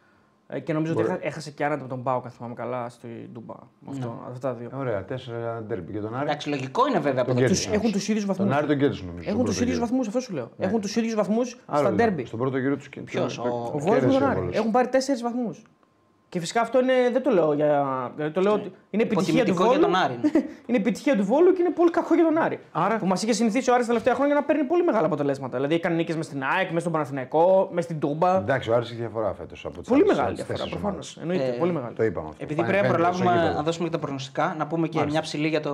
και 0.64 0.74
νομίζω 0.74 0.94
Μπορεί. 0.94 1.06
ότι 1.06 1.16
έχα- 1.16 1.26
έχασε 1.28 1.52
και 1.52 1.66
άνετα 1.66 1.82
με 1.82 1.88
τον 1.88 2.04
ΠΑΟΚ, 2.04 2.22
αν 2.26 2.32
θυμάμαι 2.32 2.54
καλά, 2.54 2.90
στη 2.90 3.08
Τούμπα. 3.34 3.54
Με 3.80 3.90
Αυτό, 3.92 4.24
Αυτά 4.32 4.48
τα 4.48 4.54
δύο. 4.54 4.70
Ωραία, 4.74 5.06
τέσσερα 5.06 5.62
ντέρμπι 5.68 5.92
και 5.92 6.00
τον 6.00 6.16
Άρη; 6.16 6.26
Εντάξει, 6.26 6.50
λογικό 6.50 6.88
είναι 6.88 7.00
βέβαια 7.00 7.22
από 7.22 7.32
Τον 7.34 7.42
το 7.42 7.48
Τους, 7.48 7.60
κέρδισε. 7.60 7.70
έχουν 7.82 7.92
τους 7.92 8.08
ίδιους 8.08 8.26
βαθμούς. 8.26 8.48
Τον 8.48 8.58
Άρη 8.58 8.68
τον 8.68 8.78
κέρδισε 8.78 9.04
νομίζω. 9.06 9.30
Έχουν 9.30 9.34
στον 9.34 9.46
τους 9.46 9.56
πρώτο 9.56 9.62
ίδιους 9.72 9.76
γύρο. 9.76 9.86
βαθμούς, 9.88 10.08
αυτό 10.08 10.20
σου 10.20 10.34
λέω. 10.34 10.50
Έχουν 10.58 10.82
τους 10.82 10.96
ίδιους 10.96 11.16
βαθμούς 11.16 11.58
Άρα, 11.66 11.78
στα 11.80 11.88
λέω, 11.88 11.98
ντέρμπι. 11.98 12.26
Στον 12.26 12.40
πρώτο 12.40 12.58
γύρο 12.58 12.76
τους 12.78 12.90
Ποιος, 12.90 13.38
ο- 13.38 13.72
Ο 13.74 13.80
Βόλο 13.80 14.02
με 14.02 14.08
τον 14.14 14.24
Άρη. 14.24 14.50
Έχουν 14.52 14.72
πάρει 14.72 14.88
τέσσερις 14.88 15.22
βαθμούς. 15.22 15.62
Και 16.30 16.40
φυσικά 16.40 16.62
αυτό 16.62 16.80
είναι, 16.80 16.94
δεν 17.12 17.24
το 17.24 17.30
λέω 17.30 17.54
για. 17.54 18.12
Δηλαδή 18.16 18.34
το 18.34 18.42
λέω 18.42 18.54
ότι 18.54 18.72
είναι 18.90 19.04
επιτυχία 19.04 19.46
του 19.46 19.52
Υποτιμητικό 19.52 19.64
Βόλου. 19.64 19.80
για 19.80 19.88
τον 19.88 19.96
Άρη. 19.96 20.20
είναι 20.68 20.78
επιτυχία 20.78 21.16
του 21.18 21.24
Βόλου 21.26 21.54
και 21.54 21.62
είναι 21.62 21.70
πολύ 21.72 21.90
κακό 21.92 22.16
για 22.16 22.24
τον 22.24 22.38
Άρη. 22.38 22.60
Άρα- 22.72 22.98
Που 22.98 23.06
μας 23.08 23.24
είχε 23.24 23.34
συνηθίσει 23.34 23.70
ο 23.70 23.74
Άρης 23.74 23.86
τα 23.86 23.92
τελευταία 23.92 24.16
χρόνια 24.16 24.36
να 24.36 24.44
παίρνει 24.44 24.64
πολύ 24.64 24.84
μεγάλα 24.84 25.06
αποτελέσματα. 25.06 25.56
Δηλαδή 25.56 25.76
έκανε 25.76 25.96
νίκες 25.96 26.16
μες 26.16 26.26
στην 26.26 26.44
ΑΕΚ, 26.44 26.72
μες 26.72 26.82
στον 26.82 26.94
Παναθηναϊκό, 26.94 27.70
μες 27.72 27.84
στην 27.84 28.00
Τούμπα. 28.00 28.36
Εντάξει, 28.38 28.70
ο 28.70 28.76
Άρης 28.76 28.90
έχει 28.90 29.00
διαφορά 29.00 29.34
φέτος 29.34 29.66
από 29.66 29.80
τις 29.80 29.90
Πολύ 29.90 30.02
άλλες- 30.02 30.16
μεγάλη 30.18 30.36
τις 30.36 30.46
διαφορά 30.46 30.64
τέσσερις 30.64 30.82
προφανώς. 30.84 31.18
ομάδες. 31.18 31.34
Εννοείται, 31.38 31.56
Ε, 31.56 31.60
πολύ 31.60 31.72
μεγάλη. 31.72 31.94
Το 31.96 32.04
είπαμε 32.04 32.28
αυτό. 32.30 32.44
Επειδή 32.44 32.60
Πάει 32.62 32.70
πρέπει 32.70 32.88
να 32.88 32.94
πέμπτος 32.94 33.06
στο 33.16 33.24
προλάβουμε 33.24 33.42
γήπεδο. 33.42 33.58
να 33.60 33.64
δώσουμε 33.64 33.86
και 33.86 33.92
τα 33.94 34.00
προγνωστικά, 34.00 34.56
να 34.58 34.68
πούμε 34.68 34.88
και 34.88 34.98
Μάλιστα. 34.98 35.20
μια 35.20 35.28
ψηλή 35.30 35.48
για 35.48 35.60
το 35.62 35.74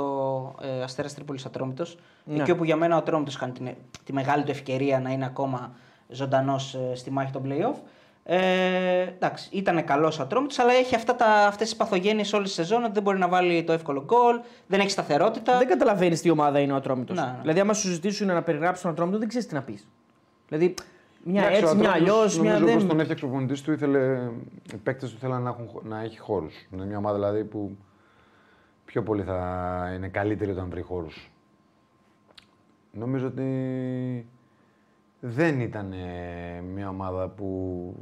ε, 0.80 0.84
Αστέρας 0.84 1.14
Τρίπολης 1.14 1.46
Ατρόμητος. 1.46 1.98
Ναι. 2.24 2.40
Εκεί 2.42 2.52
όπου 2.52 2.64
για 2.64 2.76
μένα 2.76 2.96
ο 2.96 2.98
Ατρόμητος 2.98 3.38
κάνει 3.38 3.52
την, 3.52 3.68
τη 4.04 4.14
μεγάλη 4.14 4.44
του 4.44 4.52
ευκαιρία 4.52 5.00
να 5.00 5.10
είναι 5.12 5.26
ακόμα 5.26 5.72
ζωντανός 6.10 6.78
στη 6.94 7.12
μάχη 7.12 7.32
των 7.32 7.44
playoff. 7.46 7.76
Ε, 8.28 9.02
εντάξει, 9.02 9.50
ήταν 9.52 9.86
καλός 9.86 10.20
ο 10.20 10.22
Ατρόμητος, 10.24 10.60
αλλά 10.60 10.74
έχει 10.74 10.96
αυτά 10.96 11.16
τα, 11.16 11.26
αυτές 11.26 11.68
τις 11.68 11.78
παθογένειες 11.78 12.34
όλη 12.34 12.44
τη 12.44 12.50
σεζόν 12.50 12.84
ότι 12.84 12.94
δεν 12.94 13.04
μπορεί 13.04 13.18
να 13.18 13.28
βάλει 13.28 13.64
το 13.64 13.74
εύκολο 13.74 14.04
γκολ, 14.04 14.40
δεν 14.68 14.80
έχει 14.80 14.90
σταθερότητα. 14.90 15.58
Δεν 15.58 15.68
καταλαβαίνεις 15.68 16.22
τι 16.22 16.30
ομάδα 16.30 16.60
είναι 16.60 16.74
ο 16.74 16.76
Ατρόμητος. 16.76 17.18
Ναι, 17.18 17.24
ναι. 17.24 17.38
Δηλαδή, 17.42 17.60
άμα 17.60 17.74
σου 17.74 17.88
ζητήσουν 17.88 18.28
να 18.28 18.44
περιγράψει 18.44 18.82
τον 18.82 18.92
Ατρόμητο, 18.92 19.18
δεν 19.18 19.28
ξέρεις 19.28 19.48
τι 19.48 19.54
να 19.54 19.62
πεις. 19.62 19.88
Δηλαδή, 20.48 20.74
μια 21.24 21.42
Εντάξει, 21.42 21.64
ο 21.64 21.68
έτσι, 21.68 21.78
μια 21.80 21.92
αλλιώς, 21.92 22.10
Ατρόμητος, 22.16 22.40
μια 22.40 22.52
Νομίζω 22.54 22.74
πως 22.74 22.82
δεν. 22.82 22.90
τον 22.90 23.00
έφτιαξε 23.00 23.26
ο 23.26 23.28
προπονητής 23.28 23.62
του, 23.62 23.72
ήθελε, 23.72 24.32
οι 24.74 24.78
παίκτες 24.84 25.12
του 25.12 25.18
θέλαν 25.18 25.42
να, 25.42 25.50
έχουν, 25.50 25.70
να 25.84 26.02
έχει 26.02 26.20
χώρους. 26.20 26.54
Είναι 26.74 26.86
μια 26.86 26.98
ομάδα 26.98 27.16
δηλαδή 27.16 27.44
που 27.44 27.78
πιο 28.86 29.04
πολύ 29.04 29.24
θα 29.24 29.92
είναι 29.96 30.08
καλύτερη 30.08 30.52
όταν 30.52 30.70
βρει 30.70 30.82
χώρους. 30.82 31.32
Νομίζω 32.92 33.28
ότι 33.28 33.44
δεν 35.28 35.60
ήταν 35.60 35.92
ε, 35.92 36.62
μια 36.62 36.90
ομάδα 36.90 37.28
που 37.28 37.94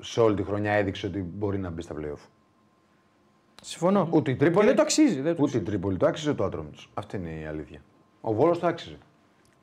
σε 0.00 0.20
όλη 0.20 0.34
τη 0.34 0.42
χρονιά 0.42 0.72
έδειξε 0.72 1.06
ότι 1.06 1.18
μπορεί 1.18 1.58
να 1.58 1.70
μπει 1.70 1.82
στα 1.82 1.94
playoff. 1.98 2.28
Συμφωνώ. 3.62 4.08
Ούτε 4.10 4.30
η 4.30 4.34
Και 4.34 4.44
Τρίπολη, 4.44 4.66
δεν 4.66 4.76
το 4.76 4.82
αξίζει. 4.82 5.20
Δεν 5.20 5.36
το 5.36 5.42
ούτε 5.42 5.56
η 5.56 5.60
Τρίπολη 5.60 5.96
το 5.96 6.06
άξιζε, 6.06 6.34
το 6.34 6.44
Ατρόμητος. 6.44 6.90
Αυτή 6.94 7.16
είναι 7.16 7.30
η 7.30 7.46
αλήθεια. 7.46 7.82
Ο 8.20 8.32
Βόλος 8.34 8.58
το 8.58 8.66
άξιζε. 8.66 8.98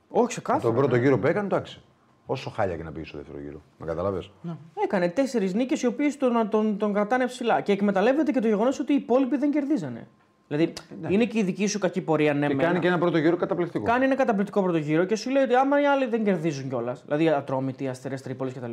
Όχι, 0.09 0.27
ξεκάθαρα. 0.27 0.63
Τον 0.63 0.75
πρώτο 0.75 0.95
γύρο 0.95 1.19
που 1.19 1.27
έκανε 1.27 1.47
το 1.47 1.55
άξιζε. 1.55 1.81
Όσο 2.25 2.49
χάλια 2.49 2.75
και 2.77 2.83
να 2.83 2.91
πήγε 2.91 3.05
στο 3.05 3.17
δεύτερο 3.17 3.39
γύρο. 3.39 3.61
Με 3.77 3.85
καταλαβες. 3.85 4.31
Έκανε 4.83 5.09
τέσσερις 5.09 5.53
νίκες 5.53 5.81
οι 5.81 5.85
οποίες 5.85 6.17
τον, 6.17 6.49
τον, 6.49 6.77
τον 6.77 6.93
κρατάνε 6.93 7.25
ψηλά. 7.25 7.61
Και 7.61 7.71
εκμεταλλεύεται 7.71 8.31
και 8.31 8.39
το 8.39 8.47
γεγονός 8.47 8.79
ότι 8.79 8.93
οι 8.93 8.95
υπόλοιποι 8.95 9.37
δεν 9.37 9.51
κερδίζανε. 9.51 10.07
Δηλαδή, 10.47 10.73
είναι 11.07 11.25
και 11.25 11.39
η 11.39 11.43
δική 11.43 11.67
σου 11.67 11.79
κακή 11.79 12.01
πορεία, 12.01 12.33
ναι, 12.33 12.47
Και 12.47 12.55
μεν. 12.55 12.65
κάνει 12.65 12.79
και 12.79 12.87
ένα 12.87 12.97
πρώτο 12.97 13.17
γύρο 13.17 13.35
καταπληκτικό. 13.35 13.83
Κάνει 13.83 14.05
ένα 14.05 14.15
καταπληκτικό 14.15 14.61
πρώτο 14.61 14.77
γύρο 14.77 15.03
και 15.05 15.15
σου 15.15 15.29
λέει 15.29 15.43
ότι 15.43 15.55
άμα 15.55 15.81
οι 15.81 15.85
άλλοι 15.85 16.05
δεν 16.05 16.23
κερδίζουν 16.23 16.69
κιόλας, 16.69 17.01
δηλαδή 17.05 17.29
ατρόμητοι, 17.29 17.87
αστερές 17.87 18.21
Τρίπολη 18.21 18.51
κτλ. 18.51 18.71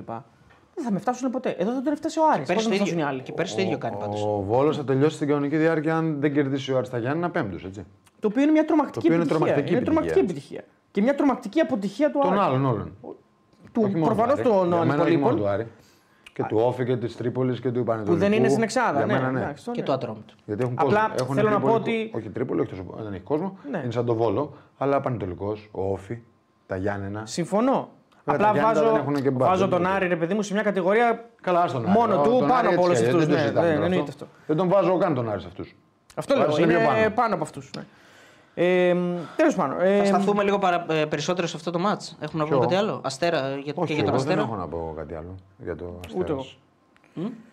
Δεν 0.75 0.85
θα 0.85 0.91
με 0.93 0.99
φτάσουν 0.99 1.31
ποτέ. 1.31 1.55
Εδώ 1.59 1.73
δεν 1.73 1.83
τον 1.85 1.97
φτάσει 1.97 2.19
ο 2.19 2.23
Άρης. 2.33 2.47
Πώς 2.47 2.55
Πέρσι 2.55 2.63
θα 2.63 2.69
το 2.69 2.71
με 2.71 2.77
φτάσουν 2.77 2.97
οι 2.97 3.01
ίδιο, 3.01 3.13
άλλοι; 3.13 3.23
και 3.23 3.33
πέρσι 3.33 3.55
το 3.57 3.63
ίδιο 3.63 3.79
κάνει 3.79 3.97
πάντως. 4.01 4.25
Ο 4.25 4.43
Βόλος 4.49 4.77
θα 4.77 4.85
τελειώσει 4.85 5.19
την 5.19 5.29
κανονική 5.29 5.57
διάρκεια 5.57 5.97
αν 5.97 6.21
δεν 6.21 6.33
κερδίσει 6.33 6.73
ο 6.73 6.77
Άρης 6.77 6.89
τα 6.91 6.99
Γιάννη, 6.99 7.29
πέμπτος, 7.29 7.65
έτσι. 7.65 7.85
Το 8.21 8.27
οποίο 8.27 8.43
είναι 8.43 8.51
μια 8.53 8.65
τρομακτική 8.65 9.09
Το 9.09 9.15
οποίο 9.15 9.15
είναι 9.15 9.23
επιτυχία. 9.25 9.55
τρομακτική 9.55 9.73
είναι 9.77 9.85
τρομακτική 9.85 10.19
επιτυχία. 10.19 10.59
επιτυχία. 10.59 10.89
Και 10.91 11.03
μια 11.03 11.15
τρομακτική 11.15 11.61
αποτυχία 11.61 12.11
του 12.11 12.19
Των 12.23 12.33
Άρη. 12.33 12.41
άλλων 12.41 12.65
όλων. 12.67 12.93
Του, 13.73 13.83
Όχι 13.85 13.95
μόνο 13.95 14.05
προφανώς 14.15 14.41
του 14.41 14.49
Άρη. 14.55 14.59
των 14.59 14.69
Για 14.69 14.85
μένα 14.85 15.03
όχι 15.03 15.17
μόνο 15.17 15.35
του 15.35 15.43
υπολείπων. 15.43 15.67
Άρη. 16.43 16.48
Και 16.48 16.55
του 16.55 16.62
Όφη 16.66 16.85
και 16.85 16.97
της 16.97 17.16
Τρίπολης 17.16 17.61
και 17.61 17.70
του 17.70 17.85
Πανετολικού. 17.85 18.12
Που 18.15 18.19
δεν 18.28 18.32
είναι 18.32 18.48
στην 18.48 18.62
Εξάδα. 18.62 18.97
Για 18.97 19.06
ναι, 19.06 19.12
μένα, 19.12 19.31
ναι. 19.31 19.40
εντάξει, 19.40 19.65
το 19.65 19.70
Και 19.70 19.81
ναι. 19.81 19.86
το 19.86 19.93
Ατρόμητο. 19.93 20.35
Γιατί 20.44 20.62
έχουν 20.62 20.74
Απλά 20.78 21.01
κόσμο. 21.01 21.15
Έχουν 21.20 21.35
θέλω 21.35 21.51
να 21.51 21.61
πω 21.61 21.66
Τρίπολη- 21.66 21.89
ότι- 21.89 22.11
Όχι 22.16 22.28
Τρίπολη, 22.28 22.61
όχι 22.61 22.70
τόσο, 22.70 22.85
δεν 23.02 23.12
έχει 23.12 23.23
κόσμο. 23.23 23.59
Ναι. 23.70 23.78
Είναι 23.82 23.93
σαν 23.93 24.05
το 24.05 24.15
Βόλο. 24.15 24.52
Αλλά 24.78 25.01
Πανετολικός, 25.01 25.69
ο 25.73 25.93
Όφη, 25.93 26.19
τα 26.66 26.77
Γιάννενα. 26.77 27.23
Συμφωνώ. 27.27 27.89
τα 28.24 28.32
Απλά 28.32 28.52
Γιάννητα 28.52 28.81
βάζω, 28.81 28.90
δεν 28.93 29.01
έχουν 29.01 29.15
και 29.15 29.31
μπάτζετ, 29.31 29.48
βάζω 29.48 29.69
τον 29.69 29.78
δηλαδή. 29.78 29.97
Άρη, 29.97 30.06
ρε 30.09 30.16
παιδί 30.16 30.35
μου, 30.35 30.43
σε 30.43 30.52
μια 30.55 30.62
κατηγορία 30.62 31.24
Καλά, 31.43 31.61
άστον 31.62 31.82
Μόνο 31.82 32.23
του, 32.23 32.44
πάνω 32.48 32.69
από 32.69 32.82
όλους 32.82 33.01
αυτούς, 33.01 33.27
ναι, 33.27 33.51
ναι, 33.55 33.69
εννοείται 33.69 34.05
αυτό. 34.09 34.27
Δεν 34.47 34.56
τον 34.56 34.69
βάζω 34.69 34.97
καν 34.98 35.15
τον 35.15 35.31
Άρη 35.31 35.40
σε 35.40 35.47
αυτούς. 35.47 35.77
Αυτό 36.15 36.35
Ο 36.35 36.36
λέω. 36.36 36.47
Άρης 36.47 36.59
Είναι 36.59 36.73
είναι 36.73 36.82
πιο 36.82 36.89
πάνω, 36.93 37.11
πάνω. 37.15 37.35
από 37.35 37.43
αυτούς. 37.43 37.70
Ναι. 38.55 38.65
Ε, 38.89 38.97
Τέλος 39.37 39.55
πάντων. 39.55 39.81
Ε, 39.81 39.99
Θα 39.99 40.05
σταθούμε 40.05 40.43
λίγο 40.43 40.59
παρα, 40.59 40.87
ε, 40.89 41.05
περισσότερο 41.05 41.47
σε 41.47 41.57
αυτό 41.57 41.71
το 41.71 41.79
μάτς. 41.79 42.17
Έχουμε 42.21 42.43
να 42.43 42.49
πούμε 42.49 42.59
Ποιο; 42.61 42.69
κάτι 42.69 42.81
άλλο; 42.81 43.01
Αστέρα 43.05 43.47
ε, 43.47 43.59
για, 43.59 43.73
Όχι, 43.77 43.87
και 43.89 43.95
για 43.95 44.05
τον 44.05 44.15
εγώ 44.15 44.23
δεν 44.23 44.33
Αστέρα. 44.39 44.41
έχω 44.41 44.57
να 44.57 44.69
πω 44.69 44.93
κάτι 44.97 45.15
άλλο 45.15 45.35
για 45.59 45.77
το 45.77 45.85
Αστέρας. 46.05 46.21
Ούτε 46.23 46.33
εγώ. 46.33 46.45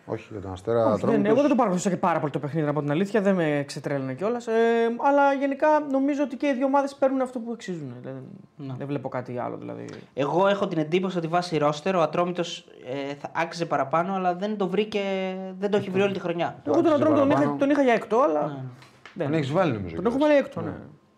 Όχι, 0.06 0.26
για 0.30 0.40
τον 0.40 0.52
Αστέρα. 0.52 0.78
όχι, 0.78 0.86
δεν, 0.88 0.94
Ατρόμητος. 0.94 1.26
εγώ 1.32 1.40
δεν 1.40 1.48
το 1.48 1.54
παρακολουθούσα 1.54 1.90
και 1.90 1.96
πάρα 1.96 2.18
πολύ 2.20 2.32
το 2.32 2.38
παιχνίδι, 2.38 2.66
να 2.66 2.72
πω 2.72 2.80
την 2.80 2.90
αλήθεια. 2.90 3.20
Δεν 3.20 3.34
με 3.34 3.62
ξετρέλαινε 3.66 4.14
κιόλας. 4.14 4.46
Ε, 4.46 4.52
αλλά 5.08 5.32
γενικά 5.32 5.66
νομίζω 5.90 6.22
ότι 6.22 6.36
και 6.36 6.46
οι 6.46 6.52
δύο 6.54 6.66
ομάδες 6.66 6.94
παίρνουν 6.94 7.20
αυτό 7.20 7.38
που 7.38 7.52
αξίζουν. 7.52 7.94
Δεν, 8.02 8.12
Ναι. 8.56 8.74
δεν 8.78 8.86
βλέπω 8.86 9.08
κάτι 9.08 9.38
άλλο. 9.38 9.56
Δηλαδή. 9.56 9.84
Εγώ 10.14 10.46
έχω 10.48 10.66
την 10.66 10.78
εντύπωση 10.78 11.18
ότι 11.18 11.26
βάσει 11.26 11.58
ρόστερ 11.58 11.94
ο 11.96 12.00
Ατρόμητος 12.02 12.58
ε, 13.10 13.14
θα 13.14 13.30
άξιζε 13.34 13.66
παραπάνω, 13.66 14.14
αλλά 14.14 14.34
δεν 14.34 14.56
το 14.56 14.68
βρήκε, 14.68 15.00
δεν 15.58 15.70
το 15.70 15.76
έχει 15.76 15.90
βρει 15.90 16.02
όλη 16.02 16.12
τη 16.12 16.20
χρονιά. 16.20 16.56
Εγώ 16.64 16.74
τον 16.74 16.84
άξιζε 16.86 16.94
Αντρόμητο 16.94 17.20
τον, 17.20 17.28
είχα- 17.30 17.34
παραπάνω. 17.38 17.58
τον 17.58 17.70
είχα 17.70 17.82
για 17.82 17.92
έκτο, 17.92 18.20
αλλά. 18.20 18.46
Ναι. 18.46 18.54
δεν. 19.14 19.26
Τον 19.26 19.34
έχεις 19.36 19.52
βάλει 19.52 19.72
νομίζω. 19.72 19.94
Τον 19.94 20.04
κιόλας. 20.04 20.14
έχω 20.20 20.24
βάλει 20.28 20.38
έκτο, 20.38 20.60
ναι. 20.60 20.72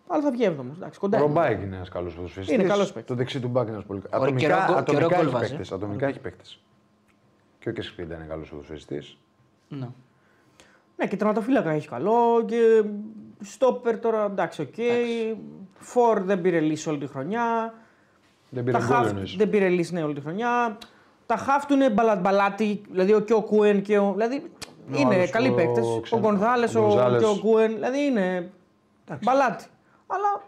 Αλλά 0.09 0.23
θα 0.23 0.31
βγει 0.31 0.45
έβδομο. 0.45 0.73
Εντάξει, 0.77 0.99
κοντά. 0.99 1.17
Ο 1.19 1.21
είναι. 1.25 1.29
Ρομπάικ 1.35 1.63
είναι 1.63 1.77
ένας 1.77 1.89
καλός 1.89 2.15
ποδοσφαιριστής. 2.15 2.59
Είναι 2.59 2.69
καλός 2.69 2.87
παίκτης. 2.93 3.07
Το 3.09 3.15
δεξί 3.15 3.41
του 3.41 3.49
μπακ 3.49 3.63
είναι 3.63 3.73
ένας 3.73 3.85
πολύ 3.87 4.01
καλό. 4.01 4.23
Ωραία, 4.23 4.35
και 4.37 4.47
Ατομικά, 4.47 4.67
ρογκο- 4.67 4.83
και 4.83 4.91
ατομικά, 4.97 5.09
ρογκολ 5.09 5.27
έχει 5.27 5.35
βάζει. 5.35 5.49
παίκτες, 5.51 5.73
ατομικά 5.73 6.07
έχει 6.07 6.19
παίκτες. 6.19 6.61
Και 7.59 7.69
ο 7.69 7.73
Κεσπίντα 7.73 8.15
είναι 8.15 8.25
καλός 8.29 8.49
ποδοσφαιριστής. 8.49 9.17
Ναι. 9.69 9.89
Ναι, 10.97 11.07
και 11.07 11.17
τερματοφύλακα 11.17 11.71
έχει 11.71 11.89
καλό. 11.89 12.45
Και 12.47 12.83
στόπερ 13.41 13.99
τώρα 13.99 14.25
εντάξει, 14.25 14.63
οκ. 14.63 14.75
Φορ 15.79 16.21
δεν 16.23 16.41
πήρε 16.41 16.61
λύση 16.61 16.89
όλη 16.89 16.99
τη 16.99 17.07
χρονιά. 17.07 17.75
Δεν 18.51 18.65
Τα 18.65 18.71
πήρε 18.71 18.85
γκολ 18.87 18.97
χαφ 18.97 19.09
εννοείς. 19.09 19.37
δεν 19.37 19.51
πήρε 19.51 19.69
λύση 19.69 19.95
ναι, 19.95 20.03
όλη 20.03 20.15
τη 20.15 20.21
χρονιά. 20.21 20.79
Τα 21.27 21.37
χαφ 21.37 21.67
του 21.67 21.75
είναι 21.75 21.91
μπαλα- 21.91 22.17
μπαλάτι, 22.17 22.81
δηλαδή 22.91 23.13
ο, 23.15 23.21
και 23.21 23.33
ο 23.33 23.43
Κούεν 23.43 23.83
και 23.83 23.99
ο. 23.99 24.13
Δηλαδή 24.13 24.51
Ο 24.93 24.99
είναι 24.99 25.15
άλλος, 25.15 25.31
καλοί 25.31 25.49
ο 25.49 25.55
παίκτες. 25.55 25.87
Ο 25.87 26.01
ξένο- 26.01 26.23
Γκονzάλε 26.23 26.67
ο 26.77 26.79
ο, 26.79 26.81
Γκονζάλες. 26.81 27.23
και 27.23 27.29
ο 27.29 27.39
Κούεν. 27.41 27.73
Δηλαδή 27.75 27.99
είναι 28.05 28.51
μπαλάτι. 29.23 29.65
Αλλά 30.07 30.43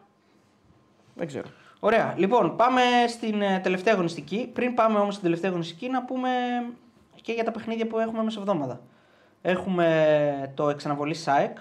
δεν 1.14 1.26
ξέρω. 1.26 1.48
Ωραία. 1.80 2.14
Λοιπόν, 2.16 2.56
πάμε 2.56 2.80
στην 3.08 3.42
ε, 3.42 3.58
τελευταία 3.62 3.94
αγωνιστική. 3.94 4.50
Πριν 4.52 4.74
πάμε 4.74 4.98
όμως 4.98 5.12
στην 5.12 5.24
τελευταία 5.24 5.50
αγωνιστική, 5.50 5.88
να 5.88 6.04
πούμε 6.04 6.28
και 7.22 7.32
για 7.32 7.44
τα 7.44 7.50
παιχνίδια 7.50 7.86
που 7.86 7.98
έχουμε 7.98 8.22
μέσα 8.22 8.40
εβδόμαδα. 8.40 8.80
Έχουμε 9.42 10.52
το 10.54 10.68
εξαναβολή 10.68 11.14
ΣΑΕΚ 11.14 11.56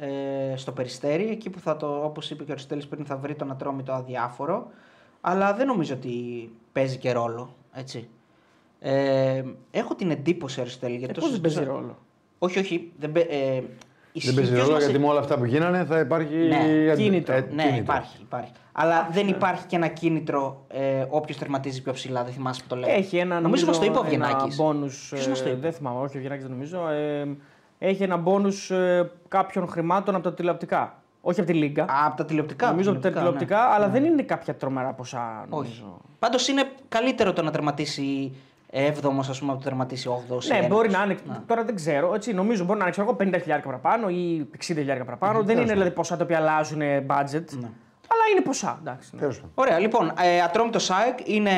ε, 0.00 0.56
στο 0.56 0.72
Περιστέρι, 0.72 1.28
εκεί 1.28 1.50
που 1.50 1.58
θα 1.60 1.76
το, 1.76 2.04
όπως 2.04 2.30
είπε 2.30 2.44
και 2.44 2.50
ο 2.50 2.52
Αριστοτέλης 2.52 2.88
πριν, 2.88 3.04
θα 3.06 3.16
βρει 3.16 3.34
τον 3.34 3.50
ατρόμητο 3.50 3.92
αδιάφορο. 3.92 4.70
Αλλά 5.20 5.54
δεν 5.54 5.66
νομίζω 5.66 5.94
ότι 5.94 6.50
παίζει 6.72 6.96
και 6.98 7.12
ρόλο, 7.12 7.54
έτσι. 7.72 8.08
Ε, 8.80 9.42
έχω 9.70 9.94
την 9.94 10.10
εντύπωση, 10.10 10.60
Αριστοτέλη, 10.60 10.96
γιατί 10.96 11.12
Ε, 11.12 11.14
το 11.14 11.20
Πώς 11.20 11.30
δεν 11.30 11.40
παίζει 11.40 11.56
συζητούσα- 11.56 11.80
ρόλο; 11.80 11.98
Όχι, 12.38 12.58
όχι. 12.58 12.92
Δεν, 12.98 13.12
παί- 13.12 13.30
ε, 13.30 13.36
ισχύει 13.56 13.66
Δεν 14.12 14.34
παίζει 14.34 14.50
ποιος 14.50 14.62
ρόλο 14.62 14.72
μας 14.72 14.82
γιατί 14.82 14.94
έχει- 14.96 15.04
με 15.04 15.10
όλα 15.10 15.20
αυτά 15.20 15.38
που 15.38 15.44
γίνανε 15.44 15.84
θα 15.84 15.98
υπάρχει. 15.98 16.34
Ναι, 16.34 16.56
αντι- 16.90 17.02
κίνητρο. 17.02 17.34
Ναι, 17.50 17.74
υπάρχει, 17.78 18.16
υπάρχει. 18.22 18.50
Αλλά 18.72 19.08
δεν 19.12 19.28
υπάρχει 19.28 19.66
και 19.66 19.76
ένα 19.76 19.86
κίνητρο 19.86 20.64
ε, 20.68 21.04
όποιος 21.08 21.38
τερματίζει 21.38 21.82
πιο 21.82 21.92
ψηλά. 21.92 22.24
Δεν 22.24 22.32
θυμάσαι 22.32 22.60
που 22.62 22.68
το 22.68 22.76
λέει. 22.76 22.94
Έχει 22.94 23.16
ένα 23.16 23.40
νομίζω 23.40 23.66
πως 23.66 23.78
το 23.78 23.84
είπε 23.84 23.96
ο 23.98 24.00
ένα 24.00 24.08
Βιενάκης. 24.08 24.60
bonus, 24.60 25.08
Ποιος 25.10 25.26
μας 25.28 25.42
το 25.42 25.48
ε, 25.48 25.52
είπε; 25.52 25.60
δεν 25.60 25.72
θυμάμαι, 25.72 26.00
όχι 26.00 26.16
ο 26.16 26.20
Βιενάκης 26.20 26.44
δεν 26.44 26.52
νομίζω. 26.52 26.88
Ε, 26.88 27.26
έχει 27.78 28.02
ένα 28.02 28.16
μπόνους 28.16 28.70
ε, 28.70 29.10
κάποιων 29.28 29.68
χρημάτων 29.68 30.14
από 30.14 30.24
τα 30.24 30.34
τηλεοπτικά. 30.34 30.96
Όχι 31.20 31.40
από 31.40 31.50
τη 31.50 31.56
Λίγκα. 31.56 31.82
Α, 31.82 32.06
από 32.06 32.16
τα 32.16 32.24
τηλεοπτικά. 32.24 32.70
νομίζω 32.70 32.90
από 32.90 33.00
τα 33.00 33.08
ναι. 33.10 33.16
τηλεοπτικά, 33.16 33.58
αλλά 33.58 33.88
δεν 33.88 34.04
είναι 34.04 34.22
κάποια 34.22 34.54
τρομερά 34.54 34.92
ποσά. 34.92 35.46
Νομίζω. 35.50 35.82
Όχι. 35.84 35.84
Πάντως 36.18 36.48
είναι 36.48 36.64
καλύτερο 36.88 37.32
το 37.32 37.42
να 37.42 37.50
τερματίσει 37.50 38.32
7ο, 38.72 39.12
ας 39.28 39.38
πούμε, 39.38 39.52
από 39.52 39.52
το 39.52 39.52
να 39.52 39.58
τερματίσει 39.58 40.10
8ο. 40.28 40.44
Ναι, 40.44 40.66
μπορεί 40.66 40.90
να 40.90 41.02
είναι. 41.02 41.16
Τώρα 41.46 41.64
δεν 41.64 41.74
ξέρω. 41.74 42.14
Έτσι, 42.14 42.32
νομίζω 42.32 42.64
μπορεί 42.64 42.78
να 42.78 42.84
είναι 42.84 42.92
ξέρω 42.92 43.16
εγώ, 43.20 43.30
50.000 43.56 43.60
παραπάνω 43.64 44.08
ή 44.08 44.50
60.000 44.66 44.84
παραπάνω. 44.86 45.42
δεν 45.42 45.58
είναι 45.58 45.72
δηλαδή 45.72 45.90
ποσά 45.90 46.16
τα 46.16 46.24
οποία 46.24 46.36
αλλάζουν 46.36 46.80
budget. 46.80 47.44
Ναι. 47.60 47.70
Αλλά 48.12 48.24
είναι 48.32 48.40
ποσά. 48.44 48.78
Εντάξει, 48.80 49.10
ναι. 49.12 49.20
Τέλος 49.20 49.36
πάντων. 49.36 49.52
Ωραία, 49.54 49.78
λοιπόν, 49.78 50.12
ε, 50.22 50.40
Ατρόμητο 50.42 50.78
ΣΑΕΚ 50.78 51.18
είναι 51.28 51.52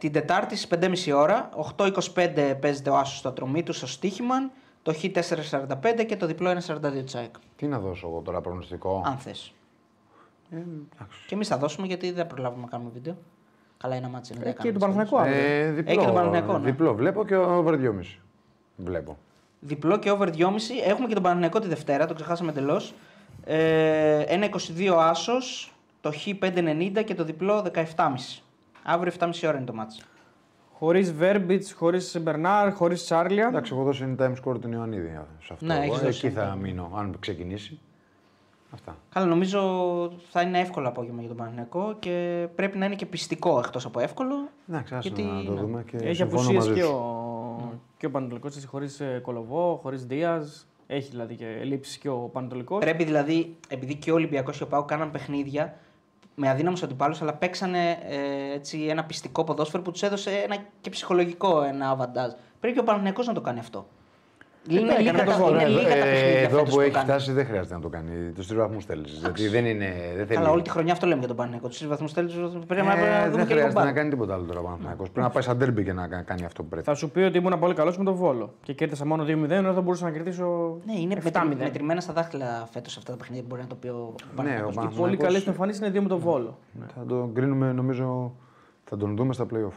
την 0.00 0.12
Τετάρτη 0.12 0.56
στις 0.56 0.78
5.30 1.08 1.12
ώρα. 1.16 1.48
8.25 1.76 2.54
παίζεται 2.60 2.90
ο 2.90 2.96
Άσος 2.96 3.18
στο 3.18 3.28
Ατρομήτου 3.28 3.72
στο 3.72 3.86
Στίχημαν. 3.86 4.50
Το 4.82 4.94
Χ445 5.02 6.04
και 6.06 6.16
το 6.16 6.26
διπλό 6.26 6.50
1.42 6.50 6.56
ΣΑΕΚ. 7.04 7.34
Τι 7.56 7.66
να 7.66 7.78
δώσω 7.78 8.08
εγώ 8.08 8.20
τώρα 8.20 8.40
προγνωστικό; 8.40 9.02
Αν 9.06 9.18
θες. 9.18 9.52
Ε, 10.50 10.56
εντάξει. 10.56 11.26
Και 11.26 11.34
εμείς 11.34 11.48
θα 11.48 11.56
δώσουμε 11.56 11.86
γιατί 11.86 12.10
δεν 12.12 12.26
προλάβουμε 12.26 12.62
να 12.62 12.68
κάνουμε 12.68 12.90
βίντεο. 12.92 13.16
Καλά, 13.82 13.94
ένα 13.94 14.08
μάτσο 14.08 14.34
είναι. 14.34 14.42
Ε, 14.42 14.52
δεν 14.52 14.54
και 14.62 14.70
κάνουμε 14.72 14.78
τον 14.78 15.02
τις 15.02 15.10
Παναθηναϊκό 15.10 15.16
κόλλες. 15.16 15.50
αύριο. 15.50 15.68
Ε, 15.68 15.72
διπλό, 15.72 15.94
και 16.00 16.04
τον 16.04 16.14
Παναθηναϊκό, 16.14 16.58
ναι. 16.58 16.64
διπλό 16.70 16.94
βλέπω 16.94 17.24
και 17.24 17.36
over 17.36 17.74
2,5. 17.74 18.18
Βλέπω. 18.76 19.18
Διπλό 19.60 19.98
και 19.98 20.10
over 20.10 20.28
2,5. 20.28 20.38
Έχουμε 20.86 21.06
και 21.08 21.14
τον 21.14 21.22
Παναθηναϊκό 21.22 21.60
τη 21.60 21.68
Δευτέρα, 21.68 22.06
το 22.06 22.14
ξεχάσαμε 22.14 22.50
εντελώς. 22.50 22.94
Ε, 23.44 24.20
ένα 24.20 24.46
22 24.46 24.96
άσος, 24.98 25.74
το 26.00 26.12
χ 26.12 26.26
5,90 26.40 27.02
και 27.04 27.14
το 27.14 27.24
διπλό 27.24 27.62
17,5. 27.74 28.42
Αύριο 28.82 29.12
7,5 29.18 29.48
ώρα 29.48 29.56
είναι 29.56 29.66
το 29.66 29.74
μάτσο. 29.74 30.02
Χωρίς 30.72 31.12
Βέρμπιτς, 31.12 31.72
χωρίς 31.72 32.18
Μπερνάρ, 32.20 32.72
χωρίς 32.72 33.04
Τσάρλια. 33.04 33.46
Εντάξει, 33.46 33.72
εγώ 33.74 33.82
δώσει 33.82 34.14
time 34.18 34.32
score 34.44 34.60
τον 34.60 34.72
Ιωαννίδη 34.72 35.08
σε 35.42 35.52
αυτό. 35.52 35.64
Ναι, 35.64 35.74
Εγώ 35.74 35.82
έχεις 35.82 35.98
δώσει 35.98 36.26
Εκεί 36.26 36.36
θα 36.36 36.54
time. 36.54 36.60
μείνω, 36.60 36.90
αν 36.96 37.16
ξεκινήσει. 37.20 37.80
Αυτά. 38.74 38.96
Καλά, 39.08 39.26
νομίζω 39.26 39.60
θα 40.30 40.40
είναι 40.42 40.58
εύκολο 40.58 40.88
απόγευμα 40.88 41.18
για 41.20 41.28
τον 41.28 41.36
Παναθηναϊκό 41.36 41.96
και 41.98 42.46
πρέπει 42.54 42.78
να 42.78 42.86
είναι 42.86 42.94
και 42.94 43.06
πιστικό 43.06 43.58
εκτός 43.58 43.84
από 43.84 44.00
εύκολο. 44.00 44.34
Εντάξει, 44.68 44.94
άσε 44.94 45.08
Γιατί, 45.08 45.22
να 45.22 45.44
το 45.44 45.52
ναι. 45.52 45.60
δούμε 45.60 45.82
και 45.82 45.96
Έχει 45.96 46.14
συμφωνώ 46.14 46.40
απουσίες 46.40 46.66
μαζί 46.66 46.80
και 46.80 46.86
σου. 46.86 46.94
ο, 46.94 47.72
και 47.96 48.06
ο 48.06 48.10
Πανατολικός 48.10 48.64
χωρίς 48.64 49.02
Κολοβό, 49.22 49.78
χωρίς 49.82 50.06
Δίας. 50.06 50.64
Έχει 50.86 51.10
δηλαδή 51.10 51.34
και 51.34 51.46
λήψει 51.64 51.98
και 51.98 52.08
ο 52.08 52.16
Πανατολικός. 52.16 52.78
Πρέπει 52.78 53.04
δηλαδή, 53.04 53.56
επειδή 53.68 53.94
και 53.94 54.10
ο 54.10 54.14
Ολυμπιακός 54.14 54.56
και 54.56 54.62
ο 54.62 54.66
Πάου 54.66 54.84
κάναν 54.84 55.10
παιχνίδια 55.10 55.74
με 56.34 56.48
αδύναμους 56.48 56.82
αντιπάλους, 56.82 57.22
αλλά 57.22 57.34
παίξανε 57.34 57.90
ε, 57.90 58.54
έτσι, 58.54 58.86
ένα 58.88 59.04
πιστικό 59.04 59.44
ποδόσφαιρο 59.44 59.82
που 59.82 59.90
τους 59.90 60.02
έδωσε 60.02 60.30
ένα 60.30 60.56
και 60.80 60.90
ψυχολογικό 60.90 61.62
ένα 61.62 61.90
αβαντάζ. 61.90 62.32
Πρέπει 62.60 62.74
και 62.74 62.80
ο 62.80 62.84
Παναθηναϊκός 62.84 63.26
να 63.26 63.32
το 63.32 63.40
κάνει 63.40 63.58
αυτό. 63.58 63.86
Είναι, 64.68 64.80
έκανε 64.80 64.98
λίγα, 64.98 65.12
με 65.12 65.18
το 65.24 65.30
τα, 65.30 65.36
βόλο. 65.36 65.54
είναι 65.60 65.68
λίγα 65.68 65.88
τα 65.88 65.94
Ε, 65.96 66.00
παιχνίδια 66.00 66.40
Εδώ 66.40 66.56
φέτος 66.58 66.74
που 66.74 66.80
έχει 66.80 66.90
κάνεις. 66.90 67.08
φτάσει 67.10 67.32
δεν 67.32 67.46
χρειάζεται 67.46 67.74
να 67.74 67.80
το 67.80 67.88
κάνει. 67.88 68.30
Τους 68.34 68.46
τρεις 68.46 68.58
βαθμούς 68.58 68.84
θέλεις. 68.84 69.10
Γιατί 69.12 69.48
δεν 69.48 69.66
είναι. 69.66 69.94
Δεν 70.16 70.26
θέλει. 70.26 70.38
Καλά, 70.38 70.50
όλη 70.50 70.62
τη 70.62 70.70
χρονιά 70.70 70.92
αυτό 70.92 71.06
λέμε 71.06 71.18
για 71.18 71.28
τον 71.28 71.36
Παναθηναϊκό. 71.36 71.68
Τους 71.68 71.78
τρεις 71.78 71.88
βαθμούς 71.90 72.12
θέλεις, 72.12 72.34
πρέπει 72.66 72.80
Ε, 72.80 72.84
να, 72.84 72.94
να 72.94 72.94
δούμε 72.94 73.20
δεν 73.20 73.30
και 73.30 73.36
λίγο 73.36 73.44
χρειάζεται 73.44 73.66
να 73.66 73.72
μπάλα. 73.72 73.92
κάνει 73.92 74.10
τίποτα 74.10 74.34
άλλο 74.34 74.44
τώρα 74.44 74.60
ο 74.60 74.62
Παναθηναϊκός. 74.62 75.10
Πρέπει 75.10 75.26
να 75.26 75.32
πάει 75.32 75.42
σαν 75.42 75.58
τέρμπι 75.58 75.84
και 75.84 75.92
να 75.92 76.06
κα- 76.08 76.22
κάνει 76.22 76.44
αυτό 76.44 76.62
που 76.62 76.68
πρέπει. 76.68 76.84
Θα 76.84 76.94
σου 76.94 77.10
πει 77.10 77.20
ότι 77.20 77.38
ήμουν 77.38 77.58
πολύ 77.58 77.74
καλός 77.74 77.98
με 77.98 78.04
τον 78.04 78.14
Βόλο. 78.14 78.54
Και 78.62 78.72
κέρδισα 78.72 79.06
μόνο 79.06 79.24
2-0, 79.24 79.50
ενώ 79.50 79.72
θα 79.72 79.80
μπορούσα 79.80 80.04
να 80.04 80.10
κερδίσω. 80.10 80.76
Ναι, 80.86 80.92
είναι 81.00 81.14
7-0. 81.14 81.48
μετρη- 81.48 81.62
μετρημένα 81.64 82.00
στα 82.00 82.12
δάχτυλα 82.12 82.68
φέτος 82.72 82.96
αυτά 82.96 83.10
τα 83.10 83.16
παιχνίδια 83.18 83.42
που 83.42 83.48
μπορεί 83.50 83.62
να 83.62 83.68
το 83.68 83.74
πει 83.74 83.88
ο 83.88 83.92
Ναι, 83.92 83.98
ο 83.98 84.12
Παναθηναϊκός. 84.36 84.74
Παναθηναϊκός- 84.74 84.98
Πολύ 84.98 85.16
καλές 85.16 85.16
Παναθηναϊκός- 85.16 85.44
του 85.44 85.50
εμφανίσεις 85.50 85.80
είναι 85.80 85.90
δύο 85.90 86.02
με 86.02 86.08
τον 86.08 86.18
Βόλο. 86.18 86.58
Θα 86.96 87.04
τον 87.06 87.34
κρίνουμε, 87.34 87.72
νομίζω, 87.72 88.32
θα 88.84 88.96
τον 88.96 89.16
δούμε 89.16 89.32
στα 89.32 89.44
playoff. 89.44 89.76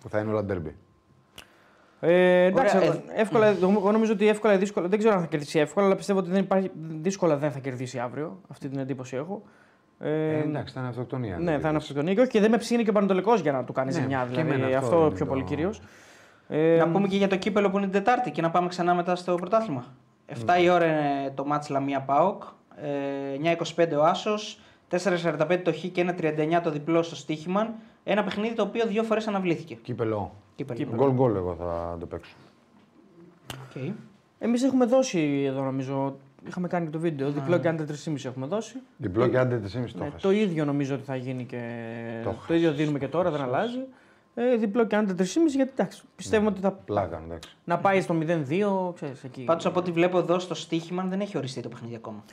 Που 0.00 0.08
θα 0.08 0.18
είναι 0.18 0.30
όλα 0.30 0.44
τέρμπι. 0.44 0.74
Ε, 2.00 2.44
εντάξει, 2.44 2.76
Ωραία, 2.76 3.02
εύκολα, 3.14 3.46
εγώ 3.46 3.92
νομίζω 3.92 4.12
ότι 4.12 4.28
εύκολα 4.28 4.54
ή 4.54 4.56
δύσκολα. 4.56 4.88
Δεν 4.88 4.98
ξέρω 4.98 5.14
αν 5.14 5.20
θα 5.20 5.26
κερδίσει 5.26 5.58
εύκολα, 5.58 5.86
αλλά 5.86 5.94
πιστεύω 5.96 6.18
ότι 6.18 6.30
δεν 6.30 6.40
υπάρχει, 6.40 6.70
δύσκολα 7.00 7.36
δεν 7.36 7.50
θα 7.52 7.58
κερδίσει 7.58 7.98
αύριο. 7.98 8.40
Αυτή 8.50 8.68
την 8.68 8.78
εντύπωση 8.78 9.16
έχω. 9.16 9.42
Ε, 10.00 10.10
Ε, 10.10 10.38
εντάξει, 10.40 10.74
θα 10.74 10.80
είναι 10.80 10.88
αυτοκτονία. 10.88 11.38
ναι, 11.38 11.58
θα 11.58 11.68
είναι 11.68 11.76
αυτοκτονία. 11.76 12.14
Και 12.14 12.20
όχι 12.20 12.30
και 12.30 12.40
δεν 12.40 12.50
με 12.50 12.56
ψήνει 12.56 12.82
και 12.84 12.90
ο 12.90 12.92
Πανατολικός 12.92 13.40
για 13.40 13.52
να 13.52 13.64
του 13.64 13.72
κάνει 13.72 13.92
Ναι, 13.92 14.00
ζημιά. 14.00 14.18
και 14.30 14.40
Δηλαδή, 14.42 14.48
εμένα 14.54 14.66
αυτό 14.78 14.78
αυτό, 14.94 15.06
είναι 15.06 15.14
πιο 15.14 15.24
Ε, 15.24 15.28
πολύ 15.28 15.42
το- 15.42 15.48
κυρίως. 15.48 15.80
Ε, 16.48 16.76
Να 16.78 16.88
πούμε 16.88 17.08
και 17.08 17.16
για 17.16 17.28
το 17.28 17.36
κύπελο 17.36 17.70
που 17.70 17.76
είναι 17.76 17.86
την 17.86 17.94
Τετάρτη 18.04 18.30
και 18.30 18.42
να 18.42 18.50
πάμε 18.50 18.68
ξανά 18.68 18.94
μετά 18.94 19.16
στο 19.16 19.34
πρωτάθλημα. 19.34 19.84
7 20.26 20.58
η 20.62 20.68
ώρα 20.70 20.86
είναι 20.86 21.32
το 21.34 21.44
ματς 21.46 21.68
Λαμία 21.68 22.00
ΠΑΟΚ, 22.00 22.42
ε, 22.76 22.88
9.25 23.36 23.96
ο 23.98 24.02
Άσος, 24.04 24.60
4.45 24.88 25.62
το 25.62 25.72
Χ 25.72 25.76
και 25.92 26.00
1.39 26.00 26.60
το 26.62 26.70
διπλό 26.70 27.02
στο 27.02 27.16
Stoiximan. 27.16 27.74
Ένα 28.04 28.24
παιχνίδι 28.24 28.54
το 28.54 28.62
οποίο 28.62 28.86
δύο 28.86 29.02
φορές 29.02 29.26
αναβλήθηκε. 29.26 29.74
Κύπελο. 29.74 30.32
Κύπελο. 30.56 30.90
Γκολ 30.94 31.10
γκολ 31.12 31.34
εγώ 31.36 31.54
θα 31.58 31.96
το 32.00 32.06
παίξω. 32.06 32.32
Οκ. 33.54 33.82
Εμείς 34.38 34.62
έχουμε 34.62 34.86
δώσει 34.86 35.42
εδώ 35.46 35.62
νομίζω. 35.62 36.16
Είχαμε 36.46 36.68
κάνει 36.68 36.84
και 36.84 36.90
το 36.92 36.98
βίντεο. 36.98 37.30
Διπλό 37.30 37.58
και 37.58 37.68
under 37.68 37.84
3,5 38.04 38.24
έχουμε 38.24 38.46
δώσει. 38.46 38.74
Διπλό 38.96 39.28
και 39.28 39.38
under 39.38 39.60
3,5 39.64 39.70
το 39.70 39.98
Ναι, 39.98 40.06
έχασε. 40.06 40.22
το 40.26 40.30
ίδιο 40.30 40.64
νομίζω 40.64 40.94
ότι 40.94 41.04
θα 41.04 41.16
γίνει 41.16 41.44
και. 41.44 41.60
Το 42.24 42.34
Το, 42.46 42.54
ίδιο 42.54 42.72
δίνουμε 42.72 42.98
και 42.98 43.08
τώρα, 43.08 43.30
δεν 43.30 43.40
αλλάζει. 43.40 43.78
Ε, 44.34 44.56
διπλό 44.56 44.86
και 44.86 44.96
άντε 44.96 45.14
3,5 45.18 45.24
γιατί 45.54 45.70
εντάξει, 45.74 46.02
πιστεύουμε 46.16 46.50
ότι 46.50 46.60
θα 46.60 46.72
Πλάκα, 46.72 47.22
εντάξει. 47.26 47.56
να 47.64 47.78
πάει 47.78 48.00
στο 48.00 48.14
0-2, 48.20 48.92
ξέρεις, 48.94 49.24
εκεί. 49.24 49.42
Πάντως 49.44 49.66
από 49.66 49.78
ό,τι 49.78 49.90
βλέπω 49.90 50.18
εδώ 50.18 50.38
στο 50.38 50.54
Στίχημαν 50.54 51.08
δεν 51.08 51.20
έχει 51.20 51.36
οριστεί 51.36 51.60
το 51.60 51.68
παιχνίδι 51.68 51.94
ακόμα. 51.94 52.24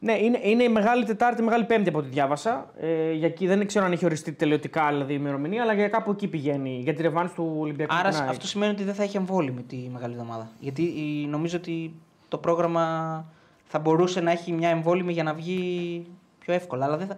Ναι, 0.00 0.12
είναι, 0.18 0.38
είναι 0.42 0.62
η 0.62 0.68
μεγάλη 0.68 1.04
Τετάρτη, 1.04 1.42
η 1.42 1.44
μεγάλη 1.44 1.64
Πέμπτη 1.64 1.88
από 1.88 1.98
ό,τι 1.98 2.08
διάβασα. 2.08 2.70
Ε, 2.80 3.12
για 3.12 3.26
εκεί 3.26 3.46
δεν 3.46 3.66
ξέρω 3.66 3.84
αν 3.84 3.92
έχει 3.92 4.04
οριστεί 4.04 4.32
τελειωτικά 4.32 4.88
δηλαδή, 4.88 5.12
η 5.12 5.16
ημερομηνία, 5.20 5.62
αλλά 5.62 5.72
για 5.72 5.88
κάπου 5.88 6.10
εκεί 6.10 6.26
πηγαίνει. 6.28 6.80
Για 6.82 6.94
τη 6.94 7.02
ρευάνση 7.02 7.34
του 7.34 7.56
Ολυμπιακού. 7.58 7.94
Άρα 7.94 8.08
την 8.10 8.20
ΑΕΚ. 8.20 8.28
αυτό 8.30 8.46
σημαίνει 8.46 8.72
ότι 8.72 8.84
δεν 8.84 8.94
θα 8.94 9.02
έχει 9.02 9.16
εμβόλυμη 9.16 9.62
τη 9.62 9.76
μεγάλη 9.92 10.12
εβδομάδα. 10.12 10.50
Γιατί 10.60 10.82
η- 10.82 11.26
νομίζω 11.30 11.56
ότι 11.56 11.94
το 12.28 12.38
πρόγραμμα 12.38 13.24
θα 13.64 13.78
μπορούσε 13.78 14.20
να 14.20 14.30
έχει 14.30 14.52
μια 14.52 14.68
εμβόλυμη 14.68 15.12
για 15.12 15.22
να 15.22 15.34
βγει 15.34 16.06
πιο 16.38 16.54
εύκολα. 16.54 16.84
Αλλά 16.84 16.96
δεν 16.96 17.06
θα... 17.06 17.16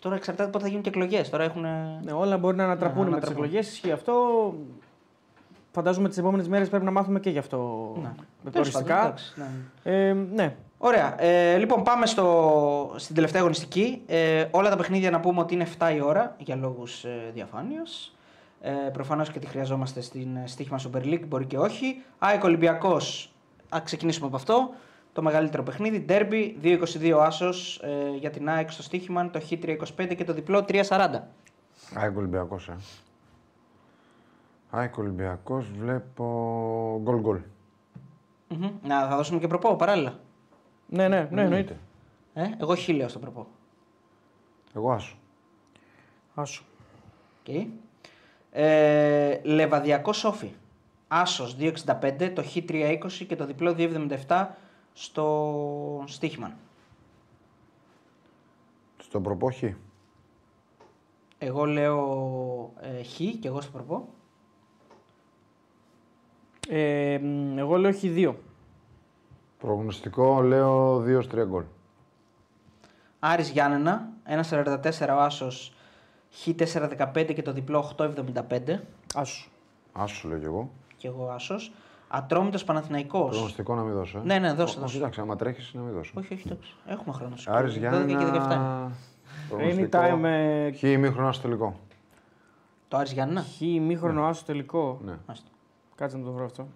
Τώρα 0.00 0.16
εξαρτάται 0.16 0.50
πότε 0.50 0.62
θα 0.64 0.68
γίνουν 0.68 0.82
και 0.82 0.88
εκλογές. 0.88 1.30
Τώρα 1.30 1.44
έχουν. 1.44 1.62
Ναι, 2.04 2.12
όλα 2.12 2.38
μπορεί 2.38 2.56
να 2.56 2.64
ανατραπούν 2.64 3.04
Ναι, 3.04 3.10
με 3.10 3.16
τις 3.16 3.28
ανατραπούν. 3.28 3.44
εκλογές. 3.44 3.72
Ισχύει 3.72 3.90
αυτό. 3.90 4.14
Φαντάζομαι 5.72 6.08
τις 6.08 6.18
επόμενες 6.18 6.48
μέρες 6.48 6.68
πρέπει 6.68 6.84
να 6.84 6.90
μάθουμε 6.90 7.20
και 7.20 7.30
γι' 7.30 7.38
αυτό. 7.38 7.92
Ναι. 8.02 8.12
Με 8.44 8.50
Τέλος 8.50 8.70
πάντων, 8.70 8.90
οριστικά. 8.90 9.00
εντάξει, 9.04 9.34
ναι. 9.84 9.92
Ε, 10.08 10.12
ναι. 10.34 10.54
Ωραία. 10.86 11.22
Ε, 11.22 11.56
λοιπόν, 11.56 11.82
πάμε 11.82 12.06
στο, 12.06 12.94
στην 12.96 13.14
τελευταία 13.14 13.40
αγωνιστική. 13.40 14.02
Ε, 14.06 14.44
όλα 14.50 14.70
τα 14.70 14.76
παιχνίδια 14.76 15.10
να 15.10 15.20
πούμε 15.20 15.40
ότι 15.40 15.54
είναι 15.54 15.66
7 15.78 15.92
η 15.94 16.00
ώρα 16.00 16.36
για 16.38 16.56
λόγους 16.56 17.04
ε, 17.04 17.30
διαφάνειας. 17.34 18.16
Ε, 18.60 18.70
Προφανώς 18.92 19.30
και 19.30 19.38
τη 19.38 19.46
χρειαζόμαστε 19.46 20.00
στην 20.00 20.36
ε, 20.36 20.46
στοίχημα 20.46 20.78
Super 20.78 21.02
League, 21.04 21.26
μπορεί 21.26 21.44
και 21.44 21.58
όχι. 21.58 22.02
ΑΕΚ 22.18 22.44
Ολυμπιακός. 22.44 23.32
Α 23.68 23.80
ξεκινήσουμε 23.84 24.26
από 24.26 24.36
αυτό. 24.36 24.70
Το 25.12 25.22
μεγαλύτερο 25.22 25.62
παιχνίδι. 25.62 26.04
Derby 26.08 26.52
2-22 26.62 27.10
άσος 27.20 27.80
ε, 27.82 28.16
για 28.16 28.30
την 28.30 28.48
ΑΕΚ 28.48 28.70
στο 28.70 28.82
στοίχημα. 28.82 29.30
Το 29.30 29.40
Χ325 29.50 30.14
και 30.16 30.24
το 30.24 30.32
διπλό 30.32 30.64
3-40. 30.68 31.08
ΑΕΚ 31.94 32.16
Ολυμπιακός, 32.16 32.68
ε. 32.68 32.76
ΑΕΚ 34.70 34.96
Ολυμπιακός, 34.98 35.66
βλέπω 35.78 36.24
γκολ 37.02 37.20
γκολ. 37.20 37.38
Μμμ. 38.48 38.70
Να 38.82 39.08
θα 39.08 39.16
δώσουμε 39.16 39.40
και 39.40 39.46
προπό 39.46 39.76
παράλληλα. 39.76 40.18
Ναι, 40.94 41.08
ναι, 41.08 41.28
ναι, 41.30 41.42
εννοείται. 41.42 41.78
Ε, 42.34 42.50
εγώ 42.60 42.76
χ 42.76 42.88
λέω 42.88 43.08
στο 43.08 43.18
προπό. 43.18 43.46
Εγώ 44.74 44.92
άσο. 44.92 45.16
Άσο. 46.34 46.62
Okay. 47.46 47.66
Ε, 48.50 49.40
Λεβαδιακό 49.42 50.12
Σόφι. 50.12 50.52
Άσος 51.08 51.56
2,65, 51.58 52.32
το 52.34 52.42
Χ 52.42 52.56
3,20 52.68 53.10
και 53.28 53.36
το 53.36 53.46
διπλό 53.46 53.74
2,77 53.78 54.46
στο 54.92 56.04
Στίχημαν. 56.06 56.56
Στο 59.02 59.20
προπόχη. 59.20 59.76
Εγώ 61.38 61.64
λέω 61.64 62.72
ε, 62.80 63.02
Χ 63.02 63.16
και 63.16 63.48
εγώ 63.48 63.60
στο 63.60 63.70
προπό. 63.70 64.08
Ε, 66.68 67.18
μ, 67.22 67.58
εγώ 67.58 67.76
λέω 67.76 67.90
Χ2. 68.02 68.34
Προγνωστικό 69.64 70.40
λέω 70.42 71.02
2-3 71.06 71.44
γκολ. 71.46 71.64
Άρης 73.18 73.50
Γιάννενα, 73.50 74.08
1,44 74.50 75.14
ο 75.16 75.20
Άσος, 75.20 75.74
Χ 76.30 76.48
4,15 76.48 77.32
και 77.34 77.42
το 77.42 77.52
διπλό 77.52 77.94
8,75 77.96 78.80
Άσο. 79.14 79.48
Άσο 79.92 80.28
λέω 80.28 80.38
κι 80.38 80.44
εγώ. 80.44 80.70
και 80.96 81.08
εγώ 81.08 81.28
Άσος. 81.28 81.72
Ατρόμητος 82.08 82.64
Παναθηναϊκός. 82.64 83.30
Προγνωστικό 83.30 83.74
να 83.74 83.82
μην 83.82 83.94
δώσω. 83.94 84.18
Ε. 84.18 84.22
Ναι, 84.24 84.38
ναι, 84.38 84.52
δώσε, 84.52 84.72
Όχι, 84.72 84.80
δώσε. 84.80 84.96
Εντάξει, 84.96 85.20
άμα 85.20 85.36
τρέχεις 85.36 85.74
να 85.74 85.80
μην 85.80 85.94
δώσω. 85.94 86.12
Όχι, 86.18 86.34
όχι, 86.34 86.42
εντάξει. 86.46 86.74
Έχουμε 86.86 87.14
χρόνο. 87.14 87.34
Άρης 87.46 87.74
12 87.74 87.78
Γιάννενα. 87.78 88.06
και 88.06 88.26
17. 88.26 88.30
είναι. 88.30 88.90
προγνωστικό. 89.48 89.98
Anytime 90.00 90.24
ε, 90.24 90.72
Χ 90.72 90.82
ημίχρονο 90.82 91.32
στο 91.32 91.42
τελικό. 91.42 91.76
Το 92.88 92.96
Άρης 92.96 93.12
Γιάννενα; 93.12 93.42
Χ 93.42 93.60
ημίχρονο 93.60 94.24
άσο 94.26 94.44
τελικό. 94.44 95.00
Ναι. 95.04 95.14
Μάλιστα. 95.26 95.48
Κάτσε 95.94 96.16
να 96.16 96.24
το 96.24 96.32
βρω 96.32 96.44
αυτό. 96.44 96.66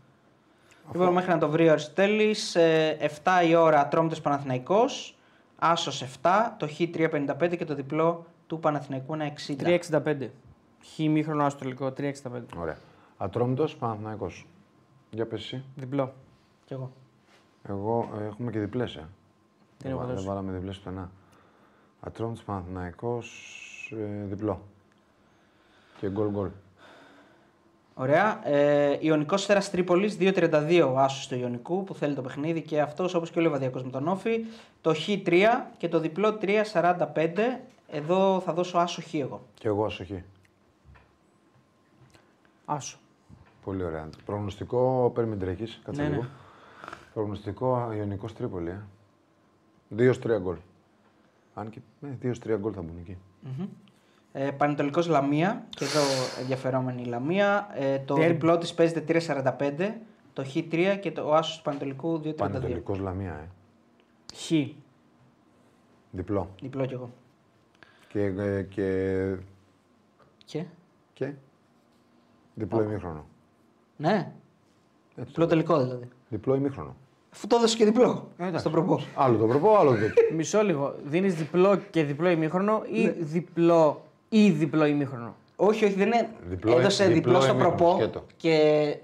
Λοιπόν, 0.92 1.12
μέχρι 1.12 1.30
να 1.30 1.38
το 1.38 1.48
βρει 1.50 1.68
ο 1.68 1.70
Αριστοτέλης, 1.72 2.54
ε, 2.54 2.96
7 3.00 3.42
η 3.48 3.54
ώρα 3.54 3.80
Ατρόμητος 3.80 4.20
Παναθηναϊκός, 4.20 5.16
Άσος 5.58 6.02
7, 6.02 6.54
το 6.58 6.68
Χ 6.68 6.80
355 6.92 7.56
και 7.56 7.64
το 7.64 7.74
διπλό 7.74 8.26
του 8.46 8.60
Παναθηναϊκού 8.60 9.14
ένα 9.14 9.24
60. 9.24 9.56
365. 9.56 10.30
Χ 10.94 10.98
ημίχρονο 10.98 11.44
άσος 11.44 11.60
τελικό. 11.60 11.92
365. 11.92 12.12
Ωραία. 12.56 12.76
Ατρόμητο 13.16 13.68
Παναθυναϊκό. 13.78 14.30
Για 15.10 15.26
πες 15.26 15.40
εσύ. 15.42 15.64
Διπλό. 15.76 16.12
Κι 16.64 16.72
εγώ. 16.72 16.90
Εγώ 17.68 18.10
ε, 18.20 18.24
έχουμε 18.24 18.50
και 18.50 18.58
διπλές. 18.58 18.94
Ε. 18.96 18.98
έχω 18.98 19.08
δεν, 19.84 19.96
βα- 19.96 20.04
δώσει. 20.04 20.14
δεν 20.14 20.24
βάλαμε 20.24 20.52
διπλές 20.52 20.76
πουθενά. 20.78 21.10
Ατρόμητο 22.00 22.42
Παναθυναϊκό 22.46 23.22
ε, 23.90 24.24
διπλό. 24.24 24.60
Και 25.98 26.10
γκολ 26.10 26.28
γκολ. 26.30 26.48
Ωραία. 28.00 28.48
Ε, 28.48 28.96
Ιωνικός 29.00 29.42
Σφαίρα 29.42 29.60
Τρίπολης 29.60 30.16
2-32 30.20 30.90
ο 30.94 30.98
Άσος 30.98 31.28
του 31.28 31.34
Ιωνικού 31.34 31.84
που 31.84 31.94
θέλει 31.94 32.14
το 32.14 32.22
παιχνίδι 32.22 32.62
και 32.62 32.80
αυτός 32.80 33.14
όπως 33.14 33.30
και 33.30 33.38
ο 33.38 33.42
Λεβαδιακός 33.42 33.82
με 33.84 33.90
τον 33.90 34.08
Όφη. 34.08 34.44
Το 34.80 34.94
Χ3 35.06 35.42
και 35.76 35.88
το 35.88 36.00
διπλό 36.00 36.38
3-45. 36.40 37.60
Εδώ 37.88 38.40
θα 38.40 38.52
δώσω 38.52 38.78
Άσο 38.78 39.02
Χ 39.02 39.14
εγώ. 39.14 39.40
Και 39.54 39.68
εγώ 39.68 39.84
ασοχή. 39.84 40.24
Άσο. 42.64 42.98
Πολύ 43.64 43.84
ωραία. 43.84 44.08
Προγνωστικό, 44.24 45.12
παίρνει 45.14 45.30
μην 45.30 45.38
τρέχεις, 45.38 45.80
Κάτσε 45.84 46.02
Ναι, 46.02 46.08
ναι. 46.08 46.14
λίγο. 46.14 46.26
Προγνωστικό 47.14 47.92
Ιωνικός 47.96 48.34
Τρίπολη. 48.34 48.70
Ε. 48.70 48.80
2-3 49.96 50.38
γκολ. 50.40 50.56
Αν 51.54 51.70
και 51.70 51.80
ναι, 52.00 52.16
δύο 52.20 52.38
τρία 52.38 52.56
γκολ 52.56 52.72
θα 52.74 52.82
μπουν 52.82 52.98
εκεί. 53.00 53.16
Ε, 54.32 54.50
Πανετολικός 54.50 55.06
Λαμία, 55.08 55.66
και 55.70 55.84
εδώ 55.84 56.00
ενδιαφερόμενη 56.40 57.02
η 57.02 57.04
Λαμία. 57.04 57.68
Ε, 57.74 57.98
το 57.98 58.14
Derby. 58.14 58.26
διπλό 58.26 58.58
της 58.58 58.74
παίζεται 58.74 59.00
3.45, 59.00 59.94
το 60.32 60.44
Χ3 60.54 60.98
και 61.00 61.12
το 61.12 61.28
ο 61.28 61.34
Άσος 61.34 61.56
του 61.56 61.62
Πανετολικού 61.62 62.20
2.32. 62.24 62.34
Πανετολικός 62.36 62.98
Λαμία, 62.98 63.32
ε. 63.32 63.48
Χ. 64.34 64.52
Διπλό. 66.10 66.48
Διπλό 66.62 66.86
κι 66.86 66.92
εγώ. 66.94 67.10
Και, 68.08 68.20
ε, 68.22 68.62
και, 68.62 69.34
Και; 70.44 70.64
και; 71.12 71.32
Διπλό 72.54 72.82
ημίχρονο. 72.82 73.24
Ναι. 73.96 74.32
Έτσι 75.16 75.28
Διπλό 75.30 75.44
το- 75.44 75.50
τελικό 75.50 75.82
δηλαδή. 75.82 76.08
Διπλό 76.28 76.54
ημίχρονο. 76.54 76.96
Αφού 77.32 77.46
το 77.46 77.56
έδωσε 77.56 77.76
και 77.76 77.84
διπλό. 77.84 78.28
στον 78.54 78.72
προπό. 78.72 79.00
Άλλο 79.14 79.38
το 79.38 79.46
προπό, 79.46 79.76
άλλο 79.76 79.90
το 79.90 79.98
Μισό 80.34 80.62
λίγο. 80.62 80.94
Δίνεις 81.04 81.34
διπλό 81.34 81.76
και 81.76 82.04
διπλό 82.04 82.28
ημίχρονο 82.28 82.82
ή 82.92 83.04
Ναι. 83.04 83.10
διπλό 83.10 84.02
ή 84.28 84.50
διπλό 84.50 84.86
ημίχρονο. 84.86 85.34
Όχι, 85.56 85.84
όχι, 85.84 85.94
δεν 85.94 86.06
είναι. 86.06 86.28
Διπλό- 86.48 86.78
έδωσε 86.78 87.04
διπλό, 87.04 87.14
διπλό 87.20 87.40
στο 87.40 87.50
ημίχρονο, 87.52 87.74
προπό 87.76 87.94
σκέτο. 87.96 88.24
και 88.36 88.58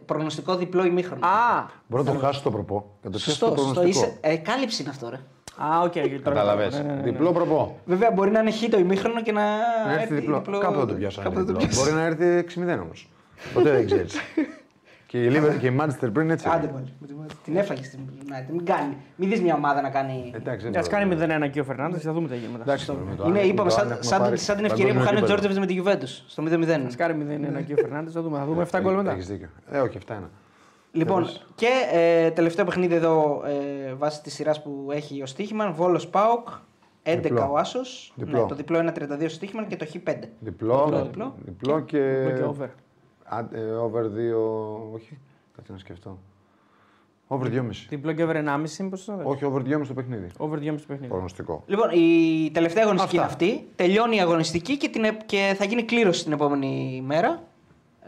προγνωστικό 0.07 0.57
διπλό 0.57 0.85
ημίχρονο. 0.85 1.27
Α! 1.27 1.67
Μπορεί 1.87 2.05
να 2.05 2.13
το 2.13 2.19
χάσει 2.19 2.43
το 2.43 2.51
προπό. 2.51 2.91
Κατευθείαν 3.03 3.37
στο 3.37 3.47
Σωστό, 3.47 3.61
σωστό. 3.63 3.73
προγνωστικό. 3.81 4.07
Είσαι, 4.07 4.19
ε, 4.21 4.37
κάλυψη 4.37 4.83
είναι 4.83 4.91
αυτό, 4.91 5.09
ρε. 5.09 5.21
Α, 5.57 5.81
οκ. 5.83 5.93
τώρα 5.93 6.09
Κατάλαβε. 6.23 6.65
κατάλαβα. 6.65 6.83
Ναι, 6.83 6.93
ναι, 6.95 6.95
ναι. 6.95 7.03
Διπλό 7.03 7.33
προπό. 7.33 7.79
Βέβαια 7.85 8.11
μπορεί 8.11 8.31
να 8.31 8.41
είναι 8.41 8.51
χ 8.51 8.63
το 8.71 8.79
ημίχρονο 8.79 9.23
και 9.23 9.33
να. 9.33 9.43
Να 9.87 9.93
έρθει 10.01 10.15
διπλό. 10.15 10.41
Κάπου 10.61 10.77
δεν 10.79 10.87
το 10.87 10.95
πιάσανε. 10.95 11.29
διπλό. 11.29 11.59
Μπορεί 11.75 11.93
να 11.93 12.03
έρθει 12.03 12.39
6-0 12.39 12.81
όμως. 12.83 13.09
Ποτέ 13.55 13.71
δεν 13.71 13.87
ξέρεις. 13.87 14.15
και 15.15 15.25
η 15.25 15.31
Liverpool 15.33 15.57
και 15.61 15.67
η 15.67 15.77
Manchester 15.81 16.09
πριν 16.13 16.31
έτσι. 16.31 16.49
Άντε 16.49 16.57
έγινε. 16.57 16.73
πάλι. 16.73 16.93
με 17.21 17.27
τη- 17.27 17.35
Την 17.45 17.57
έφαγες 17.57 17.87
στην 17.87 18.01
United. 18.25 18.51
Μην 18.53 18.65
κάνει. 18.65 18.97
Μην 19.17 19.29
δεις 19.29 19.41
μια 19.41 19.55
ομάδα 19.55 19.81
να 19.81 19.91
κάνει. 19.91 20.33
Εντάξει, 20.35 20.69
δεν 20.71 20.81
Α 20.81 20.83
το- 20.83 20.91
κάνει 20.91 21.15
0-1 21.15 21.49
και 21.51 21.61
ο 21.61 21.65
Φερνάνδε, 21.65 21.99
θα 21.99 22.13
δούμε 22.13 22.27
τι 22.29 22.33
θα 22.33 22.39
γίνει 22.39 22.53
μετά. 22.53 22.63
Εντάξει, 22.63 22.93
με 23.09 23.15
το 23.15 23.25
Είναι, 23.29 23.41
αν- 23.41 23.49
είπαμε, 23.49 23.69
το 23.71 23.75
αν 23.75 23.81
σαν, 23.81 23.91
έχουμε 23.91 24.05
σαν, 24.05 24.21
πάρει 24.21 24.37
σαν 24.39 24.57
την 24.57 24.65
ευκαιρία 24.65 24.93
που 24.93 24.99
παγκόσμιο 24.99 25.21
χάνει 25.27 25.33
ο 25.33 25.35
επίπεδο. 25.35 25.67
Τζόρτζεβ 25.67 25.89
με 25.89 25.99
τη 26.01 26.07
Juventus 26.07 26.25
στο 26.27 26.43
0-0. 26.43 26.93
Α 26.93 26.97
κάνει 26.97 27.25
0-1 27.25 27.63
και 27.67 27.73
ο 27.73 27.77
Φερνάνδε, 27.77 28.11
θα 28.11 28.23
δούμε. 28.23 28.39
Θα 28.39 28.45
δούμε 28.45 28.63
7 28.63 28.81
γκολ 28.81 28.95
μετά. 28.95 29.11
Έχεις 29.11 29.27
δίκιο. 29.27 29.49
Ε, 29.71 29.79
όχι, 29.79 29.97
7-1. 29.97 30.31
Λοιπόν, 30.93 31.27
και 31.55 31.69
ε, 31.93 32.31
τελευταίο 32.31 32.65
παιχνίδι 32.65 32.95
εδώ 32.95 33.43
ε, 33.47 33.95
βάσει 33.95 34.23
της 34.23 34.35
σειράς 34.35 34.63
που 34.63 34.89
έχει 34.93 35.23
ο 35.23 35.27
Στίχημαν. 35.27 35.73
Βόλος 35.75 36.09
Πάοκ, 36.09 36.49
11 37.03 37.19
Διπλό. 37.23 37.49
ο 37.53 37.57
Άσος. 37.57 38.13
Διπλό. 38.17 38.41
Ναι, 38.43 38.47
το 38.49 38.55
διπλό 38.55 38.79
1-32 38.79 39.19
στο 39.19 39.29
Στίχημαν 39.29 39.67
και 39.67 39.77
το 39.77 39.87
Χ5. 39.93 39.99
Διπλό, 40.39 40.85
Διπλό, 40.85 41.03
διπλό, 41.03 41.35
διπλό. 41.45 41.81
και. 41.81 41.99
Διπλό 41.99 42.37
και 42.37 42.43
over. 42.43 42.69
Α, 43.35 43.59
ε, 43.59 43.61
over 43.73 44.03
2. 44.05 44.95
Όχι, 44.95 45.19
κάτσε 45.57 45.73
να 45.73 45.79
σκεφτώ. 45.79 46.19
Over 47.27 47.47
2,5. 47.47 47.87
Διπλό 47.89 48.13
και 48.13 48.23
over 48.23 48.37
1,5 48.37 48.89
πώ 48.91 48.97
το 48.97 49.21
Όχι, 49.23 49.45
over 49.45 49.63
2,5 49.63 49.87
το 49.87 49.95
παιχνίδι. 49.95 50.27
Over 50.37 50.59
2,5 50.59 50.65
το 50.77 50.85
παιχνίδι. 50.87 51.07
Προγνωστικό. 51.09 51.63
Λοιπόν, 51.67 51.91
η 51.91 52.51
τελευταία 52.55 52.83
αγωνιστική 52.85 53.17
είναι 53.17 53.25
Αυτά. 53.25 53.45
αυτή. 53.45 53.69
Τελειώνει 53.77 54.17
η 54.17 54.21
αγωνιστική 54.21 54.77
και, 54.77 54.89
την, 54.89 55.05
επ- 55.05 55.25
και 55.27 55.55
θα 55.59 55.65
γίνει 55.65 55.83
κλήρωση 55.83 56.23
την 56.25 56.33
επόμενη 56.33 57.03
μέρα. 57.07 57.43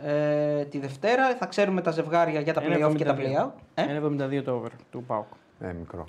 Ε, 0.03 0.65
τη 0.65 0.79
Δευτέρα 0.79 1.37
θα 1.37 1.47
ξέρουμε 1.47 1.81
τα 1.81 1.91
ζευγάρια 1.91 2.41
για 2.41 2.53
τα 2.55 2.63
play-off 2.63 2.95
και 2.97 3.05
τα 3.05 3.17
play-out. 3.19 3.51
Ε; 3.75 3.83
1,72 4.01 4.43
το 4.45 4.53
over 4.53 4.69
του 4.91 5.03
Πάουκ. 5.07 5.27
Ε, 5.61 5.73
μικρό. 5.73 6.05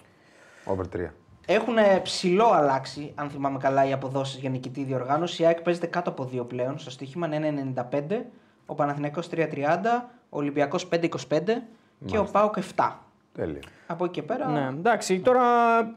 Over 0.65 0.83
3. 0.95 0.99
Έχουν 1.45 1.75
ψηλό 2.03 2.45
αλλάξει, 2.51 3.11
αν 3.15 3.29
θυμάμαι 3.29 3.57
καλά, 3.57 3.87
οι 3.87 3.93
αποδόσεις 3.93 4.39
για 4.39 4.49
νικητή 4.49 4.83
διοργάνωση. 4.83 5.41
Η 5.41 5.45
ΑΕΚ 5.45 5.61
παίζεται 5.61 5.87
κάτω 5.87 6.09
από 6.09 6.29
2 6.33 6.47
πλέον. 6.47 6.79
Στο 6.79 6.89
στοίχημα 6.91 7.27
είναι 7.35 7.73
1,95. 7.91 8.25
Ο 8.69 8.73
Παναθηναϊκός 8.75 9.29
3,30. 9.29 9.43
Ο 10.29 10.37
Ολυμπιακός 10.37 10.87
5,25. 10.91 11.07
Και 12.05 12.17
ο 12.17 12.23
ΠΑΟΚ 12.31 12.55
7. 12.75 12.91
Τέλεια. 13.33 13.59
Από 13.87 14.03
εκεί 14.05 14.13
και 14.13 14.21
πέρα. 14.23 14.47
Ναι, 14.47 14.67
εντάξει, 14.77 15.19
τώρα 15.19 15.43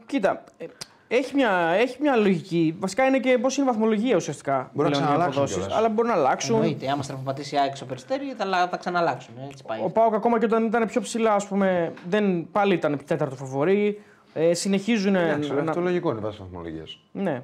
κοίτα. 0.05 0.43
ε, 0.57 0.65
Έχει 1.07 1.35
μια, 1.35 1.49
έχει 1.79 1.97
μια 2.01 2.15
λογική. 2.15 2.75
Βασικά 2.79 3.05
είναι 3.05 3.19
και 3.19 3.37
πώς 3.37 3.57
είναι 3.57 3.65
η 3.69 3.71
βαθμολογία 3.71 4.15
ουσιαστικά. 4.15 4.69
Μπορεί 4.73 4.89
να 4.89 4.95
πλέον 4.95 5.03
οι 5.03 5.05
ξαναλλάξουν 5.05 5.31
αποδόσεις, 5.41 5.55
κιόλας. 5.57 5.77
Αλλά 5.77 5.89
μπορεί 5.89 6.07
να 6.07 6.13
αλλάξουν. 6.13 6.55
Εννοείται, 6.55 6.89
άμα 6.89 7.03
στραφοπατήσει 7.03 7.55
η 7.55 7.57
ΑΕΚ 7.57 7.75
στο 7.75 7.85
περιστέρι 7.85 8.33
θα, 8.37 8.45
λα- 8.45 8.67
θα 8.67 8.77
ξαναλλάξουν. 8.77 9.33
Έτσι 9.51 9.63
πάει. 9.67 9.79
Ο 9.83 9.89
Πάοκ 9.89 10.13
ακόμα 10.13 10.39
και 10.39 10.45
όταν 10.45 10.65
ήταν 10.65 10.87
πιο 10.87 11.01
ψηλά, 11.01 11.33
ας 11.33 11.47
πούμε, 11.47 11.93
δεν, 12.09 12.47
πάλι 12.51 12.73
ήταν 12.73 12.99
τέταρτο 13.05 13.35
φαβορή. 13.35 14.01
Ε, 14.33 14.53
συνεχίζουν 14.53 15.15
Εντάξει, 15.15 15.53
να, 15.53 15.61
αυτό 15.61 15.81
λογικό 15.81 16.11
είναι 16.11 16.19
βάσει 16.19 16.37
βαθμολογίας. 16.41 16.99
Ναι. 17.11 17.43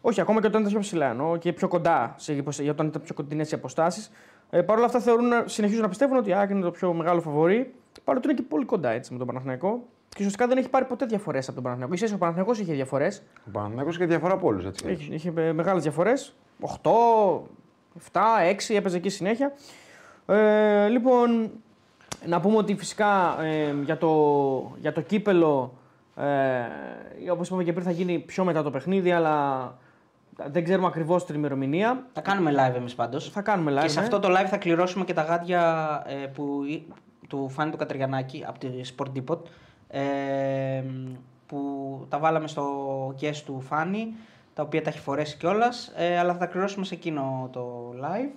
Όχι, 0.00 0.20
ακόμα 0.20 0.40
και 0.40 0.46
όταν 0.46 0.60
ήταν 0.60 0.72
πιο 0.72 0.80
ψηλά 0.80 1.06
εννοώ 1.10 1.36
και 1.36 1.52
πιο 1.52 1.68
κοντά, 1.68 2.14
σε, 2.16 2.32
υποσ- 2.32 2.68
όταν 2.70 2.86
ήταν 2.86 3.02
πιο 3.02 3.14
κοντινές 3.14 3.50
οι 3.50 3.54
αποστάσεις. 3.54 4.10
Ε, 4.50 4.62
Παρ' 4.62 4.76
όλα 4.76 4.86
αυτά 4.86 5.00
θεωρούν, 5.00 5.32
συνεχίζουν 5.44 5.82
να 5.82 5.88
πιστεύουν 5.88 6.16
ότι 6.16 6.30
η 6.30 6.32
ΑΕΚ 6.32 6.50
είναι 6.50 6.60
το 6.60 6.70
πιο 6.70 6.92
μεγάλο 6.92 7.20
φαβορή. 7.20 7.74
Παρότι 8.04 8.28
είναι 8.28 8.36
και 8.36 8.42
πολύ 8.42 8.64
κοντά 8.64 8.90
έτσι 8.90 9.12
με 9.12 9.18
τον 9.18 9.26
Παναθηναϊκό. 9.26 9.82
Και 10.08 10.16
ουσιαστικά 10.18 10.46
δεν 10.46 10.58
έχει 10.58 10.68
πάρει 10.68 10.84
ποτέ 10.84 11.06
διαφορές 11.06 11.46
από 11.46 11.54
τον 11.54 11.62
Παναθηναϊκό. 11.62 11.94
Ίσως 11.94 12.12
ο 12.12 12.18
Παναθηναϊκός 12.18 12.58
είχε 12.58 12.72
διαφορές. 12.72 13.22
Ο 13.46 13.50
Παναθηναϊκός 13.50 13.94
είχε 13.94 14.06
διαφορά 14.06 14.32
από 14.32 14.46
όλους. 14.46 14.64
Έτσι. 14.64 14.90
Είχε, 14.90 15.14
είχε 15.14 15.30
μεγάλες 15.30 15.82
διαφορές. 15.82 16.34
8, 16.60 16.90
7, 18.12 18.20
6 18.68 18.74
έπαιζε 18.74 18.96
εκεί 18.96 19.08
συνέχεια. 19.08 19.52
Ε, 20.26 20.88
λοιπόν, 20.88 21.50
να 22.26 22.40
πούμε 22.40 22.56
ότι 22.56 22.74
φυσικά 22.76 23.42
ε, 23.42 23.74
για, 23.84 23.98
το, 23.98 24.12
για 24.80 24.92
το 24.92 25.00
κύπελο, 25.00 25.74
ε, 26.16 27.30
όπως 27.30 27.46
είπαμε 27.46 27.64
και 27.64 27.72
πριν, 27.72 27.84
θα 27.84 27.90
γίνει 27.90 28.18
πιο 28.18 28.44
μετά 28.44 28.62
το 28.62 28.70
παιχνίδι, 28.70 29.12
αλλά 29.12 29.78
δεν 30.36 30.64
ξέρουμε 30.64 30.86
ακριβώς 30.86 31.24
την 31.24 31.34
ημερομηνία. 31.34 32.06
Θα 32.12 32.20
κάνουμε 32.20 32.52
live 32.52 32.74
εμείς 32.74 32.94
πάντως. 32.94 33.30
Θα 33.30 33.42
κάνουμε 33.42 33.72
live. 33.72 33.82
Και 33.82 33.88
σε 33.88 33.98
ναι. 33.98 34.04
αυτό 34.04 34.18
το 34.18 34.28
live 34.28 34.46
θα 34.46 34.56
κληρώσουμε 34.56 35.04
και 35.04 35.12
τα 35.12 35.22
γάντια 35.22 36.02
ε, 36.06 36.26
που, 36.26 36.62
του 37.28 37.48
Φάνη 37.48 37.70
του 37.70 37.76
Κατριανάκη 37.76 38.44
από 38.46 38.58
τη 38.58 38.68
Sport 38.96 39.18
Depot. 39.18 39.38
Ε, 39.88 40.82
που 41.46 42.06
τα 42.08 42.18
βάλαμε 42.18 42.48
στο 42.48 42.64
guest 43.20 43.42
του 43.44 43.60
Φάνη, 43.60 44.14
τα 44.54 44.62
οποία 44.62 44.82
τα 44.82 44.90
έχει 44.90 44.98
φορέσει 44.98 45.36
κιόλας. 45.36 45.92
Ε, 45.96 46.18
αλλά 46.18 46.32
θα 46.32 46.38
τα 46.38 46.46
κληρώσουμε 46.46 46.84
σε 46.84 46.94
εκείνο 46.94 47.48
το 47.52 47.94
live. 48.00 48.32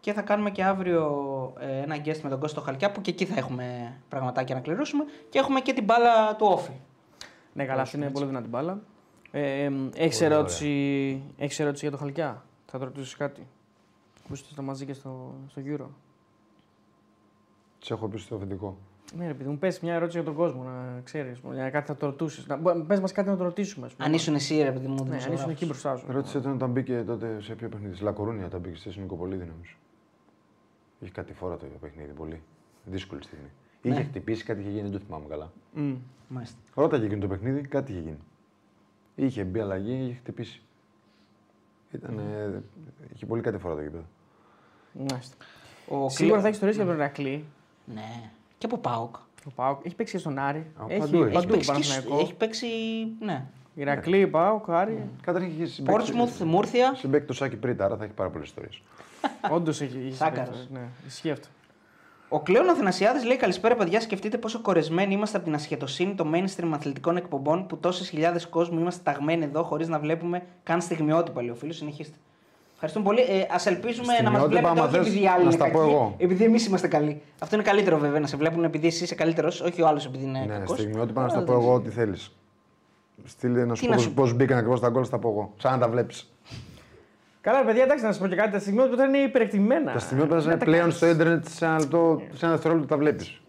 Και 0.00 0.12
θα 0.12 0.22
κάνουμε 0.22 0.50
και 0.50 0.64
αύριο 0.64 1.52
ε, 1.58 1.82
ένα 1.82 1.96
guest 2.04 2.20
με 2.22 2.28
τον 2.28 2.38
Κώστο 2.38 2.60
Χαλκιά 2.60 2.92
που 2.92 3.00
και 3.00 3.10
εκεί 3.10 3.24
θα 3.24 3.34
έχουμε 3.38 3.96
πραγματάκια 4.08 4.54
να 4.54 4.60
κληρώσουμε. 4.60 5.04
Και 5.28 5.38
έχουμε 5.38 5.60
και 5.60 5.72
την 5.72 5.84
μπάλα 5.84 6.36
του 6.36 6.46
Όφη. 6.50 6.72
Ναι, 7.52 7.64
καλά, 7.64 7.82
αυτή 7.82 7.96
είναι 7.96 8.10
πολύ 8.10 8.26
δυνατή 8.26 8.48
μπάλα. 8.48 8.80
Ε, 9.30 9.70
έχεις, 9.94 10.20
ερώτηση, 10.20 11.22
έχεις 11.36 11.60
ερώτηση 11.60 11.82
για 11.88 11.96
το 11.96 12.02
Χαλκιά; 12.02 12.44
Θα 12.66 12.78
το 12.78 12.84
ρωτήσεις 12.84 13.16
κάτι. 13.16 13.46
Που 14.28 14.34
είστε 14.34 14.62
μαζί 14.62 14.86
και 14.86 14.92
στο, 14.92 15.34
στο 15.48 15.62
Euro. 15.64 15.86
Τις 17.80 17.90
έχω 17.90 18.08
πει 18.08 18.18
στο 18.18 18.36
αφεντικό. 18.36 18.76
Ναι, 19.16 19.26
ρε 19.26 19.34
παιδί 19.34 19.48
μου, 19.50 19.58
πες 19.58 19.80
μια 19.80 19.94
ερώτηση 19.94 20.16
για 20.16 20.26
τον 20.26 20.34
κόσμο, 20.36 20.62
να 20.62 21.00
ξέρεις. 21.04 21.40
Για 21.52 21.70
κάτι 21.70 21.86
θα 21.86 21.96
το 21.96 22.06
ρωτήσεις. 22.06 22.46
Πες 22.86 23.00
μας 23.00 23.12
κάτι 23.12 23.28
να 23.28 23.36
το 23.36 23.44
ρωτήσουμε. 23.44 23.86
ας 23.86 23.94
πούμε. 23.94 24.08
Αν 24.08 24.14
ήσουν 24.14 24.34
εσύ, 24.34 24.62
ρε 24.62 24.72
παιδί 24.72 24.86
μου, 24.86 24.94
Ναι, 24.94 25.00
αν 25.00 25.04
δημοσιογράφος. 25.06 25.38
ήσουν 25.40 25.50
εκεί 25.50 25.64
μπροστά 25.64 25.96
σου. 25.96 26.06
Ρώτησε 26.08 26.40
τον 26.40 26.52
όταν 26.52 26.70
μπήκε 26.70 27.02
τότε 27.06 27.40
σε 27.40 27.54
ποιο 27.54 27.68
παιχνίδι. 27.68 27.94
Στη 27.94 28.04
Λακορούνια 28.04 28.46
όταν 28.46 28.60
μπήκε 28.60 28.76
στη 28.90 29.00
Νικοπολίδη 29.00 29.44
νομίζω. 29.44 29.74
Είχε 31.00 31.12
κάτι 31.12 31.32
φορά 31.32 31.56
το 31.56 31.66
παιχνίδι 31.80 32.12
πολύ. 32.12 32.42
Δύσκολη 32.84 33.22
στιγμή. 33.22 33.48
Είχε 33.82 34.02
χτυπήσει, 34.02 34.44
κάτι 34.44 34.60
είχε 34.60 34.70
γίνει, 34.70 34.82
δεν 34.82 34.92
το 34.92 34.98
θυμάμαι 34.98 35.24
καλά. 35.28 35.52
Μμ. 35.74 35.94
Μάλιστα. 36.28 36.56
Ρώταγε 36.74 37.04
εκείνο 37.04 37.20
το 37.20 37.26
παιχνίδι, 37.26 37.60
κάτι 37.60 37.92
είχε 37.92 38.00
γίνει. 38.00 38.18
Είχε 39.20 39.44
μπει 39.44 39.60
αλλαγή, 39.60 39.92
είχε 40.04 40.14
χτυπήσει. 40.14 40.62
Ήταν, 41.92 42.20
είχε 43.14 43.26
πολύ 43.26 43.42
κάτι 43.42 43.58
φορά 43.58 43.74
το 43.74 43.80
γήπεδο. 43.80 44.04
Μάλιστα. 44.92 45.34
Ο 45.88 46.08
Σίγουρα 46.08 46.32
Κλε- 46.32 46.40
θα 46.40 46.46
έχεις 46.48 46.50
ιστορίε 46.50 46.74
για 46.74 46.84
τον 46.84 46.94
Ηρακλή. 46.94 47.44
Ναι. 47.84 48.30
Και 48.58 48.66
από 48.66 48.78
ΠΑΟΚ. 48.78 49.16
Ο 49.46 49.50
Πάοκ 49.54 49.84
έχει 49.86 49.94
παίξει 49.94 50.12
και 50.12 50.18
στον 50.18 50.38
Άρη. 50.38 50.66
Από 50.76 50.86
Έχει 50.90 50.98
παντού 51.00 51.16
έχει. 51.16 51.24
Έχει 51.24 51.32
παντού 51.34 51.48
παίξει, 51.52 51.70
και 51.70 51.82
σ- 51.82 51.88
Παναθηναϊκό. 51.88 52.18
έχει 52.24 52.34
παίξει. 52.34 52.66
Ναι. 53.20 53.44
Ηρακλή, 53.74 54.26
Πάοκ, 54.26 54.70
Άρη. 54.70 55.08
Καταρχήν 55.22 55.50
είχε 55.50 55.66
συμπαίκτη- 55.66 55.96
Πόρτσμουθ, 55.96 56.40
Μούρθια. 56.42 56.94
Συμπαίκτη 56.94 57.26
το 57.26 57.32
Σάκη 57.32 57.56
Πρίτα, 57.56 57.84
άρα 57.84 57.96
θα 57.96 58.04
έχει 58.04 58.12
πάρα 58.12 58.30
πολλές 58.30 58.46
ιστορίες. 58.48 58.82
Όντως 59.50 59.80
έχει. 59.80 59.98
έχει 59.98 60.14
Σάκαρος. 60.14 60.48
παίξει, 60.56 60.68
Ναι, 60.72 60.80
ισχύει 61.06 61.30
αυτό. 61.30 61.48
Ο 62.28 62.40
Κλέον 62.40 62.68
Αθηνασιάδη 62.68 63.26
λέει: 63.26 63.36
Καλησπέρα, 63.36 63.74
παιδιά. 63.76 64.00
Σκεφτείτε 64.00 64.38
πόσο 64.38 64.60
κορεσμένοι 64.60 65.14
είμαστε 65.14 65.36
από 65.36 65.46
την 65.46 65.54
ασχετοσύνη 65.54 66.14
των 66.14 66.32
mainstream 66.34 66.70
αθλητικών 66.74 67.16
εκπομπών 67.16 67.66
που 67.66 67.76
τόσες 67.76 68.08
χιλιάδες 68.08 68.46
κόσμου 68.46 68.78
είμαστε 68.80 69.00
ταγμένοι 69.04 69.44
εδώ 69.44 69.62
χωρίς 69.62 69.88
να 69.88 69.98
βλέπουμε 69.98 70.42
καν 70.62 70.80
στιγμιότυπα. 70.80 71.40
Λέει 71.42 71.50
ο 71.50 71.54
φίλος, 71.54 71.76
συνεχίστε. 71.76 72.16
Ευχαριστούμε 72.72 73.04
πολύ. 73.04 73.20
Ε, 73.20 73.40
Α 73.40 73.60
ελπίζουμε 73.64 74.06
να 74.22 74.30
μας 74.30 74.40
Στιγμιότυπα, 74.40 74.48
βλέπετε 74.48 74.68
άμα 74.68 74.82
όχι 74.82 74.90
θες, 74.96 75.06
επειδή 75.06 75.22
οι 75.22 75.26
άλλοι 75.26 75.36
να 75.36 75.42
είναι 75.42 75.52
στα 75.52 75.70
πω 75.70 75.78
κακοί, 75.78 75.90
εγώ. 75.90 76.14
επειδή 76.18 76.44
εμείς 76.44 76.66
είμαστε 76.66 76.88
καλοί. 76.88 77.22
Αυτό 77.38 77.54
είναι 77.54 77.64
καλύτερο 77.64 77.98
βέβαια 77.98 78.20
να 78.20 78.26
σε 78.26 78.36
βλέπουν 78.36 78.64
επειδή 78.64 78.86
εσύ 78.86 79.04
είσαι 79.04 79.14
καλύτερος, 79.14 79.60
όχι 79.60 79.82
ο 79.82 79.86
άλλος 79.86 80.06
επειδή 80.06 80.24
είναι 80.24 80.38
Ναι, 80.38 80.46
κακός. 80.58 80.78
στιγμιότυπα 80.78 81.22
να 81.22 81.28
στα 81.28 81.42
πω 81.44 81.52
εγώ 81.52 81.74
ό,τι 81.74 81.90
θέλεις. 81.90 82.32
Στείλε 83.24 83.64
να 83.64 83.72
Τι 83.72 83.78
σου 83.78 83.88
να 83.88 83.94
πω 83.94 84.00
σου- 84.02 84.14
πώς 84.14 84.34
μπήκαν 84.34 84.58
ακριβώς 84.58 84.80
τα 84.80 84.88
γκολ, 84.88 85.02
θα 85.04 85.10
τα 85.10 85.18
πω 85.18 85.28
εγώ. 85.28 85.52
Σαν 85.56 85.72
να 85.72 85.78
τα 85.78 85.88
βλέπεις. 85.88 86.32
Καλά, 87.48 87.64
παιδιά, 87.64 87.82
εντάξει, 87.82 88.04
να 88.04 88.10
σας 88.12 88.20
πω 88.20 88.26
και 88.28 88.34
κάτι. 88.36 88.50
Τα 88.50 88.58
στιγμιότυπα 88.58 89.04
είναι 89.04 89.18
υπερεκτιμένα. 89.18 89.92
Τα 89.92 89.98
στιγμιότυπα 89.98 90.36
Δεν 90.36 90.44
είναι 90.46 90.56
τα 90.58 90.64
πλέον 90.64 90.80
κάνεις. 90.80 90.96
στο 90.96 91.06
ίντερνετ 91.06 91.46
σε 91.48 91.64
ένα, 91.64 91.78
λεπτό, 91.78 92.22
σε 92.32 92.44
ένα 92.44 92.52
δευτερόλεπτο 92.54 92.88
τα 92.88 92.96
βλέπεις. 92.96 93.40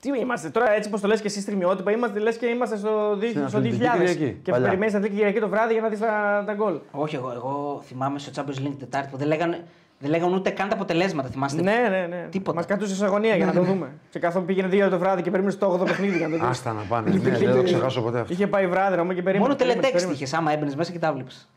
Τι 0.00 0.08
είμαστε 0.20 0.48
τώρα, 0.50 0.70
έτσι 0.72 0.88
όπως 0.88 1.00
το 1.00 1.08
λες 1.08 1.20
και 1.20 1.26
εσύ 1.26 1.40
στιγμιότυπα, 1.40 1.90
είμαστε 1.92 2.18
λες 2.18 2.36
και 2.36 2.46
είμαστε 2.46 2.76
στο, 2.76 3.16
δι- 3.16 3.30
Στην 3.30 3.48
στο 3.48 3.58
2000. 3.58 3.60
Αθλητική 3.60 3.90
Κυριακή, 3.98 4.40
Και 4.42 4.50
παλιά. 4.50 4.66
περιμένεις 4.66 4.94
να 4.94 5.00
δει 5.00 5.08
Κυριακή 5.08 5.40
το 5.40 5.48
βράδυ 5.48 5.72
για 5.72 5.82
να 5.82 5.88
δεις 5.88 5.98
τα, 5.98 6.42
τα 6.46 6.52
γκολ. 6.54 6.74
Όχι, 6.90 7.16
εγώ, 7.16 7.32
εγώ 7.34 7.82
θυμάμαι 7.86 8.18
στο 8.18 8.30
Champions 8.36 8.66
League 8.66 8.74
Τετάρτη 8.78 9.08
που 9.10 9.16
δεν 9.16 9.26
λέγανε 9.26 9.64
Δεν 9.98 10.10
λέγανε 10.10 10.34
ούτε 10.34 10.50
καν 10.50 10.68
τα 10.68 10.74
αποτελέσματα, 10.74 11.28
θυμάστε; 11.28 11.62
Ναι, 11.62 11.76
ναι, 11.90 12.06
ναι. 12.08 12.26
Τίποτα. 12.30 12.56
Μας 12.56 12.66
κρατούσε 12.66 12.94
σε 12.94 13.04
αγωνία 13.04 13.36
για 13.36 13.46
να 13.46 13.52
το 13.52 13.62
δούμε. 13.62 13.88
Και 14.12 14.18
καθόλου 14.18 14.44
πήγαινε 14.44 14.68
δύο 14.68 14.80
ώρα 14.80 14.90
το 14.90 14.98
βράδυ 14.98 15.22
και 15.22 15.30
περίμενε 15.30 15.54
το 15.56 15.78
8ο 15.80 15.84
παιχνίδι 15.86 16.16
για 16.16 16.28
να 16.28 16.32
το 16.38 16.40
δεις. 16.40 16.50
Άστα 16.50 16.72
να 16.72 16.82
πάνε. 16.88 17.10
ναι, 17.10 17.18
δεν 17.30 17.54
το 17.54 17.62
ξεχάσω 17.62 18.02
ποτέ 18.02 18.18
αυτό. 18.20 18.32
Είχε 18.32 18.46
πάει 18.46 18.66
βράδυ 18.66 19.00
όμως 19.00 19.14
και 19.14 19.22
περίμενε. 19.22 19.38
Μόνο 19.38 19.54
περίμενε, 19.54 19.80
τελετέξ 19.80 19.92
περίμενε. 19.92 20.16
είχες, 20.16 20.32
άμα 20.34 20.52
έμπαινες 20.52 20.74
μέσα 20.74 20.92
και 20.92 20.98
τα 20.98 21.12
βλέπεις. 21.12 21.48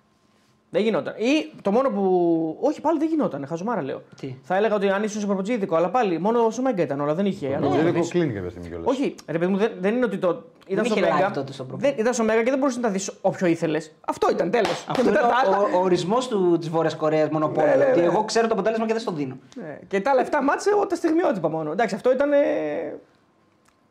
Δεν 0.73 0.81
γινόταν. 0.81 1.13
Ή 1.17 1.51
το 1.61 1.71
μόνο 1.71 1.89
που. 1.89 2.57
Όχι, 2.61 2.81
πάλι 2.81 2.99
δεν 2.99 3.07
γινόταν. 3.07 3.45
Χαζομάρα 3.47 3.81
λέω. 3.83 4.01
Τι; 4.19 4.35
Θα 4.43 4.55
έλεγα 4.55 4.75
ότι 4.75 4.89
αν 4.89 5.03
ήσουν 5.03 5.19
σε 5.19 5.25
προποτζίδικο, 5.25 5.75
αλλά 5.75 5.89
πάλι 5.89 6.19
μόνο 6.19 6.39
ο 6.39 6.61
Μέγκα 6.61 6.83
ήταν 6.83 7.01
όλα. 7.01 7.13
Δεν 7.13 7.25
είχε. 7.25 7.55
άλλο. 7.55 7.67
Το 7.67 7.75
Τζίδικο 7.75 8.07
κλείνει 8.07 8.33
κάποια 8.33 8.49
στιγμή 8.49 8.69
κιόλας. 8.69 8.87
Όχι, 8.87 9.15
ρε 9.27 9.37
παιδί 9.37 9.51
μου, 9.51 9.57
δεν, 9.57 9.71
δεν 9.79 9.95
είναι 9.95 10.05
ότι 10.05 10.17
το. 10.17 10.43
Ήταν 10.67 10.85
στο 10.85 10.95
είχε 10.97 11.07
live 11.07 11.13
Μέγκα. 11.13 11.31
τότε 11.31 11.53
στο 11.53 11.65
Pro. 11.71 11.75
δεν, 11.77 11.93
ήταν 11.97 12.13
στο 12.13 12.23
Μέγκα 12.23 12.43
και 12.43 12.49
δεν 12.49 12.59
μπορούσες 12.59 12.81
να 12.81 12.87
τα 12.87 12.93
δεις 12.93 13.11
όποιο 13.21 13.47
ήθελες. 13.47 13.91
Αυτό 14.07 14.29
ήταν 14.31 14.51
τέλος. 14.51 14.85
Αυτό 14.87 15.09
είναι 15.09 15.19
ο, 15.19 15.75
ο, 15.75 15.77
ο 15.77 15.83
ορισμός 15.83 16.29
της 16.59 16.69
Βόρειας 16.69 16.95
Κορέας 16.95 17.29
μονοπόλιο. 17.29 17.69
Ναι, 17.69 17.83
ναι, 17.83 17.91
Ότι 17.91 17.99
ναι. 17.99 18.05
εγώ 18.05 18.23
ξέρω 18.23 18.47
το 18.47 18.53
αποτέλεσμα 18.53 18.85
και 18.85 18.91
δεν 18.93 19.01
στο 19.01 19.11
δίνω. 19.11 19.37
Ναι. 19.55 19.79
Και 19.87 20.01
τα 20.01 20.13
λεφτά 20.13 20.43
μάτσε 20.43 20.69
εγώ 20.69 20.87
τα 20.87 20.95
στιγμιότυπα 20.95 21.49
μόνο. 21.49 21.71
Εντάξει, 21.71 21.95
αυτό 21.95 22.11
ήταν. 22.11 22.29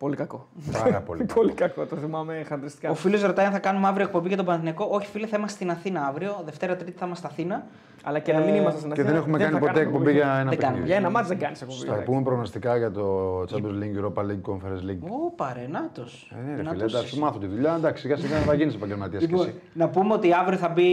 Ε, 0.03 0.05
Πολύ 0.05 0.17
κακό. 0.17 0.47
Πάρα 0.83 1.01
πολύ. 1.01 1.25
Πολύ 1.35 1.53
κακό, 1.53 1.87
το 1.87 1.97
θυμάμαι 1.97 2.43
χαντριστικά. 2.49 2.91
Ο 2.91 2.95
φίλος 2.95 3.23
ρωτάει 3.23 3.47
αν 3.47 3.53
θα 3.53 3.59
κάνουμε 3.59 3.87
αύριο 3.89 4.05
εκπομπή 4.07 4.29
για 4.29 4.37
τον 4.37 4.47
Παναθηναϊκό. 4.47 4.87
Όχι, 4.91 5.07
φίλε, 5.07 5.27
θα 5.27 5.37
είμαστε 5.39 5.57
στην 5.57 5.71
Αθήνα 5.71 6.07
αύριο. 6.07 6.41
Δευτέρα, 6.45 6.77
Τρίτη 6.77 6.99
θα 6.99 7.07
είμαστε 7.07 7.29
στην 7.29 7.43
Αθήνα. 7.45 7.67
Αλλά 8.05 8.19
και 8.19 8.33
να 8.33 8.39
μην 8.39 8.55
Ε, 8.55 8.57
είμαστε 8.57 8.79
στην 8.81 8.93
Και 8.93 9.01
Αθήνα. 9.01 9.09
δεν 9.15 9.23
έχουμε 9.23 9.39
κάνει 9.39 9.53
θα 9.53 9.59
ποτέ 9.59 9.73
κάνουμε 9.73 9.91
εκπομπή 9.91 10.13
για 10.13 10.25
ένα 10.25 10.35
Δεν 10.35 10.43
κάνουμε. 10.45 10.59
παιχνίδι. 10.59 10.87
Για 10.87 10.97
ένα 10.97 11.11
μάτς 11.11 11.29
δεν 11.29 11.39
κάνεις 11.39 11.63
εκπομπή. 11.63 11.85
Θα 11.87 11.95
πούμε 11.95 12.23
προγνωστικά 12.23 12.77
για 12.77 12.91
το 12.91 13.39
Champions 13.41 13.79
League, 13.83 13.97
Europa 14.05 14.23
League, 14.23 14.53
Conference 14.53 14.91
League. 14.91 15.03
Ω, 15.11 15.31
παρενάτο. 15.37 16.03
Ε, 16.03 16.51
ναι, 16.51 16.63
ρε 16.63 16.69
φίλε, 16.69 16.85
εντάξει, 16.85 17.19
μάθω 17.19 17.39
τη 17.39 17.47
δουλειά. 17.47 17.75
Εντάξει, 17.75 18.03
σιγά 18.03 18.17
σιγά 18.17 18.37
θα 18.39 18.55
γίνεις 18.55 18.75
επαγγελματίας 18.75 19.23
κι 19.25 19.29
Λοιπόν, 19.31 19.47
εσύ. 19.47 19.61
να 19.73 19.89
πούμε 19.89 20.15
ότι 20.15 20.33
αύριο 20.33 20.59
θα 20.59 20.69
μπει 20.69 20.93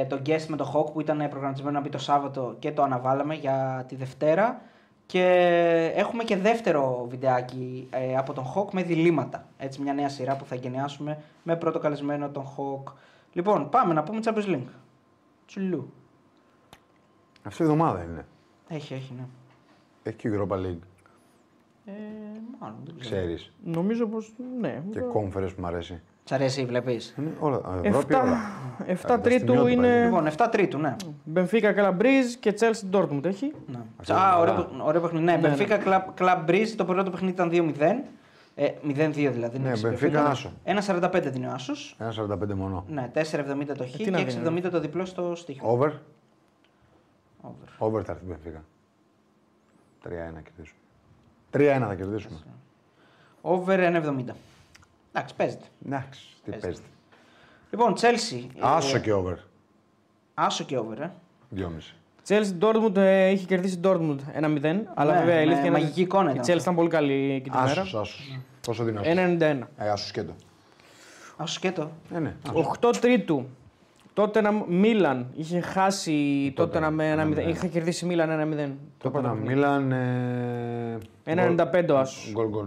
ε, 0.00 0.04
το 0.04 0.20
guest 0.26 0.44
με 0.48 0.56
το 0.56 0.72
Hawk 0.74 0.92
που 0.92 1.00
ήταν 1.00 1.16
προγραμματισμένο 1.30 1.76
να 1.76 1.80
μπει 1.84 1.88
το 1.88 1.98
Σάββατο 1.98 2.56
και 2.58 2.70
το 2.72 2.82
αναβάλαμε 2.82 3.34
για 3.34 3.84
τη 3.88 3.96
Δευτέρα. 3.96 4.60
Και 5.10 5.92
έχουμε 5.94 6.24
και 6.24 6.36
δεύτερο 6.36 7.06
βιντεάκι 7.10 7.88
ε, 7.90 8.16
από 8.16 8.32
τον 8.32 8.44
Hawk 8.54 8.70
με 8.72 8.82
διλήμματα. 8.82 9.46
Έτσι, 9.58 9.82
μια 9.82 9.92
νέα 9.92 10.08
σειρά 10.08 10.36
που 10.36 10.44
θα 10.44 10.54
γενιάσουμε 10.54 11.18
με 11.42 11.56
πρώτο 11.56 11.78
καλεσμένο 11.78 12.28
τον 12.28 12.44
Hawk. 12.44 12.92
Λοιπόν, 13.32 13.68
πάμε 13.68 13.94
να 13.94 14.02
πούμε 14.02 14.20
Champions 14.24 14.46
League. 14.46 14.66
Τσουλού. 15.46 15.92
Αυτή 17.42 17.62
η 17.62 17.64
εβδομάδα 17.64 18.02
είναι. 18.02 18.26
Έχει, 18.68 18.94
έχει, 18.94 19.12
ναι. 19.16 19.24
Έχει 20.02 20.16
και 20.16 20.28
η 20.28 20.32
Europa 20.34 20.54
League, 20.54 20.84
Ε, 21.84 21.92
μάλλον, 22.60 22.76
δεν 22.84 22.94
ξέρω. 22.98 23.16
ξέρεις. 23.16 23.52
Νομίζω 23.64 24.06
πως 24.06 24.32
ναι. 24.60 24.82
Και 24.90 25.00
Conference 25.14 25.54
που 25.54 25.60
μου 25.60 25.66
αρέσει. 25.66 26.00
Σ' 26.24 26.32
αρέσει, 26.32 26.64
βλέπεις; 26.64 27.14
Είναι 27.18 27.30
όλα. 27.40 27.56
α, 27.56 27.78
Ευρώπη 27.82 28.14
7, 28.14 28.20
όλα. 28.22 28.36
7 28.78 28.82
Εντάξει, 28.86 29.04
τρίτου 29.20 29.36
στιγμιότυπα 29.38 29.70
είναι 29.70 30.04
Λοιπόν, 30.04 30.26
7 30.36 30.48
Τρίτου, 30.50 30.78
ναι. 30.78 30.96
Benfica 31.34 31.74
Calabres 31.76 32.24
και 32.40 32.54
Chelsea 32.60 32.94
Dortmund 32.96 33.24
έχει; 33.24 33.52
ναι. 33.66 33.78
Αυτό 33.96 34.14
Α, 34.14 34.16
είναι 34.32 34.40
ωραίο, 34.40 34.54
καλά. 34.54 34.84
ωραίο 34.84 35.00
παιχνίδι. 35.00 35.24
Ναι, 35.24 35.36
Ναι, 35.36 35.48
ναι. 35.48 35.56
Benfica 35.58 35.84
Club, 35.86 36.02
Club 36.18 36.44
Breeze, 36.50 36.68
το 36.76 36.84
πρώτο 36.84 37.10
παιχνίδι 37.10 37.32
ήταν 37.32 37.74
2-0. 37.78 38.04
Ε, 38.54 38.68
0-2 38.84 39.10
δηλαδή. 39.32 39.58
Ναι, 39.58 39.64
είναι 39.68 39.70
Benfica 39.70 39.72
ξεπεφύγαμε. 39.72 40.28
άσο. 40.28 40.52
1,45 40.64 41.22
δίνει 41.30 41.46
ο 41.46 41.50
Άσος. 41.52 41.96
Ένα 41.98 42.12
45 42.50 42.54
μόνο. 42.54 42.84
Ναι, 42.88 43.10
4,70 43.14 43.22
το 43.76 43.84
χ 43.86 43.96
τι 43.96 44.10
να 44.10 44.18
και 44.18 44.24
δίνει, 44.24 44.60
6,70 44.66 44.70
το 44.70 44.80
διπλό 44.80 45.04
στο 45.04 45.34
στοίχημα. 45.34 45.68
Over. 45.70 45.90
Over. 47.40 47.52
Over 47.78 48.02
θα 48.04 48.12
έρθει 48.12 48.24
η 48.26 48.34
Benfica. 48.34 48.60
3-1 50.08 50.42
κερδίσουμε. 50.42 50.78
3-1 51.84 51.88
θα 51.88 51.94
κερδίσουμε. 51.94 52.36
Over 53.40 53.78
1,70. 53.80 54.34
Εντάξει, 55.12 55.34
παίζεται. 55.34 55.64
Εντάξει, 55.86 56.20
τι 56.44 56.50
Παίζεται. 56.50 56.66
παίζετε. 56.66 56.86
Λοιπόν, 57.70 57.94
Chelsea. 57.96 58.46
ε, 58.56 58.60
Άσο 58.60 58.98
και 58.98 59.12
over. 59.12 59.34
Άσο 60.34 60.64
και 60.64 60.78
over, 60.78 60.98
ε. 61.00 61.10
2,5. 61.56 61.94
Chelsea 62.28 62.58
Dortmund 62.60 62.96
ε, 62.96 63.28
είχε 63.30 63.46
κερδίσει 63.46 63.80
Dortmund 63.84 64.16
1-0. 64.40 64.80
Αλλά 64.94 65.12
Ναι, 65.12 65.18
βέβαια 65.18 65.40
η 65.40 65.46
με 65.46 65.52
αλήθεια 65.52 65.58
είναι 65.58 65.60
ότι 65.60 65.70
μαγική 65.70 66.00
εικόνα 66.00 66.30
η 66.30 66.32
ήταν 66.32 66.44
Chelsea 66.44 66.48
αυτό. 66.50 66.62
ήταν 66.62 66.74
πολύ 66.74 66.88
καλή 66.88 67.30
εκεί 67.32 67.50
την 67.50 67.58
μέρα. 67.58 67.70
Άσος, 67.80 67.94
άσος. 67.94 68.38
Πόσο 68.66 68.84
δίνει 68.84 68.98
άσος; 68.98 69.12
1-91. 69.12 69.68
Ε, 69.76 69.88
άσος 69.90 70.08
σκέτο. 70.08 70.34
Άσος 71.36 71.54
σκέτο. 71.54 71.90
Ε, 72.14 72.18
ναι. 72.18 72.34
8 72.80 72.92
τρίτου. 73.00 73.46
Τότε 74.12 74.40
να 74.40 74.52
Μίλαν 74.68 75.30
είχε 75.36 75.60
χάσει 75.60 76.52
τότε 76.56 76.78
να 76.78 76.90
με 76.90 77.14
1-0. 77.14 77.38
1-0. 77.44 77.48
Είχε 77.48 77.66
κερδίσει 77.68 78.06
Μίλαν 78.06 78.30
1-0. 78.30 78.72
Το 78.98 79.08
είπα 79.18 79.32
Μίλαν. 79.32 79.92
ε, 79.92 80.98
1-95 81.24 81.90
ο 81.90 81.98
Άσος. 81.98 82.30
Γκολ 82.32 82.48
γκολ. 82.48 82.66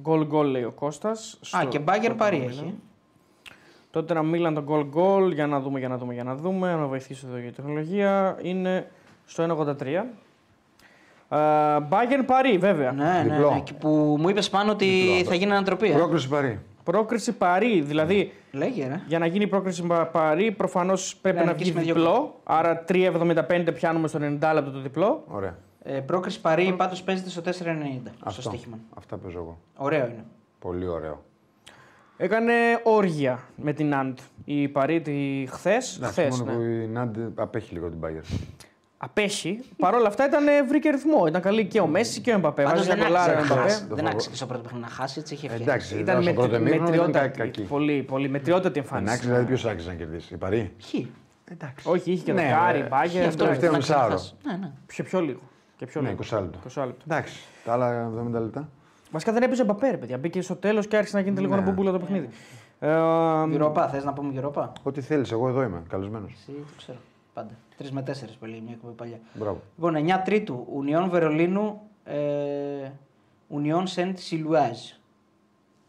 Γκολ 0.00 0.26
γκολ 0.26 0.46
λέει 0.50 0.62
ο 0.64 0.70
Κώστας. 0.70 1.32
Α, 1.56 1.60
Στο- 1.60 1.68
και 1.68 1.80
Bayern 1.86 2.02
στο 2.02 2.14
Παρί 2.14 2.36
Μίλαν. 2.36 2.50
έχει. 2.50 2.74
Τότε 3.90 4.14
να 4.14 4.22
Μίλαν 4.22 4.54
το 4.54 4.62
γκολ 4.62 4.84
γκολ. 4.84 5.32
Για 5.32 5.46
να 5.46 5.60
δούμε, 5.60 5.78
για 5.78 5.88
να 5.88 5.96
δούμε, 5.98 6.14
για 6.14 6.24
να 6.24 6.34
δούμε. 6.34 6.74
Να 6.74 6.86
βοηθήσω 6.86 7.26
εδώ 7.26 7.36
για 7.38 7.52
τεχνολογία. 7.52 8.36
Είναι 8.42 8.90
στο 9.24 9.42
1,83. 9.42 10.04
Bayern 11.90 12.22
Παρί, 12.26 12.58
βέβαια. 12.58 12.92
Ναι, 12.92 13.04
ναι, 13.04 13.22
Διπλό. 13.22 13.50
ναι. 13.50 13.56
Εκεί 13.56 13.74
που 13.74 14.16
μου 14.20 14.28
είπες 14.28 14.50
πάνω 14.50 14.70
ότι 14.72 14.84
Διπλό. 15.16 15.28
θα 15.30 15.34
γίνει 15.34 15.50
ανατροπή. 15.52 15.90
ε. 15.90 15.94
Πρόκριση 15.94 16.28
παρή. 16.28 16.58
Πρόκριση 16.84 17.32
Παρί. 17.32 17.80
Δηλαδή, 17.80 18.32
Λέγε, 18.52 18.86
ρε. 18.86 19.00
για 19.06 19.18
να 19.18 19.26
γίνει 19.26 19.46
πρόκριση 19.46 19.82
πα- 19.82 20.06
Παρί, 20.06 20.50
προφανώς 20.52 21.16
πρέπει 21.16 21.38
Ναι, 21.38 21.44
να 21.44 21.50
νικήσει 21.52 21.70
βγει 21.70 21.78
με 21.78 21.84
δύο 21.84 21.94
διπλό. 21.94 22.40
Άρα 22.44 22.84
3,75 22.84 23.72
πιάνουμε 23.74 24.08
στο 24.08 24.18
90 24.18 24.52
λεπτό 24.54 24.70
το 24.70 24.80
διπλό. 24.80 25.24
Ωραία. 25.28 25.56
Ε, 25.90 26.00
πρόκριση 26.00 26.40
Παρί 26.40 26.74
πάντως 26.76 27.02
παίζεται 27.02 27.30
στο 27.30 27.40
4,90 27.44 27.50
στο 27.50 28.10
Αυτό. 28.22 28.40
στοίχημα. 28.42 28.78
Αυτά 28.94 29.16
παίζω 29.16 29.38
εγώ. 29.38 29.58
Ωραίο 29.76 30.04
είναι. 30.06 30.24
Πολύ 30.58 30.86
ωραίο. 30.86 31.24
Έκανε 32.16 32.52
όργια 32.82 33.38
με 33.56 33.72
την 33.72 33.94
Αντ. 33.94 34.18
Η 34.44 34.68
Παρί 34.68 35.00
τη 35.00 35.46
χθες. 35.50 35.96
Εντάξει, 35.96 36.20
Χθες, 36.20 36.38
μόνο 36.40 36.50
ναι. 36.52 36.56
που 36.56 36.62
η 36.62 36.86
Νάντι 36.86 37.20
απέχει 37.34 37.72
λίγο 37.74 37.88
την 37.88 37.98
Bayern. 38.04 38.36
Απέχει. 38.98 39.60
Παρ' 39.76 39.94
όλα 39.94 40.06
αυτά 40.08 40.26
ήταν, 40.26 40.44
βρήκε 40.68 40.90
ρυθμό. 40.90 41.26
Ήταν 41.26 41.40
καλή 41.42 41.66
και 41.66 41.80
ο 41.80 41.86
Μέση 41.86 42.20
και 42.20 42.30
ο 42.30 42.34
Εμπαπέ. 42.34 42.62
Πάντως 42.62 42.86
Βάζει 42.86 43.00
δεν 43.00 43.06
ένα 43.06 43.18
άξιζε 43.18 43.36
κολλάρα 43.36 43.46
να 43.46 43.54
ο 43.54 43.58
Εμπαπέ. 43.58 43.60
Εμπαπέ. 43.60 43.70
χάσει. 43.72 43.86
Το 43.86 43.94
Δεν 43.94 43.96
φοβο- 44.04 44.12
άξιζε 44.14 44.30
και 44.30 44.36
στο 44.36 44.46
πρώτο 44.46 44.62
παιχνίδι 44.62 44.84
να 44.84 44.90
χάσει, 44.90 45.18
έτσι 45.20 45.34
είχε 45.34 45.46
ευκαιρία. 45.46 45.66
Εντάξει, 45.72 45.98
Ήταν 45.98 46.02
ήταν 46.20 46.22
στο 46.22 46.32
πρώτο 46.32 46.48
μετρι... 46.58 46.76
εμίχρονο, 46.76 46.94
ήταν 46.94 47.12
κα- 47.12 47.20
μετριότατη. 47.20 47.38
κακή. 47.38 47.62
Πολύ, 47.68 48.02
πολύ 48.02 48.28
μετριότατη 48.28 48.78
Αν 48.78 48.84
εμφάνιση. 48.84 49.12
άξιζε, 49.14 49.30
δηλαδή 49.32 49.46
ποιος 49.48 49.64
άξιζε 49.64 49.88
να 49.90 49.94
κερδίσει. 49.96 50.34
Η 50.34 50.36
Παρή; 50.36 50.72
Χ. 50.82 50.94
Εντάξει. 51.50 51.88
Όχι, 51.88 52.12
είχε 52.12 52.24
και 52.24 52.32
Ναι, 52.32 52.42
δεκάρι, 52.42 52.78
ρε. 52.80 52.86
μπάγκερ. 52.86 53.10
Γι' 53.20 53.26
αυτό 53.26 53.44
εντάξει. 53.44 53.60
τελευταίο 53.60 53.70
δεν 53.70 53.78
άξιζε 53.78 53.92
να 53.94 53.98
μισάωρο. 53.98 54.18
χάσει. 54.18 54.34
Ναι, 54.44 54.56
ναι. 54.56 54.70
Πιο, 54.86 55.04
πιο 55.04 55.20
λίγο. 55.20 55.40
Και 55.78 55.86
πιο 55.86 56.00
Ναι, 56.00 56.08
λίγο. 56.08 56.20
20 56.30 56.40
λεπτό. 56.40 56.58
20 56.82 56.86
λεπτό. 56.86 57.04
Εντάξει. 57.06 57.38
Τα 57.64 57.72
άλλα 57.72 58.10
70 58.28 58.30
λεπτά. 58.40 58.68
Βασικά 59.10 59.32
δεν 59.32 59.42
έπαιζε 59.42 59.62
ο 59.62 59.64
Εμπαπέ, 59.64 59.90
ρε 59.90 59.96
παιδιά. 59.96 60.18
Μπήκε 60.18 60.40
στο 60.40 60.56
τέλος 60.56 60.86
και 60.86 60.96
άρχισε 60.96 61.16
να 61.16 61.22
γίνεται 61.22 61.40
λίγο 61.40 61.54
Ναι. 61.54 61.60
ένα 61.60 61.70
μπουμπούλα 61.70 61.92
το 61.92 61.98
παιχνίδι. 61.98 62.28
Ε, 62.80 62.88
Γιουροπά, 63.48 63.88
θες 63.88 64.04
να 64.04 64.12
πούμε 64.12 64.32
Γιουροπά. 64.32 64.72
Ό,τι 64.82 65.00
θέλεις, 65.00 65.32
εγώ 65.32 65.48
εδώ 65.48 65.62
είμαι. 65.62 65.82
Καλεσμένος. 65.88 66.32
Εσύ 66.32 66.52
το 66.52 66.72
ξέρω. 66.76 66.98
Πάντα. 67.34 67.50
3 67.78 67.90
με 67.90 68.02
4 68.02 68.36
πολύ, 68.40 68.60
μια 68.64 68.72
εκπομπή 68.72 68.94
παλιά. 68.94 69.18
Μπράβο. 69.34 69.60
Λοιπόν, 69.76 69.94
9 69.96 70.22
Τρίτου, 70.24 70.66
Ουνιόν 70.72 71.10
Βερολίνου, 71.10 71.80
ε, 72.04 72.16
Ουνιόν 73.48 73.86
Σεντ 73.86 74.16
Σιλουάζ. 74.18 74.78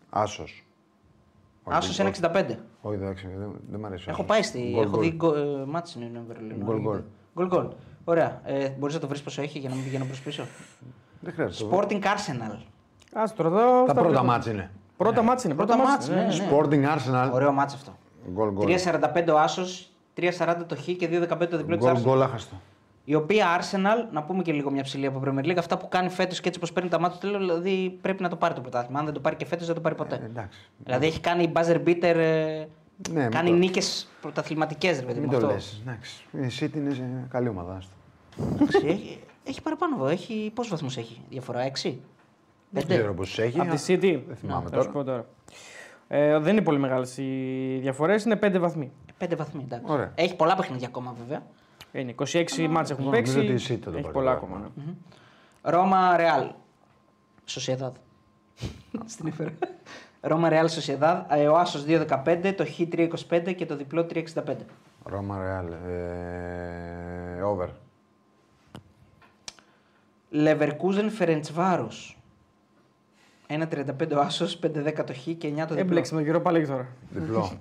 Άσος. 0.09 0.63
Άσος 1.63 1.99
1,65. 1.99 2.55
Όχι, 2.81 2.95
εντάξει, 2.95 3.27
δεν, 3.37 3.51
δεν 3.71 3.79
μ' 3.79 3.85
αρέσει. 3.85 4.03
ο 4.07 4.11
Έχω 4.11 4.21
Άσος. 4.21 4.25
πάει 4.35 4.41
στη. 4.43 4.69
Γκολ, 4.73 4.81
έχω 4.83 4.91
γκολ. 4.95 5.03
δει 5.03 5.15
γκο- 5.15 5.35
ε, 5.35 5.65
μάτς 5.67 5.89
στην 5.89 6.03
Ουνιόν 6.03 6.23
Βερολίνου. 6.27 6.63
Γκολ, 7.33 7.47
γκολ. 7.47 7.67
Γκολ 8.05 8.15
γκολ. 8.15 8.23
Ωραία. 8.25 8.41
Ε, 8.43 8.69
Μπορείς 8.69 8.95
να 8.95 9.01
το 9.01 9.07
βρεις 9.07 9.21
πόσο 9.21 9.41
έχει 9.41 9.59
για 9.59 9.69
να 9.69 9.75
μην 9.75 9.83
πηγαίνω 9.83 10.05
προς 10.05 10.19
πίσω; 10.21 10.43
Δεν 11.19 11.33
χρειάζεται. 11.33 11.69
Sporting 11.75 12.01
Arsenal. 12.03 12.57
Άστρο 13.13 13.47
εδώ. 13.47 13.57
Τα 13.59 13.83
στα 13.83 13.93
πρώτα 13.93 14.01
πρώτα- 14.07 14.23
μάτς 14.23 14.45
είναι. 14.47 14.69
Πρώτα 14.97 15.21
μάτς 15.21 15.43
είναι. 15.43 15.53
Πρώτα 15.53 15.77
μάτς, 15.77 16.09
ναι, 16.09 16.15
ναι. 16.15 16.27
Sporting 16.51 16.83
Arsenal. 16.95 17.29
Ωραίο 17.33 17.51
μάτς 17.51 17.73
αυτό. 17.73 17.97
Γκολ, 18.33 18.51
γκολ. 18.51 18.65
3,45 18.65 19.33
ο 19.33 19.39
Άσος, 19.39 19.91
3,40 20.13 20.65
το 20.67 20.75
Χ 20.75 20.83
και 20.83 21.07
2,15 21.07 21.47
το 21.49 21.57
διπλός 21.57 21.77
της 21.77 21.87
Γκολ, 21.87 21.95
Arsenal. 21.95 22.03
γκολ, 22.03 22.21
άχαστο. 22.21 22.55
Η 23.05 23.15
οποία 23.15 23.45
Arsenal, 23.59 24.07
να 24.11 24.23
πούμε 24.23 24.41
και 24.43 24.51
λίγο 24.51 24.71
μια 24.71 24.83
ψηλή 24.83 25.05
από 25.05 25.21
Premier 25.25 25.45
League, 25.45 25.57
αυτά 25.57 25.77
που 25.77 25.87
κάνει 25.87 26.09
φέτος 26.09 26.39
και 26.41 26.47
έτσι 26.47 26.59
όπω 26.63 26.73
παίρνει 26.73 26.89
τα 26.89 26.99
μάτια 26.99 27.19
του 27.19 27.27
τέλο, 27.27 27.37
δηλαδή 27.39 27.97
πρέπει 28.01 28.21
να 28.23 28.29
το 28.29 28.35
πάρει 28.35 28.53
το 28.53 28.61
πρωτάθλημα. 28.61 28.99
Αν 28.99 29.05
δεν 29.05 29.13
το 29.13 29.19
πάρει 29.19 29.35
και 29.35 29.45
φέτος, 29.45 29.65
δεν 29.65 29.75
το 29.75 29.81
πάρει 29.81 29.95
ποτέ. 29.95 30.15
Ε, 30.21 30.25
εντάξει. 30.25 30.59
Δηλαδή 30.83 31.05
έχει 31.07 31.19
κάνει 31.19 31.51
buzzer 31.55 31.83
beater, 31.87 32.03
ε, 32.15 32.65
Ναι, 33.11 33.21
μην 33.21 33.31
κάνει 33.31 33.49
το- 33.49 33.55
νίκες 33.55 34.07
πρωταθληματικές, 34.21 34.99
ρε 34.99 35.05
παιδί 35.05 35.19
Μην 35.19 35.29
μου. 35.33 35.39
το 35.39 35.45
αυτό. 35.45 35.53
λες. 35.57 35.81
Εντάξει. 35.85 36.23
Η 36.31 36.65
City 36.65 36.75
είναι 36.75 36.93
σε 36.93 37.03
καλή 37.29 37.47
ομάδα. 37.49 37.75
άστο. 37.75 37.91
Εντάξει, 38.53 38.87
έχει, 38.87 39.19
έχει 39.43 39.61
παραπάνω 39.61 39.95
εδώ. 39.95 40.07
Έχει, 40.07 40.51
πόσους 40.55 40.71
βαθμούς 40.71 40.97
έχει 40.97 41.21
διαφορά, 41.29 41.61
6. 41.61 41.99
Δεν 42.69 42.83
5. 42.83 42.85
ξέρω 42.87 43.13
πώ 43.13 43.21
έχει. 43.37 43.59
Από 43.59 43.75
τη 43.75 43.83
City. 43.87 44.21
Δεν 44.27 44.35
θυμάμαι 44.35 44.69
Θα 44.69 44.81
σου 44.81 44.87
τώρα. 44.87 44.89
πω 44.91 45.03
τώρα. 45.03 45.25
Ε, 46.07 46.39
δεν 46.39 46.53
είναι 46.53 46.61
πολύ 46.61 46.79
μεγάλες 46.79 47.17
οι 47.17 47.77
διαφορές, 47.81 48.23
είναι 48.23 48.35
5 48.35 48.59
βαθμοί. 48.59 48.91
5 49.17 49.35
βαθμοί, 49.35 49.61
εντάξει. 49.65 49.91
Ωραία. 49.91 50.11
Έχει 50.15 50.35
πολλά 50.35 50.55
παιχνίδια 50.55 50.87
ακόμα 50.87 51.15
βέβαια. 51.19 51.43
Είναι 51.91 52.11
26 52.11 52.67
μάτς 52.69 52.89
έχουν 52.89 53.03
εγώ 53.03 53.11
παίξει. 53.11 53.35
νομίζω 53.37 53.53
ότι 53.55 53.63
η 53.73 53.75
City 53.75 53.79
θα 53.83 53.89
το 53.91 53.97
Έχει 53.97 54.01
πάρει 54.01 54.13
πολλά 54.13 54.31
το 54.31 54.37
ακόμα. 54.37 54.71
ναι. 54.75 54.83
Ρώμα 55.61 56.17
Ρεάλ. 56.17 56.51
Σοσιαδάδ. 57.45 57.93
Στην 59.05 59.27
έφερα. 59.27 59.51
Ρώμα 60.21 60.49
Ρεάλ 60.49 60.69
Σοσιαδάδ. 60.69 61.31
Ε, 61.31 61.47
Ο 61.47 61.57
Άσο 61.57 61.83
2,15, 61.87 62.53
το 62.57 62.65
Χ 62.65 62.79
3,25 62.91 63.53
και 63.55 63.65
το 63.65 63.75
διπλό 63.75 64.05
3,65. 64.13 64.55
Ρώμα 65.03 65.37
Ρεάλ. 65.43 65.67
Ε, 65.71 67.41
over. 67.41 67.67
Λεβερκούζεν 70.29 71.09
Φερεντσβάρο. 71.09 71.87
1,35 73.47 74.15
ο 74.15 74.19
Άσο, 74.19 74.45
5,10 74.45 75.03
το 75.05 75.13
Χ 75.13 75.23
και 75.23 75.33
9 75.33 75.37
το 75.37 75.51
διπλό. 75.65 75.77
Έμπλεξε 75.79 76.15
με 76.15 76.21
γύρω 76.21 76.41
πάλι 76.41 76.67
τώρα. 76.67 76.87
Διπλό. 77.09 77.51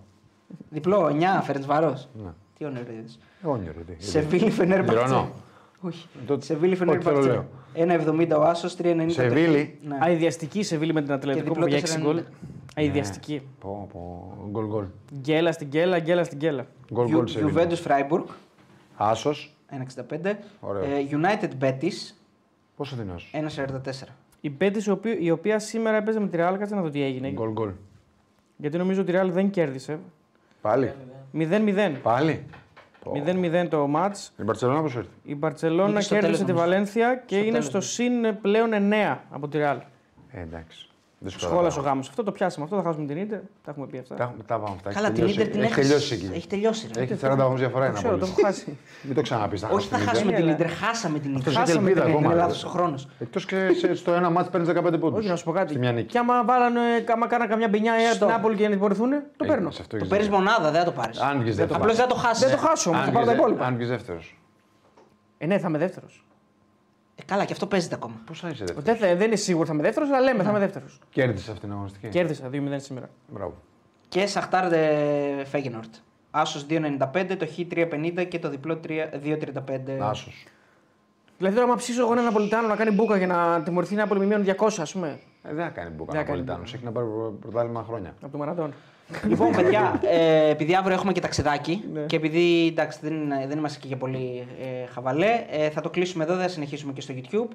Διπλό, 0.70 1.06
9 1.06 1.42
Φερεντσβάρο. 1.42 1.98
ναι. 2.24 2.30
Τι 2.58 2.64
όνειρο 2.64 2.92
είδες. 2.92 3.18
Ε, 3.42 3.46
Όνειρο. 3.46 3.72
τι. 3.98 4.04
Σε 4.04 4.20
Βίλη 4.20 4.50
Φενέρμπαχτσε. 4.50 5.28
Ηρωνώ. 5.82 5.94
Όχι. 5.94 6.06
Τότε- 6.26 6.44
Σε 6.44 6.54
Βίλη 6.54 6.72
Όχι, 6.72 6.78
θέλω 6.84 7.00
Φενέρμπαχτσε. 7.02 7.30
λέω. 7.30 7.46
1,70 7.74 8.36
ο 8.38 8.42
Άσος, 8.42 8.76
3,90 8.76 9.12
Σε 9.12 9.26
το 9.28 9.34
Βίλη. 9.34 9.78
Ναι. 9.82 9.96
Αειδιαστική 10.00 10.62
σε 10.62 10.76
Βίλη 10.76 10.92
με 10.92 11.02
την 11.02 11.12
Ατλαντικό 11.12 11.44
διπλό 11.48 11.62
που 11.64 11.68
για 11.68 11.78
6 11.78 12.00
γκολ. 12.00 12.16
4,90. 12.16 12.22
Αειδιαστική. 12.76 13.42
Πω, 13.60 13.88
πω. 13.92 14.32
Γκολ 14.50 14.66
γκολ. 14.66 14.84
Γκέλα 15.20 15.52
στην 15.52 15.66
γκέλα, 15.68 15.98
γκέλα 15.98 16.24
στην 16.24 16.38
γκέλα. 16.38 16.66
Γκολ 16.92 17.08
γκολ 17.08 17.26
σε 17.26 17.44
Βίλη. 17.44 17.52
Juventus 17.56 17.82
Freiburg, 17.86 18.24
Άσο. 18.96 19.32
1,65. 19.70 20.38
Ωραίο. 20.60 20.82
Ε, 20.82 20.88
United 21.10 21.64
Betis, 21.64 22.14
Πόσο 22.76 22.96
δυνατό. 22.96 23.22
1,44. 23.32 24.08
Η 24.40 24.50
Μπέτη, 24.50 24.88
η 24.88 24.90
οποία, 24.90 25.18
η 25.18 25.30
οποία 25.30 25.58
σήμερα 25.58 25.96
έπαιζε 25.96 26.20
με 26.20 26.28
τη 26.28 26.36
Real, 26.40 26.54
κάτσε 26.58 26.74
να 26.74 26.82
δω 26.82 26.90
τι 26.90 27.02
έγινε. 27.02 27.30
Γκολ 27.30 27.50
γκολ. 27.52 27.70
Γιατί 28.56 28.78
νομίζω 28.78 29.00
ότι 29.00 29.12
η 29.12 29.14
Real 29.18 29.28
δεν 29.30 29.50
κέρδισε. 29.50 29.98
Πάλι. 30.60 30.92
0-0. 31.32 31.92
Πάλι. 32.02 32.44
Πω. 33.04 33.12
0-0 33.64 33.68
το 33.68 33.86
μάτς. 33.86 34.32
Η 34.38 34.42
Μπαρσελόνα 34.42 34.82
πώς 34.82 34.94
ήρθε; 34.94 35.08
Η 35.22 35.34
Μπαρσελόνα 35.34 35.88
Νίκη 35.88 36.02
στο 36.02 36.14
κέρδισε 36.14 36.32
τέλος, 36.32 36.46
τη 36.46 36.52
νομίζω. 36.52 36.70
Βαλένθια 36.70 37.22
και 37.26 37.34
Στο 37.34 37.44
είναι 37.44 37.50
τέλος, 37.58 37.64
στο 37.64 37.76
νομίζω. 37.78 37.92
συν 38.32 38.40
πλέον 38.40 38.70
9 38.72 39.18
από 39.30 39.48
τη 39.48 39.58
Real. 39.62 39.78
Ε, 40.30 40.40
εντάξει. 40.40 40.87
Δύσκολα 41.20 41.50
Σχόλασε 41.50 41.66
ο 41.78 41.82
πράγματα. 41.82 41.88
γάμος. 41.90 42.08
Αυτό 42.08 42.22
το 42.22 42.32
πιάσαμε. 42.32 42.64
Αυτό 42.64 42.76
θα 42.76 42.82
χάσουμε 42.82 43.06
την 43.06 43.16
Ιντερ. 43.16 43.38
Τα 43.64 43.70
έχουμε 43.70 43.86
πει 43.86 43.98
αυτά. 43.98 44.14
Τα, 44.14 44.22
έχουμε- 44.22 44.44
τα 44.44 44.58
πάμε 44.58 44.74
αυτά. 44.76 44.92
Καλά, 44.92 45.06
Έχει 45.06 45.14
την 45.14 45.24
τελειώσει- 45.24 45.40
Ιντερ 45.40 45.52
την 45.52 45.62
Έχει 45.62 45.72
έχασες. 45.72 45.88
τελειώσει 45.88 46.14
εκεί. 46.14 46.28
Έχει 46.36 46.46
τελειώσει. 46.46 46.88
ρε. 46.94 47.00
Έχει 47.02 47.14
40 47.14 47.36
βαθμού 47.36 47.56
διαφορά 47.56 47.84
η 47.86 47.88
Το 47.88 47.94
ξέρω, 47.94 48.08
το 48.10 48.16
Ναπόλη. 48.18 48.32
έχω 48.38 48.46
χάσει. 48.46 48.78
Μην 49.02 49.14
το 49.14 49.22
ξαναπείς. 49.22 49.62
Όχι, 49.70 49.88
θα 49.88 49.98
χάσουμε 49.98 50.32
την 50.32 50.42
Έλα. 50.44 50.52
Ιντερ. 50.52 50.68
Χάσαμε 50.70 51.18
την 51.18 51.30
Ιντερ. 51.34 51.46
έχει 51.46 51.56
Χάσαμε 51.56 51.78
ελπίδα 51.88 52.00
την 52.00 52.10
ακόμα, 52.10 52.26
Ιντερ. 52.26 52.36
ρε. 52.38 52.42
Λάθος 52.46 52.64
ο 52.64 52.68
χρόνος. 52.68 53.08
Εκτός 53.18 53.44
και 53.46 53.56
σε- 53.78 53.94
στο 53.94 54.12
ένα 54.12 54.30
μάτι 54.30 54.48
παίρνεις 54.50 54.68
15 54.68 54.98
πόντους. 54.98 55.18
Όχι, 55.18 55.28
να 55.28 55.36
σου 55.36 55.44
πω 55.44 55.52
κάτι. 55.52 55.68
Στη 55.70 55.78
μια 55.78 55.92
νίκη. 55.92 56.06
Και 56.06 56.18
άμα 56.18 56.44
βάλανε, 56.44 56.80
άμα 57.12 57.26
κάνανε 57.26 57.50
καμιά 57.50 57.68
μπενιά 57.68 57.92
από 57.92 58.02
Στο. 58.14 58.24
την 58.24 58.34
Νάπολη 58.34 58.54
και 58.56 58.62
να 58.62 58.68
την 58.68 58.76
τιμωρηθούν, 58.76 59.10
το 59.36 59.44
Ε, 59.44 59.46
παίρνω. 59.48 59.70
σε 59.70 59.78
αυτό 59.82 59.90
Το 59.90 59.96
έχεις 59.96 60.08
παίρνεις 60.08 60.26
δίκιο. 60.28 60.40
μονάδα, 60.42 60.70
δεν 60.70 60.80
θα 60.80 60.86
το 60.86 60.92
πάρεις. 60.92 61.20
Αν 61.20 61.38
βγεις 61.40 61.56
δεύτερος. 61.56 61.82
Απλώ 61.82 61.94
δεν 61.94 62.08
το 62.08 62.14
χάσεις. 62.14 62.46
Δεν 62.48 62.56
το 62.56 62.62
χάσω 62.66 62.90
όμως, 62.90 63.02
θα 63.02 63.06
Αν 63.08 63.12
πάρω 63.14 63.24
τα 63.26 63.32
βγεις- 63.32 63.42
υπόλοιπα. 63.44 63.64
Αν 63.66 63.74
βγεις 63.76 63.88
δεύτερος. 63.88 64.38
Ε, 65.38 65.46
ναι, 65.46 65.58
θα 65.58 65.68
είμαι 65.68 65.78
δεύτερος. 65.78 66.24
Ε, 67.28 67.32
καλά, 67.32 67.44
και 67.44 67.52
αυτό 67.52 67.66
παίζεται 67.66 67.94
ακόμα. 67.94 68.14
Πώς 68.26 68.40
θα 68.40 68.48
είσαι 68.48 68.64
δεύτερος; 68.64 68.84
Δεν, 68.84 68.96
θα- 68.96 69.16
δεν 69.16 69.26
είναι 69.26 69.36
σίγουρο 69.36 69.66
θα 69.66 69.72
είμαι 69.72 69.82
δεύτερος, 69.82 70.08
αλλά 70.08 70.20
λέμε 70.20 70.42
θα 70.42 70.50
είμαι 70.50 70.58
δεύτερος. 70.58 70.98
Κέρδισε 71.10 71.50
αυτήν 71.50 71.68
την 71.68 71.72
αγωνιστική. 71.76 72.08
Κέρδισα 72.08 72.48
2-0 72.48 72.80
σήμερα. 72.80 73.08
Μπράβο. 73.28 73.54
Και 74.08 74.26
Σαχτάρ 74.26 74.64
Φέγενορτ. 75.46 75.94
Άσος 76.30 76.66
2,95, 76.66 77.36
το 77.36 77.46
Χ 77.46 77.58
3,50 77.70 78.24
και 78.28 78.38
το 78.38 78.48
διπλό 78.50 78.76
3 78.76 79.08
2,35. 79.22 79.98
Άσος. 80.00 80.44
Δηλαδή 81.38 81.54
τώρα, 81.56 81.66
άμα 81.68 81.76
ψήσω 81.76 82.00
εγώ 82.02 82.12
ένα 82.12 82.22
Ναπολιτάνο 82.22 82.68
να 82.68 82.76
κάνει 82.76 82.90
μπουκα 82.90 83.16
για 83.16 83.26
να 83.26 83.62
τιμωρηθεί 83.62 83.94
η 83.94 83.96
Νάπολη 83.96 84.20
με 84.20 84.26
μείον 84.26 84.44
200, 84.44 84.80
ας 84.82 84.92
πούμε. 84.92 85.18
Ε, 85.42 85.54
δεν 85.54 85.64
θα 85.64 85.70
κάνει 85.70 85.90
μπουκα 85.90 86.12
Δεν 86.12 86.20
θα 86.20 86.26
κάνει 86.26 86.38
Ναπολιτάνος. 86.38 86.74
Έχει 86.74 86.84
να 86.84 86.90
πάρει 86.92 87.06
πρω- 87.06 87.30
πρωτάθλημα 87.40 87.82
χρόνια. 87.82 88.14
Από 88.22 88.32
το 88.32 88.38
Μαραντών. 88.38 88.72
Λοιπόν, 89.28 89.52
παιδιά, 89.52 90.00
ε, 90.02 90.50
επειδή 90.50 90.74
αύριο 90.74 90.94
έχουμε 90.94 91.12
και 91.12 91.20
ταξιδάκι 91.20 91.84
Ναι. 91.92 92.00
και 92.00 92.16
επειδή 92.16 92.66
εντάξει, 92.66 92.98
δεν, 93.02 93.28
δεν 93.48 93.58
είμαστε 93.58 93.78
και 93.78 93.86
για 93.86 93.96
πολύ 93.96 94.46
ε, 94.60 94.86
χαβαλέ, 94.86 95.44
ε, 95.50 95.70
θα 95.70 95.80
το 95.80 95.90
κλείσουμε 95.90 96.24
εδώ, 96.24 96.34
δεν 96.34 96.42
θα 96.42 96.48
συνεχίσουμε 96.48 96.92
και 96.92 97.00
στο 97.00 97.14
YouTube. 97.16 97.48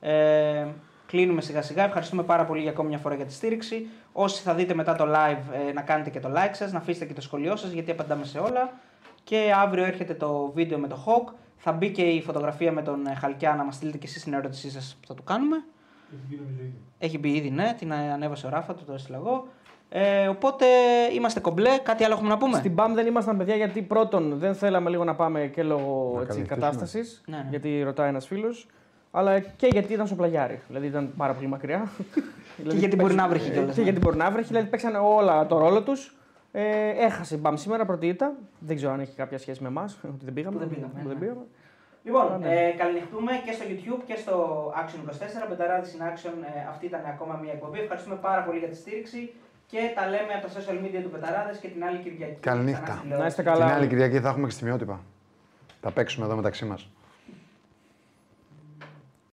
Ε, 0.00 0.66
κλείνουμε 1.06 1.40
σιγά 1.40 1.62
σιγά. 1.62 1.84
Ευχαριστούμε 1.84 2.22
πάρα 2.22 2.44
πολύ 2.44 2.60
για 2.60 2.70
ακόμη 2.70 2.88
μια 2.88 2.98
φορά 2.98 3.14
για 3.14 3.24
τη 3.24 3.32
στήριξη. 3.32 3.86
Όσοι 4.12 4.42
θα 4.42 4.54
δείτε 4.54 4.74
μετά 4.74 4.94
το 4.96 5.04
live, 5.04 5.68
ε, 5.68 5.72
να 5.72 5.80
κάνετε 5.82 6.10
και 6.10 6.20
το 6.20 6.28
like 6.34 6.52
σας, 6.52 6.72
να 6.72 6.78
αφήσετε 6.78 7.04
και 7.04 7.14
το 7.14 7.20
σχολείο 7.20 7.56
σας, 7.56 7.70
γιατί 7.70 7.90
απαντάμε 7.90 8.24
σε 8.24 8.38
όλα. 8.38 8.72
Και 9.24 9.52
αύριο 9.62 9.84
έρχεται 9.84 10.14
το 10.14 10.50
βίντεο 10.54 10.78
με 10.78 10.88
το 10.88 11.04
Hawk. 11.06 11.32
Θα 11.56 11.72
μπει 11.72 11.90
και 11.90 12.02
η 12.02 12.22
φωτογραφία 12.22 12.72
με 12.72 12.82
τον 12.82 13.06
ε, 13.06 13.14
Χαλκιά 13.14 13.54
να 13.54 13.64
μας 13.64 13.74
στείλετε 13.74 13.98
και 13.98 14.06
εσείς 14.06 14.22
την 14.22 14.32
ερώτησή 14.32 14.70
σας 14.70 14.96
που 15.00 15.06
θα 15.06 15.14
του 15.14 15.22
κάνουμε. 15.24 15.56
Έχει 16.12 16.22
βγει 16.26 16.36
νομίζω 16.36 16.60
ήδη. 16.62 16.74
Έχει 16.98 17.18
μπει 17.18 17.28
ήδη, 17.30 17.50
ναι, 17.50 17.74
την 17.78 17.92
ανέβασε 17.92 18.46
ο 18.46 18.48
Ράφα, 18.48 18.74
του 18.74 18.84
το 18.84 18.92
έστειλα 18.92 19.16
εγώ. 19.16 19.46
Ε, 19.92 20.28
οπότε 20.28 20.66
είμαστε 21.14 21.40
κομπλέ. 21.40 21.78
Κάτι 21.82 22.04
άλλο 22.04 22.14
έχουμε 22.14 22.28
να 22.28 22.36
πούμε; 22.38 22.56
Στην 22.56 22.74
ΠΑΜ 22.74 22.94
δεν 22.94 23.06
ήμασταν 23.06 23.36
παιδιά 23.36 23.54
γιατί 23.56 23.82
πρώτον 23.82 24.38
δεν 24.38 24.54
θέλαμε 24.54 24.90
λίγο 24.90 25.04
να 25.04 25.14
πάμε 25.14 25.46
και 25.46 25.62
λόγω 25.62 26.12
Να 26.14 26.20
έτσι, 26.22 26.32
καλυφθούμε. 26.32 26.60
κατάστασης. 26.60 27.22
Ναι, 27.26 27.36
ναι. 27.36 27.46
Γιατί 27.50 27.82
ρωτάει 27.82 28.08
ένας 28.08 28.26
φίλος. 28.26 28.66
Αλλά 29.12 29.38
και 29.38 29.66
γιατί 29.66 29.92
ήταν 29.92 30.06
στο 30.06 30.14
πλαγιάρι. 30.16 30.60
Δηλαδή 30.68 30.86
ήταν 30.86 31.12
πάρα 31.16 31.32
πολύ 31.32 31.46
μακριά. 31.46 31.88
δηλαδή, 32.56 32.78
γιατί 32.78 32.96
μπορεί 32.96 33.08
παίξαν- 33.08 33.28
να 33.30 33.34
βρέχει 33.36 33.50
κιόλας, 33.50 33.74
Και 33.74 33.80
ναι. 33.80 33.84
γιατί 33.90 34.00
μπορεί 34.04 34.16
να 34.16 34.30
βρέχει. 34.30 34.48
Δηλαδή 34.48 34.66
παίξαν 34.68 34.94
όλα 34.94 35.46
το 35.46 35.58
ρόλο 35.58 35.82
τους. 35.82 36.14
Ε, 36.52 36.88
έχασε 36.88 37.34
η 37.34 37.38
ΠΑΜ 37.38 37.54
σήμερα 37.56 37.84
πρώτη 37.84 38.06
ήττα. 38.06 38.32
Δεν 38.58 38.76
ξέρω 38.76 38.92
αν 38.92 39.00
έχει 39.00 39.14
κάποια 39.16 39.38
σχέση 39.38 39.62
με 39.62 39.68
εμάς. 39.68 39.98
Ότι 40.14 40.24
δεν 40.24 40.34
πήγαμε. 40.34 40.54
Που 40.54 40.60
δεν 40.60 40.68
πήγαμε, 40.68 40.92
Που 40.92 41.02
ναι. 41.02 41.08
δεν 41.08 41.18
πήγαμε. 41.18 41.40
Λοιπόν, 42.04 42.38
Ναι. 42.40 42.48
ε, 42.48 42.70
καληνυχτούμε 42.70 43.32
και 43.44 43.52
στο 43.52 43.64
YouTube 43.70 44.02
και 44.06 44.16
στο 44.16 44.34
Action 44.80 45.00
24. 45.10 45.46
Πενταράδε 45.48 45.86
in 45.96 46.02
Action. 46.10 46.34
Ε, 46.56 46.68
αυτή 46.70 46.86
ήταν 46.86 47.00
ακόμα 47.14 47.34
μια 47.42 47.52
εκπομπή. 47.52 47.78
Ευχαριστούμε 47.78 48.16
πάρα 48.16 48.42
πολύ 48.42 48.58
για 48.58 48.68
τη 48.68 48.76
στήριξη 48.76 49.32
και 49.70 49.78
τα 49.94 50.04
λέμε 50.08 50.32
από 50.38 50.46
τα 50.46 50.52
social 50.60 50.84
media 50.84 51.00
του 51.02 51.10
Πεταράδες 51.10 51.56
και 51.58 51.68
την 51.68 51.84
άλλη 51.84 51.98
Κυριακή. 51.98 52.40
Καληνύχτα. 52.40 52.82
ξανά 52.82 52.96
στη 52.96 53.02
τηλεόραση. 53.02 53.20
Να 53.22 53.26
είστε 53.26 53.42
Την 53.42 53.52
καλά. 53.52 53.74
άλλη 53.74 53.86
Κυριακή 53.86 54.20
θα 54.20 54.28
έχουμε 54.28 54.46
και 54.46 54.52
στιγμιότυπα. 54.52 55.00
Θα 55.80 55.90
παίξουμε 55.90 56.26
εδώ 56.26 56.36
μεταξύ 56.36 56.64
μας. 56.64 56.90